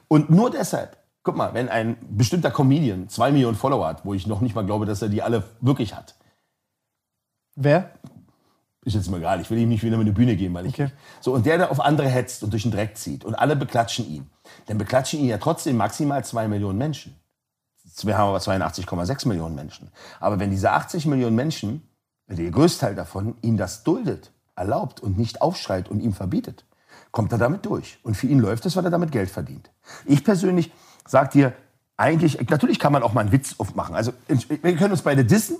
Und 0.07 0.30
nur 0.30 0.49
deshalb, 0.49 0.97
guck 1.23 1.35
mal, 1.35 1.53
wenn 1.53 1.69
ein 1.69 1.97
bestimmter 2.09 2.51
Comedian 2.51 3.09
zwei 3.09 3.31
Millionen 3.31 3.55
Follower 3.55 3.88
hat, 3.88 4.05
wo 4.05 4.13
ich 4.13 4.27
noch 4.27 4.41
nicht 4.41 4.55
mal 4.55 4.65
glaube, 4.65 4.85
dass 4.85 5.01
er 5.01 5.09
die 5.09 5.21
alle 5.21 5.43
wirklich 5.61 5.95
hat. 5.95 6.15
Wer? 7.55 7.91
Ist 8.85 8.95
jetzt 8.95 9.09
mal 9.11 9.17
egal, 9.17 9.41
ich 9.41 9.49
will 9.51 9.59
ihm 9.59 9.69
nicht 9.69 9.84
wieder 9.84 9.97
mit 9.97 10.07
eine 10.07 10.13
Bühne 10.13 10.35
geben, 10.35 10.53
weil 10.55 10.65
ich. 10.65 10.73
Okay. 10.73 10.89
So, 11.19 11.34
und 11.34 11.45
der, 11.45 11.57
der 11.57 11.71
auf 11.71 11.81
andere 11.81 12.07
hetzt 12.07 12.43
und 12.43 12.53
durch 12.53 12.63
den 12.63 12.71
Dreck 12.71 12.97
zieht 12.97 13.26
und 13.26 13.35
alle 13.35 13.55
beklatschen 13.55 14.07
ihn, 14.09 14.30
dann 14.67 14.77
beklatschen 14.77 15.19
ihn 15.19 15.27
ja 15.27 15.38
trotzdem 15.38 15.77
maximal 15.77 16.23
zwei 16.23 16.47
Millionen 16.47 16.77
Menschen 16.77 17.15
wir 18.03 18.18
haben 18.18 18.30
aber 18.30 18.40
82,6 18.40 19.28
Millionen 19.28 19.56
Menschen. 19.56 19.91
Aber 20.20 20.40
wenn 20.40 20.52
diese 20.52 20.72
80 20.72 21.06
Millionen 21.06 21.36
Menschen, 21.36 21.88
der 22.28 22.52
Größteil 22.52 22.95
davon, 22.95 23.36
ihn 23.41 23.57
das 23.57 23.84
duldet, 23.84 24.32
erlaubt 24.56 24.99
und 24.99 25.18
nicht 25.18 25.41
aufschreit 25.41 25.90
und 25.90 25.99
ihm 26.02 26.14
verbietet, 26.14 26.66
kommt 27.11 27.32
er 27.32 27.38
damit 27.38 27.66
durch. 27.66 27.99
Und 28.03 28.16
für 28.16 28.28
ihn 28.28 28.40
läuft 28.40 28.66
es, 28.66 28.76
weil 28.76 28.86
er 28.86 28.91
damit 28.91 29.11
Geld 29.11 29.30
verdient. 29.32 29.72
Ich 30.06 30.24
persönlich 30.24 30.72
sage 31.07 31.30
dir, 31.30 31.53
eigentlich, 31.98 32.49
natürlich 32.49 32.80
kann 32.80 32.94
man 32.94 33.03
auch 33.03 33.14
mal 33.14 33.22
einen 33.22 33.32
Witz 33.32 33.56
aufmachen. 33.57 33.95
Also 33.95 34.14
wir 34.28 34.76
können 34.76 34.91
uns 34.91 35.02
beide 35.02 35.26
dissen, 35.26 35.57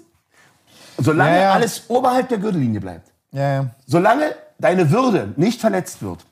solange 0.98 1.36
ja, 1.36 1.42
ja. 1.42 1.52
alles 1.54 1.90
oberhalb 1.90 2.30
der 2.30 2.38
Gürtellinie 2.38 2.80
bleibt. 2.80 3.12
Ja, 3.32 3.72
solange 3.86 4.36
deine 4.58 4.90
Würde 4.92 5.34
nicht 5.36 5.60
verletzt 5.60 6.02
wird, 6.02 6.26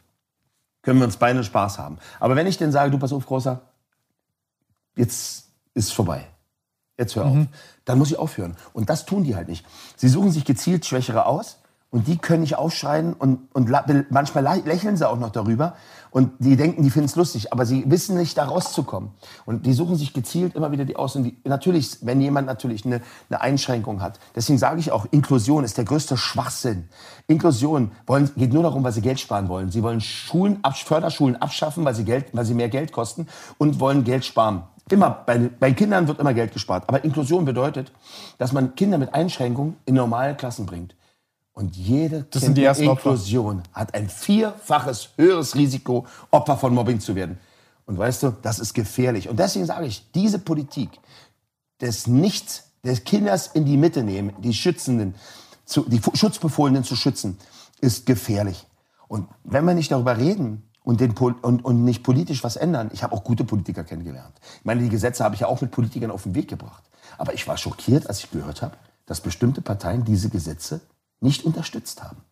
können 0.81 0.99
wir 0.99 1.05
uns 1.05 1.17
beide 1.17 1.43
Spaß 1.43 1.79
haben. 1.79 1.97
Aber 2.19 2.35
wenn 2.35 2.47
ich 2.47 2.57
denn 2.57 2.71
sage, 2.71 2.91
du 2.91 2.97
pass 2.97 3.11
auf, 3.11 3.25
Großer, 3.25 3.61
jetzt 4.95 5.46
ist 5.77 5.93
vorbei. 5.93 6.25
Jetzt 6.97 7.15
hör 7.15 7.25
mhm. 7.25 7.41
auf. 7.41 7.47
Dann 7.85 7.97
muss 7.99 8.11
ich 8.11 8.19
aufhören. 8.19 8.57
Und 8.73 8.89
das 8.89 9.05
tun 9.05 9.23
die 9.23 9.35
halt 9.35 9.47
nicht. 9.47 9.65
Sie 9.95 10.09
suchen 10.09 10.31
sich 10.31 10.45
gezielt 10.45 10.85
Schwächere 10.85 11.25
aus 11.25 11.59
und 11.89 12.07
die 12.07 12.17
können 12.17 12.41
nicht 12.41 12.57
aufschreien 12.57 13.13
und, 13.13 13.47
und 13.53 13.69
manchmal 14.09 14.61
lächeln 14.65 14.97
sie 14.97 15.07
auch 15.07 15.17
noch 15.17 15.31
darüber 15.31 15.75
und 16.11 16.31
die 16.39 16.55
denken, 16.55 16.83
die 16.83 16.89
finden 16.89 17.05
es 17.05 17.15
lustig, 17.15 17.53
aber 17.53 17.65
sie 17.65 17.89
wissen 17.89 18.17
nicht, 18.17 18.37
da 18.37 18.45
rauszukommen. 18.45 19.11
Und 19.45 19.65
die 19.65 19.73
suchen 19.73 19.95
sich 19.95 20.13
gezielt 20.13 20.55
immer 20.55 20.71
wieder 20.71 20.83
die 20.83 20.95
aus. 20.95 21.15
Und 21.15 21.23
die, 21.23 21.37
natürlich, 21.43 21.97
wenn 22.01 22.19
jemand 22.19 22.47
natürlich 22.47 22.85
eine, 22.85 23.01
eine 23.29 23.41
Einschränkung 23.41 24.01
hat, 24.01 24.19
deswegen 24.35 24.57
sage 24.57 24.79
ich 24.79 24.91
auch, 24.91 25.05
Inklusion 25.11 25.63
ist 25.63 25.77
der 25.77 25.85
größte 25.85 26.17
Schwachsinn. 26.17 26.89
Inklusion 27.27 27.91
wollen, 28.05 28.31
geht 28.35 28.51
nur 28.51 28.63
darum, 28.63 28.83
weil 28.83 28.93
sie 28.93 29.01
Geld 29.01 29.19
sparen 29.19 29.47
wollen. 29.47 29.69
Sie 29.69 29.83
wollen 29.83 30.01
Schulen, 30.01 30.59
Förderschulen 30.73 31.35
abschaffen, 31.35 31.85
weil 31.85 31.95
sie, 31.95 32.03
Geld, 32.03 32.27
weil 32.33 32.45
sie 32.45 32.53
mehr 32.53 32.69
Geld 32.69 32.91
kosten 32.91 33.27
und 33.57 33.79
wollen 33.79 34.03
Geld 34.03 34.25
sparen. 34.25 34.63
Immer, 34.89 35.23
bei, 35.25 35.37
bei 35.59 35.73
Kindern 35.73 36.07
wird 36.07 36.19
immer 36.19 36.33
Geld 36.33 36.53
gespart. 36.53 36.85
Aber 36.87 37.03
Inklusion 37.03 37.45
bedeutet, 37.45 37.91
dass 38.37 38.53
man 38.53 38.75
Kinder 38.75 38.97
mit 38.97 39.13
Einschränkungen 39.13 39.77
in 39.85 39.95
normale 39.95 40.35
Klassen 40.35 40.65
bringt. 40.65 40.95
Und 41.53 41.75
jede 41.75 42.27
das 42.29 42.43
kind 42.43 42.57
mit 42.57 42.77
Inklusion 42.77 43.63
hat 43.73 43.93
ein 43.95 44.09
vierfaches 44.09 45.09
höheres 45.17 45.55
Risiko, 45.55 46.05
Opfer 46.29 46.55
von 46.55 46.73
Mobbing 46.73 46.99
zu 46.99 47.15
werden. 47.15 47.39
Und 47.87 47.97
weißt 47.97 48.23
du, 48.23 48.35
das 48.41 48.59
ist 48.59 48.73
gefährlich. 48.73 49.27
Und 49.27 49.39
deswegen 49.39 49.65
sage 49.65 49.87
ich, 49.87 50.11
diese 50.11 50.39
Politik 50.39 50.89
des 51.81 52.05
Nichts, 52.05 52.65
des 52.83 53.03
Kinders 53.03 53.47
in 53.47 53.65
die 53.65 53.77
Mitte 53.77 54.03
nehmen, 54.03 54.33
die 54.39 54.53
Schützenden, 54.53 55.15
zu, 55.65 55.83
die 55.89 56.01
Schutzbefohlenen 56.13 56.83
zu 56.83 56.95
schützen, 56.95 57.37
ist 57.81 58.05
gefährlich. 58.05 58.67
Und 59.07 59.27
wenn 59.43 59.65
wir 59.65 59.73
nicht 59.73 59.91
darüber 59.91 60.17
reden 60.17 60.66
und, 60.87 61.01
den, 61.01 61.11
und, 61.11 61.65
und 61.65 61.83
nicht 61.83 62.01
politisch 62.01 62.45
was 62.45 62.55
ändern, 62.55 62.89
ich 62.93 63.03
habe 63.03 63.13
auch 63.13 63.25
gute 63.25 63.43
Politiker 63.43 63.83
kennengelernt. 63.83 64.33
Ich 64.59 64.63
meine, 64.63 64.81
die 64.81 64.87
Gesetze 64.87 65.21
habe 65.21 65.35
ich 65.35 65.41
ja 65.41 65.47
auch 65.47 65.59
mit 65.59 65.69
Politikern 65.69 66.11
auf 66.11 66.23
den 66.23 66.33
Weg 66.33 66.47
gebracht. 66.47 66.81
Aber 67.17 67.33
ich 67.33 67.45
war 67.45 67.57
schockiert, 67.57 68.07
als 68.07 68.23
ich 68.23 68.31
gehört 68.31 68.61
habe, 68.61 68.77
dass 69.05 69.19
bestimmte 69.19 69.59
Parteien 69.59 70.05
diese 70.05 70.29
Gesetze 70.29 70.79
nicht 71.19 71.43
unterstützt 71.43 72.01
haben, 72.01 72.23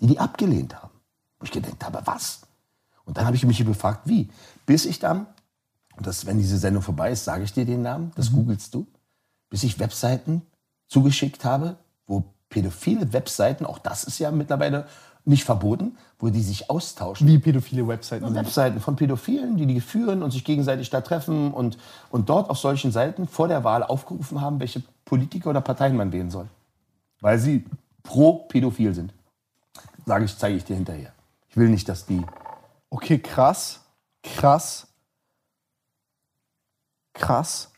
die 0.00 0.06
die 0.06 0.20
abgelehnt 0.20 0.80
haben. 0.80 0.92
Wo 1.40 1.44
ich 1.44 1.50
gedacht 1.50 1.84
habe, 1.84 2.02
was? 2.04 2.42
Und 3.04 3.18
dann 3.18 3.26
habe 3.26 3.34
ich 3.34 3.44
mich 3.44 3.58
gefragt, 3.64 4.02
wie? 4.04 4.30
Bis 4.64 4.84
ich 4.84 5.00
dann, 5.00 5.26
und 5.96 6.06
das, 6.06 6.24
wenn 6.24 6.38
diese 6.38 6.58
Sendung 6.58 6.84
vorbei 6.84 7.10
ist, 7.10 7.24
sage 7.24 7.42
ich 7.42 7.52
dir 7.52 7.64
den 7.64 7.82
Namen, 7.82 8.12
das 8.14 8.30
mhm. 8.30 8.36
googelst 8.36 8.72
du, 8.74 8.86
bis 9.50 9.64
ich 9.64 9.80
Webseiten 9.80 10.42
zugeschickt 10.86 11.44
habe, 11.44 11.78
wo 12.06 12.22
pädophile 12.48 13.12
Webseiten, 13.12 13.66
auch 13.66 13.80
das 13.80 14.04
ist 14.04 14.20
ja 14.20 14.30
mittlerweile 14.30 14.86
nicht 15.24 15.44
verboten, 15.44 15.96
wo 16.18 16.28
die 16.28 16.42
sich 16.42 16.70
austauschen. 16.70 17.26
Wie 17.26 17.38
pädophile 17.38 17.88
Webseiten? 17.88 18.26
Ja, 18.26 18.34
Webseiten 18.34 18.80
von 18.80 18.96
Pädophilen, 18.96 19.56
die 19.56 19.66
die 19.66 19.80
führen 19.80 20.22
und 20.22 20.30
sich 20.30 20.44
gegenseitig 20.44 20.90
da 20.90 21.00
treffen 21.00 21.52
und, 21.52 21.78
und 22.10 22.28
dort 22.28 22.50
auf 22.50 22.58
solchen 22.58 22.92
Seiten 22.92 23.26
vor 23.26 23.48
der 23.48 23.64
Wahl 23.64 23.82
aufgerufen 23.82 24.40
haben, 24.40 24.60
welche 24.60 24.82
Politiker 25.04 25.50
oder 25.50 25.60
Parteien 25.60 25.96
man 25.96 26.12
wählen 26.12 26.30
soll. 26.30 26.48
Weil 27.20 27.38
sie 27.38 27.64
pro 28.02 28.44
Pädophil 28.48 28.94
sind. 28.94 29.14
Sage 30.04 30.26
ich, 30.26 30.36
zeige 30.36 30.56
ich 30.56 30.64
dir 30.64 30.76
hinterher. 30.76 31.12
Ich 31.48 31.56
will 31.56 31.68
nicht, 31.68 31.88
dass 31.88 32.04
die. 32.04 32.22
Okay, 32.90 33.18
krass. 33.18 33.80
Krass. 34.22 34.86
Krass. 37.14 37.70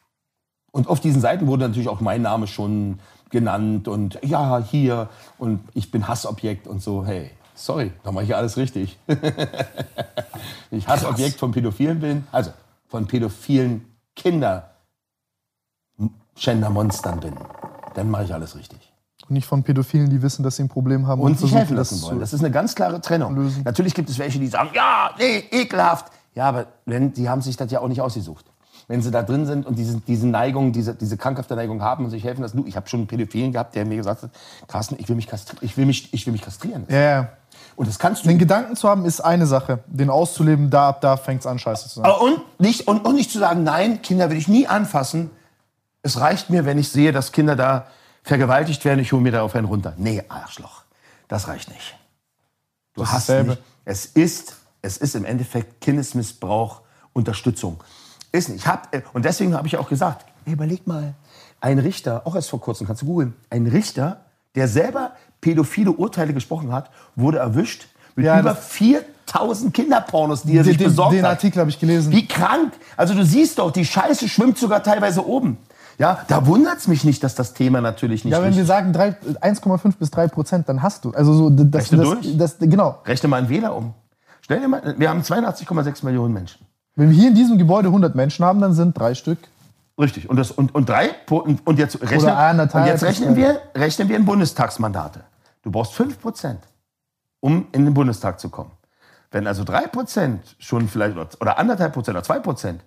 Und 0.73 0.89
auf 0.89 1.01
diesen 1.01 1.21
Seiten 1.21 1.47
wurde 1.47 1.67
natürlich 1.67 1.89
auch 1.89 2.01
mein 2.01 2.23
Name 2.23 2.47
schon 2.47 2.99
genannt 3.31 3.89
und 3.89 4.19
ja, 4.23 4.59
hier 4.59 5.09
und 5.39 5.61
ich 5.75 5.91
bin 5.91 6.09
Hassobjekt 6.09 6.67
und 6.67 6.83
so. 6.83 7.05
Hey, 7.05 7.31
sorry, 7.55 7.93
da 8.05 8.13
mache 8.13 8.25
ich 8.25 8.35
alles 8.35 8.57
richtig. 8.57 8.99
ich 10.71 10.87
Hassobjekt 10.87 11.39
von 11.39 11.53
Pädophilen 11.53 12.01
bin, 12.01 12.27
also 12.33 12.53
von 12.89 13.07
pädophilen 13.07 13.85
Kinder 14.15 14.71
Monstern 16.71 17.21
bin, 17.21 17.35
dann 17.95 18.11
mache 18.11 18.25
ich 18.25 18.35
alles 18.35 18.57
richtig. 18.57 18.93
Und 19.23 19.31
nicht 19.33 19.47
von 19.47 19.63
Pädophilen, 19.63 20.11
die 20.11 20.23
wissen, 20.23 20.43
dass 20.43 20.57
sie 20.57 20.65
ein 20.65 20.69
Problem 20.69 21.07
haben 21.07 21.21
und, 21.21 21.33
und 21.33 21.39
sich 21.39 21.55
helfen 21.55 21.77
lassen 21.77 22.01
wollen. 22.03 22.21
Das 22.21 22.33
ist 22.33 22.41
eine 22.41 22.51
ganz 22.51 22.75
klare 22.75 23.01
Trennung. 23.01 23.35
Lösen. 23.35 23.63
Natürlich 23.65 23.95
gibt 23.95 24.09
es 24.11 24.19
welche, 24.19 24.39
die 24.39 24.47
sagen, 24.47 24.71
ja, 24.75 25.11
nee, 25.19 25.39
ekelhaft. 25.51 26.13
Ja, 26.35 26.49
aber 26.49 26.67
wenn, 26.85 27.13
die 27.13 27.29
haben 27.29 27.41
sich 27.41 27.57
das 27.57 27.73
ja 27.73 27.81
auch 27.81 27.89
nicht 27.89 28.03
ausgesucht 28.03 28.45
wenn 28.89 29.03
sie 29.03 29.11
da 29.11 29.23
drin 29.23 29.47
sind 29.47 29.67
und 29.67 29.79
diese, 29.79 30.01
diese 30.01 30.29
Neigung, 30.29 30.73
diese, 30.73 30.95
diese 30.95 31.17
krankhafte 31.17 31.57
Neigung 31.57 31.83
haben 31.83 32.05
und 32.05 32.11
sich 32.11 32.23
helfen 32.23 32.43
lassen. 32.43 32.57
Du, 32.57 32.67
ich 32.67 32.77
habe 32.77 32.89
schon 32.89 33.01
einen 33.01 33.07
Pädophilen 33.09 33.53
gehabt, 33.53 33.75
der 33.75 33.85
mir 33.85 33.97
gesagt 33.97 34.23
hat, 34.23 34.31
Carsten, 34.69 34.97
ich 34.99 35.09
will 35.09 35.17
mich, 35.17 35.27
kastri 35.27 35.57
ich 35.61 35.77
will 35.77 35.87
mich, 35.87 36.13
ich 36.15 36.27
will 36.27 36.33
mich 36.33 36.43
kastrieren. 36.43 36.87
Ja, 36.89 37.01
ja. 37.01 37.29
Und 37.75 37.89
das 37.89 37.99
kannst 37.99 38.25
du. 38.25 38.29
Den 38.29 38.39
Gedanken 38.39 38.77
zu 38.77 38.89
haben, 38.89 39.05
ist 39.05 39.21
eine 39.21 39.47
Sache. 39.47 39.81
Den 39.87 40.09
auszuleben, 40.09 40.71
da 40.71 40.89
ab 40.89 41.01
da 41.01 41.17
fängt 41.17 41.41
es 41.41 41.47
an, 41.47 41.59
scheiße 41.59 41.89
zu 41.89 42.01
sein. 42.01 42.11
Und 42.11 42.41
nicht, 42.61 42.87
und, 42.87 43.05
und 43.05 43.15
nicht 43.15 43.31
zu 43.31 43.39
sagen, 43.39 43.65
nein, 43.65 44.03
Kinder 44.03 44.31
will 44.31 44.37
ich 44.37 44.49
nie 44.49 44.67
anfassen. 44.67 45.31
Es 46.03 46.21
reicht 46.21 46.49
mir, 46.51 46.65
wenn 46.65 46.79
ich 46.79 46.89
sehe, 46.89 47.13
dass 47.13 47.33
Kinder 47.33 47.57
da 47.57 47.89
vergewaltigt 48.23 48.85
werden, 48.85 49.01
ich 49.01 49.13
hole 49.13 49.23
mir 49.23 49.33
darauf 49.33 49.55
einen 49.55 49.67
runter. 49.67 49.95
Nee, 49.97 50.23
Arschloch. 50.29 50.83
Das 51.29 51.49
reicht 51.49 51.69
nicht. 51.69 51.97
Du 52.95 53.03
das 53.03 53.13
hast 53.13 53.29
nicht. 53.29 53.63
Es 53.85 54.07
ist, 54.07 54.57
es 54.83 54.97
ist 54.97 55.15
im 55.15 55.25
Endeffekt 55.25 55.81
Kindesmissbrauch, 55.81 56.83
Unterstützung. 57.13 57.83
Ist 58.33 58.49
nicht. 58.49 58.61
Ich 58.61 58.67
hab, 58.67 58.95
äh, 58.95 59.03
und 59.13 59.25
deswegen 59.25 59.55
habe 59.55 59.67
ich 59.67 59.77
auch 59.77 59.89
gesagt, 59.89 60.25
hey, 60.45 60.55
überleg 60.55 60.87
mal, 60.87 61.15
ein 61.61 61.79
Richter, 61.79 62.23
auch 62.25 62.35
erst 62.35 62.51
vor 62.51 62.61
kurzem, 62.61 62.87
kannst 62.87 63.03
du 63.03 63.07
googeln, 63.07 63.35
ein 63.51 63.67
Richter, 63.67 64.21
der 64.55 64.69
selber 64.69 65.13
pädophile 65.41 65.93
Urteile 65.93 66.33
gesprochen 66.35 66.73
hat, 66.73 66.91
wurde 67.15 67.39
erwischt 67.39 67.89
mit 68.15 68.27
ja, 68.27 68.41
über 68.41 68.55
4000 68.55 69.73
Kinderpornos, 69.73 70.43
die 70.43 70.57
er 70.57 70.65
den, 70.65 70.73
sich 70.73 70.79
besorgt 70.79 71.13
den, 71.13 71.19
den 71.19 71.25
hat. 71.27 71.33
Den 71.33 71.37
Artikel 71.37 71.61
habe 71.61 71.71
ich 71.71 71.79
gelesen. 71.79 72.13
Wie 72.13 72.27
krank. 72.27 72.73
Also 72.97 73.15
du 73.15 73.25
siehst 73.25 73.59
doch, 73.59 73.71
die 73.71 73.85
Scheiße 73.85 74.29
schwimmt 74.29 74.59
sogar 74.59 74.83
teilweise 74.83 75.27
oben. 75.27 75.59
Ja, 75.99 76.25
da 76.29 76.47
wundert 76.47 76.79
es 76.79 76.89
mich 76.89 77.05
nicht, 77.05 77.23
dass 77.23 77.35
das 77.35 77.55
Thema 77.55 77.81
natürlich 77.81 78.25
nicht. 78.25 78.33
Ja, 78.33 78.43
wenn 78.43 78.55
wir 78.55 78.67
sagen 78.67 78.93
1,5 78.95 79.97
bis 79.99 80.11
3 80.11 80.29
Prozent, 80.29 80.69
dann 80.69 80.83
hast 80.83 81.05
du. 81.05 81.13
Also 81.13 81.33
so, 81.33 81.51
das, 81.51 81.85
Rechne 81.85 81.99
das, 81.99 82.09
durch. 82.09 82.37
Das, 82.37 82.59
genau. 82.59 82.99
Rechne 83.07 83.29
mal 83.29 83.39
einen 83.39 83.49
Wähler 83.49 83.75
um. 83.75 83.95
Stell 84.43 84.61
dir 84.61 84.69
mal, 84.69 84.95
wir 84.99 85.09
haben 85.09 85.23
82,6 85.23 86.05
Millionen 86.05 86.35
Menschen. 86.35 86.66
Wenn 86.97 87.11
wir 87.11 87.17
hier 87.17 87.29
in 87.29 87.35
diesem 87.35 87.59
Gebäude 87.59 87.89
100 87.89 88.15
Menschen 88.15 88.45
haben, 88.45 88.61
dann 88.61 88.73
sind 88.73 88.99
drei 88.99 89.15
Stück. 89.15 89.39
Richtig. 89.99 90.29
Und, 90.29 90.37
das, 90.37 90.51
und, 90.51 90.75
und 90.75 90.89
drei, 90.89 91.11
und, 91.31 91.67
und 91.67 91.79
jetzt, 91.79 92.01
rechnen, 92.03 92.31
und 92.31 92.87
jetzt 92.87 93.03
rechnen, 93.03 93.37
wir, 93.37 93.61
rechnen 93.75 94.09
wir 94.09 94.17
in 94.17 94.25
Bundestagsmandate. 94.25 95.21
Du 95.63 95.71
brauchst 95.71 95.95
5 95.95 96.21
Prozent, 96.21 96.61
um 97.41 97.67
in 97.73 97.85
den 97.85 97.95
Bundestag 97.95 98.41
zu 98.41 98.49
kommen. 98.49 98.71
Wenn 99.31 99.47
also 99.47 99.65
3 99.65 99.89
Prozent 99.89 100.57
schon 100.59 100.89
vielleicht, 100.89 101.17
oder 101.41 101.59
anderthalb 101.59 101.93
Prozent 101.93 102.17
oder 102.17 102.25
2 102.25 102.39
Prozent, 102.41 102.81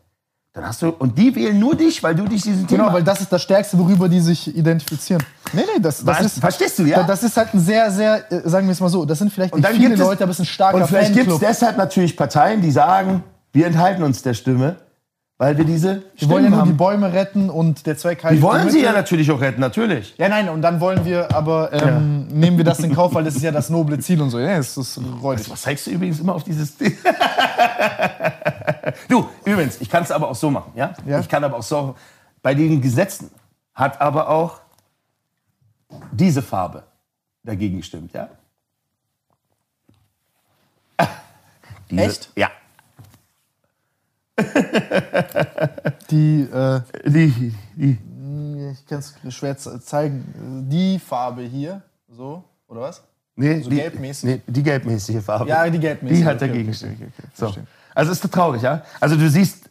dann 0.53 0.65
hast 0.65 0.81
du, 0.81 0.89
und 0.89 1.17
die 1.17 1.35
wählen 1.35 1.59
nur 1.59 1.75
dich, 1.75 2.01
weil 2.01 2.15
du 2.15 2.25
dich 2.25 2.41
diesen 2.41 2.65
Thema... 2.65 2.85
Genau, 2.85 2.95
weil 2.95 3.03
das 3.03 3.21
ist 3.21 3.31
das 3.31 3.43
Stärkste, 3.43 3.77
worüber 3.77 4.09
die 4.09 4.19
sich 4.19 4.55
identifizieren. 4.55 5.23
Nee, 5.53 5.61
nee, 5.61 5.79
das, 5.79 6.03
das 6.03 6.21
ist... 6.21 6.39
Verstehst 6.39 6.79
du, 6.79 6.83
ja? 6.83 7.03
Das 7.03 7.21
ist 7.21 7.37
halt 7.37 7.53
ein 7.53 7.59
sehr, 7.59 7.91
sehr, 7.91 8.31
äh, 8.31 8.49
sagen 8.49 8.65
wir 8.65 8.71
es 8.71 8.79
mal 8.79 8.89
so, 8.89 9.05
das 9.05 9.19
sind 9.19 9.31
vielleicht 9.31 9.55
nicht 9.55 9.67
viele 9.67 9.95
Leute, 9.95 10.23
aber 10.23 10.31
es 10.31 10.39
ist 10.39 10.45
ein 10.45 10.45
starker 10.47 10.77
Und 10.77 10.87
vielleicht 10.87 11.13
gibt 11.13 11.31
es 11.31 11.39
deshalb 11.39 11.77
natürlich 11.77 12.17
Parteien, 12.17 12.61
die 12.61 12.71
sagen, 12.71 13.23
wir 13.51 13.67
enthalten 13.67 14.03
uns 14.03 14.21
der 14.21 14.33
Stimme, 14.33 14.77
weil 15.37 15.57
wir 15.57 15.65
diese 15.65 16.03
Wir 16.17 16.29
wollen 16.29 16.43
ja 16.43 16.49
nur 16.49 16.59
haben. 16.59 16.71
die 16.71 16.75
Bäume 16.75 17.13
retten 17.13 17.49
und 17.49 17.85
der 17.85 17.97
Zweck 17.97 18.23
heiligt 18.23 18.43
Die 18.43 18.45
wollen 18.45 18.69
sie 18.69 18.83
ja 18.83 18.91
natürlich 18.91 19.31
auch 19.31 19.39
retten, 19.39 19.61
natürlich. 19.61 20.13
Ja, 20.17 20.27
nein, 20.27 20.49
und 20.49 20.61
dann 20.61 20.81
wollen 20.81 21.05
wir, 21.05 21.33
aber 21.33 21.71
ähm, 21.71 22.27
nehmen 22.27 22.57
wir 22.57 22.65
das 22.65 22.79
in 22.79 22.93
Kauf, 22.93 23.13
weil 23.13 23.23
das 23.23 23.35
ist 23.35 23.43
ja 23.43 23.51
das 23.51 23.69
noble 23.69 23.99
Ziel 23.99 24.21
und 24.21 24.31
so. 24.31 24.39
Ja, 24.39 24.57
das 24.57 24.75
ist 24.75 24.99
räudig. 25.21 25.49
Was 25.49 25.61
zeigst 25.61 25.87
du 25.87 25.91
übrigens 25.91 26.19
immer 26.19 26.35
auf 26.35 26.43
dieses 26.43 26.75
du, 29.07 29.29
übrigens, 29.45 29.79
ich 29.79 29.89
kann 29.89 30.03
es 30.03 30.11
aber 30.11 30.29
auch 30.29 30.35
so 30.35 30.51
machen, 30.51 30.73
ja? 30.75 30.93
ja? 31.05 31.21
Ich 31.21 31.29
kann 31.29 31.43
aber 31.43 31.57
auch 31.57 31.63
so, 31.63 31.95
bei 32.41 32.53
den 32.53 32.81
Gesetzen 32.81 33.31
hat 33.73 34.01
aber 34.01 34.29
auch 34.29 34.59
diese 36.11 36.41
Farbe 36.41 36.83
dagegen 37.43 37.77
gestimmt, 37.77 38.13
ja? 38.13 38.27
Diese, 41.89 42.03
Echt? 42.03 42.29
Ja. 42.35 42.49
die, 46.11 46.41
äh, 46.41 46.81
die, 47.05 47.53
die. 47.75 47.97
Ich 48.71 48.85
kann 48.85 48.99
es 48.99 49.15
schwer 49.29 49.57
zeigen. 49.57 50.67
Die 50.69 50.99
Farbe 50.99 51.41
hier, 51.43 51.81
so, 52.07 52.43
oder 52.67 52.81
was? 52.81 53.03
Nee, 53.35 53.61
so 53.61 53.69
die, 53.69 53.77
gelbmäßig. 53.77 54.29
Nee, 54.29 54.41
die 54.45 54.63
gelbmäßige 54.63 55.23
Farbe. 55.23 55.49
Ja, 55.49 55.69
die 55.69 55.79
gelbmäßige. 55.79 56.17
Die 56.17 56.25
hat 56.25 56.35
okay, 56.35 56.47
dagegen 56.47 56.69
okay, 56.69 56.95
okay, 56.95 57.27
so. 57.33 57.53
Also 57.95 58.11
ist 58.11 58.23
das 58.23 58.31
traurig, 58.31 58.61
ja? 58.61 58.83
Also 58.99 59.15
du 59.15 59.29
siehst, 59.29 59.69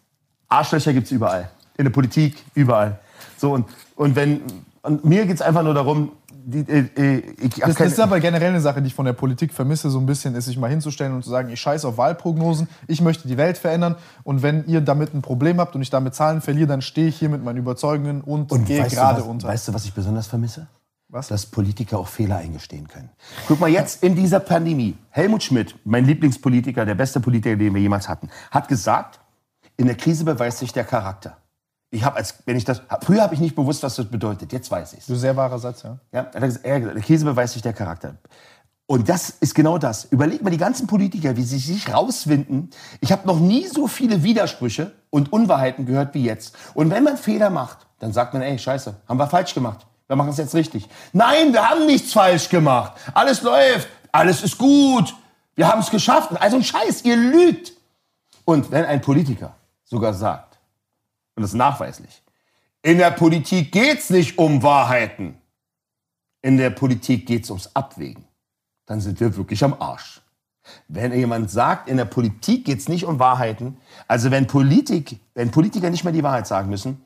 Arschlöcher 0.49 0.93
gibt 0.93 1.07
es 1.07 1.13
überall. 1.13 1.51
In 1.77 1.85
der 1.85 1.93
Politik, 1.93 2.43
überall. 2.55 2.99
So, 3.37 3.53
und, 3.53 3.67
und 3.95 4.17
wenn, 4.17 4.43
und 4.83 5.05
mir 5.05 5.27
geht 5.27 5.37
es 5.37 5.43
einfach 5.43 5.63
nur 5.63 5.75
darum, 5.75 6.13
die, 6.51 6.61
äh, 6.61 6.89
äh, 6.97 7.19
ich 7.41 7.57
das, 7.57 7.75
das, 7.75 7.93
ist 7.93 8.01
aber 8.01 8.21
generell 8.21 8.49
eine 8.49 8.61
Sache, 8.63 8.81
die 8.81 8.87
ich 8.87 8.95
von 8.95 9.05
der 9.05 9.13
Politik 9.13 9.53
vermisse, 9.53 9.91
so 9.91 9.99
ein 9.99 10.07
bisschen, 10.07 10.35
ist 10.35 10.47
sich 10.47 10.57
mal 10.57 10.71
hinzustellen 10.71 11.15
und 11.15 11.23
zu 11.23 11.29
sagen, 11.29 11.51
ich 11.51 11.61
scheiße 11.61 11.87
auf 11.87 11.99
Wahlprognosen, 11.99 12.69
ich 12.87 13.03
möchte 13.03 13.29
die 13.29 13.37
Welt 13.37 13.59
verändern 13.59 13.97
und 14.23 14.43
wenn 14.43 14.67
ihr 14.67 14.81
damit 14.81 15.13
ein 15.13 15.21
Problem 15.21 15.61
habt 15.61 15.75
und 15.75 15.83
ich 15.83 15.91
damit 15.91 16.15
Zahlen 16.15 16.41
verliere, 16.41 16.67
dann 16.67 16.81
stehe 16.81 17.09
ich 17.09 17.19
hier 17.19 17.29
mit 17.29 17.45
meinen 17.45 17.59
Überzeugungen 17.59 18.23
und, 18.23 18.51
und 18.51 18.65
gehe 18.65 18.83
gerade 18.85 19.25
unter. 19.25 19.47
Weißt 19.47 19.69
du, 19.69 19.75
was 19.75 19.85
ich 19.85 19.93
besonders 19.93 20.27
vermisse? 20.27 20.69
Was? 21.11 21.29
Dass 21.29 21.45
Politiker 21.45 21.99
auch 21.99 22.09
Fehler 22.09 22.39
eingestehen 22.39 22.89
können. 22.89 23.11
Guck 23.47 23.61
mal, 23.61 23.69
jetzt 23.69 24.03
in 24.03 24.15
dieser 24.15 24.41
Pandemie, 24.41 24.97
Helmut 25.11 25.43
Schmidt, 25.43 25.75
mein 25.85 26.07
Lieblingspolitiker, 26.07 26.87
der 26.87 26.95
beste 26.95 27.21
Politiker, 27.21 27.57
den 27.57 27.75
wir 27.75 27.81
jemals 27.81 28.09
hatten, 28.09 28.31
hat 28.51 28.69
gesagt, 28.69 29.21
in 29.77 29.87
der 29.87 29.97
Krise 29.97 30.25
beweist 30.25 30.59
sich 30.59 30.73
der 30.73 30.85
Charakter. 30.85 31.37
Ich 31.91 32.05
habe 32.05 32.17
als, 32.17 32.35
wenn 32.45 32.57
ich 32.57 32.65
das, 32.65 32.83
früher 33.03 33.23
habe 33.23 33.35
ich 33.35 33.41
nicht 33.41 33.57
bewusst, 33.57 33.83
was 33.83 33.97
das 33.97 34.07
bedeutet. 34.07 34.53
Jetzt 34.53 34.71
weiß 34.71 34.93
ich 34.93 34.99
es. 35.01 35.07
Sehr 35.07 35.37
wahrer 35.37 35.59
Satz, 35.59 35.83
ja. 35.83 35.99
Ja, 36.13 36.21
er 36.33 36.41
hat 36.41 36.43
gesagt, 36.43 36.65
der 36.67 37.03
Käse 37.03 37.25
beweist 37.25 37.55
sich 37.55 37.63
der 37.63 37.73
Charakter. 37.73 38.17
Und 38.87 39.09
das 39.09 39.31
ist 39.31 39.55
genau 39.55 39.77
das. 39.77 40.07
Überleg 40.07 40.43
mal 40.43 40.51
die 40.51 40.57
ganzen 40.57 40.87
Politiker, 40.87 41.37
wie 41.37 41.43
sie 41.43 41.59
sich 41.59 41.93
rauswinden. 41.93 42.71
Ich 43.01 43.13
habe 43.13 43.27
noch 43.27 43.39
nie 43.39 43.67
so 43.67 43.87
viele 43.87 44.23
Widersprüche 44.23 44.93
und 45.11 45.31
Unwahrheiten 45.31 45.85
gehört 45.85 46.15
wie 46.15 46.25
jetzt. 46.25 46.57
Und 46.75 46.91
wenn 46.91 47.05
man 47.05 47.19
Fehler 47.19 47.51
macht, 47.51 47.87
dann 47.99 48.15
sagt 48.15 48.33
man, 48.33 48.43
ey, 48.43 48.59
scheiße, 48.59 48.95
haben 49.07 49.19
wir 49.19 49.27
falsch 49.27 49.53
gemacht. 49.53 49.87
Wir 50.07 50.17
machen 50.17 50.31
es 50.31 50.39
jetzt 50.39 50.55
richtig. 50.55 50.89
Nein, 51.13 51.53
wir 51.53 51.69
haben 51.69 51.85
nichts 51.85 52.15
falsch 52.15 52.49
gemacht. 52.49 52.93
Alles 53.13 53.43
läuft. 53.43 53.89
Alles 54.11 54.43
ist 54.43 54.57
gut. 54.57 55.15
Wir 55.55 55.69
haben 55.69 55.81
es 55.81 55.91
geschafft. 55.91 56.31
Also 56.41 56.57
ein 56.57 56.65
Scheiß, 56.65 57.05
ihr 57.05 57.17
lügt. 57.17 57.73
Und 58.47 58.71
wenn 58.71 58.87
ein 58.87 59.03
Politiker 59.03 59.55
sogar 59.85 60.15
sagt, 60.15 60.48
und 61.39 61.43
das 61.43 61.53
ist 61.53 61.57
nachweislich. 61.57 62.21
In 62.83 62.99
der 62.99 63.13
Politik 63.13 63.71
geht 63.71 64.01
es 64.01 64.11
nicht 64.11 64.39
um 64.39 64.61
Wahrheiten. 64.65 65.39
In 66.43 66.57
der 66.57 66.71
Politik 66.71 67.27
geht 67.27 67.45
es 67.45 67.51
ums 67.51 67.71
Abwägen. 67.75 68.25
Dann 68.87 69.01
sind 69.01 69.21
wir 69.21 69.37
wirklich 69.37 69.63
am 69.63 69.77
Arsch. 69.79 70.21
Wenn 70.89 71.13
jemand 71.13 71.49
sagt, 71.49 71.89
in 71.89 71.97
der 71.97 72.07
Politik 72.07 72.65
geht 72.65 72.81
es 72.81 72.89
nicht 72.89 73.05
um 73.05 73.21
Wahrheiten, 73.21 73.77
also 74.09 74.33
wenn, 74.33 74.49
Politik, 74.49 75.21
wenn 75.35 75.53
Politiker 75.53 75.91
nicht 75.91 76.03
mehr 76.03 76.13
die 76.13 76.25
Wahrheit 76.25 76.49
sagen 76.49 76.71
müssen, 76.71 77.05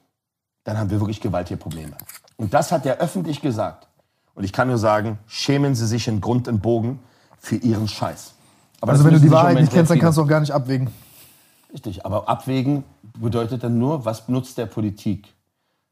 dann 0.65 0.79
haben 0.79 0.89
wir 0.89 0.99
wirklich 0.99 1.21
gewaltige 1.21 1.59
Probleme. 1.59 1.93
Und 2.39 2.55
das 2.55 2.73
hat 2.73 2.87
er 2.87 2.97
öffentlich 3.01 3.43
gesagt. 3.43 3.87
Und 4.35 4.45
ich 4.45 4.53
kann 4.55 4.69
nur 4.69 4.79
sagen, 4.79 5.19
schämen 5.27 5.75
Sie 5.75 5.87
sich 5.87 6.09
in 6.09 6.23
Grund 6.23 6.49
und 6.49 6.63
Bogen 6.63 7.01
für 7.39 7.57
Ihren 7.57 7.87
Scheiß. 7.87 8.33
Aber 8.81 8.93
Also 8.93 9.05
wenn 9.05 9.13
du 9.13 9.21
die 9.21 9.31
Wahrheit 9.31 9.61
nicht 9.61 9.75
kennst, 9.75 9.91
dann 9.91 9.99
kannst 9.99 10.17
du 10.17 10.23
auch 10.23 10.27
gar 10.27 10.41
nicht 10.41 10.53
abwägen. 10.53 10.91
Richtig, 11.71 12.07
aber 12.07 12.29
abwägen 12.29 12.85
bedeutet 13.19 13.63
dann 13.63 13.79
nur, 13.79 14.05
was 14.05 14.29
nutzt 14.29 14.59
der 14.59 14.67
Politik? 14.67 15.33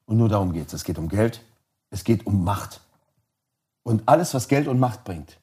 Und 0.07 0.17
nur 0.17 0.29
darum 0.29 0.53
geht 0.53 0.69
es. 0.69 0.75
Es 0.75 0.85
geht 0.85 0.99
um 0.99 1.09
Geld, 1.09 1.43
es 1.91 2.05
geht 2.05 2.27
um 2.27 2.45
Macht. 2.45 2.81
Und 3.83 4.03
alles, 4.07 4.35
was 4.35 4.49
Geld 4.49 4.69
und 4.69 4.79
Macht 4.79 5.05
bringt, 5.05 5.39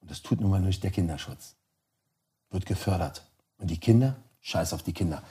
und 0.00 0.10
das 0.10 0.22
tut 0.22 0.40
nun 0.40 0.50
mal 0.50 0.60
nicht 0.60 0.82
der 0.82 0.90
Kinderschutz, 0.90 1.54
wird 2.50 2.66
gefördert. 2.66 3.26
Und 3.58 3.70
die 3.70 3.78
Kinder, 3.78 4.16
scheiß 4.40 4.72
auf 4.72 4.82
die 4.82 4.92
Kinder. 4.92 5.22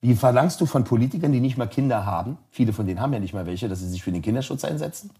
Wie 0.00 0.14
verlangst 0.14 0.60
du 0.60 0.66
von 0.66 0.84
Politikern, 0.84 1.32
die 1.32 1.40
nicht 1.40 1.56
mal 1.56 1.66
Kinder 1.66 2.04
haben, 2.04 2.38
viele 2.50 2.72
von 2.72 2.86
denen 2.86 3.00
haben 3.00 3.12
ja 3.12 3.18
nicht 3.18 3.34
mal 3.34 3.46
welche, 3.46 3.68
dass 3.68 3.80
sie 3.80 3.88
sich 3.88 4.02
für 4.02 4.12
den 4.12 4.22
Kinderschutz 4.22 4.64
einsetzen? 4.64 5.10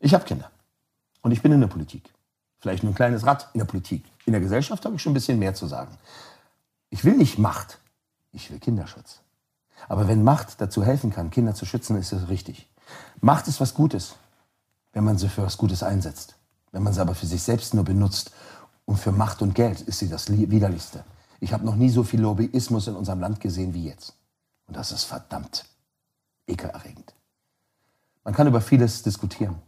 Ich 0.00 0.14
habe 0.14 0.24
Kinder. 0.24 0.50
Und 1.22 1.32
ich 1.32 1.42
bin 1.42 1.52
in 1.52 1.60
der 1.60 1.68
Politik. 1.68 2.12
Vielleicht 2.58 2.82
nur 2.82 2.92
ein 2.92 2.96
kleines 2.96 3.26
Rad 3.26 3.48
in 3.54 3.58
der 3.58 3.64
Politik. 3.64 4.04
In 4.26 4.32
der 4.32 4.40
Gesellschaft 4.40 4.84
habe 4.84 4.96
ich 4.96 5.02
schon 5.02 5.12
ein 5.12 5.14
bisschen 5.14 5.38
mehr 5.38 5.54
zu 5.54 5.66
sagen. 5.66 5.96
Ich 6.90 7.04
will 7.04 7.16
nicht 7.16 7.38
Macht, 7.38 7.78
ich 8.32 8.50
will 8.50 8.58
Kinderschutz. 8.58 9.20
Aber 9.88 10.08
wenn 10.08 10.22
Macht 10.24 10.60
dazu 10.60 10.84
helfen 10.84 11.10
kann, 11.10 11.30
Kinder 11.30 11.54
zu 11.54 11.66
schützen, 11.66 11.96
ist 11.96 12.12
das 12.12 12.28
richtig. 12.28 12.68
Macht 13.20 13.48
ist 13.48 13.60
was 13.60 13.74
Gutes, 13.74 14.14
wenn 14.92 15.04
man 15.04 15.18
sie 15.18 15.28
für 15.28 15.42
was 15.42 15.58
Gutes 15.58 15.82
einsetzt. 15.82 16.36
Wenn 16.70 16.82
man 16.82 16.92
sie 16.92 17.00
aber 17.00 17.14
für 17.14 17.26
sich 17.26 17.42
selbst 17.42 17.74
nur 17.74 17.84
benutzt 17.84 18.32
und 18.84 18.96
für 18.98 19.12
Macht 19.12 19.42
und 19.42 19.54
Geld, 19.54 19.80
ist 19.80 19.98
sie 19.98 20.08
das 20.08 20.28
Li- 20.28 20.50
Widerlichste. 20.50 21.04
Ich 21.40 21.52
habe 21.52 21.64
noch 21.64 21.76
nie 21.76 21.90
so 21.90 22.04
viel 22.04 22.20
Lobbyismus 22.20 22.86
in 22.86 22.94
unserem 22.94 23.20
Land 23.20 23.40
gesehen 23.40 23.74
wie 23.74 23.86
jetzt. 23.86 24.14
Und 24.66 24.76
das 24.76 24.92
ist 24.92 25.04
verdammt 25.04 25.66
ekelerregend. 26.46 27.14
Man 28.24 28.34
kann 28.34 28.46
über 28.46 28.60
vieles 28.60 29.02
diskutieren. 29.02 29.60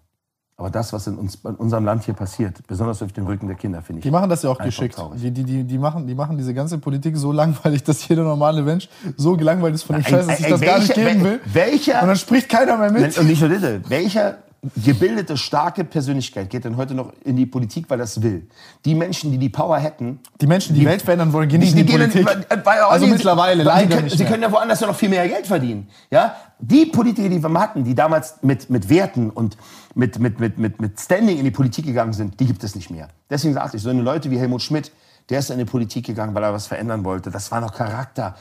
Aber 0.57 0.71
das, 0.71 0.93
was 0.93 1.09
in, 1.09 1.19
uns, 1.19 1.35
in 1.45 1.57
unserem 1.57 1.85
Land 1.85 2.05
hier 2.05 2.15
passiert, 2.15 2.65
besonders 2.69 3.03
auf 3.03 3.13
dem 3.13 3.27
Rücken 3.27 3.49
der 3.49 3.57
Kinder, 3.57 3.83
finde 3.83 3.99
ich. 3.99 4.03
Die 4.05 4.11
machen 4.11 4.31
das 4.31 4.45
ja 4.45 4.51
auch 4.51 4.59
geschickt. 4.59 4.95
traurig. 4.95 5.21
Die, 5.21 5.33
die, 5.33 5.43
die, 5.43 5.65
die, 5.65 5.79
machen, 5.79 6.07
die 6.07 6.15
machen 6.15 6.39
diese 6.39 6.55
ganze 6.55 6.79
Politik 6.79 7.17
so 7.17 7.33
langweilig, 7.33 7.83
dass 7.83 8.07
jeder 8.07 8.23
normale 8.23 8.63
Mensch 8.63 8.89
so 9.17 9.37
gelangweilt 9.37 9.75
ist 9.75 9.83
von 9.83 9.97
dem 9.97 10.05
Scheiß, 10.05 10.27
dass 10.29 10.37
sich 10.37 10.47
Ey, 10.47 10.53
das 10.53 10.61
gar 10.61 10.79
nicht 10.79 10.95
geben 10.95 11.25
will. 11.25 11.41
Welcher, 11.45 12.03
Und 12.03 12.09
dann 12.09 12.17
spricht 12.17 12.49
keiner 12.49 12.77
mehr 12.77 12.93
mit. 12.93 13.19
und 13.19 13.27
nicht 13.27 13.41
nur 13.41 13.51
das, 13.51 13.91
welcher 13.91 14.39
gebildete, 14.83 15.37
starke 15.37 15.85
Persönlichkeit 15.85 16.51
geht 16.51 16.65
denn 16.65 16.77
heute 16.77 16.95
noch 16.95 17.13
in 17.25 17.37
die 17.37 17.47
Politik, 17.47 17.89
weil 17.89 17.99
das 17.99 18.23
will? 18.23 18.49
Die 18.85 18.95
Menschen, 18.95 19.31
die 19.31 19.39
die 19.39 19.49
Power 19.49 19.79
hätten, 19.79 20.21
Die 20.41 20.47
Menschen, 20.47 20.75
die, 20.75 20.81
die 20.81 20.87
Welt 20.87 21.03
verändern 21.03 21.33
wollen, 21.33 21.49
gehen 21.49 21.61
nicht 21.61 21.73
in 21.73 21.79
die, 21.79 21.85
gehen 21.93 22.01
in- 22.03 22.11
Politik. 22.11 22.47
weil- 22.49 22.65
weil 22.65 22.81
auch 22.83 22.91
also 22.93 23.07
die- 23.07 23.13
mittlerweile, 23.13 23.63
sie 23.63 23.67
leider 23.69 23.89
können, 23.95 24.05
nicht 24.05 24.17
Sie 24.17 24.23
mehr. 24.23 24.31
können 24.33 24.43
ja 24.43 24.53
woanders 24.53 24.81
ja 24.81 24.87
noch 24.87 24.97
viel 24.97 25.09
mehr 25.09 25.29
Geld 25.29 25.47
verdienen. 25.47 25.89
Ja? 26.11 26.35
Die 26.59 26.87
Politiker, 26.87 27.29
die 27.29 27.43
wir 27.43 27.61
hatten, 27.61 27.85
die 27.85 27.95
damals 27.95 28.37
mit, 28.43 28.71
mit 28.71 28.89
Werten 28.89 29.31
und 29.31 29.57
mit, 29.95 30.19
mit, 30.19 30.41
mit, 30.41 30.59
mit, 30.59 30.81
mit 30.81 30.99
Standing 31.01 31.39
in 31.39 31.45
die 31.45 31.51
Politik 31.51 31.85
gegangen 31.85 32.13
sind, 32.13 32.41
die 32.41 32.47
gibt 32.47 32.65
es 32.65 32.75
nicht 32.75 32.91
mehr. 32.91 33.09
Deswegen 33.31 33.55
sagte 33.55 33.77
ich, 33.77 33.83
so 33.83 33.91
eine 33.91 34.03
Leute 34.03 34.31
wie 34.31 34.39
Helmut 34.39 34.63
Schmidt, 34.63 34.91
der 35.31 35.39
ist 35.39 35.51
in 35.51 35.59
die 35.59 35.65
Politik 35.65 36.07
gegangen, 36.07 36.35
weil 36.35 36.43
er 36.43 36.53
was 36.53 36.67
verändern 36.67 37.05
wollte. 37.05 37.31
Das 37.31 37.51
war 37.51 37.61
noch 37.61 37.73
Charakter. 37.75 38.35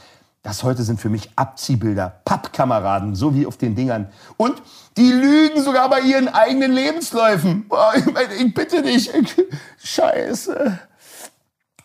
Das 0.44 0.62
heute 0.62 0.82
sind 0.82 1.00
für 1.00 1.08
mich 1.08 1.30
Abziehbilder, 1.36 2.20
Pappkameraden, 2.26 3.14
so 3.14 3.34
wie 3.34 3.46
auf 3.46 3.56
den 3.56 3.74
Dingern. 3.74 4.12
Und 4.36 4.62
die 4.98 5.10
lügen 5.10 5.62
sogar 5.62 5.88
bei 5.88 6.00
ihren 6.00 6.28
eigenen 6.28 6.70
Lebensläufen. 6.70 7.66
Boah, 7.66 7.94
ich, 7.96 8.54
bitte 8.54 8.82
dich. 8.82 9.10
Scheiße. 9.78 10.78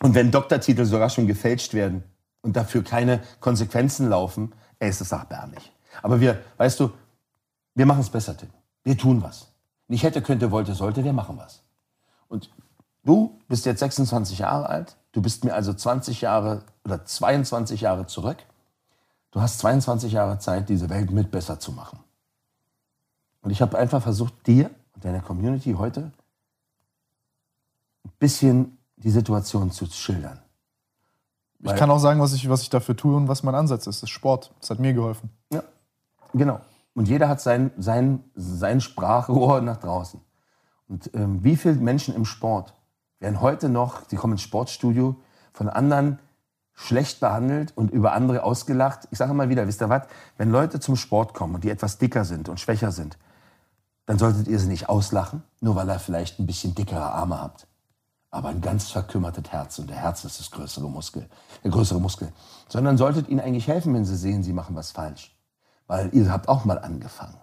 Und 0.02 0.14
wenn 0.14 0.30
Doktortitel 0.30 0.84
sogar 0.84 1.08
schon 1.08 1.26
gefälscht 1.26 1.72
werden 1.72 2.04
und 2.42 2.54
dafür 2.54 2.84
keine 2.84 3.22
Konsequenzen 3.40 4.10
laufen, 4.10 4.52
ey, 4.78 4.90
ist 4.90 5.00
das 5.00 5.12
erbärmlich. 5.12 5.72
Aber 6.02 6.20
wir, 6.20 6.38
weißt 6.58 6.80
du, 6.80 6.90
wir 7.74 7.86
machen 7.86 8.00
es 8.00 8.10
besser, 8.10 8.36
Tim. 8.36 8.50
Wir 8.84 8.98
tun 8.98 9.22
was. 9.22 9.48
Nicht 9.88 10.02
hätte, 10.02 10.20
könnte, 10.20 10.50
wollte, 10.50 10.74
sollte, 10.74 11.02
wir 11.02 11.14
machen 11.14 11.38
was. 11.38 11.62
Und 12.28 12.50
du 13.04 13.40
bist 13.48 13.64
jetzt 13.64 13.80
26 13.80 14.40
Jahre 14.40 14.68
alt, 14.68 14.98
du 15.12 15.22
bist 15.22 15.44
mir 15.44 15.54
also 15.54 15.72
20 15.72 16.20
Jahre 16.20 16.62
oder 16.84 17.06
22 17.06 17.80
Jahre 17.80 18.06
zurück. 18.06 18.36
Du 19.30 19.40
hast 19.40 19.58
22 19.60 20.12
Jahre 20.12 20.38
Zeit, 20.38 20.68
diese 20.68 20.88
Welt 20.90 21.10
mit 21.10 21.30
besser 21.30 21.60
zu 21.60 21.72
machen. 21.72 22.00
Und 23.42 23.50
ich 23.50 23.62
habe 23.62 23.78
einfach 23.78 24.02
versucht, 24.02 24.46
dir 24.46 24.70
und 24.94 25.04
deiner 25.04 25.20
Community 25.20 25.72
heute 25.72 26.12
ein 28.04 28.12
bisschen 28.18 28.78
die 28.96 29.10
Situation 29.10 29.70
zu 29.70 29.86
schildern. 29.86 30.40
Ich 31.62 31.74
kann 31.76 31.90
auch 31.90 31.98
sagen, 31.98 32.20
was 32.20 32.32
ich, 32.32 32.48
was 32.48 32.62
ich 32.62 32.70
dafür 32.70 32.96
tue 32.96 33.14
und 33.14 33.28
was 33.28 33.42
mein 33.42 33.54
Ansatz 33.54 33.86
ist. 33.86 34.02
Das 34.02 34.04
ist 34.04 34.10
Sport. 34.10 34.52
Das 34.60 34.70
hat 34.70 34.78
mir 34.78 34.94
geholfen. 34.94 35.30
Ja, 35.52 35.62
genau. 36.32 36.60
Und 36.94 37.06
jeder 37.06 37.28
hat 37.28 37.40
sein, 37.40 37.70
sein, 37.76 38.24
sein 38.34 38.80
Sprachrohr 38.80 39.60
nach 39.60 39.76
draußen. 39.76 40.20
Und 40.88 41.10
ähm, 41.14 41.44
wie 41.44 41.56
viele 41.56 41.76
Menschen 41.76 42.14
im 42.14 42.24
Sport 42.24 42.74
werden 43.20 43.40
heute 43.40 43.68
noch, 43.68 44.06
die 44.06 44.16
kommen 44.16 44.32
ins 44.32 44.42
Sportstudio, 44.42 45.16
von 45.52 45.68
anderen 45.68 46.18
schlecht 46.80 47.20
behandelt 47.20 47.72
und 47.76 47.90
über 47.90 48.12
andere 48.12 48.42
ausgelacht? 48.42 49.06
Ich 49.10 49.18
sage 49.18 49.34
mal 49.34 49.48
wieder, 49.48 49.66
wisst 49.66 49.82
ihr 49.82 49.88
was? 49.88 50.02
Wenn 50.38 50.50
Leute 50.50 50.80
zum 50.80 50.96
Sport 50.96 51.34
kommen 51.34 51.56
und 51.56 51.64
die 51.64 51.70
etwas 51.70 51.98
dicker 51.98 52.24
sind 52.24 52.48
und 52.48 52.58
schwächer 52.58 52.90
sind, 52.90 53.18
dann 54.06 54.18
solltet 54.18 54.48
ihr 54.48 54.58
sie 54.58 54.68
nicht 54.68 54.88
auslachen, 54.88 55.42
nur 55.60 55.76
weil 55.76 55.88
ihr 55.88 55.98
vielleicht 55.98 56.38
ein 56.38 56.46
bisschen 56.46 56.74
dickere 56.74 57.12
Arme 57.12 57.40
habt. 57.40 57.66
Aber 58.30 58.48
ein 58.48 58.60
ganz 58.60 58.90
verkümmertes 58.90 59.50
Herz 59.50 59.78
und 59.78 59.90
der 59.90 59.96
Herz 59.96 60.24
ist 60.24 60.40
das 60.40 60.50
größere 60.50 60.88
Muskel, 60.88 61.28
der 61.64 61.70
größere 61.70 62.00
Muskel. 62.00 62.32
Sondern 62.68 62.96
solltet 62.96 63.28
ihnen 63.28 63.40
eigentlich 63.40 63.68
helfen, 63.68 63.92
wenn 63.92 64.04
sie 64.04 64.16
sehen, 64.16 64.42
sie 64.42 64.52
machen 64.52 64.76
was 64.76 64.92
falsch. 64.92 65.36
Weil 65.86 66.10
ihr 66.14 66.32
habt 66.32 66.48
auch 66.48 66.64
mal 66.64 66.78
angefangen. 66.78 67.36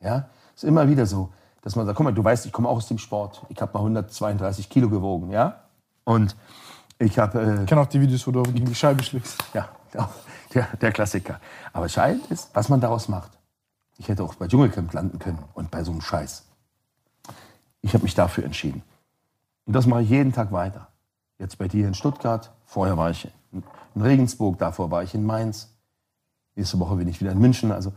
Ja, 0.00 0.28
ist 0.54 0.64
immer 0.64 0.88
wieder 0.88 1.06
so, 1.06 1.32
dass 1.62 1.76
man 1.76 1.86
sagt, 1.86 1.96
guck 1.96 2.04
mal, 2.04 2.12
du 2.12 2.22
weißt, 2.22 2.44
ich 2.44 2.52
komme 2.52 2.68
auch 2.68 2.76
aus 2.76 2.88
dem 2.88 2.98
Sport. 2.98 3.42
Ich 3.48 3.60
habe 3.60 3.72
mal 3.72 3.80
132 3.80 4.68
Kilo 4.68 4.90
gewogen, 4.90 5.30
ja. 5.30 5.64
Und 6.04 6.36
ich 6.98 7.18
habe 7.18 7.40
äh, 7.40 7.60
Ich 7.62 7.66
kenne 7.66 7.80
auch 7.80 7.86
die 7.86 8.00
Videos, 8.00 8.26
wo 8.26 8.30
du 8.30 8.42
gegen 8.42 8.66
die 8.66 8.74
Scheibe 8.74 9.02
schlägst. 9.02 9.42
ja, 9.52 9.68
der, 9.92 10.08
der, 10.54 10.68
der 10.76 10.92
Klassiker. 10.92 11.40
Aber 11.72 11.84
entscheidend 11.84 12.26
ist, 12.30 12.50
was 12.54 12.68
man 12.68 12.80
daraus 12.80 13.08
macht. 13.08 13.32
Ich 13.96 14.08
hätte 14.08 14.24
auch 14.24 14.34
bei 14.34 14.48
Dschungelcamp 14.48 14.92
landen 14.92 15.18
können 15.18 15.38
und 15.54 15.70
bei 15.70 15.84
so 15.84 15.92
einem 15.92 16.00
Scheiß. 16.00 16.44
Ich 17.80 17.94
habe 17.94 18.04
mich 18.04 18.14
dafür 18.14 18.44
entschieden. 18.44 18.82
Und 19.66 19.74
das 19.74 19.86
mache 19.86 20.02
ich 20.02 20.10
jeden 20.10 20.32
Tag 20.32 20.52
weiter. 20.52 20.88
Jetzt 21.38 21.58
bei 21.58 21.68
dir 21.68 21.86
in 21.86 21.94
Stuttgart, 21.94 22.52
vorher 22.64 22.96
war 22.96 23.10
ich 23.10 23.28
in 23.52 23.62
Regensburg, 24.02 24.58
davor 24.58 24.90
war 24.90 25.02
ich 25.02 25.14
in 25.14 25.24
Mainz. 25.24 25.70
Nächste 26.56 26.78
Woche 26.78 26.96
bin 26.96 27.08
ich 27.08 27.20
wieder 27.20 27.32
in 27.32 27.38
München. 27.38 27.72
Also 27.72 27.92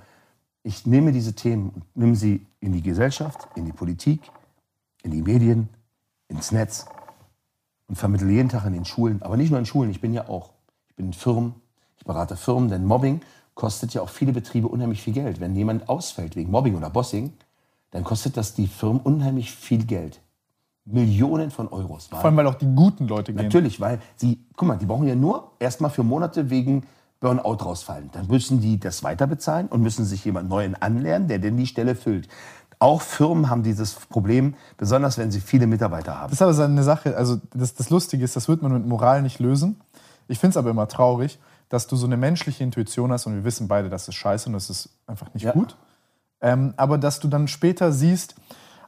ich 0.63 0.85
nehme 0.85 1.11
diese 1.11 1.33
Themen 1.33 1.69
und 1.69 1.95
nehme 1.95 2.15
sie 2.15 2.45
in 2.59 2.73
die 2.73 2.81
Gesellschaft, 2.81 3.47
in 3.55 3.65
die 3.65 3.71
Politik, 3.71 4.21
in 5.03 5.11
die 5.11 5.21
Medien, 5.21 5.69
ins 6.27 6.51
Netz 6.51 6.85
und 7.87 7.95
vermittle 7.95 8.29
jeden 8.31 8.49
Tag 8.49 8.65
in 8.65 8.73
den 8.73 8.85
Schulen, 8.85 9.21
aber 9.21 9.37
nicht 9.37 9.49
nur 9.49 9.59
in 9.59 9.65
Schulen, 9.65 9.89
ich 9.89 10.01
bin 10.01 10.13
ja 10.13 10.27
auch, 10.27 10.51
ich 10.89 10.95
bin 10.95 11.07
in 11.07 11.13
Firmen, 11.13 11.55
ich 11.97 12.05
berate 12.05 12.35
Firmen, 12.35 12.69
denn 12.69 12.85
Mobbing 12.85 13.21
kostet 13.55 13.93
ja 13.93 14.01
auch 14.01 14.09
viele 14.09 14.33
Betriebe 14.33 14.67
unheimlich 14.67 15.01
viel 15.01 15.13
Geld. 15.13 15.39
Wenn 15.39 15.55
jemand 15.55 15.89
ausfällt 15.89 16.35
wegen 16.35 16.51
Mobbing 16.51 16.75
oder 16.75 16.89
Bossing, 16.89 17.33
dann 17.91 18.03
kostet 18.03 18.37
das 18.37 18.53
die 18.53 18.67
Firmen 18.67 19.01
unheimlich 19.01 19.51
viel 19.51 19.85
Geld. 19.85 20.21
Millionen 20.85 21.51
von 21.51 21.67
Euros. 21.67 22.07
Vor 22.07 22.23
allem, 22.23 22.37
weil 22.37 22.47
auch 22.47 22.55
die 22.55 22.73
guten 22.73 23.07
Leute 23.07 23.33
gehen. 23.33 23.43
Natürlich, 23.43 23.81
weil 23.81 23.99
sie, 24.15 24.39
guck 24.55 24.67
mal, 24.67 24.77
die 24.77 24.85
brauchen 24.85 25.07
ja 25.07 25.15
nur 25.15 25.51
erstmal 25.59 25.91
für 25.91 26.03
Monate 26.03 26.49
wegen 26.49 26.83
Burnout 27.19 27.63
rausfallen. 27.65 28.09
Dann 28.13 28.27
müssen 28.27 28.61
die 28.61 28.79
das 28.79 29.03
weiter 29.03 29.27
bezahlen 29.27 29.67
und 29.67 29.81
müssen 29.81 30.05
sich 30.05 30.23
jemand 30.23 30.49
Neuen 30.49 30.75
anlernen, 30.75 31.27
der 31.27 31.39
denn 31.39 31.57
die 31.57 31.65
Stelle 31.65 31.95
füllt. 31.95 32.29
Auch 32.79 33.01
Firmen 33.01 33.49
haben 33.49 33.63
dieses 33.63 33.93
Problem, 33.95 34.53
besonders 34.77 35.17
wenn 35.17 35.31
sie 35.31 35.39
viele 35.41 35.65
Mitarbeiter 35.67 36.15
haben. 36.15 36.29
Das 36.29 36.33
ist 36.39 36.41
aber 36.43 36.53
so 36.53 36.61
eine 36.63 36.83
Sache, 36.83 37.17
also 37.17 37.37
das, 37.53 37.73
das 37.73 37.89
Lustige 37.89 38.23
ist, 38.23 38.35
das 38.35 38.47
wird 38.47 38.61
man 38.61 38.71
mit 38.73 38.85
Moral 38.85 39.21
nicht 39.23 39.39
lösen. 39.39 39.81
Ich 40.27 40.39
finde 40.39 40.51
es 40.51 40.57
aber 40.57 40.69
immer 40.69 40.87
traurig, 40.87 41.39
dass 41.69 41.87
du 41.87 41.95
so 41.95 42.05
eine 42.05 42.17
menschliche 42.17 42.63
Intuition 42.63 43.11
hast 43.11 43.25
und 43.25 43.33
wir 43.33 43.43
wissen 43.43 43.67
beide, 43.67 43.89
das 43.89 44.07
ist 44.07 44.15
scheiße 44.15 44.47
und 44.47 44.53
das 44.53 44.69
ist 44.69 44.89
einfach 45.07 45.33
nicht 45.33 45.43
Ja. 45.43 45.51
gut. 45.53 45.75
Ähm, 46.39 46.73
aber 46.77 46.97
dass 46.99 47.19
du 47.19 47.27
dann 47.27 47.47
später 47.47 47.91
siehst, 47.91 48.35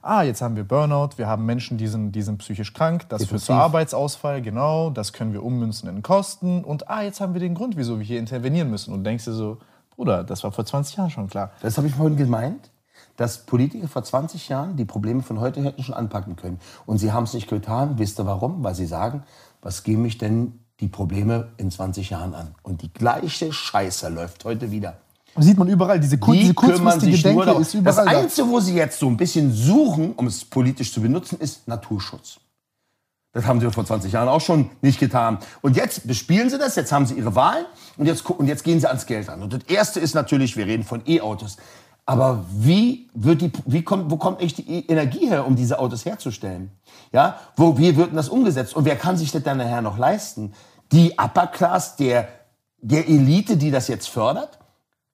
ah, 0.04 0.22
jetzt 0.22 0.42
haben 0.42 0.56
wir 0.56 0.64
Burnout, 0.64 1.18
wir 1.18 1.28
haben 1.28 1.46
Menschen, 1.46 1.78
die 1.78 1.88
sind, 1.88 2.12
die 2.12 2.22
sind 2.22 2.38
psychisch 2.38 2.74
krank, 2.74 3.06
das 3.10 3.26
führt 3.26 3.42
zu. 3.42 3.54
Arbeitsausfall, 3.54 4.42
genau, 4.44 4.92
das 4.92 5.14
können 5.14 5.34
wir 5.34 5.44
ummünzen 5.44 5.90
in 5.90 6.04
Kosten 6.04 6.64
und 6.64 6.90
ah, 6.90 7.02
jetzt 7.02 7.22
haben 7.22 7.34
wir 7.34 7.42
den 7.42 7.56
Grund, 7.56 7.76
wieso 7.76 7.98
wir 7.98 8.06
hier 8.06 8.20
intervenieren 8.20 8.70
müssen. 8.70 8.94
Und 8.94 9.04
denkst 9.04 9.26
dir 9.26 9.34
so, 9.34 9.58
Bruder, 9.96 10.24
das 10.24 10.44
war 10.44 10.52
vor 10.52 10.66
20 10.66 10.96
Jahren 10.96 11.10
schon 11.10 11.28
klar. 11.28 11.52
Das 11.62 11.76
habe 11.78 11.88
ich 11.88 11.96
vorhin 11.96 12.16
gemeint, 12.18 12.70
dass 13.20 13.46
Politiker 13.46 13.90
vor 13.90 14.02
20 14.02 14.48
Jahren 14.48 14.78
die 14.78 14.86
Probleme 14.86 15.22
von 15.24 15.42
heute 15.42 15.62
hätten 15.62 15.84
schon 15.84 15.94
anpacken 15.94 16.38
können. 16.38 16.58
Und 16.86 17.00
sie 17.00 17.12
haben 17.12 17.26
es 17.26 17.34
nicht 17.34 17.50
getan. 17.50 17.96
Wisst 17.98 18.18
ihr 18.18 18.26
warum? 18.26 18.64
Weil 18.64 18.76
sie 18.76 18.86
sagen, 18.86 19.24
was 19.62 19.84
gehen 19.84 20.02
mich 20.02 20.18
denn 20.18 20.62
die 20.80 20.88
Probleme 20.88 21.50
in 21.58 21.70
20 21.70 22.12
Jahren 22.12 22.34
an? 22.34 22.56
Und 22.64 22.82
die 22.82 22.94
gleiche 22.94 23.52
Scheiße 23.52 24.08
läuft 24.08 24.46
heute 24.46 24.72
wieder. 24.72 25.00
Sieht 25.38 25.58
man 25.58 25.68
überall, 25.68 26.00
diese, 26.00 26.18
kur 26.18 26.34
Die 26.34 26.40
diese 26.40 26.54
kurzfristige 26.54 27.18
Denke 27.18 27.46
darum. 27.46 27.62
ist 27.62 27.74
Das 27.74 27.82
überall 27.82 28.06
da. 28.06 28.20
Einzige, 28.22 28.48
wo 28.48 28.62
sie 28.62 28.76
jetzt 28.76 28.98
so 28.98 29.08
ein 29.08 29.18
bisschen 29.18 29.52
suchen, 29.52 30.14
um 30.14 30.28
es 30.28 30.46
politisch 30.46 30.94
zu 30.94 31.02
benutzen, 31.02 31.40
ist 31.42 31.68
Naturschutz. 31.68 32.40
Das 33.34 33.46
haben 33.46 33.60
sie 33.60 33.70
vor 33.70 33.86
20 33.86 34.14
Jahren 34.14 34.30
auch 34.30 34.42
schon 34.42 34.70
nicht 34.82 34.98
getan. 34.98 35.40
Und 35.62 35.76
jetzt 35.76 36.08
bespielen 36.08 36.50
sie 36.50 36.58
das, 36.58 36.78
jetzt 36.78 36.94
haben 36.94 37.06
sie 37.06 37.16
ihre 37.16 37.36
Wahlen 37.36 37.66
und 37.98 38.06
jetzt, 38.06 38.28
und 38.30 38.48
jetzt 38.48 38.64
gehen 38.64 38.80
sie 38.80 38.88
ans 38.88 39.06
Geld 39.06 39.28
ran. 39.28 39.44
Und 39.44 39.52
das 39.52 39.64
Erste 39.68 40.00
ist 40.00 40.16
natürlich, 40.16 40.56
wir 40.56 40.66
reden 40.66 40.84
von 40.84 41.02
E-Autos. 41.06 41.58
Aber 42.10 42.44
wie 42.50 43.08
wird 43.14 43.40
die, 43.42 43.52
wie 43.68 43.84
kommt, 43.84 44.10
wo 44.10 44.18
kommt 44.18 44.42
echt 44.42 44.58
die 44.58 44.88
Energie 44.88 45.30
her, 45.30 45.46
um 45.46 45.56
diese 45.56 45.78
Autos 45.78 46.06
herzustellen? 46.06 46.72
Ja, 47.12 47.40
wo, 47.56 47.78
wie 47.78 47.96
wird 47.98 48.08
denn 48.08 48.16
das 48.16 48.30
umgesetzt? 48.30 48.76
Und 48.76 48.86
wer 48.86 48.96
kann 48.96 49.16
sich 49.16 49.32
das 49.32 49.44
dann 49.44 49.60
nachher 49.60 49.84
noch 49.84 50.00
leisten? 50.00 50.54
Die 50.92 51.14
Upper 51.20 51.46
Class 51.46 51.98
der, 51.98 52.28
der 52.82 53.08
Elite, 53.08 53.58
die 53.58 53.70
das 53.70 53.88
jetzt 53.90 54.10
fördert? 54.10 54.58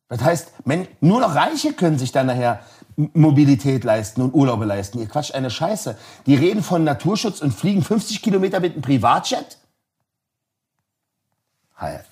Das 0.08 0.24
heißt, 0.24 0.54
nur 1.02 1.20
noch 1.20 1.36
Reiche 1.36 1.74
können 1.74 2.00
sich 2.00 2.14
dann 2.14 2.28
nachher 2.28 2.62
Mobilität 2.96 3.84
leisten 3.84 4.22
und 4.22 4.34
Urlaube 4.34 4.64
leisten. 4.64 4.98
Ihr 5.00 5.10
quatscht 5.10 5.36
eine 5.36 5.50
Scheiße. 5.50 5.98
Die 6.26 6.36
reden 6.36 6.64
von 6.64 6.86
Naturschutz 6.86 7.42
und 7.42 7.54
fliegen 7.54 7.84
50 7.84 8.22
Kilometer 8.22 8.62
mit 8.62 8.72
einem 8.72 8.82
Privatjet? 8.82 9.58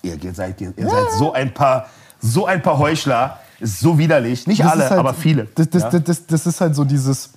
Ihr 0.02 0.34
seid, 0.34 0.60
ihr, 0.60 0.74
ihr 0.76 0.90
seid 0.90 1.10
so 1.18 1.32
ein 1.32 1.54
paar, 1.54 1.88
so 2.20 2.44
ein 2.44 2.60
paar 2.60 2.76
Heuchler. 2.76 3.38
Ist 3.60 3.80
so 3.80 3.98
widerlich. 3.98 4.46
Nicht 4.46 4.60
Das 4.60 4.72
alle, 4.72 4.90
halt- 4.90 4.98
aber 4.98 5.14
viele. 5.14 5.46
Das, 5.54 5.70
das, 5.70 5.92
Ja? 5.92 5.98
das, 6.00 6.46
ist 6.46 6.60
halt 6.60 6.74
so 6.74 6.84
dieses 6.84 7.32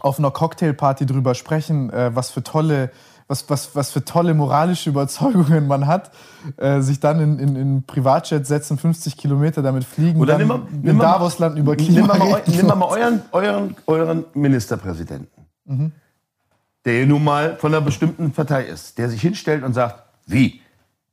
auf 0.00 0.18
einer 0.18 0.30
Cocktailparty 0.30 1.06
drüber 1.06 1.34
sprechen, 1.34 1.90
äh, 1.90 2.14
was 2.14 2.30
für 2.30 2.42
tolle, 2.42 2.90
was, 3.28 3.48
was, 3.48 3.76
was 3.76 3.90
für 3.92 4.04
tolle 4.04 4.34
moralische 4.34 4.90
Überzeugungen 4.90 5.66
man 5.68 5.86
hat, 5.86 6.10
äh, 6.56 6.80
sich 6.80 6.98
dann 7.00 7.20
in, 7.20 7.38
in, 7.38 7.56
in 7.56 7.82
Privatjet 7.84 8.46
setzen, 8.46 8.78
50 8.78 9.16
Kilometer 9.16 9.62
damit 9.62 9.84
fliegen, 9.84 10.20
Oder 10.20 10.32
dann 10.38 10.40
nimm 10.40 10.48
mal- 10.48 10.62
in 10.72 10.80
nimm 10.82 10.98
Davosland 10.98 11.56
über 11.58 11.76
Nimm 11.76 11.84
Klima 11.86 12.06
mal, 12.08 12.18
mal, 12.18 12.42
nimm 12.46 12.66
mal, 12.66 12.82
euren, 12.86 13.22
euren, 13.32 13.76
euren 13.86 14.24
Ministerpräsidenten, 14.34 15.46
Mhm. 15.66 15.92
der 16.84 17.06
nun 17.06 17.22
mal 17.22 17.56
von 17.58 17.72
einer 17.72 17.80
bestimmten 17.84 18.32
Partei 18.32 18.64
ist, 18.64 18.98
der 18.98 19.08
sich 19.08 19.20
hinstellt 19.20 19.62
und 19.62 19.74
sagt, 19.74 20.02
wie? 20.26 20.60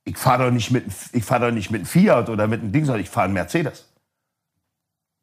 Ich 0.05 0.17
fahre 0.17 0.45
doch 0.45 0.51
nicht 0.51 0.71
mit, 0.71 0.85
ich 1.11 1.23
fahr 1.23 1.39
doch 1.39 1.51
nicht 1.51 1.69
mit 1.69 1.81
einem 1.81 1.85
Fiat 1.85 2.29
oder 2.29 2.47
mit 2.47 2.61
einem 2.61 2.71
Ding, 2.71 2.85
sondern 2.85 3.03
ich 3.03 3.09
fahre 3.09 3.25
einen 3.25 3.33
Mercedes. 3.35 3.85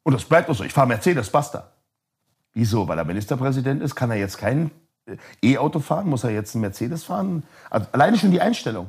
Und 0.07 0.13
das 0.13 0.23
bleibt 0.23 0.49
auch 0.49 0.55
so. 0.55 0.63
Ich 0.63 0.71
fahre 0.71 0.87
Mercedes, 0.87 1.29
basta. 1.29 1.67
Wieso? 2.53 2.87
Weil 2.87 2.97
er 2.97 3.03
Ministerpräsident 3.03 3.83
ist, 3.83 3.93
kann 3.93 4.09
er 4.09 4.15
jetzt 4.15 4.37
kein 4.37 4.71
äh, 5.05 5.17
E-Auto 5.55 5.81
fahren? 5.81 6.07
Muss 6.07 6.23
er 6.23 6.29
jetzt 6.29 6.55
einen 6.55 6.61
Mercedes 6.61 7.03
fahren? 7.03 7.43
Also 7.69 7.87
alleine 7.91 8.17
schon 8.17 8.31
die 8.31 8.39
Einstellung. 8.39 8.87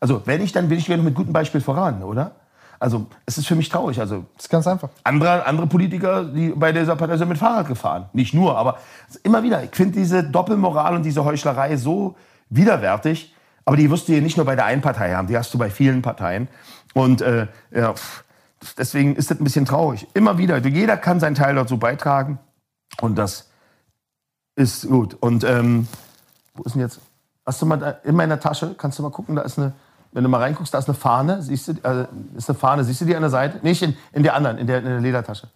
Also 0.00 0.22
wenn 0.24 0.42
ich, 0.42 0.50
dann 0.50 0.68
will 0.68 0.78
ich 0.78 0.86
gerne 0.86 1.04
mit 1.04 1.14
gutem 1.14 1.32
Beispiel 1.32 1.60
voran, 1.60 2.02
oder? 2.02 2.32
Also 2.80 3.06
es 3.24 3.38
ist 3.38 3.46
für 3.46 3.54
mich 3.54 3.68
traurig. 3.68 4.00
Also 4.00 4.24
Das 4.34 4.46
ist 4.46 4.48
ganz 4.48 4.66
einfach. 4.66 4.88
andere, 5.04 5.46
andere 5.46 5.68
Politiker, 5.68 6.24
die 6.24 6.48
bei 6.48 6.72
dieser 6.72 6.96
Partei 6.96 7.18
sind 7.18 7.28
mit 7.28 7.38
Fahrrad 7.38 7.68
gefahren. 7.68 8.10
Nicht 8.12 8.34
nur, 8.34 8.58
aber 8.58 8.80
immer 9.22 9.44
wieder. 9.44 9.62
Ich 9.62 9.76
finde 9.76 9.96
diese 9.96 10.24
Doppelmoral 10.24 10.96
und 10.96 11.04
diese 11.04 11.24
Heuchlerei 11.24 11.76
so 11.76 12.16
widerwärtig. 12.50 13.32
Aber 13.64 13.76
die 13.76 13.88
wirst 13.92 14.08
du 14.08 14.12
hier 14.12 14.22
nicht 14.22 14.36
nur 14.36 14.46
bei 14.46 14.56
der 14.56 14.64
einen 14.64 14.82
Partei 14.82 15.14
haben, 15.14 15.28
die 15.28 15.38
hast 15.38 15.54
du 15.54 15.58
bei 15.58 15.70
vielen 15.70 16.02
Parteien. 16.02 16.48
Und 16.94 17.20
äh, 17.20 17.46
ja, 17.70 17.92
pff, 17.92 18.24
deswegen 18.76 19.16
ist 19.16 19.30
das 19.30 19.40
ein 19.40 19.44
bisschen 19.44 19.64
traurig. 19.64 20.06
Immer 20.14 20.38
wieder. 20.38 20.58
Jeder 20.58 20.96
kann 20.96 21.20
seinen 21.20 21.34
Teil 21.34 21.54
dazu 21.54 21.78
beitragen. 21.78 22.38
Und 23.00 23.16
das 23.16 23.50
ist 24.54 24.88
gut. 24.88 25.14
Und 25.14 25.44
ähm, 25.44 25.86
wo 26.54 26.62
ist 26.64 26.74
denn 26.74 26.82
jetzt? 26.82 27.00
Hast 27.44 27.62
du 27.62 27.66
mal 27.66 27.76
da, 27.76 27.90
in 28.04 28.16
meiner 28.16 28.40
Tasche? 28.40 28.74
Kannst 28.76 28.98
du 28.98 29.02
mal 29.02 29.10
gucken? 29.10 29.36
Da 29.36 29.42
ist 29.42 29.58
eine. 29.58 29.72
Wenn 30.12 30.22
du 30.22 30.30
mal 30.30 30.40
reinguckst, 30.40 30.72
da 30.72 30.78
ist 30.78 30.88
eine 30.88 30.96
Fahne. 30.96 31.42
Siehst 31.42 31.68
du? 31.68 31.74
Also, 31.82 32.06
ist 32.36 32.48
eine 32.48 32.58
Fahne. 32.58 32.84
Siehst 32.84 33.02
du 33.02 33.04
die 33.04 33.14
an 33.14 33.20
der 33.22 33.30
Seite? 33.30 33.58
Nicht 33.62 33.82
in, 33.82 33.96
in 34.12 34.22
der 34.22 34.34
anderen, 34.34 34.56
in 34.56 34.66
der, 34.66 34.78
in 34.78 34.84
der 34.84 35.00
Ledertasche. 35.00 35.48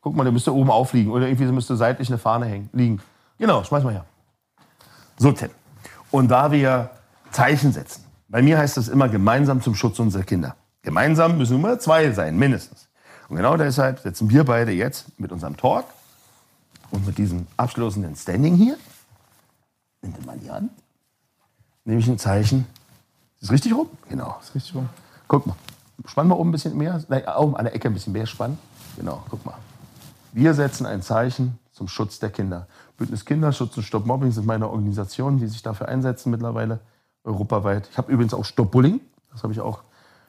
Guck 0.00 0.16
mal, 0.16 0.24
der 0.24 0.32
müsste 0.32 0.52
oben 0.52 0.70
aufliegen. 0.70 1.12
Oder 1.12 1.28
irgendwie 1.28 1.46
müsste 1.52 1.76
seitlich 1.76 2.08
eine 2.08 2.18
Fahne 2.18 2.46
hängen, 2.46 2.70
liegen. 2.72 3.00
Genau, 3.38 3.62
schmeiß 3.62 3.84
mal 3.84 3.92
her. 3.92 4.04
So, 5.16 5.30
Tim. 5.30 5.50
Und 6.10 6.28
da 6.28 6.50
wir 6.50 6.90
Zeichen 7.30 7.72
setzen, 7.72 8.04
bei 8.28 8.42
mir 8.42 8.58
heißt 8.58 8.76
das 8.76 8.88
immer 8.88 9.08
gemeinsam 9.08 9.62
zum 9.62 9.74
Schutz 9.74 9.98
unserer 9.98 10.24
Kinder. 10.24 10.56
Gemeinsam 10.82 11.38
müssen 11.38 11.56
immer 11.56 11.78
zwei 11.78 12.10
sein, 12.12 12.36
mindestens. 12.36 12.88
Und 13.28 13.36
genau 13.36 13.56
deshalb 13.56 14.00
setzen 14.00 14.30
wir 14.30 14.44
beide 14.44 14.72
jetzt 14.72 15.18
mit 15.18 15.32
unserem 15.32 15.56
Talk 15.56 15.84
und 16.90 17.06
mit 17.06 17.18
diesem 17.18 17.46
abschließenden 17.56 18.16
Standing 18.16 18.54
hier, 18.54 18.76
nimm 20.02 20.14
den 20.14 20.24
mal 20.24 20.34
in 20.34 20.40
die 20.40 20.50
Hand, 20.50 20.70
nehme 21.84 22.00
ich 22.00 22.08
ein 22.08 22.18
Zeichen. 22.18 22.66
Ist 23.40 23.52
richtig 23.52 23.74
rum? 23.74 23.88
Genau. 24.08 24.38
Ist 24.40 24.54
richtig 24.54 24.74
rum. 24.74 24.88
Guck 25.26 25.46
mal. 25.46 25.56
Spann 26.06 26.28
mal 26.28 26.36
oben 26.36 26.50
ein 26.50 26.52
bisschen 26.52 26.76
mehr. 26.76 27.02
Nein, 27.08 27.24
oben 27.36 27.56
an 27.56 27.64
der 27.64 27.74
Ecke 27.74 27.88
ein 27.88 27.94
bisschen 27.94 28.12
mehr 28.12 28.26
spannen. 28.26 28.58
Genau, 28.96 29.22
guck 29.28 29.44
mal. 29.44 29.56
Wir 30.32 30.54
setzen 30.54 30.86
ein 30.86 31.02
Zeichen 31.02 31.58
zum 31.72 31.88
Schutz 31.88 32.18
der 32.18 32.30
Kinder. 32.30 32.66
Bündnis 32.96 33.24
Kinderschutz 33.24 33.76
und 33.76 33.82
Stopp 33.82 34.06
Mobbing 34.06 34.32
sind 34.32 34.46
meine 34.46 34.68
Organisationen, 34.68 35.38
die 35.38 35.46
sich 35.46 35.62
dafür 35.62 35.88
einsetzen 35.88 36.30
mittlerweile 36.30 36.80
europaweit. 37.24 37.88
Ich 37.90 37.98
habe 37.98 38.10
übrigens 38.10 38.34
auch 38.34 38.44
Stopp 38.44 38.70
Bullying. 38.70 39.00
Das 39.32 39.42
habe 39.42 39.52
ich 39.52 39.60
auch 39.60 39.82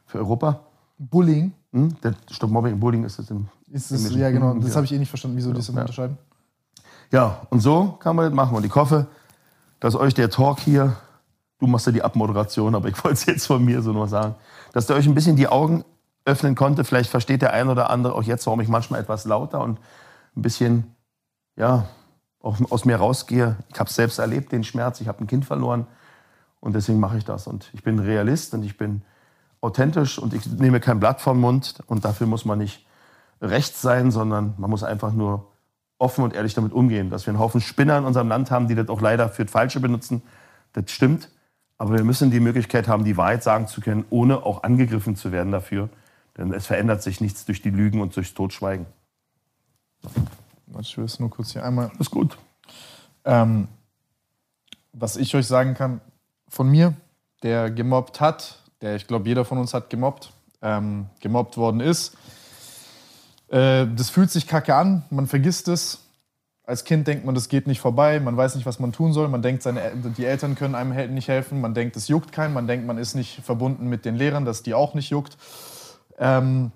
für 0.10 0.18
Europa. 0.18 0.60
Bullying 0.98 1.54
Hm? 1.72 1.96
Der 2.02 2.16
Stopp 2.32 2.50
Mobbing 2.50 2.74
und 2.74 2.80
Bullying 2.80 3.04
ist 3.04 3.20
das 3.20 3.30
im 3.30 3.48
ist 3.72 3.92
es, 3.92 4.14
ja 4.16 4.32
genau, 4.32 4.52
Hm, 4.54 4.62
das 4.62 4.72
ja. 4.72 4.76
habe 4.78 4.86
ich 4.86 4.92
eh 4.92 4.98
nicht 4.98 5.10
verstanden, 5.10 5.38
wieso 5.38 5.52
die 5.52 5.58
das 5.58 5.68
Ja. 5.68 5.82
unterscheiden. 5.82 6.18
Ja, 7.12 7.42
und 7.52 7.60
so 7.60 7.92
kann 8.00 8.16
man 8.16 8.26
das 8.26 8.34
machen. 8.34 8.58
Und 8.58 8.66
ich 8.66 8.74
hoffe, 8.74 9.06
dass 9.80 9.96
euch 9.96 10.16
der 10.16 10.32
Talk 10.32 10.60
hier, 10.60 10.96
du 11.60 11.68
machst 11.68 11.86
ja 11.86 11.92
die 11.92 12.02
Abmoderation, 12.04 12.74
aber 12.74 12.90
ich 12.90 12.96
wollte 13.04 13.14
es 13.14 13.26
jetzt 13.28 13.46
von 13.46 13.64
mir 13.64 13.82
so 13.84 13.94
nur 13.94 14.08
sagen, 14.08 14.34
dass 14.74 14.88
der 14.88 14.96
euch 14.96 15.06
ein 15.08 15.14
bisschen 15.14 15.36
die 15.36 15.48
Augen 15.48 15.86
öffnen 16.26 16.56
konnte. 16.56 16.84
Vielleicht 16.84 17.12
versteht 17.12 17.44
der 17.44 17.54
ein 17.54 17.70
oder 17.70 17.92
andere 17.92 18.16
auch 18.16 18.24
jetzt, 18.24 18.46
warum 18.48 18.62
ich 18.62 18.68
manchmal 18.68 19.00
etwas 19.00 19.26
lauter 19.26 19.62
und 19.62 19.80
ein 20.36 20.42
bisschen, 20.42 20.96
ja, 21.56 21.86
auch 22.42 22.58
aus 22.72 22.86
mir 22.86 22.96
rausgehe. 22.96 23.58
Ich 23.72 23.80
habe 23.80 23.90
es 23.90 23.96
selbst 23.96 24.18
erlebt, 24.18 24.52
den 24.52 24.64
Schmerz. 24.64 25.02
Ich 25.02 25.08
habe 25.08 25.24
ein 25.24 25.28
Kind 25.28 25.46
verloren 25.46 25.86
und 26.62 26.74
deswegen 26.74 27.00
mache 27.00 27.18
ich 27.18 27.26
das. 27.26 27.46
Und 27.48 27.70
ich 27.74 27.84
bin 27.84 28.00
Realist 28.00 28.54
und 28.56 28.64
ich 28.64 28.76
bin 28.78 29.04
authentisch 29.62 30.20
und 30.20 30.34
ich 30.34 30.46
nehme 30.48 30.80
kein 30.80 31.00
Blatt 31.00 31.22
vom 31.22 31.40
Mund 31.40 31.76
und 31.88 32.06
dafür 32.06 32.28
muss 32.28 32.46
man 32.46 32.60
nicht 32.60 32.86
rechts 33.42 33.82
sein, 33.82 34.12
sondern 34.12 34.54
man 34.58 34.70
muss 34.70 34.84
einfach 34.84 35.14
nur 35.14 35.48
offen 35.98 36.24
und 36.24 36.34
ehrlich 36.34 36.54
damit 36.54 36.74
umgehen. 36.74 37.10
Dass 37.10 37.26
wir 37.26 37.32
einen 37.32 37.40
Haufen 37.40 37.62
Spinner 37.62 37.98
in 37.98 38.06
unserem 38.06 38.30
Land 38.30 38.52
haben, 38.52 38.68
die 38.68 38.76
das 38.76 38.90
auch 38.90 39.02
leider 39.02 39.30
für 39.30 39.44
das 39.44 39.52
Falsche 39.52 39.80
benutzen, 39.80 40.22
das 40.74 40.90
stimmt. 40.92 41.30
Aber 41.78 41.94
wir 41.94 42.04
müssen 42.04 42.32
die 42.32 42.40
Möglichkeit 42.40 42.88
haben, 42.88 43.06
die 43.06 43.18
Wahrheit 43.18 43.44
sagen 43.44 43.68
zu 43.68 43.82
können, 43.82 44.06
ohne 44.10 44.44
auch 44.44 44.64
angegriffen 44.64 45.16
zu 45.16 45.32
werden 45.32 45.52
dafür. 45.52 45.90
Denn 46.38 46.54
es 46.54 46.66
verändert 46.68 47.02
sich 47.02 47.22
nichts 47.22 47.46
durch 47.46 47.62
die 47.62 47.70
Lügen 47.70 48.02
und 48.02 48.16
durchs 48.16 48.34
Totschweigen. 48.34 48.86
Ich 50.80 50.98
will 50.98 51.06
es 51.06 51.20
nur 51.20 51.30
kurz 51.30 51.52
hier 51.52 51.66
einmal 51.66 51.92
Ist 52.00 52.12
gut. 52.12 52.38
Ähm, 53.26 53.68
was 54.94 55.18
ich 55.18 55.36
euch 55.36 55.48
sagen 55.48 55.74
kann, 55.74 56.02
von 56.48 56.70
mir, 56.70 56.94
der 57.44 57.72
gemobbt 57.72 58.20
hat, 58.22 58.59
der 58.82 58.96
ich 58.96 59.08
glaube, 59.08 59.28
jeder 59.28 59.46
von 59.46 59.58
uns 59.58 59.74
hat 59.74 59.90
gemobbt, 59.90 60.32
ähm, 60.62 61.08
gemobbt 61.20 61.58
worden 61.58 61.80
ist. 61.80 62.16
Äh, 63.50 63.88
das 63.96 64.10
fühlt 64.10 64.32
sich 64.32 64.48
kacke 64.48 64.76
an, 64.76 65.04
man 65.10 65.28
vergisst 65.28 65.68
es. 65.68 66.06
Als 66.64 66.84
Kind 66.84 67.08
denkt 67.08 67.26
man, 67.26 67.34
das 67.34 67.50
geht 67.50 67.66
nicht 67.66 67.82
vorbei, 67.82 68.20
man 68.20 68.38
weiß 68.38 68.54
nicht, 68.54 68.68
was 68.68 68.80
man 68.80 68.92
tun 68.92 69.12
soll. 69.12 69.28
Man 69.28 69.42
denkt, 69.42 69.64
seine, 69.64 69.92
die 70.16 70.26
Eltern 70.26 70.54
können 70.54 70.76
einem 70.76 71.16
nicht 71.16 71.28
helfen. 71.28 71.62
Man 71.62 71.74
denkt, 71.74 71.96
es 71.96 72.08
juckt 72.08 72.32
keinen. 72.32 72.54
Man 72.54 72.68
denkt, 72.68 72.86
man 72.86 73.00
ist 73.00 73.16
nicht 73.16 73.42
verbunden 73.44 73.88
mit 73.88 74.06
den 74.06 74.16
Lehrern, 74.16 74.46
dass 74.46 74.62
die 74.62 74.76
auch 74.76 74.94
nicht 74.94 75.10
juckt. 75.10 75.36
Ähm, 76.20 76.72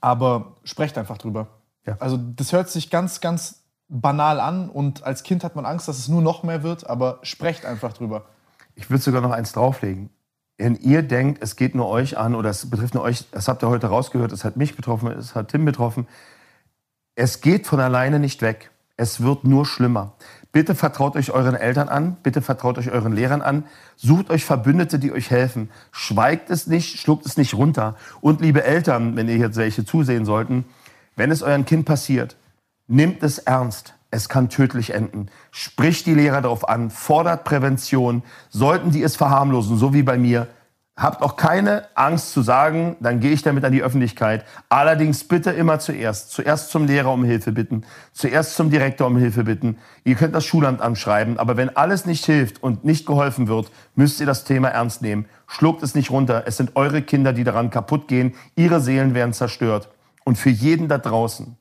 aber 0.00 0.56
sprecht 0.64 0.98
einfach 0.98 1.18
drüber. 1.18 1.46
Ja. 1.86 1.96
Also 2.00 2.16
das 2.16 2.52
hört 2.52 2.68
sich 2.68 2.90
ganz, 2.90 3.20
ganz 3.20 3.62
banal 3.88 4.40
an 4.40 4.70
und 4.70 5.04
als 5.04 5.22
Kind 5.22 5.44
hat 5.44 5.54
man 5.54 5.66
Angst, 5.66 5.86
dass 5.86 5.98
es 5.98 6.08
nur 6.08 6.22
noch 6.22 6.42
mehr 6.42 6.62
wird, 6.62 6.88
aber 6.88 7.18
sprecht 7.22 7.64
einfach 7.64 7.92
drüber. 7.92 8.24
Ich 8.74 8.90
würde 8.90 9.02
sogar 9.02 9.20
noch 9.20 9.32
eins 9.32 9.52
drauflegen. 9.52 10.10
Wenn 10.58 10.76
ihr 10.76 11.02
denkt, 11.02 11.42
es 11.42 11.56
geht 11.56 11.74
nur 11.74 11.88
euch 11.88 12.16
an 12.18 12.34
oder 12.34 12.50
es 12.50 12.68
betrifft 12.68 12.94
nur 12.94 13.02
euch, 13.02 13.28
das 13.30 13.48
habt 13.48 13.62
ihr 13.62 13.68
heute 13.68 13.88
rausgehört, 13.88 14.32
es 14.32 14.44
hat 14.44 14.56
mich 14.56 14.76
betroffen, 14.76 15.08
es 15.10 15.34
hat 15.34 15.48
Tim 15.48 15.64
betroffen. 15.64 16.06
Es 17.14 17.40
geht 17.40 17.66
von 17.66 17.80
alleine 17.80 18.18
nicht 18.18 18.42
weg. 18.42 18.70
Es 18.96 19.22
wird 19.22 19.44
nur 19.44 19.66
schlimmer. 19.66 20.12
Bitte 20.52 20.74
vertraut 20.74 21.16
euch 21.16 21.30
euren 21.32 21.54
Eltern 21.54 21.88
an, 21.88 22.16
bitte 22.22 22.42
vertraut 22.42 22.78
euch 22.78 22.90
euren 22.90 23.12
Lehrern 23.12 23.40
an, 23.40 23.64
sucht 23.96 24.30
euch 24.30 24.44
Verbündete, 24.44 24.98
die 24.98 25.10
euch 25.10 25.30
helfen. 25.30 25.70
Schweigt 25.90 26.50
es 26.50 26.66
nicht, 26.66 27.00
schluckt 27.00 27.24
es 27.24 27.36
nicht 27.36 27.54
runter. 27.54 27.96
Und 28.20 28.42
liebe 28.42 28.62
Eltern, 28.62 29.16
wenn 29.16 29.28
ihr 29.28 29.38
jetzt 29.38 29.56
welche 29.56 29.84
zusehen 29.84 30.26
sollten, 30.26 30.66
wenn 31.16 31.30
es 31.30 31.42
euren 31.42 31.64
Kind 31.64 31.86
passiert, 31.86 32.36
Nimmt 32.88 33.22
es 33.22 33.38
ernst. 33.38 33.94
Es 34.14 34.28
kann 34.28 34.50
tödlich 34.50 34.92
enden. 34.92 35.30
Spricht 35.50 36.04
die 36.04 36.14
Lehrer 36.14 36.42
darauf 36.42 36.68
an, 36.68 36.90
fordert 36.90 37.44
Prävention. 37.44 38.22
Sollten 38.50 38.90
die 38.90 39.02
es 39.02 39.16
verharmlosen, 39.16 39.78
so 39.78 39.94
wie 39.94 40.02
bei 40.02 40.18
mir, 40.18 40.48
habt 40.96 41.22
auch 41.22 41.36
keine 41.36 41.86
Angst 41.94 42.32
zu 42.32 42.42
sagen, 42.42 42.96
dann 43.00 43.20
gehe 43.20 43.32
ich 43.32 43.42
damit 43.42 43.64
an 43.64 43.72
die 43.72 43.82
Öffentlichkeit. 43.82 44.44
Allerdings 44.68 45.24
bitte 45.24 45.50
immer 45.50 45.78
zuerst. 45.78 46.30
Zuerst 46.30 46.70
zum 46.70 46.86
Lehrer 46.86 47.10
um 47.10 47.24
Hilfe 47.24 47.52
bitten. 47.52 47.84
Zuerst 48.12 48.54
zum 48.54 48.70
Direktor 48.70 49.06
um 49.06 49.16
Hilfe 49.16 49.44
bitten. 49.44 49.78
Ihr 50.04 50.14
könnt 50.14 50.34
das 50.34 50.44
Schulamt 50.44 50.82
anschreiben. 50.82 51.38
Aber 51.38 51.56
wenn 51.56 51.74
alles 51.74 52.04
nicht 52.04 52.26
hilft 52.26 52.62
und 52.62 52.84
nicht 52.84 53.06
geholfen 53.06 53.48
wird, 53.48 53.72
müsst 53.94 54.20
ihr 54.20 54.26
das 54.26 54.44
Thema 54.44 54.68
ernst 54.68 55.00
nehmen. 55.00 55.24
Schluckt 55.46 55.82
es 55.82 55.94
nicht 55.94 56.10
runter. 56.10 56.42
Es 56.46 56.58
sind 56.58 56.76
eure 56.76 57.00
Kinder, 57.00 57.32
die 57.32 57.44
daran 57.44 57.70
kaputt 57.70 58.08
gehen. 58.08 58.34
Ihre 58.56 58.80
Seelen 58.82 59.14
werden 59.14 59.32
zerstört. 59.32 59.88
Und 60.24 60.36
für 60.36 60.50
jeden 60.50 60.88
da 60.88 60.98
draußen, 60.98 61.56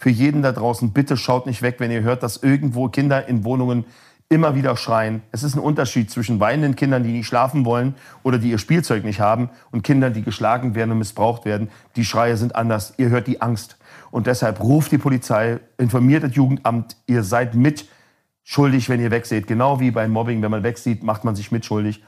für 0.00 0.08
jeden 0.08 0.40
da 0.40 0.50
draußen, 0.52 0.92
bitte 0.92 1.18
schaut 1.18 1.44
nicht 1.44 1.60
weg, 1.60 1.76
wenn 1.78 1.90
ihr 1.90 2.00
hört, 2.00 2.22
dass 2.22 2.38
irgendwo 2.38 2.88
Kinder 2.88 3.28
in 3.28 3.44
Wohnungen 3.44 3.84
immer 4.30 4.54
wieder 4.54 4.74
schreien. 4.78 5.22
Es 5.30 5.42
ist 5.42 5.56
ein 5.56 5.60
Unterschied 5.60 6.10
zwischen 6.10 6.40
weinenden 6.40 6.74
Kindern, 6.74 7.04
die 7.04 7.12
nicht 7.12 7.26
schlafen 7.26 7.66
wollen 7.66 7.94
oder 8.22 8.38
die 8.38 8.50
ihr 8.50 8.56
Spielzeug 8.56 9.04
nicht 9.04 9.20
haben 9.20 9.50
und 9.72 9.82
Kindern, 9.82 10.14
die 10.14 10.22
geschlagen 10.22 10.74
werden 10.74 10.92
und 10.92 10.98
missbraucht 10.98 11.44
werden. 11.44 11.68
Die 11.96 12.06
Schreie 12.06 12.38
sind 12.38 12.56
anders. 12.56 12.94
Ihr 12.96 13.10
hört 13.10 13.26
die 13.26 13.42
Angst. 13.42 13.76
Und 14.10 14.26
deshalb 14.26 14.60
ruft 14.60 14.90
die 14.90 14.98
Polizei, 14.98 15.60
informiert 15.76 16.22
das 16.22 16.34
Jugendamt, 16.34 16.96
ihr 17.06 17.22
seid 17.22 17.54
mitschuldig, 17.54 18.88
wenn 18.88 19.00
ihr 19.00 19.10
wegseht. 19.10 19.46
Genau 19.46 19.80
wie 19.80 19.90
beim 19.90 20.12
Mobbing, 20.12 20.40
wenn 20.40 20.50
man 20.50 20.62
wegsieht, 20.62 21.02
macht 21.02 21.24
man 21.24 21.36
sich 21.36 21.52
mitschuldig. 21.52 22.02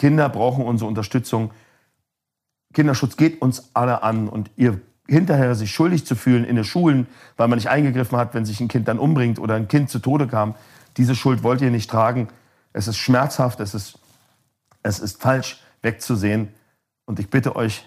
Kinder 0.00 0.28
brauchen 0.30 0.64
unsere 0.64 0.88
Unterstützung. 0.88 1.52
Kinderschutz 2.74 3.16
geht 3.16 3.40
uns 3.40 3.70
alle 3.72 4.02
an 4.02 4.28
und 4.28 4.50
ihr 4.56 4.80
hinterher 5.08 5.54
sich 5.54 5.70
schuldig 5.70 6.06
zu 6.06 6.16
fühlen 6.16 6.44
in 6.44 6.56
den 6.56 6.64
Schulen, 6.64 7.06
weil 7.36 7.48
man 7.48 7.58
nicht 7.58 7.68
eingegriffen 7.68 8.18
hat, 8.18 8.34
wenn 8.34 8.44
sich 8.44 8.60
ein 8.60 8.68
Kind 8.68 8.88
dann 8.88 8.98
umbringt 8.98 9.38
oder 9.38 9.54
ein 9.54 9.68
Kind 9.68 9.90
zu 9.90 9.98
Tode 9.98 10.26
kam, 10.26 10.54
diese 10.96 11.14
Schuld 11.14 11.42
wollt 11.42 11.60
ihr 11.60 11.70
nicht 11.70 11.90
tragen. 11.90 12.28
Es 12.72 12.88
ist 12.88 12.96
schmerzhaft, 12.96 13.60
es 13.60 13.74
ist, 13.74 13.98
es 14.82 14.98
ist 14.98 15.20
falsch 15.20 15.60
wegzusehen. 15.82 16.52
Und 17.04 17.20
ich 17.20 17.30
bitte 17.30 17.54
euch, 17.56 17.84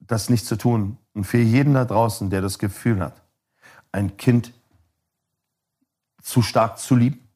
das 0.00 0.30
nicht 0.30 0.46
zu 0.46 0.56
tun. 0.56 0.96
Und 1.12 1.24
für 1.24 1.38
jeden 1.38 1.74
da 1.74 1.84
draußen, 1.84 2.30
der 2.30 2.40
das 2.40 2.58
Gefühl 2.58 3.00
hat, 3.00 3.22
ein 3.92 4.16
Kind 4.16 4.52
zu 6.22 6.42
stark 6.42 6.78
zu 6.78 6.94
lieben 6.94 7.28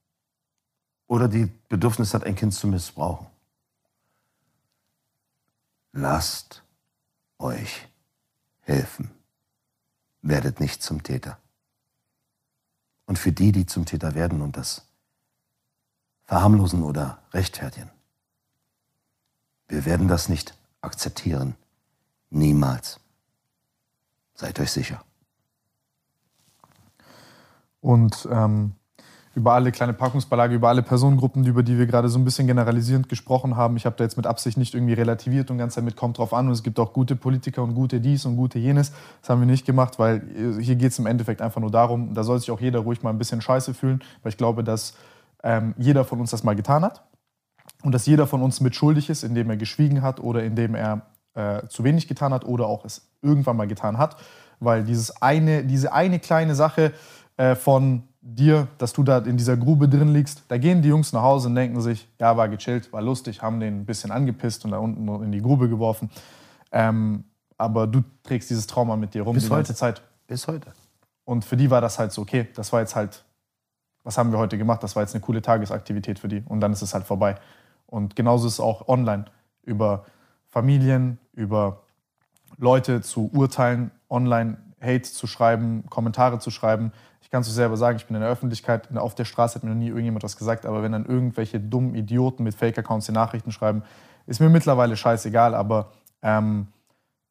oder 1.06 1.28
die 1.28 1.50
Bedürfnis 1.68 2.14
hat, 2.14 2.24
ein 2.24 2.36
Kind 2.36 2.54
zu 2.54 2.66
missbrauchen. 2.66 3.26
Lasst 5.92 6.62
euch 7.38 7.88
helfen. 8.72 9.10
Werdet 10.22 10.60
nicht 10.60 10.82
zum 10.82 11.02
Täter. 11.02 11.38
Und 13.06 13.18
für 13.18 13.32
die, 13.32 13.52
die 13.52 13.66
zum 13.66 13.84
Täter 13.84 14.14
werden 14.14 14.40
und 14.40 14.56
das 14.56 14.86
verharmlosen 16.24 16.82
oder 16.82 17.22
rechtfertigen, 17.32 17.90
wir 19.68 19.84
werden 19.84 20.08
das 20.08 20.28
nicht 20.28 20.56
akzeptieren. 20.80 21.54
Niemals. 22.30 23.00
Seid 24.34 24.58
euch 24.60 24.72
sicher. 24.72 25.04
Und 27.80 28.26
ähm, 28.30 28.74
über 29.34 29.54
alle 29.54 29.72
kleine 29.72 29.94
Packungsbeilage, 29.94 30.54
über 30.54 30.68
alle 30.68 30.82
Personengruppen, 30.82 31.44
über 31.46 31.62
die 31.62 31.78
wir 31.78 31.86
gerade 31.86 32.08
so 32.08 32.18
ein 32.18 32.24
bisschen 32.24 32.46
generalisierend 32.46 33.08
gesprochen 33.08 33.56
haben. 33.56 33.76
Ich 33.76 33.86
habe 33.86 33.96
da 33.96 34.04
jetzt 34.04 34.16
mit 34.16 34.26
Absicht 34.26 34.58
nicht 34.58 34.74
irgendwie 34.74 34.92
relativiert 34.92 35.50
und 35.50 35.58
ganz 35.58 35.74
damit 35.74 35.96
kommt 35.96 36.18
drauf 36.18 36.34
an. 36.34 36.46
Und 36.46 36.52
es 36.52 36.62
gibt 36.62 36.78
auch 36.78 36.92
gute 36.92 37.16
Politiker 37.16 37.62
und 37.62 37.74
gute 37.74 38.00
dies 38.00 38.26
und 38.26 38.36
gute 38.36 38.58
jenes. 38.58 38.92
Das 39.20 39.30
haben 39.30 39.40
wir 39.40 39.46
nicht 39.46 39.64
gemacht, 39.64 39.98
weil 39.98 40.22
hier 40.60 40.76
geht 40.76 40.92
es 40.92 40.98
im 40.98 41.06
Endeffekt 41.06 41.40
einfach 41.40 41.60
nur 41.60 41.70
darum, 41.70 42.12
da 42.14 42.24
soll 42.24 42.38
sich 42.38 42.50
auch 42.50 42.60
jeder 42.60 42.80
ruhig 42.80 43.02
mal 43.02 43.10
ein 43.10 43.18
bisschen 43.18 43.40
scheiße 43.40 43.72
fühlen, 43.72 44.02
weil 44.22 44.30
ich 44.30 44.36
glaube, 44.36 44.64
dass 44.64 44.94
ähm, 45.42 45.74
jeder 45.78 46.04
von 46.04 46.20
uns 46.20 46.30
das 46.30 46.44
mal 46.44 46.54
getan 46.54 46.84
hat 46.84 47.02
und 47.82 47.92
dass 47.92 48.06
jeder 48.06 48.26
von 48.26 48.42
uns 48.42 48.60
mitschuldig 48.60 49.08
ist, 49.08 49.22
indem 49.22 49.48
er 49.48 49.56
geschwiegen 49.56 50.02
hat 50.02 50.20
oder 50.20 50.44
indem 50.44 50.74
er 50.74 51.06
äh, 51.34 51.66
zu 51.68 51.84
wenig 51.84 52.06
getan 52.06 52.34
hat 52.34 52.44
oder 52.44 52.66
auch 52.66 52.84
es 52.84 53.10
irgendwann 53.22 53.56
mal 53.56 53.66
getan 53.66 53.96
hat. 53.96 54.16
Weil 54.60 54.84
dieses 54.84 55.22
eine, 55.22 55.64
diese 55.64 55.92
eine 55.92 56.18
kleine 56.18 56.54
Sache 56.54 56.92
äh, 57.36 57.54
von 57.54 58.04
dir, 58.22 58.68
dass 58.78 58.92
du 58.92 59.02
da 59.02 59.18
in 59.18 59.36
dieser 59.36 59.56
Grube 59.56 59.88
drin 59.88 60.08
liegst, 60.08 60.44
da 60.48 60.56
gehen 60.56 60.80
die 60.80 60.88
Jungs 60.88 61.12
nach 61.12 61.22
Hause 61.22 61.48
und 61.48 61.56
denken 61.56 61.80
sich, 61.80 62.08
ja, 62.20 62.36
war 62.36 62.48
gechillt, 62.48 62.92
war 62.92 63.02
lustig, 63.02 63.42
haben 63.42 63.58
den 63.58 63.80
ein 63.80 63.84
bisschen 63.84 64.12
angepisst 64.12 64.64
und 64.64 64.70
da 64.70 64.78
unten 64.78 65.08
in 65.24 65.32
die 65.32 65.42
Grube 65.42 65.68
geworfen. 65.68 66.08
Ähm, 66.70 67.24
aber 67.58 67.86
du 67.86 68.02
trägst 68.22 68.48
dieses 68.48 68.66
Trauma 68.66 68.96
mit 68.96 69.14
dir 69.14 69.22
rum 69.22 69.34
Bis 69.34 69.44
die 69.44 69.50
heute. 69.50 69.58
ganze 69.58 69.74
Zeit. 69.74 70.02
Bis 70.28 70.46
heute. 70.46 70.72
Und 71.24 71.44
für 71.44 71.56
die 71.56 71.70
war 71.70 71.80
das 71.80 71.98
halt 71.98 72.12
so, 72.12 72.22
okay, 72.22 72.48
das 72.54 72.72
war 72.72 72.80
jetzt 72.80 72.94
halt, 72.94 73.24
was 74.04 74.16
haben 74.18 74.32
wir 74.32 74.38
heute 74.38 74.56
gemacht? 74.56 74.82
Das 74.82 74.96
war 74.96 75.02
jetzt 75.02 75.14
eine 75.14 75.20
coole 75.20 75.42
Tagesaktivität 75.42 76.18
für 76.18 76.28
die. 76.28 76.42
Und 76.46 76.60
dann 76.60 76.72
ist 76.72 76.82
es 76.82 76.94
halt 76.94 77.04
vorbei. 77.04 77.36
Und 77.86 78.16
genauso 78.16 78.46
ist 78.46 78.54
es 78.54 78.60
auch 78.60 78.88
online. 78.88 79.26
Über 79.62 80.06
Familien, 80.48 81.18
über 81.32 81.82
Leute 82.56 83.00
zu 83.00 83.30
urteilen, 83.32 83.90
online 84.08 84.58
Hate 84.80 85.02
zu 85.02 85.26
schreiben, 85.26 85.84
Kommentare 85.88 86.38
zu 86.38 86.50
schreiben. 86.50 86.92
Ich 87.32 87.34
kann 87.34 87.40
es 87.40 87.48
euch 87.48 87.54
selber 87.54 87.78
sagen, 87.78 87.96
ich 87.96 88.04
bin 88.04 88.14
in 88.14 88.20
der 88.20 88.30
Öffentlichkeit, 88.30 88.94
auf 88.94 89.14
der 89.14 89.24
Straße 89.24 89.54
hat 89.54 89.64
mir 89.64 89.70
noch 89.70 89.76
nie 89.76 89.88
irgendjemand 89.88 90.22
was 90.22 90.36
gesagt, 90.36 90.66
aber 90.66 90.82
wenn 90.82 90.92
dann 90.92 91.06
irgendwelche 91.06 91.58
dummen 91.58 91.94
Idioten 91.94 92.44
mit 92.44 92.54
Fake-Accounts 92.54 93.06
die 93.06 93.12
Nachrichten 93.12 93.52
schreiben, 93.52 93.84
ist 94.26 94.38
mir 94.38 94.50
mittlerweile 94.50 94.98
scheißegal, 94.98 95.54
aber 95.54 95.92
ähm, 96.20 96.66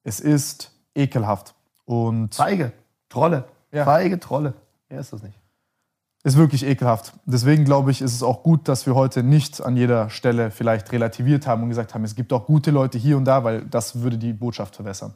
es 0.03 0.19
ist 0.19 0.72
ekelhaft. 0.95 1.53
Und 1.86 2.34
Feige, 2.34 2.72
Trolle. 3.10 3.45
Ja. 3.72 3.86
Feige, 3.86 4.19
Trolle. 4.19 4.56
Wer 4.90 5.02
ist 5.02 5.14
das 5.14 5.22
nicht? 5.22 5.38
ist 6.23 6.36
wirklich 6.36 6.65
ekelhaft. 6.65 7.14
Deswegen 7.26 7.64
glaube 7.64 7.91
ich, 7.91 8.02
ist 8.02 8.15
es 8.15 8.23
auch 8.23 8.41
gut, 8.41 8.68
dass 8.68 8.88
wir 8.88 8.95
heute 8.95 9.22
nicht 9.22 9.61
an 9.61 9.78
jeder 9.78 10.10
Stelle 10.10 10.49
vielleicht 10.49 10.91
relativiert 10.91 11.45
haben 11.45 11.61
und 11.61 11.69
gesagt 11.69 11.94
haben, 11.94 12.03
es 12.03 12.15
gibt 12.15 12.34
auch 12.34 12.48
gute 12.48 12.72
Leute 12.72 12.98
hier 12.98 13.18
und 13.18 13.26
da, 13.26 13.44
weil 13.44 13.65
das 13.65 14.02
würde 14.02 14.18
die 14.18 14.34
Botschaft 14.34 14.78
verwässern. 14.78 15.13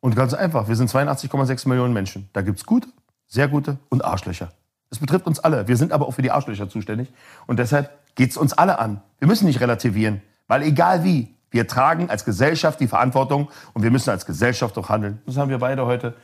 Und 0.00 0.16
ganz 0.16 0.34
einfach, 0.34 0.66
wir 0.66 0.74
sind 0.74 0.90
82,6 0.90 1.68
Millionen 1.68 1.94
Menschen. 1.94 2.28
Da 2.32 2.42
gibt 2.42 2.58
es 2.58 2.66
gute, 2.66 2.88
sehr 3.28 3.46
gute 3.48 3.78
und 3.90 4.04
Arschlöcher. 4.04 4.50
Das 4.90 4.98
betrifft 4.98 5.26
uns 5.26 5.38
alle. 5.38 5.68
Wir 5.68 5.76
sind 5.76 5.92
aber 5.92 6.08
auch 6.08 6.12
für 6.12 6.22
die 6.22 6.30
Arschlöcher 6.30 6.68
zuständig. 6.68 7.12
Und 7.46 7.58
deshalb 7.58 7.90
geht 8.14 8.30
es 8.30 8.36
uns 8.36 8.54
alle 8.54 8.78
an. 8.78 9.02
Wir 9.18 9.28
müssen 9.28 9.46
nicht 9.46 9.60
relativieren, 9.60 10.22
weil 10.48 10.62
egal 10.62 11.04
wie, 11.04 11.34
wir 11.50 11.66
tragen 11.66 12.10
als 12.10 12.24
Gesellschaft 12.24 12.80
die 12.80 12.88
Verantwortung 12.88 13.48
und 13.74 13.82
wir 13.82 13.90
müssen 13.90 14.10
als 14.10 14.26
Gesellschaft 14.26 14.76
auch 14.78 14.88
handeln. 14.88 15.20
Das 15.26 15.36
haben 15.36 15.50
wir 15.50 15.58
beide 15.58 15.86
heute 15.86 16.14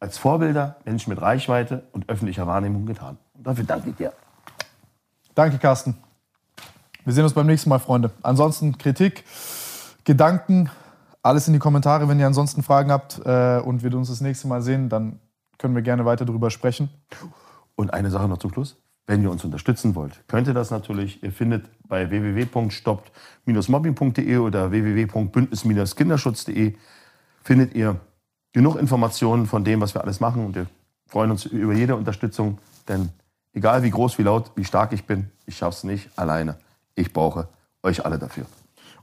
als 0.00 0.18
Vorbilder, 0.18 0.76
Menschen 0.84 1.10
mit 1.10 1.20
Reichweite 1.20 1.84
und 1.92 2.08
öffentlicher 2.08 2.46
Wahrnehmung 2.46 2.86
getan. 2.86 3.18
Und 3.34 3.46
dafür 3.46 3.64
danke 3.64 3.90
ich 3.90 3.96
dir. 3.96 4.12
Danke, 5.34 5.58
Carsten. 5.58 5.96
Wir 7.04 7.12
sehen 7.12 7.24
uns 7.24 7.32
beim 7.32 7.46
nächsten 7.46 7.68
Mal, 7.68 7.78
Freunde. 7.78 8.10
Ansonsten 8.22 8.78
Kritik, 8.78 9.24
Gedanken, 10.04 10.70
alles 11.22 11.46
in 11.46 11.52
die 11.52 11.58
Kommentare, 11.58 12.08
wenn 12.08 12.18
ihr 12.18 12.26
ansonsten 12.26 12.62
Fragen 12.62 12.90
habt 12.90 13.20
äh, 13.24 13.58
und 13.58 13.82
wir 13.82 13.94
uns 13.94 14.08
das 14.08 14.20
nächste 14.20 14.48
Mal 14.48 14.62
sehen, 14.62 14.88
dann 14.88 15.18
können 15.62 15.74
wir 15.76 15.82
gerne 15.82 16.04
weiter 16.04 16.26
darüber 16.26 16.50
sprechen. 16.50 16.90
Und 17.76 17.94
eine 17.94 18.10
Sache 18.10 18.26
noch 18.28 18.38
zum 18.38 18.52
Schluss. 18.52 18.76
Wenn 19.06 19.22
ihr 19.22 19.30
uns 19.30 19.44
unterstützen 19.44 19.94
wollt, 19.94 20.20
könnt 20.28 20.48
ihr 20.48 20.54
das 20.54 20.70
natürlich. 20.70 21.22
Ihr 21.22 21.32
findet 21.32 21.64
bei 21.88 22.10
www.stoppt-mobbing.de 22.10 24.36
oder 24.38 24.70
www.bündnis-kinderschutz.de 24.70 26.74
findet 27.42 27.74
ihr 27.74 27.98
genug 28.52 28.76
Informationen 28.76 29.46
von 29.46 29.64
dem, 29.64 29.80
was 29.80 29.94
wir 29.94 30.02
alles 30.02 30.20
machen. 30.20 30.44
Und 30.46 30.54
wir 30.54 30.66
freuen 31.06 31.30
uns 31.30 31.46
über 31.46 31.72
jede 31.72 31.96
Unterstützung. 31.96 32.58
Denn 32.88 33.08
egal 33.52 33.82
wie 33.82 33.90
groß, 33.90 34.18
wie 34.18 34.22
laut, 34.22 34.52
wie 34.56 34.64
stark 34.64 34.92
ich 34.92 35.06
bin, 35.06 35.30
ich 35.46 35.56
schaffe 35.56 35.76
es 35.76 35.84
nicht 35.84 36.10
alleine. 36.16 36.56
Ich 36.94 37.10
brauche 37.12 37.48
euch 37.82 38.04
alle 38.04 38.18
dafür. 38.18 38.46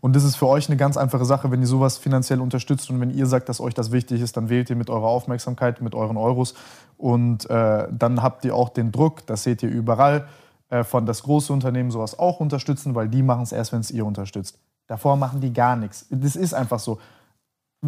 Und 0.01 0.15
das 0.15 0.23
ist 0.23 0.35
für 0.35 0.47
euch 0.47 0.69
eine 0.69 0.77
ganz 0.77 0.95
einfache 0.97 1.25
Sache, 1.25 1.51
wenn 1.51 1.61
ihr 1.61 1.67
sowas 1.67 1.97
finanziell 1.97 2.39
unterstützt 2.39 2.89
und 2.89 3.01
wenn 3.01 3.09
ihr 3.09 3.25
sagt, 3.25 3.49
dass 3.49 3.59
euch 3.59 3.73
das 3.73 3.91
wichtig 3.91 4.21
ist, 4.21 4.37
dann 4.37 4.49
wählt 4.49 4.69
ihr 4.69 4.75
mit 4.75 4.89
eurer 4.89 5.07
Aufmerksamkeit, 5.07 5.81
mit 5.81 5.93
euren 5.93 6.17
Euros 6.17 6.53
und 6.97 7.49
äh, 7.49 7.87
dann 7.91 8.21
habt 8.21 8.45
ihr 8.45 8.55
auch 8.55 8.69
den 8.69 8.91
Druck, 8.91 9.25
das 9.25 9.43
seht 9.43 9.61
ihr 9.61 9.69
überall, 9.69 10.27
äh, 10.69 10.83
von 10.83 11.05
das 11.05 11.23
große 11.23 11.51
Unternehmen 11.51 11.91
sowas 11.91 12.17
auch 12.17 12.39
unterstützen, 12.39 12.95
weil 12.95 13.09
die 13.09 13.23
machen 13.23 13.43
es 13.43 13.51
erst, 13.51 13.73
wenn 13.73 13.81
es 13.81 13.91
ihr 13.91 14.05
unterstützt. 14.05 14.59
Davor 14.87 15.17
machen 15.17 15.41
die 15.41 15.53
gar 15.53 15.75
nichts. 15.75 16.07
Das 16.09 16.35
ist 16.35 16.53
einfach 16.53 16.79
so. 16.79 16.99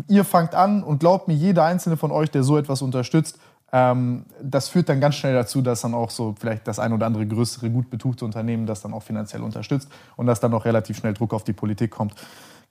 Ihr 0.07 0.23
fangt 0.23 0.56
an 0.56 0.83
und 0.83 0.99
glaubt 0.99 1.27
mir, 1.27 1.33
jeder 1.33 1.65
einzelne 1.65 1.98
von 1.98 2.11
euch, 2.11 2.30
der 2.31 2.43
so 2.43 2.57
etwas 2.57 2.81
unterstützt, 2.81 3.40
ähm, 3.72 4.25
das 4.41 4.67
führt 4.67 4.90
dann 4.90 5.00
ganz 5.00 5.16
schnell 5.16 5.33
dazu, 5.33 5.61
dass 5.61 5.82
dann 5.82 5.93
auch 5.93 6.09
so 6.09 6.35
vielleicht 6.38 6.67
das 6.67 6.80
ein 6.80 6.91
oder 6.91 7.06
andere 7.06 7.25
größere, 7.25 7.69
gut 7.69 7.90
betuchte 7.90 8.25
Unternehmen 8.25 8.66
das 8.66 8.82
dann 8.82 8.93
auch 8.93 9.03
finanziell 9.03 9.41
unterstützt 9.41 9.90
und 10.17 10.27
dass 10.27 10.40
dann 10.40 10.53
auch 10.53 10.66
relativ 10.66 10.98
schnell 10.98 11.14
Druck 11.14 11.33
auf 11.33 11.43
die 11.43 11.53
Politik 11.53 11.91
kommt. 11.91 12.16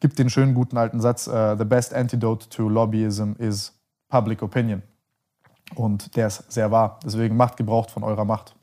Gibt 0.00 0.18
den 0.18 0.30
schönen 0.30 0.54
guten 0.54 0.76
alten 0.76 1.00
Satz: 1.00 1.26
uh, 1.26 1.56
The 1.56 1.64
best 1.64 1.94
antidote 1.94 2.48
to 2.48 2.68
lobbyism 2.68 3.32
is 3.38 3.72
public 4.08 4.42
opinion. 4.42 4.82
Und 5.74 6.16
der 6.16 6.26
ist 6.26 6.50
sehr 6.50 6.70
wahr. 6.70 6.98
Deswegen 7.04 7.36
macht 7.36 7.56
Gebrauch 7.56 7.88
von 7.88 8.02
eurer 8.02 8.24
Macht. 8.24 8.54